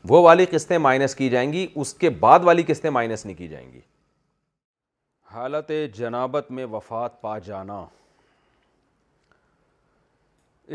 وہ 0.08 0.20
والی 0.22 0.46
قسطیں 0.50 0.76
مائنس 0.86 1.14
کی 1.14 1.28
جائیں 1.30 1.52
گی 1.52 1.66
اس 1.74 1.92
کے 1.94 2.10
بعد 2.20 2.40
والی 2.44 2.62
قسطیں 2.66 2.90
مائنس 2.90 3.24
نہیں 3.26 3.36
کی 3.36 3.48
جائیں 3.48 3.70
گی 3.72 3.80
حالت 5.34 5.70
جنابت 5.96 6.50
میں 6.52 6.64
وفات 6.72 7.20
پا 7.22 7.38
جانا 7.46 7.84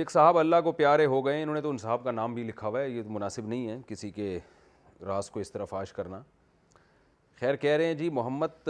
ایک 0.02 0.10
صاحب 0.12 0.38
اللہ 0.38 0.56
کو 0.64 0.72
پیارے 0.78 1.06
ہو 1.06 1.20
گئے 1.26 1.42
انہوں 1.42 1.56
نے 1.56 1.60
تو 1.62 1.70
ان 1.70 1.78
صاحب 1.82 2.04
کا 2.04 2.12
نام 2.12 2.34
بھی 2.36 2.44
لکھا 2.44 2.68
ہوا 2.68 2.80
ہے 2.80 2.88
یہ 2.90 3.04
مناسب 3.16 3.46
نہیں 3.48 3.68
ہے 3.70 3.78
کسی 3.88 4.10
کے 4.12 4.26
راز 5.06 5.30
کو 5.32 5.40
اس 5.40 5.52
طرح 5.52 5.66
فاش 5.66 5.92
کرنا 5.94 6.20
خیر 7.40 7.56
کہہ 7.62 7.76
رہے 7.78 7.86
ہیں 7.86 7.94
جی 8.00 8.10
محمد 8.18 8.68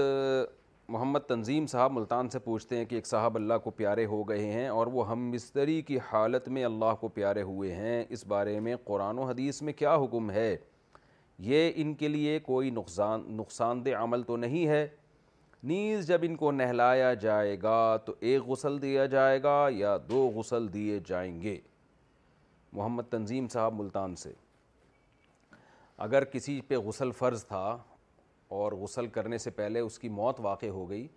محمد 0.95 1.25
تنظیم 1.27 1.65
صاحب 1.67 1.91
ملتان 1.91 2.29
سے 2.29 2.39
پوچھتے 2.39 2.77
ہیں 2.77 2.85
کہ 2.91 2.95
ایک 2.95 3.07
صاحب 3.07 3.35
اللہ 3.35 3.53
کو 3.63 3.69
پیارے 3.79 4.05
ہو 4.13 4.21
گئے 4.29 4.51
ہیں 4.51 4.67
اور 4.69 4.87
وہ 4.97 5.09
ہم 5.09 5.27
مستری 5.31 5.81
کی 5.87 5.97
حالت 6.11 6.49
میں 6.57 6.63
اللہ 6.65 6.93
کو 6.99 7.07
پیارے 7.17 7.41
ہوئے 7.51 7.73
ہیں 7.75 8.03
اس 8.09 8.25
بارے 8.35 8.59
میں 8.67 8.75
قرآن 8.83 9.19
و 9.19 9.23
حدیث 9.29 9.61
میں 9.61 9.73
کیا 9.81 9.95
حکم 10.03 10.29
ہے 10.31 10.55
یہ 11.51 11.71
ان 11.75 11.93
کے 12.03 12.07
لیے 12.07 12.37
کوئی 12.51 12.69
نقصان 12.81 13.23
نقصان 13.37 13.83
دہ 13.85 13.95
عمل 14.03 14.23
تو 14.27 14.37
نہیں 14.45 14.67
ہے 14.67 14.87
نیز 15.69 16.07
جب 16.07 16.19
ان 16.23 16.35
کو 16.37 16.51
نہلایا 16.51 17.13
جائے 17.21 17.55
گا 17.61 17.77
تو 18.05 18.13
ایک 18.31 18.41
غسل 18.47 18.81
دیا 18.81 19.05
جائے 19.13 19.41
گا 19.43 19.55
یا 19.73 19.95
دو 20.09 20.19
غسل 20.35 20.67
دیے 20.73 20.99
جائیں 21.05 21.41
گے 21.41 21.55
محمد 22.79 23.09
تنظیم 23.11 23.47
صاحب 23.53 23.73
ملتان 23.79 24.15
سے 24.23 24.33
اگر 26.05 26.23
کسی 26.33 26.59
پہ 26.67 26.77
غسل 26.87 27.11
فرض 27.19 27.45
تھا 27.45 27.65
اور 28.57 28.71
غسل 28.81 29.07
کرنے 29.17 29.37
سے 29.37 29.49
پہلے 29.61 29.79
اس 29.79 29.97
کی 29.99 30.09
موت 30.19 30.39
واقع 30.47 30.65
ہو 30.75 30.89
گئی 30.89 31.07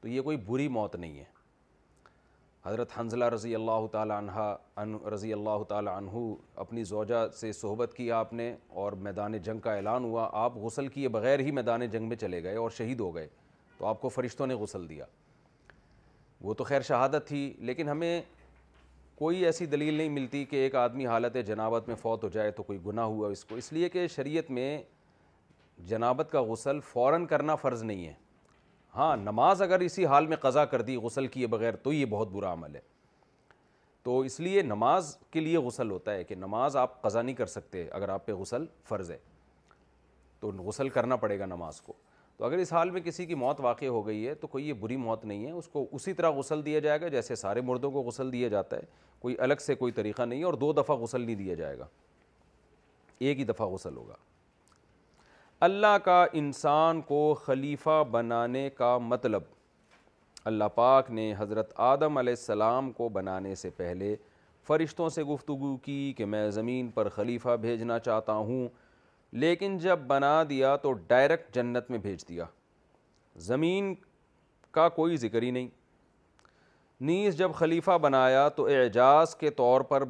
تو 0.00 0.08
یہ 0.08 0.20
کوئی 0.28 0.36
بری 0.46 0.68
موت 0.78 0.94
نہیں 0.96 1.18
ہے 1.18 1.24
حضرت 2.66 2.98
حنزلہ 2.98 3.24
رضی 3.34 3.54
اللہ 3.54 3.86
تعالی 3.92 4.12
عنہ 4.18 5.04
رضی 5.14 5.32
اللہ 5.32 5.64
تعالی 5.68 5.90
عنہ 5.96 6.24
اپنی 6.66 6.84
زوجہ 6.94 7.26
سے 7.40 7.52
صحبت 7.52 7.94
کیا 7.96 8.18
آپ 8.18 8.32
نے 8.42 8.54
اور 8.84 8.92
میدان 9.08 9.36
جنگ 9.38 9.60
کا 9.66 9.74
اعلان 9.74 10.04
ہوا 10.04 10.28
آپ 10.44 10.56
غسل 10.64 10.88
کیے 10.96 11.08
بغیر 11.18 11.40
ہی 11.40 11.50
میدان 11.60 11.86
جنگ 11.92 12.08
میں 12.08 12.16
چلے 12.26 12.42
گئے 12.42 12.56
اور 12.64 12.70
شہید 12.78 13.00
ہو 13.00 13.14
گئے 13.14 13.26
تو 13.80 13.86
آپ 13.86 14.00
کو 14.00 14.08
فرشتوں 14.08 14.46
نے 14.46 14.54
غسل 14.62 14.88
دیا 14.88 15.04
وہ 16.44 16.54
تو 16.54 16.64
خیر 16.64 16.80
شہادت 16.86 17.26
تھی 17.28 17.44
لیکن 17.66 17.88
ہمیں 17.88 18.20
کوئی 19.18 19.44
ایسی 19.46 19.66
دلیل 19.66 19.94
نہیں 19.94 20.08
ملتی 20.08 20.44
کہ 20.50 20.56
ایک 20.62 20.74
آدمی 20.80 21.06
حالت 21.06 21.36
جنابت 21.46 21.88
میں 21.88 21.96
فوت 22.00 22.24
ہو 22.24 22.28
جائے 22.32 22.50
تو 22.58 22.62
کوئی 22.62 22.78
گناہ 22.86 23.04
ہوا 23.04 23.28
اس 23.32 23.44
کو 23.44 23.54
اس 23.62 23.72
لیے 23.72 23.88
کہ 23.94 24.06
شریعت 24.14 24.50
میں 24.58 24.68
جنابت 25.88 26.30
کا 26.32 26.42
غسل 26.50 26.80
فوراً 26.92 27.24
کرنا 27.26 27.54
فرض 27.62 27.82
نہیں 27.82 28.06
ہے 28.06 28.12
ہاں 28.96 29.16
نماز 29.16 29.62
اگر 29.62 29.80
اسی 29.80 30.04
حال 30.06 30.26
میں 30.26 30.36
قضا 30.40 30.64
کر 30.74 30.82
دی 30.82 30.96
غسل 31.04 31.26
کیے 31.36 31.46
بغیر 31.56 31.76
تو 31.82 31.92
یہ 31.92 32.04
بہت 32.10 32.30
برا 32.32 32.52
عمل 32.52 32.74
ہے 32.76 32.80
تو 34.02 34.18
اس 34.30 34.38
لیے 34.40 34.62
نماز 34.62 35.16
کے 35.30 35.40
لیے 35.40 35.58
غسل 35.68 35.90
ہوتا 35.90 36.14
ہے 36.14 36.24
کہ 36.24 36.34
نماز 36.34 36.76
آپ 36.84 37.00
قضا 37.02 37.22
نہیں 37.22 37.36
کر 37.36 37.46
سکتے 37.56 37.86
اگر 37.92 38.08
آپ 38.08 38.26
پہ 38.26 38.32
غسل 38.42 38.64
فرض 38.88 39.10
ہے 39.10 39.18
تو 40.40 40.50
غسل 40.66 40.88
کرنا 40.88 41.16
پڑے 41.24 41.38
گا 41.38 41.46
نماز 41.46 41.80
کو 41.80 41.94
تو 42.40 42.46
اگر 42.46 42.58
اس 42.58 42.72
حال 42.72 42.90
میں 42.90 43.00
کسی 43.04 43.24
کی 43.26 43.34
موت 43.34 43.56
واقع 43.60 43.86
ہو 43.86 44.06
گئی 44.06 44.26
ہے 44.26 44.34
تو 44.42 44.46
کوئی 44.52 44.68
یہ 44.68 44.72
بری 44.80 44.96
موت 44.96 45.24
نہیں 45.24 45.44
ہے 45.46 45.50
اس 45.50 45.66
کو 45.68 45.84
اسی 45.96 46.12
طرح 46.20 46.30
غسل 46.36 46.64
دیا 46.66 46.78
جائے 46.86 47.00
گا 47.00 47.08
جیسے 47.14 47.34
سارے 47.36 47.60
مردوں 47.70 47.90
کو 47.92 48.02
غسل 48.02 48.32
دیا 48.32 48.48
جاتا 48.54 48.76
ہے 48.76 48.82
کوئی 49.22 49.34
الگ 49.46 49.60
سے 49.64 49.74
کوئی 49.80 49.92
طریقہ 49.98 50.22
نہیں 50.22 50.38
ہے 50.38 50.44
اور 50.44 50.54
دو 50.62 50.72
دفعہ 50.72 50.96
غسل 51.00 51.20
نہیں 51.24 51.36
دیا 51.36 51.54
جائے 51.54 51.78
گا 51.78 51.86
ایک 53.26 53.38
ہی 53.38 53.44
دفعہ 53.44 53.66
غسل 53.72 53.96
ہوگا 53.96 54.14
اللہ 55.68 55.96
کا 56.04 56.24
انسان 56.42 57.00
کو 57.08 57.20
خلیفہ 57.44 58.02
بنانے 58.10 58.68
کا 58.78 58.96
مطلب 59.12 59.42
اللہ 60.52 60.68
پاک 60.74 61.10
نے 61.20 61.32
حضرت 61.38 61.72
آدم 61.90 62.16
علیہ 62.18 62.34
السلام 62.38 62.90
کو 62.92 63.08
بنانے 63.18 63.54
سے 63.64 63.70
پہلے 63.76 64.14
فرشتوں 64.68 65.08
سے 65.18 65.22
گفتگو 65.34 65.76
کی 65.84 66.02
کہ 66.16 66.24
میں 66.34 66.48
زمین 66.60 66.88
پر 66.94 67.08
خلیفہ 67.16 67.56
بھیجنا 67.66 67.98
چاہتا 67.98 68.32
ہوں 68.48 68.68
لیکن 69.38 69.76
جب 69.78 69.98
بنا 70.06 70.42
دیا 70.48 70.74
تو 70.82 70.92
ڈائریکٹ 71.08 71.54
جنت 71.54 71.90
میں 71.90 71.98
بھیج 72.02 72.26
دیا 72.28 72.44
زمین 73.48 73.94
کا 74.72 74.88
کوئی 74.96 75.16
ذکر 75.16 75.42
ہی 75.42 75.50
نہیں 75.50 75.68
نیز 77.00 77.36
جب 77.36 77.52
خلیفہ 77.58 77.98
بنایا 78.02 78.48
تو 78.56 78.66
اعجاز 78.76 79.34
کے 79.36 79.50
طور 79.50 79.80
پر 79.88 80.04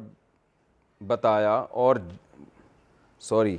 بتایا 1.07 1.53
اور 1.69 1.95
سوری 3.19 3.57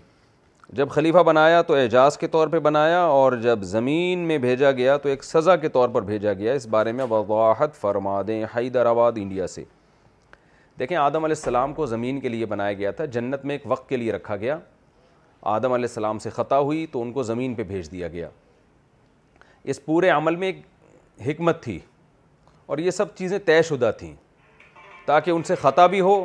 جب 0.77 0.91
خلیفہ 0.91 1.23
بنایا 1.27 1.63
تو 1.63 1.75
اعجاز 1.75 2.17
کے 2.19 2.27
طور 2.29 2.49
پہ 2.49 2.59
بنایا 2.59 3.01
اور 3.05 3.33
جب 3.43 3.63
زمین 3.63 4.19
میں 4.29 4.37
بھیجا 4.39 4.71
گیا 4.73 4.97
تو 4.97 5.09
ایک 5.09 5.25
سزا 5.25 5.57
کے 5.57 5.69
طور 5.69 5.89
پر 5.95 6.03
بھیجا 6.03 6.33
گیا 6.33 6.53
اس 6.53 6.67
بارے 6.75 6.93
میں 6.93 7.05
وضاحت 7.11 7.75
فرما 7.81 8.21
دیں 8.29 8.45
حیدرآباد 8.57 9.13
انڈیا 9.17 9.47
سے 9.47 9.65
دیکھیں 10.79 10.97
آدم 10.97 11.25
علیہ 11.25 11.37
السلام 11.37 11.75
کو 11.75 11.87
زمین 11.87 12.21
کے 12.21 12.29
لیے 12.29 12.47
بنایا 12.47 12.73
گیا 12.73 12.91
تھا 13.01 13.05
جنت 13.15 13.45
میں 13.45 13.55
ایک 13.55 13.63
وقت 13.73 13.89
کے 13.89 13.97
لیے 13.97 14.13
رکھا 14.13 14.37
گیا 14.37 14.59
آدم 15.51 15.73
علیہ 15.73 15.87
السلام 15.89 16.19
سے 16.19 16.31
خطا 16.31 16.59
ہوئی 16.59 16.85
تو 16.91 17.01
ان 17.03 17.11
کو 17.13 17.23
زمین 17.23 17.55
پہ 17.55 17.63
بھیج 17.69 17.91
دیا 17.93 18.09
گیا 18.09 18.29
اس 19.73 19.85
پورے 19.85 20.09
عمل 20.11 20.37
میں 20.37 20.49
ایک 20.53 20.61
حکمت 21.27 21.63
تھی 21.63 21.79
اور 22.67 22.79
یہ 22.79 22.91
سب 22.91 23.15
چیزیں 23.17 23.39
طے 23.45 23.61
شدہ 23.69 23.91
تھیں 23.99 24.15
تاکہ 25.07 25.31
ان 25.31 25.43
سے 25.43 25.55
خطا 25.63 25.87
بھی 25.95 26.01
ہو 26.01 26.25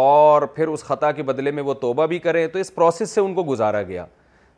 اور 0.00 0.42
پھر 0.54 0.68
اس 0.68 0.84
خطا 0.84 1.10
کے 1.12 1.22
بدلے 1.22 1.50
میں 1.50 1.62
وہ 1.62 1.74
توبہ 1.80 2.06
بھی 2.06 2.18
کریں 2.18 2.46
تو 2.46 2.58
اس 2.58 2.74
پروسیس 2.74 3.10
سے 3.10 3.20
ان 3.20 3.34
کو 3.34 3.44
گزارا 3.50 3.82
گیا 3.82 4.04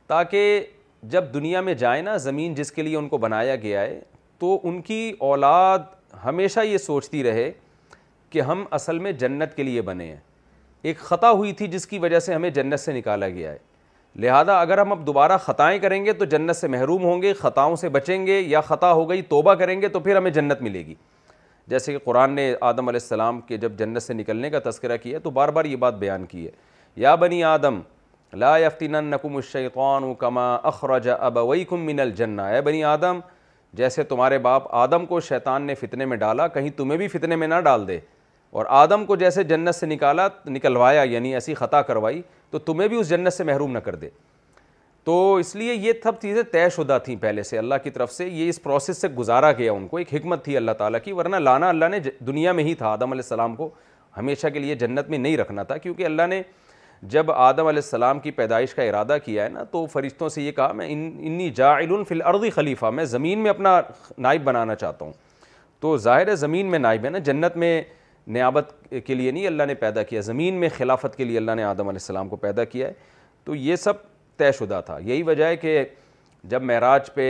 تاکہ 0.06 0.64
جب 1.12 1.32
دنیا 1.34 1.60
میں 1.60 1.74
جائیں 1.82 2.02
نا 2.02 2.16
زمین 2.28 2.54
جس 2.54 2.72
کے 2.72 2.82
لیے 2.82 2.96
ان 2.96 3.08
کو 3.08 3.18
بنایا 3.18 3.56
گیا 3.56 3.80
ہے 3.80 3.98
تو 4.38 4.58
ان 4.68 4.80
کی 4.82 5.12
اولاد 5.18 5.78
ہمیشہ 6.24 6.60
یہ 6.66 6.78
سوچتی 6.78 7.22
رہے 7.24 7.50
کہ 8.30 8.40
ہم 8.42 8.64
اصل 8.70 8.98
میں 8.98 9.12
جنت 9.22 9.56
کے 9.56 9.62
لیے 9.62 9.82
بنے 9.82 10.06
ہیں 10.12 10.16
ایک 10.82 10.98
خطا 10.98 11.30
ہوئی 11.30 11.52
تھی 11.52 11.66
جس 11.68 11.86
کی 11.86 11.98
وجہ 11.98 12.18
سے 12.20 12.34
ہمیں 12.34 12.50
جنت 12.50 12.80
سے 12.80 12.92
نکالا 12.92 13.28
گیا 13.28 13.52
ہے 13.52 13.58
لہذا 14.18 14.60
اگر 14.60 14.78
ہم 14.78 14.92
اب 14.92 15.06
دوبارہ 15.06 15.32
خطائیں 15.44 15.78
کریں 15.80 16.04
گے 16.04 16.12
تو 16.12 16.24
جنت 16.24 16.56
سے 16.56 16.68
محروم 16.68 17.04
ہوں 17.04 17.20
گے 17.22 17.32
خطاؤں 17.40 17.76
سے 17.76 17.88
بچیں 17.88 18.26
گے 18.26 18.38
یا 18.40 18.60
خطا 18.60 18.92
ہو 18.92 19.08
گئی 19.10 19.22
توبہ 19.28 19.54
کریں 19.54 19.80
گے 19.82 19.88
تو 19.88 20.00
پھر 20.00 20.16
ہمیں 20.16 20.30
جنت 20.30 20.62
ملے 20.62 20.84
گی 20.86 20.94
جیسے 21.68 21.92
کہ 21.92 21.98
قرآن 22.04 22.32
نے 22.34 22.52
آدم 22.68 22.88
علیہ 22.88 23.00
السلام 23.02 23.40
کے 23.48 23.56
جب 23.56 23.72
جنت 23.78 24.02
سے 24.02 24.14
نکلنے 24.14 24.50
کا 24.50 24.58
تذکرہ 24.64 24.96
کیا 25.02 25.18
تو 25.24 25.30
بار 25.30 25.48
بار 25.48 25.64
یہ 25.64 25.76
بات 25.84 25.98
بیان 25.98 26.24
کی 26.26 26.46
ہے 26.46 26.50
یا 27.00 27.14
بنی 27.14 27.42
آدم 27.44 27.80
لا 28.38 28.56
یفتین 28.58 28.94
الشیطان 28.94 30.14
کما 30.18 30.54
اخرج 30.68 31.08
ابویکم 31.18 31.86
من 31.86 32.00
الجنہ 32.00 32.42
اے 32.42 32.60
بنی 32.62 32.82
آدم 32.84 33.18
جیسے 33.76 34.02
تمہارے 34.04 34.38
باپ 34.44 34.74
آدم 34.74 35.06
کو 35.06 35.20
شیطان 35.20 35.62
نے 35.66 35.74
فتنے 35.74 36.04
میں 36.06 36.16
ڈالا 36.16 36.46
کہیں 36.54 36.70
تمہیں 36.76 36.98
بھی 36.98 37.08
فتنے 37.08 37.36
میں 37.36 37.48
نہ 37.48 37.60
ڈال 37.64 37.86
دے 37.88 37.98
اور 38.52 38.66
آدم 38.76 39.04
کو 39.06 39.16
جیسے 39.16 39.42
جنت 39.44 39.74
سے 39.74 39.86
نکالا 39.86 40.26
نکلوایا 40.50 41.02
یعنی 41.10 41.32
ایسی 41.34 41.54
خطا 41.54 41.80
کروائی 41.82 42.20
تو 42.50 42.58
تمہیں 42.58 42.88
بھی 42.88 42.96
اس 43.00 43.08
جنت 43.08 43.32
سے 43.32 43.44
محروم 43.44 43.72
نہ 43.72 43.78
کر 43.84 43.94
دے 43.94 44.08
تو 45.04 45.34
اس 45.40 45.54
لیے 45.56 45.74
یہ 45.74 45.92
سب 46.02 46.20
چیزیں 46.22 46.42
طے 46.52 46.68
شدہ 46.76 46.96
تھیں 47.04 47.16
پہلے 47.20 47.42
سے 47.42 47.58
اللہ 47.58 47.74
کی 47.82 47.90
طرف 47.90 48.12
سے 48.12 48.26
یہ 48.28 48.48
اس 48.48 48.62
پروسیس 48.62 48.98
سے 49.00 49.08
گزارا 49.18 49.50
گیا 49.58 49.72
ان 49.72 49.86
کو 49.88 49.96
ایک 49.96 50.14
حکمت 50.14 50.44
تھی 50.44 50.56
اللہ 50.56 50.72
تعالیٰ 50.78 51.00
کی 51.04 51.12
ورنہ 51.12 51.36
لانا 51.36 51.68
اللہ 51.68 51.88
نے 51.90 51.98
دنیا 52.26 52.52
میں 52.52 52.64
ہی 52.64 52.74
تھا 52.82 52.88
آدم 52.92 53.12
علیہ 53.12 53.22
السلام 53.24 53.54
کو 53.56 53.68
ہمیشہ 54.16 54.46
کے 54.52 54.58
لیے 54.58 54.74
جنت 54.74 55.08
میں 55.10 55.18
نہیں 55.18 55.36
رکھنا 55.36 55.62
تھا 55.62 55.76
کیونکہ 55.76 56.04
اللہ 56.06 56.26
نے 56.30 56.42
جب 57.12 57.30
آدم 57.32 57.66
علیہ 57.66 57.82
السلام 57.84 58.18
کی 58.20 58.30
پیدائش 58.38 58.74
کا 58.74 58.82
ارادہ 58.82 59.16
کیا 59.24 59.44
ہے 59.44 59.48
نا 59.48 59.62
تو 59.70 59.84
فرشتوں 59.92 60.28
سے 60.28 60.42
یہ 60.42 60.52
کہا 60.52 60.72
میں 60.80 60.86
انی 60.92 61.48
جاعل 61.56 61.90
فی 62.08 62.14
الارض 62.14 62.44
خلیفہ 62.54 62.86
میں 62.96 63.04
زمین 63.14 63.38
میں 63.42 63.50
اپنا 63.50 63.80
نائب 64.28 64.42
بنانا 64.44 64.74
چاہتا 64.74 65.04
ہوں 65.04 65.12
تو 65.80 65.96
ظاہر 65.96 66.28
ہے 66.28 66.36
زمین 66.36 66.66
میں 66.70 66.78
نائب 66.78 67.04
ہے 67.04 67.10
نا 67.10 67.18
جنت 67.28 67.56
میں 67.56 67.80
نیابت 68.32 68.72
کے 69.06 69.14
لیے 69.14 69.30
نہیں 69.30 69.46
اللہ 69.46 69.62
نے 69.66 69.74
پیدا 69.74 70.02
کیا 70.08 70.20
زمین 70.20 70.54
میں 70.60 70.68
خلافت 70.76 71.16
کے 71.16 71.24
لیے 71.24 71.36
اللہ 71.38 71.54
نے 71.56 71.62
آدم 71.64 71.88
علیہ 71.88 72.02
السلام 72.02 72.28
کو 72.28 72.36
پیدا 72.44 72.64
کیا 72.74 72.88
ہے 72.88 72.92
تو 73.44 73.54
یہ 73.54 73.76
سب 73.84 73.96
طے 74.38 74.50
شدہ 74.58 74.80
تھا 74.86 74.98
یہی 75.04 75.22
وجہ 75.30 75.44
ہے 75.44 75.56
کہ 75.64 75.84
جب 76.52 76.62
معراج 76.62 77.12
پہ 77.14 77.26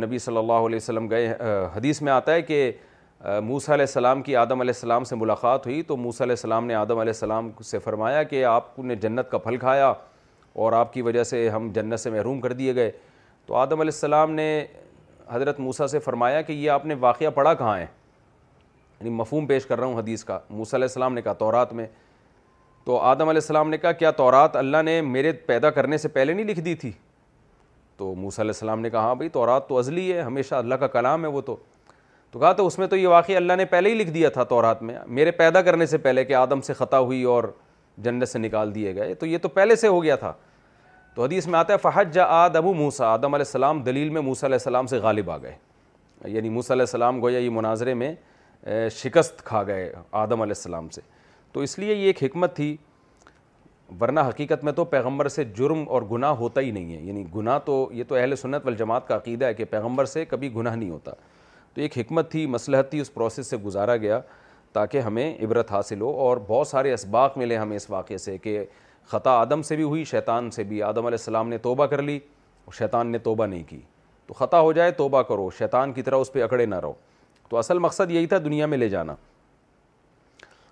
نبی 0.00 0.18
صلی 0.26 0.36
اللہ 0.36 0.66
علیہ 0.66 0.76
وسلم 0.76 1.08
گئے 1.10 1.32
حدیث 1.76 2.02
میں 2.02 2.12
آتا 2.12 2.32
ہے 2.32 2.42
کہ 2.50 2.70
موسیٰ 3.42 3.74
علیہ 3.74 3.82
السلام 3.88 4.20
کی 4.22 4.36
آدم 4.36 4.60
علیہ 4.60 4.72
السلام 4.74 5.04
سے 5.04 5.16
ملاقات 5.16 5.66
ہوئی 5.66 5.82
تو 5.86 5.96
موسیٰ 5.96 6.26
علیہ 6.26 6.32
السلام 6.38 6.66
نے 6.66 6.74
آدم 6.84 6.98
علیہ 7.04 7.12
السلام 7.18 7.50
سے 7.70 7.78
فرمایا 7.86 8.22
کہ 8.32 8.44
آپ 8.50 8.78
نے 8.78 8.94
جنت 9.06 9.30
کا 9.30 9.38
پھل 9.46 9.56
کھایا 9.64 9.92
اور 10.64 10.72
آپ 10.72 10.92
کی 10.92 11.02
وجہ 11.02 11.22
سے 11.30 11.48
ہم 11.50 11.70
جنت 11.74 12.00
سے 12.00 12.10
محروم 12.10 12.40
کر 12.40 12.52
دیے 12.60 12.74
گئے 12.74 12.90
تو 13.46 13.54
آدم 13.64 13.80
علیہ 13.80 13.94
السلام 13.94 14.30
نے 14.40 14.48
حضرت 15.30 15.60
موسیٰ 15.60 15.86
سے 15.86 15.98
فرمایا 16.04 16.40
کہ 16.42 16.52
یہ 16.52 16.70
آپ 16.70 16.86
نے 16.86 16.94
واقعہ 17.00 17.30
پڑھا 17.34 17.54
کہاں 17.54 17.78
ہے 17.78 17.86
یعنی 19.00 19.10
مفہوم 19.14 19.46
پیش 19.46 19.66
کر 19.66 19.78
رہا 19.80 19.86
ہوں 19.86 19.98
حدیث 19.98 20.24
کا 20.24 20.38
موسیٰ 20.50 20.74
علیہ 20.78 20.84
السلام 20.84 21.14
نے 21.14 21.22
کہا 21.22 21.32
تورات 21.42 21.72
میں 21.72 21.86
تو 22.84 22.98
آدم 22.98 23.28
علیہ 23.28 23.40
السلام 23.40 23.70
نے 23.70 23.78
کہا 23.78 23.92
کیا 23.92 24.10
تورات 24.10 24.56
اللہ 24.56 24.82
نے 24.84 25.00
میرے 25.02 25.32
پیدا 25.46 25.70
کرنے 25.70 25.98
سے 25.98 26.08
پہلے 26.08 26.32
نہیں 26.32 26.46
لکھ 26.46 26.60
دی 26.60 26.74
تھی 26.74 26.90
تو 27.96 28.14
موسیٰ 28.14 28.44
علیہ 28.44 28.50
السلام 28.54 28.80
نے 28.80 28.90
کہا 28.90 29.00
ہاں 29.00 29.14
بھائی 29.14 29.28
تورات 29.30 29.68
تو 29.68 29.78
ازلی 29.78 30.12
ہے 30.12 30.20
ہمیشہ 30.20 30.54
اللہ 30.54 30.74
کا 30.80 30.86
کلام 30.86 31.24
ہے 31.24 31.28
وہ 31.30 31.40
تو 31.46 31.56
تو 32.30 32.38
کہا 32.38 32.52
تو 32.52 32.66
اس 32.66 32.78
میں 32.78 32.86
تو 32.86 32.96
یہ 32.96 33.08
واقعی 33.08 33.36
اللہ 33.36 33.52
نے 33.56 33.64
پہلے 33.64 33.88
ہی 33.90 33.94
لکھ 33.94 34.10
دیا 34.14 34.28
تھا 34.30 34.44
تورات 34.44 34.82
میں 34.82 34.94
میرے 35.18 35.30
پیدا 35.36 35.62
کرنے 35.62 35.86
سے 35.86 35.98
پہلے 35.98 36.24
کہ 36.24 36.34
آدم 36.34 36.60
سے 36.62 36.72
خطا 36.78 36.98
ہوئی 36.98 37.22
اور 37.34 37.44
جنت 38.04 38.28
سے 38.28 38.38
نکال 38.38 38.74
دیے 38.74 38.94
گئے 38.94 39.14
تو 39.20 39.26
یہ 39.26 39.38
تو 39.42 39.48
پہلے 39.48 39.76
سے 39.76 39.88
ہو 39.88 40.02
گیا 40.02 40.16
تھا 40.16 40.32
تو 41.14 41.22
حدیث 41.24 41.46
میں 41.46 41.58
آتا 41.58 41.72
ہے 41.72 41.78
فحج 41.82 42.12
جا 42.14 42.24
آد 42.42 42.56
ابو 42.56 42.72
موسا 42.74 43.06
آدم 43.12 43.34
علیہ 43.34 43.44
السلام 43.46 43.82
دلیل 43.82 44.08
میں 44.16 44.20
موسیٰ 44.22 44.48
علیہ 44.48 44.54
السلام 44.60 44.86
سے 44.86 44.98
غالب 45.06 45.30
آ 45.30 45.36
گئے 45.42 45.54
یعنی 46.34 46.48
موسیٰ 46.48 46.70
علیہ 46.70 46.82
السلام 46.82 47.20
گویا 47.22 47.38
یہ 47.38 47.50
مناظرے 47.50 47.94
میں 47.94 48.12
شکست 48.94 49.42
کھا 49.44 49.62
گئے 49.66 49.92
آدم 50.20 50.42
علیہ 50.42 50.54
السلام 50.56 50.88
سے 50.92 51.00
تو 51.52 51.60
اس 51.60 51.78
لیے 51.78 51.94
یہ 51.94 52.06
ایک 52.06 52.22
حکمت 52.22 52.54
تھی 52.56 52.76
ورنہ 54.00 54.20
حقیقت 54.28 54.64
میں 54.64 54.72
تو 54.72 54.84
پیغمبر 54.84 55.28
سے 55.28 55.44
جرم 55.56 55.84
اور 55.88 56.02
گناہ 56.10 56.30
ہوتا 56.36 56.60
ہی 56.60 56.70
نہیں 56.70 56.94
ہے 56.96 57.00
یعنی 57.02 57.24
گناہ 57.36 57.58
تو 57.64 57.88
یہ 57.94 58.04
تو 58.08 58.14
اہل 58.14 58.36
سنت 58.36 58.64
والجماعت 58.64 59.06
کا 59.08 59.16
عقیدہ 59.16 59.44
ہے 59.44 59.54
کہ 59.54 59.64
پیغمبر 59.70 60.04
سے 60.06 60.24
کبھی 60.24 60.52
گناہ 60.54 60.74
نہیں 60.76 60.90
ہوتا 60.90 61.12
تو 61.74 61.80
ایک 61.80 61.96
حکمت 61.98 62.30
تھی 62.30 62.46
تھی 62.90 63.00
اس 63.00 63.12
پروسیس 63.14 63.46
سے 63.50 63.56
گزارا 63.64 63.96
گیا 64.04 64.20
تاکہ 64.72 65.00
ہمیں 65.00 65.34
عبرت 65.44 65.70
حاصل 65.72 66.00
ہو 66.00 66.10
اور 66.22 66.36
بہت 66.48 66.68
سارے 66.68 66.92
اسباق 66.92 67.38
ملے 67.38 67.56
ہمیں 67.56 67.74
اس 67.76 67.88
واقعے 67.90 68.18
سے 68.18 68.36
کہ 68.38 68.64
خطا 69.10 69.30
آدم 69.40 69.62
سے 69.62 69.76
بھی 69.76 69.84
ہوئی 69.84 70.04
شیطان 70.04 70.50
سے 70.50 70.64
بھی 70.64 70.82
آدم 70.82 71.06
علیہ 71.06 71.16
السلام 71.20 71.48
نے 71.48 71.58
توبہ 71.66 71.86
کر 71.92 72.02
لی 72.02 72.18
اور 72.64 72.72
شیطان 72.78 73.12
نے 73.12 73.18
توبہ 73.28 73.46
نہیں 73.46 73.62
کی 73.68 73.80
تو 74.26 74.34
خطا 74.34 74.60
ہو 74.60 74.72
جائے 74.72 74.90
توبہ 75.00 75.22
کرو 75.28 75.48
شیطان 75.58 75.92
کی 75.92 76.02
طرح 76.02 76.16
اس 76.20 76.32
پہ 76.32 76.42
اکڑے 76.42 76.66
نہ 76.66 76.76
رہو 76.82 76.92
تو 77.48 77.56
اصل 77.56 77.78
مقصد 77.78 78.10
یہی 78.10 78.26
تھا 78.26 78.38
دنیا 78.44 78.66
میں 78.66 78.78
لے 78.78 78.88
جانا 78.88 79.14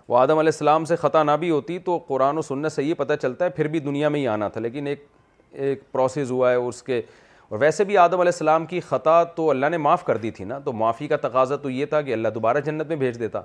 وہ 0.09 0.17
آدم 0.17 0.37
علیہ 0.37 0.51
السلام 0.53 0.85
سے 0.85 0.95
خطا 0.95 1.23
نہ 1.23 1.31
بھی 1.39 1.49
ہوتی 1.49 1.77
تو 1.85 1.97
قرآن 2.07 2.37
و 2.37 2.41
سننے 2.41 2.69
سے 2.69 2.83
یہ 2.83 2.93
پتہ 2.97 3.13
چلتا 3.21 3.45
ہے 3.45 3.49
پھر 3.55 3.67
بھی 3.67 3.79
دنیا 3.79 4.09
میں 4.09 4.19
ہی 4.19 4.27
آنا 4.33 4.47
تھا 4.49 4.61
لیکن 4.61 4.87
ایک 4.87 5.05
ایک 5.51 5.81
پروسیز 5.91 6.31
ہوا 6.31 6.51
ہے 6.51 6.55
اس 6.55 6.81
کے 6.83 7.01
اور 7.49 7.59
ویسے 7.59 7.83
بھی 7.83 7.97
آدم 7.97 8.19
علیہ 8.19 8.31
السلام 8.33 8.65
کی 8.65 8.79
خطا 8.89 9.23
تو 9.35 9.49
اللہ 9.49 9.65
نے 9.71 9.77
معاف 9.77 10.03
کر 10.05 10.17
دی 10.17 10.31
تھی 10.39 10.45
نا 10.45 10.57
تو 10.65 10.73
معافی 10.73 11.07
کا 11.07 11.17
تقاضا 11.21 11.55
تو 11.65 11.69
یہ 11.69 11.85
تھا 11.85 12.01
کہ 12.01 12.13
اللہ 12.13 12.27
دوبارہ 12.35 12.57
جنت 12.65 12.87
میں 12.87 12.95
بھیج 12.95 13.19
دیتا 13.19 13.41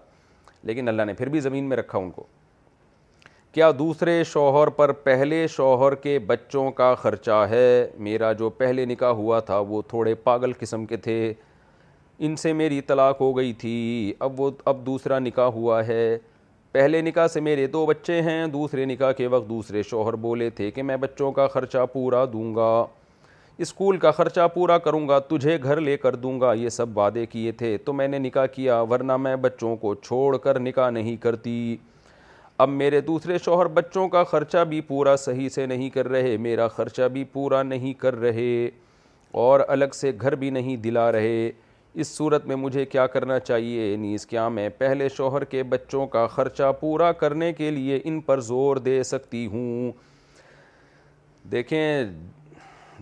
لیکن 0.71 0.89
اللہ 0.89 1.03
نے 1.03 1.13
پھر 1.15 1.29
بھی 1.29 1.41
زمین 1.41 1.69
میں 1.69 1.77
رکھا 1.77 1.99
ان 1.99 2.11
کو 2.11 2.25
کیا 3.53 3.71
دوسرے 3.79 4.23
شوہر 4.25 4.69
پر 4.77 4.93
پہلے 5.07 5.47
شوہر 5.57 5.95
کے 6.05 6.19
بچوں 6.27 6.71
کا 6.73 6.95
خرچہ 7.03 7.45
ہے 7.51 7.87
میرا 8.05 8.33
جو 8.33 8.51
پہلے 8.59 8.85
نکاح 8.87 9.11
ہوا 9.23 9.41
تھا 9.49 9.59
وہ 9.69 9.83
تھوڑے 9.89 10.15
پاگل 10.29 10.53
قسم 10.59 10.85
کے 10.93 10.97
تھے 11.07 11.33
ان 12.27 12.35
سے 12.37 12.53
میری 12.53 12.81
طلاق 12.87 13.21
ہو 13.21 13.31
گئی 13.37 13.53
تھی 13.61 13.73
اب 14.25 14.41
وہ 14.41 14.51
اب 14.73 14.85
دوسرا 14.87 15.19
نکاح 15.19 15.47
ہوا 15.55 15.87
ہے 15.87 16.03
پہلے 16.73 17.01
نکاح 17.03 17.27
سے 17.29 17.41
میرے 17.41 17.67
دو 17.67 17.85
بچے 17.87 18.21
ہیں 18.23 18.47
دوسرے 18.53 18.85
نکاح 18.87 19.13
کے 19.17 19.27
وقت 19.27 19.49
دوسرے 19.49 19.83
شوہر 19.91 20.17
بولے 20.27 20.49
تھے 20.59 20.71
کہ 20.77 20.83
میں 20.89 20.97
بچوں 21.05 21.31
کا 21.39 21.47
خرچہ 21.55 21.79
پورا 21.93 22.25
دوں 22.33 22.55
گا 22.57 22.69
اسکول 23.67 23.97
کا 24.05 24.11
خرچہ 24.19 24.47
پورا 24.55 24.77
کروں 24.85 25.09
گا 25.09 25.19
تجھے 25.29 25.57
گھر 25.63 25.81
لے 25.81 25.97
کر 26.05 26.15
دوں 26.27 26.41
گا 26.41 26.53
یہ 26.61 26.69
سب 26.77 26.97
وعدے 26.99 27.25
کیے 27.33 27.53
تھے 27.63 27.77
تو 27.85 27.93
میں 27.93 28.07
نے 28.09 28.19
نکاح 28.29 28.47
کیا 28.55 28.81
ورنہ 28.91 29.17
میں 29.25 29.35
بچوں 29.47 29.75
کو 29.81 29.95
چھوڑ 30.07 30.37
کر 30.45 30.61
نکاح 30.61 30.91
نہیں 30.91 31.17
کرتی 31.23 31.59
اب 32.63 32.69
میرے 32.69 33.01
دوسرے 33.11 33.39
شوہر 33.45 33.67
بچوں 33.81 34.09
کا 34.15 34.25
خرچہ 34.31 34.65
بھی 34.69 34.81
پورا 34.93 35.17
صحیح 35.27 35.49
سے 35.55 35.67
نہیں 35.75 35.91
کر 35.91 36.09
رہے 36.09 36.37
میرا 36.49 36.69
خرچہ 36.79 37.09
بھی 37.13 37.25
پورا 37.33 37.63
نہیں 37.73 37.93
کر 38.05 38.17
رہے 38.21 38.51
اور 39.47 39.61
الگ 39.69 39.95
سے 40.01 40.13
گھر 40.21 40.35
بھی 40.45 40.51
نہیں 40.61 40.77
دلا 40.87 41.11
رہے 41.13 41.51
اس 41.95 42.09
صورت 42.17 42.47
میں 42.47 42.57
مجھے 42.57 42.85
کیا 42.87 43.07
کرنا 43.07 43.39
چاہیے 43.39 43.95
نیز 44.01 44.25
کیا 44.27 44.49
میں 44.49 44.69
پہلے 44.79 45.09
شوہر 45.17 45.45
کے 45.45 45.63
بچوں 45.63 46.07
کا 46.09 46.27
خرچہ 46.37 46.71
پورا 46.81 47.11
کرنے 47.23 47.53
کے 47.53 47.71
لیے 47.71 47.99
ان 48.05 48.21
پر 48.27 48.41
زور 48.47 48.77
دے 48.87 49.03
سکتی 49.05 49.47
ہوں 49.53 49.91
دیکھیں 51.53 52.05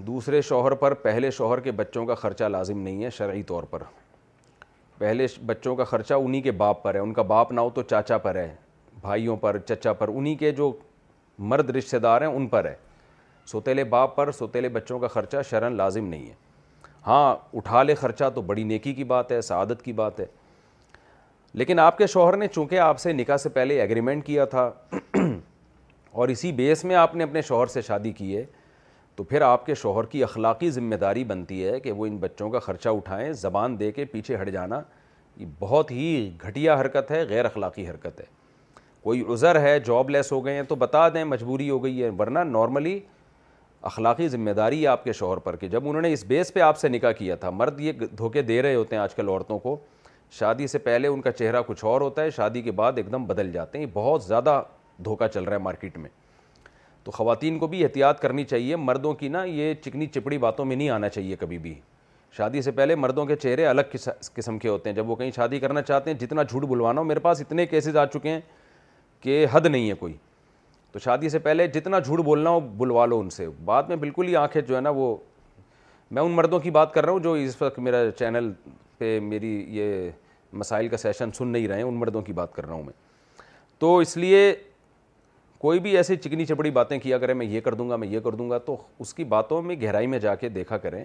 دوسرے 0.07 0.41
شوہر 0.43 0.75
پر 0.83 0.95
پہلے 1.05 1.31
شوہر 1.31 1.61
کے 1.61 1.73
بچوں 1.81 2.05
کا 2.07 2.15
خرچہ 2.15 2.45
لازم 2.45 2.79
نہیں 2.83 3.05
ہے 3.05 3.11
شرعی 3.17 3.43
طور 3.53 3.63
پر 3.71 3.83
پہلے 4.99 5.27
بچوں 5.47 5.77
کا 5.77 5.85
خرچہ 5.85 6.15
انہی 6.25 6.41
کے 6.43 6.51
باپ 6.53 6.83
پر 6.83 6.95
ہے 6.95 7.01
ان 7.01 7.13
کا 7.15 7.23
باپ 7.33 7.53
نہ 7.53 7.61
ہو 7.61 7.71
تو 7.75 7.83
چاچا 7.83 8.19
پر 8.27 8.37
ہے 8.37 8.53
بھائیوں 9.01 9.37
پر 9.41 9.59
چچا 9.69 9.93
پر 9.93 10.09
انہی 10.15 10.35
کے 10.37 10.51
جو 10.53 10.73
مرد 11.53 11.71
رشتہ 11.77 11.97
دار 11.97 12.21
ہیں 12.21 12.29
ان 12.29 12.47
پر 12.47 12.65
ہے 12.69 12.75
سوتیلے 13.51 13.85
باپ 13.95 14.17
پر 14.17 14.31
سوتیلے 14.39 14.69
بچوں 14.69 14.99
کا 14.99 15.07
خرچہ 15.09 15.37
شرن 15.51 15.77
لازم 15.77 16.07
نہیں 16.09 16.27
ہے 16.29 16.35
ہاں 17.07 17.35
اٹھا 17.57 17.83
لے 17.83 17.95
خرچہ 17.95 18.25
تو 18.35 18.43
بڑی 18.43 18.63
نیکی 18.65 18.93
کی 18.95 19.05
بات 19.13 19.33
ہے 19.33 19.41
سعادت 19.43 19.83
کی 19.83 19.93
بات 20.01 20.21
ہے 20.21 20.25
لیکن 21.61 21.79
آپ 21.81 21.97
کے 21.99 22.07
شوہر 22.07 22.37
نے 22.37 22.47
چونکہ 22.55 22.79
آپ 22.79 22.99
سے 23.01 23.13
نکاح 23.13 23.37
سے 23.37 23.49
پہلے 23.49 23.81
ایگریمنٹ 23.81 24.25
کیا 24.27 24.45
تھا 24.55 24.71
اور 26.13 26.29
اسی 26.29 26.51
بیس 26.53 26.85
میں 26.85 26.97
آپ 26.97 27.15
نے 27.17 27.25
اپنے 27.25 27.43
شوہر 27.43 27.67
سے 27.75 27.83
شادی 27.83 28.11
کی 28.13 28.37
ہے 28.37 28.45
تو 29.17 29.25
پھر 29.25 29.41
آپ 29.43 29.65
کے 29.67 29.75
شوہر 29.75 30.05
کی 30.11 30.23
اخلاقی 30.25 30.71
ذمہ 30.71 30.95
داری 31.01 31.25
بنتی 31.25 31.65
ہے 31.67 31.79
کہ 31.81 31.93
وہ 31.93 32.07
ان 32.07 32.17
بچوں 32.21 32.49
کا 32.51 32.59
خرچہ 32.59 32.89
اٹھائیں 32.97 33.33
زبان 33.41 33.79
دے 33.81 33.91
کے 33.93 34.05
پیچھے 34.13 34.37
ہٹ 34.41 34.49
جانا 34.53 34.81
یہ 35.37 35.47
بہت 35.59 35.91
ہی 35.91 36.31
گھٹیا 36.47 36.81
حرکت 36.81 37.11
ہے 37.11 37.25
غیر 37.29 37.45
اخلاقی 37.45 37.89
حرکت 37.89 38.21
ہے 38.21 38.25
کوئی 39.03 39.23
عذر 39.33 39.61
ہے 39.61 39.79
جاب 39.85 40.11
لیس 40.11 40.33
ہو 40.33 40.45
گئے 40.45 40.55
ہیں 40.55 40.63
تو 40.69 40.75
بتا 40.77 41.09
دیں 41.15 41.25
مجبوری 41.25 41.69
ہو 41.71 41.83
گئی 41.85 42.03
ہے 42.03 42.09
ورنہ 42.19 42.39
نارملی 42.47 42.99
اخلاقی 43.89 44.27
ذمہ 44.29 44.51
داری 44.57 44.81
ہے 44.83 44.87
آپ 44.87 45.05
کے 45.05 45.13
شوہر 45.13 45.37
پر 45.41 45.57
کہ 45.57 45.69
جب 45.69 45.87
انہوں 45.89 46.03
نے 46.03 46.13
اس 46.13 46.25
بیس 46.29 46.53
پہ 46.55 46.61
آپ 46.61 46.79
سے 46.79 46.89
نکاح 46.89 47.13
کیا 47.19 47.35
تھا 47.41 47.51
مرد 47.51 47.81
یہ 47.81 47.93
دھوکے 48.19 48.43
دے 48.43 48.61
رہے 48.63 48.75
ہوتے 48.75 48.97
ہیں 48.97 49.03
آج 49.03 49.15
کل 49.15 49.29
عورتوں 49.29 49.59
کو 49.59 49.77
شادی 50.39 50.67
سے 50.67 50.79
پہلے 50.79 51.09
ان 51.09 51.21
کا 51.21 51.33
چہرہ 51.33 51.63
کچھ 51.67 51.85
اور 51.85 52.01
ہوتا 52.01 52.23
ہے 52.23 52.31
شادی 52.37 52.63
کے 52.63 52.71
بعد 52.81 52.99
ایک 52.99 53.11
دم 53.13 53.25
بدل 53.27 53.53
جاتے 53.53 53.79
ہیں 53.79 53.87
بہت 53.93 54.23
زیادہ 54.25 54.61
دھوکہ 55.05 55.27
چل 55.35 55.45
رہا 55.45 55.53
ہے 55.55 55.59
مارکیٹ 55.61 55.97
میں 55.99 56.11
تو 57.05 57.11
خواتین 57.11 57.59
کو 57.59 57.67
بھی 57.67 57.83
احتیاط 57.85 58.21
کرنی 58.21 58.45
چاہیے 58.45 58.77
مردوں 58.77 59.13
کی 59.23 59.29
نا 59.29 59.45
یہ 59.45 59.75
چکنی 59.85 60.07
چپڑی 60.15 60.39
باتوں 60.39 60.65
میں 60.65 60.77
نہیں 60.77 60.91
آنا 60.91 61.09
چاہیے 61.09 61.37
کبھی 61.41 61.59
بھی 61.59 61.75
شادی 62.37 62.63
سے 62.63 62.71
پہلے 62.71 62.95
مردوں 62.95 63.25
کے 63.27 63.37
چہرے 63.37 63.67
الگ 63.67 63.97
قسم 64.35 64.59
کے 64.59 64.69
ہوتے 64.69 64.91
ہیں 64.91 64.97
جب 64.97 65.11
وہ 65.11 65.17
کہیں 65.17 65.31
شادی 65.37 65.59
کرنا 65.61 65.83
چاہتے 65.83 66.11
ہیں 66.11 66.19
جتنا 66.19 66.43
جھوٹ 66.43 66.65
بلوانا 66.69 67.01
ہو 67.01 67.05
میرے 67.07 67.21
پاس 67.21 67.41
اتنے 67.41 67.67
کیسز 67.67 67.97
آ 67.97 68.05
چکے 68.13 68.29
ہیں 68.31 68.41
کہ 69.21 69.47
حد 69.55 69.67
نہیں 69.67 69.89
ہے 69.91 69.95
کوئی 69.95 70.13
تو 70.93 70.99
شادی 70.99 71.29
سے 71.29 71.39
پہلے 71.39 71.67
جتنا 71.75 71.99
جھوٹ 71.99 72.21
بولنا 72.25 72.51
ہو 72.51 72.61
بلوا 72.77 73.05
لو 73.07 73.19
ان 73.21 73.29
سے 73.31 73.47
بعد 73.65 73.83
میں 73.89 73.97
بالکل 73.97 74.29
ہی 74.29 74.37
آنکھیں 74.37 74.61
جو 74.63 74.77
ہے 74.77 74.81
نا 74.81 74.91
وہ 74.95 75.15
میں 76.19 76.23
ان 76.23 76.31
مردوں 76.37 76.59
کی 76.61 76.71
بات 76.71 76.93
کر 76.95 77.05
رہا 77.05 77.13
ہوں 77.13 77.21
جو 77.23 77.33
اس 77.33 77.61
وقت 77.63 77.79
میرا 77.79 77.97
چینل 78.19 78.51
پہ 78.99 79.19
میری 79.23 79.53
یہ 79.77 80.11
مسائل 80.53 80.89
کا 80.89 80.97
سیشن 80.97 81.33
سن 81.37 81.49
نہیں 81.49 81.69
رہے 81.69 81.77
ہیں 81.77 81.83
ان 81.83 81.95
مردوں 81.97 82.23
کی 82.23 82.33
بات 82.33 82.55
کر 82.55 82.67
رہا 82.67 82.75
ہوں 82.75 82.83
میں 82.85 82.93
تو 83.79 83.97
اس 83.99 84.17
لیے 84.17 84.53
کوئی 85.59 85.79
بھی 85.81 85.97
ایسے 85.97 86.17
چکنی 86.17 86.45
چپڑی 86.47 86.71
باتیں 86.71 86.99
کیا 86.99 87.19
کریں 87.19 87.35
میں 87.35 87.47
یہ 87.47 87.61
کر 87.61 87.75
دوں 87.75 87.89
گا 87.91 87.97
میں 87.97 88.09
یہ 88.09 88.21
کر 88.25 88.33
دوں 88.37 88.49
گا 88.51 88.59
تو 88.67 88.77
اس 88.99 89.15
کی 89.15 89.25
باتوں 89.35 89.61
میں 89.63 89.77
گہرائی 89.83 90.07
میں 90.07 90.19
جا 90.19 90.35
کے 90.35 90.49
دیکھا 90.49 90.79
کریں 90.79 91.03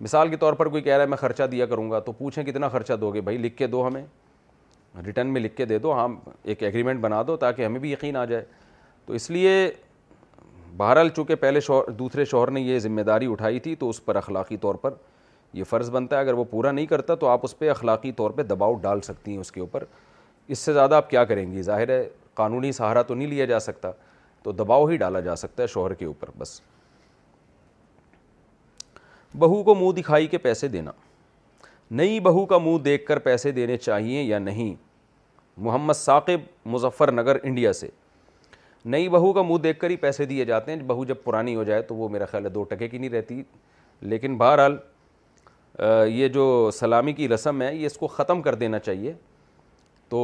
مثال 0.00 0.28
کے 0.30 0.36
طور 0.36 0.52
پر 0.54 0.68
کوئی 0.68 0.82
کہہ 0.82 0.94
رہا 0.94 1.02
ہے 1.02 1.08
میں 1.08 1.16
خرچہ 1.16 1.42
دیا 1.52 1.66
کروں 1.66 1.90
گا 1.90 1.98
تو 2.00 2.12
پوچھیں 2.18 2.42
کتنا 2.44 2.68
خرچہ 2.68 2.92
دو 3.00 3.12
گے 3.14 3.20
بھائی 3.28 3.38
لکھ 3.38 3.56
کے 3.56 3.66
دو 3.66 3.86
ہمیں 3.86 4.02
ریٹرن 5.06 5.26
میں 5.32 5.40
لکھ 5.40 5.56
کے 5.56 5.64
دے 5.66 5.78
دو 5.78 5.92
ہاں 5.94 6.06
ایک 6.42 6.62
ایگریمنٹ 6.62 7.00
بنا 7.00 7.22
دو 7.26 7.36
تاکہ 7.36 7.64
ہمیں 7.64 7.80
بھی 7.80 7.92
یقین 7.92 8.16
آ 8.16 8.24
جائے 8.24 8.44
تو 9.08 9.14
اس 9.14 9.28
لیے 9.30 9.52
بہرحال 10.76 11.08
چونکہ 11.16 11.34
پہلے 11.42 11.60
شوہر 11.66 11.90
دوسرے 11.98 12.24
شوہر 12.30 12.50
نے 12.50 12.60
یہ 12.60 12.78
ذمہ 12.78 13.00
داری 13.08 13.26
اٹھائی 13.32 13.60
تھی 13.60 13.74
تو 13.76 13.88
اس 13.88 14.04
پر 14.04 14.16
اخلاقی 14.16 14.56
طور 14.64 14.74
پر 14.80 14.94
یہ 15.58 15.64
فرض 15.68 15.90
بنتا 15.90 16.16
ہے 16.16 16.20
اگر 16.22 16.32
وہ 16.38 16.44
پورا 16.50 16.70
نہیں 16.72 16.86
کرتا 16.86 17.14
تو 17.22 17.26
آپ 17.28 17.40
اس 17.44 17.56
پہ 17.58 17.70
اخلاقی 17.70 18.10
طور 18.16 18.30
پہ 18.30 18.42
دباؤ 18.50 18.74
ڈال 18.82 19.00
سکتی 19.02 19.30
ہیں 19.32 19.38
اس 19.40 19.50
کے 19.52 19.60
اوپر 19.60 19.84
اس 20.54 20.58
سے 20.58 20.72
زیادہ 20.72 20.94
آپ 20.94 21.08
کیا 21.10 21.24
کریں 21.30 21.50
گی 21.52 21.62
ظاہر 21.68 21.88
ہے 21.88 22.08
قانونی 22.40 22.72
سہارا 22.78 23.02
تو 23.02 23.14
نہیں 23.14 23.28
لیا 23.28 23.44
جا 23.54 23.60
سکتا 23.66 23.90
تو 24.42 24.52
دباؤ 24.60 24.84
ہی 24.88 24.96
ڈالا 25.02 25.20
جا 25.26 25.36
سکتا 25.42 25.62
ہے 25.62 25.66
شوہر 25.74 25.94
کے 25.98 26.04
اوپر 26.06 26.30
بس 26.38 26.60
بہو 29.38 29.62
کو 29.62 29.74
منہ 29.74 30.00
دکھائی 30.00 30.26
کے 30.26 30.38
پیسے 30.48 30.68
دینا 30.74 30.92
نئی 32.02 32.20
بہو 32.20 32.44
کا 32.46 32.58
منہ 32.62 32.78
دیکھ 32.84 33.06
کر 33.06 33.18
پیسے 33.30 33.50
دینے 33.60 33.76
چاہیے 33.78 34.22
یا 34.22 34.38
نہیں 34.38 34.74
محمد 35.68 35.94
ثاقب 35.96 36.44
مظفر 36.74 37.12
نگر 37.12 37.36
انڈیا 37.42 37.72
سے 37.72 37.88
نئی 38.90 39.08
بہو 39.08 39.32
کا 39.32 39.42
منہ 39.42 39.58
دیکھ 39.62 39.78
کر 39.78 39.90
ہی 39.90 39.96
پیسے 40.02 40.24
دیے 40.26 40.44
جاتے 40.44 40.72
ہیں 40.72 40.82
بہو 40.86 41.04
جب 41.04 41.14
پرانی 41.24 41.54
ہو 41.54 41.64
جائے 41.64 41.82
تو 41.88 41.94
وہ 41.94 42.08
میرا 42.08 42.24
خیال 42.26 42.44
ہے 42.44 42.50
دو 42.50 42.62
ٹکے 42.68 42.86
کی 42.88 42.98
نہیں 42.98 43.10
رہتی 43.10 43.42
لیکن 44.12 44.36
بہرحال 44.38 44.76
یہ 46.10 46.28
جو 46.36 46.44
سلامی 46.74 47.12
کی 47.12 47.28
رسم 47.28 47.62
ہے 47.62 47.74
یہ 47.74 47.84
اس 47.86 47.96
کو 47.98 48.06
ختم 48.06 48.40
کر 48.42 48.54
دینا 48.62 48.78
چاہیے 48.78 49.12
تو 50.08 50.20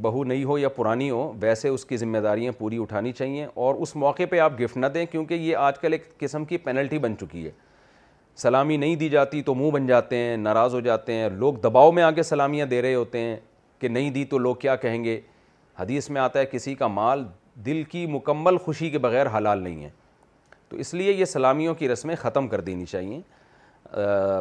بہو 0.00 0.22
نئی 0.24 0.44
ہو 0.44 0.56
یا 0.58 0.68
پرانی 0.76 1.10
ہو 1.10 1.32
ویسے 1.40 1.68
اس 1.68 1.84
کی 1.86 1.96
ذمہ 1.96 2.18
داریاں 2.24 2.52
پوری 2.58 2.80
اٹھانی 2.82 3.12
چاہیے 3.18 3.46
اور 3.66 3.74
اس 3.82 3.94
موقع 4.04 4.22
پہ 4.30 4.38
آپ 4.40 4.52
گفٹ 4.60 4.76
نہ 4.76 4.86
دیں 4.94 5.04
کیونکہ 5.10 5.34
یہ 5.34 5.56
آج 5.56 5.78
کل 5.80 5.92
ایک 5.92 6.08
قسم 6.20 6.44
کی 6.52 6.58
پینلٹی 6.68 6.98
بن 7.04 7.16
چکی 7.20 7.44
ہے 7.46 7.50
سلامی 8.42 8.76
نہیں 8.76 8.94
دی 8.96 9.08
جاتی 9.08 9.42
تو 9.42 9.54
منہ 9.54 9.70
بن 9.70 9.86
جاتے 9.86 10.16
ہیں 10.16 10.36
ناراض 10.46 10.74
ہو 10.74 10.80
جاتے 10.80 11.12
ہیں 11.14 11.28
لوگ 11.36 11.54
دباؤ 11.64 11.92
میں 11.92 12.02
آگے 12.02 12.22
سلامیاں 12.22 12.66
دے 12.66 12.80
رہے 12.82 12.94
ہوتے 12.94 13.20
ہیں 13.20 13.36
کہ 13.78 13.88
نہیں 13.88 14.10
دی 14.10 14.24
تو 14.34 14.38
لوگ 14.38 14.54
کیا 14.64 14.76
کہیں 14.86 15.02
گے 15.04 15.20
حدیث 15.80 16.10
میں 16.10 16.20
آتا 16.20 16.38
ہے 16.38 16.46
کسی 16.50 16.74
کا 16.74 16.86
مال 16.88 17.24
دل 17.66 17.82
کی 17.90 18.06
مکمل 18.10 18.56
خوشی 18.64 18.88
کے 18.90 18.98
بغیر 18.98 19.26
حلال 19.36 19.62
نہیں 19.62 19.84
ہے 19.84 19.90
تو 20.68 20.76
اس 20.82 20.92
لیے 20.94 21.12
یہ 21.12 21.24
سلامیوں 21.24 21.74
کی 21.74 21.88
رسمیں 21.88 22.14
ختم 22.20 22.48
کر 22.48 22.60
دینی 22.68 22.86
چاہیے 22.86 23.20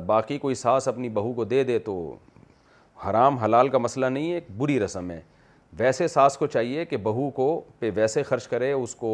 باقی 0.05 0.37
کوئی 0.39 0.55
ساس 0.55 0.87
اپنی 0.87 1.09
بہو 1.09 1.31
کو 1.33 1.43
دے 1.51 1.63
دے 1.63 1.77
تو 1.87 1.95
حرام 3.05 3.37
حلال 3.43 3.69
کا 3.69 3.77
مسئلہ 3.77 4.05
نہیں 4.05 4.29
ہے 4.29 4.35
ایک 4.35 4.47
بری 4.57 4.79
رسم 4.79 5.11
ہے 5.11 5.19
ویسے 5.79 6.07
ساس 6.07 6.37
کو 6.37 6.47
چاہیے 6.47 6.85
کہ 6.85 6.97
بہو 7.03 7.29
کو 7.35 7.49
پہ 7.79 7.91
ویسے 7.95 8.23
خرچ 8.23 8.47
کرے 8.47 8.71
اس 8.71 8.95
کو 8.95 9.11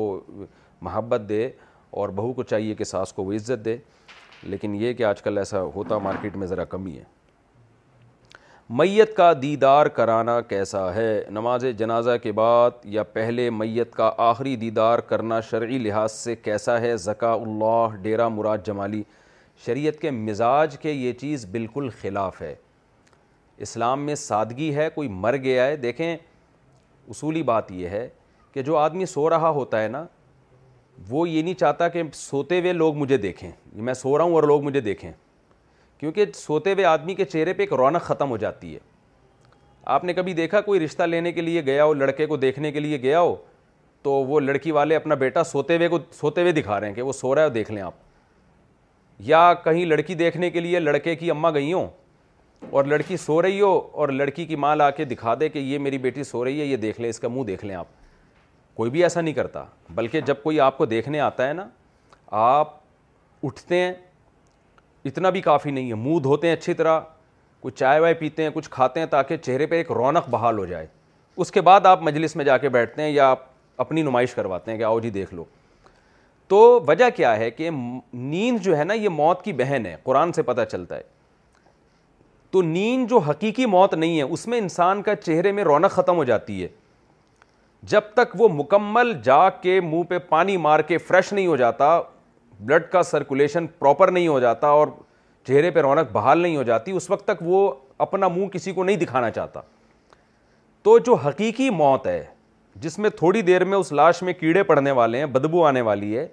محبت 0.81 1.21
دے 1.29 1.49
اور 1.99 2.09
بہو 2.15 2.33
کو 2.33 2.43
چاہیے 2.43 2.75
کہ 2.75 2.83
ساس 2.83 3.13
کو 3.13 3.23
وہ 3.23 3.33
عزت 3.33 3.65
دے 3.65 3.77
لیکن 4.43 4.75
یہ 4.79 4.93
کہ 4.93 5.03
آج 5.05 5.21
کل 5.21 5.37
ایسا 5.37 5.61
ہوتا 5.75 5.97
مارکیٹ 6.07 6.35
میں 6.37 6.47
ذرا 6.47 6.63
کمی 6.75 6.97
ہے 6.97 7.03
میت 8.69 9.13
کا 9.17 9.31
دیدار 9.41 9.85
کرانا 9.95 10.39
کیسا 10.49 10.93
ہے 10.93 11.21
نماز 11.31 11.65
جنازہ 11.77 12.11
کے 12.21 12.31
بعد 12.35 12.85
یا 12.93 13.01
پہلے 13.13 13.49
میت 13.49 13.91
کا 13.95 14.09
آخری 14.27 14.55
دیدار 14.61 14.99
کرنا 15.09 15.39
شرعی 15.49 15.77
لحاظ 15.79 16.11
سے 16.11 16.35
کیسا 16.35 16.79
ہے 16.81 16.95
زکا 16.97 17.31
اللہ 17.33 17.95
ڈیرا 18.01 18.27
مراد 18.27 18.65
جمالی 18.65 19.01
شریعت 19.65 19.99
کے 20.01 20.11
مزاج 20.11 20.77
کے 20.81 20.91
یہ 20.91 21.13
چیز 21.19 21.45
بالکل 21.51 21.89
خلاف 22.01 22.41
ہے 22.41 22.53
اسلام 23.67 24.05
میں 24.05 24.15
سادگی 24.15 24.73
ہے 24.75 24.89
کوئی 24.95 25.07
مر 25.19 25.35
گیا 25.43 25.67
ہے 25.67 25.75
دیکھیں 25.83 26.15
اصولی 26.15 27.43
بات 27.53 27.71
یہ 27.71 27.89
ہے 27.89 28.07
کہ 28.53 28.61
جو 28.63 28.77
آدمی 28.77 29.05
سو 29.13 29.29
رہا 29.29 29.49
ہوتا 29.59 29.83
ہے 29.83 29.87
نا 29.87 30.05
وہ 31.09 31.27
یہ 31.29 31.41
نہیں 31.43 31.53
چاہتا 31.59 31.87
کہ 31.87 32.03
سوتے 32.13 32.59
ہوئے 32.59 32.73
لوگ 32.73 32.95
مجھے 32.97 33.17
دیکھیں 33.27 33.49
میں 33.75 33.93
سو 33.93 34.17
رہا 34.17 34.23
ہوں 34.25 34.33
اور 34.35 34.43
لوگ 34.43 34.63
مجھے 34.63 34.79
دیکھیں 34.81 35.11
کیونکہ 35.97 36.25
سوتے 36.35 36.73
ہوئے 36.73 36.85
آدمی 36.85 37.13
کے 37.15 37.25
چہرے 37.25 37.53
پہ 37.53 37.63
ایک 37.63 37.73
رونق 37.77 38.03
ختم 38.03 38.29
ہو 38.29 38.37
جاتی 38.37 38.73
ہے 38.73 38.79
آپ 39.95 40.03
نے 40.03 40.13
کبھی 40.13 40.33
دیکھا 40.33 40.61
کوئی 40.61 40.79
رشتہ 40.85 41.03
لینے 41.03 41.31
کے 41.31 41.41
لیے 41.41 41.65
گیا 41.65 41.83
ہو 41.85 41.93
لڑکے 41.93 42.25
کو 42.25 42.37
دیکھنے 42.37 42.71
کے 42.71 42.79
لیے 42.79 43.01
گیا 43.01 43.19
ہو 43.19 43.35
تو 44.03 44.11
وہ 44.11 44.39
لڑکی 44.39 44.71
والے 44.71 44.95
اپنا 44.95 45.15
بیٹا 45.15 45.43
سوتے 45.43 45.75
ہوئے 45.77 45.87
کو 45.89 45.97
سوتے 46.19 46.41
ہوئے 46.41 46.51
دکھا 46.53 46.79
رہے 46.79 46.87
ہیں 46.87 46.95
کہ 46.95 47.01
وہ 47.01 47.13
سو 47.13 47.33
رہا 47.35 47.43
ہے 47.43 47.49
دیکھ 47.49 47.71
لیں 47.71 47.81
آپ 47.83 47.93
یا 49.25 49.53
کہیں 49.63 49.85
لڑکی 49.85 50.15
دیکھنے 50.15 50.49
کے 50.49 50.59
لیے 50.59 50.79
لڑکے 50.79 51.15
کی 51.15 51.29
اماں 51.31 51.51
گئی 51.53 51.71
ہوں 51.73 51.87
اور 52.71 52.85
لڑکی 52.85 53.17
سو 53.17 53.41
رہی 53.41 53.59
ہو 53.61 53.67
اور 53.93 54.09
لڑکی 54.09 54.45
کی 54.45 54.55
ماں 54.55 54.75
آ 54.83 54.89
کے 54.97 55.05
دکھا 55.05 55.33
دے 55.39 55.49
کہ 55.49 55.59
یہ 55.59 55.77
میری 55.79 55.97
بیٹی 55.97 56.23
سو 56.23 56.43
رہی 56.45 56.59
ہے 56.59 56.65
یہ 56.65 56.77
دیکھ 56.77 56.99
لیں 57.01 57.09
اس 57.09 57.19
کا 57.19 57.27
منہ 57.31 57.43
دیکھ 57.45 57.65
لیں 57.65 57.75
آپ 57.75 57.87
کوئی 58.75 58.91
بھی 58.91 59.03
ایسا 59.03 59.21
نہیں 59.21 59.33
کرتا 59.33 59.63
بلکہ 59.95 60.21
جب 60.25 60.41
کوئی 60.43 60.59
آپ 60.59 60.77
کو 60.77 60.85
دیکھنے 60.85 61.19
آتا 61.19 61.47
ہے 61.47 61.53
نا 61.53 61.67
آپ 62.53 62.73
اٹھتے 63.45 63.79
ہیں 63.81 63.93
اتنا 65.05 65.29
بھی 65.29 65.41
کافی 65.41 65.71
نہیں 65.71 65.89
ہے 65.89 65.95
منہ 66.03 66.19
دھوتے 66.23 66.47
ہیں 66.47 66.53
اچھی 66.55 66.73
طرح 66.73 66.99
کچھ 67.61 67.75
چائے 67.79 67.99
وائے 67.99 68.13
پیتے 68.13 68.43
ہیں 68.43 68.49
کچھ 68.53 68.69
کھاتے 68.69 68.99
ہیں 68.99 69.07
تاکہ 69.07 69.37
چہرے 69.37 69.65
پہ 69.67 69.75
ایک 69.75 69.91
رونق 69.91 70.29
بحال 70.29 70.57
ہو 70.59 70.65
جائے 70.65 70.87
اس 71.43 71.51
کے 71.51 71.61
بعد 71.61 71.85
آپ 71.85 72.01
مجلس 72.03 72.35
میں 72.35 72.45
جا 72.45 72.57
کے 72.57 72.69
بیٹھتے 72.69 73.01
ہیں 73.01 73.09
یا 73.09 73.27
آپ 73.31 73.43
اپنی 73.83 74.01
نمائش 74.01 74.33
کرواتے 74.35 74.71
ہیں 74.71 74.77
کہ 74.77 74.83
آؤ 74.83 74.99
جی 74.99 75.09
دیکھ 75.09 75.33
لو 75.33 75.43
تو 76.47 76.57
وجہ 76.87 77.09
کیا 77.15 77.35
ہے 77.37 77.49
کہ 77.51 77.69
نیند 77.73 78.61
جو 78.63 78.77
ہے 78.77 78.83
نا 78.83 78.93
یہ 78.93 79.09
موت 79.09 79.41
کی 79.43 79.53
بہن 79.61 79.85
ہے 79.85 79.95
قرآن 80.03 80.31
سے 80.33 80.41
پتہ 80.49 80.61
چلتا 80.71 80.97
ہے 80.97 81.03
تو 82.51 82.61
نیند 82.61 83.07
جو 83.09 83.17
حقیقی 83.27 83.65
موت 83.65 83.93
نہیں 83.93 84.17
ہے 84.17 84.23
اس 84.23 84.47
میں 84.47 84.57
انسان 84.57 85.01
کا 85.03 85.15
چہرے 85.15 85.51
میں 85.51 85.63
رونق 85.63 85.91
ختم 85.91 86.15
ہو 86.17 86.23
جاتی 86.23 86.61
ہے 86.61 86.67
جب 87.93 88.01
تک 88.13 88.35
وہ 88.41 88.47
مکمل 88.53 89.11
جاگ 89.23 89.49
کے 89.61 89.79
منہ 89.83 90.03
پہ 90.09 90.17
پانی 90.29 90.57
مار 90.57 90.79
کے 90.87 90.97
فریش 90.97 91.33
نہیں 91.33 91.47
ہو 91.47 91.55
جاتا 91.57 91.99
بلڈ 92.59 92.83
کا 92.91 93.01
سرکولیشن 93.03 93.65
پراپر 93.79 94.07
نہیں 94.11 94.27
ہو 94.27 94.39
جاتا 94.39 94.67
اور 94.67 94.87
چہرے 95.47 95.69
پہ 95.71 95.79
رونق 95.81 96.11
بحال 96.11 96.39
نہیں 96.39 96.55
ہو 96.57 96.63
جاتی 96.63 96.91
اس 96.91 97.09
وقت 97.09 97.25
تک 97.27 97.41
وہ 97.45 97.69
اپنا 98.05 98.27
منہ 98.27 98.47
کسی 98.53 98.71
کو 98.73 98.83
نہیں 98.83 98.97
دکھانا 98.97 99.29
چاہتا 99.31 99.61
تو 100.83 100.97
جو 101.05 101.13
حقیقی 101.25 101.69
موت 101.69 102.07
ہے 102.07 102.23
جس 102.81 102.97
میں 102.99 103.09
تھوڑی 103.17 103.41
دیر 103.41 103.63
میں 103.65 103.77
اس 103.77 103.91
لاش 103.91 104.21
میں 104.23 104.33
کیڑے 104.39 104.63
پڑنے 104.63 104.91
والے 104.91 105.17
ہیں 105.19 105.25
بدبو 105.25 105.65
آنے 105.65 105.81
والی 105.81 106.17
ہے 106.17 106.27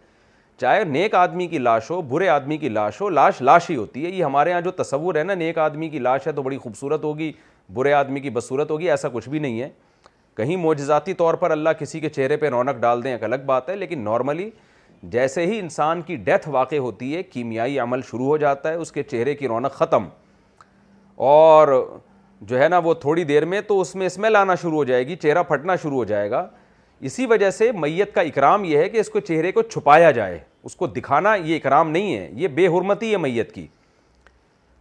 چاہے 0.60 0.82
نیک 0.84 1.14
آدمی 1.14 1.46
کی 1.48 1.58
لاش 1.58 1.90
ہو 1.90 2.00
برے 2.08 2.28
آدمی 2.28 2.56
کی 2.58 2.68
لاش 2.68 3.00
ہو 3.00 3.08
لاش 3.08 3.40
لاش 3.42 3.68
ہی 3.70 3.76
ہوتی 3.76 4.04
ہے 4.04 4.10
یہ 4.10 4.24
ہمارے 4.24 4.50
یہاں 4.50 4.60
جو 4.60 4.70
تصور 4.82 5.14
ہے 5.14 5.22
نا 5.22 5.34
نیک 5.34 5.58
آدمی 5.58 5.88
کی 5.90 5.98
لاش 5.98 6.26
ہے 6.26 6.32
تو 6.32 6.42
بڑی 6.42 6.58
خوبصورت 6.58 7.04
ہوگی 7.04 7.30
برے 7.74 7.92
آدمی 7.92 8.20
کی 8.20 8.30
بصورت 8.30 8.70
ہوگی 8.70 8.90
ایسا 8.90 9.08
کچھ 9.12 9.28
بھی 9.28 9.38
نہیں 9.38 9.60
ہے 9.60 9.68
کہیں 10.36 10.56
موجزاتی 10.56 11.14
طور 11.14 11.34
پر 11.34 11.50
اللہ 11.50 11.70
کسی 11.78 12.00
کے 12.00 12.08
چہرے 12.08 12.36
پہ 12.36 12.48
رونق 12.50 12.78
ڈال 12.80 13.02
دیں 13.04 13.12
ایک 13.12 13.24
الگ 13.24 13.44
بات 13.46 13.68
ہے 13.68 13.76
لیکن 13.76 14.00
نارملی 14.04 14.50
جیسے 15.10 15.46
ہی 15.46 15.58
انسان 15.58 16.00
کی 16.06 16.16
ڈیتھ 16.24 16.48
واقع 16.52 16.76
ہوتی 16.78 17.14
ہے 17.16 17.22
کیمیائی 17.22 17.78
عمل 17.80 18.02
شروع 18.10 18.26
ہو 18.26 18.36
جاتا 18.38 18.70
ہے 18.70 18.74
اس 18.82 18.92
کے 18.92 19.02
چہرے 19.02 19.34
کی 19.34 19.48
رونق 19.48 19.72
ختم 19.78 20.04
اور 21.30 21.68
جو 22.40 22.58
ہے 22.58 22.68
نا 22.68 22.78
وہ 22.84 22.94
تھوڑی 23.00 23.24
دیر 23.24 23.44
میں 23.44 23.60
تو 23.68 23.80
اس 23.80 23.94
میں 23.94 24.06
اسمیل 24.06 24.36
آنا 24.36 24.54
شروع 24.62 24.76
ہو 24.76 24.84
جائے 24.84 25.06
گی 25.06 25.16
چہرہ 25.22 25.42
پھٹنا 25.48 25.76
شروع 25.82 25.96
ہو 25.96 26.04
جائے 26.04 26.30
گا 26.30 26.46
اسی 27.10 27.26
وجہ 27.26 27.50
سے 27.50 27.70
میت 27.74 28.14
کا 28.14 28.20
اکرام 28.20 28.64
یہ 28.64 28.78
ہے 28.78 28.88
کہ 28.88 28.98
اس 29.00 29.08
کو 29.10 29.20
چہرے 29.20 29.52
کو 29.52 29.62
چھپایا 29.62 30.10
جائے 30.18 30.38
اس 30.64 30.76
کو 30.76 30.86
دکھانا 30.86 31.34
یہ 31.34 31.56
اکرام 31.56 31.90
نہیں 31.90 32.16
ہے 32.16 32.28
یہ 32.40 32.48
بے 32.56 32.66
حرمتی 32.76 33.12
ہے 33.12 33.16
میت 33.18 33.52
کی 33.52 33.66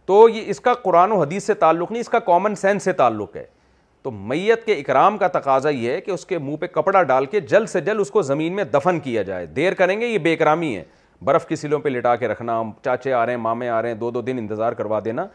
تو 0.06 0.28
یہ 0.28 0.42
اس 0.50 0.60
کا 0.60 0.74
قرآن 0.82 1.12
و 1.12 1.20
حدیث 1.22 1.44
سے 1.46 1.54
تعلق 1.54 1.90
نہیں 1.92 2.00
اس 2.00 2.08
کا 2.08 2.18
کامن 2.28 2.54
سینس 2.56 2.82
سے 2.84 2.92
تعلق 2.92 3.36
ہے 3.36 3.44
تو 4.02 4.10
میت 4.10 4.64
کے 4.66 4.72
اکرام 4.80 5.16
کا 5.18 5.28
تقاضہ 5.38 5.68
یہ 5.68 5.90
ہے 5.90 6.00
کہ 6.00 6.10
اس 6.10 6.24
کے 6.26 6.38
منہ 6.38 6.56
پہ 6.60 6.66
کپڑا 6.72 7.02
ڈال 7.10 7.26
کے 7.34 7.40
جلد 7.50 7.68
سے 7.68 7.80
جلد 7.80 8.00
اس 8.00 8.10
کو 8.10 8.22
زمین 8.22 8.56
میں 8.56 8.64
دفن 8.72 8.98
کیا 9.00 9.22
جائے 9.22 9.46
دیر 9.56 9.74
کریں 9.74 9.98
گے 10.00 10.06
یہ 10.06 10.18
بے 10.18 10.32
اکرامی 10.34 10.74
ہے 10.76 10.82
برف 11.24 11.46
کی 11.48 11.56
سلوں 11.56 11.78
پہ 11.80 11.88
لٹا 11.88 12.14
کے 12.16 12.28
رکھنا 12.28 12.62
چاچے 12.84 13.12
آ 13.12 13.24
رہے 13.26 13.32
ہیں 13.32 13.40
مامے 13.40 13.68
آ 13.68 13.80
رہے 13.82 13.88
ہیں 13.88 13.96
دو 13.96 14.10
دو 14.10 14.20
دن 14.22 14.38
انتظار 14.38 14.72
کروا 14.78 15.00
دینا 15.04 15.26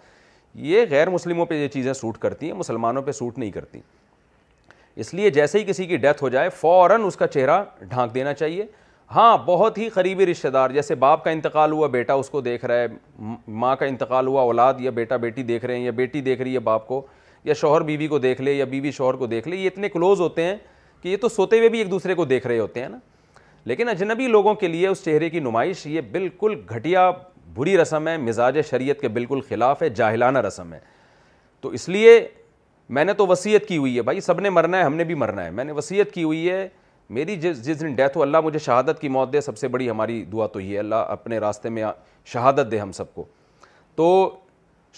یہ 0.70 0.86
غیر 0.90 1.10
مسلموں 1.10 1.46
پہ 1.46 1.56
یہ 1.62 1.68
چیزیں 1.74 1.92
سوٹ 1.94 2.18
کرتی 2.18 2.46
ہیں 2.52 2.54
مسلمانوں 2.58 3.02
پہ 3.04 3.12
سوٹ 3.12 3.38
نہیں 3.38 3.52
کرتی 3.52 3.80
اس 5.02 5.14
لیے 5.14 5.30
جیسے 5.30 5.60
ہی 5.60 5.64
کسی 5.64 5.86
کی 5.86 5.98
ڈیتھ 6.06 6.24
ہو 6.24 6.30
جائے 6.30 6.50
فوراً 6.60 7.04
اس 7.06 7.16
کا 7.16 7.28
چہرہ 7.28 7.64
ڈھانک 7.90 8.14
دینا 8.16 8.34
چاہیے 8.34 8.66
ہاں 9.16 9.38
بہت 9.46 9.78
ہی 9.78 9.88
قریبی 9.90 10.26
رشتہ 10.26 10.48
دار 10.54 10.70
جیسے 10.70 10.96
باپ 11.02 11.24
کا 11.24 11.32
انتقال 11.32 11.72
ہوا 11.72 11.88
بیٹا 11.88 12.14
اس 12.14 12.30
کو 12.30 12.42
دیکھ 12.42 12.66
رہا 12.66 12.76
ہے 12.80 12.88
ماں 13.62 13.76
کا 13.80 13.86
انتقال 13.86 14.28
ہوا 14.28 14.42
اولاد 14.42 14.80
یا 14.82 14.92
بیٹا 14.92 15.16
بیٹی 15.26 15.44
دیکھ 15.44 15.66
رہے 15.66 15.78
ہیں 15.78 15.84
یا 15.84 15.92
بیٹی 15.96 16.22
دیکھ 16.22 16.42
رہی 16.42 16.54
ہے 16.54 16.60
باپ 16.72 16.88
کو 16.88 17.06
یا 17.46 17.54
شوہر 17.54 17.82
بیوی 17.84 18.08
کو 18.08 18.18
دیکھ 18.20 18.42
لے 18.42 18.54
یا 18.54 18.66
بیوی 18.66 18.92
شوہر 18.92 19.14
کو 19.16 19.26
دیکھ 19.28 19.48
لے 19.48 19.56
یہ 19.56 19.68
اتنے 19.68 19.90
کلوز 19.90 20.22
ہوتے 20.22 20.44
ہیں 20.44 20.56
کہ 21.02 21.10
یہ 21.10 21.18
تو 21.22 21.30
سوتے 21.30 21.58
ہوئے 21.58 21.70
بھی 21.70 21.78
ایک 21.80 21.92
دوسرے 21.92 22.14
کو 22.16 22.26
دیکھ 22.26 22.48
رہے 22.48 22.60
ہوتے 22.60 22.82
ہیں 22.82 22.90
نا 22.90 22.98
لیکن 23.66 23.90
اجنبی 23.90 24.28
لوگوں 24.28 24.54
کے 24.56 24.68
لیے 24.68 24.88
اس 24.88 25.04
چہرے 25.06 25.30
کی 25.30 25.40
نمائش 25.40 25.86
یہ 25.88 26.02
بالکل 26.12 26.60
گھٹیا 26.76 27.10
بری 27.56 27.78
رسم 27.78 28.08
ہے 28.08 28.18
مزاج 28.18 28.58
شریعت 28.70 29.00
کے 29.02 29.08
بالکل 29.08 29.40
خلاف 29.50 29.82
ہے 29.84 29.90
جاہلانہ 30.00 30.40
رسم 30.48 30.74
ہے 30.74 30.80
تو 31.62 31.70
اس 31.78 31.88
لیے 31.90 32.20
میں 32.98 33.04
نے 33.06 33.14
تو 33.14 33.28
وسیعت 33.28 33.68
کی 33.68 33.78
ہوئی 33.78 33.96
ہے 33.98 34.02
بھائی 34.08 34.22
سب 34.22 34.40
نے 34.42 34.50
مرنا 34.50 34.78
ہے 34.78 34.84
ہم 34.84 34.96
نے 34.96 35.04
بھی 35.04 35.14
مرنا 35.16 35.46
ہے 35.46 35.52
میں 35.52 35.64
نے 35.64 35.72
وصیت 35.72 36.12
کی 36.12 36.24
ہوئی 36.24 36.50
ہے 36.50 36.68
میری 37.16 37.36
جس 37.42 37.64
جس 37.66 37.80
دن 37.80 37.94
ڈیتھ 37.96 38.18
ہو 38.18 38.22
اللہ 38.22 38.42
مجھے 38.44 38.60
شہادت 38.60 39.00
کی 39.02 39.08
موت 39.10 39.32
دے 39.34 39.42
سب 39.42 39.58
سے 39.58 39.68
بڑی 39.74 39.90
ہماری 39.90 40.24
دعا 40.32 40.48
تو 40.54 40.60
یہ 40.60 40.74
ہے 40.74 40.80
اللہ 40.80 40.96
اپنے 41.10 41.38
راستے 41.40 41.70
میں 41.70 41.84
شہادت 42.34 42.72
دے 42.72 42.80
ہم 42.80 42.92
سب 42.92 43.14
کو 43.14 43.26
تو 43.96 44.10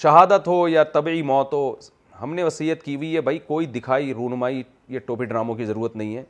شہادت 0.02 0.48
ہو 0.48 0.68
یا 0.68 0.84
طبعی 0.94 1.22
موت 1.34 1.54
ہو 1.54 1.74
ہم 2.22 2.34
نے 2.36 2.44
وسیعت 2.44 2.82
کی 2.84 2.96
ہوئی 2.96 3.16
ہے 3.16 3.22
بھائی 3.22 3.38
کوئی 3.48 3.66
دکھائی 3.66 4.14
رونمائی 4.14 4.62
یہ 4.90 5.00
ٹوپی 5.06 5.26
ڈراموں 5.26 5.56
کی 5.56 5.66
ضرورت 5.66 5.96
نہیں 5.96 6.16
ہے 6.18 6.24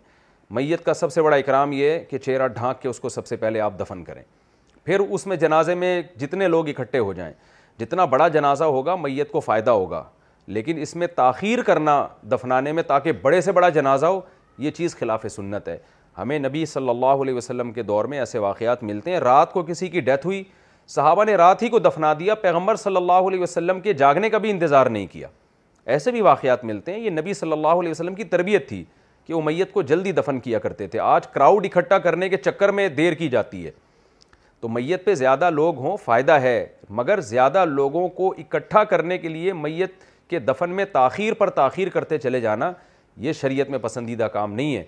میت 0.55 0.83
کا 0.85 0.93
سب 0.93 1.11
سے 1.13 1.21
بڑا 1.21 1.35
اکرام 1.35 1.71
یہ 1.73 1.89
ہے 1.89 2.03
کہ 2.09 2.17
چہرہ 2.17 2.47
ڈھانک 2.53 2.81
کے 2.81 2.87
اس 2.89 2.99
کو 2.99 3.09
سب 3.09 3.27
سے 3.27 3.35
پہلے 3.37 3.59
آپ 3.61 3.79
دفن 3.79 4.03
کریں 4.03 4.21
پھر 4.85 4.99
اس 5.09 5.25
میں 5.27 5.35
جنازے 5.37 5.75
میں 5.75 6.01
جتنے 6.19 6.47
لوگ 6.47 6.67
اکٹھے 6.69 6.99
ہو 6.99 7.13
جائیں 7.13 7.33
جتنا 7.79 8.05
بڑا 8.13 8.27
جنازہ 8.27 8.63
ہوگا 8.63 8.95
میت 9.01 9.31
کو 9.31 9.39
فائدہ 9.39 9.71
ہوگا 9.71 10.03
لیکن 10.47 10.79
اس 10.81 10.95
میں 10.95 11.07
تاخیر 11.15 11.61
کرنا 11.63 12.05
دفنانے 12.31 12.71
میں 12.73 12.83
تاکہ 12.83 13.11
بڑے 13.21 13.41
سے 13.41 13.51
بڑا 13.51 13.69
جنازہ 13.69 14.05
ہو 14.05 14.19
یہ 14.59 14.71
چیز 14.75 14.95
خلاف 14.99 15.25
سنت 15.35 15.67
ہے 15.67 15.77
ہمیں 16.17 16.37
نبی 16.39 16.65
صلی 16.65 16.89
اللہ 16.89 17.21
علیہ 17.23 17.33
وسلم 17.33 17.71
کے 17.71 17.83
دور 17.83 18.05
میں 18.13 18.19
ایسے 18.19 18.39
واقعات 18.39 18.81
ملتے 18.83 19.11
ہیں 19.11 19.19
رات 19.19 19.51
کو 19.53 19.63
کسی 19.63 19.87
کی 19.89 19.99
ڈیتھ 20.01 20.25
ہوئی 20.25 20.43
صحابہ 20.95 21.23
نے 21.25 21.35
رات 21.37 21.61
ہی 21.63 21.69
کو 21.69 21.79
دفنا 21.79 22.13
دیا 22.19 22.35
پیغمبر 22.45 22.75
صلی 22.75 22.95
اللہ 22.95 23.27
علیہ 23.27 23.39
وسلم 23.41 23.79
کے 23.81 23.93
جاگنے 23.93 24.29
کا 24.29 24.37
بھی 24.37 24.49
انتظار 24.51 24.85
نہیں 24.95 25.07
کیا 25.11 25.27
ایسے 25.91 26.11
بھی 26.11 26.19
واقعات 26.21 26.63
ملتے 26.65 26.93
ہیں 26.93 26.99
یہ 26.99 27.09
نبی 27.09 27.33
صلی 27.33 27.51
اللہ 27.51 27.77
علیہ 27.81 27.91
وسلم 27.91 28.15
کی 28.15 28.23
تربیت 28.33 28.67
تھی 28.69 28.83
کہ 29.27 29.33
امیت 29.33 29.71
کو 29.73 29.81
جلدی 29.91 30.11
دفن 30.17 30.39
کیا 30.39 30.59
کرتے 30.59 30.87
تھے 30.87 30.99
آج 31.03 31.27
کراؤڈ 31.33 31.65
اکٹھا 31.65 31.97
کرنے 31.99 32.29
کے 32.29 32.37
چکر 32.37 32.71
میں 32.79 32.87
دیر 32.97 33.13
کی 33.21 33.29
جاتی 33.29 33.65
ہے 33.65 33.71
تو 34.61 34.67
میت 34.69 35.05
پہ 35.05 35.13
زیادہ 35.15 35.49
لوگ 35.53 35.77
ہوں 35.83 35.95
فائدہ 36.05 36.31
ہے 36.41 36.55
مگر 36.99 37.19
زیادہ 37.31 37.63
لوگوں 37.67 38.07
کو 38.17 38.29
اکٹھا 38.37 38.83
کرنے 38.93 39.17
کے 39.17 39.29
لیے 39.29 39.53
میت 39.61 39.93
کے 40.29 40.39
دفن 40.49 40.69
میں 40.75 40.85
تاخیر 40.91 41.33
پر 41.39 41.49
تاخیر 41.59 41.89
کرتے 41.93 42.17
چلے 42.17 42.39
جانا 42.41 42.71
یہ 43.27 43.33
شریعت 43.41 43.69
میں 43.69 43.79
پسندیدہ 43.81 44.23
کام 44.33 44.53
نہیں 44.53 44.75
ہے 44.75 44.83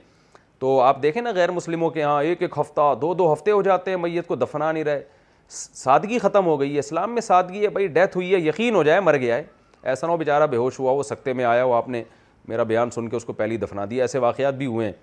تو 0.60 0.80
آپ 0.90 1.02
دیکھیں 1.04 1.22
نا 1.22 1.32
غیر 1.36 1.52
مسلموں 1.52 1.90
کے 1.92 2.04
ہاں 2.04 2.22
ایک 2.24 2.42
ایک 2.42 2.58
ہفتہ 2.60 2.94
دو 3.02 3.14
دو 3.20 3.32
ہفتے 3.34 3.52
ہو 3.52 3.62
جاتے 3.62 3.92
ہیں 3.92 3.98
میت 3.98 4.28
کو 4.28 4.36
دفنا 4.36 4.72
نہیں 4.72 4.84
رہے 4.84 5.02
سادگی 5.50 6.20
ختم 6.26 6.46
ہو 6.46 6.60
گئی 6.60 6.74
ہے 6.74 6.80
اسلام 6.80 7.14
میں 7.14 7.22
سادگی 7.22 7.62
ہے 7.64 7.70
بھائی 7.78 7.88
ڈیتھ 7.98 8.16
ہوئی 8.18 8.34
ہے 8.34 8.40
یقین 8.40 8.76
ہو 8.76 8.84
جائے 8.84 9.00
مر 9.00 9.18
گیا 9.18 9.36
ہے 9.38 9.44
ایسا 9.84 10.08
نہ 10.08 10.12
ہو 10.12 10.18
بیچارہ 10.18 10.48
بے 10.48 10.58
ہوش 10.58 10.80
ہوا 10.80 10.92
وہ 10.92 11.04
سکتے 11.04 11.34
میں 11.34 11.46
آیا 11.46 11.64
وہ 11.66 11.74
آپ 11.76 11.90
نے 11.90 12.04
میرا 12.48 12.64
بیان 12.64 12.92
سن 12.92 13.10
کے 13.10 13.16
اس 13.16 13.26
کو 13.26 13.34
پہلی 13.34 13.58
دفنا 13.58 13.86
دیا 13.90 14.04
ایسے 14.04 14.20
واقعات 14.20 14.54
بھی 14.56 14.66
ہوئے 14.66 14.86
ہیں 14.86 14.94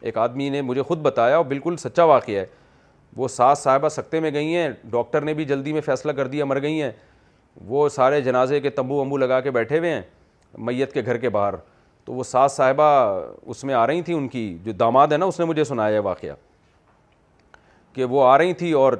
ایک 0.00 0.18
آدمی 0.18 0.48
نے 0.50 0.62
مجھے 0.62 0.82
خود 0.82 0.98
بتایا 1.02 1.38
وہ 1.38 1.44
بالکل 1.44 1.76
سچا 1.82 2.04
واقعہ 2.04 2.38
ہے 2.40 2.46
وہ 3.16 3.28
ساس 3.28 3.58
صاحبہ 3.58 3.88
سکتے 3.88 4.20
میں 4.20 4.30
گئی 4.34 4.54
ہیں 4.56 4.68
ڈاکٹر 4.90 5.22
نے 5.24 5.34
بھی 5.34 5.44
جلدی 5.44 5.72
میں 5.72 5.80
فیصلہ 5.84 6.12
کر 6.12 6.26
دیا 6.28 6.44
مر 6.44 6.60
گئی 6.62 6.80
ہیں 6.82 6.90
وہ 7.66 7.88
سارے 7.88 8.20
جنازے 8.20 8.60
کے 8.60 8.70
تمبو 8.70 8.94
ومبو 9.00 9.16
لگا 9.16 9.40
کے 9.40 9.50
بیٹھے 9.50 9.78
ہوئے 9.78 9.92
ہیں 9.92 10.02
میت 10.66 10.92
کے 10.92 11.02
گھر 11.04 11.16
کے 11.18 11.28
باہر 11.28 11.54
تو 12.04 12.12
وہ 12.14 12.22
ساس 12.24 12.52
صاحبہ 12.56 12.84
اس 13.46 13.64
میں 13.64 13.74
آ 13.74 13.86
رہی 13.86 14.02
تھیں 14.02 14.14
ان 14.16 14.28
کی 14.28 14.56
جو 14.64 14.72
داماد 14.72 15.08
ہے 15.12 15.16
نا 15.16 15.26
اس 15.26 15.38
نے 15.40 15.44
مجھے 15.46 15.64
سنایا 15.64 15.94
ہے 15.94 15.98
واقعہ 15.98 16.34
کہ 17.92 18.04
وہ 18.04 18.24
آ 18.24 18.36
رہی 18.38 18.52
تھیں 18.54 18.72
اور 18.74 18.92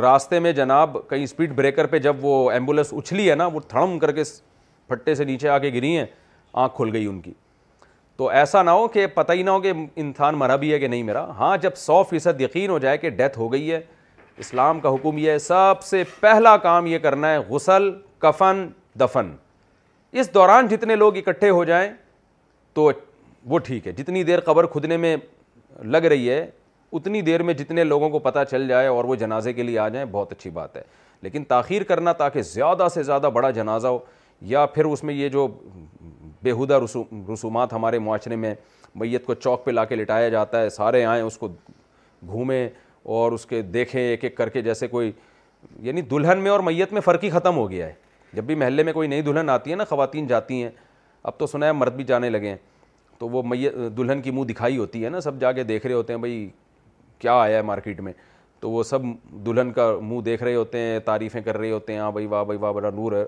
راستے 0.00 0.38
میں 0.40 0.52
جناب 0.52 0.96
کہیں 1.10 1.22
اسپیڈ 1.24 1.52
بریکر 1.56 1.86
پہ 1.86 1.98
جب 2.06 2.24
وہ 2.24 2.50
ایمبولینس 2.50 2.92
اچھلی 2.98 3.30
ہے 3.30 3.34
نا 3.34 3.46
وہ 3.52 3.60
تھڑم 3.68 3.98
کر 3.98 4.12
کے 4.12 4.22
پھٹے 4.88 5.14
سے 5.14 5.24
نیچے 5.24 5.48
آ 5.48 5.56
کے 5.58 5.70
گری 5.74 5.96
ہیں 5.96 6.04
آنکھ 6.62 6.76
کھل 6.76 6.90
گئی 6.92 7.06
ان 7.06 7.20
کی 7.20 7.32
تو 8.16 8.28
ایسا 8.28 8.62
نہ 8.62 8.70
ہو 8.70 8.86
کہ 8.88 9.06
پتہ 9.14 9.32
ہی 9.32 9.42
نہ 9.42 9.50
ہو 9.50 9.60
کہ 9.60 9.72
انسان 9.96 10.34
مرا 10.38 10.56
بھی 10.56 10.72
ہے 10.72 10.78
کہ 10.78 10.88
نہیں 10.88 11.02
میرا 11.02 11.24
ہاں 11.38 11.56
جب 11.62 11.74
سو 11.76 12.02
فیصد 12.10 12.40
یقین 12.40 12.70
ہو 12.70 12.78
جائے 12.78 12.98
کہ 12.98 13.10
ڈیتھ 13.20 13.38
ہو 13.38 13.52
گئی 13.52 13.70
ہے 13.72 13.80
اسلام 14.42 14.80
کا 14.80 14.92
حکم 14.94 15.18
یہ 15.18 15.30
ہے 15.30 15.38
سب 15.38 15.82
سے 15.84 16.02
پہلا 16.20 16.56
کام 16.66 16.86
یہ 16.86 16.98
کرنا 17.02 17.30
ہے 17.32 17.38
غسل 17.48 17.90
کفن 18.20 18.66
دفن 19.00 19.32
اس 20.20 20.32
دوران 20.34 20.68
جتنے 20.68 20.96
لوگ 20.96 21.16
اکٹھے 21.16 21.50
ہو 21.50 21.64
جائیں 21.64 21.90
تو 22.74 22.90
وہ 23.48 23.58
ٹھیک 23.64 23.86
ہے 23.86 23.92
جتنی 23.92 24.22
دیر 24.24 24.40
قبر 24.40 24.66
کھدنے 24.66 24.96
میں 24.96 25.16
لگ 25.84 26.04
رہی 26.12 26.30
ہے 26.30 26.44
اتنی 26.96 27.20
دیر 27.22 27.42
میں 27.42 27.54
جتنے 27.54 27.84
لوگوں 27.84 28.08
کو 28.10 28.18
پتہ 28.18 28.38
چل 28.50 28.68
جائے 28.68 28.86
اور 28.86 29.04
وہ 29.04 29.14
جنازے 29.22 29.52
کے 29.52 29.62
لیے 29.62 29.78
آ 29.78 29.88
جائیں 29.88 30.06
بہت 30.10 30.32
اچھی 30.32 30.50
بات 30.50 30.76
ہے 30.76 30.82
لیکن 31.22 31.44
تاخیر 31.44 31.82
کرنا 31.84 32.12
تاکہ 32.12 32.42
زیادہ 32.42 32.86
سے 32.94 33.02
زیادہ 33.02 33.30
بڑا 33.32 33.50
جنازہ 33.50 33.88
ہو 33.88 33.98
یا 34.42 34.64
پھر 34.74 34.84
اس 34.84 35.02
میں 35.04 35.14
یہ 35.14 35.28
جو 35.28 35.46
بےحدہ 36.42 36.78
رسومات 37.28 37.72
ہمارے 37.72 37.98
معاشرے 37.98 38.36
میں 38.36 38.54
میت 38.94 39.24
کو 39.26 39.34
چوک 39.34 39.64
پہ 39.64 39.70
لا 39.70 39.84
کے 39.84 39.96
لٹایا 39.96 40.28
جاتا 40.28 40.60
ہے 40.62 40.70
سارے 40.70 41.04
آئیں 41.04 41.22
اس 41.22 41.38
کو 41.38 41.48
گھومیں 42.28 42.68
اور 43.04 43.32
اس 43.32 43.46
کے 43.46 43.60
دیکھیں 43.62 44.00
ایک 44.00 44.24
ایک 44.24 44.36
کر 44.36 44.48
کے 44.48 44.62
جیسے 44.62 44.86
کوئی 44.88 45.10
یعنی 45.82 46.00
دلہن 46.10 46.38
میں 46.42 46.50
اور 46.50 46.60
میت 46.60 46.92
میں 46.92 47.00
فرق 47.04 47.24
ہی 47.24 47.30
ختم 47.30 47.56
ہو 47.56 47.70
گیا 47.70 47.86
ہے 47.86 47.92
جب 48.32 48.44
بھی 48.44 48.54
محلے 48.54 48.82
میں 48.82 48.92
کوئی 48.92 49.08
نئی 49.08 49.22
دلہن 49.22 49.50
آتی 49.50 49.70
ہے 49.70 49.76
نا 49.76 49.84
خواتین 49.88 50.26
جاتی 50.26 50.62
ہیں 50.62 50.70
اب 51.22 51.38
تو 51.38 51.46
سنا 51.46 51.66
ہے 51.66 51.72
مرد 51.72 51.94
بھی 51.96 52.04
جانے 52.04 52.30
لگے 52.30 52.48
ہیں 52.48 52.56
تو 53.18 53.28
وہ 53.28 53.42
میت 53.46 53.74
دلہن 53.96 54.20
کی 54.22 54.30
منہ 54.30 54.44
دکھائی 54.52 54.78
ہوتی 54.78 55.04
ہے 55.04 55.08
نا 55.10 55.20
سب 55.20 55.40
جا 55.40 55.52
کے 55.52 55.62
دیکھ 55.64 55.86
رہے 55.86 55.94
ہوتے 55.94 56.12
ہیں 56.12 56.20
بھائی 56.20 56.48
کیا 57.18 57.34
آیا 57.40 57.56
ہے 57.56 57.62
مارکیٹ 57.62 58.00
میں 58.00 58.12
تو 58.60 58.70
وہ 58.70 58.82
سب 58.82 59.02
دلہن 59.46 59.72
کا 59.72 59.90
منہ 60.02 60.20
دیکھ 60.24 60.42
رہے 60.42 60.54
ہوتے 60.54 60.78
ہیں 60.78 60.98
تعریفیں 61.04 61.40
کر 61.42 61.58
رہے 61.58 61.70
ہوتے 61.70 61.92
ہیں 61.92 62.00
ہاں 62.00 62.10
بھائی 62.12 62.26
واہ 62.26 62.44
بھائی 62.44 62.58
واہ 62.60 62.72
بڑا 62.72 62.90
نور 62.96 63.12
ہے 63.12 63.24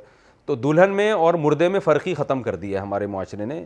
تو 0.46 0.54
دلہن 0.54 0.90
میں 0.96 1.10
اور 1.12 1.34
مردے 1.42 1.68
میں 1.68 1.80
فرقی 1.84 2.14
ختم 2.14 2.42
کر 2.42 2.56
دی 2.56 2.72
ہے 2.74 2.78
ہمارے 2.78 3.06
معاشرے 3.14 3.44
نے 3.44 3.64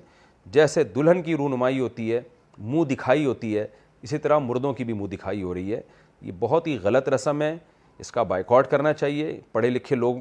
جیسے 0.52 0.84
دلہن 0.94 1.22
کی 1.22 1.34
رونمائی 1.36 1.78
ہوتی 1.80 2.12
ہے 2.12 2.20
منہ 2.58 2.84
دکھائی 2.90 3.24
ہوتی 3.24 3.56
ہے 3.58 3.66
اسی 4.02 4.18
طرح 4.18 4.38
مردوں 4.42 4.72
کی 4.74 4.84
بھی 4.84 4.92
منہ 4.94 5.06
دکھائی 5.14 5.42
ہو 5.42 5.54
رہی 5.54 5.74
ہے 5.74 5.80
یہ 6.20 6.32
بہت 6.38 6.66
ہی 6.66 6.76
غلط 6.82 7.08
رسم 7.14 7.42
ہے 7.42 7.56
اس 7.98 8.10
کا 8.12 8.22
بائیکاٹ 8.30 8.70
کرنا 8.70 8.92
چاہیے 8.92 9.38
پڑھے 9.52 9.70
لکھے 9.70 9.96
لوگ 9.96 10.16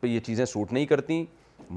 پہ 0.00 0.06
یہ 0.06 0.20
چیزیں 0.26 0.44
سوٹ 0.44 0.72
نہیں 0.72 0.86
کرتی 0.86 1.24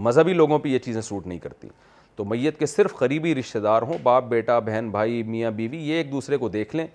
مذہبی 0.08 0.34
لوگوں 0.34 0.60
پہ 0.60 0.70
یہ 0.70 0.80
چیزیں 0.86 1.02
سوٹ 1.02 1.28
نہیں 1.28 1.40
کرتی 1.40 1.68
تو 2.16 2.26
میت 2.26 2.60
کے 2.60 2.66
صرف 2.66 2.94
قریبی 2.98 3.36
رشتہ 3.36 3.60
دار 3.64 3.82
ہوں 3.90 3.98
باپ 4.04 4.24
بیٹا 4.30 4.58
بہن 4.60 4.90
بھائی 4.92 5.22
میاں 5.24 5.52
بیوی 5.56 5.78
یہ 5.90 5.96
ایک 5.98 6.12
دوسرے 6.12 6.38
کو 6.38 6.50
دیکھ 6.50 6.76
لیں 6.76 6.88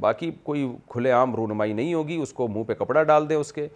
باقی 0.00 0.30
کوئی 0.42 0.68
کھلے 0.88 1.10
عام 1.12 1.34
رونمائی 1.34 1.72
نہیں 1.72 1.94
ہوگی 1.94 2.16
اس 2.22 2.32
کو 2.32 2.48
منہ 2.48 2.62
پہ 2.64 2.74
کپڑا 2.84 3.02
ڈال 3.02 3.28
دیں 3.28 3.36
اس 3.36 3.52
کے 3.52 3.66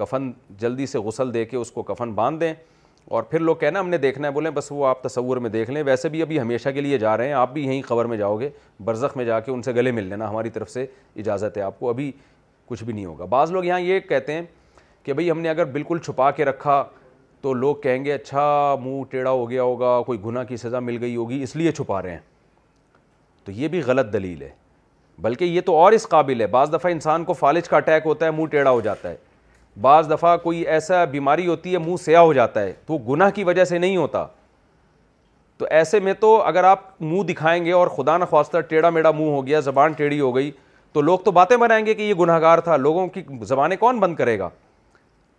کفن 0.00 0.30
جلدی 0.58 0.86
سے 0.86 0.98
غسل 1.06 1.32
دے 1.34 1.44
کے 1.44 1.56
اس 1.56 1.70
کو 1.72 1.82
کفن 1.88 2.12
باندھ 2.20 2.40
دیں 2.40 2.52
اور 3.16 3.22
پھر 3.30 3.40
لوگ 3.40 3.56
کہنا 3.56 3.80
ہم 3.80 3.88
نے 3.88 3.98
دیکھنا 3.98 4.28
ہے 4.28 4.32
بولیں 4.32 4.50
بس 4.54 4.66
وہ 4.72 4.86
آپ 4.86 5.02
تصور 5.02 5.36
میں 5.44 5.50
دیکھ 5.50 5.70
لیں 5.70 5.82
ویسے 5.86 6.08
بھی 6.08 6.20
ابھی 6.22 6.40
ہمیشہ 6.40 6.68
کے 6.74 6.80
لیے 6.80 6.98
جا 6.98 7.16
رہے 7.16 7.26
ہیں 7.26 7.32
آپ 7.34 7.52
بھی 7.52 7.64
یہیں 7.66 7.82
خبر 7.88 8.04
میں 8.12 8.16
جاؤ 8.16 8.38
گے 8.40 8.48
برزخ 8.84 9.16
میں 9.16 9.24
جا 9.24 9.38
کے 9.40 9.50
ان 9.52 9.62
سے 9.62 9.74
گلے 9.74 9.90
مل 9.92 10.04
لینا 10.10 10.28
ہماری 10.30 10.50
طرف 10.50 10.70
سے 10.70 10.86
اجازت 11.22 11.56
ہے 11.56 11.62
آپ 11.62 11.78
کو 11.80 11.88
ابھی 11.88 12.10
کچھ 12.68 12.84
بھی 12.84 12.92
نہیں 12.92 13.04
ہوگا 13.04 13.24
بعض 13.34 13.50
لوگ 13.52 13.64
یہاں 13.64 13.80
یہ 13.80 14.00
کہتے 14.08 14.32
ہیں 14.32 14.42
کہ 15.02 15.12
بھئی 15.12 15.30
ہم 15.30 15.40
نے 15.40 15.48
اگر 15.50 15.64
بالکل 15.76 15.98
چھپا 16.04 16.30
کے 16.36 16.44
رکھا 16.44 16.82
تو 17.40 17.52
لوگ 17.60 17.76
کہیں 17.82 18.04
گے 18.04 18.12
اچھا 18.12 18.44
منہ 18.84 19.02
ٹیڑھا 19.10 19.30
ہو 19.30 19.48
گیا 19.50 19.62
ہوگا 19.62 20.00
کوئی 20.06 20.18
گناہ 20.24 20.44
کی 20.48 20.56
سزا 20.64 20.78
مل 20.80 20.98
گئی 21.00 21.14
ہوگی 21.16 21.42
اس 21.42 21.56
لیے 21.56 21.72
چھپا 21.72 22.00
رہے 22.02 22.10
ہیں 22.12 22.18
تو 23.44 23.52
یہ 23.52 23.68
بھی 23.68 23.80
غلط 23.86 24.12
دلیل 24.12 24.42
ہے 24.42 24.50
بلکہ 25.22 25.44
یہ 25.44 25.60
تو 25.66 25.76
اور 25.76 25.92
اس 25.92 26.06
قابل 26.08 26.40
ہے 26.40 26.46
بعض 26.56 26.72
دفعہ 26.72 26.90
انسان 26.92 27.24
کو 27.24 27.32
فالج 27.42 27.68
کا 27.68 27.76
اٹیک 27.76 28.06
ہوتا 28.06 28.26
ہے 28.26 28.30
منہ 28.36 28.46
ٹیڑھا 28.50 28.70
ہو 28.70 28.80
جاتا 28.80 29.08
ہے 29.10 29.16
بعض 29.80 30.10
دفعہ 30.12 30.36
کوئی 30.42 30.60
ایسا 30.66 31.04
بیماری 31.10 31.46
ہوتی 31.46 31.72
ہے 31.72 31.78
منہ 31.78 31.96
سیاہ 32.04 32.22
ہو 32.22 32.32
جاتا 32.32 32.62
ہے 32.62 32.72
تو 32.86 32.94
وہ 32.94 32.98
گناہ 33.14 33.30
کی 33.34 33.44
وجہ 33.44 33.64
سے 33.64 33.78
نہیں 33.78 33.96
ہوتا 33.96 34.26
تو 35.58 35.66
ایسے 35.70 36.00
میں 36.00 36.12
تو 36.20 36.36
اگر 36.46 36.64
آپ 36.64 36.84
منہ 37.02 37.22
دکھائیں 37.32 37.64
گے 37.64 37.72
اور 37.72 37.86
خدا 37.96 38.16
نخواستہ 38.18 38.60
ٹیڑھا 38.68 38.90
میڑا 38.90 39.10
منہ 39.10 39.30
ہو 39.30 39.46
گیا 39.46 39.60
زبان 39.60 39.92
ٹیڑھی 39.96 40.20
ہو 40.20 40.34
گئی 40.36 40.50
تو 40.92 41.00
لوگ 41.00 41.18
تو 41.24 41.30
باتیں 41.30 41.56
بنائیں 41.56 41.84
گے 41.86 41.94
کہ 41.94 42.02
یہ 42.02 42.14
گناہ 42.20 42.38
گار 42.40 42.58
تھا 42.60 42.76
لوگوں 42.76 43.06
کی 43.08 43.22
زبانیں 43.46 43.76
کون 43.80 43.98
بند 44.00 44.16
کرے 44.16 44.38
گا 44.38 44.48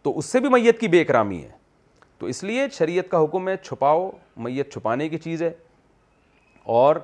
تو 0.04 0.18
اس 0.18 0.26
سے 0.26 0.40
بھی 0.40 0.50
میت 0.50 0.80
کی 0.80 0.88
بے 0.88 1.02
اکرامی 1.02 1.42
ہے 1.44 1.50
تو 2.20 2.26
اس 2.28 2.44
لیے 2.44 2.68
شریعت 2.74 3.10
کا 3.12 3.24
حکم 3.24 3.48
ہے 3.50 3.56
چھپاؤ 3.64 4.10
میت 4.44 4.72
چھپانے 4.74 5.10
کی 5.10 5.18
چیز 5.18 5.44
ہے 5.44 5.52
اور 6.78 6.96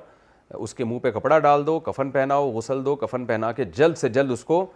اس 0.58 0.74
کے 0.74 0.84
منہ 0.84 0.98
پہ 0.98 1.10
کپڑا 1.10 1.38
ڈال 1.38 1.66
دو 1.66 1.78
کفن 1.86 2.10
پہناؤ 2.10 2.50
غسل 2.56 2.84
دو 2.84 2.94
کفن 2.96 3.24
پہنا 3.26 3.50
کے 3.52 3.64
جلد 3.76 3.96
سے 3.98 4.08
جلد 4.08 4.30
اس 4.32 4.44
کو 4.44 4.66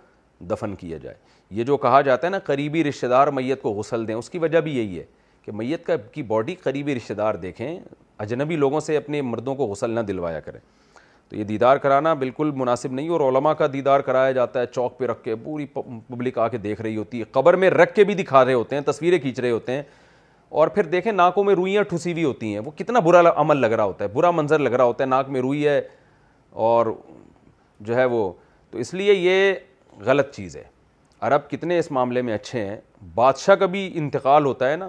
دفن 0.50 0.74
کیا 0.80 0.98
جائے 0.98 1.14
یہ 1.54 1.64
جو 1.64 1.76
کہا 1.76 2.00
جاتا 2.00 2.26
ہے 2.26 2.30
نا 2.32 2.38
قریبی 2.44 2.84
رشتہ 2.84 3.06
دار 3.06 3.28
میت 3.38 3.62
کو 3.62 3.72
غسل 3.74 4.06
دیں 4.08 4.14
اس 4.14 4.30
کی 4.30 4.38
وجہ 4.38 4.60
بھی 4.60 4.76
یہی 4.76 4.98
ہے 4.98 5.04
کہ 5.44 5.52
میت 5.56 5.84
کا 5.86 5.96
کی 6.12 6.22
باڈی 6.22 6.54
قریبی 6.62 6.94
رشتہ 6.94 7.12
دار 7.14 7.34
دیکھیں 7.42 7.78
اجنبی 8.18 8.56
لوگوں 8.56 8.80
سے 8.80 8.96
اپنے 8.96 9.22
مردوں 9.22 9.54
کو 9.54 9.66
غسل 9.66 9.90
نہ 9.90 10.00
دلوایا 10.08 10.40
کریں 10.40 10.60
تو 11.28 11.36
یہ 11.36 11.44
دیدار 11.44 11.76
کرانا 11.82 12.12
بالکل 12.14 12.50
مناسب 12.56 12.92
نہیں 12.92 13.08
اور 13.08 13.20
علماء 13.30 13.52
کا 13.58 13.66
دیدار 13.72 14.00
کرایا 14.08 14.32
جاتا 14.32 14.60
ہے 14.60 14.66
چوک 14.72 14.98
پہ 14.98 15.06
رکھ 15.06 15.22
کے 15.24 15.34
پوری 15.44 15.66
پبلک 15.72 16.38
آ 16.38 16.48
کے 16.48 16.58
دیکھ 16.58 16.80
رہی 16.82 16.96
ہوتی 16.96 17.18
ہے 17.20 17.24
قبر 17.32 17.54
میں 17.62 17.70
رکھ 17.70 17.94
کے 17.94 18.04
بھی 18.04 18.14
دکھا 18.14 18.44
رہے 18.44 18.54
ہوتے 18.54 18.76
ہیں 18.76 18.82
تصویریں 18.86 19.18
کھینچ 19.18 19.40
رہے 19.40 19.50
ہوتے 19.50 19.72
ہیں 19.72 19.82
اور 20.60 20.68
پھر 20.68 20.84
دیکھیں 20.92 21.10
ناکوں 21.12 21.44
میں 21.44 21.54
روئیاں 21.54 21.82
ٹھسی 21.88 22.12
ہوئی 22.12 22.24
ہوتی 22.24 22.52
ہیں 22.52 22.60
وہ 22.64 22.70
کتنا 22.78 23.00
برا 23.04 23.20
عمل 23.40 23.60
لگ 23.60 23.66
رہا 23.72 23.84
ہوتا 23.84 24.04
ہے 24.04 24.08
برا 24.14 24.30
منظر 24.30 24.58
لگ 24.58 24.72
رہا 24.74 24.84
ہوتا 24.84 25.04
ہے 25.04 25.08
ناک 25.08 25.28
میں 25.30 25.40
روئی 25.40 25.66
ہے 25.68 25.80
اور 26.70 26.86
جو 27.80 27.96
ہے 27.96 28.04
وہ 28.14 28.32
تو 28.70 28.78
اس 28.78 28.92
لیے 28.94 29.12
یہ 29.14 29.52
غلط 30.06 30.30
چیز 30.34 30.56
ہے 30.56 30.62
عرب 31.26 31.48
کتنے 31.50 31.78
اس 31.78 31.90
معاملے 31.90 32.22
میں 32.22 32.34
اچھے 32.34 32.64
ہیں 32.66 32.76
بادشاہ 33.14 33.54
کا 33.56 33.66
بھی 33.74 33.90
انتقال 33.98 34.44
ہوتا 34.46 34.70
ہے 34.70 34.76
نا 34.76 34.88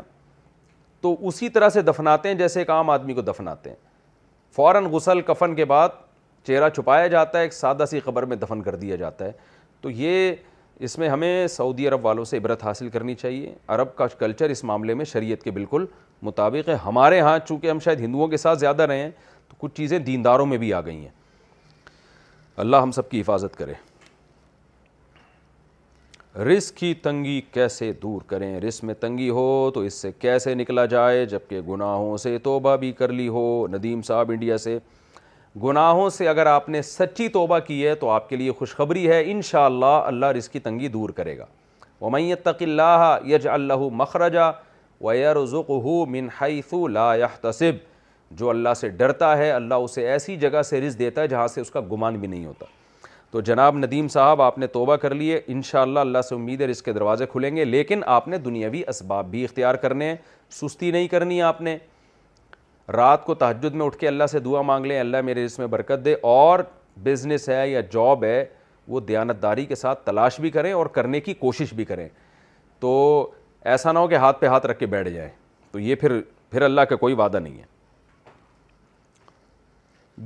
تو 1.01 1.15
اسی 1.27 1.49
طرح 1.49 1.69
سے 1.69 1.81
دفناتے 1.81 2.29
ہیں 2.29 2.35
جیسے 2.35 2.59
ایک 2.59 2.69
عام 2.69 2.89
آدمی 2.89 3.13
کو 3.13 3.21
دفناتے 3.21 3.69
ہیں 3.69 3.75
فوراً 4.55 4.85
غسل 4.91 5.21
کفن 5.27 5.55
کے 5.55 5.65
بعد 5.65 5.89
چہرہ 6.47 6.69
چھپایا 6.69 7.07
جاتا 7.07 7.37
ہے 7.37 7.43
ایک 7.43 7.53
سادہ 7.53 7.85
سی 7.89 7.99
قبر 8.05 8.23
میں 8.31 8.35
دفن 8.37 8.61
کر 8.61 8.75
دیا 8.75 8.95
جاتا 8.95 9.25
ہے 9.25 9.31
تو 9.81 9.89
یہ 9.89 10.33
اس 10.85 10.97
میں 10.97 11.09
ہمیں 11.09 11.47
سعودی 11.47 11.87
عرب 11.87 12.05
والوں 12.05 12.25
سے 12.25 12.37
عبرت 12.37 12.63
حاصل 12.63 12.89
کرنی 12.89 13.13
چاہیے 13.15 13.53
عرب 13.75 13.95
کا 13.95 14.07
کلچر 14.19 14.49
اس 14.49 14.63
معاملے 14.63 14.93
میں 14.93 15.05
شریعت 15.05 15.43
کے 15.43 15.51
بالکل 15.51 15.85
مطابق 16.21 16.69
ہے 16.69 16.73
ہمارے 16.85 17.19
ہاں 17.19 17.37
چونکہ 17.47 17.69
ہم 17.69 17.79
شاید 17.85 17.99
ہندوؤں 18.01 18.27
کے 18.29 18.37
ساتھ 18.37 18.59
زیادہ 18.59 18.81
رہے 18.83 18.99
ہیں 18.99 19.09
تو 19.49 19.55
کچھ 19.59 19.75
چیزیں 19.77 19.97
دینداروں 19.99 20.45
میں 20.45 20.57
بھی 20.57 20.73
آ 20.73 20.81
گئی 20.85 20.97
ہیں 20.99 21.11
اللہ 22.63 22.75
ہم 22.83 22.91
سب 22.91 23.09
کی 23.09 23.21
حفاظت 23.21 23.55
کرے 23.57 23.73
رزق 26.41 26.77
کی 26.77 26.93
تنگی 27.03 27.39
کیسے 27.53 27.91
دور 28.03 28.21
کریں 28.27 28.59
رزق 28.59 28.83
میں 28.83 28.93
تنگی 28.99 29.29
ہو 29.29 29.69
تو 29.73 29.79
اس 29.85 29.93
سے 30.01 30.11
کیسے 30.19 30.53
نکلا 30.55 30.85
جائے 30.93 31.25
جبکہ 31.33 31.59
گناہوں 31.67 32.15
سے 32.23 32.37
توبہ 32.43 32.75
بھی 32.79 32.91
کر 32.97 33.11
لی 33.13 33.27
ہو 33.35 33.43
ندیم 33.73 34.01
صاحب 34.07 34.31
انڈیا 34.31 34.57
سے 34.57 34.77
گناہوں 35.63 36.09
سے 36.17 36.27
اگر 36.29 36.45
آپ 36.55 36.69
نے 36.69 36.81
سچی 36.81 37.27
توبہ 37.37 37.59
کی 37.67 37.85
ہے 37.85 37.93
تو 37.95 38.09
آپ 38.09 38.27
کے 38.29 38.35
لیے 38.35 38.51
خوشخبری 38.59 39.07
ہے 39.09 39.21
انشاءاللہ 39.31 39.95
اللہ 40.05 40.31
رزق 40.37 40.51
کی 40.53 40.59
تنگی 40.59 40.87
دور 40.97 41.09
کرے 41.17 41.37
گا 41.37 41.45
وہ 42.01 42.09
میتق 42.13 42.61
اللہ 42.61 43.15
یج 43.33 43.47
اللہ 43.47 43.87
مخرجہ 44.01 44.51
و 45.01 46.05
مِنْ 46.11 46.27
حَيْثُ 46.41 46.87
لَا 46.89 47.15
لایہ 47.15 47.71
جو 48.37 48.49
اللہ 48.49 48.73
سے 48.77 48.89
ڈرتا 48.99 49.35
ہے 49.37 49.51
اللہ 49.51 49.73
اسے 49.87 50.09
ایسی 50.11 50.35
جگہ 50.45 50.61
سے 50.69 50.81
رزق 50.81 50.99
دیتا 50.99 51.21
ہے 51.21 51.27
جہاں 51.27 51.47
سے 51.47 51.61
اس 51.61 51.71
کا 51.71 51.81
گمان 51.91 52.17
بھی 52.19 52.27
نہیں 52.27 52.45
ہوتا 52.45 52.65
تو 53.33 53.41
جناب 53.41 53.75
ندیم 53.77 54.07
صاحب 54.13 54.41
آپ 54.41 54.57
نے 54.59 54.67
توبہ 54.71 54.95
کر 55.01 55.13
لیے 55.15 55.39
انشاءاللہ 55.51 55.99
اللہ 55.99 56.17
سے 56.27 56.35
امید 56.35 56.59
ہے 56.61 56.69
اس 56.71 56.81
کے 56.83 56.93
دروازے 56.93 57.25
کھلیں 57.31 57.55
گے 57.55 57.63
لیکن 57.65 58.01
آپ 58.15 58.27
نے 58.27 58.37
دنیاوی 58.37 58.81
اسباب 58.87 59.29
بھی 59.31 59.43
اختیار 59.43 59.75
کرنے 59.85 60.09
ہیں 60.09 60.15
سستی 60.59 60.91
نہیں 60.91 61.07
کرنی 61.13 61.41
آپ 61.41 61.61
نے 61.61 61.75
رات 62.95 63.23
کو 63.25 63.35
تحجد 63.35 63.75
میں 63.75 63.85
اٹھ 63.85 63.97
کے 63.97 64.07
اللہ 64.07 64.27
سے 64.31 64.39
دعا 64.39 64.61
مانگ 64.71 64.85
لیں 64.85 64.99
اللہ 64.99 65.21
میرے 65.25 65.45
اس 65.45 65.57
میں 65.59 65.67
برکت 65.67 66.05
دے 66.05 66.15
اور 66.33 66.59
بزنس 67.03 67.49
ہے 67.49 67.67
یا 67.69 67.81
جاب 67.93 68.23
ہے 68.23 68.43
وہ 68.87 68.99
دیانتداری 69.07 69.65
کے 69.65 69.75
ساتھ 69.75 70.05
تلاش 70.05 70.39
بھی 70.39 70.51
کریں 70.51 70.71
اور 70.73 70.85
کرنے 70.99 71.19
کی 71.21 71.33
کوشش 71.39 71.73
بھی 71.73 71.85
کریں 71.85 72.07
تو 72.79 72.91
ایسا 73.73 73.91
نہ 73.91 73.99
ہو 73.99 74.07
کہ 74.07 74.15
ہاتھ 74.15 74.39
پہ 74.41 74.47
ہاتھ 74.47 74.65
رکھ 74.65 74.79
کے 74.79 74.85
بیٹھ 74.95 75.09
جائیں 75.09 75.29
تو 75.71 75.79
یہ 75.79 75.95
پھر 76.01 76.19
پھر 76.51 76.61
اللہ 76.61 76.81
کا 76.89 76.95
کوئی 76.95 77.13
وعدہ 77.17 77.39
نہیں 77.39 77.57
ہے 77.59 77.71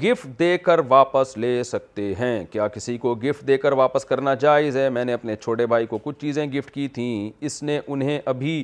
گفٹ 0.03 0.27
دے 0.39 0.57
کر 0.63 0.79
واپس 0.87 1.37
لے 1.37 1.61
سکتے 1.63 2.13
ہیں 2.19 2.43
کیا 2.51 2.67
کسی 2.67 2.97
کو 2.97 3.13
گفٹ 3.23 3.47
دے 3.47 3.57
کر 3.57 3.71
واپس 3.71 4.05
کرنا 4.05 4.33
جائز 4.39 4.77
ہے 4.77 4.89
میں 4.89 5.03
نے 5.05 5.13
اپنے 5.13 5.35
چھوٹے 5.35 5.65
بھائی 5.67 5.85
کو 5.87 5.97
کچھ 6.03 6.17
چیزیں 6.21 6.45
گفٹ 6.53 6.71
کی 6.71 6.87
تھیں 6.95 7.29
اس 7.45 7.61
نے 7.63 7.79
انہیں 7.87 8.19
ابھی 8.29 8.63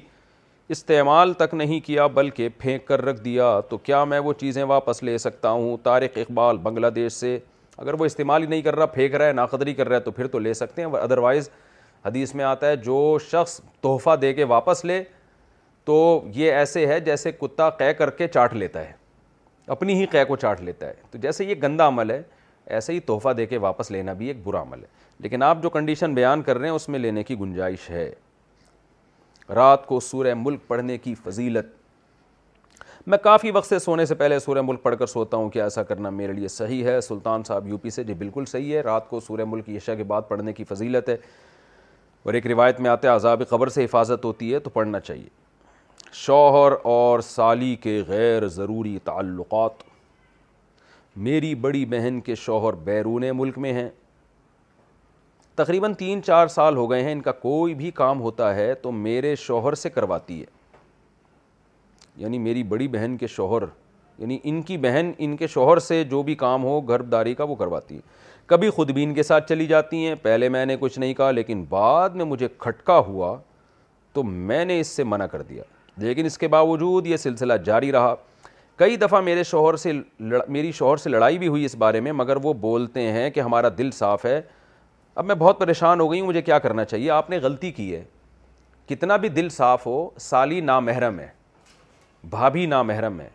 استعمال 0.75 1.31
تک 1.37 1.53
نہیں 1.53 1.79
کیا 1.85 2.07
بلکہ 2.15 2.49
پھینک 2.59 2.85
کر 2.87 3.03
رکھ 3.05 3.21
دیا 3.25 3.59
تو 3.69 3.77
کیا 3.77 4.03
میں 4.05 4.19
وہ 4.19 4.33
چیزیں 4.39 4.63
واپس 4.63 5.01
لے 5.03 5.17
سکتا 5.17 5.49
ہوں 5.51 5.77
طارق 5.83 6.17
اقبال 6.25 6.57
بنگلہ 6.63 6.87
دیش 6.95 7.11
سے 7.13 7.37
اگر 7.77 7.93
وہ 7.99 8.05
استعمال 8.05 8.41
ہی 8.43 8.47
نہیں 8.47 8.61
کر 8.61 8.75
رہا 8.75 8.85
پھینک 8.85 9.15
رہا 9.15 9.27
ہے 9.27 9.33
ناقدری 9.33 9.73
کر 9.73 9.87
رہا 9.89 9.97
ہے 9.97 10.01
تو 10.01 10.11
پھر 10.11 10.27
تو 10.31 10.39
لے 10.39 10.53
سکتے 10.53 10.81
ہیں 10.81 10.89
ادروائز 11.01 11.49
حدیث 12.05 12.35
میں 12.35 12.45
آتا 12.45 12.67
ہے 12.69 12.75
جو 12.85 13.17
شخص 13.31 13.59
تحفہ 13.81 14.15
دے 14.21 14.33
کے 14.33 14.43
واپس 14.53 14.83
لے 14.85 15.01
تو 15.85 16.21
یہ 16.35 16.51
ایسے 16.53 16.85
ہے 16.87 16.99
جیسے 16.99 17.31
کتا 17.41 17.69
کے 18.17 18.27
چاٹ 18.33 18.53
لیتا 18.53 18.81
ہے 18.89 19.01
اپنی 19.71 19.99
ہی 19.99 20.05
قے 20.11 20.23
کو 20.27 20.35
چاٹ 20.35 20.61
لیتا 20.61 20.87
ہے 20.87 20.93
تو 21.11 21.17
جیسے 21.21 21.45
یہ 21.45 21.55
گندہ 21.63 21.83
عمل 21.83 22.09
ہے 22.11 22.21
ایسے 22.75 22.93
ہی 22.93 22.99
تحفہ 22.99 23.29
دے 23.37 23.45
کے 23.45 23.57
واپس 23.57 23.91
لینا 23.91 24.13
بھی 24.13 24.27
ایک 24.27 24.37
برا 24.43 24.61
عمل 24.61 24.81
ہے 24.83 24.87
لیکن 25.23 25.43
آپ 25.43 25.61
جو 25.63 25.69
کنڈیشن 25.69 26.13
بیان 26.13 26.41
کر 26.43 26.57
رہے 26.57 26.67
ہیں 26.67 26.75
اس 26.75 26.87
میں 26.89 26.99
لینے 26.99 27.23
کی 27.23 27.35
گنجائش 27.39 27.89
ہے 27.89 28.09
رات 29.55 29.85
کو 29.87 29.99
سورہ 29.99 30.33
ملک 30.37 30.67
پڑھنے 30.67 30.97
کی 30.97 31.15
فضیلت 31.25 31.65
میں 33.09 33.17
کافی 33.23 33.51
وقت 33.51 33.67
سے 33.69 33.79
سونے 33.79 34.05
سے 34.05 34.15
پہلے 34.15 34.39
سورہ 34.39 34.61
ملک 34.65 34.81
پڑھ 34.83 34.95
کر 34.99 35.05
سوتا 35.05 35.37
ہوں 35.37 35.49
کہ 35.49 35.61
ایسا 35.61 35.83
کرنا 35.83 36.09
میرے 36.09 36.33
لیے 36.33 36.47
صحیح 36.47 36.83
ہے 36.85 36.99
سلطان 37.01 37.43
صاحب 37.47 37.67
یو 37.67 37.77
پی 37.77 37.89
سے 37.89 38.03
جی 38.03 38.13
بالکل 38.17 38.45
صحیح 38.51 38.75
ہے 38.75 38.81
رات 38.81 39.09
کو 39.09 39.19
سورہ 39.27 39.45
ملک 39.47 39.69
یشا 39.69 39.95
کے 39.95 40.03
بعد 40.13 40.21
پڑھنے 40.27 40.53
کی 40.53 40.63
فضیلت 40.69 41.09
ہے 41.09 41.15
اور 42.23 42.33
ایک 42.33 42.47
روایت 42.47 42.79
میں 42.79 42.89
آتے 42.89 43.07
عذاب 43.07 43.41
قبر 43.49 43.69
سے 43.69 43.85
حفاظت 43.85 44.25
ہوتی 44.25 44.53
ہے 44.53 44.59
تو 44.59 44.69
پڑھنا 44.73 44.99
چاہیے 44.99 45.27
شوہر 46.15 46.71
اور 46.85 47.19
سالی 47.23 47.75
کے 47.81 48.01
غیر 48.07 48.45
ضروری 48.55 48.97
تعلقات 49.03 49.81
میری 51.27 51.53
بڑی 51.63 51.83
بہن 51.85 52.19
کے 52.25 52.35
شوہر 52.35 52.73
بیرون 52.85 53.23
ملک 53.37 53.57
میں 53.63 53.71
ہیں 53.73 53.89
تقریباً 55.55 55.93
تین 55.93 56.21
چار 56.23 56.47
سال 56.47 56.75
ہو 56.77 56.89
گئے 56.91 57.01
ہیں 57.03 57.11
ان 57.11 57.21
کا 57.21 57.31
کوئی 57.41 57.73
بھی 57.75 57.91
کام 58.01 58.21
ہوتا 58.21 58.53
ہے 58.55 58.73
تو 58.81 58.91
میرے 58.91 59.35
شوہر 59.35 59.75
سے 59.85 59.89
کرواتی 59.89 60.39
ہے 60.41 60.45
یعنی 62.21 62.39
میری 62.39 62.63
بڑی 62.73 62.87
بہن 62.87 63.17
کے 63.19 63.27
شوہر 63.27 63.63
یعنی 64.17 64.39
ان 64.43 64.61
کی 64.61 64.77
بہن 64.77 65.11
ان 65.17 65.35
کے 65.37 65.47
شوہر 65.47 65.79
سے 65.87 66.03
جو 66.11 66.21
بھی 66.23 66.35
کام 66.45 66.63
ہو 66.63 66.79
گھر 66.89 67.01
داری 67.01 67.35
کا 67.35 67.43
وہ 67.49 67.55
کرواتی 67.55 67.95
ہے 67.95 68.01
کبھی 68.51 68.69
خود 68.69 68.91
بھی 68.91 69.03
ان 69.03 69.13
کے 69.13 69.23
ساتھ 69.23 69.49
چلی 69.49 69.65
جاتی 69.67 70.05
ہیں 70.05 70.15
پہلے 70.21 70.49
میں 70.57 70.65
نے 70.65 70.75
کچھ 70.79 70.99
نہیں 70.99 71.13
کہا 71.13 71.31
لیکن 71.31 71.63
بعد 71.69 72.09
میں 72.15 72.25
مجھے 72.25 72.47
کھٹکا 72.57 72.97
ہوا 73.07 73.37
تو 74.13 74.23
میں 74.23 74.63
نے 74.65 74.79
اس 74.79 74.87
سے 74.95 75.03
منع 75.03 75.25
کر 75.31 75.41
دیا 75.41 75.63
لیکن 76.01 76.25
اس 76.25 76.37
کے 76.37 76.47
باوجود 76.47 77.07
یہ 77.07 77.17
سلسلہ 77.17 77.53
جاری 77.65 77.91
رہا 77.91 78.13
کئی 78.77 78.95
دفعہ 78.97 79.19
میرے 79.21 79.43
شوہر 79.43 79.75
سے 79.77 79.91
میری 80.47 80.71
شوہر 80.77 80.97
سے 80.97 81.09
لڑائی 81.09 81.37
بھی 81.39 81.47
ہوئی 81.47 81.65
اس 81.65 81.75
بارے 81.79 81.99
میں 82.01 82.11
مگر 82.11 82.37
وہ 82.43 82.53
بولتے 82.61 83.01
ہیں 83.11 83.29
کہ 83.31 83.39
ہمارا 83.39 83.67
دل 83.77 83.91
صاف 83.93 84.25
ہے 84.25 84.41
اب 85.15 85.25
میں 85.25 85.35
بہت 85.35 85.59
پریشان 85.59 85.99
ہو 85.99 86.11
گئی 86.11 86.19
ہوں 86.19 86.27
مجھے 86.27 86.41
کیا 86.41 86.57
کرنا 86.59 86.85
چاہیے 86.85 87.09
آپ 87.11 87.29
نے 87.29 87.37
غلطی 87.41 87.71
کی 87.71 87.93
ہے 87.95 88.03
کتنا 88.89 89.15
بھی 89.17 89.29
دل 89.29 89.49
صاف 89.49 89.85
ہو 89.87 90.09
سالی 90.19 90.59
نامحرم 90.61 91.19
ہے 91.19 91.27
بھابھی 92.29 92.65
نامحرم 92.65 93.19
ہے 93.21 93.27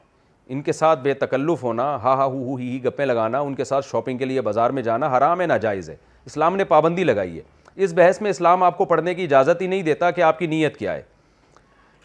ان 0.50 0.60
کے 0.62 0.72
ساتھ 0.72 1.00
بے 1.02 1.14
تکلف 1.14 1.62
ہونا 1.62 1.84
ہا 2.02 2.14
ہا 2.18 2.24
ہو 2.24 2.54
ہی 2.56 2.68
ہی 2.70 2.84
گپیں 2.84 3.04
لگانا 3.06 3.40
ان 3.40 3.54
کے 3.54 3.64
ساتھ 3.64 3.86
شاپنگ 3.88 4.18
کے 4.18 4.24
لیے 4.24 4.40
بازار 4.42 4.70
میں 4.78 4.82
جانا 4.82 5.16
حرام 5.16 5.40
ہے 5.40 5.46
ناجائز 5.46 5.90
ہے 5.90 5.96
اسلام 6.26 6.56
نے 6.56 6.64
پابندی 6.74 7.04
لگائی 7.04 7.36
ہے 7.36 7.42
اس 7.84 7.92
بحث 7.94 8.20
میں 8.22 8.30
اسلام 8.30 8.62
آپ 8.62 8.78
کو 8.78 8.84
پڑھنے 8.84 9.14
کی 9.14 9.24
اجازت 9.24 9.60
ہی 9.62 9.66
نہیں 9.66 9.82
دیتا 9.82 10.10
کہ 10.10 10.22
آپ 10.22 10.38
کی 10.38 10.46
نیت 10.46 10.76
کیا 10.76 10.94
ہے 10.94 11.02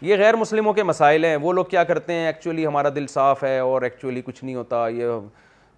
یہ 0.00 0.16
غیر 0.18 0.36
مسلموں 0.36 0.72
کے 0.74 0.82
مسائل 0.82 1.24
ہیں 1.24 1.36
وہ 1.42 1.52
لوگ 1.52 1.64
کیا 1.70 1.82
کرتے 1.84 2.12
ہیں 2.12 2.26
ایکچولی 2.26 2.66
ہمارا 2.66 2.88
دل 2.94 3.06
صاف 3.08 3.42
ہے 3.44 3.58
اور 3.58 3.82
ایکچولی 3.82 4.22
کچھ 4.24 4.42
نہیں 4.44 4.54
ہوتا 4.54 4.86
یہ 4.88 5.18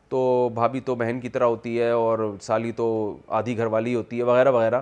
تو 0.09 0.49
بھابھی 0.55 0.81
تو 0.85 0.95
بہن 0.95 1.21
کی 1.21 1.29
طرح 1.29 1.45
ہوتی 1.47 1.79
ہے 1.81 1.91
اور 1.91 2.19
سالی 2.41 2.73
تو 2.73 2.87
آدھی 3.39 3.57
گھر 3.59 3.67
والی 3.71 3.95
ہوتی 3.95 4.19
ہے 4.19 4.23
وغیرہ 4.25 4.51
وغیرہ 4.53 4.81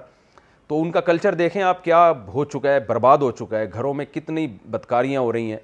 تو 0.69 0.81
ان 0.83 0.91
کا 0.93 1.01
کلچر 1.01 1.35
دیکھیں 1.35 1.63
آپ 1.63 1.83
کیا 1.85 2.11
ہو 2.35 2.45
چکا 2.45 2.73
ہے 2.73 2.81
برباد 2.87 3.19
ہو 3.21 3.31
چکا 3.39 3.59
ہے 3.59 3.67
گھروں 3.75 3.95
میں 3.95 4.05
کتنی 4.13 4.47
بدکاریاں 4.71 5.21
ہو 5.21 5.33
رہی 5.33 5.51
ہیں 5.53 5.59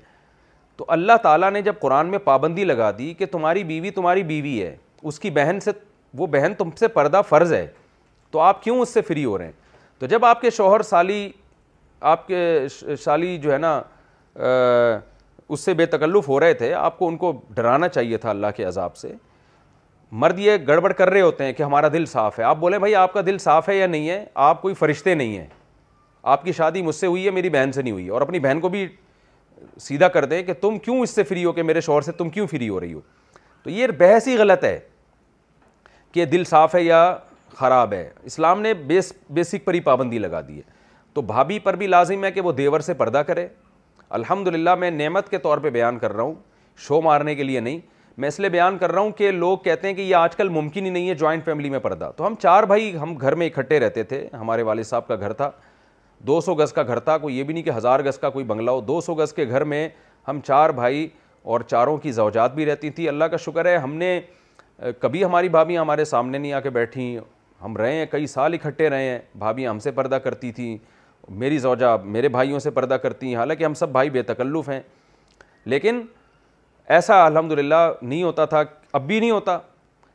تو 0.76 0.84
اللہ 0.88 1.16
تعالیٰ 1.22 1.50
نے 1.52 1.62
جب 1.62 1.74
قرآن 1.80 2.06
میں 2.10 2.18
پابندی 2.24 2.64
لگا 2.64 2.90
دی 2.98 3.12
کہ 3.14 3.26
تمہاری 3.32 3.64
بیوی 3.64 3.90
تمہاری 3.90 4.22
بیوی 4.24 4.62
ہے 4.62 4.76
اس 5.02 5.18
کی 5.20 5.30
بہن 5.30 5.60
سے 5.64 5.70
وہ 6.18 6.26
بہن 6.26 6.54
تم 6.58 6.70
سے 6.78 6.88
پردہ 6.88 7.20
فرض 7.28 7.52
ہے 7.52 7.66
تو 8.30 8.40
آپ 8.40 8.62
کیوں 8.62 8.80
اس 8.80 8.88
سے 8.94 9.00
فری 9.02 9.24
ہو 9.24 9.36
رہے 9.38 9.44
ہیں 9.44 9.52
تو 9.98 10.06
جب 10.06 10.24
آپ 10.24 10.40
کے 10.40 10.50
شوہر 10.50 10.82
سالی 10.82 11.28
آپ 12.00 12.26
کے 12.26 12.66
شالی 13.04 13.36
جو 13.38 13.52
ہے 13.52 13.58
نا 13.58 13.80
اس 15.52 15.60
سے 15.64 15.74
بے 15.74 15.86
تکلف 15.86 16.28
ہو 16.28 16.38
رہے 16.40 16.54
تھے 16.54 16.72
آپ 16.74 16.98
کو 16.98 17.08
ان 17.08 17.16
کو 17.16 17.32
ڈرانا 17.54 17.88
چاہیے 17.88 18.16
تھا 18.18 18.30
اللہ 18.30 18.46
کے 18.56 18.64
عذاب 18.64 18.96
سے 18.96 19.12
مرد 20.20 20.38
یہ 20.38 20.56
گڑبڑ 20.68 20.92
کر 20.92 21.10
رہے 21.10 21.20
ہوتے 21.20 21.44
ہیں 21.44 21.52
کہ 21.52 21.62
ہمارا 21.62 21.88
دل 21.92 22.06
صاف 22.12 22.38
ہے 22.38 22.44
آپ 22.44 22.56
بولیں 22.60 22.78
بھائی 22.78 22.94
آپ 22.96 23.12
کا 23.12 23.20
دل 23.26 23.38
صاف 23.38 23.68
ہے 23.68 23.76
یا 23.76 23.86
نہیں 23.86 24.08
ہے 24.08 24.24
آپ 24.44 24.62
کوئی 24.62 24.74
فرشتے 24.74 25.14
نہیں 25.14 25.36
ہیں 25.38 25.46
آپ 26.32 26.44
کی 26.44 26.52
شادی 26.52 26.82
مجھ 26.82 26.94
سے 26.94 27.06
ہوئی 27.06 27.24
ہے 27.26 27.30
میری 27.30 27.50
بہن 27.50 27.72
سے 27.72 27.82
نہیں 27.82 27.92
ہوئی 27.92 28.08
اور 28.08 28.20
اپنی 28.22 28.38
بہن 28.38 28.60
کو 28.60 28.68
بھی 28.68 28.86
سیدھا 29.80 30.08
کر 30.08 30.24
دیں 30.24 30.42
کہ 30.42 30.52
تم 30.60 30.78
کیوں 30.84 31.00
اس 31.00 31.10
سے 31.14 31.22
فری 31.24 31.44
ہو 31.44 31.52
کہ 31.52 31.62
میرے 31.62 31.80
شوہر 31.80 32.00
سے 32.02 32.12
تم 32.12 32.28
کیوں 32.30 32.46
فری 32.50 32.68
ہو 32.68 32.80
رہی 32.80 32.92
ہو 32.92 33.00
تو 33.62 33.70
یہ 33.70 33.86
بحث 33.98 34.26
ہی 34.28 34.36
غلط 34.38 34.64
ہے 34.64 34.78
کہ 36.12 36.24
دل 36.24 36.44
صاف 36.48 36.74
ہے 36.74 36.82
یا 36.82 37.06
خراب 37.56 37.92
ہے 37.92 38.08
اسلام 38.26 38.60
نے 38.60 38.74
بیس 38.86 39.12
بیسک 39.34 39.64
پر 39.64 39.74
ہی 39.74 39.80
پابندی 39.80 40.18
لگا 40.18 40.40
دی 40.48 40.56
ہے 40.56 40.62
تو 41.14 41.22
بھابھی 41.26 41.58
پر 41.58 41.76
بھی 41.76 41.86
لازم 41.86 42.24
ہے 42.24 42.30
کہ 42.32 42.40
وہ 42.40 42.52
دیور 42.52 42.80
سے 42.80 42.94
پردہ 42.94 43.22
کرے 43.26 43.46
الحمد 44.18 44.48
للہ 44.48 44.74
میں 44.78 44.90
نعمت 44.90 45.28
کے 45.28 45.38
طور 45.38 45.58
پہ 45.62 45.70
بیان 45.70 45.98
کر 45.98 46.12
رہا 46.12 46.22
ہوں 46.22 46.34
شو 46.86 47.00
مارنے 47.02 47.34
کے 47.34 47.42
لیے 47.42 47.60
نہیں 47.60 47.78
میں 48.20 48.28
اس 48.28 48.38
لیے 48.40 48.48
بیان 48.50 48.78
کر 48.78 48.92
رہا 48.92 49.00
ہوں 49.00 49.10
کہ 49.18 49.30
لوگ 49.30 49.58
کہتے 49.64 49.88
ہیں 49.88 49.94
کہ 49.94 50.00
یہ 50.00 50.14
آج 50.16 50.36
کل 50.36 50.48
ممکن 50.48 50.84
ہی 50.84 50.90
نہیں 50.90 51.08
ہے 51.08 51.14
جوائنٹ 51.14 51.44
فیملی 51.44 51.70
میں 51.70 51.78
پردہ 51.78 52.10
تو 52.16 52.26
ہم 52.26 52.34
چار 52.42 52.62
بھائی 52.72 52.96
ہم 53.02 53.16
گھر 53.20 53.34
میں 53.42 53.46
اکٹھے 53.46 53.80
رہتے 53.80 54.02
تھے 54.12 54.26
ہمارے 54.40 54.62
والد 54.68 54.84
صاحب 54.86 55.06
کا 55.08 55.16
گھر 55.16 55.32
تھا 55.32 55.50
دو 56.26 56.40
سو 56.40 56.54
گز 56.54 56.72
کا 56.72 56.82
گھر 56.82 56.98
تھا 57.00 57.16
کوئی 57.18 57.38
یہ 57.38 57.44
بھی 57.44 57.54
نہیں 57.54 57.62
کہ 57.64 57.70
ہزار 57.76 58.00
گز 58.04 58.18
کا 58.18 58.30
کوئی 58.30 58.44
بنگلہ 58.44 58.70
ہو 58.70 58.80
دو 58.86 59.00
سو 59.00 59.14
گز 59.14 59.32
کے 59.34 59.46
گھر 59.48 59.64
میں 59.64 59.88
ہم 60.28 60.40
چار 60.46 60.70
بھائی 60.80 61.06
اور 61.42 61.60
چاروں 61.66 61.96
کی 61.98 62.12
زوجات 62.12 62.54
بھی 62.54 62.66
رہتی 62.66 62.90
تھیں 62.90 63.08
اللہ 63.08 63.24
کا 63.30 63.36
شکر 63.44 63.66
ہے 63.66 63.76
ہم 63.76 63.94
نے 63.96 64.20
کبھی 65.00 65.24
ہماری 65.24 65.48
بھابھی 65.48 65.78
ہمارے 65.78 66.04
سامنے 66.04 66.38
نہیں 66.38 66.52
آ 66.52 66.60
کے 66.60 66.70
بیٹھی 66.70 67.16
ہم 67.64 67.76
رہے 67.76 67.94
ہیں 67.94 68.06
کئی 68.10 68.26
سال 68.26 68.54
اکٹھے 68.54 68.90
رہے 68.90 69.08
ہیں 69.10 69.18
بھابھی 69.38 69.66
ہم 69.68 69.78
سے 69.78 69.90
پردہ 69.92 70.14
کرتی 70.24 70.52
تھیں 70.52 70.76
میری 71.38 71.58
زوجہ 71.58 71.96
میرے 72.04 72.28
بھائیوں 72.28 72.58
سے 72.60 72.70
پردہ 72.70 72.94
کرتی 73.02 73.26
ہیں 73.28 73.36
حالانکہ 73.36 73.64
ہم 73.64 73.74
سب 73.74 73.88
بھائی 73.92 74.10
بے 74.10 74.22
تکلف 74.22 74.68
ہیں 74.68 74.80
لیکن 75.64 76.00
ایسا 76.96 77.24
الحمد 77.24 77.52
للہ 77.58 77.90
نہیں 78.02 78.22
ہوتا 78.22 78.44
تھا 78.44 78.62
اب 78.92 79.06
بھی 79.06 79.18
نہیں 79.20 79.30
ہوتا 79.30 79.58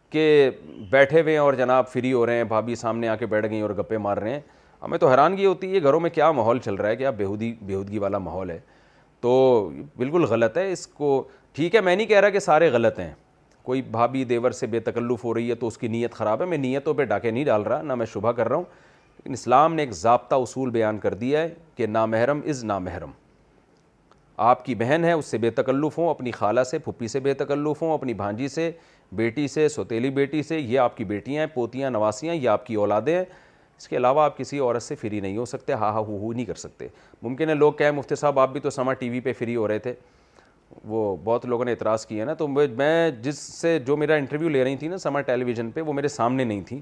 کہ 0.10 0.50
بیٹھے 0.92 1.22
ہوئے 1.22 1.34
ہیں 1.34 1.40
اور 1.40 1.54
جناب 1.54 1.88
فری 1.90 2.12
ہو 2.14 2.26
رہے 2.26 2.36
ہیں 2.38 2.44
بھابھی 2.44 2.76
سامنے 2.76 3.08
آ 3.10 3.16
کے 3.16 3.26
بیٹھ 3.26 3.48
گئیں 3.50 3.62
اور 3.62 3.70
گپے 3.78 3.98
مار 3.98 4.18
رہے 4.18 4.32
ہیں 4.34 4.40
ہمیں 4.84 4.98
تو 4.98 5.08
حیرانگی 5.10 5.46
ہوتی 5.46 5.74
ہے 5.76 5.82
گھروں 5.84 6.00
میں 6.00 6.10
کیا 6.10 6.32
ماحول 6.32 6.60
چل 6.64 6.76
رہا 6.76 6.90
ہے 6.90 6.96
کیا 6.96 7.12
بیہودی 7.20 7.54
بیہودگی 7.62 8.00
والا 8.00 8.18
ماحول 8.28 8.50
ہے 8.50 8.60
تو 9.22 9.70
بالکل 9.98 10.24
غلط 10.30 10.58
ہے 10.58 10.72
اس 10.72 10.86
کو 10.88 11.22
ٹھیک 11.54 11.76
ہے 11.76 11.82
میں 11.82 11.96
نہیں 11.96 12.08
کہہ 12.08 12.20
رہا 12.20 12.30
کہ 12.30 12.40
سارے 12.40 12.70
غلط 12.72 13.00
ہیں 13.00 13.12
کوئی 13.64 13.82
بھابھی 13.92 14.24
دیور 14.24 14.52
سے 14.52 14.68
بے 14.68 14.80
تکلف 14.80 15.24
ہو 15.26 15.34
رہی 15.34 15.50
ہے 15.50 15.56
تو 15.56 15.68
اس 15.68 15.78
کی 15.78 15.88
نیت 15.88 16.14
خراب 16.14 16.42
ہے 16.42 16.46
میں 16.48 16.58
نیتوں 16.58 16.94
پہ 16.94 17.04
ڈاکے 17.12 17.32
نہیں 17.32 17.46
ڈال 17.46 17.62
رہا 17.64 17.82
نہ 17.82 17.96
میں 17.96 18.06
شبہ 18.14 18.32
کر 18.32 18.48
رہا 18.50 18.56
ہوں 18.56 18.64
لیکن 19.26 19.34
اسلام 19.34 19.74
نے 19.74 19.82
ایک 19.82 19.92
ضابطہ 19.96 20.36
اصول 20.42 20.70
بیان 20.72 20.98
کر 21.00 21.14
دیا 21.14 21.42
ہے 21.42 21.48
کہ 21.76 21.86
نامحرم 21.88 22.40
از 22.50 22.64
نامحرم 22.64 23.12
آپ 24.48 24.64
کی 24.66 24.74
بہن 24.76 25.04
ہے 25.04 25.12
اس 25.12 25.26
سے 25.32 25.38
بے 25.38 25.50
تکلف 25.52 25.98
ہوں 25.98 26.10
اپنی 26.10 26.32
خالہ 26.32 26.64
سے 26.72 26.80
پھپھی 26.86 27.08
سے 27.08 27.20
بے 27.20 27.34
تکلف 27.34 27.82
ہوں 27.82 27.94
اپنی 27.94 28.14
بھانجی 28.14 28.48
سے 28.48 28.70
بیٹی 29.16 29.48
سے 29.48 29.68
سوتیلی 29.70 30.10
بیٹی 30.20 30.42
سے 30.44 30.60
یہ 30.60 30.80
آپ 30.80 30.96
کی 30.98 31.04
بیٹیاں 31.14 31.46
ہیں 31.46 31.54
پوتیاں 31.54 31.90
نواسیاں 31.92 32.36
یہ 32.36 32.48
آپ 32.50 32.66
کی 32.66 32.76
اولادیں 32.76 33.14
ہیں 33.16 33.24
اس 33.78 33.88
کے 33.88 33.98
علاوہ 33.98 34.22
آپ 34.24 34.38
کسی 34.38 34.60
عورت 34.60 34.84
سے 34.84 34.96
فری 34.96 35.20
نہیں 35.20 35.38
ہو 35.38 35.46
سکتے 35.46 35.74
ہا 35.74 35.90
ہا 35.94 36.00
ہو 36.00 36.18
ہو 36.26 36.32
نہیں 36.34 36.46
کر 36.46 36.56
سکتے 36.66 36.88
ممکن 37.22 37.50
ہے 37.50 37.54
لوگ 37.56 37.74
کہیں 37.78 37.92
مفتی 37.92 38.16
صاحب 38.16 38.40
آپ 38.40 38.52
بھی 38.54 38.60
تو 38.62 38.70
سما 38.70 38.94
ٹی 39.02 39.10
وی 39.10 39.20
پہ 39.20 39.34
فری 39.40 39.56
ہو 39.56 39.68
رہے 39.68 39.80
تھے 39.90 39.94
وہ 40.90 41.16
بہت 41.24 41.46
لوگوں 41.46 41.66
نے 41.66 41.72
اعتراض 41.72 42.06
کیا 42.06 42.26
نا 42.26 42.34
تو 42.44 42.48
میں 42.76 43.10
جس 43.22 43.40
سے 43.40 43.78
جو 43.88 43.98
میرا 43.98 44.16
انٹرویو 44.16 44.50
لے 44.50 44.64
رہی 44.64 44.78
تھی 44.78 44.88
نا 44.88 44.98
سما 44.98 45.22
ٹیلی 45.32 45.46
ویژن 45.46 45.72
پہ 45.74 45.82
وہ 45.90 45.94
میرے 45.94 46.08
سامنے 46.08 46.44
نہیں 46.44 46.62
تھیں 46.68 46.80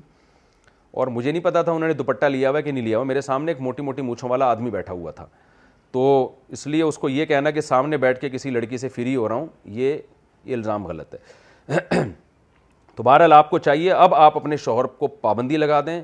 اور 0.99 1.07
مجھے 1.07 1.31
نہیں 1.31 1.41
پتا 1.43 1.61
تھا 1.61 1.71
انہوں 1.71 1.87
نے 1.87 1.93
دوپٹہ 1.93 2.25
لیا 2.25 2.49
ہوا 2.49 2.59
کہ 2.61 2.71
نہیں 2.71 2.83
لیا 2.85 2.97
ہوا 2.97 3.05
میرے 3.05 3.21
سامنے 3.21 3.51
ایک 3.51 3.61
موٹی 3.61 3.83
موٹی 3.83 4.01
مونچھوں 4.01 4.29
والا 4.29 4.45
آدمی 4.51 4.69
بیٹھا 4.71 4.93
ہوا 4.93 5.11
تھا 5.11 5.25
تو 5.91 6.01
اس 6.49 6.65
لیے 6.67 6.81
اس 6.83 6.97
کو 6.97 7.09
یہ 7.09 7.25
کہنا 7.25 7.51
کہ 7.51 7.61
سامنے 7.61 7.97
بیٹھ 7.97 8.19
کے 8.21 8.29
کسی 8.29 8.49
لڑکی 8.49 8.77
سے 8.77 8.89
فری 8.89 9.15
ہو 9.15 9.27
رہا 9.29 9.35
ہوں 9.35 9.47
یہ 9.79 9.97
الزام 10.53 10.85
غلط 10.87 11.15
ہے 11.69 11.79
تو 12.95 13.03
بہرحال 13.03 13.33
آپ 13.33 13.49
کو 13.49 13.57
چاہیے 13.59 13.91
اب 13.91 14.15
آپ 14.15 14.37
اپنے 14.37 14.57
شوہر 14.65 14.85
کو 14.97 15.07
پابندی 15.21 15.57
لگا 15.57 15.79
دیں 15.85 15.99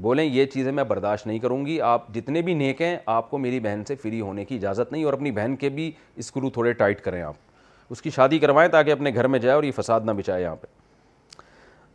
بولیں 0.00 0.24
یہ 0.24 0.44
چیزیں 0.54 0.70
میں 0.72 0.84
برداشت 0.88 1.26
نہیں 1.26 1.38
کروں 1.38 1.64
گی 1.66 1.80
آپ 1.92 2.08
جتنے 2.14 2.42
بھی 2.42 2.54
نیک 2.54 2.82
ہیں 2.82 2.96
آپ 3.14 3.30
کو 3.30 3.38
میری 3.38 3.60
بہن 3.60 3.82
سے 3.88 3.94
فری 4.02 4.20
ہونے 4.20 4.44
کی 4.44 4.56
اجازت 4.56 4.92
نہیں 4.92 5.04
اور 5.04 5.12
اپنی 5.12 5.30
بہن 5.38 5.56
کے 5.60 5.68
بھی 5.78 5.90
اسکرو 6.16 6.50
تھوڑے 6.58 6.72
ٹائٹ 6.82 7.00
کریں 7.04 7.20
آپ 7.22 7.88
اس 7.92 8.02
کی 8.02 8.10
شادی 8.16 8.38
کروائیں 8.38 8.68
تاکہ 8.70 8.92
اپنے 8.92 9.14
گھر 9.14 9.26
میں 9.28 9.38
جائے 9.38 9.54
اور 9.54 9.64
یہ 9.64 9.72
فساد 9.76 10.00
نہ 10.04 10.10
بچائے 10.18 10.42
یہاں 10.42 10.56
پہ 10.60 10.66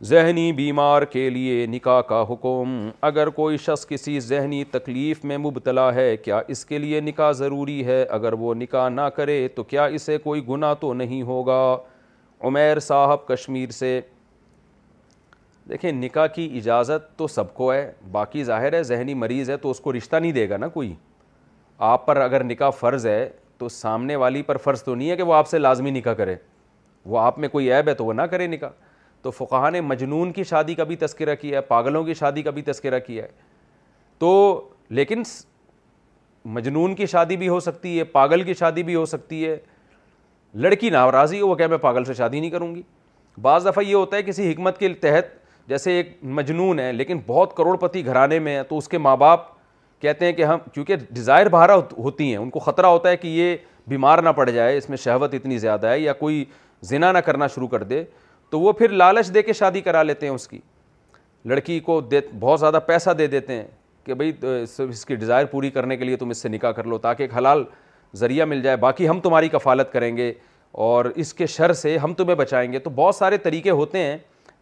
ذہنی 0.04 0.50
بیمار 0.52 1.02
کے 1.12 1.28
لیے 1.30 1.66
نکاح 1.70 2.00
کا 2.08 2.22
حکم 2.30 2.70
اگر 3.06 3.28
کوئی 3.36 3.56
شخص 3.66 3.86
کسی 3.88 4.18
ذہنی 4.20 4.62
تکلیف 4.70 5.24
میں 5.24 5.38
مبتلا 5.38 5.94
ہے 5.94 6.16
کیا 6.16 6.40
اس 6.48 6.64
کے 6.66 6.78
لیے 6.78 7.00
نکاح 7.00 7.30
ضروری 7.36 7.84
ہے 7.86 8.02
اگر 8.02 8.32
وہ 8.38 8.52
نکاح 8.54 8.88
نہ 8.88 9.08
کرے 9.16 9.46
تو 9.54 9.62
کیا 9.64 9.84
اسے 9.84 10.18
کوئی 10.24 10.46
گناہ 10.48 10.74
تو 10.80 10.92
نہیں 10.94 11.22
ہوگا 11.28 11.60
عمیر 12.46 12.78
صاحب 12.80 13.26
کشمیر 13.28 13.70
سے 13.78 14.00
دیکھیں 15.68 15.90
نکاح 15.92 16.26
کی 16.34 16.48
اجازت 16.58 17.14
تو 17.18 17.26
سب 17.26 17.54
کو 17.54 17.72
ہے 17.72 17.90
باقی 18.12 18.44
ظاہر 18.44 18.72
ہے 18.72 18.82
ذہنی 18.82 19.14
مریض 19.24 19.50
ہے 19.50 19.56
تو 19.62 19.70
اس 19.70 19.80
کو 19.80 19.92
رشتہ 19.92 20.16
نہیں 20.16 20.32
دے 20.32 20.48
گا 20.50 20.56
نا 20.56 20.68
کوئی 20.74 20.92
آپ 21.92 22.06
پر 22.06 22.16
اگر 22.22 22.44
نکاح 22.44 22.70
فرض 22.80 23.06
ہے 23.06 23.28
تو 23.58 23.68
سامنے 23.68 24.16
والی 24.16 24.42
پر 24.42 24.56
فرض 24.64 24.82
تو 24.84 24.94
نہیں 24.94 25.10
ہے 25.10 25.16
کہ 25.16 25.22
وہ 25.22 25.34
آپ 25.34 25.48
سے 25.48 25.58
لازمی 25.58 25.90
نکاح 25.90 26.14
کرے 26.14 26.34
وہ 27.08 27.18
آپ 27.18 27.38
میں 27.38 27.48
کوئی 27.48 27.72
عیب 27.72 27.88
ہے 27.88 27.94
تو 27.94 28.04
وہ 28.04 28.12
نہ 28.12 28.22
کرے 28.32 28.46
نکاح 28.46 28.68
تو 29.26 29.30
فقہ 29.36 29.70
نے 29.72 29.80
مجنون 29.80 30.30
کی 30.32 30.42
شادی 30.48 30.74
کا 30.74 30.84
بھی 30.84 30.96
تذکرہ 30.96 31.34
کیا 31.34 31.56
ہے 31.56 31.60
پاگلوں 31.68 32.02
کی 32.04 32.14
شادی 32.14 32.42
کا 32.42 32.50
بھی 32.58 32.62
تذکرہ 32.62 32.98
کیا 33.06 33.22
ہے 33.22 33.28
تو 34.18 34.28
لیکن 34.98 35.22
مجنون 36.54 36.94
کی 36.96 37.06
شادی 37.06 37.36
بھی 37.36 37.48
ہو 37.48 37.58
سکتی 37.60 37.96
ہے 37.98 38.04
پاگل 38.12 38.42
کی 38.44 38.54
شادی 38.60 38.82
بھی 38.82 38.94
ہو 38.94 39.04
سکتی 39.12 39.44
ہے 39.46 39.56
لڑکی 40.66 40.90
ناراضی 40.90 41.40
ہو 41.40 41.48
وہ 41.48 41.54
کہ 41.54 41.66
میں 41.68 41.78
پاگل 41.86 42.04
سے 42.04 42.14
شادی 42.14 42.40
نہیں 42.40 42.50
کروں 42.50 42.74
گی 42.74 42.82
بعض 43.42 43.66
دفعہ 43.66 43.82
یہ 43.84 43.94
ہوتا 43.94 44.16
ہے 44.16 44.22
کسی 44.26 44.50
حکمت 44.52 44.78
کے 44.78 44.92
تحت 45.02 45.34
جیسے 45.68 45.92
ایک 45.96 46.12
مجنون 46.38 46.78
ہے 46.80 46.92
لیکن 46.92 47.20
بہت 47.26 47.56
کروڑ 47.56 47.76
پتی 47.86 48.04
گھرانے 48.06 48.38
میں 48.38 48.56
ہے 48.56 48.62
تو 48.68 48.78
اس 48.78 48.88
کے 48.88 48.98
ماں 49.06 49.16
باپ 49.24 49.44
کہتے 50.02 50.26
ہیں 50.26 50.32
کہ 50.32 50.44
ہم 50.44 50.58
کیونکہ 50.74 50.96
ڈیزائر 51.10 51.48
بہارا 51.48 51.74
ہوتی 51.98 52.28
ہیں 52.30 52.36
ان 52.36 52.50
کو 52.50 52.58
خطرہ 52.68 52.86
ہوتا 52.86 53.08
ہے 53.08 53.16
کہ 53.16 53.28
یہ 53.28 53.56
بیمار 53.88 54.18
نہ 54.22 54.28
پڑ 54.36 54.48
جائے 54.50 54.76
اس 54.78 54.88
میں 54.88 54.96
شہوت 55.04 55.34
اتنی 55.34 55.58
زیادہ 55.58 55.86
ہے 55.88 55.98
یا 56.00 56.12
کوئی 56.22 56.44
زنا 56.90 57.12
نہ 57.12 57.18
کرنا 57.26 57.46
شروع 57.54 57.68
کر 57.68 57.82
دے 57.82 58.02
تو 58.50 58.60
وہ 58.60 58.72
پھر 58.78 58.88
لالچ 58.90 59.32
دے 59.34 59.42
کے 59.42 59.52
شادی 59.52 59.80
کرا 59.82 60.02
لیتے 60.02 60.26
ہیں 60.26 60.34
اس 60.34 60.46
کی 60.48 60.58
لڑکی 61.48 61.78
کو 61.80 62.00
دے 62.10 62.20
بہت 62.40 62.60
زیادہ 62.60 62.78
پیسہ 62.86 63.10
دے 63.18 63.26
دیتے 63.26 63.52
ہیں 63.54 63.66
کہ 64.04 64.14
بھائی 64.14 64.32
اس 64.88 65.04
کی 65.06 65.14
ڈیزائر 65.14 65.44
پوری 65.50 65.70
کرنے 65.70 65.96
کے 65.96 66.04
لیے 66.04 66.16
تم 66.16 66.30
اس 66.30 66.38
سے 66.42 66.48
نکاح 66.48 66.72
کر 66.72 66.84
لو 66.84 66.98
تاکہ 66.98 67.22
ایک 67.22 67.36
حلال 67.36 67.64
ذریعہ 68.16 68.44
مل 68.46 68.62
جائے 68.62 68.76
باقی 68.76 69.08
ہم 69.08 69.20
تمہاری 69.20 69.48
کفالت 69.52 69.92
کریں 69.92 70.16
گے 70.16 70.32
اور 70.84 71.04
اس 71.14 71.32
کے 71.34 71.46
شر 71.46 71.72
سے 71.72 71.96
ہم 71.98 72.14
تمہیں 72.14 72.34
بچائیں 72.36 72.72
گے 72.72 72.78
تو 72.78 72.90
بہت 72.94 73.14
سارے 73.14 73.36
طریقے 73.42 73.70
ہوتے 73.70 73.98
ہیں 74.02 74.16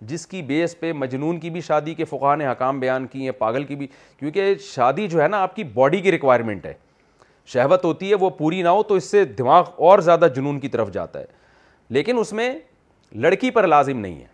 جس 0.09 0.27
کی 0.27 0.41
بیس 0.43 0.79
پہ 0.81 0.93
مجنون 0.93 1.39
کی 1.41 1.51
بھی 1.51 1.61
شادی 1.67 1.95
کے 1.95 2.05
فقہ 2.05 2.35
نے 2.37 2.47
حکام 2.47 2.81
بیان 2.81 3.07
کی 3.11 3.25
ہیں 3.25 3.31
پاگل 3.39 3.65
کی 3.65 3.77
بھی 3.77 3.87
کیونکہ 4.19 4.55
شادی 4.63 5.07
جو 5.09 5.23
ہے 5.23 5.29
نا 5.29 5.41
آپ 5.43 5.55
کی 5.57 5.65
باڈی 5.75 6.01
کی 6.01 6.13
ریکوائرمنٹ 6.13 6.67
ہے 6.67 6.73
شہوت 7.53 7.85
ہوتی 7.85 8.11
ہے 8.11 8.15
وہ 8.21 8.31
پوری 8.39 8.63
نہ 8.63 8.69
ہو 8.69 8.83
تو 8.83 8.95
اس 8.95 9.05
سے 9.11 9.25
دماغ 9.39 9.65
اور 9.89 9.99
زیادہ 10.09 10.29
جنون 10.37 10.59
کی 10.61 10.69
طرف 10.69 10.91
جاتا 10.93 11.21
ہے 11.21 11.25
لیکن 11.95 12.19
اس 12.19 12.33
میں 12.33 12.53
لڑکی 13.23 13.51
پر 13.51 13.67
لازم 13.67 13.99
نہیں 14.01 14.19
ہے 14.21 14.27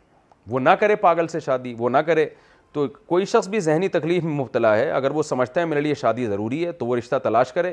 وہ 0.50 0.60
نہ 0.60 0.70
کرے 0.80 0.94
پاگل 0.96 1.26
سے 1.28 1.40
شادی 1.40 1.74
وہ 1.78 1.88
نہ 1.90 1.98
کرے 2.06 2.26
تو 2.72 2.86
کوئی 3.06 3.24
شخص 3.26 3.48
بھی 3.48 3.60
ذہنی 3.60 3.88
تکلیف 3.88 4.24
میں 4.24 4.32
مبتلا 4.34 4.76
ہے 4.78 4.90
اگر 4.92 5.10
وہ 5.10 5.22
سمجھتا 5.22 5.60
ہے 5.60 5.64
میرے 5.66 5.80
لیے 5.80 5.94
شادی 6.00 6.26
ضروری 6.26 6.64
ہے 6.66 6.72
تو 6.72 6.86
وہ 6.86 6.96
رشتہ 6.96 7.16
تلاش 7.22 7.52
کرے 7.52 7.72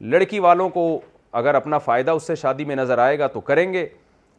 لڑکی 0.00 0.38
والوں 0.38 0.68
کو 0.70 0.86
اگر 1.40 1.54
اپنا 1.54 1.78
فائدہ 1.84 2.10
اس 2.10 2.26
سے 2.26 2.34
شادی 2.36 2.64
میں 2.64 2.76
نظر 2.76 2.98
آئے 2.98 3.18
گا 3.18 3.26
تو 3.26 3.40
کریں 3.50 3.72
گے 3.72 3.86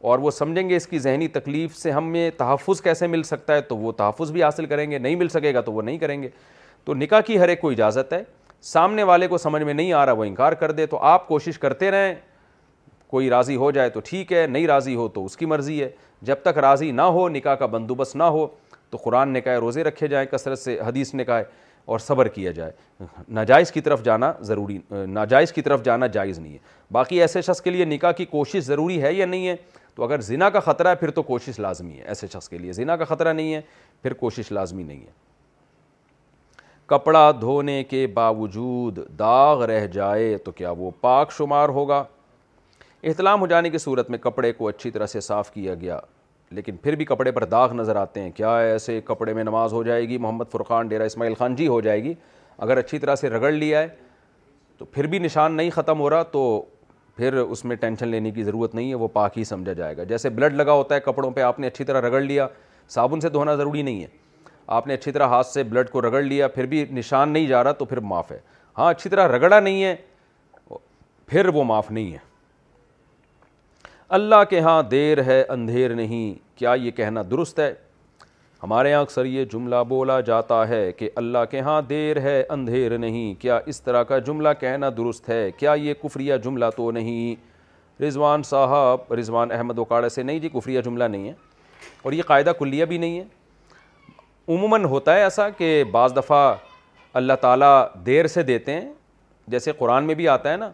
اور 0.09 0.19
وہ 0.19 0.31
سمجھیں 0.31 0.67
گے 0.69 0.75
اس 0.75 0.87
کی 0.87 0.99
ذہنی 0.99 1.27
تکلیف 1.27 1.75
سے 1.77 1.91
ہم 1.91 2.09
میں 2.11 2.29
تحفظ 2.37 2.81
کیسے 2.81 3.07
مل 3.07 3.23
سکتا 3.23 3.55
ہے 3.55 3.61
تو 3.61 3.77
وہ 3.77 3.91
تحفظ 3.97 4.31
بھی 4.31 4.43
حاصل 4.43 4.65
کریں 4.65 4.89
گے 4.91 4.97
نہیں 4.97 5.15
مل 5.15 5.27
سکے 5.29 5.53
گا 5.53 5.61
تو 5.61 5.71
وہ 5.73 5.81
نہیں 5.81 5.97
کریں 5.97 6.21
گے 6.23 6.29
تو 6.85 6.93
نکاح 6.93 7.21
کی 7.25 7.39
ہر 7.39 7.47
ایک 7.49 7.61
کو 7.61 7.69
اجازت 7.71 8.13
ہے 8.13 8.23
سامنے 8.73 9.03
والے 9.03 9.27
کو 9.27 9.37
سمجھ 9.37 9.61
میں 9.63 9.73
نہیں 9.73 9.93
آ 9.93 10.05
رہا 10.05 10.13
وہ 10.13 10.23
انکار 10.23 10.53
کر 10.59 10.71
دے 10.71 10.85
تو 10.87 10.97
آپ 11.13 11.27
کوشش 11.27 11.59
کرتے 11.59 11.91
رہیں 11.91 12.13
کوئی 13.11 13.29
راضی 13.29 13.55
ہو 13.55 13.69
جائے 13.71 13.89
تو 13.89 13.99
ٹھیک 14.05 14.31
ہے 14.33 14.45
نہیں 14.49 14.67
راضی 14.67 14.95
ہو 14.95 15.07
تو 15.13 15.25
اس 15.25 15.37
کی 15.37 15.45
مرضی 15.45 15.81
ہے 15.81 15.89
جب 16.29 16.35
تک 16.43 16.57
راضی 16.61 16.91
نہ 16.91 17.01
ہو 17.17 17.27
نکاح 17.29 17.55
کا 17.55 17.65
بندوبست 17.65 18.15
نہ 18.15 18.23
ہو 18.37 18.45
تو 18.89 18.97
قرآن 19.03 19.29
نے 19.33 19.41
کہا 19.41 19.51
ہے 19.51 19.57
روزے 19.57 19.83
رکھے 19.83 20.07
جائیں 20.07 20.25
کثرت 20.31 20.59
سے 20.59 20.77
حدیث 20.87 21.13
نے 21.13 21.25
کہا 21.25 21.37
ہے 21.39 21.43
اور 21.93 21.99
صبر 21.99 22.27
کیا 22.35 22.51
جائے 22.51 23.03
ناجائز 23.33 23.71
کی 23.71 23.81
طرف 23.81 24.03
جانا 24.03 24.31
ضروری 24.43 24.77
ناجائز 25.05 25.51
کی 25.53 25.61
طرف 25.61 25.83
جانا 25.85 26.07
جائز 26.15 26.39
نہیں 26.39 26.53
ہے 26.53 26.57
باقی 26.93 27.21
ایسے 27.21 27.41
شخص 27.41 27.61
کے 27.61 27.69
لیے 27.71 27.85
نکاح 27.85 28.11
کی 28.17 28.25
کوشش 28.25 28.63
ضروری 28.63 29.01
ہے 29.01 29.13
یا 29.13 29.25
نہیں 29.25 29.47
ہے 29.47 29.55
تو 29.95 30.03
اگر 30.03 30.21
زنا 30.21 30.49
کا 30.49 30.59
خطرہ 30.59 30.87
ہے 30.89 30.95
پھر 30.99 31.09
تو 31.17 31.21
کوشش 31.23 31.59
لازمی 31.59 31.97
ہے 31.97 32.03
ایسے 32.03 32.27
شخص 32.33 32.49
کے 32.49 32.57
لیے 32.57 32.71
زنا 32.73 32.95
کا 32.97 33.05
خطرہ 33.05 33.33
نہیں 33.33 33.53
ہے 33.53 33.61
پھر 34.03 34.13
کوشش 34.13 34.51
لازمی 34.51 34.83
نہیں 34.83 34.99
ہے 35.01 35.11
کپڑا 36.87 37.29
دھونے 37.41 37.83
کے 37.89 38.05
باوجود 38.13 38.99
داغ 39.19 39.63
رہ 39.65 39.87
جائے 39.93 40.37
تو 40.45 40.51
کیا 40.57 40.71
وہ 40.77 40.91
پاک 41.01 41.31
شمار 41.37 41.69
ہوگا 41.77 42.03
احتلام 43.07 43.41
ہو 43.41 43.47
جانے 43.47 43.69
کی 43.69 43.77
صورت 43.77 44.09
میں 44.09 44.17
کپڑے 44.19 44.51
کو 44.57 44.67
اچھی 44.67 44.89
طرح 44.91 45.05
سے 45.07 45.19
صاف 45.21 45.49
کیا 45.53 45.73
گیا 45.81 45.99
لیکن 46.55 46.75
پھر 46.83 46.95
بھی 46.95 47.05
کپڑے 47.05 47.31
پر 47.31 47.43
داغ 47.51 47.73
نظر 47.75 47.95
آتے 47.95 48.21
ہیں 48.21 48.29
کیا 48.35 48.55
ایسے 48.57 48.99
کپڑے 49.05 49.33
میں 49.33 49.43
نماز 49.43 49.73
ہو 49.73 49.81
جائے 49.83 50.07
گی 50.09 50.17
محمد 50.17 50.51
فرقان 50.51 50.87
ڈیرا 50.87 51.03
اسماعیل 51.11 51.33
خان 51.39 51.55
جی 51.55 51.67
ہو 51.67 51.79
جائے 51.81 52.03
گی 52.03 52.13
اگر 52.67 52.77
اچھی 52.77 52.99
طرح 52.99 53.15
سے 53.21 53.29
رگڑ 53.29 53.51
لیا 53.51 53.81
ہے 53.81 53.87
تو 54.77 54.85
پھر 54.85 55.07
بھی 55.07 55.19
نشان 55.19 55.55
نہیں 55.57 55.69
ختم 55.75 55.99
ہو 55.99 56.09
رہا 56.09 56.23
تو 56.31 56.41
پھر 57.17 57.37
اس 57.41 57.63
میں 57.65 57.75
ٹینشن 57.85 58.07
لینے 58.07 58.31
کی 58.31 58.43
ضرورت 58.43 58.75
نہیں 58.75 58.89
ہے 58.89 58.95
وہ 59.03 59.07
پاک 59.13 59.37
ہی 59.37 59.43
سمجھا 59.51 59.73
جائے 59.73 59.97
گا 59.97 60.03
جیسے 60.03 60.29
بلڈ 60.41 60.55
لگا 60.55 60.71
ہوتا 60.73 60.95
ہے 60.95 60.99
کپڑوں 61.11 61.31
پہ 61.31 61.41
آپ 61.41 61.59
نے 61.59 61.67
اچھی 61.67 61.85
طرح 61.85 62.01
رگڑ 62.09 62.21
لیا 62.21 62.47
صابن 62.95 63.19
سے 63.21 63.29
دھونا 63.37 63.55
ضروری 63.55 63.81
نہیں 63.81 64.01
ہے 64.01 64.07
آپ 64.77 64.87
نے 64.87 64.93
اچھی 64.93 65.11
طرح 65.11 65.27
ہاتھ 65.27 65.47
سے 65.47 65.63
بلڈ 65.63 65.89
کو 65.89 66.01
رگڑ 66.01 66.21
لیا 66.21 66.47
پھر 66.55 66.65
بھی 66.73 66.85
نشان 66.93 67.29
نہیں 67.29 67.47
جا 67.47 67.63
رہا 67.63 67.71
تو 67.81 67.85
پھر 67.85 67.99
معاف 68.13 68.31
ہے 68.31 68.39
ہاں 68.77 68.89
اچھی 68.91 69.09
طرح 69.09 69.27
رگڑا 69.37 69.59
نہیں 69.59 69.83
ہے 69.83 69.95
پھر 71.27 71.47
وہ 71.53 71.63
معاف 71.63 71.91
نہیں 71.91 72.11
ہے 72.13 72.17
اللہ 74.07 74.43
کے 74.49 74.59
ہاں 74.61 74.81
دیر 74.89 75.21
ہے 75.25 75.43
اندھیر 75.49 75.93
نہیں 75.95 76.33
کیا 76.57 76.73
یہ 76.81 76.91
کہنا 76.97 77.21
درست 77.29 77.59
ہے 77.59 77.73
ہمارے 78.63 78.89
یہاں 78.89 79.01
اکثر 79.01 79.25
یہ 79.25 79.45
جملہ 79.51 79.75
بولا 79.87 80.19
جاتا 80.27 80.67
ہے 80.69 80.91
کہ 80.97 81.09
اللہ 81.15 81.45
کے 81.51 81.59
ہاں 81.61 81.81
دیر 81.89 82.19
ہے 82.21 82.41
اندھیر 82.53 82.97
نہیں 82.97 83.33
کیا 83.41 83.59
اس 83.71 83.81
طرح 83.81 84.03
کا 84.11 84.19
جملہ 84.27 84.49
کہنا 84.59 84.89
درست 84.97 85.29
ہے 85.29 85.49
کیا 85.57 85.73
یہ 85.81 85.93
کفریہ 86.03 86.35
جملہ 86.43 86.65
تو 86.77 86.89
نہیں 86.91 88.01
رضوان 88.03 88.43
صاحب 88.43 89.11
رضوان 89.19 89.51
احمد 89.51 89.79
و 89.79 90.07
سے 90.15 90.23
نہیں 90.23 90.39
جی 90.39 90.49
کفریہ 90.53 90.81
جملہ 90.85 91.03
نہیں 91.03 91.27
ہے 91.29 91.33
اور 92.01 92.13
یہ 92.13 92.23
قاعدہ 92.27 92.51
کلیہ 92.59 92.85
بھی 92.85 92.97
نہیں 92.97 93.19
ہے 93.19 93.23
عموماً 94.55 94.83
ہوتا 94.85 95.15
ہے 95.15 95.21
ایسا 95.23 95.49
کہ 95.57 95.83
بعض 95.91 96.15
دفعہ 96.15 96.53
اللہ 97.21 97.33
تعالیٰ 97.41 97.85
دیر 98.05 98.27
سے 98.27 98.43
دیتے 98.43 98.73
ہیں 98.73 98.91
جیسے 99.51 99.71
قرآن 99.77 100.03
میں 100.07 100.15
بھی 100.15 100.27
آتا 100.27 100.51
ہے 100.51 100.57
نا 100.57 100.69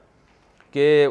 کہ 0.73 1.07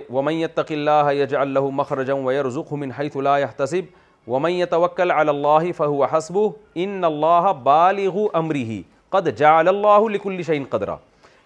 اللہ 0.71 1.13
یج 1.15 1.15
اللہ 1.33 1.35
مکھرجََََََََََََََََََََََ 1.75 2.77
من 2.79 2.91
حیث 2.99 3.17
لا 3.27 3.39
يحتسب 3.39 4.31
اللّہ 4.35 4.65
توکل 4.71 5.11
علی 5.11 5.75
اللہ 7.05 7.53
بالغ 7.63 8.17
امری 8.39 8.83
قد 9.11 9.29
جعل 9.39 9.69
اللہ 9.69 10.59
قدرہ 10.71 10.95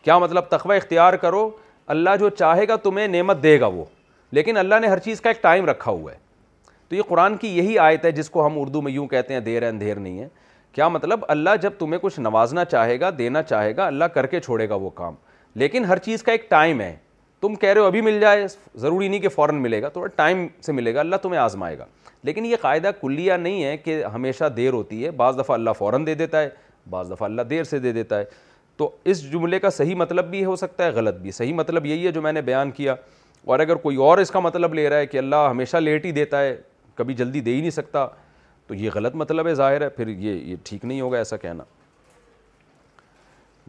کیا 0.05 0.19
مطلب 0.19 0.49
تقوی 0.49 0.77
اختیار 0.77 1.15
کرو 1.23 1.49
اللہ 1.95 2.17
جو 2.21 2.29
چاہے 2.31 2.67
گا 2.69 2.77
تمہیں 2.83 3.07
نعمت 3.09 3.43
دے 3.43 3.59
گا 3.61 3.67
وہ 3.75 3.85
لیکن 4.37 4.57
اللہ 4.57 4.81
نے 4.81 4.87
ہر 4.89 4.99
چیز 4.99 5.21
کا 5.21 5.31
ایک 5.31 5.43
ٹائم 5.43 5.67
رکھا 5.71 5.91
ہوا 5.91 6.13
ہے 6.13 6.19
تو 6.89 6.95
یہ 6.97 7.03
قرآن 7.09 7.37
کی 7.37 7.57
یہی 7.57 7.79
آیت 7.79 8.05
ہے 8.05 8.13
جس 8.13 8.31
کو 8.31 8.47
ہم 8.47 8.59
اردو 8.61 8.83
میں 8.83 8.93
یوں 8.93 9.07
کہتے 9.09 9.35
ہیں 9.35 9.41
دیر 9.41 9.63
ہے 9.63 9.69
اندھیر 9.69 9.97
نہیں 9.97 10.19
ہے 10.21 10.29
کیا 10.75 10.89
مطلب 10.89 11.21
اللہ 11.29 11.51
جب 11.63 11.73
تمہیں 11.79 11.99
کچھ 12.03 12.19
نوازنا 12.21 12.65
چاہے 12.65 12.99
گا 13.01 13.11
دینا 13.19 13.43
چاہے 13.43 13.77
گا 13.77 13.87
اللہ 13.87 14.05
کر 14.15 14.27
کے 14.27 14.41
چھوڑے 14.41 14.69
گا 14.69 14.75
وہ 14.85 14.91
کام 14.95 15.15
لیکن 15.63 15.85
ہر 15.85 15.99
چیز 16.07 16.23
کا 16.23 16.33
ایک 16.33 16.49
ٹائم 16.51 16.81
ہے 16.81 16.95
تم 17.45 17.55
کہہ 17.61 17.69
رہے 17.75 17.81
ہو 17.81 17.87
ابھی 17.87 18.01
مل 18.01 18.19
جائے 18.21 18.47
ضروری 18.81 19.09
نہیں 19.09 19.21
کہ 19.21 19.29
فوراً 19.29 19.57
ملے 19.63 19.81
گا 19.83 19.89
تھوڑا 19.95 20.07
ٹائم 20.17 20.47
سے 20.65 20.73
ملے 20.73 20.93
گا 20.95 21.01
اللہ 21.01 21.17
تمہیں 21.23 21.41
آزمائے 21.41 21.77
گا 21.79 21.85
لیکن 22.25 22.47
یہ 22.47 22.57
قاعدہ 22.61 22.91
کلیہ 23.01 23.33
نہیں 23.41 23.65
ہے 23.65 23.77
کہ 23.77 24.03
ہمیشہ 24.15 24.45
دیر 24.57 24.73
ہوتی 24.73 25.05
ہے 25.05 25.11
بعض 25.23 25.39
دفعہ 25.39 25.55
اللہ 25.57 25.71
فوراً 25.79 26.07
دے 26.07 26.15
دیتا 26.21 26.41
ہے 26.43 26.49
بعض 26.91 27.11
دفعہ 27.11 27.29
اللہ 27.29 27.43
دیر 27.51 27.65
سے 27.73 27.79
دے 27.79 27.93
دیتا 27.93 28.19
ہے 28.19 28.25
تو 28.77 28.91
اس 29.13 29.23
جملے 29.33 29.59
کا 29.61 29.71
صحیح 29.79 29.95
مطلب 29.95 30.31
بھی 30.31 30.45
ہو 30.45 30.57
سکتا 30.63 30.85
ہے 30.85 30.91
غلط 30.99 31.17
بھی 31.23 31.31
صحیح 31.33 31.55
مطلب 31.55 31.87
یہی 31.87 32.07
ہے 32.07 32.13
جو 32.13 32.23
میں 32.23 32.33
نے 32.33 32.43
بیان 32.49 32.71
کیا 32.79 32.95
اور 33.53 33.59
اگر 33.61 33.75
کوئی 33.85 33.97
اور 34.07 34.19
اس 34.19 34.31
کا 34.31 34.41
مطلب 34.41 34.75
لے 34.75 34.89
رہا 34.91 34.97
ہے 34.99 35.07
کہ 35.07 35.19
اللہ 35.19 35.47
ہمیشہ 35.51 35.77
لیٹ 35.77 36.05
ہی 36.05 36.13
دیتا 36.13 36.41
ہے 36.43 36.57
کبھی 36.95 37.15
جلدی 37.15 37.41
دے 37.51 37.55
ہی 37.55 37.61
نہیں 37.61 37.71
سکتا 37.81 38.07
تو 38.67 38.75
یہ 38.75 38.91
غلط 38.95 39.15
مطلب 39.25 39.47
ہے 39.49 39.55
ظاہر 39.63 39.83
ہے 39.83 39.89
پھر 40.01 40.09
یہ 40.09 40.33
یہ 40.51 40.57
ٹھیک 40.65 40.85
نہیں 40.85 41.01
ہوگا 41.01 41.19
ایسا 41.19 41.37
کہنا 41.47 41.65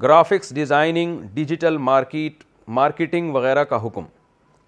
graphics 0.01 0.53
designing 0.55 1.19
digital 1.33 1.77
market 1.91 2.43
marketing 2.67 3.33
وغیرہ 3.33 3.63
کا 3.69 3.77
حکم 3.85 4.05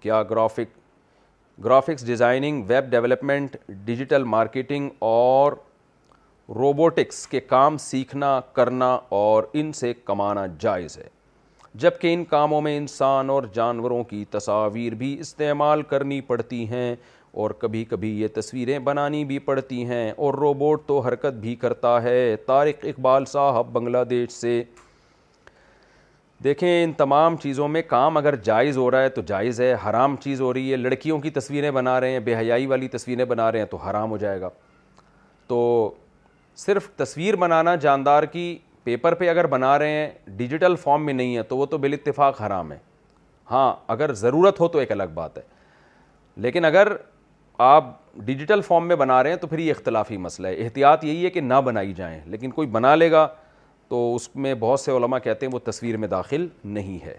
کیا 0.00 0.22
graphic 0.30 0.76
graphics 1.64 2.06
designing 2.06 2.62
web 2.66 2.90
development 2.90 3.56
digital 3.84 4.24
marketing 4.24 4.90
اور 4.98 5.52
روبوٹکس 6.54 7.26
کے 7.28 7.40
کام 7.40 7.76
سیکھنا 7.78 8.38
کرنا 8.54 8.96
اور 9.20 9.44
ان 9.52 9.72
سے 9.80 9.92
کمانا 10.04 10.46
جائز 10.60 10.96
ہے 10.98 11.08
جبکہ 11.78 12.14
ان 12.14 12.24
کاموں 12.24 12.60
میں 12.62 12.76
انسان 12.76 13.30
اور 13.30 13.42
جانوروں 13.54 14.02
کی 14.10 14.24
تصاویر 14.30 14.94
بھی 15.02 15.16
استعمال 15.20 15.82
کرنی 15.90 16.20
پڑتی 16.30 16.66
ہیں 16.70 16.94
اور 17.40 17.50
کبھی 17.58 17.84
کبھی 17.84 18.18
یہ 18.20 18.28
تصویریں 18.34 18.78
بنانی 18.84 19.24
بھی 19.24 19.38
پڑتی 19.48 19.84
ہیں 19.86 20.10
اور 20.16 20.34
روبوٹ 20.34 20.86
تو 20.86 20.98
حرکت 21.08 21.34
بھی 21.40 21.54
کرتا 21.56 22.02
ہے 22.02 22.34
طارق 22.46 22.84
اقبال 22.88 23.24
صاحب 23.32 23.72
بنگلہ 23.72 24.04
دیش 24.10 24.30
سے 24.32 24.62
دیکھیں 26.44 26.68
ان 26.84 26.92
تمام 26.96 27.36
چیزوں 27.42 27.66
میں 27.68 27.80
کام 27.88 28.16
اگر 28.16 28.34
جائز 28.44 28.76
ہو 28.78 28.90
رہا 28.90 29.02
ہے 29.02 29.08
تو 29.08 29.22
جائز 29.26 29.60
ہے 29.60 29.74
حرام 29.88 30.14
چیز 30.22 30.40
ہو 30.40 30.52
رہی 30.54 30.70
ہے 30.70 30.76
لڑکیوں 30.76 31.18
کی 31.20 31.30
تصویریں 31.30 31.70
بنا 31.70 31.98
رہے 32.00 32.10
ہیں 32.10 32.18
بے 32.24 32.34
حیائی 32.36 32.66
والی 32.66 32.88
تصویریں 32.88 33.24
بنا 33.24 33.50
رہے 33.52 33.58
ہیں 33.58 33.66
تو 33.70 33.76
حرام 33.76 34.10
ہو 34.10 34.16
جائے 34.16 34.40
گا 34.40 34.48
تو 35.48 35.90
صرف 36.66 36.88
تصویر 36.96 37.36
بنانا 37.36 37.74
جاندار 37.84 38.22
کی 38.32 38.56
پیپر 38.84 39.14
پہ 39.14 39.28
اگر 39.30 39.46
بنا 39.46 39.78
رہے 39.78 39.90
ہیں 39.90 40.08
ڈیجیٹل 40.36 40.76
فارم 40.82 41.04
میں 41.06 41.14
نہیں 41.14 41.36
ہے 41.36 41.42
تو 41.48 41.56
وہ 41.56 41.66
تو 41.66 41.78
بال 41.78 41.92
اتفاق 41.92 42.40
حرام 42.42 42.72
ہے 42.72 42.78
ہاں 43.50 43.72
اگر 43.88 44.12
ضرورت 44.14 44.60
ہو 44.60 44.68
تو 44.68 44.78
ایک 44.78 44.92
الگ 44.92 45.08
بات 45.14 45.38
ہے 45.38 45.42
لیکن 46.40 46.64
اگر 46.64 46.88
آپ 47.66 47.84
ڈیجیٹل 48.24 48.60
فارم 48.66 48.86
میں 48.88 48.96
بنا 48.96 49.22
رہے 49.22 49.30
ہیں 49.30 49.36
تو 49.38 49.46
پھر 49.46 49.58
یہ 49.58 49.70
اختلافی 49.76 50.16
مسئلہ 50.16 50.48
ہے 50.48 50.64
احتیاط 50.64 51.04
یہی 51.04 51.24
ہے 51.24 51.30
کہ 51.30 51.40
نہ 51.40 51.60
بنائی 51.64 51.92
جائیں 51.94 52.20
لیکن 52.26 52.50
کوئی 52.50 52.68
بنا 52.68 52.94
لے 52.94 53.10
گا 53.10 53.26
تو 53.90 54.14
اس 54.14 54.28
میں 54.34 54.54
بہت 54.60 54.80
سے 54.80 54.92
علماء 54.96 55.18
کہتے 55.24 55.46
ہیں 55.46 55.52
وہ 55.52 55.58
تصویر 55.70 55.96
میں 55.96 56.08
داخل 56.08 56.46
نہیں 56.78 57.04
ہے 57.04 57.16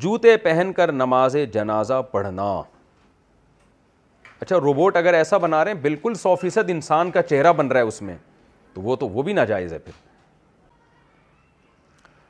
جوتے 0.00 0.36
پہن 0.42 0.72
کر 0.76 0.92
نماز 0.92 1.36
جنازہ 1.52 2.00
پڑھنا 2.10 2.50
اچھا 4.40 4.56
روبوٹ 4.64 4.96
اگر 4.96 5.14
ایسا 5.14 5.38
بنا 5.38 5.64
رہے 5.64 5.72
ہیں 5.72 5.78
بالکل 5.80 6.14
سو 6.14 6.34
فیصد 6.42 6.70
انسان 6.70 7.10
کا 7.10 7.22
چہرہ 7.22 7.52
بن 7.52 7.66
رہا 7.68 7.80
ہے 7.80 7.84
اس 7.86 8.00
میں 8.02 8.16
تو 8.74 8.82
وہ 8.82 8.96
تو 8.96 9.08
وہ 9.08 9.22
بھی 9.22 9.32
ناجائز 9.32 9.72
ہے 9.72 9.78
پھر 9.78 10.08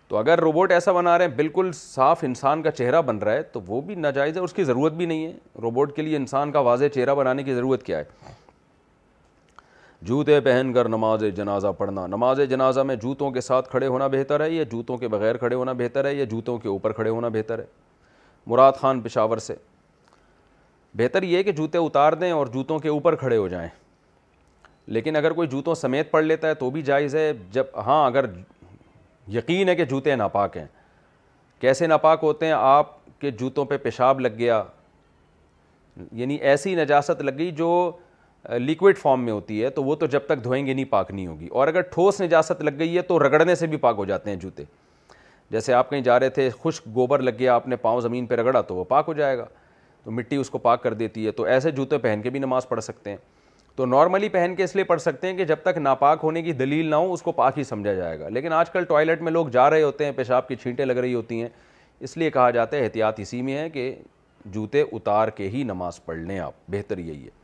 تو 0.08 0.16
اگر 0.18 0.40
روبوٹ 0.40 0.72
ایسا 0.72 0.92
بنا 0.92 1.16
رہے 1.18 1.24
ہیں 1.24 1.32
بالکل 1.36 1.70
صاف 1.74 2.24
انسان 2.24 2.62
کا 2.62 2.70
چہرہ 2.70 3.02
بن 3.10 3.18
رہا 3.18 3.32
ہے 3.32 3.42
تو 3.52 3.60
وہ 3.66 3.80
بھی 3.80 3.94
ناجائز 3.94 4.36
ہے 4.36 4.42
اس 4.42 4.52
کی 4.52 4.64
ضرورت 4.64 4.92
بھی 4.92 5.06
نہیں 5.06 5.26
ہے 5.26 5.32
روبوٹ 5.62 5.94
کے 5.96 6.02
لیے 6.02 6.16
انسان 6.16 6.52
کا 6.52 6.60
واضح 6.70 6.86
چہرہ 6.94 7.14
بنانے 7.14 7.42
کی 7.42 7.54
ضرورت 7.54 7.82
کیا 7.86 7.98
ہے 7.98 8.32
جوتے 10.08 10.38
پہن 10.40 10.72
کر 10.74 10.88
نماز 10.88 11.22
جنازہ 11.36 11.66
پڑھنا 11.78 12.06
نماز 12.06 12.40
جنازہ 12.50 12.80
میں 12.86 12.94
جوتوں 13.00 13.30
کے 13.30 13.40
ساتھ 13.40 13.68
کھڑے 13.70 13.86
ہونا 13.86 14.06
بہتر 14.12 14.40
ہے 14.44 14.50
یا 14.50 14.62
جوتوں 14.70 14.96
کے 14.98 15.08
بغیر 15.08 15.36
کھڑے 15.38 15.54
ہونا 15.56 15.72
بہتر 15.78 16.04
ہے 16.04 16.14
یا 16.14 16.24
جوتوں 16.30 16.56
کے 16.58 16.68
اوپر 16.68 16.92
کھڑے 16.92 17.10
ہونا 17.10 17.28
بہتر 17.32 17.58
ہے 17.58 17.64
مراد 18.50 18.80
خان 18.80 19.00
پشاور 19.00 19.38
سے 19.38 19.54
بہتر 20.98 21.22
یہ 21.22 21.42
کہ 21.42 21.52
جوتے 21.52 21.78
اتار 21.78 22.12
دیں 22.12 22.30
اور 22.32 22.46
جوتوں 22.54 22.78
کے 22.78 22.88
اوپر 22.88 23.16
کھڑے 23.16 23.36
ہو 23.36 23.46
جائیں 23.48 23.68
لیکن 24.96 25.16
اگر 25.16 25.32
کوئی 25.32 25.48
جوتوں 25.48 25.74
سمیت 25.74 26.10
پڑھ 26.10 26.24
لیتا 26.24 26.48
ہے 26.48 26.54
تو 26.54 26.70
بھی 26.70 26.82
جائز 26.82 27.14
ہے 27.16 27.30
جب 27.52 27.64
ہاں 27.86 28.04
اگر 28.06 28.24
یقین 29.34 29.68
ہے 29.68 29.74
کہ 29.76 29.84
جوتے 29.84 30.14
ناپاک 30.16 30.56
ہیں 30.56 30.66
کیسے 31.60 31.86
ناپاک 31.86 32.20
ہوتے 32.22 32.46
ہیں 32.46 32.52
آپ 32.58 32.96
کے 33.20 33.30
جوتوں 33.38 33.64
پہ 33.64 33.76
پیشاب 33.82 34.20
لگ 34.20 34.36
گیا 34.38 34.62
یعنی 36.16 36.34
ایسی 36.52 36.74
نجاست 36.74 37.20
لگ 37.22 37.38
گئی 37.38 37.50
جو 37.56 37.68
لیکوڈ 38.58 38.96
فارم 38.98 39.24
میں 39.24 39.32
ہوتی 39.32 39.62
ہے 39.62 39.70
تو 39.70 39.82
وہ 39.84 39.94
تو 39.96 40.06
جب 40.12 40.20
تک 40.26 40.42
دھوئیں 40.44 40.66
گے 40.66 40.72
نہیں 40.74 40.84
پاک 40.90 41.10
نہیں 41.10 41.26
ہوگی 41.26 41.48
اور 41.48 41.68
اگر 41.68 41.80
ٹھوس 41.92 42.20
نجاست 42.20 42.62
لگ 42.64 42.78
گئی 42.78 42.96
ہے 42.96 43.02
تو 43.02 43.18
رگڑنے 43.26 43.54
سے 43.54 43.66
بھی 43.66 43.76
پاک 43.78 43.94
ہو 43.98 44.04
جاتے 44.04 44.30
ہیں 44.30 44.36
جوتے 44.40 44.64
جیسے 45.50 45.72
آپ 45.74 45.90
کہیں 45.90 46.00
جا 46.00 46.18
رہے 46.20 46.30
تھے 46.30 46.48
خشک 46.62 46.86
گوبر 46.94 47.22
لگ 47.22 47.30
گیا 47.38 47.54
آپ 47.54 47.66
نے 47.68 47.76
پاؤں 47.82 48.00
زمین 48.00 48.26
پہ 48.26 48.34
رگڑا 48.34 48.60
تو 48.60 48.74
وہ 48.76 48.84
پاک 48.88 49.04
ہو 49.08 49.12
جائے 49.12 49.36
گا 49.38 49.44
تو 50.04 50.10
مٹی 50.10 50.36
اس 50.36 50.50
کو 50.50 50.58
پاک 50.58 50.82
کر 50.82 50.94
دیتی 50.94 51.26
ہے 51.26 51.30
تو 51.32 51.42
ایسے 51.42 51.70
جوتے 51.70 51.98
پہن 51.98 52.20
کے 52.22 52.30
بھی 52.30 52.40
نماز 52.40 52.68
پڑھ 52.68 52.80
سکتے 52.84 53.10
ہیں 53.10 53.16
تو 53.76 53.86
نارملی 53.86 54.28
پہن 54.28 54.54
کے 54.56 54.64
اس 54.64 54.74
لیے 54.74 54.84
پڑھ 54.84 55.00
سکتے 55.00 55.26
ہیں 55.28 55.36
کہ 55.36 55.44
جب 55.46 55.56
تک 55.62 55.78
ناپاک 55.78 56.20
ہونے 56.22 56.42
کی 56.42 56.52
دلیل 56.52 56.86
نہ 56.90 56.94
ہو 56.94 57.12
اس 57.12 57.22
کو 57.22 57.32
پاک 57.32 57.58
ہی 57.58 57.64
سمجھا 57.64 57.92
جائے 57.94 58.18
گا 58.20 58.28
لیکن 58.28 58.52
آج 58.52 58.70
کل 58.70 58.84
ٹوائلٹ 58.88 59.22
میں 59.22 59.32
لوگ 59.32 59.48
جا 59.58 59.68
رہے 59.70 59.82
ہوتے 59.82 60.04
ہیں 60.04 60.12
پیشاب 60.16 60.48
کی 60.48 60.56
چھینٹیں 60.62 60.84
لگ 60.84 60.96
رہی 60.98 61.14
ہوتی 61.14 61.40
ہیں 61.42 61.48
اس 62.00 62.16
لیے 62.16 62.30
کہا 62.30 62.48
جاتا 62.50 62.76
ہے 62.76 62.82
احتیاط 62.84 63.20
اسی 63.20 63.42
میں 63.42 63.56
ہے 63.58 63.68
کہ 63.70 63.94
جوتے 64.52 64.82
اتار 64.92 65.28
کے 65.36 65.48
ہی 65.54 65.62
نماز 65.64 66.04
پڑھ 66.04 66.18
لیں 66.18 66.38
آپ 66.38 66.52
بہتر 66.70 66.98
یہی 66.98 67.24
ہے 67.24 67.38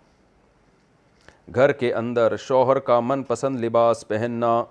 گھر 1.55 1.73
کے 1.73 1.92
اندر 1.94 2.36
شوہر 2.47 2.78
کا 2.86 2.99
من 3.00 3.23
پسند 3.25 3.65
لباس 3.65 4.05
پہننا 4.08 4.62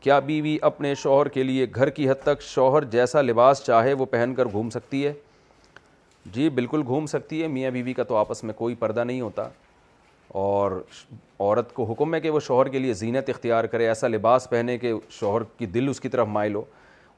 کیا 0.00 0.18
بیوی 0.26 0.56
اپنے 0.68 0.94
شوہر 1.02 1.28
کے 1.28 1.42
لیے 1.42 1.66
گھر 1.74 1.90
کی 1.90 2.08
حد 2.10 2.22
تک 2.24 2.42
شوہر 2.42 2.84
جیسا 2.92 3.22
لباس 3.22 3.62
چاہے 3.66 3.92
وہ 3.92 4.06
پہن 4.10 4.34
کر 4.36 4.46
گھوم 4.52 4.70
سکتی 4.70 5.04
ہے 5.06 5.12
جی 6.34 6.48
بالکل 6.54 6.82
گھوم 6.86 7.06
سکتی 7.06 7.42
ہے 7.42 7.48
میاں 7.48 7.70
بیوی 7.70 7.92
کا 7.94 8.02
تو 8.02 8.16
آپس 8.16 8.42
میں 8.44 8.54
کوئی 8.56 8.74
پردہ 8.78 9.04
نہیں 9.04 9.20
ہوتا 9.20 9.48
اور 10.48 10.80
عورت 11.38 11.72
کو 11.74 11.84
حکم 11.92 12.14
ہے 12.14 12.20
کہ 12.20 12.30
وہ 12.30 12.40
شوہر 12.46 12.68
کے 12.68 12.78
لیے 12.78 12.92
زینت 12.94 13.28
اختیار 13.30 13.64
کرے 13.74 13.86
ایسا 13.88 14.08
لباس 14.08 14.48
پہنے 14.50 14.76
کہ 14.78 14.92
شوہر 15.20 15.42
کی 15.58 15.66
دل 15.74 15.88
اس 15.88 16.00
کی 16.00 16.08
طرف 16.08 16.26
مائل 16.28 16.54
ہو 16.54 16.62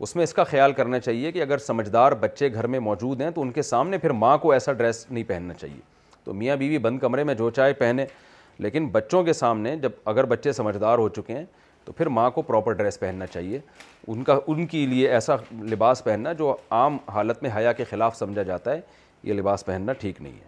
اس 0.00 0.14
میں 0.16 0.24
اس 0.24 0.32
کا 0.34 0.44
خیال 0.44 0.72
کرنا 0.72 0.98
چاہیے 1.00 1.32
کہ 1.32 1.42
اگر 1.42 1.58
سمجھدار 1.58 2.12
بچے 2.20 2.52
گھر 2.54 2.66
میں 2.74 2.78
موجود 2.80 3.20
ہیں 3.20 3.30
تو 3.34 3.42
ان 3.42 3.50
کے 3.52 3.62
سامنے 3.62 3.98
پھر 3.98 4.10
ماں 4.24 4.36
کو 4.38 4.52
ایسا 4.52 4.72
ڈریس 4.72 5.06
نہیں 5.10 5.24
پہننا 5.28 5.54
چاہیے 5.54 5.80
تو 6.24 6.34
میاں 6.34 6.56
بیوی 6.56 6.78
بند 6.78 6.98
کمرے 7.00 7.24
میں 7.24 7.34
جو 7.34 7.50
چاہے 7.56 7.72
پہنے 7.72 8.04
لیکن 8.62 8.88
بچوں 8.92 9.22
کے 9.24 9.32
سامنے 9.32 9.76
جب 9.82 9.92
اگر 10.12 10.24
بچے 10.26 10.52
سمجھدار 10.52 10.98
ہو 10.98 11.08
چکے 11.16 11.34
ہیں 11.38 11.44
تو 11.84 11.92
پھر 11.96 12.06
ماں 12.16 12.30
کو 12.30 12.42
پراپر 12.42 12.72
ڈریس 12.78 12.98
پہننا 13.00 13.26
چاہیے 13.26 13.58
ان 14.06 14.22
کا 14.24 14.38
ان 14.46 14.66
کے 14.66 14.84
لیے 14.86 15.08
ایسا 15.14 15.36
لباس 15.70 16.02
پہننا 16.04 16.32
جو 16.38 16.54
عام 16.80 16.96
حالت 17.14 17.42
میں 17.42 17.50
حیا 17.56 17.72
کے 17.72 17.84
خلاف 17.90 18.16
سمجھا 18.16 18.42
جاتا 18.42 18.70
ہے 18.74 18.80
یہ 19.24 19.34
لباس 19.34 19.64
پہننا 19.66 19.92
ٹھیک 20.02 20.20
نہیں 20.22 20.32
ہے 20.40 20.46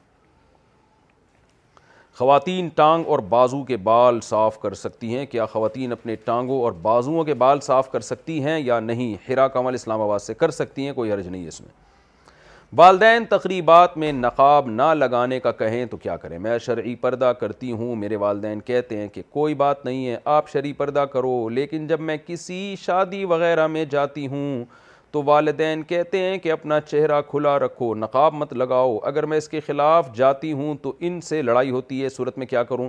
خواتین 2.18 2.68
ٹانگ 2.76 3.04
اور 3.08 3.18
بازو 3.28 3.62
کے 3.64 3.76
بال 3.88 4.20
صاف 4.22 4.58
کر 4.60 4.74
سکتی 4.74 5.14
ہیں 5.16 5.24
کیا 5.26 5.44
خواتین 5.52 5.92
اپنے 5.92 6.16
ٹانگوں 6.24 6.60
اور 6.62 6.72
بازوؤں 6.82 7.24
کے 7.24 7.34
بال 7.42 7.60
صاف 7.62 7.90
کر 7.92 8.00
سکتی 8.08 8.42
ہیں 8.44 8.58
یا 8.60 8.80
نہیں 8.80 9.14
ہرا 9.28 9.46
کمل 9.56 9.74
اسلام 9.74 10.00
آباد 10.02 10.18
سے 10.18 10.34
کر 10.34 10.50
سکتی 10.50 10.86
ہیں 10.86 10.92
کوئی 10.92 11.12
حرج 11.12 11.28
نہیں 11.28 11.42
ہے 11.42 11.48
اس 11.48 11.60
میں 11.60 11.72
والدین 12.76 13.24
تقریبات 13.30 13.96
میں 13.98 14.10
نقاب 14.12 14.66
نہ 14.70 14.82
لگانے 14.96 15.38
کا 15.40 15.50
کہیں 15.52 15.84
تو 15.90 15.96
کیا 16.02 16.16
کریں 16.16 16.36
میں 16.38 16.58
شرعی 16.66 16.94
پردہ 17.02 17.32
کرتی 17.40 17.70
ہوں 17.72 17.94
میرے 17.96 18.16
والدین 18.16 18.60
کہتے 18.66 18.96
ہیں 18.96 19.08
کہ 19.14 19.22
کوئی 19.30 19.54
بات 19.62 19.84
نہیں 19.84 20.06
ہے 20.06 20.18
آپ 20.34 20.48
شرعی 20.50 20.72
پردہ 20.82 21.04
کرو 21.12 21.32
لیکن 21.52 21.86
جب 21.86 22.00
میں 22.00 22.16
کسی 22.26 22.74
شادی 22.80 23.24
وغیرہ 23.32 23.66
میں 23.66 23.84
جاتی 23.90 24.26
ہوں 24.26 24.64
تو 25.12 25.22
والدین 25.26 25.82
کہتے 25.88 26.18
ہیں 26.22 26.38
کہ 26.42 26.52
اپنا 26.52 26.80
چہرہ 26.80 27.20
کھلا 27.30 27.58
رکھو 27.58 27.94
نقاب 27.98 28.34
مت 28.34 28.52
لگاؤ 28.62 28.96
اگر 29.06 29.26
میں 29.32 29.38
اس 29.38 29.48
کے 29.48 29.60
خلاف 29.66 30.14
جاتی 30.16 30.52
ہوں 30.52 30.74
تو 30.82 30.92
ان 31.00 31.20
سے 31.28 31.42
لڑائی 31.42 31.70
ہوتی 31.70 32.02
ہے 32.02 32.08
صورت 32.16 32.38
میں 32.38 32.46
کیا 32.46 32.62
کروں 32.70 32.88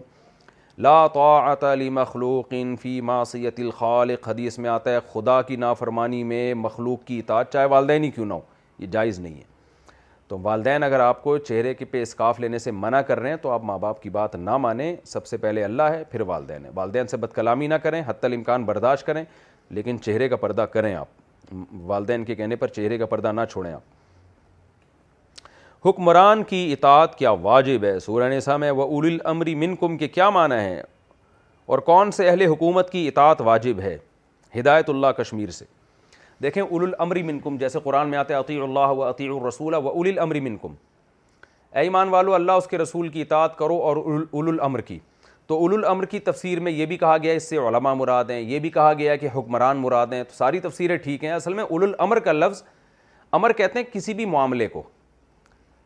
لا 0.78 1.06
طاعت 1.14 1.64
لمخلوق 1.80 2.54
فی 2.82 3.00
معصیت 3.12 3.60
الخالق 3.60 4.28
حدیث 4.30 4.60
میں 4.60 4.70
آتا 4.70 4.92
ہے 4.96 5.00
خدا 5.14 5.42
کی 5.48 5.56
نافرمانی 5.68 6.24
میں 6.24 6.54
مخلوق 6.68 7.04
کی 7.08 7.20
اطاعت 7.20 7.52
چاہے 7.54 7.66
والدین 7.76 8.04
ہی 8.04 8.12
کیوں 8.12 8.26
نہ 8.26 8.34
ہو 8.34 8.42
یہ 8.80 8.88
جائز 8.92 9.20
نہیں 9.20 9.36
ہے 9.38 9.50
تو 10.32 10.38
والدین 10.44 10.84
اگر 10.84 11.00
آپ 11.00 11.22
کو 11.24 11.38
چہرے 11.38 11.74
کے 11.76 11.86
پہ 11.92 12.02
اسکاف 12.02 12.40
لینے 12.40 12.60
سے 12.60 12.72
منع 12.72 13.00
کر 13.08 13.20
رہے 13.20 13.30
ہیں 13.30 13.38
تو 13.42 13.50
آپ 13.52 13.62
ماں 13.66 13.78
باپ 13.80 14.02
کی 14.02 14.10
بات 14.10 14.36
نہ 14.36 14.56
مانیں 14.58 14.96
سب 15.06 15.26
سے 15.28 15.38
پہلے 15.38 15.64
اللہ 15.64 15.84
ہے 15.92 16.04
پھر 16.12 16.22
والدین 16.28 16.66
ہے 16.66 16.70
والدین 16.76 17.08
سے 17.08 17.18
بد 17.18 17.34
کلامی 17.36 17.68
نہ 17.68 17.74
کریں 17.84 18.02
حتی 18.08 18.26
الامکان 18.28 18.64
برداشت 18.66 19.06
کریں 19.06 19.24
لیکن 19.80 19.96
چہرے 20.04 20.30
کا 20.30 20.36
پردہ 20.44 20.66
کریں 20.74 20.94
آپ 20.96 21.08
والدین 21.90 22.22
کے 22.26 22.36
کہنے 22.36 22.56
پر 22.56 22.68
چہرے 22.78 22.98
کا 22.98 23.06
پردہ 23.14 23.32
نہ 23.32 23.42
چھوڑیں 23.52 23.72
آپ 23.74 23.82
حکمران 25.88 26.44
کی 26.50 26.66
اطاعت 26.74 27.12
کیا 27.20 27.32
واجب 27.50 27.80
ہے 27.84 27.96
سورہ 28.06 28.28
میں 28.60 28.72
وہ 28.72 28.84
اول 28.84 29.06
العمری 29.08 29.56
منکم 29.66 29.92
کے 29.98 30.08
کیا 30.08 30.30
معنی 30.30 30.56
ہے 30.60 30.82
اور 31.72 31.80
کون 31.92 32.08
سے 32.12 32.28
اہل 32.30 32.42
حکومت 32.48 32.90
کی 32.92 33.08
اطاعت 33.08 33.42
واجب 33.52 33.76
ہے 33.82 33.98
ہدایت 34.60 34.88
اللہ 34.90 35.08
کشمیر 35.18 35.50
سے 35.60 35.66
دیکھیں 36.42 36.64
الامر 36.64 37.16
منکم 37.24 37.58
جیسے 37.58 37.80
قرآن 37.84 38.10
میں 38.10 38.18
آتے 38.18 38.34
عطی 38.34 38.60
اللہ 38.62 38.92
و 38.96 39.04
عطی 39.10 39.28
الرسول 39.28 39.74
و 39.74 39.90
الامری 40.02 40.40
منکم 40.40 40.74
اے 41.74 41.82
ایمان 41.88 42.10
والو 42.10 42.34
اللہ 42.34 42.52
اس 42.62 42.68
کے 42.68 42.78
رسول 42.78 43.10
کی 43.10 43.22
اطاعت 43.22 43.58
کرو 43.58 43.76
اور 43.90 43.98
الامر 44.48 44.82
کی 44.88 44.98
تو 45.48 45.64
الامر 45.66 46.06
کی 46.14 46.20
تفسیر 46.30 46.60
میں 46.66 46.72
یہ 46.72 46.86
بھی 46.92 46.98
کہا 46.98 47.18
گیا 47.24 47.34
اس 47.34 47.50
سے 47.50 47.58
علماء 47.68 47.94
مراد 48.00 48.30
ہیں 48.30 48.40
یہ 48.40 48.60
بھی 48.60 48.70
کہا 48.80 48.94
گیا 48.98 49.16
کہ 49.24 49.30
حکمران 49.36 49.78
مراد 49.82 50.14
ہیں 50.14 50.24
تو 50.24 50.34
ساری 50.38 50.60
تفسیریں 50.60 50.96
ٹھیک 51.04 51.24
ہیں 51.24 51.32
اصل 51.32 51.54
میں 51.54 51.64
الامر 51.82 52.20
کا 52.26 52.32
لفظ 52.32 52.64
امر 53.40 53.54
کہتے 53.62 53.80
ہیں 53.80 53.86
کسی 53.94 54.14
بھی 54.14 54.26
معاملے 54.36 54.68
کو 54.68 54.84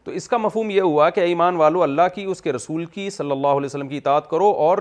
تو 0.03 0.11
اس 0.19 0.27
کا 0.29 0.37
مفہوم 0.37 0.69
یہ 0.69 0.81
ہوا 0.81 1.09
کہ 1.09 1.21
ایمان 1.31 1.55
والو 1.57 1.83
اللہ 1.83 2.07
کی 2.15 2.23
اس 2.33 2.41
کے 2.41 2.53
رسول 2.53 2.85
کی 2.95 3.09
صلی 3.17 3.31
اللہ 3.31 3.57
علیہ 3.59 3.65
وسلم 3.65 3.87
کی 3.89 3.97
اطاعت 3.97 4.29
کرو 4.29 4.49
اور 4.67 4.77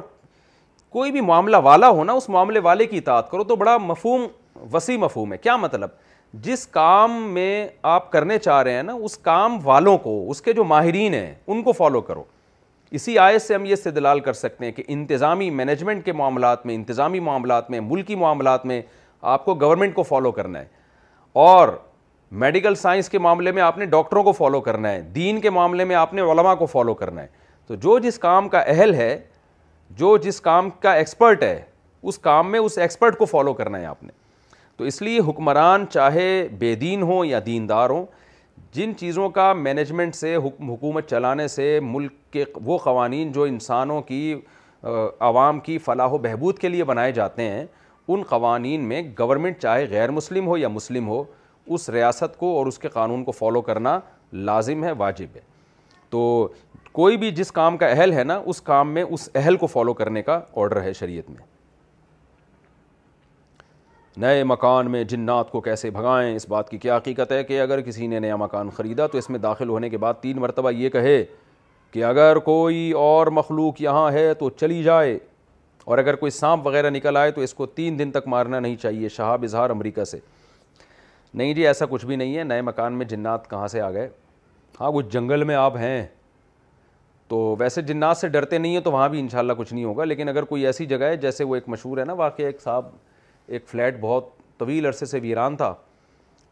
کوئی 0.99 1.13
بھی 1.13 1.21
معاملہ 1.33 1.57
والا 1.65 1.89
ہونا 1.99 2.13
اس 2.21 2.29
معاملے 2.29 2.61
والے 2.69 2.87
کی 2.87 2.99
اطاعت 2.99 3.31
کرو 3.31 3.45
تو 3.45 3.57
بڑا 3.65 3.77
مفہوم 3.91 4.27
وسیع 4.73 4.97
مفہوم 4.99 5.33
ہے 5.33 5.39
کیا 5.39 5.57
مطلب 5.57 5.89
جس 6.43 6.67
کام 6.67 7.13
میں 7.35 7.67
آپ 7.97 8.11
کرنے 8.13 8.39
چاہ 8.39 8.63
رہے 8.63 8.75
ہیں 8.75 8.83
نا 8.83 8.93
اس 9.05 9.17
کام 9.29 9.59
والوں 9.67 9.99
کو 9.99 10.15
اس 10.31 10.41
کے 10.43 10.53
جو 10.53 10.65
ماہرین 10.65 11.15
ہیں 11.15 11.35
ان 11.47 11.63
کو 11.63 11.73
فالو 11.73 12.01
کرو 12.09 12.23
اسی 12.99 13.19
آیت 13.19 13.43
سے 13.43 13.55
ہم 13.55 13.65
یہ 13.65 13.73
استدلال 13.73 14.21
کر 14.21 14.33
سکتے 14.33 14.65
ہیں 14.65 14.73
کہ 14.73 14.83
انتظامی 14.89 15.49
مینجمنٹ 15.51 16.05
کے 16.05 16.13
معاملات 16.13 16.67
میں 16.67 16.75
انتظامی 16.75 17.21
معاملات 17.29 17.71
میں 17.71 17.81
ملکی 17.81 18.15
معاملات 18.17 18.67
میں 18.67 18.81
آپ 19.35 19.45
کو 19.45 19.55
گورنمنٹ 19.61 19.95
کو 19.95 20.03
فالو 20.03 20.31
کرنا 20.33 20.59
ہے 20.61 20.67
اور 21.45 21.69
میڈیکل 22.43 22.75
سائنس 22.75 23.09
کے 23.09 23.19
معاملے 23.19 23.53
میں 23.53 23.63
آپ 23.63 23.79
نے 23.79 23.87
ڈاکٹروں 23.87 24.23
کو 24.25 24.33
فالو 24.33 24.61
کرنا 24.61 24.93
ہے 24.93 25.01
دین 25.15 25.41
کے 25.41 25.51
معاملے 25.51 25.85
میں 25.85 25.97
آپ 25.97 26.15
نے 26.15 26.23
علماء 26.33 26.55
کو 26.59 26.67
فالو 26.67 26.95
کرنا 26.95 27.23
ہے 27.23 27.27
تو 27.67 27.75
جو 27.85 27.99
جس 28.03 28.19
کام 28.19 28.49
کا 28.49 28.61
اہل 28.75 28.95
ہے 28.95 29.17
جو 29.99 30.17
جس 30.23 30.41
کام 30.41 30.71
کا 30.81 30.95
ایکسپرٹ 30.95 31.43
ہے 31.43 31.61
اس 32.03 32.19
کام 32.19 32.51
میں 32.53 32.61
اس 32.61 32.79
ایکسپرٹ 32.79 33.17
کو 33.19 33.25
فالو 33.25 33.53
کرنا 33.55 33.81
ہے 33.81 33.85
آپ 33.87 34.03
نے 34.05 34.13
تو 34.79 34.85
اس 34.85 35.01
لیے 35.03 35.21
حکمران 35.29 35.85
چاہے 35.93 36.29
بے 36.59 36.75
دین 36.77 37.03
ہوں 37.03 37.25
یا 37.25 37.41
دیندار 37.47 37.91
ہوں 37.91 38.05
جن 38.73 38.93
چیزوں 38.99 39.29
کا 39.31 39.53
مینجمنٹ 39.55 40.15
سے 40.15 40.35
حکومت 40.45 41.09
چلانے 41.11 41.47
سے 41.49 41.79
ملک 41.83 42.13
کے 42.33 42.45
وہ 42.65 42.79
قوانین 42.85 43.31
جو 43.33 43.43
انسانوں 43.45 44.01
کی 44.03 44.35
عوام 45.29 45.61
کی 45.69 45.77
فلاح 45.85 46.13
و 46.13 46.19
بہبود 46.23 46.59
کے 46.59 46.69
لیے 46.69 46.85
بنائے 46.85 47.13
جاتے 47.13 47.43
ہیں 47.51 47.65
ان 48.09 48.23
قوانین 48.29 48.81
میں 48.89 49.03
گورنمنٹ 49.19 49.59
چاہے 49.61 49.87
غیر 49.91 50.11
مسلم 50.11 50.47
ہو 50.47 50.57
یا 50.59 50.69
مسلم 50.69 51.09
ہو 51.09 51.23
اس 51.75 51.89
ریاست 51.91 52.37
کو 52.39 52.57
اور 52.59 52.67
اس 52.67 52.79
کے 52.79 52.89
قانون 52.99 53.25
کو 53.25 53.33
فالو 53.33 53.61
کرنا 53.69 53.99
لازم 54.33 54.85
ہے 54.85 54.93
واجب 54.99 55.37
ہے 55.37 55.41
تو 56.11 56.49
کوئی 56.93 57.17
بھی 57.19 57.31
جس 57.39 57.51
کام 57.53 57.77
کا 57.77 57.87
اہل 57.87 58.13
ہے 58.13 58.25
نا 58.25 58.41
اس 58.53 58.61
کام 58.63 58.93
میں 58.95 59.03
اس 59.11 59.29
اہل 59.35 59.57
کو 59.57 59.67
فالو 59.67 59.93
کرنے 60.03 60.23
کا 60.23 60.41
آرڈر 60.57 60.83
ہے 60.83 60.93
شریعت 61.01 61.31
میں 61.31 61.53
نئے 64.21 64.43
مکان 64.45 64.91
میں 64.91 65.03
جنات 65.09 65.51
کو 65.51 65.61
کیسے 65.61 65.91
بھگائیں 65.91 66.35
اس 66.35 66.47
بات 66.49 66.69
کی 66.71 66.79
کیا 66.79 66.97
حقیقت 66.97 67.33
ہے 67.33 67.43
کہ 67.45 67.61
اگر 67.61 67.81
کسی 67.83 68.07
نے 68.07 68.19
نیا 68.21 68.37
مکان 68.37 68.69
خریدا 68.77 69.07
تو 69.13 69.19
اس 69.19 69.29
میں 69.31 69.39
داخل 69.39 69.69
ہونے 69.69 69.89
کے 69.91 69.99
بعد 69.99 70.15
تین 70.21 70.37
مرتبہ 70.41 70.71
یہ 70.71 70.89
کہے 70.91 71.25
کہ 71.93 72.05
اگر 72.05 72.39
کوئی 72.45 72.91
اور 72.97 73.27
مخلوق 73.39 73.81
یہاں 73.83 74.11
ہے 74.13 74.33
تو 74.39 74.51
چلی 74.51 74.83
جائے 74.83 75.19
اور 75.85 75.99
اگر 75.99 76.17
کوئی 76.17 76.31
سانپ 76.31 76.67
وغیرہ 76.67 76.91
نکل 76.91 77.17
آئے 77.17 77.31
تو 77.31 77.41
اس 77.41 77.55
کو 77.55 77.67
تین 77.67 77.99
دن 77.99 78.11
تک 78.11 78.29
مارنا 78.29 78.61
نہیں 78.61 78.77
چاہیے 78.83 79.09
شہاب 79.17 79.43
اظہار 79.45 79.71
امریکہ 79.71 80.05
سے 80.05 80.19
نہیں 81.35 81.53
جی 81.55 81.67
ایسا 81.67 81.87
کچھ 81.91 82.05
بھی 82.07 82.17
نہیں 82.17 82.37
ہے 82.37 82.45
نئے 82.45 82.63
مکان 82.63 82.93
میں 82.99 83.07
جنات 83.09 83.49
کہاں 83.51 83.67
سے 83.69 83.81
آ 83.81 83.91
گئے 83.93 84.09
ہاں 84.81 84.91
وہ 84.93 85.03
جنگل 85.13 85.45
میں 85.45 85.55
آپ 85.55 85.77
ہیں 85.77 86.05
تو 87.29 87.55
ویسے 87.59 87.83
جنات 87.83 88.17
سے 88.17 88.29
ڈرتے 88.29 88.59
نہیں 88.59 88.75
ہیں 88.75 88.81
تو 88.83 88.93
وہاں 88.93 89.09
بھی 89.09 89.21
انشاءاللہ 89.21 89.53
کچھ 89.59 89.73
نہیں 89.75 89.85
ہوگا 89.85 90.05
لیکن 90.05 90.29
اگر 90.29 90.45
کوئی 90.45 90.67
ایسی 90.67 90.87
جگہ 90.87 91.05
ہے 91.05 91.17
جیسے 91.17 91.45
وہ 91.45 91.55
ایک 91.55 91.69
مشہور 91.69 91.99
ہے 91.99 92.05
نا 92.05 92.13
واقعی 92.13 92.45
ایک 92.47 92.61
صاحب 92.61 92.87
ایک 93.49 93.67
فلیٹ 93.69 93.97
بہت 94.01 94.29
طویل 94.59 94.87
عرصے 94.87 95.07
سے 95.07 95.19
ویران 95.23 95.57
تھا 95.57 95.75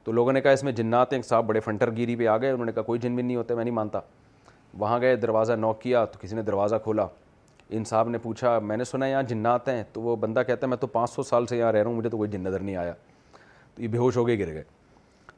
تو 0.04 0.12
لوگوں 0.12 0.32
نے 0.32 0.40
کہا 0.40 0.50
اس 0.52 0.62
میں 0.64 0.72
جنات 0.72 1.12
ہیں 1.12 1.18
ایک 1.18 1.26
صاحب 1.26 1.46
بڑے 1.46 1.60
فنٹر 1.60 1.90
گیری 1.96 2.16
پہ 2.16 2.26
آ 2.28 2.36
گئے 2.38 2.50
انہوں 2.50 2.66
نے 2.66 2.72
کہا 2.72 2.82
کوئی 2.82 3.00
جن 3.00 3.14
بھی 3.14 3.22
نہیں 3.22 3.36
ہوتا 3.36 3.54
میں 3.54 3.64
نہیں 3.64 3.74
مانتا 3.74 4.00
وہاں 4.78 4.98
گئے 5.00 5.16
دروازہ 5.16 5.52
نوک 5.58 5.80
کیا 5.80 6.04
تو 6.12 6.18
کسی 6.22 6.36
نے 6.36 6.42
دروازہ 6.42 6.76
کھولا 6.84 7.06
ان 7.74 7.84
صاحب 7.84 8.08
نے 8.10 8.18
پوچھا 8.22 8.58
میں 8.58 8.76
نے 8.76 8.84
سنا 8.84 9.06
یہاں 9.08 9.22
جنات 9.28 9.68
ہیں 9.68 9.82
تو 9.92 10.00
وہ 10.02 10.16
بندہ 10.20 10.42
کہتا 10.46 10.66
ہے 10.66 10.68
میں 10.68 10.76
تو 10.80 10.86
پانچ 10.86 11.10
سو 11.10 11.22
سال 11.22 11.46
سے 11.46 11.58
یہاں 11.58 11.72
رہ 11.72 11.78
رہا 11.82 11.88
ہوں 11.90 11.96
مجھے 11.96 12.08
تو 12.10 12.16
کوئی 12.16 12.30
جن 12.30 12.40
نظر 12.42 12.60
نہیں 12.60 12.76
آیا 12.76 12.92
تو 13.74 13.82
یہ 13.82 13.88
بے 13.88 13.98
ہوش 13.98 14.16
ہو 14.16 14.26
گئے 14.26 14.38
گر 14.38 14.52
گئے 14.52 14.62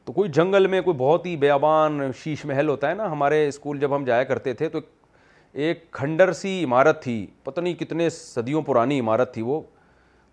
تو 0.05 0.13
کوئی 0.13 0.29
جنگل 0.33 0.67
میں 0.67 0.81
کوئی 0.81 0.97
بہت 0.97 1.25
ہی 1.25 1.35
بیابان 1.37 1.99
شیش 2.23 2.45
محل 2.45 2.67
ہوتا 2.69 2.89
ہے 2.89 2.93
نا 2.95 3.11
ہمارے 3.11 3.47
اسکول 3.47 3.79
جب 3.79 3.95
ہم 3.95 4.03
جایا 4.05 4.23
کرتے 4.23 4.53
تھے 4.53 4.69
تو 4.69 4.79
ایک 5.65 5.89
کھنڈر 5.91 6.31
سی 6.33 6.63
عمارت 6.63 7.01
تھی 7.03 7.25
پتہ 7.43 7.61
نہیں 7.61 7.73
کتنے 7.79 8.09
صدیوں 8.09 8.61
پرانی 8.61 8.99
عمارت 8.99 9.33
تھی 9.33 9.41
وہ 9.41 9.61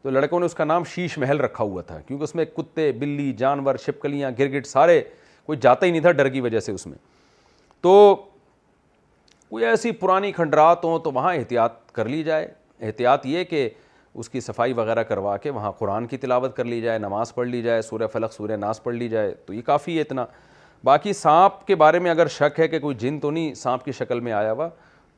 تو 0.03 0.11
لڑکوں 0.11 0.39
نے 0.41 0.47
اس 0.47 0.55
کا 0.55 0.65
نام 0.65 0.85
شیش 0.95 1.17
محل 1.19 1.41
رکھا 1.41 1.65
ہوا 1.65 1.83
تھا 1.87 1.99
کیونکہ 2.07 2.25
اس 2.25 2.35
میں 2.35 2.45
کتے 2.57 2.91
بلی 2.99 3.33
جانور 3.39 3.77
شپکلیاں 3.87 4.31
گرگٹ 4.39 4.67
سارے 4.67 5.01
کوئی 5.47 5.59
جاتا 5.63 5.87
ہی 5.87 5.91
نہیں 5.91 6.01
تھا 6.03 6.13
ڈر 6.13 6.29
کی 6.29 6.41
وجہ 6.41 6.61
سے 6.61 6.73
اس 6.73 6.87
میں 6.87 6.99
تو 7.83 7.91
کوئی 9.49 9.65
ایسی 9.67 9.91
پرانی 9.93 10.31
کھنڈرات 10.33 10.85
ہوں 10.85 10.99
تو 11.05 11.13
وہاں 11.13 11.35
احتیاط 11.35 11.91
کر 11.95 12.09
لی 12.09 12.23
جائے 12.25 12.49
احتیاط 12.87 13.27
یہ 13.27 13.45
کہ 13.45 13.69
اس 14.15 14.29
کی 14.29 14.41
صفائی 14.41 14.73
وغیرہ 14.77 15.03
کروا 15.09 15.37
کے 15.43 15.51
وہاں 15.51 15.71
قرآن 15.79 16.07
کی 16.07 16.17
تلاوت 16.23 16.57
کر 16.57 16.65
لی 16.65 16.81
جائے 16.81 16.99
نماز 16.99 17.35
پڑھ 17.35 17.49
لی 17.49 17.61
جائے 17.63 17.83
سورہ 17.83 18.07
فلق 18.13 18.33
سورہ 18.33 18.57
ناس 18.61 18.83
پڑھ 18.83 18.95
لی 18.95 19.09
جائے 19.09 19.33
تو 19.47 19.53
یہ 19.55 19.63
کافی 19.67 19.97
ہے 19.97 20.01
اتنا 20.03 20.25
باقی 20.85 21.13
سانپ 21.13 21.67
کے 21.67 21.75
بارے 21.85 21.99
میں 22.07 22.11
اگر 22.11 22.27
شک 22.39 22.59
ہے 22.61 22.69
کہ 22.69 22.79
کوئی 22.79 22.97
جن 23.01 23.19
تو 23.21 23.31
نہیں 23.31 23.55
سانپ 23.55 23.85
کی 23.85 23.93
شکل 23.99 24.21
میں 24.21 24.33
آیا 24.33 24.53
ہوا 24.53 24.69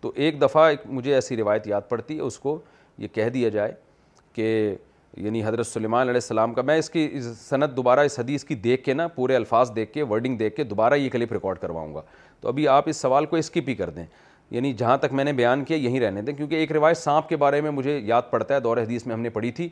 تو 0.00 0.12
ایک 0.14 0.40
دفعہ 0.42 0.70
مجھے 0.84 1.14
ایسی 1.14 1.36
روایت 1.36 1.66
یاد 1.68 1.88
پڑتی 1.88 2.16
ہے 2.16 2.22
اس 2.22 2.38
کو 2.38 2.58
یہ 2.98 3.08
کہہ 3.12 3.28
دیا 3.34 3.48
جائے 3.48 3.72
کہ 4.34 4.74
یعنی 5.16 5.42
حضرت 5.44 5.66
سلیمان 5.66 6.08
علیہ 6.08 6.20
السلام 6.22 6.54
کا 6.54 6.62
میں 6.62 6.76
اس 6.78 6.88
کی 6.90 7.08
صنعت 7.38 7.76
دوبارہ 7.76 8.00
اس 8.04 8.18
حدیث 8.18 8.44
کی 8.44 8.54
دیکھ 8.64 8.82
کے 8.84 8.94
نا 8.94 9.06
پورے 9.14 9.36
الفاظ 9.36 9.70
دیکھ 9.76 9.92
کے 9.92 10.02
ورڈنگ 10.10 10.36
دیکھ 10.36 10.56
کے 10.56 10.64
دوبارہ 10.64 10.94
یہ 10.94 11.08
کلپ 11.10 11.32
ریکارڈ 11.32 11.58
کرواؤں 11.58 11.94
گا 11.94 12.00
تو 12.40 12.48
ابھی 12.48 12.66
آپ 12.68 12.88
اس 12.88 12.96
سوال 13.00 13.26
کو 13.26 13.36
اسکپ 13.36 13.68
ہی 13.68 13.74
کر 13.74 13.90
دیں 13.98 14.04
یعنی 14.50 14.72
جہاں 14.78 14.96
تک 15.00 15.12
میں 15.12 15.24
نے 15.24 15.32
بیان 15.32 15.64
کیا 15.64 15.76
یہیں 15.76 16.00
رہنے 16.00 16.22
دیں 16.22 16.34
کیونکہ 16.36 16.54
ایک 16.54 16.72
روایت 16.72 16.96
سانپ 16.98 17.28
کے 17.28 17.36
بارے 17.44 17.60
میں 17.60 17.70
مجھے 17.70 17.98
یاد 17.98 18.22
پڑتا 18.30 18.54
ہے 18.54 18.60
دور 18.60 18.76
حدیث 18.78 19.06
میں 19.06 19.14
ہم 19.14 19.20
نے 19.20 19.30
پڑھی 19.36 19.50
تھی 19.60 19.68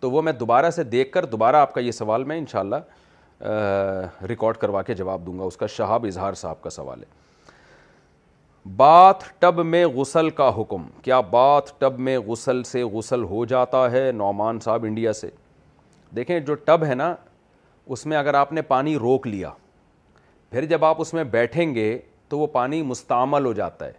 تو 0.00 0.10
وہ 0.10 0.22
میں 0.22 0.32
دوبارہ 0.32 0.70
سے 0.70 0.84
دیکھ 0.96 1.12
کر 1.12 1.24
دوبارہ 1.34 1.56
آپ 1.56 1.72
کا 1.74 1.80
یہ 1.80 1.90
سوال 1.92 2.24
میں 2.24 2.38
انشاءاللہ 2.38 4.22
ریکارڈ 4.28 4.56
کروا 4.60 4.82
کے 4.82 4.94
جواب 4.94 5.26
دوں 5.26 5.38
گا 5.38 5.44
اس 5.44 5.56
کا 5.56 5.66
شہاب 5.76 6.06
اظہار 6.06 6.32
صاحب 6.44 6.62
کا 6.62 6.70
سوال 6.70 7.02
ہے 7.02 7.18
باتھ 8.76 9.24
ٹب 9.40 9.58
میں 9.66 9.84
غسل 9.94 10.28
کا 10.36 10.48
حکم 10.58 10.82
کیا 11.02 11.20
باتھ 11.30 11.72
ٹب 11.80 11.98
میں 11.98 12.18
غسل 12.26 12.62
سے 12.64 12.82
غسل 12.92 13.22
ہو 13.28 13.44
جاتا 13.48 13.90
ہے 13.92 14.10
نعمان 14.14 14.58
صاحب 14.64 14.84
انڈیا 14.84 15.12
سے 15.12 15.28
دیکھیں 16.16 16.38
جو 16.40 16.54
ٹب 16.64 16.84
ہے 16.88 16.94
نا 16.94 17.14
اس 17.92 18.04
میں 18.06 18.16
اگر 18.16 18.34
آپ 18.34 18.52
نے 18.52 18.62
پانی 18.62 18.96
روک 18.98 19.26
لیا 19.26 19.50
پھر 20.50 20.64
جب 20.66 20.84
آپ 20.84 21.00
اس 21.00 21.14
میں 21.14 21.24
بیٹھیں 21.30 21.74
گے 21.74 21.98
تو 22.28 22.38
وہ 22.38 22.46
پانی 22.52 22.82
مستعمل 22.82 23.44
ہو 23.46 23.52
جاتا 23.52 23.86
ہے 23.86 23.92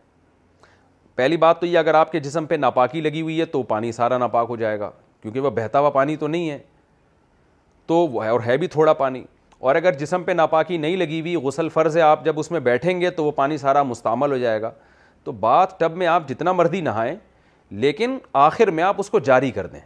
پہلی 1.15 1.37
بات 1.37 1.59
تو 1.59 1.65
یہ 1.65 1.77
اگر 1.79 1.93
آپ 1.93 2.11
کے 2.11 2.19
جسم 2.19 2.45
پہ 2.49 2.55
ناپاکی 2.55 3.01
لگی 3.01 3.21
ہوئی 3.21 3.39
ہے 3.39 3.45
تو 3.45 3.63
پانی 3.71 3.91
سارا 3.91 4.17
ناپاک 4.17 4.45
ہو 4.49 4.55
جائے 4.55 4.79
گا 4.79 4.89
کیونکہ 5.21 5.39
وہ 5.39 5.49
بہتا 5.55 5.79
ہوا 5.79 5.89
پانی 5.89 6.15
تو 6.17 6.27
نہیں 6.27 6.49
ہے 6.49 6.59
تو 7.87 8.07
اور 8.23 8.39
ہے 8.45 8.57
بھی 8.57 8.67
تھوڑا 8.67 8.93
پانی 8.93 9.23
اور 9.61 9.75
اگر 9.75 9.93
جسم 9.93 10.23
پہ 10.25 10.31
ناپاکی 10.31 10.77
نہیں 10.77 10.95
لگی 10.97 11.19
ہوئی 11.21 11.35
غسل 11.43 11.67
فرض 11.73 11.97
ہے 11.97 12.01
آپ 12.01 12.23
جب 12.25 12.39
اس 12.39 12.49
میں 12.51 12.59
بیٹھیں 12.59 12.99
گے 13.01 13.09
تو 13.15 13.23
وہ 13.23 13.31
پانی 13.39 13.57
سارا 13.63 13.83
مستعمل 13.83 14.31
ہو 14.31 14.37
جائے 14.37 14.61
گا 14.61 14.71
تو 15.23 15.31
بات 15.39 15.79
ٹب 15.79 15.95
میں 15.97 16.07
آپ 16.13 16.27
جتنا 16.29 16.51
مردی 16.51 16.81
نہائیں 16.81 17.15
لیکن 17.85 18.17
آخر 18.45 18.69
میں 18.79 18.83
آپ 18.83 18.95
اس 18.99 19.09
کو 19.09 19.19
جاری 19.29 19.51
کر 19.57 19.67
دیں 19.67 19.79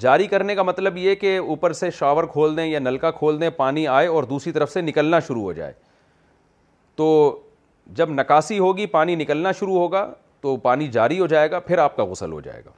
جاری 0.00 0.26
کرنے 0.32 0.54
کا 0.54 0.62
مطلب 0.62 0.96
یہ 0.98 1.14
کہ 1.20 1.36
اوپر 1.38 1.72
سے 1.72 1.90
شاور 1.98 2.24
کھول 2.32 2.56
دیں 2.56 2.66
یا 2.66 2.78
نلکا 2.78 3.10
کھول 3.20 3.40
دیں 3.40 3.50
پانی 3.56 3.86
آئے 3.98 4.06
اور 4.06 4.24
دوسری 4.34 4.52
طرف 4.52 4.72
سے 4.72 4.80
نکلنا 4.80 5.20
شروع 5.26 5.42
ہو 5.42 5.52
جائے 5.52 5.72
تو 6.96 7.08
جب 7.94 8.10
نکاسی 8.20 8.58
ہوگی 8.58 8.86
پانی 8.98 9.14
نکلنا 9.22 9.52
شروع 9.60 9.78
ہوگا 9.78 10.06
تو 10.40 10.56
پانی 10.68 10.88
جاری 10.98 11.20
ہو 11.20 11.26
جائے 11.34 11.50
گا 11.50 11.60
پھر 11.70 11.78
آپ 11.86 11.96
کا 11.96 12.04
غسل 12.04 12.32
ہو 12.32 12.40
جائے 12.40 12.62
گا 12.64 12.70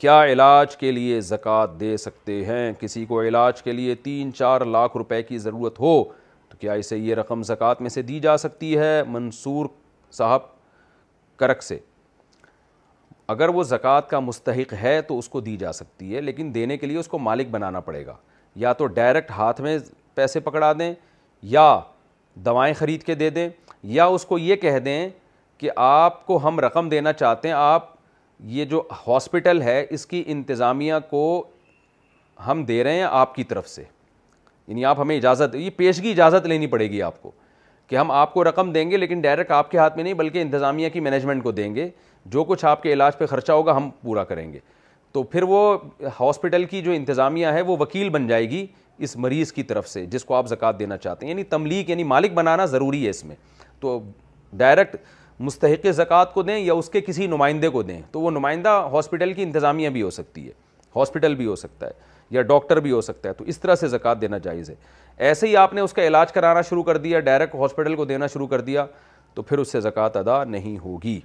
کیا 0.00 0.22
علاج 0.24 0.76
کے 0.76 0.90
لیے 0.92 1.20
زکوٰۃ 1.20 1.68
دے 1.80 1.96
سکتے 1.96 2.34
ہیں 2.44 2.72
کسی 2.80 3.04
کو 3.06 3.20
علاج 3.22 3.60
کے 3.62 3.72
لیے 3.72 3.94
تین 4.04 4.32
چار 4.34 4.60
لاکھ 4.64 4.96
روپے 4.96 5.20
کی 5.22 5.38
ضرورت 5.38 5.80
ہو 5.80 5.92
تو 6.48 6.56
کیا 6.60 6.72
اسے 6.82 6.96
یہ 6.98 7.14
رقم 7.14 7.42
زکوٰۃ 7.48 7.80
میں 7.80 7.90
سے 7.90 8.02
دی 8.02 8.20
جا 8.20 8.36
سکتی 8.44 8.76
ہے 8.78 9.02
منصور 9.06 9.66
صاحب 10.18 10.42
کرک 11.40 11.62
سے 11.62 11.78
اگر 13.34 13.48
وہ 13.54 13.62
زکوٰۃ 13.62 14.08
کا 14.10 14.20
مستحق 14.20 14.72
ہے 14.82 15.00
تو 15.08 15.18
اس 15.18 15.28
کو 15.28 15.40
دی 15.40 15.56
جا 15.56 15.72
سکتی 15.72 16.14
ہے 16.14 16.20
لیکن 16.20 16.54
دینے 16.54 16.76
کے 16.78 16.86
لیے 16.86 16.98
اس 16.98 17.08
کو 17.08 17.18
مالک 17.28 17.48
بنانا 17.50 17.80
پڑے 17.90 18.04
گا 18.06 18.14
یا 18.64 18.72
تو 18.80 18.86
ڈائریکٹ 19.00 19.30
ہاتھ 19.36 19.60
میں 19.60 19.78
پیسے 20.14 20.40
پکڑا 20.50 20.72
دیں 20.78 20.92
یا 21.56 21.78
دوائیں 22.46 22.72
خرید 22.78 23.02
کے 23.02 23.14
دے 23.14 23.30
دیں 23.30 23.48
یا 23.98 24.04
اس 24.16 24.24
کو 24.26 24.38
یہ 24.38 24.56
کہہ 24.66 24.78
دیں 24.84 25.08
کہ 25.58 25.70
آپ 25.86 26.26
کو 26.26 26.46
ہم 26.48 26.60
رقم 26.60 26.88
دینا 26.88 27.12
چاہتے 27.12 27.48
ہیں 27.48 27.54
آپ 27.54 27.89
یہ 28.48 28.64
جو 28.64 28.82
ہاسپٹل 29.06 29.62
ہے 29.62 29.84
اس 29.94 30.06
کی 30.06 30.22
انتظامیہ 30.26 30.94
کو 31.10 31.22
ہم 32.46 32.64
دے 32.64 32.82
رہے 32.84 32.94
ہیں 32.94 33.02
آپ 33.10 33.34
کی 33.34 33.44
طرف 33.44 33.68
سے 33.68 33.82
یعنی 34.66 34.84
آپ 34.84 35.00
ہمیں 35.00 35.16
اجازت 35.16 35.54
یہ 35.54 35.70
پیشگی 35.76 36.10
اجازت 36.10 36.46
لینی 36.46 36.66
پڑے 36.66 36.88
گی 36.90 37.02
آپ 37.02 37.20
کو 37.22 37.30
کہ 37.86 37.96
ہم 37.96 38.10
آپ 38.10 38.32
کو 38.34 38.44
رقم 38.44 38.70
دیں 38.72 38.90
گے 38.90 38.96
لیکن 38.96 39.20
ڈائریکٹ 39.20 39.50
آپ 39.52 39.70
کے 39.70 39.78
ہاتھ 39.78 39.96
میں 39.96 40.04
نہیں 40.04 40.14
بلکہ 40.14 40.42
انتظامیہ 40.42 40.88
کی 40.88 41.00
مینجمنٹ 41.00 41.42
کو 41.42 41.52
دیں 41.52 41.74
گے 41.74 41.88
جو 42.34 42.44
کچھ 42.44 42.64
آپ 42.64 42.82
کے 42.82 42.92
علاج 42.92 43.18
پہ 43.18 43.26
خرچہ 43.26 43.52
ہوگا 43.52 43.76
ہم 43.76 43.88
پورا 44.02 44.24
کریں 44.24 44.52
گے 44.52 44.58
تو 45.12 45.22
پھر 45.22 45.42
وہ 45.48 45.76
ہاسپٹل 46.18 46.64
کی 46.70 46.82
جو 46.82 46.92
انتظامیہ 46.92 47.46
ہے 47.54 47.60
وہ 47.62 47.76
وکیل 47.80 48.08
بن 48.10 48.26
جائے 48.26 48.48
گی 48.50 48.66
اس 49.06 49.16
مریض 49.16 49.52
کی 49.52 49.62
طرف 49.62 49.88
سے 49.88 50.04
جس 50.06 50.24
کو 50.24 50.34
آپ 50.34 50.46
زکوٰۃ 50.48 50.78
دینا 50.78 50.96
چاہتے 50.96 51.26
ہیں 51.26 51.30
یعنی 51.30 51.42
تملیغ 51.50 51.90
یعنی 51.90 52.04
مالک 52.04 52.32
بنانا 52.34 52.64
ضروری 52.66 53.04
ہے 53.04 53.10
اس 53.10 53.24
میں 53.24 53.36
تو 53.80 54.00
ڈائریکٹ 54.58 54.96
مستحق 55.44 55.86
زکوٰۃ 55.96 56.32
کو 56.32 56.42
دیں 56.42 56.58
یا 56.58 56.72
اس 56.74 56.88
کے 56.90 57.00
کسی 57.00 57.26
نمائندے 57.26 57.68
کو 57.76 57.82
دیں 57.82 58.00
تو 58.12 58.20
وہ 58.20 58.30
نمائندہ 58.30 58.68
ہاسپٹل 58.92 59.32
کی 59.34 59.42
انتظامیہ 59.42 59.88
بھی 59.90 60.02
ہو 60.02 60.08
سکتی 60.16 60.46
ہے 60.46 60.52
ہاسپٹل 60.96 61.34
بھی 61.34 61.46
ہو 61.46 61.54
سکتا 61.56 61.86
ہے 61.86 62.08
یا 62.36 62.42
ڈاکٹر 62.50 62.80
بھی 62.80 62.90
ہو 62.92 63.00
سکتا 63.00 63.28
ہے 63.28 63.34
تو 63.34 63.44
اس 63.52 63.58
طرح 63.60 63.74
سے 63.82 63.88
زکوٰۃ 63.88 64.20
دینا 64.20 64.38
جائز 64.48 64.68
ہے 64.70 64.74
ایسے 65.28 65.48
ہی 65.48 65.56
آپ 65.56 65.72
نے 65.74 65.80
اس 65.80 65.92
کا 65.92 66.06
علاج 66.06 66.32
کرانا 66.32 66.60
شروع 66.68 66.82
کر 66.90 66.96
دیا 67.06 67.20
ڈائریکٹ 67.30 67.54
ہاسپٹل 67.60 67.94
کو 67.96 68.04
دینا 68.04 68.26
شروع 68.32 68.46
کر 68.46 68.60
دیا 68.68 68.84
تو 69.34 69.42
پھر 69.42 69.58
اس 69.58 69.72
سے 69.72 69.80
زکوٰۃ 69.80 70.16
ادا 70.16 70.42
نہیں 70.44 70.76
ہوگی 70.84 71.18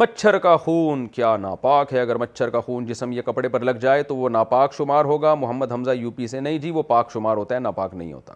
مچھر 0.00 0.38
کا 0.38 0.56
خون 0.64 1.06
کیا 1.12 1.36
ناپاک 1.40 1.92
ہے 1.94 2.00
اگر 2.00 2.16
مچھر 2.16 2.50
کا 2.50 2.60
خون 2.66 2.86
جسم 2.86 3.12
یا 3.12 3.22
کپڑے 3.26 3.48
پر 3.54 3.60
لگ 3.64 3.78
جائے 3.80 4.02
تو 4.10 4.16
وہ 4.16 4.28
ناپاک 4.28 4.74
شمار 4.74 5.04
ہوگا 5.04 5.34
محمد 5.44 5.72
حمزہ 5.72 5.90
یو 5.96 6.10
پی 6.16 6.26
سے 6.34 6.40
نہیں 6.40 6.58
جی 6.66 6.70
وہ 6.70 6.82
پاک 6.94 7.12
شمار 7.12 7.36
ہوتا 7.36 7.54
ہے 7.54 7.60
ناپاک 7.60 7.94
نہیں 7.94 8.12
ہوتا 8.12 8.34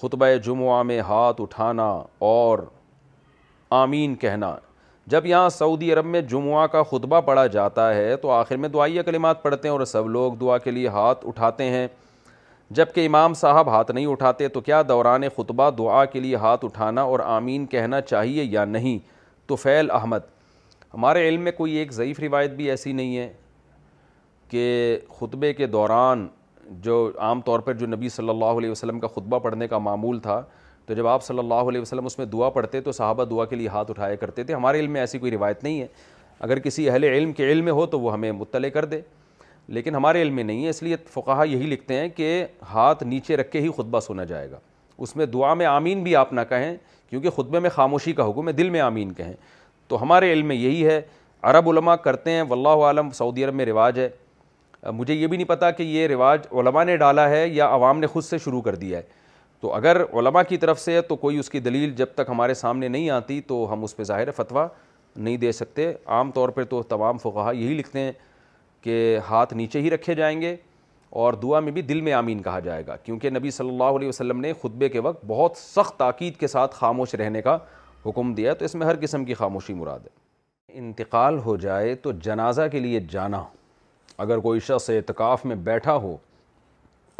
خطبہ 0.00 0.26
جمعہ 0.44 0.82
میں 0.88 0.98
ہاتھ 1.08 1.40
اٹھانا 1.40 1.88
اور 2.30 2.58
آمین 3.76 4.14
کہنا 4.24 4.54
جب 5.12 5.26
یہاں 5.26 5.48
سعودی 5.48 5.92
عرب 5.92 6.04
میں 6.06 6.20
جمعہ 6.30 6.66
کا 6.72 6.82
خطبہ 6.90 7.20
پڑھا 7.26 7.46
جاتا 7.54 7.92
ہے 7.94 8.16
تو 8.22 8.30
آخر 8.30 8.56
میں 8.64 8.68
دعائیہ 8.68 9.02
کلمات 9.02 9.42
پڑھتے 9.42 9.68
ہیں 9.68 9.72
اور 9.76 9.84
سب 9.92 10.08
لوگ 10.16 10.32
دعا 10.40 10.58
کے 10.66 10.70
لیے 10.70 10.88
ہاتھ 10.96 11.26
اٹھاتے 11.28 11.64
ہیں 11.70 11.86
جب 12.78 12.92
کہ 12.94 13.04
امام 13.06 13.34
صاحب 13.42 13.68
ہاتھ 13.74 13.90
نہیں 13.90 14.06
اٹھاتے 14.06 14.48
تو 14.54 14.60
کیا 14.60 14.82
دوران 14.88 15.22
خطبہ 15.36 15.68
دعا 15.78 16.04
کے 16.12 16.20
لیے 16.20 16.36
ہاتھ 16.44 16.64
اٹھانا 16.64 17.02
اور 17.12 17.20
آمین 17.38 17.66
کہنا 17.74 18.00
چاہیے 18.00 18.44
یا 18.44 18.64
نہیں 18.74 18.98
تو 19.48 19.56
فیل 19.56 19.90
احمد 20.00 20.30
ہمارے 20.94 21.28
علم 21.28 21.40
میں 21.44 21.52
کوئی 21.52 21.72
ایک 21.76 21.92
ضعیف 21.92 22.20
روایت 22.20 22.50
بھی 22.56 22.70
ایسی 22.70 22.92
نہیں 22.92 23.16
ہے 23.16 23.30
کہ 24.48 24.98
خطبے 25.20 25.52
کے 25.52 25.66
دوران 25.76 26.26
جو 26.82 27.10
عام 27.18 27.40
طور 27.40 27.60
پر 27.60 27.72
جو 27.74 27.86
نبی 27.86 28.08
صلی 28.08 28.28
اللہ 28.28 28.58
علیہ 28.58 28.70
وسلم 28.70 28.98
کا 29.00 29.08
خطبہ 29.14 29.38
پڑھنے 29.42 29.68
کا 29.68 29.78
معمول 29.78 30.18
تھا 30.22 30.40
تو 30.86 30.94
جب 30.94 31.06
آپ 31.06 31.22
صلی 31.24 31.38
اللہ 31.38 31.68
علیہ 31.68 31.80
وسلم 31.80 32.06
اس 32.06 32.18
میں 32.18 32.26
دعا 32.26 32.48
پڑھتے 32.50 32.80
تو 32.80 32.92
صحابہ 32.92 33.24
دعا 33.30 33.44
کے 33.46 33.56
لیے 33.56 33.68
ہاتھ 33.68 33.90
اٹھایا 33.90 34.14
کرتے 34.16 34.44
تھے 34.44 34.54
ہمارے 34.54 34.80
علم 34.80 34.92
میں 34.92 35.00
ایسی 35.00 35.18
کوئی 35.18 35.32
روایت 35.32 35.62
نہیں 35.64 35.80
ہے 35.80 35.86
اگر 36.40 36.58
کسی 36.58 36.88
اہل 36.90 37.04
علم 37.04 37.32
کے 37.32 37.50
علم 37.52 37.64
میں 37.64 37.72
ہو 37.72 37.86
تو 37.94 38.00
وہ 38.00 38.12
ہمیں 38.12 38.30
مطلع 38.32 38.68
کر 38.74 38.84
دے 38.84 39.00
لیکن 39.76 39.94
ہمارے 39.94 40.22
علم 40.22 40.34
میں 40.34 40.44
نہیں 40.44 40.64
ہے 40.64 40.70
اس 40.70 40.82
لیے 40.82 40.96
فقہ 41.14 41.44
یہی 41.46 41.66
لکھتے 41.66 41.94
ہیں 42.00 42.08
کہ 42.16 42.44
ہاتھ 42.72 43.02
نیچے 43.06 43.36
رکھ 43.36 43.50
کے 43.52 43.60
ہی 43.60 43.68
خطبہ 43.76 44.00
سنا 44.00 44.24
جائے 44.24 44.50
گا 44.50 44.58
اس 44.98 45.14
میں 45.16 45.26
دعا 45.26 45.52
میں 45.54 45.66
آمین 45.66 46.02
بھی 46.02 46.14
آپ 46.16 46.32
نہ 46.32 46.40
کہیں 46.48 46.74
کیونکہ 47.10 47.30
خطبے 47.36 47.58
میں 47.60 47.70
خاموشی 47.70 48.12
کا 48.12 48.28
حکم 48.30 48.48
ہے 48.48 48.52
دل 48.52 48.70
میں 48.70 48.80
آمین 48.80 49.12
کہیں 49.14 49.34
تو 49.88 50.02
ہمارے 50.02 50.32
علم 50.32 50.46
میں 50.46 50.56
یہی 50.56 50.84
ہے 50.86 51.00
عرب 51.50 51.68
علماء 51.70 51.94
کرتے 52.04 52.30
ہیں 52.30 52.42
واللہ 52.48 52.84
عالم 52.84 53.10
سعودی 53.14 53.44
عرب 53.44 53.54
میں 53.54 53.64
رواج 53.66 53.98
ہے 53.98 54.08
مجھے 54.94 55.14
یہ 55.14 55.26
بھی 55.26 55.36
نہیں 55.36 55.48
پتہ 55.48 55.64
کہ 55.76 55.82
یہ 55.82 56.06
رواج 56.08 56.40
علماء 56.60 56.82
نے 56.84 56.96
ڈالا 56.96 57.28
ہے 57.30 57.46
یا 57.48 57.66
عوام 57.74 57.98
نے 58.00 58.06
خود 58.06 58.24
سے 58.24 58.38
شروع 58.44 58.60
کر 58.62 58.74
دیا 58.74 58.98
ہے 58.98 59.02
تو 59.60 59.72
اگر 59.74 60.00
علماء 60.20 60.42
کی 60.48 60.56
طرف 60.56 60.80
سے 60.80 61.00
تو 61.08 61.16
کوئی 61.16 61.38
اس 61.38 61.50
کی 61.50 61.60
دلیل 61.60 61.94
جب 61.96 62.06
تک 62.14 62.28
ہمارے 62.28 62.54
سامنے 62.54 62.88
نہیں 62.88 63.08
آتی 63.10 63.40
تو 63.46 63.66
ہم 63.72 63.84
اس 63.84 63.96
پہ 63.96 64.02
ظاہر 64.10 64.30
فتویٰ 64.36 64.66
نہیں 65.16 65.36
دے 65.36 65.50
سکتے 65.52 65.92
عام 66.16 66.30
طور 66.32 66.48
پہ 66.58 66.64
تو 66.70 66.82
تمام 66.88 67.18
فقہ 67.18 67.50
یہی 67.54 67.74
لکھتے 67.78 68.00
ہیں 68.00 68.12
کہ 68.82 69.18
ہاتھ 69.30 69.54
نیچے 69.54 69.80
ہی 69.82 69.90
رکھے 69.90 70.14
جائیں 70.14 70.40
گے 70.40 70.54
اور 71.22 71.32
دعا 71.42 71.60
میں 71.60 71.72
بھی 71.72 71.82
دل 71.82 72.00
میں 72.00 72.12
آمین 72.12 72.42
کہا 72.42 72.60
جائے 72.60 72.86
گا 72.86 72.96
کیونکہ 73.04 73.30
نبی 73.30 73.50
صلی 73.50 73.68
اللہ 73.68 73.96
علیہ 73.96 74.08
وسلم 74.08 74.40
نے 74.40 74.52
خطبے 74.62 74.88
کے 74.88 75.00
وقت 75.08 75.24
بہت 75.26 75.56
سخت 75.56 75.98
تاکید 75.98 76.36
کے 76.40 76.46
ساتھ 76.48 76.74
خاموش 76.76 77.14
رہنے 77.14 77.42
کا 77.42 77.56
حکم 78.06 78.32
دیا 78.34 78.54
تو 78.54 78.64
اس 78.64 78.74
میں 78.74 78.86
ہر 78.86 78.96
قسم 79.00 79.24
کی 79.24 79.34
خاموشی 79.34 79.74
مراد 79.74 80.06
ہے 80.06 80.76
انتقال 80.78 81.38
ہو 81.44 81.56
جائے 81.56 81.94
تو 82.02 82.12
جنازہ 82.24 82.62
کے 82.72 82.80
لیے 82.80 83.00
جانا 83.10 83.42
اگر 84.22 84.38
کوئی 84.46 84.60
شخص 84.60 84.88
اعتکاف 84.90 85.44
میں 85.46 85.56
بیٹھا 85.66 85.94
ہو 86.04 86.16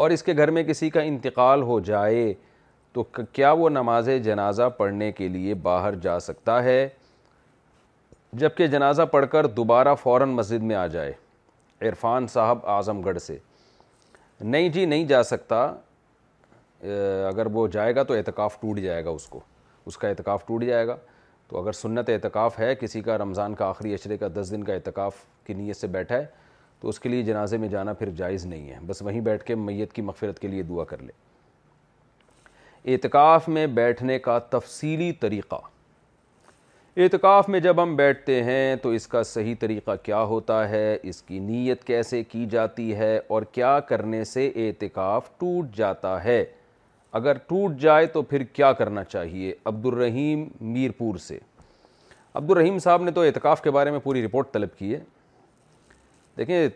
اور 0.03 0.11
اس 0.11 0.23
کے 0.23 0.33
گھر 0.37 0.51
میں 0.51 0.63
کسی 0.65 0.89
کا 0.91 1.01
انتقال 1.01 1.63
ہو 1.63 1.79
جائے 1.91 2.33
تو 2.93 3.03
کیا 3.33 3.51
وہ 3.59 3.69
نماز 3.71 4.09
جنازہ 4.25 4.69
پڑھنے 4.77 5.11
کے 5.13 5.29
لیے 5.29 5.55
باہر 5.69 5.95
جا 6.03 6.19
سکتا 6.21 6.63
ہے 6.65 6.89
جب 8.43 8.55
کہ 8.57 8.67
جنازہ 8.67 9.03
پڑھ 9.13 9.27
کر 9.33 9.47
دوبارہ 9.59 9.95
فوراً 10.03 10.29
مسجد 10.35 10.63
میں 10.71 10.77
آ 10.77 10.87
جائے 10.97 11.13
عرفان 11.89 12.27
صاحب 12.33 12.67
اعظم 12.71 13.01
گڑھ 13.05 13.19
سے 13.27 13.39
نہیں 14.41 14.69
جی 14.73 14.85
نہیں 14.87 15.05
جا 15.09 15.23
سکتا 15.23 15.63
اگر 17.29 17.47
وہ 17.53 17.67
جائے 17.73 17.95
گا 17.97 18.03
تو 18.09 18.15
اعتکاف 18.15 18.61
ٹوٹ 18.61 18.79
جائے 18.81 19.05
گا 19.05 19.11
اس 19.11 19.27
کو 19.29 19.41
اس 19.87 19.99
کا 19.99 20.09
اعتکاف 20.09 20.47
ٹوٹ 20.47 20.65
جائے 20.65 20.87
گا 20.87 20.97
تو 21.49 21.61
اگر 21.61 21.73
سنت 21.73 22.09
اعتکاف 22.11 22.59
ہے 22.59 22.75
کسی 22.81 23.01
کا 23.03 23.17
رمضان 23.19 23.55
کا 23.55 23.69
آخری 23.69 23.95
عشرے 23.95 24.17
کا 24.19 24.29
دس 24.41 24.51
دن 24.51 24.65
کا 24.65 24.73
اعتکاف 24.75 25.15
کی 25.47 25.55
نیت 25.55 25.77
سے 25.77 25.87
بیٹھا 25.97 26.17
ہے 26.17 26.25
تو 26.81 26.89
اس 26.89 27.01
کے 27.01 27.09
لیے 27.09 27.23
جنازے 27.23 27.57
میں 27.59 27.69
جانا 27.69 27.93
پھر 27.93 28.11
جائز 28.17 28.45
نہیں 28.47 28.69
ہے 28.71 28.79
بس 28.87 29.03
وہیں 29.03 29.21
بیٹھ 29.29 29.45
کے 29.45 29.55
میت 29.69 29.93
کی 29.93 30.03
مغفرت 30.03 30.39
کے 30.39 30.49
لیے 30.49 30.63
دعا 30.69 30.85
کر 30.91 31.03
لے 31.03 32.93
اعتکاف 32.95 33.49
میں 33.49 33.67
بیٹھنے 33.79 34.19
کا 34.29 34.39
تفصیلی 34.51 35.11
طریقہ 35.21 35.55
اعتکاف 37.03 37.49
میں 37.49 37.61
جب 37.61 37.83
ہم 37.83 37.95
بیٹھتے 37.97 38.43
ہیں 38.45 38.77
تو 38.83 38.91
اس 38.99 39.07
کا 39.09 39.23
صحیح 39.23 39.55
طریقہ 39.61 39.91
کیا 40.03 40.23
ہوتا 40.31 40.69
ہے 40.69 40.97
اس 41.11 41.21
کی 41.23 41.39
نیت 41.39 41.85
کیسے 41.87 42.23
کی 42.31 42.45
جاتی 42.51 42.95
ہے 42.97 43.17
اور 43.35 43.43
کیا 43.53 43.79
کرنے 43.89 44.23
سے 44.31 44.47
اعتکاف 44.67 45.31
ٹوٹ 45.41 45.77
جاتا 45.77 46.23
ہے 46.25 46.43
اگر 47.19 47.37
ٹوٹ 47.49 47.77
جائے 47.81 48.07
تو 48.15 48.23
پھر 48.31 48.43
کیا 48.53 48.73
کرنا 48.81 49.05
چاہیے 49.05 49.53
عبد 49.65 49.87
الرحیم 49.87 50.49
میرپور 50.73 51.17
سے 51.27 51.39
عبد 52.35 52.51
الرحیم 52.51 52.79
صاحب 52.79 53.03
نے 53.03 53.11
تو 53.11 53.21
اعتکاف 53.23 53.63
کے 53.63 53.71
بارے 53.79 53.91
میں 53.91 53.99
پوری 54.05 54.25
رپورٹ 54.25 54.53
طلب 54.53 54.77
کی 54.79 54.95
ہے 54.95 54.99
دیکھیں 56.39 56.69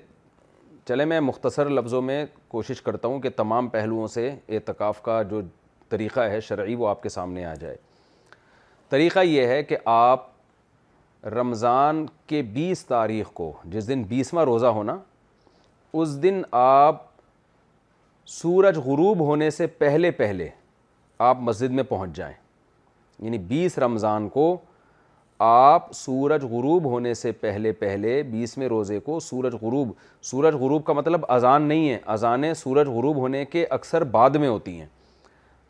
چلے 0.89 1.05
میں 1.05 1.18
مختصر 1.20 1.68
لفظوں 1.70 2.00
میں 2.02 2.24
کوشش 2.49 2.81
کرتا 2.82 3.08
ہوں 3.08 3.20
کہ 3.20 3.28
تمام 3.36 3.68
پہلوؤں 3.74 4.07
سے 4.15 4.28
اعتکاف 4.49 5.02
کا 5.02 5.23
جو 5.31 5.41
طریقہ 5.89 6.20
ہے 6.31 6.41
شرعی 6.41 6.74
وہ 6.78 6.89
آپ 6.89 7.02
کے 7.02 7.08
سامنے 7.08 7.44
آ 7.44 7.55
جائے 7.60 7.76
طریقہ 8.91 9.20
یہ 9.24 9.47
ہے 9.47 9.62
کہ 9.65 9.76
آپ 9.94 10.26
رمضان 11.34 12.05
کے 12.26 12.42
بیس 12.55 12.84
تاریخ 12.86 13.31
کو 13.34 13.52
جس 13.74 13.89
دن 13.89 14.02
بیسواں 14.08 14.44
روزہ 14.44 14.66
ہونا 14.78 14.97
اس 16.00 16.23
دن 16.23 16.41
آپ 16.60 17.02
سورج 18.41 18.78
غروب 18.84 19.20
ہونے 19.26 19.50
سے 19.50 19.66
پہلے 19.84 20.10
پہلے 20.23 20.49
آپ 21.31 21.39
مسجد 21.41 21.70
میں 21.78 21.82
پہنچ 21.89 22.16
جائیں 22.16 22.34
یعنی 23.24 23.39
بیس 23.50 23.78
رمضان 23.78 24.28
کو 24.39 24.57
آپ 25.39 25.89
سورج 25.94 26.43
غروب 26.51 26.85
ہونے 26.91 27.12
سے 27.15 27.31
پہلے 27.41 27.73
پہلے 27.78 28.23
بیسویں 28.31 28.67
روزے 28.69 28.99
کو 29.05 29.19
سورج 29.20 29.55
غروب 29.62 29.91
سورج 30.31 30.55
غروب 30.61 30.85
کا 30.85 30.93
مطلب 30.93 31.20
اذان 31.33 31.62
نہیں 31.69 31.89
ہے 31.89 31.99
اذانیں 32.12 32.52
سورج 32.55 32.89
غروب 32.89 33.17
ہونے 33.17 33.44
کے 33.44 33.65
اکثر 33.70 34.05
بعد 34.11 34.31
میں 34.41 34.49
ہوتی 34.49 34.78
ہیں 34.78 34.86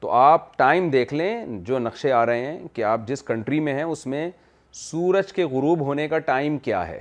تو 0.01 0.11
آپ 0.19 0.57
ٹائم 0.59 0.89
دیکھ 0.91 1.15
لیں 1.15 1.45
جو 1.65 1.79
نقشے 1.79 2.13
آ 2.13 2.25
رہے 2.27 2.45
ہیں 2.47 2.67
کہ 2.75 2.85
آپ 2.85 3.01
جس 3.09 3.23
کنٹری 3.23 3.61
میں 3.61 3.75
ہیں 3.75 3.83
اس 3.83 4.07
میں 4.07 4.31
سورج 4.75 5.33
کے 5.33 5.45
غروب 5.51 5.81
ہونے 5.87 6.09
کا 6.09 6.19
ٹائم 6.19 6.59
کیا 6.63 6.87
ہے 6.89 7.01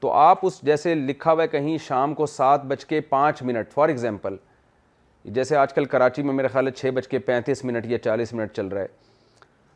تو 0.00 0.12
آپ 0.12 0.38
اس 0.46 0.60
جیسے 0.64 0.94
لکھا 0.94 1.32
ہوا 1.32 1.46
کہیں 1.46 1.76
شام 1.86 2.14
کو 2.14 2.26
سات 2.26 2.64
بج 2.68 2.84
کے 2.86 3.00
پانچ 3.08 3.42
منٹ 3.42 3.72
فار 3.72 3.88
ایگزامپل 3.88 4.36
جیسے 5.34 5.56
آج 5.56 5.72
کل 5.74 5.84
کراچی 5.84 6.22
میں 6.22 6.34
میرے 6.34 6.48
خیال 6.52 6.66
ہے 6.66 6.72
چھ 6.72 6.90
بج 6.94 7.08
کے 7.08 7.18
پینتیس 7.18 7.64
منٹ 7.64 7.86
یا 7.86 7.98
چالیس 8.04 8.32
منٹ 8.34 8.52
چل 8.56 8.66
رہا 8.68 8.80
ہے 8.82 8.86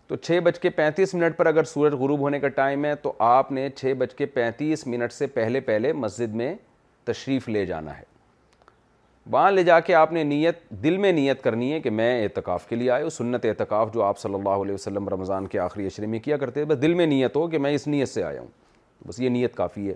تو 0.09 0.17
چھ 0.17 0.39
بج 0.45 0.59
کے 0.61 0.71
پینتیس 0.71 1.15
منٹ 1.15 1.37
پر 1.37 1.47
اگر 1.47 1.65
سورج 1.65 1.93
غروب 2.01 2.21
ہونے 2.21 2.39
کا 2.41 2.49
ٹائم 2.49 2.85
ہے 2.85 2.95
تو 3.03 3.13
آپ 3.29 3.51
نے 3.53 3.69
چھ 3.77 3.93
بج 3.99 4.15
کے 4.15 4.27
پینتیس 4.37 4.87
منٹ 4.87 5.13
سے 5.13 5.27
پہلے 5.39 5.61
پہلے 5.61 5.93
مسجد 5.93 6.35
میں 6.35 6.55
تشریف 7.05 7.49
لے 7.49 7.65
جانا 7.67 7.97
ہے 7.99 8.05
وہاں 9.33 9.51
لے 9.51 9.63
جا 9.65 9.79
کے 9.81 9.95
آپ 9.95 10.13
نے 10.13 10.23
نیت 10.25 10.59
دل 10.83 10.97
میں 10.97 11.11
نیت 11.13 11.43
کرنی 11.45 11.73
ہے 11.73 11.81
کہ 11.81 11.91
میں 11.91 12.11
اعتکاف 12.25 12.69
کے 12.69 12.77
لیے 12.77 12.91
آیا 12.91 13.09
سنت 13.11 13.45
اعتکاف 13.45 13.93
جو 13.95 14.03
آپ 14.05 14.19
صلی 14.19 14.35
اللہ 14.35 14.63
علیہ 14.65 14.75
وسلم 14.75 15.09
رمضان 15.09 15.47
کے 15.55 15.59
آخری 15.59 15.87
اشرے 15.87 16.07
میں 16.07 16.19
کیا 16.25 16.37
کرتے 16.37 16.61
ہیں 16.61 16.67
بس 16.67 16.81
دل 16.83 16.95
میں 16.95 17.07
نیت 17.07 17.37
ہو 17.37 17.47
کہ 17.51 17.59
میں 17.59 17.73
اس 17.75 17.87
نیت 17.89 18.09
سے 18.09 18.23
آیا 18.23 18.41
ہوں 18.41 18.49
بس 19.09 19.21
یہ 19.21 19.29
نیت 19.29 19.55
کافی 19.57 19.89
ہے 19.89 19.95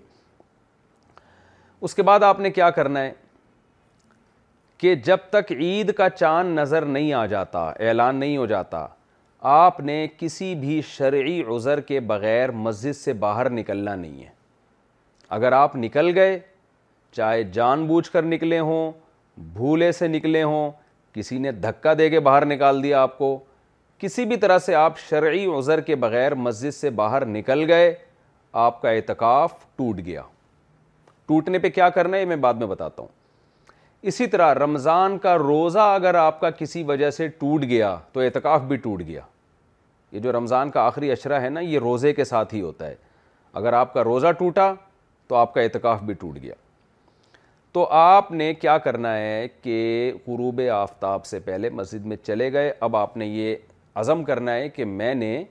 اس 1.80 1.94
کے 1.94 2.02
بعد 2.02 2.22
آپ 2.22 2.40
نے 2.40 2.50
کیا 2.50 2.70
کرنا 2.70 3.00
ہے 3.02 3.12
کہ 4.78 4.94
جب 5.04 5.16
تک 5.30 5.52
عید 5.56 5.92
کا 5.94 6.08
چاند 6.10 6.58
نظر 6.58 6.84
نہیں 6.84 7.12
آ 7.12 7.24
جاتا 7.26 7.68
اعلان 7.88 8.16
نہیں 8.20 8.36
ہو 8.36 8.46
جاتا 8.46 8.86
آپ 9.48 9.78
نے 9.80 10.06
کسی 10.18 10.54
بھی 10.60 10.80
شرعی 10.86 11.40
عذر 11.54 11.80
کے 11.80 12.00
بغیر 12.08 12.50
مسجد 12.52 12.96
سے 12.96 13.12
باہر 13.20 13.48
نکلنا 13.50 13.94
نہیں 13.94 14.22
ہے 14.22 14.28
اگر 15.36 15.52
آپ 15.52 15.76
نکل 15.76 16.10
گئے 16.18 16.38
چاہے 17.16 17.42
جان 17.52 17.86
بوجھ 17.86 18.10
کر 18.12 18.22
نکلے 18.22 18.58
ہوں 18.58 18.90
بھولے 19.52 19.90
سے 19.92 20.08
نکلے 20.08 20.42
ہوں 20.42 20.70
کسی 21.12 21.38
نے 21.38 21.52
دھکا 21.52 21.92
دے 21.98 22.08
کے 22.10 22.20
باہر 22.26 22.44
نکال 22.46 22.82
دیا 22.82 23.02
آپ 23.02 23.16
کو 23.18 23.38
کسی 23.98 24.24
بھی 24.24 24.36
طرح 24.42 24.58
سے 24.66 24.74
آپ 24.74 24.98
شرعی 25.08 25.46
عذر 25.58 25.80
کے 25.86 25.94
بغیر 26.02 26.34
مسجد 26.34 26.74
سے 26.74 26.90
باہر 27.00 27.24
نکل 27.26 27.64
گئے 27.70 27.92
آپ 28.66 28.80
کا 28.82 28.90
اعتکاف 28.90 29.54
ٹوٹ 29.76 30.00
گیا 30.04 30.22
ٹوٹنے 31.28 31.58
پہ 31.58 31.70
کیا 31.70 31.88
کرنا 31.96 32.16
ہے 32.16 32.24
میں 32.24 32.36
بعد 32.46 32.54
میں 32.54 32.66
بتاتا 32.66 33.02
ہوں 33.02 33.08
اسی 34.08 34.26
طرح 34.26 34.52
رمضان 34.54 35.16
کا 35.22 35.36
روزہ 35.38 35.78
اگر 35.94 36.14
آپ 36.14 36.38
کا 36.40 36.50
کسی 36.58 36.82
وجہ 36.88 37.10
سے 37.10 37.26
ٹوٹ 37.38 37.62
گیا 37.68 37.96
تو 38.12 38.20
اعتکاف 38.20 38.62
بھی 38.68 38.76
ٹوٹ 38.84 39.02
گیا 39.06 39.20
یہ 40.12 40.20
جو 40.20 40.32
رمضان 40.32 40.70
کا 40.70 40.82
آخری 40.86 41.10
اشرہ 41.12 41.40
ہے 41.40 41.48
نا 41.48 41.60
یہ 41.60 41.78
روزے 41.78 42.12
کے 42.14 42.24
ساتھ 42.24 42.54
ہی 42.54 42.60
ہوتا 42.60 42.86
ہے 42.88 42.94
اگر 43.60 43.72
آپ 43.72 43.92
کا 43.94 44.04
روزہ 44.04 44.32
ٹوٹا 44.38 44.72
تو 45.28 45.34
آپ 45.36 45.52
کا 45.54 45.60
اعتکاف 45.60 46.02
بھی 46.02 46.14
ٹوٹ 46.20 46.38
گیا 46.42 46.54
تو 47.72 47.86
آپ 47.94 48.30
نے 48.32 48.52
کیا 48.54 48.76
کرنا 48.84 49.14
ہے 49.16 49.46
کہ 49.62 50.12
غروب 50.26 50.60
آفتاب 50.74 51.26
سے 51.26 51.38
پہلے 51.40 51.70
مسجد 51.70 52.06
میں 52.12 52.16
چلے 52.26 52.52
گئے 52.52 52.72
اب 52.86 52.96
آپ 52.96 53.16
نے 53.16 53.26
یہ 53.26 53.56
عزم 54.00 54.24
کرنا 54.24 54.54
ہے 54.54 54.68
کہ 54.68 54.84
میں 54.84 55.14
نے 55.14 55.42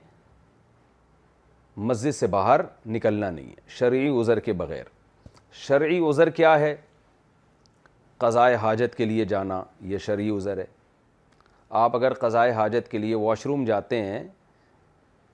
مسجد 1.89 2.11
سے 2.15 2.27
باہر 2.27 2.61
نکلنا 2.95 3.29
نہیں 3.29 3.49
ہے 3.49 3.61
شرعی 3.77 4.07
عذر 4.19 4.39
کے 4.49 4.53
بغیر 4.63 4.83
شرعی 5.67 5.99
عذر 6.09 6.29
کیا 6.29 6.59
ہے 6.59 6.75
قضائے 8.19 8.55
حاجت 8.61 8.95
کے 8.95 9.05
لیے 9.05 9.25
جانا 9.25 9.61
یہ 9.89 10.31
عذر 10.35 10.57
ہے 10.57 10.65
آپ 11.83 11.95
اگر 11.95 12.13
قضائے 12.21 12.51
حاجت 12.51 12.89
کے 12.91 12.97
لیے 12.97 13.15
واش 13.15 13.45
روم 13.45 13.63
جاتے 13.65 14.01
ہیں 14.03 14.23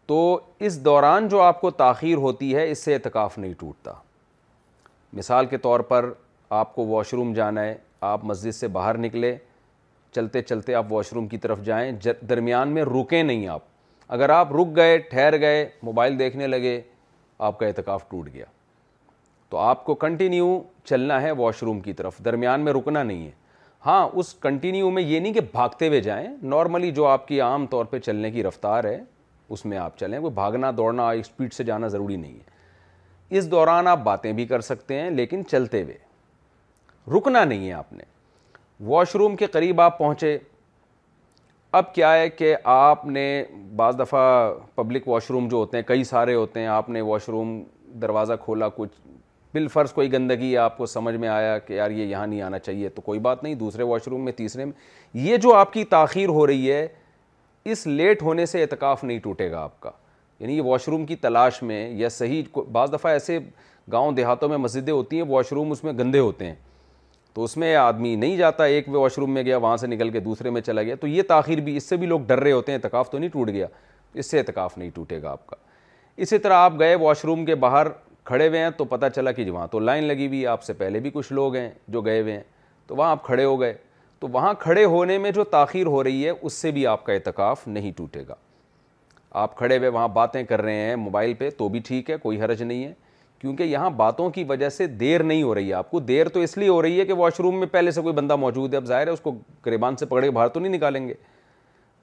تو 0.07 0.17
اس 0.67 0.83
دوران 0.85 1.27
جو 1.27 1.41
آپ 1.41 1.61
کو 1.61 1.69
تاخیر 1.81 2.17
ہوتی 2.25 2.53
ہے 2.55 2.69
اس 2.71 2.83
سے 2.85 2.93
اعتکاف 2.93 3.37
نہیں 3.37 3.53
ٹوٹتا 3.59 3.91
مثال 5.19 5.45
کے 5.53 5.57
طور 5.65 5.79
پر 5.91 6.11
آپ 6.61 6.75
کو 6.75 6.85
واش 6.87 7.13
روم 7.13 7.33
جانا 7.33 7.63
ہے 7.63 7.75
آپ 8.11 8.25
مسجد 8.25 8.55
سے 8.55 8.67
باہر 8.77 8.97
نکلے 9.07 9.35
چلتے 10.15 10.41
چلتے 10.41 10.73
آپ 10.75 10.91
واش 10.91 11.13
روم 11.13 11.27
کی 11.27 11.37
طرف 11.45 11.61
جائیں 11.65 11.91
درمیان 12.29 12.73
میں 12.73 12.83
رکیں 12.85 13.21
نہیں 13.23 13.47
آپ 13.57 13.61
اگر 14.17 14.29
آپ 14.29 14.51
رک 14.55 14.75
گئے 14.75 14.97
ٹھہر 15.09 15.39
گئے 15.41 15.67
موبائل 15.83 16.19
دیکھنے 16.19 16.47
لگے 16.47 16.81
آپ 17.49 17.59
کا 17.59 17.67
اعتکاف 17.67 18.07
ٹوٹ 18.09 18.29
گیا 18.33 18.45
تو 19.49 19.57
آپ 19.57 19.83
کو 19.85 19.95
کنٹینیو 19.95 20.59
چلنا 20.89 21.21
ہے 21.21 21.31
واش 21.37 21.61
روم 21.63 21.79
کی 21.79 21.93
طرف 21.93 22.17
درمیان 22.25 22.61
میں 22.65 22.73
رکنا 22.73 23.03
نہیں 23.03 23.25
ہے 23.25 23.31
ہاں 23.85 24.07
اس 24.21 24.33
کنٹینیو 24.41 24.89
میں 24.91 25.03
یہ 25.03 25.19
نہیں 25.19 25.33
کہ 25.33 25.41
بھاگتے 25.51 25.87
ہوئے 25.87 25.99
جائیں 26.01 26.27
نارملی 26.41 26.91
جو 26.91 27.05
آپ 27.07 27.27
کی 27.27 27.41
عام 27.41 27.65
طور 27.69 27.85
پہ 27.89 27.99
چلنے 27.99 28.31
کی 28.31 28.43
رفتار 28.43 28.83
ہے 28.83 28.97
اس 29.55 29.65
میں 29.65 29.77
آپ 29.77 29.97
چلیں 29.97 30.19
کوئی 30.19 30.33
بھاگنا 30.33 30.71
دوڑنا 30.77 31.09
اسپیڈ 31.09 31.53
سے 31.53 31.63
جانا 31.63 31.87
ضروری 31.87 32.15
نہیں 32.15 32.33
ہے 32.33 33.37
اس 33.37 33.51
دوران 33.51 33.87
آپ 33.87 33.99
باتیں 34.03 34.31
بھی 34.39 34.45
کر 34.45 34.61
سکتے 34.61 34.99
ہیں 35.01 35.09
لیکن 35.11 35.45
چلتے 35.51 35.81
ہوئے 35.83 35.97
رکنا 37.17 37.43
نہیں 37.43 37.67
ہے 37.67 37.73
آپ 37.73 37.93
نے 37.93 38.03
واش 38.85 39.15
روم 39.15 39.35
کے 39.35 39.45
قریب 39.51 39.81
آپ 39.81 39.97
پہنچے 39.97 40.37
اب 41.79 41.93
کیا 41.95 42.13
ہے 42.13 42.29
کہ 42.29 42.55
آپ 42.73 43.05
نے 43.05 43.23
بعض 43.75 43.99
دفعہ 43.99 44.53
پبلک 44.75 45.07
واش 45.07 45.29
روم 45.31 45.47
جو 45.49 45.57
ہوتے 45.57 45.77
ہیں 45.77 45.83
کئی 45.87 46.03
سارے 46.03 46.33
ہوتے 46.35 46.59
ہیں 46.59 46.67
آپ 46.67 46.89
نے 46.89 47.01
واش 47.11 47.29
روم 47.29 47.61
دروازہ 48.01 48.33
کھولا 48.45 48.67
کچھ 48.75 48.93
بالفرض 49.55 49.91
کوئی 49.93 50.11
گندگی 50.13 50.55
آپ 50.57 50.77
کو 50.77 50.85
سمجھ 50.93 51.15
میں 51.23 51.27
آیا 51.29 51.57
کہ 51.65 51.73
یار 51.73 51.91
یہ 51.91 52.05
یہاں 52.05 52.25
نہیں 52.27 52.41
آنا 52.41 52.57
چاہیے 52.59 52.89
تو 52.95 53.01
کوئی 53.01 53.19
بات 53.27 53.43
نہیں 53.43 53.53
دوسرے 53.55 53.83
واش 53.91 54.07
روم 54.11 54.23
میں 54.25 54.31
تیسرے 54.37 54.65
میں 54.65 54.73
یہ 55.27 55.37
جو 55.45 55.53
آپ 55.55 55.71
کی 55.73 55.83
تاخیر 55.95 56.29
ہو 56.37 56.45
رہی 56.47 56.71
ہے 56.71 56.87
اس 57.73 57.85
لیٹ 57.87 58.21
ہونے 58.21 58.45
سے 58.51 58.61
اعتکاف 58.61 59.03
نہیں 59.03 59.19
ٹوٹے 59.23 59.49
گا 59.51 59.61
آپ 59.63 59.79
کا 59.81 59.91
یعنی 60.39 60.57
یہ 60.57 60.61
واش 60.61 60.87
روم 60.87 61.05
کی 61.05 61.15
تلاش 61.25 61.61
میں 61.69 61.79
یا 61.97 62.09
صحیح 62.17 62.57
بعض 62.71 62.93
دفعہ 62.93 63.11
ایسے 63.11 63.39
گاؤں 63.91 64.11
دیہاتوں 64.17 64.49
میں 64.49 64.57
مسجدیں 64.65 64.93
ہوتی 64.93 65.19
ہیں 65.21 65.25
واش 65.29 65.51
روم 65.53 65.71
اس 65.71 65.83
میں 65.83 65.93
گندے 65.99 66.19
ہوتے 66.19 66.45
ہیں 66.45 66.55
تو 67.33 67.43
اس 67.43 67.55
میں 67.61 67.75
آدمی 67.75 68.15
نہیں 68.15 68.37
جاتا 68.37 68.63
ایک 68.75 68.89
واش 68.95 69.17
روم 69.17 69.33
میں 69.33 69.43
گیا 69.43 69.57
وہاں 69.67 69.77
سے 69.77 69.87
نکل 69.87 70.09
کے 70.09 70.19
دوسرے 70.29 70.49
میں 70.55 70.61
چلا 70.61 70.81
گیا 70.89 70.95
تو 71.01 71.07
یہ 71.07 71.21
تاخیر 71.27 71.59
بھی 71.67 71.77
اس 71.77 71.89
سے 71.89 71.95
بھی 72.03 72.07
لوگ 72.07 72.19
ڈر 72.27 72.39
رہے 72.43 72.51
ہوتے 72.51 72.71
ہیں 72.71 72.79
اعتکاف 72.83 73.09
تو 73.11 73.17
نہیں 73.19 73.29
ٹوٹ 73.33 73.49
گیا 73.49 73.67
اس 74.13 74.31
سے 74.31 74.39
اعتکاف 74.39 74.77
نہیں 74.77 74.89
ٹوٹے 74.95 75.21
گا 75.21 75.31
آپ 75.31 75.47
کا 75.47 75.55
اسی 76.25 76.37
طرح 76.39 76.55
آپ 76.63 76.73
گئے 76.79 76.95
واش 76.95 77.23
روم 77.25 77.45
کے 77.45 77.55
باہر 77.63 77.87
کھڑے 78.25 78.47
ہوئے 78.47 78.59
ہیں 78.63 78.69
تو 78.77 78.85
پتہ 78.91 79.05
چلا 79.15 79.31
کہ 79.31 79.43
جی 79.43 79.49
وہاں 79.51 79.67
تو 79.71 79.79
لائن 79.79 80.03
لگی 80.03 80.27
ہوئی 80.27 80.41
ہے 80.41 80.47
آپ 80.47 80.63
سے 80.63 80.73
پہلے 80.73 80.99
بھی 80.99 81.09
کچھ 81.13 81.31
لوگ 81.33 81.55
ہیں 81.55 81.69
جو 81.93 82.01
گئے 82.05 82.21
ہوئے 82.21 82.33
ہیں 82.33 82.41
تو 82.87 82.95
وہاں 82.95 83.09
آپ 83.11 83.23
کھڑے 83.23 83.43
ہو 83.45 83.59
گئے 83.61 83.73
تو 84.19 84.27
وہاں 84.31 84.53
کھڑے 84.59 84.83
ہونے 84.93 85.17
میں 85.17 85.31
جو 85.31 85.43
تاخیر 85.51 85.85
ہو 85.95 86.03
رہی 86.03 86.25
ہے 86.25 86.29
اس 86.41 86.53
سے 86.53 86.71
بھی 86.71 86.85
آپ 86.87 87.03
کا 87.05 87.13
اعتکاف 87.13 87.67
نہیں 87.67 87.91
ٹوٹے 87.97 88.23
گا 88.27 88.35
آپ 89.41 89.55
کھڑے 89.57 89.77
ہوئے 89.77 89.89
وہاں 89.89 90.07
باتیں 90.07 90.41
کر 90.49 90.61
رہے 90.61 90.75
ہیں 90.85 90.95
موبائل 90.95 91.33
پہ 91.37 91.49
تو 91.57 91.67
بھی 91.69 91.79
ٹھیک 91.87 92.09
ہے 92.09 92.17
کوئی 92.23 92.41
حرج 92.41 92.63
نہیں 92.63 92.83
ہے 92.83 92.93
کیونکہ 93.39 93.63
یہاں 93.63 93.89
باتوں 93.97 94.29
کی 94.35 94.43
وجہ 94.49 94.69
سے 94.69 94.87
دیر 94.87 95.23
نہیں 95.23 95.43
ہو 95.43 95.53
رہی 95.55 95.69
ہے 95.69 95.73
آپ 95.73 95.89
کو 95.91 95.99
دیر 95.99 96.29
تو 96.33 96.39
اس 96.39 96.57
لیے 96.57 96.67
ہو 96.69 96.81
رہی 96.81 96.99
ہے 96.99 97.05
کہ 97.05 97.13
واش 97.17 97.39
روم 97.39 97.59
میں 97.59 97.67
پہلے 97.71 97.91
سے 97.91 98.01
کوئی 98.01 98.13
بندہ 98.15 98.35
موجود 98.35 98.73
ہے 98.73 98.77
اب 98.77 98.85
ظاہر 98.85 99.07
ہے 99.07 99.11
اس 99.13 99.21
کو 99.21 99.35
گریبان 99.65 99.95
سے 99.97 100.05
پکڑے 100.05 100.29
باہر 100.31 100.47
تو 100.47 100.59
نہیں 100.59 100.73
نکالیں 100.75 101.07
گے 101.07 101.13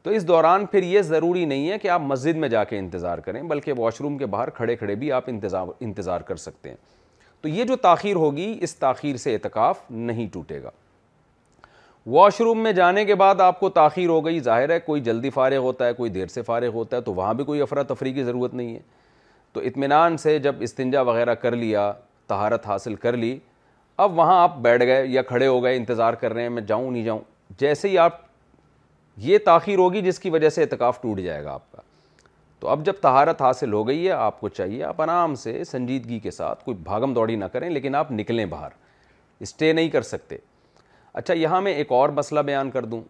تو 0.04 0.10
اس 0.10 0.26
دوران 0.28 0.64
پھر 0.66 0.82
یہ 0.82 1.02
ضروری 1.02 1.44
نہیں 1.44 1.70
ہے 1.70 1.78
کہ 1.78 1.88
آپ 1.90 2.00
مسجد 2.04 2.36
میں 2.36 2.48
جا 2.48 2.62
کے 2.64 2.78
انتظار 2.78 3.18
کریں 3.24 3.42
بلکہ 3.48 3.72
واش 3.78 4.00
روم 4.00 4.16
کے 4.18 4.26
باہر 4.26 4.50
کھڑے 4.50 4.76
کھڑے 4.76 4.94
بھی 5.02 5.10
آپ 5.12 5.24
انتظار 5.28 5.66
انتظار 5.80 6.20
کر 6.28 6.36
سکتے 6.36 6.68
ہیں 6.68 6.76
تو 7.40 7.48
یہ 7.48 7.64
جو 7.64 7.76
تاخیر 7.82 8.16
ہوگی 8.16 8.56
اس 8.62 8.74
تاخیر 8.78 9.16
سے 9.24 9.34
اعتکاف 9.34 9.78
نہیں 9.90 10.26
ٹوٹے 10.32 10.62
گا 10.62 10.70
واش 12.10 12.40
روم 12.40 12.62
میں 12.62 12.72
جانے 12.72 13.04
کے 13.04 13.14
بعد 13.14 13.40
آپ 13.40 13.60
کو 13.60 13.68
تاخیر 13.70 14.08
ہو 14.08 14.24
گئی 14.26 14.40
ظاہر 14.40 14.70
ہے 14.70 14.78
کوئی 14.80 15.00
جلدی 15.00 15.30
فارغ 15.30 15.58
ہوتا 15.62 15.86
ہے 15.86 15.92
کوئی 15.94 16.10
دیر 16.10 16.26
سے 16.28 16.42
فارغ 16.42 16.72
ہوتا 16.74 16.96
ہے 16.96 17.00
تو 17.02 17.14
وہاں 17.14 17.34
بھی 17.34 17.44
کوئی 17.44 17.60
افراتفری 17.62 18.12
کی 18.12 18.22
ضرورت 18.24 18.54
نہیں 18.54 18.74
ہے 18.74 18.80
تو 19.52 19.60
اطمینان 19.64 20.16
سے 20.16 20.38
جب 20.48 20.56
استنجا 20.62 21.00
وغیرہ 21.10 21.34
کر 21.42 21.56
لیا 21.56 21.90
تہارت 22.28 22.66
حاصل 22.66 22.94
کر 23.04 23.16
لی 23.16 23.36
اب 24.02 24.18
وہاں 24.18 24.40
آپ 24.42 24.56
بیٹھ 24.62 24.82
گئے 24.86 25.06
یا 25.06 25.22
کھڑے 25.22 25.46
ہو 25.46 25.62
گئے 25.64 25.76
انتظار 25.76 26.14
کر 26.20 26.32
رہے 26.32 26.42
ہیں 26.42 26.48
میں 26.50 26.62
جاؤں 26.66 26.90
نہیں 26.90 27.02
جاؤں 27.02 27.20
جیسے 27.60 27.88
ہی 27.88 27.98
آپ 27.98 28.20
یہ 29.20 29.38
تاخیر 29.44 29.78
ہوگی 29.78 30.00
جس 30.02 30.18
کی 30.18 30.30
وجہ 30.30 30.48
سے 30.48 30.62
اعتکاف 30.62 31.00
ٹوٹ 31.02 31.18
جائے 31.20 31.44
گا 31.44 31.52
آپ 31.52 31.70
کا 31.72 31.80
تو 32.60 32.68
اب 32.68 32.84
جب 32.86 32.94
تہارت 33.02 33.42
حاصل 33.42 33.72
ہو 33.72 33.86
گئی 33.88 34.06
ہے 34.06 34.10
آپ 34.12 34.40
کو 34.40 34.48
چاہیے 34.48 34.82
آپ 34.84 35.00
آرام 35.02 35.34
سے 35.34 35.62
سنجیدگی 35.70 36.18
کے 36.20 36.30
ساتھ 36.30 36.64
کوئی 36.64 36.76
بھاگم 36.84 37.14
دوڑی 37.14 37.36
نہ 37.36 37.44
کریں 37.52 37.68
لیکن 37.70 37.94
آپ 37.94 38.12
نکلیں 38.12 38.44
باہر 38.46 38.70
اسٹے 39.42 39.72
نہیں 39.72 39.88
کر 39.90 40.02
سکتے 40.02 40.36
اچھا 41.12 41.34
یہاں 41.34 41.60
میں 41.62 41.72
ایک 41.74 41.92
اور 41.92 42.08
مسئلہ 42.08 42.40
بیان 42.46 42.70
کر 42.70 42.84
دوں 42.84 43.00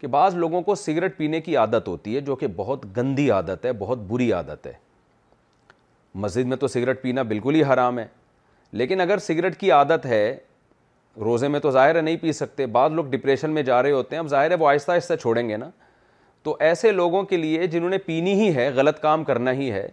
کہ 0.00 0.06
بعض 0.06 0.34
لوگوں 0.34 0.60
کو 0.62 0.74
سگریٹ 0.74 1.16
پینے 1.16 1.40
کی 1.40 1.56
عادت 1.56 1.88
ہوتی 1.88 2.14
ہے 2.16 2.20
جو 2.26 2.36
کہ 2.36 2.46
بہت 2.56 2.84
گندی 2.96 3.30
عادت 3.30 3.64
ہے 3.66 3.72
بہت 3.78 3.98
بری 4.08 4.30
عادت 4.32 4.66
ہے 4.66 4.72
مسجد 6.26 6.46
میں 6.48 6.56
تو 6.56 6.68
سگریٹ 6.68 7.02
پینا 7.02 7.22
بالکل 7.32 7.54
ہی 7.54 7.62
حرام 7.72 7.98
ہے 7.98 8.06
لیکن 8.82 9.00
اگر 9.00 9.18
سگریٹ 9.26 9.58
کی 9.60 9.70
عادت 9.72 10.06
ہے 10.06 10.36
روزے 11.24 11.48
میں 11.48 11.60
تو 11.60 11.70
ظاہر 11.70 11.96
ہے 11.96 12.00
نہیں 12.00 12.16
پی 12.20 12.32
سکتے 12.32 12.66
بعض 12.66 12.92
لوگ 12.92 13.04
ڈپریشن 13.10 13.50
میں 13.50 13.62
جا 13.62 13.82
رہے 13.82 13.90
ہوتے 13.92 14.16
ہیں 14.16 14.20
اب 14.22 14.28
ظاہر 14.28 14.50
ہے 14.50 14.56
وہ 14.58 14.68
آہستہ 14.70 14.92
آہستہ 14.92 15.14
چھوڑیں 15.20 15.48
گے 15.48 15.56
نا 15.56 15.70
تو 16.42 16.56
ایسے 16.66 16.92
لوگوں 16.92 17.22
کے 17.22 17.36
لیے 17.36 17.66
جنہوں 17.66 17.90
نے 17.90 17.98
پینی 18.06 18.32
ہی 18.42 18.54
ہے 18.56 18.68
غلط 18.74 19.00
کام 19.00 19.24
کرنا 19.24 19.52
ہی 19.52 19.70
ہے 19.72 19.88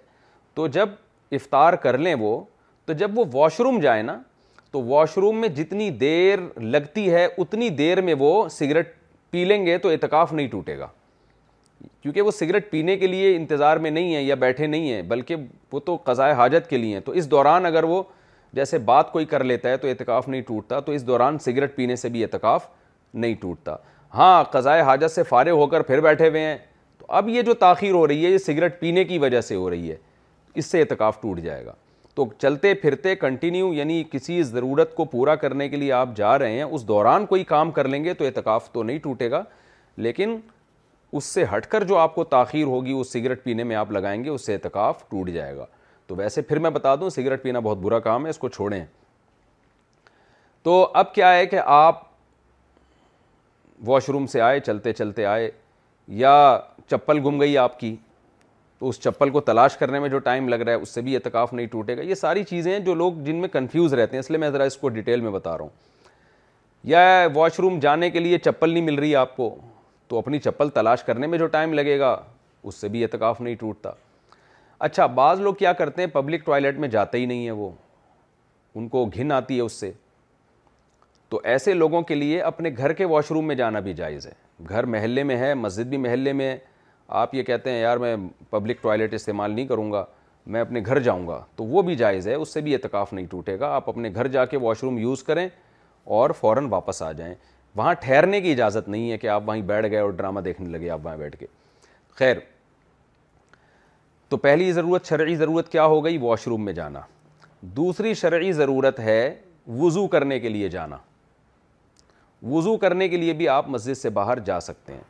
تو 0.56 0.68
جب 0.76 0.90
افطار 1.38 1.74
کر 1.84 1.98
لیں 1.98 2.14
وہ 2.20 2.40
تو 2.86 2.94
جب 3.00 3.18
وہ 3.20 3.24
واش 3.34 3.60
روم 3.60 3.80
جائیں 3.82 4.02
نا 4.04 4.18
تو 4.72 4.82
واش 4.84 5.18
روم 5.18 5.40
میں 5.42 5.50
جتنی 5.56 5.90
دیر 6.00 6.40
لگتی 6.62 7.10
ہے 7.14 7.28
اتنی 7.38 7.70
دیر 7.80 8.02
میں 8.02 8.14
وہ 8.20 8.48
سگریٹ 8.52 8.94
پی 9.32 9.44
لیں 9.46 9.66
گے 9.66 9.78
تو 9.78 9.90
اعتکاف 9.90 10.34
نہیں 10.34 10.48
ٹوٹے 10.52 10.78
گا 10.80 10.88
کیونکہ 12.02 12.22
وہ 12.22 12.32
سگریٹ 12.32 12.70
پینے 12.72 12.96
کے 12.98 13.08
لیے 13.08 13.36
انتظار 13.36 13.78
میں 13.78 13.92
نہیں 13.92 14.14
ہے 14.16 14.22
یا 14.22 14.36
بیٹھے 14.36 14.68
نہیں 14.68 14.92
ہیں 14.92 15.02
بلکہ 15.08 15.36
وہ 15.72 15.80
تو 15.86 15.98
قضائے 16.04 16.34
حاجت 16.34 16.70
کے 16.70 16.78
لیے 16.78 16.94
ہیں 16.94 17.02
تو 17.06 17.12
اس 17.12 17.30
دوران 17.32 17.66
اگر 17.66 17.84
وہ 17.84 18.02
جیسے 18.56 18.78
بات 18.78 19.12
کوئی 19.12 19.26
کر 19.26 19.44
لیتا 19.44 19.70
ہے 19.70 19.78
تو 19.78 19.88
اعتکاف 19.88 20.28
نہیں 20.28 20.42
ٹوٹتا 20.48 20.80
تو 20.80 20.92
اس 20.92 21.06
دوران 21.08 21.38
سگریٹ 21.40 21.76
پینے 21.76 21.96
سے 21.96 22.10
بھی 22.10 22.24
اعتکاف 22.24 22.68
نہیں 23.14 23.34
ٹوٹتا 23.40 23.76
ہاں 24.16 24.44
قضائے 24.52 24.82
حاجت 24.82 25.12
سے 25.12 25.24
فارغ 25.30 25.52
ہو 25.58 25.68
کر 25.68 25.82
پھر 25.84 26.02
بیٹھے 26.02 26.30
ہوئے 26.30 26.42
ہیں 26.44 26.58
تو 26.98 27.06
اب 27.16 27.30
یہ 27.30 27.42
جو 27.42 27.54
تاخیر 27.60 27.94
ہو 27.94 28.06
رہی 28.08 28.26
ہے 28.26 28.30
یہ 28.30 28.38
سگریٹ 28.46 28.80
پینے 28.80 29.04
کی 29.06 29.18
وجہ 29.20 29.42
سے 29.42 29.56
ہو 29.56 29.70
رہی 29.70 29.92
ہے 29.92 29.96
اس 30.56 30.66
سے 30.66 30.82
اعتکاف 30.82 31.22
ٹوٹ 31.22 31.40
جائے 31.40 31.66
گا 31.66 31.74
تو 32.16 32.26
چلتے 32.42 32.74
پھرتے 32.74 33.16
کنٹینیو 33.16 33.74
یعنی 33.74 34.04
کسی 34.12 34.42
ضرورت 34.44 34.96
کو 34.96 35.06
پورا 35.06 35.36
کرنے 35.36 35.68
کے 35.70 35.78
لیے 35.78 35.92
آپ 35.94 36.16
جا 36.16 36.38
رہے 36.40 36.52
ہیں 36.52 36.64
اس 36.64 36.88
دوران 36.88 37.26
کوئی 37.26 37.44
کام 37.54 37.72
کر 37.72 37.88
لیں 37.88 38.04
گے 38.04 38.14
تو 38.14 38.26
اعتکاف 38.26 38.72
تو 38.72 38.84
نہیں 38.84 38.98
ٹوٹے 39.04 39.30
گا 39.32 39.44
لیکن 39.98 40.36
اس 41.14 41.24
سے 41.24 41.44
ہٹ 41.56 41.66
کر 41.68 41.84
جو 41.88 41.98
آپ 41.98 42.16
کو 42.16 42.24
تاخیر 42.24 42.66
ہوگی 42.66 42.94
وہ 42.94 43.04
سگریٹ 43.12 43.44
پینے 43.44 43.64
میں 43.64 43.76
آپ 43.76 43.92
لگائیں 43.92 44.24
گے 44.24 44.30
اس 44.30 44.46
سے 44.46 44.54
اعتکاف 44.54 45.08
ٹوٹ 45.10 45.30
جائے 45.34 45.56
گا 45.58 45.66
تو 46.08 46.16
ویسے 46.16 46.42
پھر 46.42 46.60
میں 46.60 46.70
بتا 46.70 46.96
دوں 46.96 47.10
سگریٹ 47.10 47.42
پینا 47.44 47.60
بہت 47.60 47.78
برا 47.78 48.00
کام 48.00 48.26
ہے 48.26 48.30
اس 48.30 48.38
کو 48.40 48.50
چھوڑیں 48.50 48.84
تو 50.64 50.80
اب 51.02 51.14
کیا 51.14 51.34
ہے 51.34 51.46
کہ 51.46 51.60
آپ 51.66 52.02
واش 53.86 54.08
روم 54.10 54.28
سے 54.28 54.42
آئے 54.42 54.60
چلتے 54.60 54.94
چلتے 54.94 55.26
آئے 55.26 55.50
یا 56.20 56.32
چپل 56.92 57.20
گم 57.26 57.40
گئی 57.42 57.58
آپ 57.58 57.80
کی 57.80 57.96
تو 58.80 58.90
اس 58.90 59.00
چپل 59.02 59.30
کو 59.30 59.42
تلاش 59.42 59.78
کرنے 59.78 60.00
میں 60.00 60.10
جو 60.10 60.18
ٹائم 60.30 60.48
لگ 60.50 60.56
رہا 60.62 60.72
ہے 60.72 60.78
اس 60.82 60.90
سے 60.94 61.02
بھی 61.02 61.16
اعتکاف 61.16 61.54
نہیں 61.54 61.68
ٹوٹے 61.72 61.98
گا 61.98 62.02
یہ 62.02 62.16
ساری 62.16 62.44
چیزیں 62.50 62.72
ہیں 62.72 62.80
جو 62.86 62.94
لوگ 62.96 63.14
جن 63.26 63.36
میں 63.42 63.50
کنفیوز 63.54 63.94
رہتے 63.94 64.16
ہیں 64.16 64.20
اس 64.20 64.30
لیے 64.32 64.40
میں 64.40 64.50
ذرا 64.50 64.64
اس 64.64 64.78
کو 64.78 64.90
ڈیٹیل 64.98 65.22
میں 65.22 65.32
بتا 65.32 65.58
رہا 65.58 65.64
ہوں 65.64 65.70
یا 66.90 67.28
واش 67.36 67.60
روم 67.60 67.80
جانے 67.82 68.10
کے 68.10 68.20
لیے 68.20 68.38
چپل 68.38 68.70
نہیں 68.74 68.84
مل 68.84 69.00
رہی 69.00 69.16
آپ 69.16 69.36
کو 69.38 69.56
تو 70.08 70.18
اپنی 70.18 70.40
چپل 70.40 70.70
تلاش 70.74 71.04
کرنے 71.04 71.28
میں 71.28 71.38
جو 71.38 71.48
ٹائم 71.58 71.74
لگے 71.74 72.00
گا 72.00 72.18
اس 72.64 72.76
سے 72.82 72.88
بھی 72.90 73.04
اعتکاف 73.04 73.42
نہیں 73.42 73.56
ٹوٹتا 73.60 73.92
اچھا 74.86 75.06
بعض 75.16 75.40
لوگ 75.42 75.54
کیا 75.60 75.72
کرتے 75.74 76.02
ہیں 76.02 76.10
پبلک 76.14 76.44
ٹوائلٹ 76.46 76.78
میں 76.80 76.88
جاتے 76.90 77.18
ہی 77.18 77.26
نہیں 77.26 77.44
ہیں 77.44 77.52
وہ 77.52 77.70
ان 78.76 78.88
کو 78.88 79.06
گھن 79.14 79.32
آتی 79.32 79.56
ہے 79.58 79.62
اس 79.62 79.74
سے 79.80 79.92
تو 81.30 81.40
ایسے 81.54 81.74
لوگوں 81.74 82.02
کے 82.02 82.16
لیے 82.16 82.42
اپنے 82.42 82.70
گھر 82.78 82.94
کے 83.00 83.06
واش 83.06 83.32
روم 83.32 83.48
میں 83.48 83.56
جانا 83.56 83.80
بھی 83.88 83.94
جائز 83.94 84.28
ہے 84.28 84.32
گھر 84.70 84.84
محلے 84.94 85.24
میں 85.24 85.38
ہے 85.38 85.54
مسجد 85.54 85.88
بھی 85.90 85.98
محلے 85.98 86.34
میں 86.34 86.50
ہے 86.52 86.58
آپ 87.22 87.34
یہ 87.36 87.44
کہتے 87.44 87.72
ہیں 87.72 87.80
یار 87.82 87.98
میں 87.98 88.16
پبلک 88.50 88.82
ٹوائلٹ 88.82 89.14
استعمال 89.14 89.52
نہیں 89.52 89.68
کروں 89.68 89.92
گا 89.92 90.04
میں 90.56 90.62
اپنے 90.62 90.82
گھر 90.86 91.00
جاؤں 91.04 91.28
گا 91.28 91.42
تو 91.56 91.64
وہ 91.66 91.82
بھی 91.82 91.96
جائز 91.96 92.28
ہے 92.28 92.34
اس 92.34 92.54
سے 92.54 92.62
بھی 92.62 92.74
اعتکاف 92.74 93.14
نہیں 93.14 93.26
ٹوٹے 93.30 93.60
گا 93.60 93.70
آپ 93.76 93.90
اپنے 93.90 94.10
گھر 94.16 94.28
جا 94.38 94.46
کے 94.54 94.58
واش 94.62 94.84
روم 94.84 94.98
یوز 94.98 95.24
کریں 95.24 95.48
اور 96.20 96.30
فوراً 96.40 96.68
واپس 96.72 97.02
آ 97.04 97.12
جائیں 97.12 97.34
وہاں 97.76 97.94
ٹھہرنے 98.02 98.42
کی 98.42 98.52
اجازت 98.52 98.88
نہیں 98.90 99.12
ہے 99.12 99.18
کہ 99.18 99.28
آپ 99.30 99.42
وہیں 99.50 99.62
بیٹھ 99.72 99.88
گئے 99.92 100.00
اور 100.00 100.12
ڈرامہ 100.20 100.40
دیکھنے 100.46 100.70
لگے 100.78 100.90
آپ 100.90 101.00
وہاں 101.04 101.18
بیٹھ 101.18 101.38
کے 101.38 101.46
خیر 102.20 102.36
تو 104.30 104.38
پہلی 104.38 104.72
ضرورت 104.74 105.06
شرعی 105.10 105.36
ضرورت 105.36 105.70
کیا 105.72 105.86
ہو 105.86 106.04
گئی 106.06 106.18
واش 106.22 106.48
روم 106.48 106.64
میں 106.66 106.74
جانا 106.74 107.00
دوسری 107.76 108.14
شرعی 108.14 108.52
ضرورت 108.54 109.00
ہے 109.00 109.20
وضو 109.80 110.06
کرنے 110.08 110.40
کے 110.40 110.50
لیے 110.50 110.70
جانا 110.70 110.98
وضو 112.52 112.76
کرنے 112.78 113.08
کے 113.10 113.18
لیے 113.18 113.34
بھی 113.34 113.48
آپ 113.50 113.70
مسجد 113.70 113.98
سے 113.98 114.10
باہر 114.18 114.40
جا 114.46 114.60
سکتے 114.62 114.94
ہیں 114.94 115.04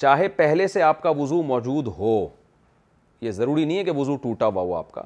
چاہے 0.00 0.28
پہلے 0.36 0.66
سے 0.68 0.82
آپ 0.82 1.02
کا 1.02 1.10
وضو 1.18 1.42
موجود 1.42 1.86
ہو 1.98 2.10
یہ 3.20 3.30
ضروری 3.32 3.64
نہیں 3.64 3.78
ہے 3.78 3.84
کہ 3.84 3.90
وضو 3.96 4.16
ٹوٹا 4.22 4.46
ہوا 4.46 4.62
ہو 4.62 4.74
آپ 4.76 4.90
کا 4.92 5.02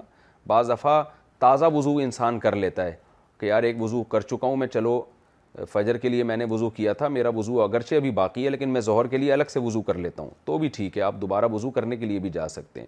بعض 0.46 0.70
دفعہ 0.70 1.02
تازہ 1.38 1.64
وضو 1.74 1.96
انسان 2.02 2.38
کر 2.40 2.56
لیتا 2.56 2.84
ہے 2.84 2.94
کہ 3.40 3.46
یار 3.46 3.62
ایک 3.62 3.80
وضو 3.82 4.02
کر 4.14 4.20
چکا 4.20 4.46
ہوں 4.46 4.56
میں 4.56 4.66
چلو 4.66 5.00
فجر 5.72 5.96
کے 5.98 6.08
لیے 6.08 6.22
میں 6.24 6.36
نے 6.36 6.44
وضو 6.50 6.68
کیا 6.76 6.92
تھا 6.98 7.08
میرا 7.08 7.28
وضو 7.36 7.60
اگرچہ 7.62 7.94
ابھی 7.94 8.10
باقی 8.20 8.44
ہے 8.44 8.50
لیکن 8.50 8.68
میں 8.72 8.80
ظہر 8.80 9.06
کے 9.06 9.16
لیے 9.18 9.32
الگ 9.32 9.50
سے 9.52 9.60
وضو 9.60 9.82
کر 9.90 9.94
لیتا 9.98 10.22
ہوں 10.22 10.30
تو 10.44 10.58
بھی 10.58 10.68
ٹھیک 10.74 10.96
ہے 10.98 11.02
آپ 11.02 11.14
دوبارہ 11.20 11.48
وضو 11.52 11.70
کرنے 11.70 11.96
کے 11.96 12.06
لیے 12.06 12.18
بھی 12.18 12.30
جا 12.30 12.46
سکتے 12.48 12.80
ہیں 12.80 12.86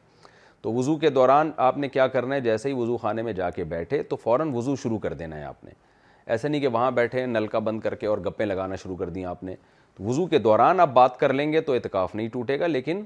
تو 0.65 0.73
وضو 0.73 0.94
کے 0.97 1.09
دوران 1.10 1.51
آپ 1.65 1.78
نے 1.78 1.89
کیا 1.89 2.07
کرنا 2.09 2.34
ہے 2.34 2.41
جیسے 2.41 2.68
ہی 2.68 2.75
وضو 2.75 2.97
خانے 2.97 3.23
میں 3.23 3.33
جا 3.41 3.49
کے 3.55 3.65
بیٹھے 3.73 4.02
تو 4.09 4.17
فوراً 4.23 4.52
وضو 4.55 4.76
شروع 4.83 4.99
کر 4.99 5.12
دینا 5.15 5.36
ہے 5.36 5.43
آپ 5.44 5.65
نے 5.65 5.70
ایسا 6.33 6.49
نہیں 6.49 6.60
کہ 6.60 6.68
وہاں 6.76 6.91
بیٹھے 6.99 7.25
نلکا 7.33 7.59
بند 7.67 7.81
کر 7.81 7.94
کے 7.94 8.07
اور 8.07 8.18
گپیں 8.26 8.44
لگانا 8.47 8.76
شروع 8.83 8.97
کر 8.97 9.09
دیں 9.17 9.25
آپ 9.33 9.43
نے 9.44 9.55
وضو 10.05 10.25
کے 10.26 10.39
دوران 10.47 10.81
آپ 10.81 10.93
بات 10.93 11.18
کر 11.20 11.33
لیں 11.33 11.52
گے 11.52 11.60
تو 11.67 11.73
اعتکاف 11.75 12.15
نہیں 12.15 12.28
ٹوٹے 12.33 12.59
گا 12.60 12.67
لیکن 12.67 13.02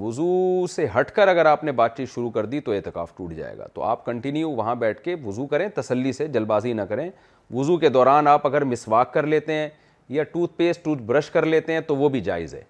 وضو 0.00 0.30
سے 0.74 0.86
ہٹ 0.98 1.10
کر 1.16 1.28
اگر 1.28 1.46
آپ 1.46 1.64
نے 1.64 1.72
بات 1.82 1.96
چیت 1.96 2.08
شروع 2.14 2.30
کر 2.36 2.46
دی 2.46 2.60
تو 2.60 2.72
اعتکاف 2.72 3.14
ٹوٹ 3.16 3.32
جائے 3.34 3.58
گا 3.58 3.66
تو 3.74 3.82
آپ 3.84 4.04
کنٹینیو 4.06 4.50
وہاں 4.50 4.74
بیٹھ 4.86 5.00
کے 5.04 5.16
وضو 5.24 5.46
کریں 5.46 5.68
تسلی 5.80 6.12
سے 6.12 6.26
جلد 6.28 6.46
بازی 6.46 6.72
نہ 6.72 6.82
کریں 6.88 7.08
وضو 7.54 7.76
کے 7.84 7.88
دوران 7.98 8.28
آپ 8.28 8.46
اگر 8.46 8.64
مسواک 8.72 9.12
کر 9.14 9.26
لیتے 9.26 9.52
ہیں 9.54 9.68
یا 10.16 10.22
ٹوتھ 10.32 10.56
پیسٹ 10.58 10.84
ٹوتھ 10.84 11.02
برش 11.06 11.30
کر 11.30 11.46
لیتے 11.46 11.72
ہیں 11.72 11.80
تو 11.86 11.96
وہ 11.96 12.08
بھی 12.16 12.20
جائز 12.30 12.54
ہے 12.54 12.62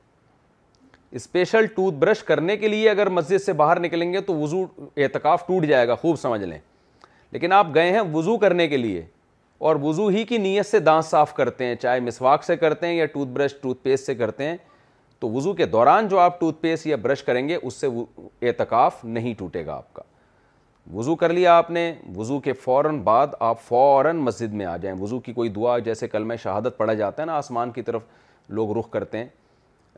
اسپیشل 1.17 1.67
ٹوتھ 1.75 1.95
برش 1.97 2.23
کرنے 2.25 2.57
کے 2.57 2.69
لیے 2.69 2.89
اگر 2.91 3.09
مسجد 3.09 3.43
سے 3.45 3.53
باہر 3.61 3.81
نکلیں 3.81 4.13
گے 4.13 4.21
تو 4.21 4.35
وضو 4.41 4.63
اعتکاف 4.97 5.47
ٹوٹ 5.47 5.65
جائے 5.67 5.87
گا 5.89 5.95
خوب 6.03 6.19
سمجھ 6.21 6.43
لیں 6.43 6.59
لیکن 7.33 7.53
آپ 7.53 7.67
گئے 7.75 7.91
ہیں 7.93 8.01
وضو 8.13 8.37
کرنے 8.39 8.67
کے 8.69 8.77
لیے 8.77 9.05
اور 9.69 9.77
وضو 9.83 10.07
ہی 10.09 10.25
کی 10.25 10.39
نیت 10.39 10.67
سے 10.67 10.79
دانت 10.81 11.05
صاف 11.05 11.33
کرتے 11.35 11.65
ہیں 11.67 11.75
چاہے 11.77 12.01
مسواک 12.01 12.45
سے 12.45 12.57
کرتے 12.57 12.87
ہیں 12.87 12.95
یا 12.95 13.07
ٹوتھ 13.13 13.29
برش 13.29 13.55
ٹوتھ 13.63 13.83
پیسٹ 13.83 14.07
سے 14.07 14.15
کرتے 14.15 14.45
ہیں 14.45 14.57
تو 15.21 15.31
وضو 15.31 15.53
کے 15.55 15.67
دوران 15.67 16.09
جو 16.09 16.19
آپ 16.19 16.39
ٹوتھ 16.41 16.61
پیسٹ 16.61 16.87
یا 16.87 16.97
برش 17.03 17.23
کریں 17.25 17.49
گے 17.49 17.57
اس 17.63 17.75
سے 17.81 17.87
اعتکاف 18.49 19.05
نہیں 19.05 19.35
ٹوٹے 19.39 19.65
گا 19.67 19.75
آپ 19.77 19.93
کا 19.95 20.03
وضو 20.95 21.15
کر 21.17 21.33
لیا 21.33 21.57
آپ 21.59 21.71
نے 21.71 21.93
وضو 22.17 22.39
کے 22.41 22.53
فوراً 22.53 22.99
بعد 23.05 23.27
آپ 23.41 23.61
فوراً 23.63 24.17
مسجد 24.27 24.53
میں 24.55 24.67
آ 24.67 24.77
جائیں 24.83 24.97
وضو 25.01 25.19
کی 25.21 25.33
کوئی 25.33 25.49
دعا 25.57 25.79
جیسے 25.89 26.09
کل 26.09 26.25
میں 26.25 26.37
شہادت 26.43 26.77
پڑھا 26.77 26.95
جاتا 27.01 27.23
ہے 27.23 27.27
نا 27.27 27.37
آسمان 27.39 27.71
کی 27.71 27.83
طرف 27.83 28.03
لوگ 28.59 28.77
رخ 28.79 28.91
کرتے 28.91 29.19
ہیں 29.19 29.27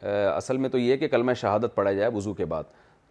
اصل 0.09 0.57
میں 0.57 0.69
تو 0.71 0.79
یہ 0.79 0.97
کہ 0.97 1.09
کلمہ 1.09 1.33
شہادت 1.41 1.75
پڑھا 1.75 1.93
جائے 1.93 2.11
وضو 2.15 2.33
کے 2.35 2.45
بعد 2.45 2.65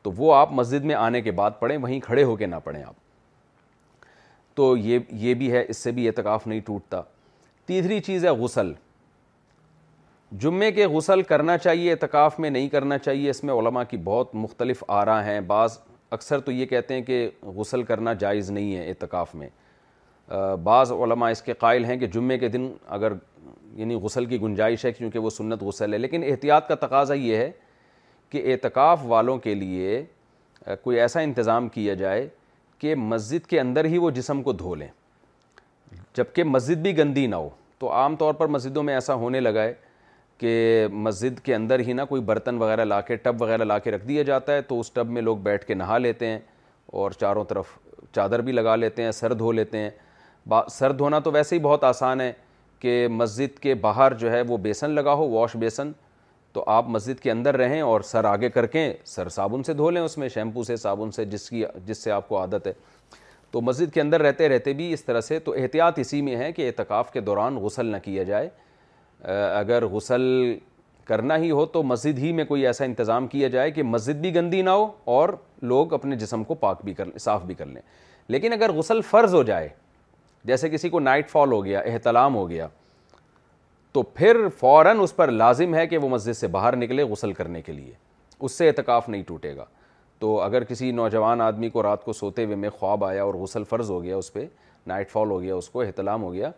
تو 0.03 0.11
وہ 0.18 0.34
آپ 0.35 0.51
مسجد 0.53 0.85
میں 0.85 0.95
آنے 0.95 1.22
کے 1.22 1.32
بعد 1.40 1.51
پڑھیں 1.59 1.77
وہیں 1.77 2.00
کھڑے 2.00 2.24
ہو 2.24 2.35
کے 2.35 2.45
نہ 2.45 2.56
پڑھیں 2.64 2.84
آپ 2.84 2.93
تو 4.56 4.76
یہ 4.77 5.00
یہ 5.19 5.34
بھی 5.34 5.51
ہے 5.51 5.64
اس 5.69 5.77
سے 5.84 5.92
بھی 5.92 6.08
اعتکاف 6.08 6.48
نہیں 6.48 6.59
ٹوٹتا 6.66 7.01
تیسری 7.66 8.00
چیز 8.01 8.26
ہے 8.26 8.30
غسل 8.40 8.72
جمعے 10.42 10.72
کے 10.72 10.85
غسل 10.88 11.22
کرنا 11.32 11.58
چاہیے 11.58 11.92
اعتکاف 11.92 12.40
میں 12.40 12.50
نہیں 12.50 12.68
کرنا 12.69 12.98
چاہیے 12.98 13.30
اس 13.30 13.43
میں 13.43 13.53
علماء 13.53 13.84
کی 13.90 13.98
بہت 14.03 14.35
مختلف 14.35 14.84
آرا 14.88 15.24
ہیں 15.26 15.40
بعض 15.48 15.77
اکثر 16.11 16.40
تو 16.42 16.51
یہ 16.51 16.66
کہتے 16.66 16.93
ہیں 16.93 17.01
کہ 17.06 17.30
غسل 17.56 17.84
کرنا 17.84 18.14
جائز 18.19 18.50
نہیں 18.51 18.76
ہے 18.76 18.88
اعتکاف 18.90 19.34
میں 19.35 19.50
بعض 20.64 20.92
علماء 20.92 21.30
اس 21.32 21.42
کے 21.42 21.53
قائل 21.59 21.85
ہیں 21.85 21.98
کہ 22.00 22.08
جمعے 22.14 22.38
کے 22.40 22.48
دن 22.50 22.68
اگر 22.88 23.14
یعنی 23.76 23.96
غسل 24.04 24.26
کی 24.26 24.42
گنجائش 24.42 24.86
ہے 24.86 24.92
کیونکہ 24.92 25.20
وہ 25.20 25.30
سنت 25.30 25.64
غسل 25.64 25.94
ہے 25.94 25.98
لیکن 25.98 26.24
احتیاط 26.30 26.68
کا 26.68 26.76
تقاضا 26.86 27.14
یہ 27.14 27.36
ہے 27.38 27.52
کہ 28.30 28.42
اعتکاف 28.52 29.00
والوں 29.08 29.38
کے 29.40 29.54
لیے 29.56 30.04
کوئی 30.84 31.00
ایسا 31.00 31.20
انتظام 31.20 31.68
کیا 31.70 31.94
جائے 32.00 32.28
کہ 32.80 32.96
مسجد 32.96 33.46
کے 33.50 33.60
اندر 33.60 33.86
ہی 33.86 33.98
وہ 33.98 34.10
جسم 34.12 34.42
کو 34.44 34.54
دھو 34.54 34.74
لیں 34.76 34.88
جبکہ 36.18 36.44
مسجد 36.44 36.82
بھی 36.82 36.98
گندی 36.98 37.26
نہ 37.28 37.36
ہو 37.36 37.50
تو 37.80 37.92
عام 37.94 38.16
طور 38.16 38.34
پر 38.34 38.48
مسجدوں 38.48 38.84
میں 38.84 38.94
ایسا 38.94 39.14
ہونے 39.16 39.40
لگا 39.40 39.64
ہے 39.64 39.74
کہ 40.38 40.88
مسجد 40.92 41.40
کے 41.46 41.56
اندر 41.56 41.80
ہی 41.88 41.94
نہ 41.94 42.02
کوئی 42.10 42.22
برتن 42.24 42.58
وغیرہ 42.58 42.84
لا 42.86 43.00
کے 43.02 43.16
ٹب 43.16 43.42
وغیرہ 43.42 43.64
لا 43.64 43.78
کے 43.80 43.92
رکھ 43.92 44.06
دیا 44.08 44.24
جاتا 44.24 44.54
ہے 44.56 44.62
تو 44.68 44.80
اس 44.80 44.92
ٹب 44.92 45.10
میں 45.12 45.22
لوگ 45.22 45.38
بیٹھ 45.44 45.66
کے 45.66 45.74
نہا 45.74 45.98
لیتے 45.98 46.28
ہیں 46.28 46.40
اور 47.00 47.12
چاروں 47.22 47.44
طرف 47.46 47.78
چادر 48.16 48.42
بھی 48.42 48.52
لگا 48.52 48.76
لیتے 48.76 49.04
ہیں 49.04 49.12
سر 49.12 49.34
دھو 49.34 49.52
لیتے 49.52 49.78
ہیں 49.78 50.60
سر 50.72 50.92
دھونا 50.98 51.20
تو 51.20 51.32
ویسے 51.32 51.56
ہی 51.56 51.60
بہت 51.62 51.84
آسان 51.84 52.22
ہے 52.22 52.32
کہ 52.82 53.08
مسجد 53.11 53.59
کے 53.59 53.74
باہر 53.82 54.14
جو 54.19 54.32
ہے 54.32 54.41
وہ 54.48 54.58
بیسن 54.61 54.90
لگا 54.90 55.14
ہو 55.22 55.30
واش 55.30 55.56
بیسن 55.59 55.91
تو 56.53 56.64
آپ 56.72 56.88
مسجد 56.90 57.19
کے 57.24 57.32
اندر 57.32 57.58
رہیں 57.58 57.82
اور 57.82 58.01
سر 58.03 58.24
آگے 58.25 58.49
کر 58.49 58.66
کے 58.67 58.91
سر 59.06 59.30
صابن 59.30 59.64
سے 59.64 59.74
دھو 59.74 59.90
لیں 59.90 60.01
اس 60.01 60.17
میں 60.17 60.30
شیمپو 60.33 60.64
سے 60.64 60.75
صابن 60.75 61.11
سے 61.11 61.25
جس 61.25 61.49
کی 61.49 61.64
جس 61.85 61.98
سے 62.03 62.11
آپ 62.11 62.27
کو 62.30 62.38
عادت 62.40 62.67
ہے 62.67 62.74
تو 63.51 63.61
مسجد 63.61 63.93
کے 63.93 64.01
اندر 64.01 64.22
رہتے 64.22 64.49
رہتے 64.49 64.74
بھی 64.74 64.91
اس 64.93 65.03
طرح 65.06 65.22
سے 65.22 65.40
تو 65.45 65.53
احتیاط 65.58 65.99
اسی 65.99 66.22
میں 66.22 66.35
ہے 66.35 66.51
کہ 66.53 66.67
اعتکاف 66.67 67.11
کے 67.14 67.22
دوران 67.30 67.56
غسل 67.64 67.85
نہ 67.91 67.98
کیا 68.03 68.24
جائے 68.24 68.49
اگر 69.58 69.85
غسل 69.91 70.22
کرنا 71.06 71.38
ہی 71.41 71.49
ہو 71.51 71.66
تو 71.66 71.83
مسجد 71.83 72.17
ہی 72.19 72.32
میں 72.33 72.43
کوئی 72.45 72.66
ایسا 72.67 72.85
انتظام 72.85 73.27
کیا 73.27 73.48
جائے 73.56 73.72
کہ 73.72 73.83
مسجد 73.83 74.19
بھی 74.22 74.33
گندی 74.35 74.61
نہ 74.61 74.69
ہو 74.69 74.88
اور 75.14 75.30
لوگ 75.61 75.93
اپنے 75.93 76.16
جسم 76.16 76.43
کو 76.43 76.56
پاک 76.66 76.83
بھی 76.85 76.93
کر 76.93 77.17
صاف 77.19 77.43
بھی 77.45 77.56
کر 77.56 77.66
لیں 77.66 77.82
لیکن 78.32 78.53
اگر 78.53 78.72
غسل 78.74 79.01
فرض 79.09 79.33
ہو 79.35 79.43
جائے 79.43 79.69
جیسے 80.48 80.69
کسی 80.69 80.90
کو 80.90 81.00
نائٹ 81.00 81.30
فال 81.30 81.51
ہو 81.51 81.64
گیا 81.66 81.80
احتلام 81.80 82.35
ہو 82.35 82.50
گیا 82.50 82.68
تو 83.93 84.01
پھر 84.14 84.38
فوراً 84.59 85.00
اس 85.01 85.16
پر 85.16 85.32
لازم 85.32 85.76
ہے 85.76 85.85
کہ 85.88 85.98
وہ 85.98 86.09
مسجد 86.09 86.34
سے 86.38 86.48
باہر 86.48 86.76
نکلے 86.76 87.03
غسل 87.09 87.34
کرنے 87.34 87.61
کے 87.61 87.72
لیے 87.72 87.93
اس 88.40 88.51
سے 88.58 88.68
اعتکاف 88.68 89.09
نہیں 89.09 89.24
ٹوٹے 89.27 89.56
گا 89.56 89.66
تو 90.19 90.40
اگر 90.42 90.64
کسی 90.64 90.92
نوجوان 90.92 91.42
آدمی 91.42 91.69
کو 91.69 91.84
رات 91.84 92.03
کو 92.03 92.14
سوتے 92.14 92.43
ہوئے 92.45 92.56
میں 92.56 92.69
خواب 92.80 93.03
آیا 93.06 93.24
اور 93.24 93.34
غسل 93.34 93.64
فرض 93.69 93.90
ہو 93.92 94.01
گیا 94.03 94.18
اس 94.18 94.32
پہ 94.34 94.45
نائٹ 94.88 95.09
فال 95.11 95.30
ہو 95.32 95.42
گیا 95.42 95.56
اس 95.56 95.69
کو 95.69 95.82
احتلام 95.82 96.24
ہو 96.24 96.32
گیا 96.34 96.51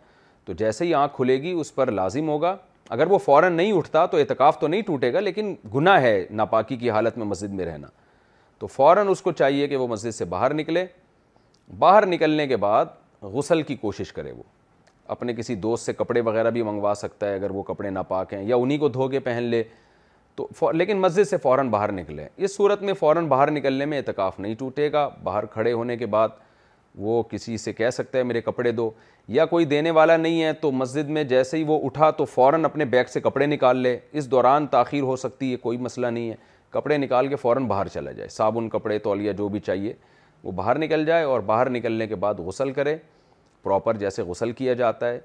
تو 0.44 0.52
جیسے 0.58 0.84
ہی 0.84 0.94
آنکھ 0.94 1.16
کھلے 1.16 1.40
گی 1.42 1.52
اس 1.60 1.74
پر 1.74 1.90
لازم 1.90 2.28
ہوگا 2.28 2.54
اگر 2.90 3.06
وہ 3.10 3.18
فوراً 3.24 3.52
نہیں 3.56 3.72
اٹھتا 3.72 4.04
تو 4.06 4.16
اعتکاف 4.18 4.58
تو 4.60 4.68
نہیں 4.68 4.82
ٹوٹے 4.86 5.12
گا 5.12 5.20
لیکن 5.20 5.54
گناہ 5.74 6.00
ہے 6.02 6.24
ناپاکی 6.30 6.76
کی 6.76 6.90
حالت 6.90 7.18
میں 7.18 7.26
مسجد 7.26 7.52
میں 7.54 7.64
رہنا 7.66 7.88
تو 8.58 8.66
فوراً 8.66 9.08
اس 9.08 9.22
کو 9.22 9.32
چاہیے 9.32 9.68
کہ 9.68 9.76
وہ 9.76 9.86
مسجد 9.88 10.14
سے 10.14 10.24
باہر 10.34 10.54
نکلے 10.54 10.84
باہر 11.78 12.06
نکلنے 12.06 12.46
کے 12.46 12.56
بعد 12.56 12.86
غسل 13.30 13.62
کی 13.62 13.74
کوشش 13.76 14.12
کرے 14.12 14.32
وہ 14.32 14.42
اپنے 15.10 15.32
کسی 15.34 15.54
دوست 15.54 15.86
سے 15.86 15.92
کپڑے 15.92 16.20
وغیرہ 16.20 16.50
بھی 16.50 16.62
منگوا 16.62 16.92
سکتا 16.96 17.28
ہے 17.28 17.34
اگر 17.34 17.50
وہ 17.50 17.62
کپڑے 17.62 17.90
نہ 17.90 17.98
ہیں 18.32 18.42
یا 18.48 18.56
انہیں 18.56 18.78
کو 18.78 18.88
دھو 18.88 19.08
کے 19.08 19.20
پہن 19.20 19.42
لے 19.42 19.62
تو 20.36 20.46
لیکن 20.72 20.98
مسجد 20.98 21.28
سے 21.28 21.36
فوراً 21.38 21.68
باہر 21.70 21.92
نکلے 21.92 22.26
اس 22.36 22.56
صورت 22.56 22.82
میں 22.82 22.92
فوراً 22.98 23.26
باہر 23.28 23.50
نکلنے 23.50 23.86
میں 23.86 23.98
اعتکاف 23.98 24.38
نہیں 24.40 24.54
ٹوٹے 24.58 24.90
گا 24.92 25.08
باہر 25.22 25.46
کھڑے 25.52 25.72
ہونے 25.72 25.96
کے 25.96 26.06
بعد 26.14 26.28
وہ 26.98 27.22
کسی 27.30 27.56
سے 27.56 27.72
کہہ 27.72 27.90
سکتا 27.92 28.18
ہے 28.18 28.22
میرے 28.22 28.40
کپڑے 28.40 28.70
دو 28.72 28.90
یا 29.28 29.44
کوئی 29.46 29.64
دینے 29.64 29.90
والا 29.90 30.16
نہیں 30.16 30.42
ہے 30.42 30.52
تو 30.60 30.70
مسجد 30.72 31.08
میں 31.10 31.24
جیسے 31.24 31.56
ہی 31.58 31.62
وہ 31.66 31.78
اٹھا 31.86 32.10
تو 32.16 32.24
فوراً 32.34 32.64
اپنے 32.64 32.84
بیگ 32.84 33.10
سے 33.12 33.20
کپڑے 33.20 33.46
نکال 33.46 33.76
لے 33.76 33.96
اس 34.12 34.30
دوران 34.30 34.66
تاخیر 34.70 35.02
ہو 35.02 35.16
سکتی 35.16 35.50
ہے 35.52 35.56
کوئی 35.66 35.78
مسئلہ 35.78 36.06
نہیں 36.06 36.30
ہے 36.30 36.34
کپڑے 36.70 36.96
نکال 36.98 37.28
کے 37.28 37.36
فوراً 37.36 37.64
باہر 37.68 37.88
چلا 37.92 38.12
جائے 38.12 38.28
صابن 38.36 38.68
کپڑے 38.68 38.98
تولیہ 38.98 39.32
جو 39.38 39.48
بھی 39.48 39.60
چاہیے 39.60 39.92
وہ 40.44 40.52
باہر 40.52 40.78
نکل 40.78 41.04
جائے 41.06 41.24
اور 41.24 41.40
باہر 41.46 41.70
نکلنے 41.70 42.06
کے 42.08 42.14
بعد 42.22 42.34
غسل 42.46 42.72
کرے 42.72 42.96
پراپر 43.62 43.96
جیسے 43.96 44.22
غسل 44.28 44.52
کیا 44.52 44.72
جاتا 44.74 45.08
ہے 45.08 45.18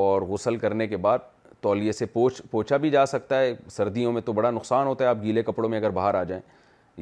اور 0.00 0.22
غسل 0.28 0.56
کرنے 0.56 0.86
کے 0.86 0.96
بعد 0.96 1.18
تولیے 1.60 1.92
سے 1.92 2.06
پوچھ 2.12 2.40
پوچھا 2.50 2.76
بھی 2.76 2.90
جا 2.90 3.04
سکتا 3.06 3.40
ہے 3.40 3.52
سردیوں 3.70 4.12
میں 4.12 4.22
تو 4.24 4.32
بڑا 4.32 4.50
نقصان 4.50 4.86
ہوتا 4.86 5.04
ہے 5.04 5.08
آپ 5.08 5.16
گیلے 5.22 5.42
کپڑوں 5.42 5.68
میں 5.70 5.78
اگر 5.78 5.90
باہر 5.90 6.14
آ 6.14 6.22
جائیں 6.24 6.42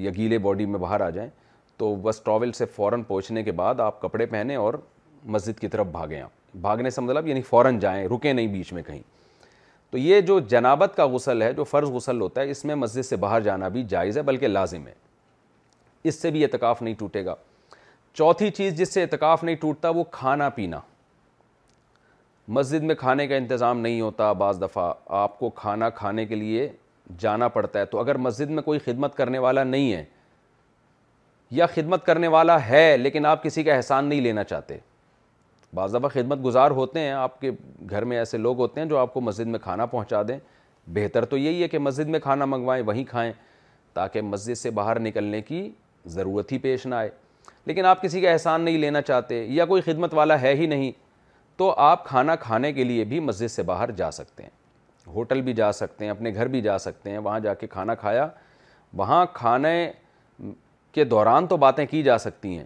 یا 0.05 0.11
گیلے 0.17 0.39
باڈی 0.39 0.67
میں 0.67 0.79
باہر 0.79 1.01
آ 1.01 1.09
جائیں 1.11 1.29
تو 1.77 1.95
بس 2.03 2.21
ٹاول 2.25 2.53
سے 2.53 2.65
فوراً 2.75 3.03
پہنچنے 3.09 3.43
کے 3.43 3.53
بعد 3.61 3.81
آپ 3.81 4.01
کپڑے 4.01 4.27
پہنیں 4.27 4.57
اور 4.57 4.75
مسجد 5.25 5.59
کی 5.61 5.69
طرف 5.69 5.87
بھاگیں 5.93 6.21
آپ 6.21 6.57
بھاگنے 6.61 6.91
سے 6.91 7.01
مطلب 7.01 7.27
یعنی 7.27 7.43
فوراً 7.43 7.79
جائیں 7.79 8.05
رکیں 8.09 8.33
نہیں 8.33 8.47
بیچ 8.53 8.73
میں 8.73 8.83
کہیں 8.83 9.01
تو 9.91 9.99
یہ 9.99 10.21
جو 10.21 10.39
جنابت 10.51 10.93
کا 10.97 11.07
غسل 11.13 11.43
ہے 11.43 11.53
جو 11.53 11.65
فرض 11.65 11.89
غسل 11.91 12.21
ہوتا 12.21 12.41
ہے 12.41 12.51
اس 12.51 12.65
میں 12.65 12.75
مسجد 12.75 13.03
سے 13.07 13.17
باہر 13.23 13.41
جانا 13.43 13.69
بھی 13.77 13.83
جائز 13.89 14.17
ہے 14.19 14.23
بلکہ 14.23 14.49
لازم 14.49 14.87
ہے 14.87 14.93
اس 16.09 16.21
سے 16.23 16.31
بھی 16.31 16.43
اعتکاف 16.45 16.83
نہیں 16.83 16.95
ٹوٹے 16.99 17.25
گا 17.25 17.35
چوتھی 18.15 18.51
چیز 18.51 18.75
جس 18.79 18.93
سے 18.95 19.03
اعتکاف 19.03 19.43
نہیں 19.45 19.57
ٹوٹتا 19.61 19.89
وہ 19.95 20.05
کھانا 20.13 20.49
پینا 20.55 20.79
مسجد 22.57 22.83
میں 22.83 22.95
کھانے 22.99 23.27
کا 23.29 23.37
انتظام 23.37 23.81
نہیں 23.81 24.01
ہوتا 24.01 24.33
بعض 24.39 24.61
دفعہ 24.63 24.93
آپ 25.17 25.39
کو 25.39 25.51
کھانا 25.55 25.89
کھانے 25.99 26.25
کے 26.27 26.35
لیے 26.35 26.69
جانا 27.21 27.49
پڑتا 27.49 27.79
ہے 27.79 27.85
تو 27.91 27.99
اگر 28.01 28.15
مسجد 28.19 28.51
میں 28.51 28.63
کوئی 28.63 28.79
خدمت 28.85 29.15
کرنے 29.17 29.39
والا 29.39 29.65
نہیں 29.65 29.93
ہے 29.93 30.05
یا 31.51 31.67
خدمت 31.75 32.05
کرنے 32.07 32.29
والا 32.29 32.59
ہے 32.69 32.97
لیکن 32.97 33.27
آپ 33.27 33.43
کسی 33.43 33.63
کا 33.65 33.75
احسان 33.75 34.05
نہیں 34.05 34.21
لینا 34.21 34.45
چاہتے 34.45 34.77
بعض 35.75 35.95
دفعہ 35.95 36.09
خدمت 36.13 36.45
گزار 36.45 36.71
ہوتے 36.71 37.01
ہیں 37.01 37.11
آپ 37.13 37.41
کے 37.41 37.51
گھر 37.91 38.05
میں 38.13 38.19
ایسے 38.19 38.39
لوگ 38.39 38.59
ہوتے 38.61 38.81
ہیں 38.81 38.89
جو 38.89 38.99
آپ 38.99 39.15
کو 39.15 39.21
مسجد 39.21 39.47
میں 39.49 39.59
کھانا 39.63 39.87
پہنچا 39.87 40.23
دیں 40.29 40.39
بہتر 40.95 41.25
تو 41.33 41.37
یہی 41.37 41.63
ہے 41.63 41.69
کہ 41.69 41.79
مسجد 41.79 42.09
میں 42.09 42.21
کھانا 42.21 42.45
منگوائیں 42.45 42.83
وہیں 42.87 43.05
کھائیں 43.09 43.33
تاکہ 43.95 44.23
مسجد 44.23 44.55
سے 44.59 44.71
باہر 44.71 44.99
نکلنے 45.01 45.41
کی 45.43 45.69
ضرورت 46.11 46.53
ہی 46.53 46.59
پیش 46.59 46.87
نہ 46.87 46.95
آئے 46.95 47.11
لیکن 47.67 47.85
آپ 47.87 48.03
کسی 48.03 48.21
کا 48.21 48.31
احسان 48.33 48.61
نہیں 48.63 48.79
لینا 48.79 49.01
چاہتے 49.03 49.43
یا 49.49 49.65
کوئی 49.67 49.83
خدمت 49.83 50.15
والا 50.15 50.41
ہے 50.43 50.55
ہی 50.57 50.67
نہیں 50.67 50.93
تو 51.57 51.73
آپ 51.87 52.05
کھانا 52.05 52.35
کھانے 52.41 52.73
کے 52.73 52.85
لیے 52.85 53.05
بھی 53.05 53.21
مسجد 53.21 53.51
سے 53.51 53.63
باہر 53.63 53.91
جا 53.97 54.11
سکتے 54.11 54.43
ہیں 54.43 54.59
ہوٹل 55.15 55.41
بھی 55.43 55.53
جا 55.53 55.71
سکتے 55.73 56.05
ہیں 56.05 56.11
اپنے 56.11 56.35
گھر 56.35 56.49
بھی 56.49 56.61
جا 56.61 56.79
سکتے 56.79 57.11
ہیں 57.11 57.19
وہاں 57.19 57.41
جا 57.41 57.55
کے 57.55 57.67
کھانا 57.67 57.95
کھایا 57.95 58.27
وہاں 58.97 59.25
کھانے 59.33 59.75
کے 60.93 61.05
دوران 61.05 61.47
تو 61.47 61.57
باتیں 61.57 61.85
کی 61.87 62.03
جا 62.03 62.19
سکتی 62.19 62.57
ہیں 62.57 62.65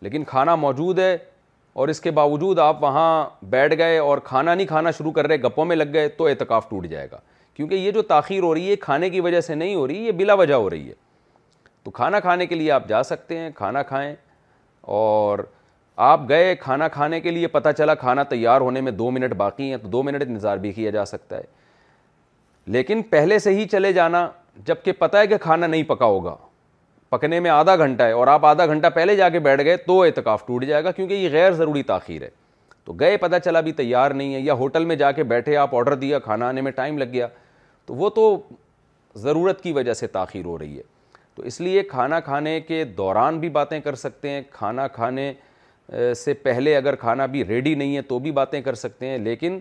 لیکن 0.00 0.24
کھانا 0.26 0.54
موجود 0.56 0.98
ہے 0.98 1.16
اور 1.74 1.88
اس 1.88 2.00
کے 2.00 2.10
باوجود 2.16 2.58
آپ 2.58 2.82
وہاں 2.82 3.28
بیٹھ 3.50 3.76
گئے 3.78 3.98
اور 3.98 4.18
کھانا 4.24 4.54
نہیں 4.54 4.66
کھانا 4.66 4.90
شروع 4.98 5.12
کر 5.12 5.26
رہے 5.26 5.36
گپوں 5.42 5.64
میں 5.64 5.76
لگ 5.76 5.92
گئے 5.92 6.08
تو 6.16 6.26
اعتکاف 6.26 6.68
ٹوٹ 6.70 6.86
جائے 6.86 7.08
گا 7.12 7.18
کیونکہ 7.54 7.74
یہ 7.74 7.90
جو 7.92 8.02
تاخیر 8.02 8.42
ہو 8.42 8.54
رہی 8.54 8.70
ہے 8.70 8.76
کھانے 8.76 9.10
کی 9.10 9.20
وجہ 9.20 9.40
سے 9.40 9.54
نہیں 9.54 9.74
ہو 9.74 9.86
رہی 9.88 10.06
یہ 10.06 10.12
بلا 10.18 10.34
وجہ 10.34 10.54
ہو 10.54 10.70
رہی 10.70 10.88
ہے 10.88 10.94
تو 11.84 11.90
کھانا 11.90 12.18
کھانے 12.20 12.46
کے 12.46 12.54
لیے 12.54 12.70
آپ 12.72 12.86
جا 12.88 13.02
سکتے 13.02 13.38
ہیں 13.38 13.50
کھانا 13.54 13.82
کھائیں 13.82 14.14
اور 14.98 15.38
آپ 16.04 16.20
گئے 16.28 16.54
کھانا 16.60 16.86
کھانے 16.88 17.20
کے 17.20 17.30
لیے 17.30 17.46
پتہ 17.48 17.68
چلا 17.78 17.94
کھانا 17.94 18.22
تیار 18.30 18.60
ہونے 18.60 18.80
میں 18.80 18.92
دو 18.92 19.10
منٹ 19.10 19.32
باقی 19.36 19.68
ہیں 19.70 19.76
تو 19.82 19.88
دو 19.88 20.02
منٹ 20.02 20.22
انتظار 20.26 20.56
بھی 20.58 20.70
کیا 20.72 20.90
جا 20.90 21.04
سکتا 21.06 21.36
ہے 21.36 21.42
لیکن 22.76 23.02
پہلے 23.10 23.38
سے 23.38 23.54
ہی 23.54 23.66
چلے 23.72 23.92
جانا 23.92 24.28
جب 24.66 24.76
کہ 24.84 24.92
پتہ 24.98 25.16
ہے 25.16 25.26
کہ 25.26 25.36
کھانا 25.40 25.66
نہیں 25.66 25.82
پکا 25.88 26.04
ہوگا 26.06 26.34
پکنے 27.10 27.40
میں 27.40 27.50
آدھا 27.50 27.76
گھنٹہ 27.76 28.02
ہے 28.02 28.12
اور 28.12 28.26
آپ 28.26 28.46
آدھا 28.46 28.66
گھنٹہ 28.66 28.86
پہلے 28.94 29.16
جا 29.16 29.28
کے 29.28 29.38
بیٹھ 29.40 29.62
گئے 29.64 29.76
تو 29.86 30.00
اعتکاف 30.02 30.46
ٹوٹ 30.46 30.64
جائے 30.66 30.84
گا 30.84 30.90
کیونکہ 30.92 31.14
یہ 31.14 31.28
غیر 31.32 31.52
ضروری 31.52 31.82
تاخیر 31.92 32.22
ہے 32.22 32.30
تو 32.84 32.92
گئے 33.00 33.16
پتہ 33.16 33.36
چلا 33.44 33.60
بھی 33.66 33.72
تیار 33.72 34.10
نہیں 34.10 34.34
ہے 34.34 34.40
یا 34.40 34.54
ہوٹل 34.54 34.84
میں 34.84 34.96
جا 34.96 35.12
کے 35.12 35.22
بیٹھے 35.34 35.56
آپ 35.56 35.74
آڈر 35.74 35.94
دیا 36.00 36.18
کھانا 36.18 36.48
آنے 36.48 36.60
میں 36.60 36.72
ٹائم 36.72 36.98
لگ 36.98 37.12
گیا 37.12 37.26
تو 37.86 37.94
وہ 37.94 38.10
تو 38.14 38.36
ضرورت 39.24 39.60
کی 39.62 39.72
وجہ 39.72 39.92
سے 39.94 40.06
تاخیر 40.18 40.44
ہو 40.44 40.58
رہی 40.58 40.76
ہے 40.78 40.82
تو 41.36 41.42
اس 41.42 41.60
لیے 41.60 41.82
کھانا 41.82 42.18
کھانے 42.24 42.60
کے 42.66 42.82
دوران 42.96 43.38
بھی 43.40 43.48
باتیں 43.50 43.78
کر 43.80 43.94
سکتے 44.02 44.30
ہیں 44.30 44.40
کھانا 44.50 44.86
کھانے 44.98 45.32
سے 46.16 46.34
پہلے 46.42 46.76
اگر 46.76 46.94
کھانا 46.96 47.26
بھی 47.32 47.44
ریڈی 47.44 47.74
نہیں 47.74 47.96
ہے 47.96 48.02
تو 48.08 48.18
بھی 48.26 48.30
باتیں 48.32 48.60
کر 48.62 48.74
سکتے 48.74 49.06
ہیں 49.06 49.18
لیکن 49.18 49.58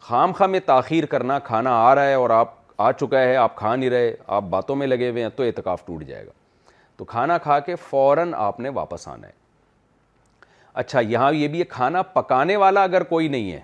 خام 0.00 0.32
خواہ 0.32 0.48
میں 0.50 0.60
تاخیر 0.66 1.06
کرنا 1.14 1.38
کھانا 1.44 1.70
آ 1.86 1.94
رہا 1.94 2.06
ہے 2.08 2.14
اور 2.14 2.30
آپ 2.30 2.52
آ 2.82 2.90
چکا 2.92 3.20
ہے 3.20 3.36
آپ 3.36 3.54
کھا 3.56 3.74
نہیں 3.76 3.90
رہے 3.90 4.12
آپ 4.36 4.44
باتوں 4.50 4.76
میں 4.76 4.86
لگے 4.86 5.08
ہوئے 5.10 5.22
ہیں 5.22 5.28
تو 5.36 5.42
اعتکاف 5.42 5.84
ٹوٹ 5.86 6.02
جائے 6.04 6.26
گا 6.26 6.30
تو 6.96 7.04
کھانا 7.04 7.38
کھا 7.46 7.58
کے 7.66 7.74
فوراً 7.88 8.32
آپ 8.38 8.60
نے 8.60 8.68
واپس 8.74 9.06
آنا 9.08 9.26
ہے 9.26 9.32
اچھا 10.82 11.00
یہاں 11.00 11.32
یہ 11.32 11.48
بھی 11.48 11.58
ہے 11.60 11.64
کھانا 11.68 12.02
پکانے 12.12 12.56
والا 12.56 12.82
اگر 12.82 13.02
کوئی 13.10 13.28
نہیں 13.28 13.52
ہے 13.52 13.60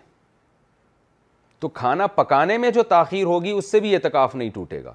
تو 1.61 1.69
کھانا 1.69 2.07
پکانے 2.17 2.59
میں 2.59 2.71
جو 2.71 2.83
تاخیر 2.95 3.25
ہوگی 3.27 3.51
اس 3.51 3.71
سے 3.71 3.81
بھی 3.81 3.95
اعتکاف 3.95 4.35
نہیں 4.35 4.51
ٹوٹے 4.55 4.83
گا 4.85 4.93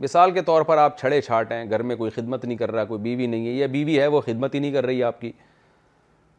مثال 0.00 0.30
کے 0.34 0.42
طور 0.42 0.62
پر 0.64 0.78
آپ 0.78 0.96
چھڑے 0.98 1.20
چھاٹ 1.22 1.50
ہیں 1.52 1.64
گھر 1.70 1.82
میں 1.88 1.94
کوئی 1.96 2.10
خدمت 2.10 2.44
نہیں 2.44 2.58
کر 2.58 2.70
رہا 2.72 2.84
کوئی 2.84 3.00
بیوی 3.00 3.26
نہیں 3.26 3.46
ہے 3.46 3.50
یا 3.52 3.66
بیوی 3.72 3.98
ہے 4.00 4.06
وہ 4.14 4.20
خدمت 4.26 4.54
ہی 4.54 4.58
نہیں 4.60 4.72
کر 4.72 4.86
رہی 4.86 5.02
آپ 5.04 5.20
کی 5.20 5.30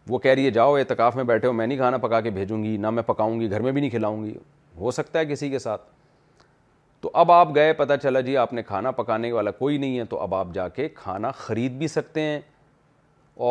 وہ 0.09 0.19
کہہ 0.19 0.31
رہی 0.31 0.45
ہے 0.45 0.51
جاؤ 0.51 0.75
اعتکاف 0.75 1.15
میں 1.15 1.23
بیٹھے 1.31 1.47
ہو 1.47 1.53
میں 1.53 1.67
نہیں 1.67 1.77
کھانا 1.77 1.97
پکا 2.07 2.21
کے 2.21 2.29
بھیجوں 2.39 2.61
گی 2.63 2.75
نہ 2.85 2.89
میں 2.89 3.03
پکاؤں 3.05 3.39
گی 3.41 3.49
گھر 3.51 3.61
میں 3.61 3.71
بھی 3.71 3.79
نہیں 3.81 3.89
کھلاؤں 3.89 4.25
گی 4.25 4.33
ہو 4.79 4.91
سکتا 4.91 5.19
ہے 5.19 5.25
کسی 5.25 5.49
کے 5.49 5.59
ساتھ 5.59 5.81
تو 7.01 7.11
اب 7.21 7.31
آپ 7.31 7.53
گئے 7.55 7.73
پتہ 7.83 7.93
چلا 8.03 8.19
جی 8.29 8.37
آپ 8.37 8.53
نے 8.53 8.63
کھانا 8.63 8.91
پکانے 9.01 9.31
والا 9.31 9.51
کوئی 9.61 9.77
نہیں 9.77 9.97
ہے 9.99 10.05
تو 10.09 10.19
اب 10.21 10.35
آپ 10.35 10.47
جا 10.53 10.67
کے 10.79 10.87
کھانا 10.95 11.31
خرید 11.45 11.77
بھی 11.77 11.87
سکتے 11.87 12.21
ہیں 12.21 12.39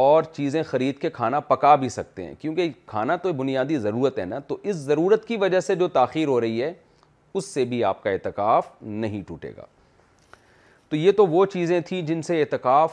اور 0.02 0.22
چیزیں 0.32 0.62
خرید 0.62 0.98
کے 1.00 1.10
کھانا 1.10 1.40
پکا 1.48 1.74
بھی 1.84 1.88
سکتے 1.88 2.24
ہیں 2.24 2.34
کیونکہ 2.40 2.70
کھانا 2.86 3.16
تو 3.22 3.32
بنیادی 3.42 3.76
ضرورت 3.86 4.18
ہے 4.18 4.24
نا 4.24 4.38
تو 4.48 4.56
اس 4.62 4.76
ضرورت 4.76 5.26
کی 5.28 5.36
وجہ 5.44 5.60
سے 5.70 5.74
جو 5.84 5.88
تاخیر 6.00 6.28
ہو 6.28 6.40
رہی 6.40 6.62
ہے 6.62 6.72
اس 7.34 7.52
سے 7.54 7.64
بھی 7.72 7.82
آپ 7.84 8.02
کا 8.02 8.10
اعتکاف 8.10 8.66
نہیں 8.82 9.22
ٹوٹے 9.26 9.50
گا 9.56 9.66
تو 10.90 10.96
یہ 10.96 11.12
تو 11.16 11.26
وہ 11.26 11.44
چیزیں 11.46 11.78
تھیں 11.86 12.00
جن 12.02 12.22
سے 12.22 12.40
اعتکاف 12.40 12.92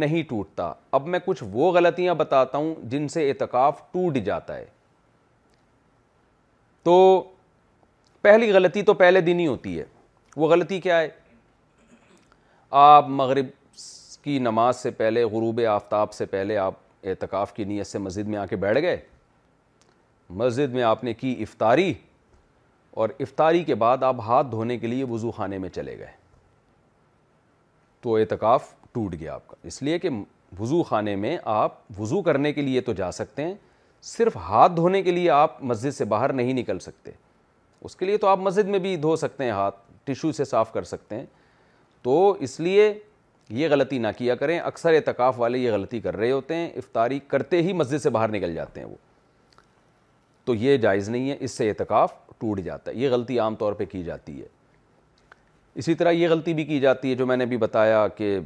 نہیں 0.00 0.22
ٹوٹتا 0.28 0.72
اب 0.96 1.06
میں 1.08 1.18
کچھ 1.26 1.42
وہ 1.50 1.70
غلطیاں 1.72 2.14
بتاتا 2.14 2.58
ہوں 2.58 2.74
جن 2.90 3.06
سے 3.08 3.28
اعتکاف 3.28 3.80
ٹوٹ 3.92 4.16
جاتا 4.24 4.56
ہے 4.56 4.64
تو 6.84 6.94
پہلی 8.22 8.50
غلطی 8.52 8.82
تو 8.82 8.94
پہلے 8.94 9.20
دن 9.20 9.38
ہی 9.40 9.46
ہوتی 9.46 9.78
ہے 9.78 9.84
وہ 10.36 10.48
غلطی 10.48 10.80
کیا 10.80 11.00
ہے 11.00 11.08
آپ 12.80 13.08
مغرب 13.08 13.46
کی 14.22 14.38
نماز 14.38 14.76
سے 14.82 14.90
پہلے 14.98 15.22
غروب 15.32 15.60
آفتاب 15.70 16.12
سے 16.12 16.26
پہلے 16.32 16.56
آپ 16.58 16.74
اعتکاف 17.04 17.52
کی 17.54 17.64
نیت 17.64 17.86
سے 17.86 17.98
مسجد 17.98 18.28
میں 18.28 18.38
آ 18.38 18.44
کے 18.46 18.56
بیٹھ 18.56 18.80
گئے 18.82 18.96
مسجد 20.42 20.74
میں 20.74 20.82
آپ 20.82 21.04
نے 21.04 21.14
کی 21.14 21.34
افطاری 21.42 21.92
اور 23.02 23.08
افطاری 23.20 23.64
کے 23.64 23.74
بعد 23.86 24.02
آپ 24.12 24.20
ہاتھ 24.26 24.46
دھونے 24.50 24.78
کے 24.78 24.86
لیے 24.86 25.04
وضو 25.10 25.30
خانے 25.40 25.58
میں 25.58 25.68
چلے 25.68 25.98
گئے 25.98 26.22
تو 28.04 28.14
اعتکاف 28.16 28.62
ٹوٹ 28.92 29.14
گیا 29.20 29.32
آپ 29.34 29.46
کا 29.48 29.56
اس 29.66 29.82
لیے 29.82 29.98
کہ 29.98 30.08
وضو 30.58 30.82
خانے 30.88 31.14
میں 31.16 31.36
آپ 31.52 31.76
وضو 31.98 32.20
کرنے 32.22 32.52
کے 32.52 32.62
لیے 32.62 32.80
تو 32.88 32.92
جا 33.00 33.10
سکتے 33.12 33.42
ہیں 33.44 33.54
صرف 34.02 34.36
ہاتھ 34.48 34.72
دھونے 34.76 35.00
کے 35.02 35.10
لیے 35.10 35.30
آپ 35.30 35.62
مسجد 35.70 35.94
سے 35.96 36.04
باہر 36.12 36.32
نہیں 36.38 36.52
نکل 36.58 36.78
سکتے 36.86 37.10
اس 37.88 37.94
کے 37.96 38.06
لیے 38.06 38.16
تو 38.16 38.26
آپ 38.26 38.38
مسجد 38.40 38.68
میں 38.74 38.78
بھی 38.86 38.94
دھو 39.06 39.14
سکتے 39.22 39.44
ہیں 39.44 39.50
ہاتھ 39.50 39.76
ٹیشو 40.04 40.32
سے 40.32 40.44
صاف 40.44 40.72
کر 40.72 40.84
سکتے 40.90 41.16
ہیں 41.18 41.24
تو 42.02 42.30
اس 42.46 42.58
لیے 42.66 42.92
یہ 43.60 43.68
غلطی 43.70 43.98
نہ 43.98 44.08
کیا 44.16 44.34
کریں 44.42 44.58
اکثر 44.58 44.94
اعتکاف 44.94 45.40
والے 45.40 45.58
یہ 45.58 45.72
غلطی 45.72 46.00
کر 46.00 46.16
رہے 46.16 46.30
ہوتے 46.30 46.54
ہیں 46.56 46.68
افطاری 46.78 47.18
کرتے 47.28 47.62
ہی 47.62 47.72
مسجد 47.80 48.02
سے 48.02 48.10
باہر 48.16 48.30
نکل 48.32 48.54
جاتے 48.54 48.80
ہیں 48.80 48.86
وہ 48.88 48.94
تو 50.44 50.54
یہ 50.54 50.76
جائز 50.76 51.08
نہیں 51.08 51.30
ہے 51.30 51.36
اس 51.44 51.50
سے 51.56 51.68
اعتکاف 51.70 52.12
ٹوٹ 52.38 52.60
جاتا 52.64 52.90
ہے 52.90 52.96
یہ 52.96 53.10
غلطی 53.10 53.38
عام 53.40 53.56
طور 53.64 53.72
پہ 53.80 53.84
کی 53.92 54.02
جاتی 54.04 54.40
ہے 54.40 54.46
اسی 55.76 55.94
طرح 55.94 56.10
یہ 56.12 56.28
غلطی 56.30 56.52
بھی 56.54 56.64
کی 56.64 56.78
جاتی 56.80 57.10
ہے 57.10 57.14
جو 57.14 57.26
میں 57.26 57.36
نے 57.36 57.46
بھی 57.46 57.56
بتایا 57.58 58.06
کہ 58.16 58.38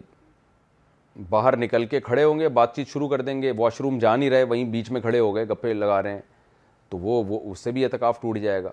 باہر 1.31 1.57
نکل 1.57 1.85
کے 1.87 2.01
کھڑے 2.01 2.25
ہوں 2.25 2.39
گے 2.41 2.49
بات 2.59 2.75
چیت 2.77 2.89
شروع 2.89 3.09
کر 3.09 3.21
دیں 3.23 3.41
گے 3.43 3.53
واش 3.57 3.81
روم 3.81 3.99
جا 3.99 4.15
نہیں 4.17 4.31
رہے 4.31 4.43
وہیں 4.51 4.65
بیچ 4.73 4.91
میں 4.93 5.01
کھڑے 5.01 5.19
ہو 5.19 5.35
گئے 5.35 5.45
گپے 5.49 5.73
لگا 5.75 6.03
رہے 6.03 6.13
ہیں 6.13 6.21
تو 6.89 6.99
وہ 6.99 7.23
وہ 7.29 7.41
اس 7.51 7.61
سے 7.65 7.71
بھی 7.73 7.85
اعتکاف 7.85 8.21
ٹوٹ 8.21 8.39
جائے 8.43 8.63
گا 8.65 8.71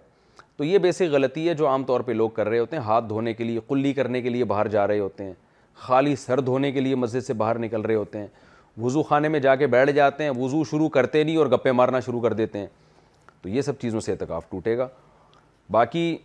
تو 0.58 0.64
یہ 0.64 0.78
بیسک 0.80 1.12
غلطی 1.12 1.48
ہے 1.48 1.54
جو 1.54 1.68
عام 1.68 1.84
طور 1.84 2.02
پہ 2.02 2.12
لوگ 2.12 2.30
کر 2.36 2.48
رہے 2.50 2.60
ہوتے 2.60 2.76
ہیں 2.78 2.84
ہاتھ 2.84 3.06
دھونے 3.10 3.34
کے 3.34 3.44
لیے 3.44 3.60
کلی 3.70 3.94
کرنے 3.94 4.22
کے 4.22 4.30
لیے 4.30 4.46
باہر 4.52 4.68
جا 4.72 4.86
رہے 4.88 5.00
ہوتے 5.00 5.24
ہیں 5.24 5.34
خالی 5.86 6.16
سر 6.16 6.40
دھونے 6.50 6.72
کے 6.72 6.82
لیے 6.82 6.96
مسجد 6.96 7.26
سے 7.26 7.34
باہر 7.42 7.60
نکل 7.60 7.82
رہے 7.82 7.96
ہوتے 7.96 8.20
ہیں 8.20 8.28
وضو 8.82 9.04
خانے 9.04 9.28
میں 9.30 9.40
جا 9.40 9.56
کے 9.56 9.68
بیٹھ 9.68 9.92
جاتے 9.96 10.24
ہیں 10.24 10.32
وضو 10.38 10.64
شروع 10.70 10.88
کرتے 10.90 11.24
نہیں 11.24 11.38
اور 11.38 11.48
گپے 11.52 11.72
مارنا 11.72 12.00
شروع 12.06 12.22
کر 12.22 12.34
دیتے 12.34 12.60
ہیں 12.60 12.68
تو 13.42 13.50
یہ 13.50 13.62
سب 13.62 13.80
چیزوں 13.82 14.00
سے 14.02 14.12
اعتکاف 14.12 14.50
ٹوٹے 14.50 14.78
گا 14.78 14.88
باقی 15.72 16.16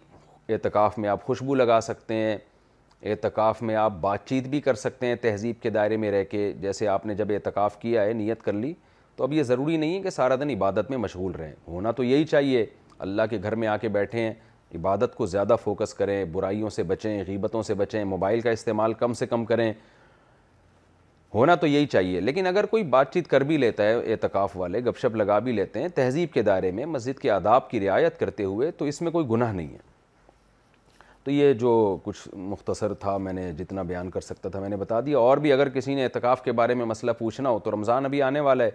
اعتکاف 0.54 0.98
میں 0.98 1.08
آپ 1.08 1.24
خوشبو 1.26 1.54
لگا 1.54 1.80
سکتے 1.82 2.14
ہیں 2.14 2.36
اعتکاف 3.10 3.62
میں 3.62 3.74
آپ 3.76 3.92
بات 4.00 4.26
چیت 4.26 4.46
بھی 4.48 4.60
کر 4.60 4.74
سکتے 4.74 5.06
ہیں 5.06 5.14
تہذیب 5.20 5.62
کے 5.62 5.70
دائرے 5.70 5.96
میں 5.96 6.10
رہ 6.12 6.24
کے 6.30 6.52
جیسے 6.60 6.88
آپ 6.88 7.06
نے 7.06 7.14
جب 7.14 7.30
اعتکاف 7.34 7.78
کیا 7.80 8.02
ہے 8.04 8.12
نیت 8.12 8.42
کر 8.42 8.52
لی 8.52 8.72
تو 9.16 9.24
اب 9.24 9.32
یہ 9.32 9.42
ضروری 9.42 9.76
نہیں 9.76 9.94
ہے 9.94 10.02
کہ 10.02 10.10
سارا 10.10 10.36
دن 10.40 10.50
عبادت 10.50 10.90
میں 10.90 10.98
مشغول 10.98 11.32
رہیں 11.38 11.52
ہونا 11.68 11.90
تو 11.96 12.04
یہی 12.04 12.24
چاہیے 12.24 12.64
اللہ 13.06 13.22
کے 13.30 13.38
گھر 13.42 13.54
میں 13.54 13.68
آ 13.68 13.76
کے 13.76 13.88
بیٹھیں 13.88 14.30
عبادت 14.74 15.14
کو 15.16 15.26
زیادہ 15.26 15.56
فوکس 15.62 15.94
کریں 15.94 16.24
برائیوں 16.32 16.68
سے 16.70 16.82
بچیں 16.90 17.22
غیبتوں 17.26 17.62
سے 17.62 17.74
بچیں 17.74 18.02
موبائل 18.04 18.40
کا 18.40 18.50
استعمال 18.50 18.92
کم 18.98 19.12
سے 19.20 19.26
کم 19.26 19.44
کریں 19.44 19.72
ہونا 21.34 21.54
تو 21.54 21.66
یہی 21.66 21.86
چاہیے 21.86 22.20
لیکن 22.20 22.46
اگر 22.46 22.66
کوئی 22.66 22.82
بات 22.92 23.12
چیت 23.14 23.26
کر 23.30 23.40
بھی 23.48 23.56
لیتا 23.56 23.84
ہے 23.88 23.94
اعتکاف 24.12 24.56
والے 24.56 24.80
گپ 24.84 24.98
شپ 25.00 25.16
لگا 25.16 25.38
بھی 25.38 25.52
لیتے 25.52 25.80
ہیں 25.82 25.88
تہذیب 25.94 26.32
کے 26.32 26.42
دائرے 26.42 26.70
میں 26.78 26.86
مسجد 26.86 27.18
کے 27.20 27.30
آداب 27.30 27.68
کی 27.70 27.80
رعایت 27.86 28.18
کرتے 28.20 28.44
ہوئے 28.44 28.70
تو 28.78 28.84
اس 28.84 29.00
میں 29.02 29.12
کوئی 29.12 29.26
گناہ 29.30 29.52
نہیں 29.52 29.72
ہے 29.74 29.88
تو 31.24 31.30
یہ 31.30 31.52
جو 31.60 31.70
کچھ 32.04 32.28
مختصر 32.34 32.92
تھا 33.00 33.16
میں 33.18 33.32
نے 33.32 33.50
جتنا 33.58 33.82
بیان 33.88 34.10
کر 34.10 34.20
سکتا 34.20 34.48
تھا 34.48 34.60
میں 34.60 34.68
نے 34.68 34.76
بتا 34.76 35.00
دیا 35.06 35.18
اور 35.18 35.38
بھی 35.38 35.52
اگر 35.52 35.68
کسی 35.70 35.94
نے 35.94 36.04
اعتکاف 36.04 36.42
کے 36.44 36.52
بارے 36.60 36.74
میں 36.74 36.84
مسئلہ 36.86 37.10
پوچھنا 37.18 37.48
ہو 37.48 37.58
تو 37.64 37.70
رمضان 37.70 38.04
ابھی 38.04 38.22
آنے 38.22 38.40
والا 38.46 38.64
ہے 38.64 38.70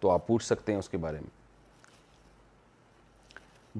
تو 0.00 0.10
آپ 0.10 0.26
پوچھ 0.26 0.44
سکتے 0.44 0.72
ہیں 0.72 0.78
اس 0.78 0.88
کے 0.88 0.96
بارے 1.06 1.18
میں 1.20 1.36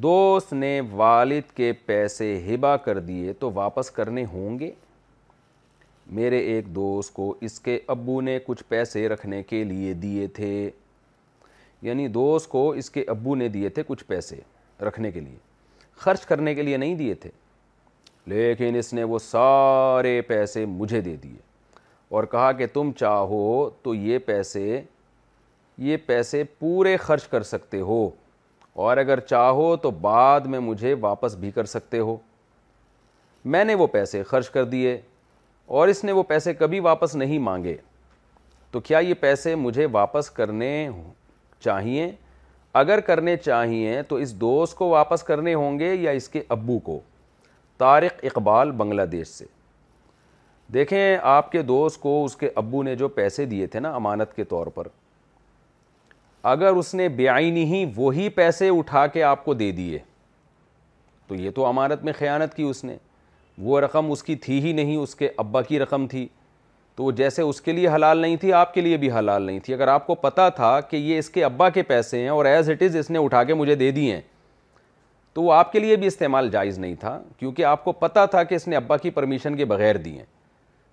دوست 0.02 0.52
نے 0.52 0.80
والد 0.92 1.50
کے 1.56 1.72
پیسے 1.86 2.36
ہبا 2.52 2.76
کر 2.84 2.98
دیے 3.08 3.32
تو 3.38 3.50
واپس 3.54 3.90
کرنے 3.90 4.24
ہوں 4.32 4.58
گے 4.58 4.70
میرے 6.16 6.38
ایک 6.52 6.66
دوست 6.74 7.12
کو 7.14 7.34
اس 7.44 7.58
کے 7.60 7.78
ابو 7.94 8.20
نے 8.20 8.38
کچھ 8.46 8.62
پیسے 8.68 9.08
رکھنے 9.08 9.42
کے 9.48 9.62
لیے 9.64 9.92
دیے 10.02 10.26
تھے 10.36 10.68
یعنی 11.82 12.06
دوست 12.08 12.48
کو 12.50 12.68
اس 12.78 12.90
کے 12.90 13.04
ابو 13.08 13.34
نے 13.34 13.48
دیے 13.48 13.68
تھے 13.74 13.82
کچھ 13.86 14.04
پیسے 14.06 14.40
رکھنے 14.88 15.10
کے 15.12 15.20
لیے 15.20 15.36
خرچ 15.98 16.24
کرنے 16.26 16.54
کے 16.54 16.62
لیے 16.62 16.76
نہیں 16.76 16.94
دیے 16.96 17.14
تھے 17.22 17.30
لیکن 18.28 18.74
اس 18.78 18.92
نے 18.94 19.04
وہ 19.10 19.18
سارے 19.24 20.20
پیسے 20.26 20.64
مجھے 20.66 21.00
دے 21.00 21.14
دیے 21.22 21.36
اور 22.16 22.24
کہا 22.32 22.50
کہ 22.58 22.66
تم 22.72 22.90
چاہو 22.98 23.68
تو 23.82 23.94
یہ 23.94 24.18
پیسے 24.26 24.80
یہ 25.86 25.96
پیسے 26.06 26.42
پورے 26.58 26.96
خرچ 27.06 27.26
کر 27.28 27.42
سکتے 27.52 27.80
ہو 27.90 28.08
اور 28.86 28.96
اگر 28.96 29.20
چاہو 29.30 29.74
تو 29.82 29.90
بعد 30.00 30.40
میں 30.54 30.58
مجھے 30.68 30.94
واپس 31.00 31.34
بھی 31.44 31.50
کر 31.50 31.64
سکتے 31.76 31.98
ہو 31.98 32.16
میں 33.56 33.64
نے 33.64 33.74
وہ 33.82 33.86
پیسے 33.96 34.22
خرچ 34.32 34.48
کر 34.50 34.64
دیے 34.74 34.96
اور 35.78 35.88
اس 35.88 36.02
نے 36.04 36.12
وہ 36.12 36.22
پیسے 36.28 36.54
کبھی 36.54 36.80
واپس 36.90 37.14
نہیں 37.24 37.38
مانگے 37.48 37.76
تو 38.70 38.80
کیا 38.80 38.98
یہ 39.08 39.14
پیسے 39.20 39.54
مجھے 39.66 39.86
واپس 39.92 40.30
کرنے 40.38 40.72
چاہیے 41.64 42.10
اگر 42.82 43.00
کرنے 43.06 43.36
چاہیے 43.44 44.00
تو 44.08 44.16
اس 44.24 44.34
دوست 44.40 44.76
کو 44.78 44.88
واپس 44.88 45.22
کرنے 45.30 45.54
ہوں 45.54 45.78
گے 45.78 45.94
یا 45.94 46.10
اس 46.20 46.28
کے 46.28 46.42
ابو 46.56 46.78
کو 46.88 46.98
طارق 47.78 48.20
اقبال 48.24 48.70
بنگلہ 48.78 49.02
دیش 49.12 49.28
سے 49.28 49.44
دیکھیں 50.74 51.16
آپ 51.32 51.50
کے 51.52 51.62
دوست 51.62 52.00
کو 52.00 52.24
اس 52.24 52.36
کے 52.36 52.48
ابو 52.56 52.82
نے 52.82 52.94
جو 52.96 53.08
پیسے 53.08 53.44
دیے 53.52 53.66
تھے 53.74 53.80
نا 53.80 53.94
امانت 53.94 54.34
کے 54.36 54.44
طور 54.44 54.66
پر 54.74 54.88
اگر 56.52 56.72
اس 56.76 56.94
نے 56.94 57.08
بیائی 57.20 57.50
نہیں 57.50 57.92
وہی 57.96 58.28
پیسے 58.34 58.68
اٹھا 58.78 59.06
کے 59.14 59.22
آپ 59.22 59.44
کو 59.44 59.54
دے 59.54 59.70
دیے 59.76 59.98
تو 61.28 61.34
یہ 61.34 61.50
تو 61.54 61.66
امانت 61.66 62.04
میں 62.04 62.12
خیانت 62.18 62.54
کی 62.54 62.62
اس 62.62 62.82
نے 62.84 62.96
وہ 63.62 63.80
رقم 63.80 64.10
اس 64.12 64.22
کی 64.22 64.36
تھی 64.42 64.60
ہی 64.64 64.72
نہیں 64.72 64.96
اس 64.96 65.14
کے 65.14 65.28
ابا 65.36 65.62
کی 65.62 65.78
رقم 65.78 66.06
تھی 66.08 66.26
تو 66.96 67.04
وہ 67.04 67.10
جیسے 67.12 67.42
اس 67.42 67.60
کے 67.62 67.72
لیے 67.72 67.88
حلال 67.94 68.18
نہیں 68.18 68.36
تھی 68.40 68.52
آپ 68.52 68.74
کے 68.74 68.80
لیے 68.80 68.96
بھی 68.96 69.10
حلال 69.12 69.42
نہیں 69.42 69.58
تھی 69.64 69.74
اگر 69.74 69.88
آپ 69.88 70.06
کو 70.06 70.14
پتا 70.26 70.48
تھا 70.60 70.78
کہ 70.90 70.96
یہ 70.96 71.18
اس 71.18 71.28
کے 71.30 71.44
ابا 71.44 71.68
کے 71.78 71.82
پیسے 71.92 72.18
ہیں 72.20 72.28
اور 72.28 72.44
ایز 72.44 72.70
اٹ 72.70 72.82
از 72.82 72.96
اس 72.96 73.10
نے 73.10 73.18
اٹھا 73.24 73.42
کے 73.50 73.54
مجھے 73.54 73.74
دے 73.74 73.90
دیے 73.90 74.14
ہیں 74.14 74.20
تو 75.38 75.42
وہ 75.44 75.52
آپ 75.52 75.70
کے 75.72 75.78
لیے 75.78 75.96
بھی 75.96 76.06
استعمال 76.06 76.48
جائز 76.50 76.78
نہیں 76.78 76.94
تھا 77.00 77.10
کیونکہ 77.38 77.64
آپ 77.64 77.82
کو 77.84 77.92
پتہ 77.98 78.24
تھا 78.30 78.42
کہ 78.44 78.54
اس 78.54 78.66
نے 78.68 78.76
ابا 78.76 78.96
کی 78.98 79.10
پرمیشن 79.18 79.56
کے 79.56 79.64
بغیر 79.72 79.96
دی 80.04 80.12
ہیں 80.16 80.24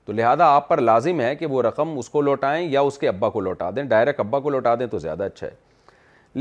تو 0.05 0.13
لہٰذا 0.13 0.45
آپ 0.55 0.67
پر 0.69 0.81
لازم 0.81 1.21
ہے 1.21 1.33
کہ 1.35 1.45
وہ 1.53 1.61
رقم 1.63 1.97
اس 1.99 2.09
کو 2.09 2.21
لوٹائیں 2.21 2.67
یا 2.71 2.81
اس 2.89 2.97
کے 2.99 3.07
ابا 3.07 3.29
کو 3.29 3.39
لوٹا 3.41 3.69
دیں 3.75 3.83
ڈائریکٹ 3.93 4.19
ابا 4.19 4.39
کو 4.39 4.49
لوٹا 4.49 4.73
دیں 4.79 4.87
تو 4.87 4.97
زیادہ 5.05 5.23
اچھا 5.23 5.47
ہے 5.47 5.51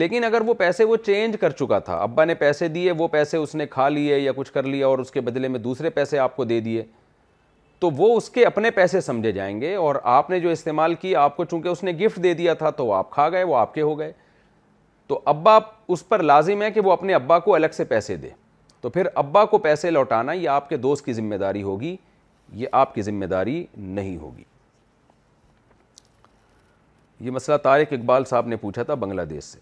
لیکن 0.02 0.24
اگر 0.24 0.40
وہ 0.46 0.54
پیسے 0.54 0.84
وہ 0.84 0.96
چینج 1.06 1.36
کر 1.40 1.50
چکا 1.60 1.78
تھا 1.88 1.96
ابا 2.02 2.24
نے 2.24 2.34
پیسے 2.34 2.68
دیے 2.76 2.92
وہ 2.98 3.08
پیسے 3.12 3.36
اس 3.36 3.54
نے 3.54 3.66
کھا 3.76 3.88
لیے 3.88 4.18
یا 4.18 4.32
کچھ 4.36 4.52
کر 4.52 4.62
لیا 4.62 4.86
اور 4.86 4.98
اس 4.98 5.10
کے 5.10 5.20
بدلے 5.30 5.48
میں 5.48 5.58
دوسرے 5.60 5.90
پیسے 6.00 6.18
آپ 6.18 6.36
کو 6.36 6.44
دے 6.52 6.58
دیے 6.66 6.82
تو 7.80 7.90
وہ 7.96 8.16
اس 8.16 8.28
کے 8.30 8.44
اپنے 8.46 8.70
پیسے 8.80 9.00
سمجھے 9.00 9.32
جائیں 9.32 9.60
گے 9.60 9.74
اور 9.74 9.96
آپ 10.18 10.30
نے 10.30 10.40
جو 10.40 10.50
استعمال 10.50 10.94
کی 11.00 11.14
آپ 11.24 11.36
کو 11.36 11.44
چونکہ 11.44 11.68
اس 11.68 11.82
نے 11.84 11.92
گفٹ 12.04 12.22
دے 12.22 12.34
دیا 12.34 12.54
تھا 12.64 12.70
تو 12.80 12.92
آپ 12.92 13.10
کھا 13.10 13.28
گئے 13.30 13.44
وہ 13.44 13.56
آپ 13.56 13.74
کے 13.74 13.82
ہو 13.90 13.98
گئے 13.98 14.12
تو 15.08 15.20
ابا 15.32 15.58
اس 15.92 16.08
پر 16.08 16.22
لازم 16.22 16.62
ہے 16.62 16.70
کہ 16.72 16.80
وہ 16.84 16.92
اپنے 16.92 17.14
ابا 17.14 17.38
کو 17.46 17.54
الگ 17.54 17.72
سے 17.76 17.84
پیسے 17.84 18.16
دے 18.16 18.28
تو 18.80 18.88
پھر 18.90 19.06
ابا 19.24 19.44
کو 19.44 19.58
پیسے 19.58 19.90
لوٹانا 19.90 20.32
یہ 20.32 20.48
آپ 20.48 20.68
کے 20.68 20.76
دوست 20.76 21.04
کی 21.04 21.12
ذمہ 21.12 21.34
داری 21.40 21.62
ہوگی 21.62 21.96
یہ 22.62 22.66
آپ 22.80 22.94
کی 22.94 23.02
ذمہ 23.02 23.24
داری 23.24 23.64
نہیں 23.76 24.16
ہوگی 24.18 24.44
یہ 27.26 27.30
مسئلہ 27.30 27.56
طارق 27.64 27.92
اقبال 27.92 28.24
صاحب 28.30 28.46
نے 28.48 28.56
پوچھا 28.60 28.82
تھا 28.82 28.94
بنگلہ 29.04 29.22
دیش 29.30 29.44
سے 29.44 29.58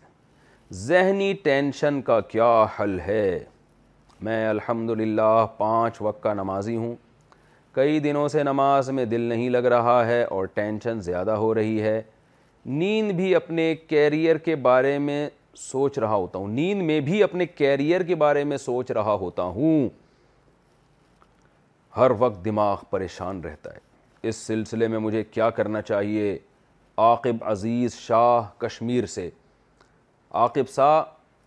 ذہنی 0.86 1.32
ٹینشن 1.42 2.00
کا 2.02 2.20
کیا 2.32 2.52
حل 2.78 2.98
ہے 3.06 3.44
میں 4.26 4.46
الحمد 4.48 4.90
للہ 4.98 5.46
پانچ 5.58 6.00
وقت 6.02 6.22
کا 6.22 6.32
نمازی 6.34 6.76
ہوں 6.76 6.94
کئی 7.74 7.98
دنوں 8.00 8.28
سے 8.28 8.42
نماز 8.42 8.90
میں 8.96 9.04
دل 9.04 9.20
نہیں 9.28 9.50
لگ 9.50 9.64
رہا 9.74 10.04
ہے 10.06 10.22
اور 10.36 10.46
ٹینشن 10.54 11.00
زیادہ 11.02 11.30
ہو 11.42 11.54
رہی 11.54 11.80
ہے 11.82 12.00
نیند 12.66 13.10
بھی 13.16 13.34
اپنے 13.34 13.74
کیریئر 13.88 14.36
کے 14.38 14.54
بارے 14.56 14.98
میں 14.98 15.28
سوچ 15.58 15.98
رہا 15.98 16.14
ہوتا 16.14 16.38
ہوں 16.38 16.48
نیند 16.48 16.82
میں 16.86 16.98
بھی 17.04 17.22
اپنے 17.22 17.46
کیریئر 17.46 18.02
کے 18.06 18.14
بارے 18.16 18.44
میں 18.44 18.56
سوچ 18.56 18.90
رہا 18.92 19.14
ہوتا 19.20 19.42
ہوں 19.56 19.88
ہر 21.96 22.10
وقت 22.18 22.44
دماغ 22.44 22.76
پریشان 22.90 23.40
رہتا 23.44 23.72
ہے 23.74 24.28
اس 24.28 24.36
سلسلے 24.46 24.88
میں 24.88 24.98
مجھے 24.98 25.22
کیا 25.30 25.48
کرنا 25.56 25.82
چاہیے 25.82 26.36
عاقب 27.06 27.44
عزیز 27.50 27.94
شاہ 28.00 28.48
کشمیر 28.60 29.06
سے 29.14 29.28
عاقب 30.32 30.72
شاہ 30.74 31.02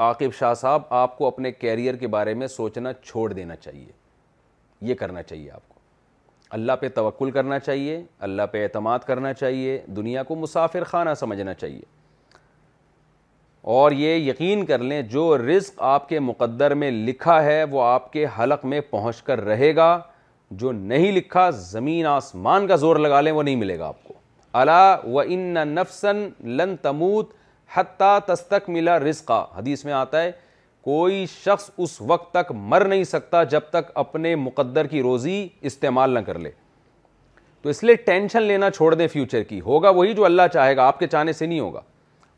عاقب 0.08 0.34
شاہ 0.40 0.54
صاحب 0.62 0.82
آپ 0.94 1.18
کو 1.18 1.28
اپنے 1.28 1.52
کیریئر 1.52 1.96
کے 2.00 2.08
بارے 2.18 2.34
میں 2.34 2.48
سوچنا 2.48 2.94
چھوڑ 3.04 3.32
دینا 3.34 3.56
چاہیے 3.56 3.92
یہ 4.90 4.94
کرنا 4.96 5.24
چاہیے 5.24 5.52
آپ 5.52 5.70
کو 5.70 5.75
اللہ 6.58 6.72
پہ 6.80 6.88
توکل 6.96 7.32
کرنا 7.32 7.58
چاہیے 7.60 8.02
اللہ 8.28 8.42
پہ 8.52 8.64
اعتماد 8.64 9.00
کرنا 9.08 9.34
چاہیے 9.34 9.78
دنیا 9.96 10.24
کو 10.24 10.36
مسافر 10.36 10.84
خانہ 10.88 11.14
سمجھنا 11.20 11.54
چاہیے 11.54 11.82
اور 13.78 13.92
یہ 13.92 14.16
یقین 14.30 14.66
کر 14.66 14.80
لیں 14.80 15.02
جو 15.12 15.24
رزق 15.38 15.82
آپ 15.84 16.10
کے 16.10 16.20
مقدر 16.20 16.74
میں 16.82 16.90
لکھا 16.92 17.42
ہے 17.44 17.64
وہ 17.72 17.82
آپ 17.84 18.12
کے 18.14 18.26
حلق 18.40 18.66
میں 18.66 18.82
پہنچ 18.90 19.22
کر 19.30 19.42
رہے 19.46 19.76
گا 19.76 19.98
جو 20.62 20.72
نہیں 20.72 21.12
لکھا 21.12 21.50
زمین 21.60 22.06
آسمان 22.08 22.68
کا 22.68 22.76
زور 22.86 22.96
لگا 22.96 23.22
لیں 23.22 23.32
وہ 23.32 23.44
نہیں 23.44 23.56
ملے 23.56 23.78
گا 23.80 23.88
آپ 23.88 24.04
کو 24.04 24.14
الا 24.58 24.96
و 25.14 25.24
نفسن 25.68 26.28
لن 26.58 26.76
تموت 26.82 27.34
حتیٰ 27.74 28.18
تستک 28.26 28.70
ملا 28.70 29.00
رزقہ 29.00 29.46
حدیث 29.58 29.84
میں 29.86 29.94
آتا 29.94 30.22
ہے 30.24 30.32
کوئی 30.86 31.26
شخص 31.30 31.70
اس 31.84 32.00
وقت 32.08 32.30
تک 32.34 32.52
مر 32.72 32.84
نہیں 32.88 33.04
سکتا 33.04 33.44
جب 33.52 33.60
تک 33.72 33.90
اپنے 33.98 34.34
مقدر 34.36 34.88
کی 34.88 35.02
روزی 35.02 35.48
استعمال 35.68 36.10
نہ 36.14 36.20
کر 36.26 36.38
لے 36.40 36.50
تو 37.62 37.70
اس 37.70 37.84
لیے 37.84 37.96
ٹینشن 38.06 38.42
لینا 38.44 38.70
چھوڑ 38.72 38.94
دیں 38.96 39.08
فیوچر 39.12 39.44
کی 39.44 39.60
ہوگا 39.62 39.90
وہی 39.98 40.14
جو 40.14 40.26
اللہ 40.26 40.48
چاہے 40.54 40.76
گا 40.78 40.84
آپ 40.88 41.00
کے 41.00 41.08
چاہنے 41.14 41.34
سے 41.34 41.46
نہیں 41.46 41.60
ہوگا 41.60 41.82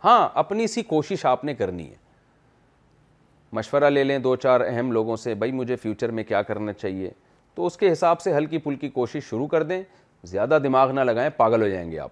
ہاں 0.03 0.27
اپنی 0.42 0.67
سی 0.67 0.84
کوشش 0.93 1.26
آپ 1.26 1.43
نے 1.45 1.53
کرنی 1.56 1.88
ہے 1.90 1.95
مشورہ 3.53 3.90
لے 3.90 4.03
لیں 4.03 4.17
دو 4.19 4.35
چار 4.43 4.61
اہم 4.67 4.92
لوگوں 4.92 5.16
سے 5.24 5.34
بھائی 5.42 5.51
مجھے 5.51 5.76
فیوچر 5.82 6.11
میں 6.19 6.24
کیا 6.27 6.42
کرنا 6.43 6.74
چاہیے 6.74 7.09
تو 7.56 7.66
اس 7.66 7.77
کے 7.77 7.92
حساب 7.92 8.22
سے 8.22 8.34
ہلکی 8.35 8.58
پھلکی 8.58 8.90
کوشش 8.90 9.24
شروع 9.30 9.48
کر 9.48 9.64
دیں 9.64 9.82
زیادہ 10.32 10.59
دماغ 10.64 10.92
نہ 10.95 11.00
لگائیں 11.09 11.30
پاگل 11.38 11.61
ہو 11.61 11.67
جائیں 11.67 11.90
گے 11.92 12.00
آپ 12.00 12.11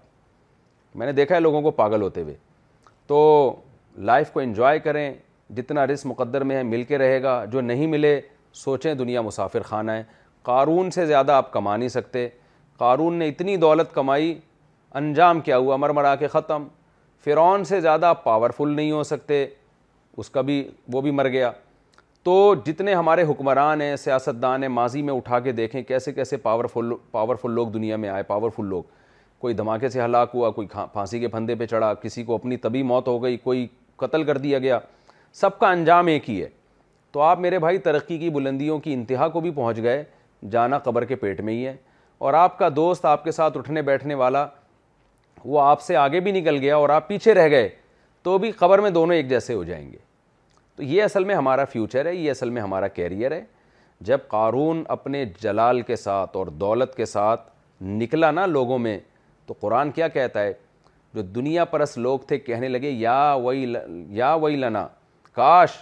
میں 0.96 1.06
نے 1.08 1.12
دیکھا 1.14 1.36
ہے 1.36 1.40
لوگوں 1.40 1.62
کو 1.62 1.72
پاگل 1.80 2.02
ہوتے 2.02 2.22
ہوئے 2.22 2.36
تو 3.08 3.22
لائف 4.10 4.32
کو 4.32 4.40
انجوائے 4.40 4.80
کریں 4.80 5.12
جتنا 5.56 5.86
رس 5.88 6.06
مقدر 6.06 6.42
میں 6.44 6.56
ہے 6.56 6.64
مل 6.64 6.84
کے 6.84 6.98
رہے 6.98 7.22
گا 7.24 7.44
جو 7.52 7.62
نہیں 7.62 7.88
ملے 7.88 8.20
سوچیں 8.56 8.94
دنیا 8.96 9.22
مسافر 9.22 9.62
خانہ 9.64 9.92
ہے 9.92 10.04
قارون 10.44 10.90
سے 10.92 11.06
زیادہ 11.06 11.32
آپ 11.32 11.52
کما 11.54 11.76
نہیں 11.78 11.90
سکتے 11.90 12.28
قارون 12.78 13.14
نے 13.20 13.28
اتنی 13.30 13.56
دولت 13.58 13.94
کمائی 13.94 14.38
انجام 14.96 15.40
کیا 15.42 15.58
ہوا 15.58 15.76
مر 15.78 15.90
مرا 15.94 16.16
کے 16.20 16.28
ختم 16.28 16.68
فرعون 17.24 17.64
سے 17.66 17.80
زیادہ 17.82 18.14
پاورفل 18.24 18.70
نہیں 18.76 18.92
ہو 18.92 19.04
سکتے 19.04 19.46
اس 20.18 20.30
کا 20.30 20.42
بھی 20.50 20.64
وہ 20.94 21.02
بھی 21.02 21.12
مر 21.12 21.28
گیا 21.30 21.52
تو 22.24 22.54
جتنے 22.66 22.94
ہمارے 22.94 23.24
حکمران 23.30 23.82
ہیں 23.82 23.96
سیاستدان 23.96 24.64
ہیں 24.64 24.70
ماضی 24.70 25.02
میں 25.02 25.14
اٹھا 25.14 25.40
کے 25.40 25.52
دیکھیں 25.52 25.82
کیسے 25.84 26.12
کیسے 26.14 26.38
پاورفل 26.46 26.92
پاورفل 27.12 27.52
لوگ 27.52 27.68
دنیا 27.72 27.96
میں 27.98 28.10
آئے 28.10 28.24
پاورفل 28.28 28.66
لوگ 28.70 28.84
کوئی 29.40 29.54
دھماکے 29.54 29.90
سے 29.90 30.02
ہلاک 30.02 30.32
ہوا 30.34 30.50
کوئی 30.52 30.68
پھانسی 30.94 31.20
کے 31.20 31.28
پھندے 31.28 31.56
پہ 31.56 31.66
چڑھا 31.66 31.94
کسی 32.02 32.24
کو 32.24 32.36
اپنی 32.36 32.58
طبی 32.58 32.82
موت 32.84 33.08
ہو 33.08 33.22
گئی 33.24 33.38
کوئی 33.44 33.68
قتل 33.98 34.24
کر 34.26 34.38
دیا 34.38 34.60
گیا 34.60 34.80
سب 35.42 35.58
کا 35.60 35.70
انجام 35.72 36.08
ایک 36.08 36.30
ہی 36.30 36.42
ہے 36.42 36.48
تو 37.12 37.22
آپ 37.22 37.40
میرے 37.40 37.58
بھائی 37.60 37.78
ترقی 37.88 38.18
کی 38.18 38.30
بلندیوں 38.32 38.78
کی 38.80 38.94
انتہا 38.94 39.28
کو 39.30 39.40
بھی 39.42 39.50
پہنچ 39.56 39.78
گئے 39.84 40.04
جانا 40.52 40.78
قبر 40.86 41.06
کے 41.06 41.16
پیٹ 41.16 41.42
میں 41.48 41.54
ہی 41.54 41.66
ہے 41.68 41.76
اور 42.20 42.34
آپ 42.34 42.58
کا 42.58 42.70
دوست 42.76 43.06
آپ 43.06 43.24
کے 43.24 43.32
ساتھ 43.32 43.58
اٹھنے 43.58 43.82
بیٹھنے 43.90 44.14
والا 44.22 44.46
وہ 45.46 45.60
آپ 45.62 45.82
سے 45.82 45.96
آگے 45.96 46.20
بھی 46.28 46.32
نکل 46.32 46.58
گیا 46.62 46.76
اور 46.76 46.90
آپ 46.90 47.08
پیچھے 47.08 47.34
رہ 47.34 47.50
گئے 47.50 47.68
تو 48.24 48.38
بھی 48.38 48.52
قبر 48.62 48.80
میں 48.82 48.90
دونوں 48.90 49.16
ایک 49.16 49.30
جیسے 49.30 49.54
ہو 49.54 49.64
جائیں 49.64 49.92
گے 49.92 49.98
تو 50.76 50.84
یہ 50.84 51.04
اصل 51.04 51.24
میں 51.24 51.36
ہمارا 51.36 51.66
فیوچر 51.72 52.06
ہے 52.06 52.14
یہ 52.16 52.32
اصل 52.32 52.50
میں 52.50 52.62
ہمارا 52.62 52.88
کیریئر 52.96 53.32
ہے 53.32 53.42
جب 54.10 54.20
قارون 54.28 54.84
اپنے 54.98 55.26
جلال 55.42 55.82
کے 55.92 55.96
ساتھ 55.96 56.38
اور 56.38 56.48
دولت 56.64 56.96
کے 56.96 57.06
ساتھ 57.06 57.50
نکلا 58.02 58.32
نا 58.32 58.46
لوگوں 58.46 58.80
میں 58.80 59.00
تو 59.48 59.54
قرآن 59.60 59.92
کیا 59.92 60.08
کہتا 60.18 60.44
ہے 60.44 60.54
جو 61.14 61.22
دنیا 61.22 61.66
پرست 61.66 61.98
لوگ 61.98 62.20
تھے 62.28 62.38
کہنے 62.40 62.68
لگے 62.68 62.90
یا 62.90 63.22
وہی 63.44 63.74
یا 64.14 64.34
وہی 64.34 64.56
لنا 64.56 64.88
کاش 65.36 65.78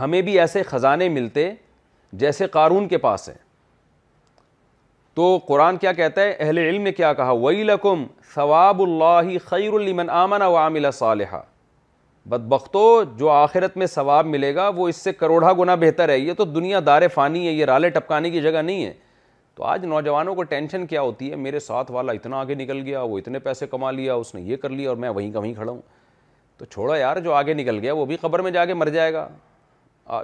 ہمیں 0.00 0.20
بھی 0.22 0.38
ایسے 0.40 0.62
خزانے 0.68 1.08
ملتے 1.08 1.50
جیسے 2.22 2.46
قارون 2.52 2.86
کے 2.88 2.98
پاس 2.98 3.28
ہیں 3.28 3.36
تو 5.16 5.36
قرآن 5.46 5.76
کیا 5.80 5.92
کہتا 5.98 6.20
ہے 6.20 6.30
اہل 6.38 6.58
علم 6.58 6.82
نے 6.82 6.92
کیا 6.92 7.12
کہا 7.20 7.30
وہی 7.44 7.62
لکم 7.64 8.04
ثواب 8.34 8.80
اللہ 8.82 9.52
المن 9.64 10.10
آمن 10.22 10.42
و 10.44 10.90
صالحہ 10.92 11.40
بدبختو 12.32 12.82
جو 13.16 13.28
آخرت 13.30 13.76
میں 13.76 13.86
ثواب 13.86 14.26
ملے 14.26 14.54
گا 14.54 14.68
وہ 14.76 14.88
اس 14.88 14.96
سے 15.04 15.12
کروڑا 15.12 15.52
گنا 15.58 15.74
بہتر 15.82 16.08
ہے 16.08 16.18
یہ 16.18 16.32
تو 16.38 16.44
دنیا 16.44 16.80
دار 16.86 17.02
فانی 17.14 17.46
ہے 17.46 17.52
یہ 17.52 17.64
رالے 17.70 17.90
ٹپکانے 17.90 18.30
کی 18.30 18.40
جگہ 18.42 18.62
نہیں 18.62 18.84
ہے 18.84 18.92
تو 19.54 19.64
آج 19.64 19.84
نوجوانوں 19.86 20.34
کو 20.34 20.42
ٹینشن 20.52 20.86
کیا 20.86 21.00
ہوتی 21.00 21.30
ہے 21.30 21.36
میرے 21.44 21.60
ساتھ 21.68 21.90
والا 21.90 22.12
اتنا 22.12 22.40
آگے 22.40 22.54
نکل 22.54 22.80
گیا 22.86 23.02
وہ 23.02 23.18
اتنے 23.18 23.38
پیسے 23.46 23.66
کما 23.66 23.90
لیا 23.90 24.14
اس 24.14 24.34
نے 24.34 24.40
یہ 24.42 24.56
کر 24.62 24.70
لیا 24.70 24.88
اور 24.88 24.96
میں 25.04 25.08
وہیں 25.08 25.30
کا 25.32 25.38
وہیں 25.38 25.54
کھڑا 25.54 25.70
ہوں 25.70 25.80
تو 26.58 26.64
چھوڑا 26.64 26.96
یار 26.96 27.16
جو 27.22 27.32
آگے 27.34 27.54
نکل 27.54 27.78
گیا 27.82 27.92
وہ 27.94 28.04
بھی 28.06 28.16
قبر 28.20 28.38
میں 28.42 28.50
جا 28.50 28.64
کے 28.66 28.74
مر 28.74 28.88
جائے 28.90 29.12
گا 29.12 29.28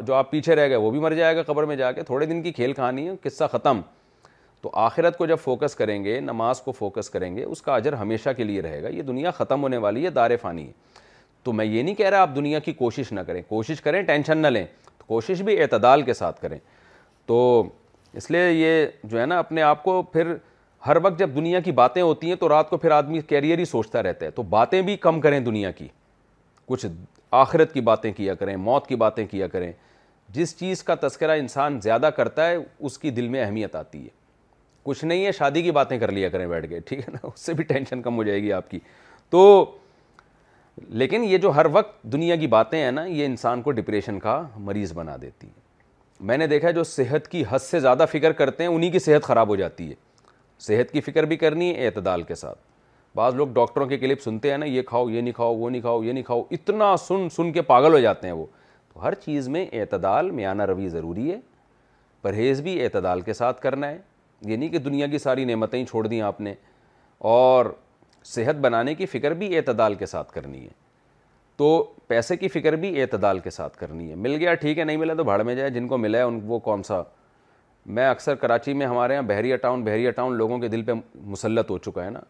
جو 0.06 0.14
آپ 0.14 0.30
پیچھے 0.30 0.54
رہ 0.56 0.68
گئے 0.68 0.76
وہ 0.76 0.90
بھی 0.90 0.98
مر 1.00 1.12
جائے 1.14 1.36
گا 1.36 1.42
قبر 1.46 1.62
میں 1.66 1.76
جا 1.76 1.90
کے 1.92 2.02
تھوڑے 2.02 2.26
دن 2.26 2.42
کی 2.42 2.52
کھیل 2.52 2.72
کہانی 2.72 3.06
ہے 3.08 3.12
قصہ 3.22 3.44
ختم 3.52 3.80
تو 4.62 4.70
آخرت 4.84 5.16
کو 5.18 5.26
جب 5.26 5.38
فوکس 5.42 5.74
کریں 5.76 6.02
گے 6.04 6.18
نماز 6.20 6.60
کو 6.62 6.72
فوکس 6.72 7.10
کریں 7.10 7.34
گے 7.36 7.44
اس 7.44 7.62
کا 7.62 7.74
اجر 7.74 7.92
ہمیشہ 7.92 8.30
کے 8.36 8.44
لیے 8.44 8.62
رہے 8.62 8.82
گا 8.82 8.88
یہ 8.88 9.02
دنیا 9.02 9.30
ختم 9.38 9.62
ہونے 9.62 9.76
والی 9.84 10.04
ہے 10.04 10.10
دار 10.10 10.30
فانی 10.42 10.66
ہے 10.66 10.72
تو 11.42 11.52
میں 11.52 11.64
یہ 11.64 11.82
نہیں 11.82 11.94
کہہ 11.94 12.08
رہا 12.10 12.20
آپ 12.22 12.34
دنیا 12.34 12.58
کی 12.64 12.72
کوشش 12.72 13.12
نہ 13.12 13.20
کریں 13.26 13.40
کوشش 13.48 13.80
کریں 13.82 14.00
ٹینشن 14.06 14.38
نہ 14.38 14.46
لیں 14.48 14.64
تو 14.98 15.04
کوشش 15.06 15.42
بھی 15.42 15.60
اعتدال 15.62 16.02
کے 16.02 16.14
ساتھ 16.14 16.40
کریں 16.42 16.58
تو 17.26 17.62
اس 18.16 18.30
لیے 18.30 18.50
یہ 18.50 18.86
جو 19.04 19.20
ہے 19.20 19.24
نا 19.26 19.38
اپنے 19.38 19.62
آپ 19.62 19.82
کو 19.84 20.00
پھر 20.12 20.34
ہر 20.86 20.96
وقت 21.02 21.18
جب 21.18 21.34
دنیا 21.34 21.60
کی 21.60 21.72
باتیں 21.72 22.00
ہوتی 22.02 22.28
ہیں 22.28 22.36
تو 22.36 22.48
رات 22.48 22.70
کو 22.70 22.76
پھر 22.76 22.90
آدمی 22.90 23.20
کیریئر 23.28 23.58
ہی 23.58 23.64
سوچتا 23.64 24.02
رہتا 24.02 24.26
ہے 24.26 24.30
تو 24.30 24.42
باتیں 24.56 24.80
بھی 24.82 24.96
کم 24.96 25.20
کریں 25.20 25.38
دنیا 25.40 25.70
کی 25.70 25.88
کچھ 26.72 26.86
آخرت 27.36 27.72
کی 27.72 27.80
باتیں 27.90 28.10
کیا 28.12 28.34
کریں 28.34 28.54
موت 28.68 28.86
کی 28.86 28.96
باتیں 29.02 29.24
کیا 29.30 29.46
کریں 29.48 29.72
جس 30.34 30.56
چیز 30.58 30.82
کا 30.82 30.94
تذکرہ 31.00 31.36
انسان 31.38 31.78
زیادہ 31.82 32.10
کرتا 32.16 32.48
ہے 32.50 32.56
اس 32.86 32.98
کی 32.98 33.10
دل 33.16 33.28
میں 33.28 33.42
اہمیت 33.44 33.74
آتی 33.76 34.02
ہے 34.04 34.08
کچھ 34.88 35.04
نہیں 35.04 35.24
ہے 35.26 35.32
شادی 35.38 35.62
کی 35.62 35.70
باتیں 35.78 35.98
کر 35.98 36.12
لیا 36.12 36.28
کریں 36.28 36.46
بیٹھ 36.48 36.68
کے 36.68 36.78
ٹھیک 36.86 37.08
ہے 37.08 37.12
نا 37.12 37.26
اس 37.34 37.40
سے 37.46 37.52
بھی 37.58 37.64
ٹینشن 37.64 38.02
کم 38.02 38.16
ہو 38.16 38.22
جائے 38.24 38.42
گی 38.42 38.52
آپ 38.52 38.70
کی 38.70 38.78
تو 39.30 39.42
لیکن 41.02 41.24
یہ 41.30 41.38
جو 41.38 41.50
ہر 41.56 41.66
وقت 41.72 42.02
دنیا 42.12 42.36
کی 42.36 42.46
باتیں 42.56 42.78
ہیں 42.80 42.90
نا 42.92 43.04
یہ 43.04 43.26
انسان 43.26 43.62
کو 43.62 43.70
ڈپریشن 43.78 44.18
کا 44.20 44.40
مریض 44.70 44.92
بنا 44.98 45.16
دیتی 45.22 45.46
ہے 45.46 45.60
میں 46.30 46.36
نے 46.38 46.46
دیکھا 46.54 46.70
جو 46.70 46.84
صحت 46.96 47.28
کی 47.28 47.44
حد 47.50 47.62
سے 47.62 47.80
زیادہ 47.80 48.04
فکر 48.12 48.32
کرتے 48.40 48.64
ہیں 48.64 48.70
انہی 48.70 48.90
کی 48.90 48.98
صحت 49.08 49.22
خراب 49.24 49.48
ہو 49.48 49.56
جاتی 49.62 49.88
ہے 49.90 49.94
صحت 50.68 50.92
کی 50.92 51.00
فکر 51.10 51.22
بھی 51.32 51.36
کرنی 51.36 51.74
ہے 51.76 51.86
اعتدال 51.86 52.22
کے 52.30 52.34
ساتھ 52.42 52.58
بعض 53.16 53.34
لوگ 53.36 53.48
ڈاکٹروں 53.54 53.86
کے 53.86 53.96
کلپ 53.98 54.20
سنتے 54.22 54.50
ہیں 54.50 54.58
نا 54.58 54.66
یہ 54.66 54.82
کھاؤ 54.86 55.08
یہ 55.10 55.20
نہیں 55.20 55.32
کھاؤ 55.34 55.54
وہ 55.54 55.70
نہیں 55.70 55.80
کھاؤ 55.82 56.02
یہ 56.04 56.12
نہیں 56.12 56.24
کھاؤ 56.24 56.42
اتنا 56.50 56.96
سن 57.06 57.28
سن 57.36 57.52
کے 57.52 57.62
پاگل 57.62 57.92
ہو 57.92 57.98
جاتے 58.00 58.26
ہیں 58.26 58.34
وہ 58.34 58.46
تو 58.92 59.02
ہر 59.02 59.14
چیز 59.24 59.48
میں 59.48 59.64
اعتدال 59.80 60.30
میانہ 60.30 60.62
روی 60.68 60.88
ضروری 60.88 61.30
ہے 61.30 61.38
پرہیز 62.22 62.60
بھی 62.62 62.80
اعتدال 62.84 63.20
کے 63.20 63.32
ساتھ 63.34 63.60
کرنا 63.60 63.90
ہے 63.90 63.98
یہ 64.44 64.56
نہیں 64.56 64.68
کہ 64.68 64.78
دنیا 64.78 65.06
کی 65.06 65.18
ساری 65.18 65.44
نعمتیں 65.44 65.78
ہی 65.78 65.84
چھوڑ 65.86 66.06
دیں 66.06 66.20
آپ 66.22 66.40
نے 66.40 66.54
اور 67.34 67.66
صحت 68.34 68.54
بنانے 68.60 68.94
کی 68.94 69.06
فکر 69.06 69.30
بھی 69.34 69.56
اعتدال 69.56 69.94
کے 69.94 70.06
ساتھ 70.06 70.32
کرنی 70.32 70.64
ہے 70.64 70.80
تو 71.56 71.72
پیسے 72.08 72.36
کی 72.36 72.48
فکر 72.48 72.72
بھی 72.82 73.00
اعتدال 73.02 73.38
کے 73.40 73.50
ساتھ 73.50 73.76
کرنی 73.78 74.10
ہے 74.10 74.14
مل 74.16 74.36
گیا 74.40 74.54
ٹھیک 74.60 74.78
ہے 74.78 74.84
نہیں 74.84 74.96
ملا 74.96 75.14
تو 75.14 75.24
بھاڑ 75.24 75.40
میں 75.42 75.54
جائے 75.54 75.70
جن 75.70 75.88
کو 75.88 75.96
ملا 75.98 76.24
ان 76.26 76.40
وہ 76.46 76.58
کون 76.68 76.82
سا 76.82 77.02
میں 77.94 78.06
اکثر 78.08 78.34
کراچی 78.40 78.72
میں 78.72 78.86
ہمارے 78.86 79.12
یہاں 79.14 79.22
بحریہ 79.28 79.56
ٹاؤن 79.62 79.82
بحریہ 79.84 80.10
ٹاؤن 80.16 80.34
لوگوں 80.36 80.58
کے 80.58 80.68
دل 80.68 80.82
پہ 80.84 80.92
مسلط 81.24 81.70
ہو 81.70 81.78
چکا 81.86 82.04
ہے 82.04 82.10
نا 82.10 82.20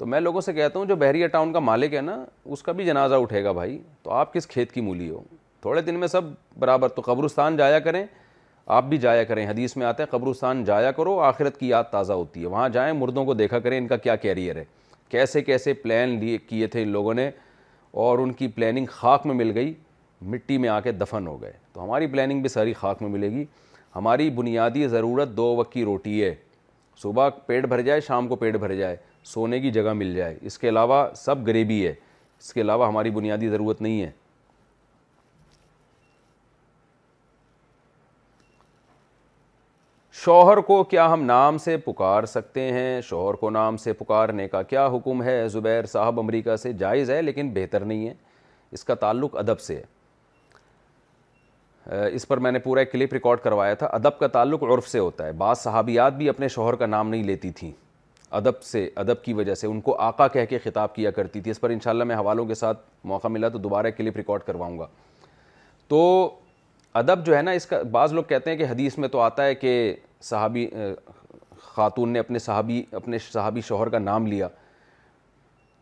تو 0.00 0.06
میں 0.06 0.20
لوگوں 0.20 0.40
سے 0.40 0.52
کہتا 0.54 0.78
ہوں 0.78 0.86
جو 0.86 0.94
بحریہ 0.96 1.26
ٹاؤن 1.32 1.52
کا 1.52 1.58
مالک 1.60 1.94
ہے 1.94 2.00
نا 2.00 2.14
اس 2.52 2.62
کا 2.62 2.72
بھی 2.72 2.84
جنازہ 2.84 3.14
اٹھے 3.22 3.42
گا 3.44 3.52
بھائی 3.52 3.76
تو 4.02 4.10
آپ 4.10 4.32
کس 4.34 4.46
کھیت 4.48 4.70
کی 4.72 4.80
مولی 4.80 5.08
ہو 5.08 5.20
تھوڑے 5.62 5.80
دن 5.88 5.98
میں 6.00 6.08
سب 6.08 6.24
برابر 6.58 6.88
تو 6.88 7.02
قبرستان 7.06 7.56
جایا 7.56 7.78
کریں 7.86 8.02
آپ 8.76 8.84
بھی 8.88 8.98
جایا 8.98 9.24
کریں 9.24 9.46
حدیث 9.48 9.76
میں 9.76 9.86
آتا 9.86 10.02
ہے 10.02 10.08
قبرستان 10.10 10.62
جایا 10.64 10.90
کرو 10.92 11.18
آخرت 11.20 11.58
کی 11.60 11.68
یاد 11.68 11.84
تازہ 11.90 12.12
ہوتی 12.12 12.42
ہے 12.42 12.46
وہاں 12.46 12.68
جائیں 12.78 12.92
مردوں 12.98 13.24
کو 13.24 13.34
دیکھا 13.34 13.58
کریں 13.58 13.76
ان 13.78 13.88
کا 13.88 13.96
کیا 14.06 14.14
کیریئر 14.22 14.56
ہے 14.56 14.64
کیسے 15.08 15.42
کیسے 15.42 15.72
پلان 15.82 16.18
لیے 16.20 16.38
کیے 16.46 16.66
تھے 16.74 16.82
ان 16.82 16.88
لوگوں 16.92 17.14
نے 17.14 17.30
اور 18.06 18.18
ان 18.18 18.32
کی 18.32 18.48
پلاننگ 18.56 18.86
خاک 18.90 19.26
میں 19.26 19.34
مل 19.34 19.50
گئی 19.54 19.72
مٹی 20.26 20.58
میں 20.58 20.68
آ 20.68 20.80
کے 20.80 20.92
دفن 20.92 21.26
ہو 21.26 21.40
گئے 21.42 21.52
تو 21.72 21.84
ہماری 21.84 22.06
پلاننگ 22.14 22.40
بھی 22.40 22.48
ساری 22.56 22.72
خاک 22.80 23.02
میں 23.02 23.10
ملے 23.10 23.30
گی 23.30 23.44
ہماری 23.96 24.30
بنیادی 24.40 24.86
ضرورت 24.88 25.36
دو 25.36 25.54
وقت 25.56 25.72
کی 25.72 25.84
روٹی 25.84 26.22
ہے 26.24 26.34
صبح 27.02 27.28
پیٹ 27.46 27.66
بھر 27.68 27.80
جائے 27.82 28.00
شام 28.06 28.28
کو 28.28 28.36
پیٹ 28.36 28.56
بھر 28.58 28.74
جائے 28.76 28.96
سونے 29.24 29.60
کی 29.60 29.70
جگہ 29.70 29.92
مل 29.92 30.14
جائے 30.16 30.36
اس 30.46 30.58
کے 30.58 30.68
علاوہ 30.68 31.06
سب 31.16 31.46
غریبی 31.46 31.86
ہے 31.86 31.90
اس 31.92 32.52
کے 32.54 32.60
علاوہ 32.60 32.86
ہماری 32.88 33.10
بنیادی 33.10 33.48
ضرورت 33.48 33.80
نہیں 33.82 34.00
ہے 34.02 34.10
شوہر 40.24 40.56
کو 40.60 40.82
کیا 40.84 41.12
ہم 41.12 41.22
نام 41.24 41.58
سے 41.58 41.76
پکار 41.84 42.24
سکتے 42.26 42.60
ہیں 42.72 43.00
شوہر 43.02 43.34
کو 43.40 43.50
نام 43.50 43.76
سے 43.76 43.92
پکارنے 43.98 44.48
کا 44.48 44.62
کیا 44.62 44.86
حکم 44.94 45.22
ہے 45.22 45.48
زبیر 45.48 45.86
صاحب 45.92 46.18
امریکہ 46.20 46.56
سے 46.62 46.72
جائز 46.82 47.10
ہے 47.10 47.20
لیکن 47.22 47.50
بہتر 47.54 47.84
نہیں 47.84 48.06
ہے 48.08 48.14
اس 48.72 48.84
کا 48.84 48.94
تعلق 48.94 49.36
ادب 49.38 49.60
سے 49.60 49.74
ہے 49.76 49.84
اس 52.14 52.22
پر 52.28 52.36
میں 52.38 52.50
نے 52.52 52.58
پورا 52.58 52.80
ایک 52.80 52.92
کلپ 52.92 53.12
ریکارڈ 53.12 53.40
کروایا 53.44 53.74
تھا 53.74 53.86
ادب 53.96 54.18
کا 54.18 54.26
تعلق 54.32 54.62
عرف 54.74 54.88
سے 54.88 54.98
ہوتا 54.98 55.26
ہے 55.26 55.32
بعض 55.38 55.58
صحابیات 55.58 56.12
بھی 56.16 56.28
اپنے 56.28 56.48
شوہر 56.48 56.74
کا 56.82 56.86
نام 56.86 57.08
نہیں 57.08 57.22
لیتی 57.24 57.50
تھیں 57.60 57.70
ادب 58.38 58.60
سے 58.62 58.88
ادب 58.96 59.22
کی 59.24 59.32
وجہ 59.34 59.54
سے 59.54 59.66
ان 59.66 59.80
کو 59.80 59.94
آقا 60.00 60.26
کہہ 60.28 60.44
کے 60.50 60.58
خطاب 60.64 60.94
کیا 60.94 61.10
کرتی 61.10 61.40
تھی 61.40 61.50
اس 61.50 61.60
پر 61.60 61.70
انشاءاللہ 61.70 62.04
میں 62.04 62.16
حوالوں 62.16 62.44
کے 62.46 62.54
ساتھ 62.54 62.78
موقع 63.12 63.28
ملا 63.28 63.48
تو 63.48 63.58
دوبارہ 63.58 63.90
کلپ 63.96 64.16
ریکارڈ 64.16 64.42
کرواؤں 64.46 64.78
گا 64.78 64.86
تو 65.88 66.00
ادب 67.00 67.24
جو 67.26 67.36
ہے 67.36 67.42
نا 67.42 67.50
اس 67.58 67.66
کا 67.66 67.82
بعض 67.90 68.12
لوگ 68.12 68.24
کہتے 68.28 68.50
ہیں 68.50 68.56
کہ 68.58 68.66
حدیث 68.70 68.98
میں 68.98 69.08
تو 69.08 69.20
آتا 69.20 69.44
ہے 69.44 69.54
کہ 69.54 69.72
صحابی 70.22 70.66
خاتون 71.74 72.08
نے 72.12 72.18
اپنے 72.18 72.38
صحابی 72.38 72.82
اپنے 72.92 73.18
صحابی 73.32 73.60
شوہر 73.68 73.88
کا 73.88 73.98
نام 73.98 74.26
لیا 74.26 74.48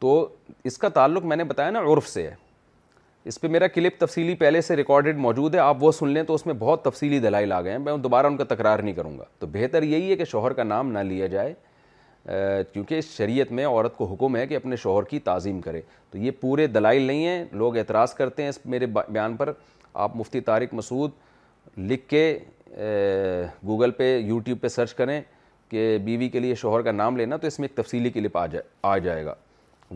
تو 0.01 0.29
اس 0.65 0.79
کا 0.79 0.89
تعلق 0.95 1.25
میں 1.25 1.37
نے 1.37 1.45
بتایا 1.45 1.71
نا 1.71 1.81
عرف 1.93 2.09
سے 2.09 2.23
ہے 2.27 2.35
اس 3.29 3.41
پہ 3.41 3.49
میرا 3.49 3.67
کلپ 3.67 4.01
تفصیلی 4.01 4.35
پہلے 4.41 4.61
سے 4.63 4.77
ریکارڈڈ 4.77 5.17
موجود 5.19 5.55
ہے 5.55 5.61
آپ 5.61 5.77
وہ 5.85 5.93
سن 5.93 6.09
لیں 6.09 6.23
تو 6.23 6.35
اس 6.35 6.45
میں 6.47 6.55
بہت 6.59 6.83
تفصیلی 6.85 7.19
دلائل 7.21 7.53
آ 7.53 7.61
گئے 7.63 7.71
ہیں 7.73 7.79
میں 7.79 7.97
دوبارہ 8.03 8.27
ان 8.27 8.37
کا 8.37 8.45
تکرار 8.55 8.79
نہیں 8.79 8.95
کروں 8.95 9.19
گا 9.19 9.25
تو 9.39 9.47
بہتر 9.53 9.83
یہی 9.83 10.11
ہے 10.11 10.17
کہ 10.17 10.25
شوہر 10.33 10.53
کا 10.53 10.63
نام 10.63 10.91
نہ 10.93 10.99
لیا 11.09 11.27
جائے 11.27 11.53
کیونکہ 12.73 12.95
اس 12.99 13.05
شریعت 13.17 13.53
میں 13.53 13.67
عورت 13.67 13.97
کو 13.97 14.05
حکم 14.13 14.37
ہے 14.37 14.47
کہ 14.47 14.57
اپنے 14.57 14.77
شوہر 14.77 15.03
کی 15.11 15.19
تعظیم 15.25 15.61
کرے 15.61 15.81
تو 16.11 16.19
یہ 16.19 16.31
پورے 16.41 16.67
دلائل 16.67 17.03
نہیں 17.03 17.27
ہیں 17.27 17.45
لوگ 17.53 17.77
اعتراض 17.77 18.15
کرتے 18.15 18.43
ہیں 18.43 18.49
اس 18.49 18.59
میرے 18.67 18.87
بیان 18.93 19.37
پر 19.37 19.53
آپ 20.07 20.17
مفتی 20.17 20.41
طارق 20.41 20.75
مسعود 20.75 21.11
لکھ 21.79 22.09
کے 22.09 22.37
گوگل 23.67 23.91
پہ 23.97 24.17
یوٹیوب 24.19 24.61
پہ 24.61 24.69
سرچ 24.69 24.95
کریں 24.95 25.21
کہ 25.71 25.97
بیوی 26.05 26.29
کے 26.29 26.39
لیے 26.41 26.55
شوہر 26.55 26.83
کا 26.83 26.93
نام 26.93 27.17
لینا 27.17 27.37
تو 27.37 27.47
اس 27.47 27.59
میں 27.61 27.69
ایک 27.69 27.77
تفصیلی 27.85 28.11
کلپ 28.11 28.37
آ 28.39 28.47
جائے 28.47 28.63
آ 28.83 28.97
جائے 28.99 29.25
گا 29.25 29.35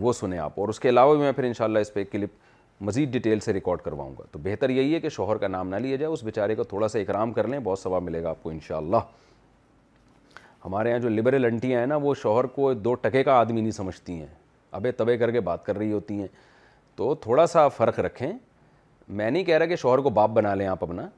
وہ 0.00 0.12
سنیں 0.12 0.38
آپ 0.38 0.60
اور 0.60 0.68
اس 0.68 0.80
کے 0.80 0.88
علاوہ 0.88 1.14
بھی 1.14 1.22
میں 1.22 1.32
پھر 1.32 1.44
انشاءاللہ 1.44 1.78
اس 1.78 1.92
پہ 1.94 2.00
ایک 2.00 2.10
کلپ 2.12 2.82
مزید 2.84 3.12
ڈیٹیل 3.12 3.40
سے 3.40 3.52
ریکارڈ 3.52 3.80
کرواؤں 3.80 4.14
گا 4.18 4.22
تو 4.32 4.38
بہتر 4.42 4.70
یہی 4.70 4.94
ہے 4.94 5.00
کہ 5.00 5.08
شوہر 5.16 5.36
کا 5.38 5.48
نام 5.48 5.68
نہ 5.68 5.76
لیا 5.76 5.96
جائے 5.96 6.12
اس 6.12 6.22
بیچارے 6.24 6.54
کو 6.54 6.64
تھوڑا 6.64 6.88
سا 6.88 6.98
اکرام 6.98 7.32
کر 7.32 7.48
لیں 7.48 7.58
بہت 7.64 7.78
ثواب 7.78 8.02
ملے 8.02 8.22
گا 8.22 8.30
آپ 8.30 8.42
کو 8.42 8.50
انشاءاللہ 8.50 8.96
اللہ 8.96 9.10
ہمارے 10.64 10.90
یہاں 10.90 10.98
جو 10.98 11.08
لبرل 11.08 11.44
انٹیاں 11.44 11.78
ہیں 11.80 11.86
نا 11.86 11.96
وہ 12.02 12.14
شوہر 12.22 12.44
کو 12.56 12.72
دو 12.74 12.94
ٹکے 13.02 13.22
کا 13.24 13.34
آدمی 13.38 13.60
نہیں 13.60 13.70
سمجھتی 13.70 14.12
ہیں 14.18 14.26
ابے 14.80 14.92
تبے 14.92 15.16
کر 15.18 15.30
کے 15.30 15.40
بات 15.48 15.64
کر 15.64 15.76
رہی 15.78 15.92
ہوتی 15.92 16.20
ہیں 16.20 16.26
تو 16.96 17.14
تھوڑا 17.22 17.46
سا 17.46 17.66
فرق 17.68 17.98
رکھیں 18.00 18.32
میں 19.08 19.30
نہیں 19.30 19.44
کہہ 19.44 19.58
رہا 19.58 19.66
کہ 19.66 19.76
شوہر 19.76 19.98
کو 20.00 20.10
باپ 20.18 20.30
بنا 20.30 20.54
لیں 20.54 20.66
آپ 20.66 20.84
اپنا 20.84 21.08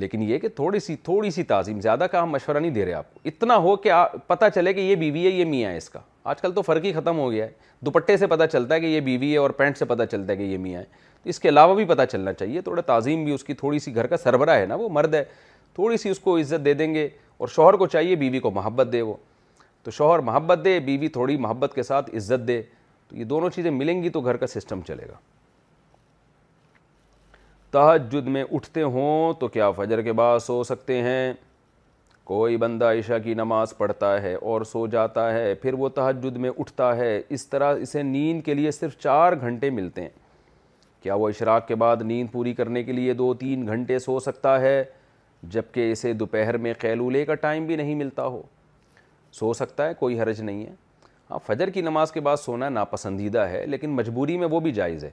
لیکن 0.00 0.22
یہ 0.28 0.38
کہ 0.38 0.48
تھوڑی 0.56 0.78
سی 0.80 0.96
تھوڑی 1.04 1.30
سی 1.30 1.42
تعظیم 1.50 1.80
زیادہ 1.80 2.06
کا 2.12 2.22
ہم 2.22 2.30
مشورہ 2.30 2.58
نہیں 2.58 2.70
دے 2.70 2.84
رہے 2.84 2.92
آپ 2.94 3.12
کو 3.14 3.20
اتنا 3.28 3.56
ہو 3.66 3.74
کہ 3.84 3.92
پتہ 4.26 4.44
چلے 4.54 4.72
کہ 4.74 4.80
یہ 4.80 4.94
بیوی 4.96 5.24
ہے 5.26 5.30
یہ 5.30 5.44
میاں 5.50 5.70
ہے 5.70 5.76
اس 5.76 5.88
کا 5.90 6.00
آج 6.24 6.40
کل 6.40 6.52
تو 6.54 6.62
فرق 6.62 6.84
ہی 6.84 6.92
ختم 6.92 7.18
ہو 7.18 7.30
گیا 7.30 7.44
ہے 7.44 7.50
دوپٹے 7.86 8.16
سے 8.16 8.26
پتہ 8.26 8.42
چلتا 8.52 8.74
ہے 8.74 8.80
کہ 8.80 8.86
یہ 8.86 9.00
بیوی 9.00 9.32
ہے 9.32 9.36
اور 9.38 9.50
پینٹ 9.62 9.78
سے 9.78 9.84
پتہ 9.84 10.02
چلتا 10.10 10.32
ہے 10.32 10.36
کہ 10.36 10.42
یہ 10.42 10.58
میاں 10.58 10.80
ہے 10.80 10.84
تو 11.22 11.28
اس 11.30 11.40
کے 11.40 11.48
علاوہ 11.48 11.74
بھی 11.74 11.84
پتہ 11.84 12.02
چلنا 12.12 12.32
چاہیے 12.32 12.60
تھوڑا 12.62 12.82
تعظیم 12.86 13.24
بھی 13.24 13.32
اس 13.34 13.44
کی 13.44 13.54
تھوڑی 13.54 13.78
سی 13.78 13.94
گھر 13.94 14.06
کا 14.06 14.16
سربراہ 14.22 14.58
ہے 14.58 14.66
نا 14.66 14.74
وہ 14.74 14.88
مرد 14.92 15.14
ہے 15.14 15.24
تھوڑی 15.74 15.96
سی 15.96 16.10
اس 16.10 16.18
کو 16.20 16.36
عزت 16.38 16.64
دے 16.64 16.74
دیں 16.74 16.92
گے 16.94 17.08
اور 17.38 17.48
شوہر 17.48 17.74
کو 17.76 17.86
چاہیے 17.86 18.16
بیوی 18.16 18.38
کو 18.40 18.50
محبت 18.50 18.88
دے 18.92 19.00
وہ 19.02 19.14
تو 19.82 19.90
شوہر 19.90 20.18
محبت 20.28 20.58
دے 20.64 20.78
بیوی 20.84 21.08
تھوڑی 21.16 21.36
محبت 21.36 21.74
کے 21.74 21.82
ساتھ 21.82 22.10
عزت 22.16 22.46
دے 22.48 22.60
تو 23.08 23.16
یہ 23.16 23.24
دونوں 23.32 23.50
چیزیں 23.54 23.70
ملیں 23.70 24.02
گی 24.02 24.08
تو 24.10 24.20
گھر 24.20 24.36
کا 24.36 24.46
سسٹم 24.46 24.80
چلے 24.86 25.06
گا 25.08 25.16
تحجد 27.70 28.26
میں 28.36 28.44
اٹھتے 28.52 28.82
ہوں 28.82 29.32
تو 29.40 29.48
کیا 29.48 29.70
فجر 29.76 30.02
کے 30.02 30.12
بعد 30.20 30.38
سو 30.46 30.62
سکتے 30.64 31.00
ہیں 31.02 31.32
کوئی 32.24 32.56
بندہ 32.56 32.84
عشاء 32.98 33.16
کی 33.24 33.34
نماز 33.34 33.76
پڑھتا 33.78 34.20
ہے 34.22 34.34
اور 34.34 34.62
سو 34.70 34.86
جاتا 34.92 35.32
ہے 35.32 35.54
پھر 35.62 35.74
وہ 35.78 35.88
تحجد 35.94 36.36
میں 36.44 36.50
اٹھتا 36.58 36.94
ہے 36.96 37.20
اس 37.36 37.46
طرح 37.48 37.74
اسے 37.82 38.02
نیند 38.02 38.42
کے 38.44 38.54
لیے 38.54 38.70
صرف 38.70 38.96
چار 39.02 39.32
گھنٹے 39.40 39.70
ملتے 39.70 40.02
ہیں 40.02 40.08
کیا 41.02 41.14
وہ 41.14 41.28
اشراق 41.28 41.66
کے 41.68 41.74
بعد 41.82 41.96
نیند 42.04 42.32
پوری 42.32 42.54
کرنے 42.54 42.82
کے 42.84 42.92
لیے 42.92 43.12
دو 43.14 43.32
تین 43.42 43.66
گھنٹے 43.66 43.98
سو 43.98 44.18
سکتا 44.20 44.60
ہے 44.60 44.82
جبکہ 45.42 45.90
اسے 45.92 46.12
دوپہر 46.12 46.56
میں 46.58 46.72
قیلولے 46.80 47.24
کا 47.24 47.34
ٹائم 47.34 47.66
بھی 47.66 47.76
نہیں 47.76 47.94
ملتا 47.94 48.26
ہو 48.26 48.42
سو 49.38 49.52
سکتا 49.52 49.88
ہے 49.88 49.94
کوئی 49.98 50.20
حرج 50.20 50.40
نہیں 50.40 50.64
ہے 50.66 50.72
ہاں 51.30 51.38
فجر 51.46 51.70
کی 51.70 51.80
نماز 51.82 52.12
کے 52.12 52.20
بعد 52.20 52.36
سونا 52.36 52.68
ناپسندیدہ 52.68 53.40
ہے 53.48 53.64
لیکن 53.66 53.90
مجبوری 53.96 54.36
میں 54.38 54.48
وہ 54.50 54.60
بھی 54.60 54.72
جائز 54.72 55.04
ہے 55.04 55.10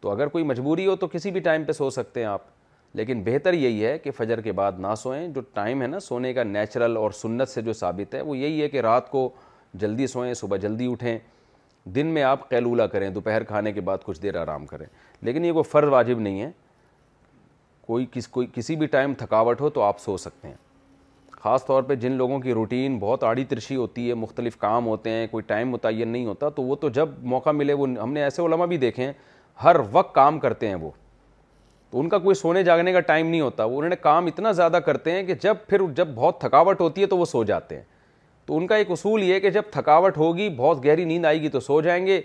تو 0.00 0.10
اگر 0.10 0.26
کوئی 0.28 0.44
مجبوری 0.44 0.86
ہو 0.86 0.96
تو 0.96 1.06
کسی 1.12 1.30
بھی 1.30 1.40
ٹائم 1.40 1.64
پہ 1.64 1.72
سو 1.72 1.88
سکتے 1.90 2.20
ہیں 2.20 2.26
آپ 2.26 2.42
لیکن 2.96 3.22
بہتر 3.24 3.52
یہی 3.54 3.84
ہے 3.84 3.96
کہ 3.98 4.10
فجر 4.16 4.40
کے 4.40 4.52
بعد 4.52 4.72
نہ 4.80 4.94
سوئیں 4.98 5.26
جو 5.32 5.40
ٹائم 5.54 5.82
ہے 5.82 5.86
نا 5.86 6.00
سونے 6.00 6.32
کا 6.34 6.42
نیچرل 6.42 6.96
اور 6.96 7.10
سنت 7.20 7.48
سے 7.48 7.62
جو 7.62 7.72
ثابت 7.72 8.14
ہے 8.14 8.20
وہ 8.22 8.36
یہی 8.38 8.60
ہے 8.62 8.68
کہ 8.68 8.80
رات 8.80 9.10
کو 9.10 9.28
جلدی 9.80 10.06
سوئیں 10.06 10.32
صبح 10.34 10.56
جلدی 10.56 10.86
اٹھیں 10.90 11.18
دن 11.94 12.06
میں 12.14 12.22
آپ 12.22 12.48
قیلولہ 12.50 12.82
کریں 12.92 13.08
دوپہر 13.10 13.44
کھانے 13.44 13.72
کے 13.72 13.80
بعد 13.88 13.98
کچھ 14.04 14.20
دیر 14.22 14.36
آرام 14.42 14.66
کریں 14.66 14.86
لیکن 15.22 15.44
یہ 15.44 15.52
کوئی 15.52 15.64
فرض 15.72 15.88
واجب 15.90 16.20
نہیں 16.20 16.40
ہے 16.42 16.50
کوئی 17.86 18.06
کس 18.12 18.28
کوئی 18.28 18.46
کسی 18.54 18.76
بھی 18.76 18.86
ٹائم 18.90 19.14
تھکاوٹ 19.18 19.60
ہو 19.60 19.68
تو 19.70 19.82
آپ 19.82 20.00
سو 20.00 20.16
سکتے 20.18 20.48
ہیں 20.48 20.54
خاص 21.42 21.64
طور 21.66 21.82
پہ 21.88 21.94
جن 21.94 22.12
لوگوں 22.16 22.38
کی 22.40 22.52
روٹین 22.54 22.98
بہت 22.98 23.22
آڑی 23.24 23.44
ترشی 23.48 23.76
ہوتی 23.76 24.08
ہے 24.08 24.14
مختلف 24.14 24.56
کام 24.58 24.86
ہوتے 24.86 25.10
ہیں 25.10 25.26
کوئی 25.30 25.42
ٹائم 25.46 25.70
متعین 25.70 26.08
نہیں 26.08 26.24
ہوتا 26.26 26.48
تو 26.56 26.62
وہ 26.62 26.76
تو 26.76 26.88
جب 26.98 27.08
موقع 27.32 27.50
ملے 27.58 27.72
وہ 27.82 27.86
ہم 28.02 28.12
نے 28.12 28.22
ایسے 28.22 28.42
علماء 28.46 28.66
بھی 28.66 28.76
دیکھے 28.86 29.04
ہیں 29.04 29.12
ہر 29.64 29.76
وقت 29.92 30.14
کام 30.14 30.38
کرتے 30.38 30.68
ہیں 30.68 30.74
وہ 30.80 30.90
تو 31.90 32.00
ان 32.00 32.08
کا 32.08 32.18
کوئی 32.18 32.34
سونے 32.34 32.62
جاگنے 32.64 32.92
کا 32.92 33.00
ٹائم 33.10 33.26
نہیں 33.26 33.40
ہوتا 33.40 33.64
وہ 33.64 33.76
انہوں 33.76 33.90
نے 33.90 33.96
کام 34.00 34.26
اتنا 34.26 34.52
زیادہ 34.52 34.76
کرتے 34.86 35.12
ہیں 35.12 35.22
کہ 35.26 35.34
جب 35.42 35.56
پھر 35.68 35.82
جب 35.96 36.08
بہت 36.14 36.40
تھکاوٹ 36.40 36.80
ہوتی 36.80 37.00
ہے 37.02 37.06
تو 37.06 37.16
وہ 37.18 37.24
سو 37.24 37.44
جاتے 37.52 37.76
ہیں 37.76 37.82
تو 38.46 38.56
ان 38.56 38.66
کا 38.66 38.76
ایک 38.76 38.90
اصول 38.90 39.22
یہ 39.22 39.32
ہے 39.34 39.40
کہ 39.40 39.50
جب 39.50 39.62
تھکاوٹ 39.72 40.16
ہوگی 40.18 40.48
بہت 40.56 40.84
گہری 40.84 41.04
نیند 41.04 41.24
آئے 41.26 41.40
گی 41.42 41.48
تو 41.48 41.60
سو 41.60 41.80
جائیں 41.82 42.04
گے 42.06 42.20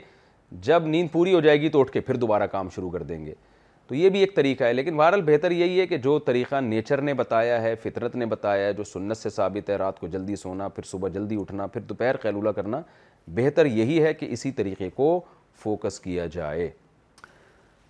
جب 0.67 0.87
نیند 0.87 1.07
پوری 1.11 1.33
ہو 1.33 1.39
جائے 1.41 1.61
گی 1.61 1.69
تو 1.69 1.79
اٹھ 1.79 1.91
کے 1.91 1.99
پھر 2.07 2.15
دوبارہ 2.25 2.47
کام 2.51 2.69
شروع 2.75 2.89
کر 2.91 3.03
دیں 3.11 3.25
گے 3.25 3.33
تو 3.91 3.95
یہ 3.95 4.09
بھی 4.09 4.19
ایک 4.19 4.35
طریقہ 4.35 4.63
ہے 4.63 4.73
لیکن 4.73 4.97
بہرحال 4.97 5.21
بہتر 5.25 5.51
یہی 5.51 5.79
ہے 5.79 5.85
کہ 5.87 5.97
جو 6.03 6.17
طریقہ 6.25 6.59
نیچر 6.63 7.01
نے 7.01 7.13
بتایا 7.13 7.61
ہے 7.61 7.73
فطرت 7.83 8.15
نے 8.15 8.25
بتایا 8.33 8.65
ہے 8.67 8.73
جو 8.73 8.83
سنت 8.83 9.17
سے 9.17 9.29
ثابت 9.35 9.69
ہے 9.69 9.75
رات 9.77 9.99
کو 9.99 10.07
جلدی 10.13 10.35
سونا 10.43 10.67
پھر 10.75 10.83
صبح 10.91 11.09
جلدی 11.13 11.35
اٹھنا 11.39 11.65
پھر 11.73 11.81
دوپہر 11.89 12.17
خیلولہ 12.21 12.49
کرنا 12.59 12.79
بہتر 13.35 13.65
یہی 13.65 14.01
ہے 14.03 14.13
کہ 14.13 14.27
اسی 14.31 14.51
طریقے 14.59 14.89
کو 14.95 15.09
فوکس 15.63 15.99
کیا 16.01 16.25
جائے 16.33 16.69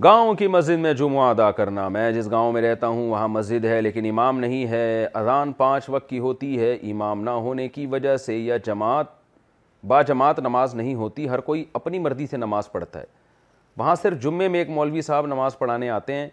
گاؤں 0.03 0.33
کی 0.35 0.47
مسجد 0.55 0.79
میں 0.81 0.93
جمعہ 1.03 1.29
ادا 1.29 1.51
کرنا 1.61 1.87
میں 1.97 2.11
جس 2.11 2.31
گاؤں 2.31 2.51
میں 2.51 2.61
رہتا 2.61 2.87
ہوں 2.87 3.07
وہاں 3.09 3.27
مسجد 3.37 3.65
ہے 3.65 3.79
لیکن 3.81 4.09
امام 4.09 4.39
نہیں 4.39 4.67
ہے 4.71 5.05
اذان 5.21 5.53
پانچ 5.63 5.89
وقت 5.89 6.09
کی 6.09 6.19
ہوتی 6.19 6.57
ہے 6.59 6.73
امام 6.91 7.23
نہ 7.23 7.37
ہونے 7.47 7.67
کی 7.77 7.85
وجہ 7.91 8.17
سے 8.25 8.37
یا 8.37 8.57
جماعت 8.65 9.11
با 9.87 10.01
جماعت 10.13 10.39
نماز 10.39 10.75
نہیں 10.75 10.95
ہوتی 11.05 11.29
ہر 11.29 11.39
کوئی 11.51 11.63
اپنی 11.81 11.99
مرضی 11.99 12.27
سے 12.31 12.37
نماز 12.37 12.71
پڑھتا 12.71 12.99
ہے 12.99 13.19
وہاں 13.77 13.95
صرف 14.01 14.21
جمعے 14.23 14.47
میں 14.47 14.59
ایک 14.59 14.69
مولوی 14.69 15.01
صاحب 15.01 15.27
نماز 15.27 15.57
پڑھانے 15.57 15.89
آتے 15.89 16.13
ہیں 16.13 16.27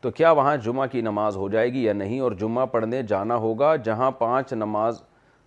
تو 0.00 0.10
کیا 0.10 0.30
وہاں 0.32 0.56
جمعہ 0.64 0.86
کی 0.92 1.00
نماز 1.00 1.36
ہو 1.36 1.48
جائے 1.48 1.72
گی 1.72 1.82
یا 1.84 1.92
نہیں 1.92 2.20
اور 2.20 2.32
جمعہ 2.40 2.66
پڑھنے 2.66 3.02
جانا 3.08 3.36
ہوگا 3.44 3.74
جہاں 3.84 4.10
پانچ 4.18 4.52
نماز 4.52 5.00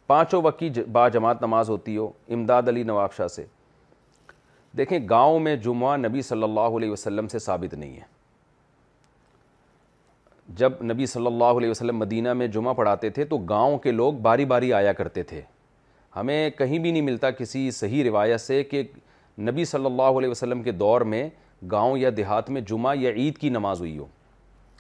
پانچوں 0.08 0.42
وقت 0.44 0.60
کی 0.60 0.70
با 0.92 1.08
جماعت 1.10 1.42
نماز 1.42 1.70
ہوتی 1.70 1.96
ہو 1.98 2.10
امداد 2.34 2.68
علی 2.68 2.84
نواب 2.84 3.14
شاہ 3.14 3.28
سے 3.36 3.46
دیکھیں 4.78 4.98
گاؤں 5.10 5.40
میں 5.40 5.56
جمعہ 5.66 5.96
نبی 5.98 6.22
صلی 6.22 6.44
اللہ 6.44 6.76
علیہ 6.78 6.92
وسلم 6.92 7.28
سے 7.28 7.40
ثابت 7.40 7.74
نہیں 7.74 7.96
ہے 7.96 8.14
جب 10.58 10.84
نبی 10.86 11.06
صلی 11.06 11.26
اللہ 11.28 11.58
علیہ 11.60 11.70
وسلم 11.70 11.98
مدینہ 11.98 12.34
میں 12.34 12.48
جمعہ 12.54 12.74
پڑھاتے 12.74 13.10
تھے 13.10 13.26
تو 13.26 13.38
گاؤں 13.50 13.78
کے 13.80 13.92
لوگ 13.92 14.14
باری 14.28 14.46
باری 14.46 14.72
آیا 14.74 14.94
کرتے 14.94 15.24
تھے 15.32 15.42
ہمیں 16.16 16.50
کہیں 16.58 16.78
بھی 16.80 16.92
نہیں 16.92 17.02
ملتا 17.02 17.32
کسی 17.32 17.70
صحیح 17.80 18.04
روایت 18.10 18.42
سے 18.42 18.64
کہ 18.64 18.84
نبی 19.44 19.66
صلی 19.66 19.86
اللہ 19.86 20.18
علیہ 20.18 20.30
وسلم 20.30 20.62
کے 20.64 20.72
دور 20.72 21.02
میں 21.14 21.28
گاؤں 21.72 21.98
یا 21.98 22.10
دیہات 22.18 22.50
میں 22.50 22.62
جمعہ 22.68 22.94
یا 23.00 23.12
عید 23.12 23.38
کی 23.38 23.50
نماز 23.50 23.80
ہوئی 23.80 23.98
ہو 23.98 24.06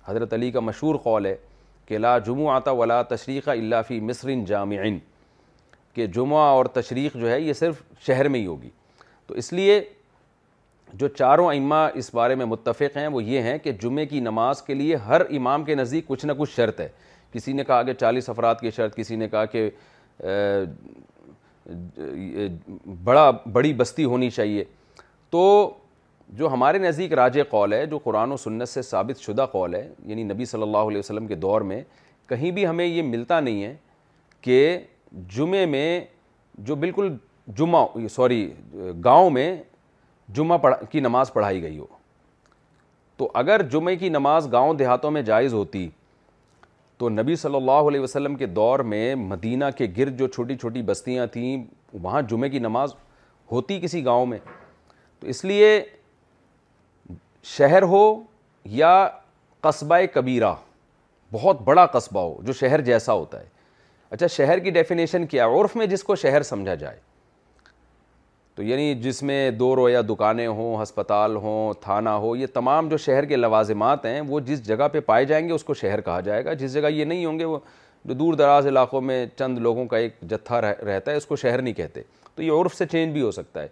حضرت 0.05 0.33
علی 0.33 0.51
کا 0.51 0.59
مشہور 0.59 0.95
قول 1.03 1.25
ہے 1.25 1.35
کہ 1.85 1.97
لا 1.97 2.17
جمعہ 2.25 2.53
آتا 2.55 2.71
ولا 2.71 3.01
تشریح 3.09 3.49
اللہ 3.51 3.81
فی 3.87 3.99
مصر 4.01 4.29
جامعین 4.47 4.99
کہ 5.93 6.05
جمعہ 6.15 6.39
اور 6.53 6.65
تشریق 6.73 7.13
جو 7.19 7.29
ہے 7.31 7.39
یہ 7.41 7.53
صرف 7.53 7.81
شہر 8.05 8.27
میں 8.29 8.39
ہی 8.39 8.45
ہوگی 8.45 8.69
تو 9.27 9.33
اس 9.35 9.51
لیے 9.53 9.79
جو 10.99 11.07
چاروں 11.07 11.47
امہ 11.53 11.75
اس 11.99 12.13
بارے 12.15 12.35
میں 12.35 12.45
متفق 12.45 12.97
ہیں 12.97 13.07
وہ 13.13 13.23
یہ 13.23 13.41
ہیں 13.41 13.57
کہ 13.63 13.71
جمعے 13.81 14.05
کی 14.05 14.19
نماز 14.19 14.61
کے 14.61 14.73
لیے 14.73 14.95
ہر 15.07 15.21
امام 15.37 15.63
کے 15.65 15.75
نزدیک 15.75 16.07
کچھ 16.07 16.25
نہ 16.25 16.31
کچھ 16.37 16.55
شرط 16.55 16.79
ہے 16.79 16.87
کسی 17.33 17.53
نے 17.53 17.63
کہا 17.63 17.81
کہ 17.83 17.93
چالیس 17.99 18.29
افراد 18.29 18.55
کی 18.61 18.71
شرط 18.75 18.95
کسی 18.95 19.15
نے 19.15 19.27
کہا 19.29 19.45
کہ 19.45 19.69
بڑا 23.03 23.29
بڑی 23.53 23.73
بستی 23.73 24.03
ہونی 24.05 24.29
چاہیے 24.29 24.63
تو 25.29 25.71
جو 26.37 26.49
ہمارے 26.53 26.77
نزدیک 26.77 27.13
راج 27.13 27.37
قول 27.49 27.73
ہے 27.73 27.85
جو 27.85 27.97
قرآن 28.03 28.31
و 28.31 28.37
سنت 28.37 28.69
سے 28.69 28.81
ثابت 28.81 29.19
شدہ 29.21 29.45
قول 29.51 29.75
ہے 29.75 29.87
یعنی 30.05 30.23
نبی 30.23 30.45
صلی 30.45 30.61
اللہ 30.61 30.77
علیہ 30.89 30.99
وسلم 30.99 31.27
کے 31.27 31.35
دور 31.35 31.61
میں 31.71 31.81
کہیں 32.29 32.49
بھی 32.51 32.67
ہمیں 32.67 32.85
یہ 32.85 33.01
ملتا 33.03 33.39
نہیں 33.39 33.63
ہے 33.63 33.75
کہ 34.41 34.77
جمعے 35.35 35.65
میں 35.65 35.99
جو 36.69 36.75
بالکل 36.75 37.15
جمعہ 37.57 37.85
سوری 38.13 38.49
گاؤں 39.03 39.29
میں 39.29 39.55
جمعہ 40.35 40.57
کی 40.91 40.99
نماز 40.99 41.33
پڑھائی 41.33 41.61
گئی 41.63 41.77
ہو 41.77 41.85
تو 43.17 43.29
اگر 43.41 43.61
جمعے 43.71 43.95
کی 43.95 44.09
نماز 44.09 44.51
گاؤں 44.51 44.73
دیہاتوں 44.77 45.11
میں 45.11 45.21
جائز 45.27 45.53
ہوتی 45.53 45.87
تو 46.99 47.09
نبی 47.09 47.35
صلی 47.35 47.55
اللہ 47.55 47.87
علیہ 47.87 47.99
وسلم 47.99 48.35
کے 48.35 48.45
دور 48.45 48.79
میں 48.91 49.15
مدینہ 49.15 49.65
کے 49.77 49.87
گرد 49.97 50.17
جو 50.19 50.27
چھوٹی 50.27 50.55
چھوٹی 50.57 50.81
بستیاں 50.85 51.25
تھیں 51.31 51.57
وہاں 52.03 52.21
جمعے 52.29 52.49
کی 52.49 52.59
نماز 52.59 52.93
ہوتی 53.51 53.79
کسی 53.81 54.03
گاؤں 54.05 54.25
میں 54.25 54.37
تو 55.19 55.27
اس 55.29 55.43
لیے 55.45 55.79
شہر 57.57 57.81
ہو 57.93 58.03
یا 58.79 59.07
قصبہ 59.61 59.97
کبیرہ 60.13 60.53
بہت 61.31 61.61
بڑا 61.65 61.85
قصبہ 61.97 62.19
ہو 62.29 62.37
جو 62.45 62.53
شہر 62.53 62.81
جیسا 62.81 63.13
ہوتا 63.13 63.39
ہے 63.39 63.45
اچھا 64.09 64.27
شہر 64.27 64.59
کی 64.59 64.71
ڈیفینیشن 64.71 65.25
کیا 65.27 65.47
عرف 65.47 65.75
میں 65.75 65.85
جس 65.87 66.03
کو 66.03 66.15
شہر 66.15 66.41
سمجھا 66.43 66.75
جائے 66.75 66.97
تو 68.55 68.63
یعنی 68.63 68.93
جس 69.01 69.21
میں 69.23 69.49
دو 69.51 69.75
رویا 69.75 70.01
دکانیں 70.09 70.45
ہوں 70.47 70.81
ہسپتال 70.81 71.35
ہوں 71.35 71.73
تھانہ 71.81 72.09
ہو 72.25 72.35
یہ 72.35 72.47
تمام 72.53 72.87
جو 72.89 72.97
شہر 73.05 73.25
کے 73.31 73.35
لوازمات 73.35 74.05
ہیں 74.05 74.21
وہ 74.27 74.39
جس 74.47 74.65
جگہ 74.67 74.87
پہ 74.91 74.99
پائے 75.05 75.25
جائیں 75.31 75.47
گے 75.47 75.53
اس 75.53 75.63
کو 75.63 75.73
شہر 75.73 76.01
کہا 76.01 76.19
جائے 76.27 76.45
گا 76.45 76.53
جس 76.59 76.73
جگہ 76.73 76.87
یہ 76.91 77.05
نہیں 77.05 77.25
ہوں 77.25 77.39
گے 77.39 77.45
وہ 77.45 77.57
جو 78.05 78.13
دور 78.13 78.33
دراز 78.33 78.67
علاقوں 78.67 79.01
میں 79.01 79.25
چند 79.39 79.57
لوگوں 79.57 79.85
کا 79.93 79.97
ایک 79.97 80.15
جتھا 80.29 80.61
رہتا 80.61 81.11
ہے 81.11 81.15
اس 81.17 81.25
کو 81.25 81.35
شہر 81.35 81.61
نہیں 81.61 81.73
کہتے 81.73 82.01
تو 82.35 82.43
یہ 82.43 82.51
عرف 82.61 82.75
سے 82.77 82.85
چینج 82.91 83.13
بھی 83.13 83.21
ہو 83.21 83.31
سکتا 83.31 83.61
ہے 83.61 83.67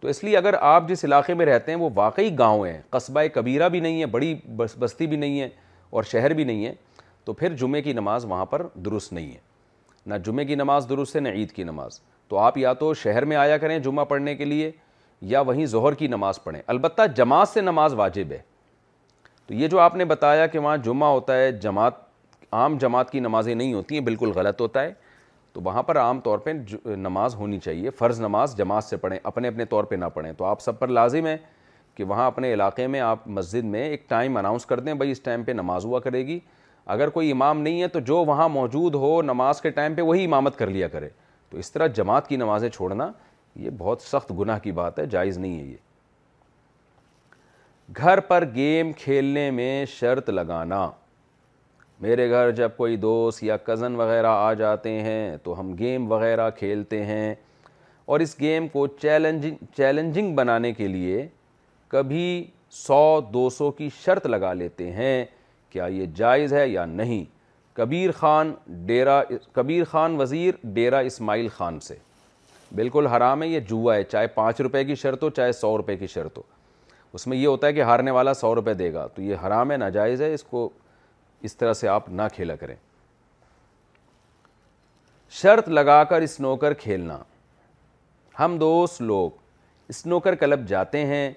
تو 0.00 0.08
اس 0.08 0.24
لیے 0.24 0.36
اگر 0.36 0.54
آپ 0.60 0.88
جس 0.88 1.04
علاقے 1.04 1.34
میں 1.34 1.46
رہتے 1.46 1.72
ہیں 1.72 1.78
وہ 1.78 1.90
واقعی 1.94 2.36
گاؤں 2.38 2.64
ہیں 2.66 2.80
قصبہ 2.90 3.20
کبیرہ 3.34 3.68
بھی 3.68 3.80
نہیں 3.80 4.00
ہے 4.00 4.06
بڑی 4.16 4.34
بس 4.56 4.74
بستی 4.78 5.06
بھی 5.06 5.16
نہیں 5.16 5.40
ہے 5.40 5.48
اور 5.90 6.02
شہر 6.12 6.34
بھی 6.34 6.44
نہیں 6.44 6.64
ہے 6.66 6.72
تو 7.24 7.32
پھر 7.32 7.54
جمعے 7.56 7.82
کی 7.82 7.92
نماز 7.92 8.24
وہاں 8.28 8.46
پر 8.46 8.66
درست 8.84 9.12
نہیں 9.12 9.30
ہے 9.32 9.38
نہ 10.10 10.14
جمعے 10.26 10.44
کی 10.44 10.54
نماز 10.54 10.86
درست 10.88 11.16
ہے 11.16 11.20
نہ 11.20 11.28
عید 11.28 11.50
کی 11.52 11.64
نماز 11.64 12.00
تو 12.32 12.36
آپ 12.38 12.56
یا 12.58 12.72
تو 12.80 12.92
شہر 12.94 13.24
میں 13.28 13.36
آیا 13.36 13.56
کریں 13.58 13.78
جمعہ 13.78 14.04
پڑھنے 14.08 14.34
کے 14.34 14.44
لیے 14.44 14.70
یا 15.30 15.40
وہیں 15.46 15.66
ظہر 15.70 15.94
کی 15.94 16.06
نماز 16.08 16.42
پڑھیں 16.44 16.60
البتہ 16.66 17.02
جماعت 17.16 17.48
سے 17.48 17.60
نماز 17.60 17.94
واجب 17.94 18.30
ہے 18.32 18.38
تو 19.46 19.54
یہ 19.54 19.68
جو 19.68 19.80
آپ 19.80 19.96
نے 19.96 20.04
بتایا 20.12 20.46
کہ 20.52 20.58
وہاں 20.58 20.76
جمعہ 20.84 21.08
ہوتا 21.12 21.36
ہے 21.38 21.50
جماعت 21.62 21.98
عام 22.54 22.78
جماعت 22.80 23.10
کی 23.10 23.20
نمازیں 23.20 23.54
نہیں 23.54 23.72
ہوتی 23.74 23.98
ہیں 23.98 24.02
بالکل 24.04 24.30
غلط 24.34 24.60
ہوتا 24.60 24.82
ہے 24.82 24.92
تو 25.52 25.60
وہاں 25.64 25.82
پر 25.82 25.98
عام 26.00 26.20
طور 26.24 26.38
پہ 26.46 26.52
نماز 26.96 27.34
ہونی 27.38 27.58
چاہیے 27.64 27.90
فرض 27.98 28.20
نماز 28.20 28.56
جماعت 28.58 28.84
سے 28.84 28.96
پڑھیں 29.02 29.18
اپنے 29.22 29.48
اپنے 29.48 29.64
طور 29.70 29.84
پہ 29.84 29.94
نہ 29.94 30.04
پڑھیں 30.14 30.32
تو 30.36 30.44
آپ 30.44 30.60
سب 30.62 30.78
پر 30.78 30.88
لازم 30.88 31.26
ہے 31.26 31.36
کہ 31.94 32.04
وہاں 32.04 32.26
اپنے 32.26 32.52
علاقے 32.54 32.86
میں 32.86 33.00
آپ 33.00 33.26
مسجد 33.28 33.64
میں 33.74 33.88
ایک 33.88 34.08
ٹائم 34.08 34.36
اناؤنس 34.36 34.66
کر 34.66 34.80
دیں 34.80 34.94
بھائی 34.94 35.10
اس 35.10 35.20
ٹائم 35.20 35.44
پہ 35.44 35.52
نماز 35.52 35.84
ہوا 35.84 36.00
کرے 36.00 36.26
گی 36.26 36.38
اگر 36.96 37.10
کوئی 37.18 37.30
امام 37.32 37.60
نہیں 37.60 37.82
ہے 37.82 37.88
تو 37.88 38.00
جو 38.00 38.24
وہاں 38.28 38.48
موجود 38.48 38.94
ہو 39.04 39.20
نماز 39.22 39.60
کے 39.60 39.70
ٹائم 39.80 39.94
پہ 39.94 40.02
وہی 40.02 40.24
امامت 40.24 40.56
کر 40.58 40.66
لیا 40.70 40.88
کرے 40.88 41.08
تو 41.52 41.58
اس 41.58 41.70
طرح 41.72 41.86
جماعت 41.96 42.28
کی 42.28 42.36
نمازیں 42.36 42.68
چھوڑنا 42.74 43.10
یہ 43.62 43.70
بہت 43.78 44.02
سخت 44.02 44.30
گناہ 44.38 44.58
کی 44.62 44.72
بات 44.76 44.98
ہے 44.98 45.04
جائز 45.14 45.38
نہیں 45.38 45.58
ہے 45.58 45.64
یہ 45.64 45.76
گھر 48.04 48.20
پر 48.28 48.44
گیم 48.54 48.92
کھیلنے 48.98 49.50
میں 49.58 49.84
شرط 49.98 50.28
لگانا 50.30 50.88
میرے 52.00 52.28
گھر 52.30 52.50
جب 52.60 52.76
کوئی 52.76 52.96
دوست 53.04 53.42
یا 53.44 53.56
کزن 53.66 53.96
وغیرہ 53.96 54.30
آ 54.36 54.52
جاتے 54.60 54.90
ہیں 55.02 55.36
تو 55.42 55.58
ہم 55.60 55.74
گیم 55.78 56.10
وغیرہ 56.12 56.48
کھیلتے 56.58 57.04
ہیں 57.06 57.34
اور 58.06 58.20
اس 58.20 58.34
گیم 58.40 58.68
کو 58.68 58.86
چیلنجنگ 59.02 59.64
چیلنجنگ 59.76 60.34
بنانے 60.36 60.72
کے 60.80 60.88
لیے 60.88 61.26
کبھی 61.96 62.26
سو 62.84 63.02
دو 63.32 63.48
سو 63.58 63.70
کی 63.80 63.88
شرط 64.04 64.26
لگا 64.26 64.52
لیتے 64.62 64.90
ہیں 64.92 65.24
کیا 65.72 65.86
یہ 65.98 66.06
جائز 66.16 66.52
ہے 66.52 66.66
یا 66.68 66.84
نہیں 66.86 67.24
کبیر 67.76 68.10
خان 68.16 68.52
ڈیرا 68.86 69.22
کبیر 69.54 69.84
خان 69.90 70.16
وزیر 70.20 70.54
ڈیرا 70.74 70.98
اسماعیل 71.10 71.48
خان 71.56 71.78
سے 71.80 71.94
بالکل 72.76 73.06
حرام 73.06 73.42
ہے 73.42 73.48
یہ 73.48 73.60
جوا 73.68 73.94
ہے 73.94 74.02
چاہے 74.04 74.26
پانچ 74.34 74.60
روپے 74.60 74.84
کی 74.84 74.94
شرط 75.02 75.22
ہو 75.22 75.30
چاہے 75.36 75.52
سو 75.52 75.76
روپے 75.76 75.96
کی 75.96 76.06
شرط 76.14 76.36
ہو 76.38 76.42
اس 77.14 77.26
میں 77.26 77.36
یہ 77.36 77.46
ہوتا 77.46 77.66
ہے 77.66 77.72
کہ 77.72 77.82
ہارنے 77.82 78.10
والا 78.10 78.34
سو 78.34 78.54
روپے 78.54 78.74
دے 78.74 78.92
گا 78.94 79.06
تو 79.14 79.22
یہ 79.22 79.46
حرام 79.46 79.70
ہے 79.70 79.76
ناجائز 79.76 80.22
ہے 80.22 80.32
اس 80.34 80.42
کو 80.50 80.68
اس 81.48 81.56
طرح 81.56 81.72
سے 81.72 81.88
آپ 81.88 82.08
نہ 82.08 82.22
کھیلا 82.34 82.56
کریں 82.56 82.74
شرط 85.40 85.68
لگا 85.68 86.02
کر 86.04 86.22
اسنوکر 86.22 86.74
کھیلنا 86.84 87.18
ہم 88.38 88.56
دوست 88.60 89.00
لوگ 89.02 89.30
اسنوکر 89.90 90.34
کلب 90.40 90.66
جاتے 90.68 91.04
ہیں 91.06 91.30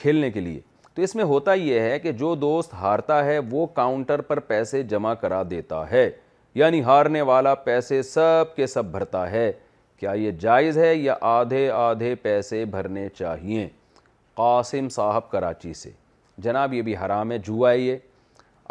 کھیلنے 0.00 0.30
کے 0.30 0.40
لیے 0.40 0.60
تو 1.00 1.04
اس 1.04 1.14
میں 1.16 1.24
ہوتا 1.24 1.52
یہ 1.54 1.80
ہے 1.80 1.98
کہ 1.98 2.10
جو 2.22 2.34
دوست 2.36 2.72
ہارتا 2.74 3.24
ہے 3.24 3.38
وہ 3.50 3.64
کاؤنٹر 3.74 4.20
پر 4.30 4.38
پیسے 4.48 4.82
جمع 4.92 5.12
کرا 5.20 5.42
دیتا 5.50 5.80
ہے 5.90 6.08
یعنی 6.54 6.82
ہارنے 6.84 7.20
والا 7.30 7.54
پیسے 7.68 8.00
سب 8.02 8.54
کے 8.56 8.66
سب 8.66 8.84
بھرتا 8.92 9.30
ہے 9.30 9.50
کیا 10.00 10.12
یہ 10.22 10.30
جائز 10.40 10.78
ہے 10.78 10.94
یا 10.94 11.14
آدھے 11.30 11.70
آدھے 11.74 12.14
پیسے 12.22 12.64
بھرنے 12.74 13.08
چاہیے 13.18 13.66
قاسم 14.40 14.88
صاحب 14.96 15.30
کراچی 15.30 15.72
سے 15.74 15.90
جناب 16.42 16.74
یہ 16.74 16.82
بھی 16.90 16.96
حرام 17.04 17.32
ہے 17.32 17.38
جوا 17.46 17.70
ہے 17.70 17.78
یہ 17.78 17.96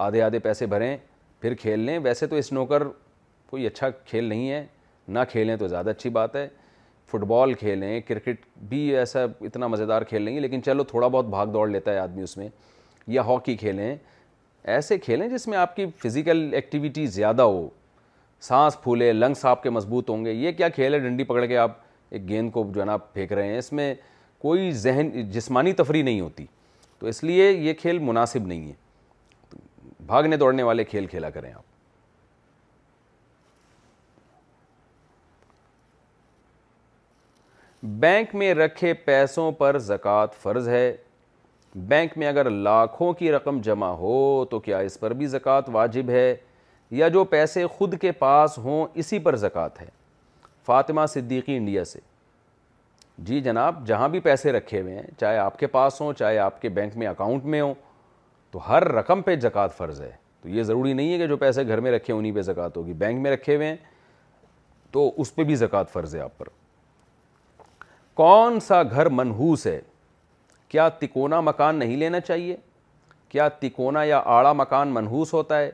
آدھے 0.08 0.22
آدھے 0.24 0.40
پیسے 0.40 0.66
بھریں 0.76 0.96
پھر 1.42 1.54
کھیل 1.62 1.80
لیں 1.86 1.98
ویسے 2.04 2.28
تو 2.28 2.36
اسنوکر 2.36 2.84
کوئی 3.50 3.68
اچھا 3.68 3.90
کھیل 4.06 4.24
نہیں 4.30 4.50
ہے 4.52 4.66
نہ 5.08 5.20
کھیلیں 5.32 5.56
تو 5.58 5.68
زیادہ 5.68 5.90
اچھی 5.90 6.10
بات 6.22 6.36
ہے 6.36 6.48
فٹ 7.12 7.24
بال 7.28 7.54
کھیلیں 7.60 8.00
کرکٹ 8.08 8.46
بھی 8.70 8.80
ایسا 8.98 9.24
اتنا 9.48 9.68
مزیدار 9.68 10.02
کھیل 10.10 10.22
نہیں 10.22 10.36
ہے 10.36 10.40
لیکن 10.42 10.64
چلو 10.64 10.84
تھوڑا 10.84 11.08
بہت 11.08 11.26
بھاگ 11.30 11.48
دوڑ 11.54 11.68
لیتا 11.70 11.94
ہے 11.94 11.98
آدمی 12.00 12.24
اس 12.24 12.36
میں 12.38 12.48
یا 13.08 13.22
ہاکی 13.28 13.56
کھیلیں 13.58 13.96
ایسے 14.74 14.98
کھیلیں 14.98 15.28
جس 15.30 15.48
میں 15.48 15.58
آپ 15.58 15.76
کی 15.76 15.86
فزیکل 16.04 16.50
ایکٹیویٹی 16.54 17.06
زیادہ 17.18 17.42
ہو 17.42 17.68
سانس 18.48 18.82
پھولے 18.84 19.12
لنگس 19.14 19.46
آپ 19.46 19.64
کے 19.64 19.70
مضبوط 19.70 20.10
ہوں 20.10 20.26
گے 20.26 20.32
یہ 20.34 20.52
کیا 20.58 20.70
کھیل 20.76 20.94
ہے 20.94 21.00
ڈنڈی 21.00 21.24
پکڑ 21.30 21.46
کے 21.46 21.58
آپ 21.58 21.78
ایک 22.10 22.28
گیند 22.30 22.52
کو 22.52 22.64
جو 22.74 22.82
ہے 22.82 22.86
نا 22.86 22.98
پھینک 22.98 23.34
رہے 23.34 23.48
ہیں 23.48 23.58
اس 23.58 23.72
میں 23.74 23.94
کوئی 24.42 24.72
ذہن 24.86 25.10
جسمانی 25.32 25.74
تفریح 25.82 26.04
نہیں 26.04 26.22
ہوتی 26.22 26.46
تو 27.00 27.08
اس 27.08 27.24
لیے 27.24 27.50
یہ 27.52 27.74
کھیل 27.82 28.00
مناسب 28.12 28.48
نہیں 28.48 28.68
ہے 28.70 28.74
بھاگنے 30.08 30.38
دوڑنے 30.38 30.64
والے 30.64 30.84
کھیل 30.84 31.06
کھیلا 31.08 31.30
کریں 31.30 31.52
آپ 31.54 31.69
بینک 37.84 38.34
میں 38.36 38.54
رکھے 38.54 38.94
پیسوں 39.06 39.52
پر 39.58 39.78
زکوٰۃ 39.80 40.34
فرض 40.42 40.68
ہے 40.70 40.96
بینک 41.88 42.18
میں 42.18 42.28
اگر 42.28 42.50
لاکھوں 42.50 43.12
کی 43.20 43.32
رقم 43.32 43.60
جمع 43.64 43.88
ہو 43.98 44.46
تو 44.52 44.60
کیا 44.64 44.78
اس 44.88 45.00
پر 45.00 45.14
بھی 45.20 45.28
زکوٰۃ 45.28 45.70
واجب 45.74 46.10
ہے 46.10 46.36
یا 46.92 47.08
جو 47.08 47.24
پیسے 47.34 47.66
خود 47.78 47.98
کے 48.02 48.12
پاس 48.20 48.58
ہوں 48.58 48.86
اسی 49.00 49.20
پر 49.28 49.36
زکوٰۃ 49.46 49.82
ہے 49.82 49.86
فاطمہ 50.66 51.06
صدیقی 51.14 51.56
انڈیا 51.58 51.86
سے 51.86 52.00
جی 53.26 53.40
جناب 53.42 53.86
جہاں 53.88 54.10
بھی 54.10 54.20
پیسے 54.24 54.52
رکھے 54.52 54.82
ہوئے 54.82 54.96
ہیں 54.96 55.08
چاہے 55.20 55.38
آپ 55.38 55.58
کے 55.60 55.68
پاس 55.68 56.02
ہوں 56.02 56.14
چاہے 56.20 56.38
آپ 56.40 56.62
کے 56.62 56.70
بینک 56.80 56.98
میں 56.98 57.08
اکاؤنٹ 57.08 57.46
میں 57.56 57.62
ہوں 57.62 57.74
تو 58.52 58.68
ہر 58.70 58.88
رقم 58.96 59.22
پہ 59.22 59.36
زکوٰۃ 59.42 59.76
فرض 59.78 60.02
ہے 60.02 60.12
تو 60.42 60.50
یہ 60.50 60.64
ضروری 60.64 60.94
نہیں 60.94 61.14
ہے 61.14 61.18
کہ 61.18 61.28
جو 61.28 61.38
پیسے 61.38 61.68
گھر 61.68 61.80
میں 61.88 61.92
رکھے 61.92 62.14
انہیں 62.14 62.32
پہ 62.36 62.42
زکوٰۃ 62.42 62.78
ہوگی 62.78 62.94
بینک 63.04 63.22
میں 63.22 63.32
رکھے 63.32 63.56
ہوئے 63.56 63.68
ہیں 63.68 63.76
تو 64.92 65.12
اس 65.22 65.36
پہ 65.36 65.44
بھی 65.44 65.56
زکوٰۃ 65.56 65.92
فرض 65.94 66.16
ہے 66.16 66.22
آپ 66.22 66.38
پر 66.38 66.48
کون 68.20 68.60
سا 68.60 68.82
گھر 68.84 69.08
منحوس 69.18 69.66
ہے 69.68 69.80
کیا 70.70 70.88
تکونا 71.00 71.40
مکان 71.42 71.76
نہیں 71.80 71.96
لینا 71.98 72.20
چاہیے 72.20 72.56
کیا 73.30 73.48
تکونا 73.60 74.02
یا 74.04 74.20
آڑا 74.38 74.52
مکان 74.54 74.88
منحوس 74.94 75.34
ہوتا 75.34 75.60
ہے 75.60 75.70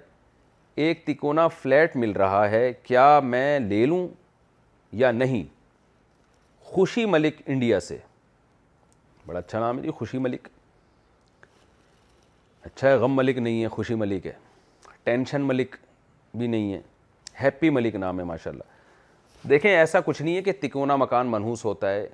ایک 0.84 1.04
تکونا 1.06 1.48
فلیٹ 1.62 1.96
مل 1.96 2.12
رہا 2.22 2.50
ہے 2.50 2.72
کیا 2.84 3.06
میں 3.24 3.58
لے 3.60 3.86
لوں 3.86 4.08
یا 5.02 5.10
نہیں 5.12 5.44
خوشی 6.74 7.06
ملک 7.14 7.42
انڈیا 7.46 7.80
سے 7.88 7.98
بڑا 9.28 9.40
اچھا 9.40 9.60
نام 9.60 9.78
ہے 9.78 9.84
جی 9.84 9.92
خوشی 10.00 10.18
ملک 10.28 10.48
اچھا 12.66 12.88
ہے 12.90 12.96
غم 13.06 13.16
ملک 13.16 13.38
نہیں 13.38 13.62
ہے 13.64 13.68
خوشی 13.78 13.96
ملک 14.06 14.26
ہے 14.28 14.34
ٹینشن 15.04 15.48
ملک 15.48 15.76
بھی 16.38 16.48
نہیں 16.48 16.72
ہے 16.74 16.80
ہیپی 17.42 17.70
ملک 17.80 17.96
نام 18.06 18.20
ہے 18.20 18.26
ماشاء 18.34 18.52
اللہ 18.52 19.48
دیکھیں 19.50 19.70
ایسا 19.76 20.00
کچھ 20.06 20.22
نہیں 20.22 20.36
ہے 20.36 20.42
کہ 20.42 20.52
تکونا 20.62 20.96
مکان 21.06 21.32
منحوس 21.32 21.66
ہوتا 21.66 21.94
ہے 21.94 22.08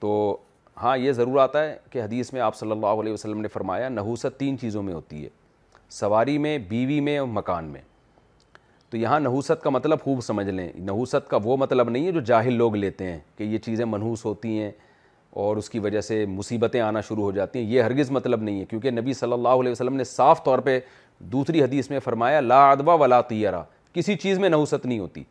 تو 0.00 0.36
ہاں 0.82 0.96
یہ 0.98 1.12
ضرور 1.12 1.38
آتا 1.40 1.62
ہے 1.64 1.76
کہ 1.90 2.02
حدیث 2.02 2.32
میں 2.32 2.40
آپ 2.40 2.56
صلی 2.56 2.70
اللہ 2.70 3.00
علیہ 3.00 3.12
وسلم 3.12 3.40
نے 3.40 3.48
فرمایا 3.48 3.88
نحوست 3.88 4.38
تین 4.38 4.58
چیزوں 4.58 4.82
میں 4.82 4.94
ہوتی 4.94 5.22
ہے 5.24 5.28
سواری 5.98 6.36
میں 6.46 6.56
بیوی 6.68 6.98
میں 7.00 7.18
اور 7.18 7.26
مکان 7.32 7.64
میں 7.72 7.80
تو 8.90 8.96
یہاں 8.96 9.20
نحوست 9.20 9.62
کا 9.62 9.70
مطلب 9.70 10.00
خوب 10.04 10.20
سمجھ 10.24 10.48
لیں 10.48 10.68
نحوست 10.84 11.28
کا 11.28 11.38
وہ 11.44 11.56
مطلب 11.56 11.88
نہیں 11.90 12.06
ہے 12.06 12.12
جو 12.12 12.20
جاہل 12.30 12.54
لوگ 12.56 12.76
لیتے 12.76 13.10
ہیں 13.10 13.18
کہ 13.36 13.44
یہ 13.44 13.58
چیزیں 13.64 13.84
منحوس 13.84 14.24
ہوتی 14.24 14.58
ہیں 14.60 14.70
اور 15.44 15.56
اس 15.56 15.68
کی 15.70 15.78
وجہ 15.78 16.00
سے 16.00 16.24
مصیبتیں 16.28 16.80
آنا 16.80 17.00
شروع 17.08 17.22
ہو 17.22 17.30
جاتی 17.32 17.58
ہیں 17.58 17.66
یہ 17.70 17.82
ہرگز 17.82 18.10
مطلب 18.10 18.42
نہیں 18.42 18.60
ہے 18.60 18.64
کیونکہ 18.66 18.90
نبی 18.90 19.12
صلی 19.14 19.32
اللہ 19.32 19.48
علیہ 19.60 19.72
وسلم 19.72 19.96
نے 19.96 20.04
صاف 20.04 20.44
طور 20.44 20.58
پہ 20.68 20.78
دوسری 21.32 21.62
حدیث 21.62 21.90
میں 21.90 21.98
فرمایا 22.04 22.40
لا 22.40 22.70
ادبہ 22.70 22.96
ولا 23.02 23.20
طیرہ 23.30 23.62
کسی 23.94 24.16
چیز 24.22 24.38
میں 24.38 24.48
نحوست 24.48 24.86
نہیں 24.86 24.98
ہوتی 24.98 25.24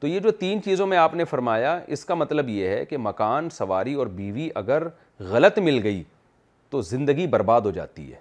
تو 0.00 0.06
یہ 0.06 0.20
جو 0.20 0.30
تین 0.32 0.62
چیزوں 0.62 0.86
میں 0.86 0.98
آپ 0.98 1.14
نے 1.14 1.24
فرمایا 1.30 1.78
اس 1.96 2.04
کا 2.04 2.14
مطلب 2.14 2.48
یہ 2.48 2.68
ہے 2.68 2.84
کہ 2.86 2.96
مکان 3.00 3.48
سواری 3.50 3.92
اور 3.94 4.06
بیوی 4.20 4.48
اگر 4.56 4.86
غلط 5.30 5.58
مل 5.64 5.80
گئی 5.84 6.02
تو 6.70 6.80
زندگی 6.90 7.26
برباد 7.26 7.60
ہو 7.64 7.70
جاتی 7.70 8.10
ہے 8.12 8.18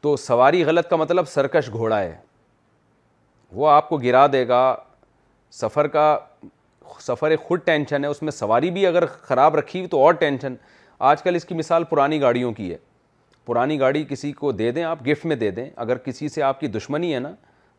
تو 0.00 0.16
سواری 0.16 0.62
غلط 0.64 0.88
کا 0.90 0.96
مطلب 0.96 1.28
سرکش 1.28 1.70
گھوڑا 1.72 2.00
ہے 2.00 2.14
وہ 3.52 3.68
آپ 3.70 3.88
کو 3.88 3.96
گرا 3.98 4.26
دے 4.32 4.46
گا 4.48 4.60
سفر 5.60 5.86
کا 5.88 6.16
سفر 7.00 7.34
خود 7.44 7.60
ٹینشن 7.64 8.04
ہے 8.04 8.08
اس 8.08 8.22
میں 8.22 8.32
سواری 8.32 8.70
بھی 8.70 8.86
اگر 8.86 9.06
خراب 9.22 9.56
رکھی 9.56 9.86
تو 9.90 10.00
اور 10.04 10.14
ٹینشن 10.14 10.54
آج 11.10 11.22
کل 11.22 11.34
اس 11.36 11.44
کی 11.44 11.54
مثال 11.54 11.84
پرانی 11.90 12.20
گاڑیوں 12.20 12.52
کی 12.52 12.72
ہے 12.72 12.76
پرانی 13.46 13.78
گاڑی 13.80 14.04
کسی 14.08 14.32
کو 14.32 14.52
دے 14.52 14.70
دیں 14.72 14.82
آپ 14.84 15.06
گفٹ 15.06 15.26
میں 15.26 15.36
دے 15.36 15.50
دیں 15.58 15.68
اگر 15.86 15.98
کسی 16.04 16.28
سے 16.28 16.42
آپ 16.42 16.60
کی 16.60 16.66
دشمنی 16.76 17.14
ہے 17.14 17.18
نا 17.20 17.32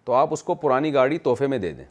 تو 0.05 0.13
آپ 0.13 0.29
اس 0.33 0.43
کو 0.43 0.55
پرانی 0.55 0.93
گاڑی 0.93 1.17
تحفے 1.23 1.47
میں 1.47 1.57
دے 1.59 1.71
دیں 1.73 1.85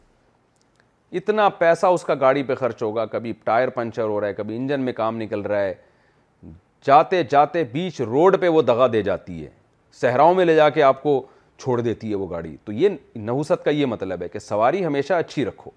اتنا 1.15 1.47
پیسہ 1.57 1.85
اس 1.87 2.03
کا 2.03 2.13
گاڑی 2.19 2.41
پہ 2.43 2.55
خرچ 2.55 2.81
ہوگا 2.83 3.05
کبھی 3.11 3.31
ٹائر 3.43 3.67
پنچر 3.75 4.03
ہو 4.03 4.19
رہا 4.21 4.27
ہے 4.27 4.33
کبھی 4.33 4.55
انجن 4.57 4.81
میں 4.85 4.93
کام 4.93 5.17
نکل 5.21 5.41
رہا 5.41 5.59
ہے 5.61 5.73
جاتے 6.87 7.21
جاتے 7.29 7.63
بیچ 7.71 8.01
روڈ 8.01 8.39
پہ 8.41 8.47
وہ 8.47 8.61
دغا 8.61 8.87
دے 8.93 9.01
جاتی 9.03 9.43
ہے 9.43 9.49
صحراؤں 10.01 10.33
میں 10.35 10.45
لے 10.45 10.55
جا 10.55 10.69
کے 10.69 10.83
آپ 10.83 11.01
کو 11.03 11.21
چھوڑ 11.61 11.79
دیتی 11.81 12.09
ہے 12.09 12.15
وہ 12.15 12.29
گاڑی 12.29 12.55
تو 12.65 12.71
یہ 12.71 12.89
نحوست 13.15 13.63
کا 13.65 13.71
یہ 13.71 13.85
مطلب 13.85 14.21
ہے 14.21 14.27
کہ 14.29 14.39
سواری 14.39 14.85
ہمیشہ 14.85 15.13
اچھی 15.13 15.45
رکھو 15.45 15.71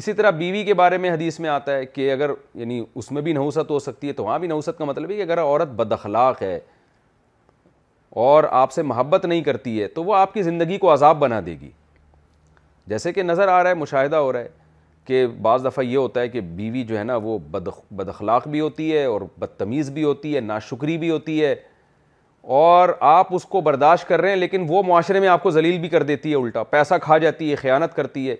اسی 0.00 0.12
طرح 0.12 0.30
بیوی 0.36 0.62
کے 0.64 0.74
بارے 0.74 0.98
میں 0.98 1.10
حدیث 1.10 1.38
میں 1.40 1.50
آتا 1.50 1.74
ہے 1.76 1.86
کہ 1.86 2.12
اگر 2.12 2.30
یعنی 2.54 2.82
اس 2.94 3.10
میں 3.12 3.22
بھی 3.22 3.32
نحوست 3.32 3.70
ہو 3.70 3.78
سکتی 3.78 4.08
ہے 4.08 4.12
تو 4.20 4.24
وہاں 4.24 4.38
بھی 4.38 4.48
نحوست 4.48 4.78
کا 4.78 4.84
مطلب 4.84 5.10
ہے 5.10 5.16
کہ 5.16 5.22
اگر 5.22 5.40
عورت 5.40 5.68
بدخلاق 5.76 6.42
ہے 6.42 6.58
اور 8.22 8.44
آپ 8.50 8.72
سے 8.72 8.82
محبت 8.82 9.24
نہیں 9.26 9.42
کرتی 9.42 9.80
ہے 9.82 9.86
تو 9.88 10.04
وہ 10.04 10.14
آپ 10.14 10.34
کی 10.34 10.42
زندگی 10.42 10.78
کو 10.78 10.92
عذاب 10.92 11.18
بنا 11.18 11.40
دے 11.46 11.56
گی 11.60 11.70
جیسے 12.88 13.12
کہ 13.12 13.22
نظر 13.22 13.48
آ 13.48 13.62
رہا 13.62 13.70
ہے 13.70 13.74
مشاہدہ 13.74 14.16
ہو 14.16 14.32
رہا 14.32 14.40
ہے 14.40 14.48
کہ 15.04 15.26
بعض 15.42 15.64
دفعہ 15.64 15.84
یہ 15.84 15.96
ہوتا 15.96 16.20
ہے 16.20 16.28
کہ 16.28 16.40
بیوی 16.40 16.82
جو 16.86 16.98
ہے 16.98 17.02
نا 17.04 17.16
وہ 17.22 17.38
بد 17.50 18.08
اخلاق 18.08 18.48
بھی 18.48 18.60
ہوتی 18.60 18.92
ہے 18.96 19.04
اور 19.04 19.20
بدتمیز 19.38 19.90
بھی 19.90 20.04
ہوتی 20.04 20.34
ہے 20.34 20.40
ناشکری 20.40 20.96
بھی 20.98 21.10
ہوتی 21.10 21.44
ہے 21.44 21.54
اور 22.58 22.88
آپ 23.08 23.34
اس 23.34 23.44
کو 23.48 23.60
برداشت 23.60 24.08
کر 24.08 24.20
رہے 24.20 24.28
ہیں 24.28 24.36
لیکن 24.36 24.64
وہ 24.68 24.82
معاشرے 24.86 25.20
میں 25.20 25.28
آپ 25.28 25.42
کو 25.42 25.50
ذلیل 25.50 25.78
بھی 25.80 25.88
کر 25.88 26.02
دیتی 26.02 26.30
ہے 26.30 26.36
الٹا 26.36 26.62
پیسہ 26.70 26.94
کھا 27.02 27.18
جاتی 27.24 27.50
ہے 27.50 27.56
خیانت 27.56 27.94
کرتی 27.96 28.28
ہے 28.28 28.36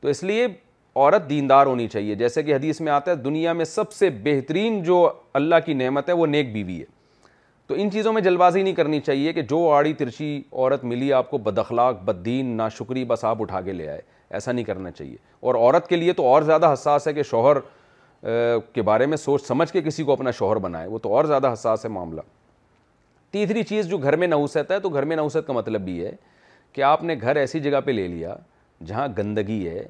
تو 0.00 0.08
اس 0.08 0.22
لیے 0.22 0.46
عورت 0.46 1.28
دیندار 1.30 1.66
ہونی 1.66 1.86
چاہیے 1.88 2.14
جیسے 2.14 2.42
کہ 2.42 2.54
حدیث 2.54 2.80
میں 2.80 2.92
آتا 2.92 3.10
ہے 3.10 3.16
دنیا 3.16 3.52
میں 3.52 3.64
سب 3.64 3.92
سے 3.92 4.10
بہترین 4.24 4.82
جو 4.82 5.08
اللہ 5.40 5.54
کی 5.66 5.74
نعمت 5.74 6.08
ہے 6.08 6.14
وہ 6.14 6.26
نیک 6.26 6.52
بیوی 6.52 6.78
ہے 6.80 6.84
تو 7.68 7.74
ان 7.80 7.90
چیزوں 7.90 8.12
میں 8.12 8.20
جلدازی 8.22 8.62
نہیں 8.62 8.74
کرنی 8.74 9.00
چاہیے 9.00 9.32
کہ 9.32 9.42
جو 9.50 9.68
آڑی 9.72 9.92
ترچی 9.98 10.26
عورت 10.52 10.82
ملی 10.84 11.12
آپ 11.12 11.30
کو 11.30 11.38
بدخلاق 11.44 12.02
بد 12.04 12.24
دین 12.24 12.56
نا 12.56 12.66
بس 13.08 13.24
آپ 13.24 13.40
اٹھا 13.42 13.60
کے 13.64 13.72
لے 13.72 13.88
آئے 13.88 14.00
ایسا 14.36 14.52
نہیں 14.52 14.64
کرنا 14.64 14.90
چاہیے 14.90 15.16
اور 15.46 15.54
عورت 15.54 15.86
کے 15.88 15.96
لیے 15.96 16.12
تو 16.16 16.26
اور 16.26 16.42
زیادہ 16.42 16.72
حساس 16.72 17.06
ہے 17.08 17.12
کہ 17.14 17.22
شوہر 17.30 17.56
کے 18.72 18.82
بارے 18.82 19.06
میں 19.06 19.16
سوچ 19.16 19.42
سمجھ 19.46 19.70
کے 19.72 19.82
کسی 19.82 20.04
کو 20.04 20.12
اپنا 20.12 20.30
شوہر 20.38 20.56
بنائے 20.66 20.86
وہ 20.88 20.98
تو 21.02 21.14
اور 21.16 21.24
زیادہ 21.24 21.52
حساس 21.52 21.84
ہے 21.84 21.90
معاملہ 21.90 22.20
تیسری 23.32 23.62
چیز 23.62 23.86
جو 23.88 23.98
گھر 23.98 24.16
میں 24.16 24.26
نوسیت 24.28 24.70
ہے 24.70 24.78
تو 24.80 24.88
گھر 24.88 25.04
میں 25.04 25.16
نوصیت 25.16 25.46
کا 25.46 25.52
مطلب 25.52 25.80
بھی 25.84 26.04
ہے 26.04 26.10
کہ 26.72 26.82
آپ 26.82 27.02
نے 27.04 27.14
گھر 27.20 27.36
ایسی 27.36 27.60
جگہ 27.60 27.80
پہ 27.84 27.90
لے 27.90 28.06
لیا 28.08 28.34
جہاں 28.86 29.06
گندگی 29.18 29.66
ہے 29.68 29.86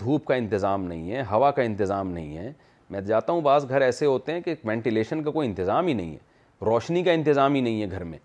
دھوپ 0.00 0.24
کا 0.24 0.34
انتظام 0.34 0.84
نہیں 0.86 1.10
ہے 1.10 1.22
ہوا 1.30 1.50
کا 1.50 1.62
انتظام 1.62 2.10
نہیں 2.12 2.36
ہے 2.38 2.52
میں 2.90 3.00
جاتا 3.00 3.32
ہوں 3.32 3.40
بعض 3.40 3.68
گھر 3.68 3.80
ایسے 3.82 4.06
ہوتے 4.06 4.32
ہیں 4.32 4.40
کہ 4.40 4.54
وینٹیلیشن 4.64 5.22
کا 5.22 5.30
کوئی 5.30 5.48
انتظام 5.48 5.86
ہی 5.86 5.92
نہیں 5.94 6.12
ہے 6.12 6.26
روشنی 6.66 7.02
کا 7.04 7.10
انتظام 7.12 7.54
ہی 7.54 7.60
نہیں 7.60 7.82
ہے 7.82 7.90
گھر 7.90 8.04
میں 8.04 8.18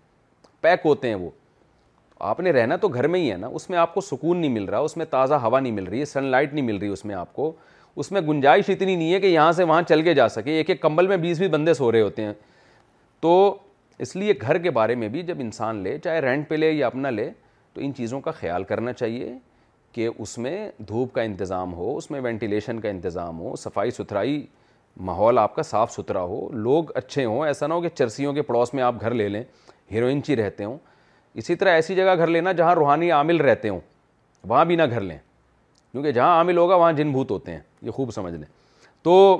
پیک 0.60 0.80
ہوتے 0.84 1.08
ہیں 1.08 1.14
وہ 1.14 1.30
آپ 2.30 2.40
نے 2.40 2.52
رہنا 2.52 2.76
تو 2.80 2.88
گھر 2.88 3.06
میں 3.08 3.20
ہی 3.20 3.30
ہے 3.30 3.36
نا 3.36 3.46
اس 3.54 3.68
میں 3.70 3.78
آپ 3.78 3.94
کو 3.94 4.00
سکون 4.00 4.36
نہیں 4.38 4.50
مل 4.50 4.64
رہا 4.68 4.78
اس 4.78 4.96
میں 4.96 5.06
تازہ 5.10 5.34
ہوا 5.42 5.60
نہیں 5.60 5.72
مل 5.72 5.84
رہی 5.84 6.00
ہے 6.00 6.04
سن 6.04 6.24
لائٹ 6.24 6.52
نہیں 6.54 6.64
مل 6.64 6.76
رہی 6.78 6.88
اس 6.88 7.04
میں 7.04 7.14
آپ 7.14 7.32
کو 7.34 7.52
اس 8.02 8.10
میں 8.12 8.20
گنجائش 8.28 8.70
اتنی 8.70 8.94
نہیں 8.96 9.12
ہے 9.12 9.20
کہ 9.20 9.26
یہاں 9.26 9.50
سے 9.52 9.64
وہاں 9.64 9.82
چل 9.88 10.02
کے 10.02 10.14
جا 10.14 10.28
سکے 10.28 10.52
ایک 10.56 10.70
ایک 10.70 10.80
کمبل 10.82 11.06
میں 11.08 11.16
بیس 11.16 11.38
بھی 11.38 11.48
بندے 11.48 11.74
سو 11.74 11.90
رہے 11.92 12.00
ہوتے 12.00 12.22
ہیں 12.24 12.32
تو 13.20 13.56
اس 13.98 14.14
لیے 14.16 14.32
گھر 14.42 14.58
کے 14.58 14.70
بارے 14.78 14.94
میں 15.00 15.08
بھی 15.08 15.22
جب 15.22 15.40
انسان 15.40 15.76
لے 15.82 15.96
چاہے 16.04 16.20
رینٹ 16.20 16.48
پہ 16.48 16.54
لے 16.54 16.70
یا 16.70 16.86
اپنا 16.86 17.10
لے 17.10 17.30
تو 17.74 17.80
ان 17.84 17.94
چیزوں 17.96 18.20
کا 18.20 18.30
خیال 18.30 18.64
کرنا 18.64 18.92
چاہیے 18.92 19.32
کہ 19.92 20.08
اس 20.18 20.36
میں 20.38 20.68
دھوپ 20.88 21.12
کا 21.14 21.22
انتظام 21.22 21.74
ہو 21.74 21.96
اس 21.96 22.10
میں 22.10 22.20
وینٹیلیشن 22.20 22.80
کا 22.80 22.88
انتظام 22.88 23.38
ہو 23.40 23.54
صفائی 23.58 23.90
ستھرائی 23.90 24.44
ماحول 24.96 25.38
آپ 25.38 25.54
کا 25.54 25.62
صاف 25.62 25.90
ستھرا 25.92 26.22
ہو 26.22 26.48
لوگ 26.52 26.90
اچھے 26.96 27.24
ہوں 27.24 27.44
ایسا 27.46 27.66
نہ 27.66 27.74
ہو 27.74 27.80
کہ 27.82 27.88
چرسیوں 27.98 28.32
کے 28.32 28.42
پڑوس 28.42 28.72
میں 28.74 28.82
آپ 28.82 29.00
گھر 29.00 29.14
لے 29.14 29.28
لیں 29.28 29.42
ہیروئنچی 29.92 30.36
رہتے 30.36 30.64
ہوں 30.64 30.76
اسی 31.34 31.54
طرح 31.54 31.74
ایسی 31.74 31.94
جگہ 31.94 32.14
گھر 32.18 32.26
لینا 32.26 32.52
جہاں 32.52 32.74
روحانی 32.74 33.10
عامل 33.12 33.40
رہتے 33.40 33.68
ہوں 33.68 33.80
وہاں 34.48 34.64
بھی 34.64 34.76
نہ 34.76 34.82
گھر 34.90 35.00
لیں 35.00 35.18
کیونکہ 35.92 36.12
جہاں 36.12 36.36
عامل 36.36 36.56
ہوگا 36.58 36.74
وہاں 36.74 36.92
جن 36.92 37.12
بھوت 37.12 37.30
ہوتے 37.30 37.52
ہیں 37.52 37.60
یہ 37.82 37.90
خوب 37.90 38.10
سمجھ 38.14 38.34
لیں 38.34 38.44
تو 39.02 39.36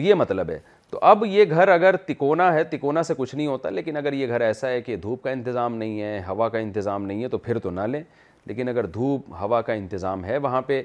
یہ 0.00 0.14
مطلب 0.14 0.50
ہے 0.50 0.58
تو 0.90 0.98
اب 1.02 1.24
یہ 1.26 1.44
گھر 1.50 1.68
اگر 1.68 1.96
تکونا 2.06 2.52
ہے 2.54 2.64
تکونا 2.70 3.02
سے 3.02 3.14
کچھ 3.16 3.34
نہیں 3.34 3.46
ہوتا 3.46 3.70
لیکن 3.70 3.96
اگر 3.96 4.12
یہ 4.12 4.28
گھر 4.28 4.40
ایسا 4.40 4.68
ہے 4.68 4.80
کہ 4.82 4.96
دھوپ 5.02 5.22
کا 5.22 5.30
انتظام 5.30 5.74
نہیں 5.76 6.00
ہے 6.00 6.20
ہوا 6.28 6.48
کا 6.48 6.58
انتظام 6.58 7.04
نہیں 7.06 7.22
ہے 7.22 7.28
تو 7.28 7.38
پھر 7.38 7.58
تو 7.58 7.70
نہ 7.70 7.80
لیں 7.92 8.02
لیکن 8.46 8.68
اگر 8.68 8.86
دھوپ 8.98 9.26
ہوا 9.40 9.60
کا 9.62 9.72
انتظام 9.72 10.24
ہے 10.24 10.36
وہاں 10.42 10.62
پہ 10.66 10.82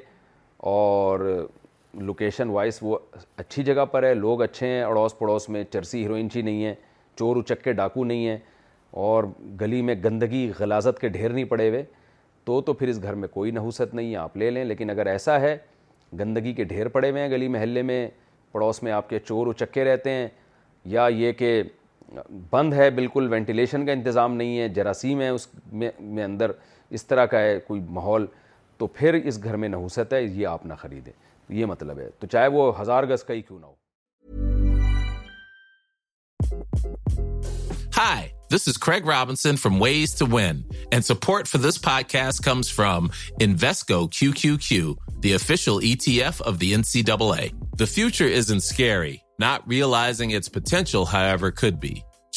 اور 0.70 1.20
لوکیشن 2.06 2.50
وائز 2.50 2.78
وہ 2.82 2.98
اچھی 3.38 3.64
جگہ 3.64 3.86
پر 3.92 4.04
ہے 4.04 4.14
لوگ 4.14 4.42
اچھے 4.42 4.68
ہیں 4.68 4.82
اڑوس 4.84 5.18
پڑوس 5.20 5.48
میں 5.50 5.64
چرسی 5.74 6.02
ہیروئنچی 6.04 6.42
نہیں 6.42 6.64
ہے 6.66 6.74
چور 7.20 7.38
اچکے 7.38 7.74
ڈاکو 7.74 8.04
نہیں 8.06 8.28
ہیں 8.28 8.38
اور 9.06 9.24
گلی 9.62 9.82
میں 9.82 9.96
گندگی 10.04 10.50
غلازت 10.60 11.00
کے 11.00 11.08
ڈھیر 11.10 11.30
نہیں 11.32 11.46
پڑے 11.46 11.70
ہوئے 11.70 11.84
تو 12.46 12.60
تو 12.62 12.74
پھر 12.74 12.88
اس 12.88 13.02
گھر 13.04 13.14
میں 13.16 13.28
کوئی 13.34 13.52
نحوست 13.52 13.94
نہیں 13.94 14.12
ہے 14.12 14.18
آپ 14.18 14.38
لے 14.38 14.50
لیں 14.52 14.64
لیکن 14.66 14.90
اگر 14.90 15.06
ایسا 15.08 15.40
ہے 15.42 15.58
گندگی 16.20 16.54
کے 16.54 16.64
ڈھیر 16.64 16.88
پڑے 16.88 17.10
ہوئے 17.12 17.22
ہیں 17.24 17.30
گلی 17.32 17.48
محلے 17.56 17.82
میں 17.82 18.08
پڑوس 18.52 18.82
میں 18.84 18.92
آپ 18.92 19.10
کے 19.10 19.20
چور 19.26 19.48
اچکے 19.48 19.84
رہتے 19.84 20.10
ہیں 20.10 20.28
یا 20.90 21.08
یہ 21.16 21.32
کہ 21.38 21.62
بند 22.52 22.74
ہے 22.74 22.90
بالکل 22.96 23.28
وینٹیلیشن 23.32 23.86
کا 23.86 23.92
انتظام 23.92 24.36
نہیں 24.36 24.58
ہے 24.60 24.68
جراثیم 24.76 25.22
ہے 25.22 25.28
اس 25.30 25.48
میں 25.72 26.24
اندر 26.24 26.52
اس 26.98 27.06
طرح 27.06 27.26
کا 27.26 27.40
ہے 27.42 27.60
کوئی 27.68 27.82
ماحول 27.98 28.26
تو 28.78 28.88
پھر 28.94 29.14
اس 29.24 29.44
گھر 29.44 29.56
میں 29.58 29.70
نحوست 29.70 30.14
ہے 30.14 30.22
یہ 30.24 30.48
آپ 30.48 30.66
نہ 30.66 30.74
خریدیں 30.80 31.12
یہ 31.56 31.66
مطلب 31.66 32.00
ہے 32.00 32.10
تو 32.20 32.28
چاہے 32.28 32.48
وہ 32.56 32.72
ہزار 32.82 33.04
گز 33.12 33.24
کا 33.24 33.34
ہی 33.34 33.42
کیوں 33.42 33.60
نہ 33.60 33.66
futurising 47.88 48.60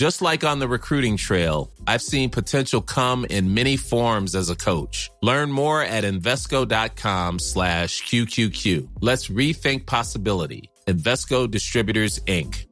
Just 0.04 0.22
like 0.22 0.44
on 0.44 0.60
the 0.60 0.66
recruiting 0.66 1.18
trail, 1.18 1.70
I've 1.86 2.00
seen 2.00 2.30
potential 2.30 2.80
come 2.80 3.26
in 3.28 3.52
many 3.52 3.76
forms 3.76 4.34
as 4.34 4.48
a 4.48 4.56
coach. 4.56 5.12
Learn 5.20 5.52
more 5.52 5.82
at 5.82 6.04
Invesco.com 6.04 7.38
slash 7.38 8.02
QQQ. 8.04 8.88
Let's 9.02 9.28
rethink 9.28 9.84
possibility. 9.84 10.70
Invesco 10.86 11.50
Distributors, 11.50 12.18
Inc. 12.20 12.64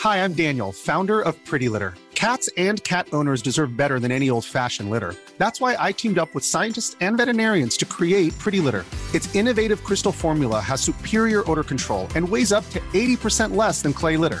Hi, 0.00 0.22
I'm 0.24 0.34
Daniel, 0.34 0.72
founder 0.72 1.22
of 1.22 1.42
Pretty 1.46 1.70
Litter. 1.70 1.94
Cats 2.14 2.50
and 2.58 2.84
cat 2.84 3.08
owners 3.14 3.40
deserve 3.40 3.74
better 3.78 3.98
than 3.98 4.12
any 4.12 4.28
old-fashioned 4.28 4.90
litter. 4.90 5.14
That's 5.38 5.58
why 5.58 5.74
I 5.78 5.92
teamed 5.92 6.18
up 6.18 6.34
with 6.34 6.44
scientists 6.44 6.96
and 7.00 7.16
veterinarians 7.16 7.78
to 7.78 7.86
create 7.86 8.36
Pretty 8.38 8.60
Litter. 8.60 8.84
Its 9.14 9.34
innovative 9.34 9.82
crystal 9.84 10.12
formula 10.12 10.60
has 10.60 10.82
superior 10.82 11.50
odor 11.50 11.64
control 11.64 12.08
and 12.14 12.28
weighs 12.28 12.52
up 12.52 12.68
to 12.68 12.80
80% 12.92 13.56
less 13.56 13.80
than 13.80 13.94
clay 13.94 14.18
litter. 14.18 14.40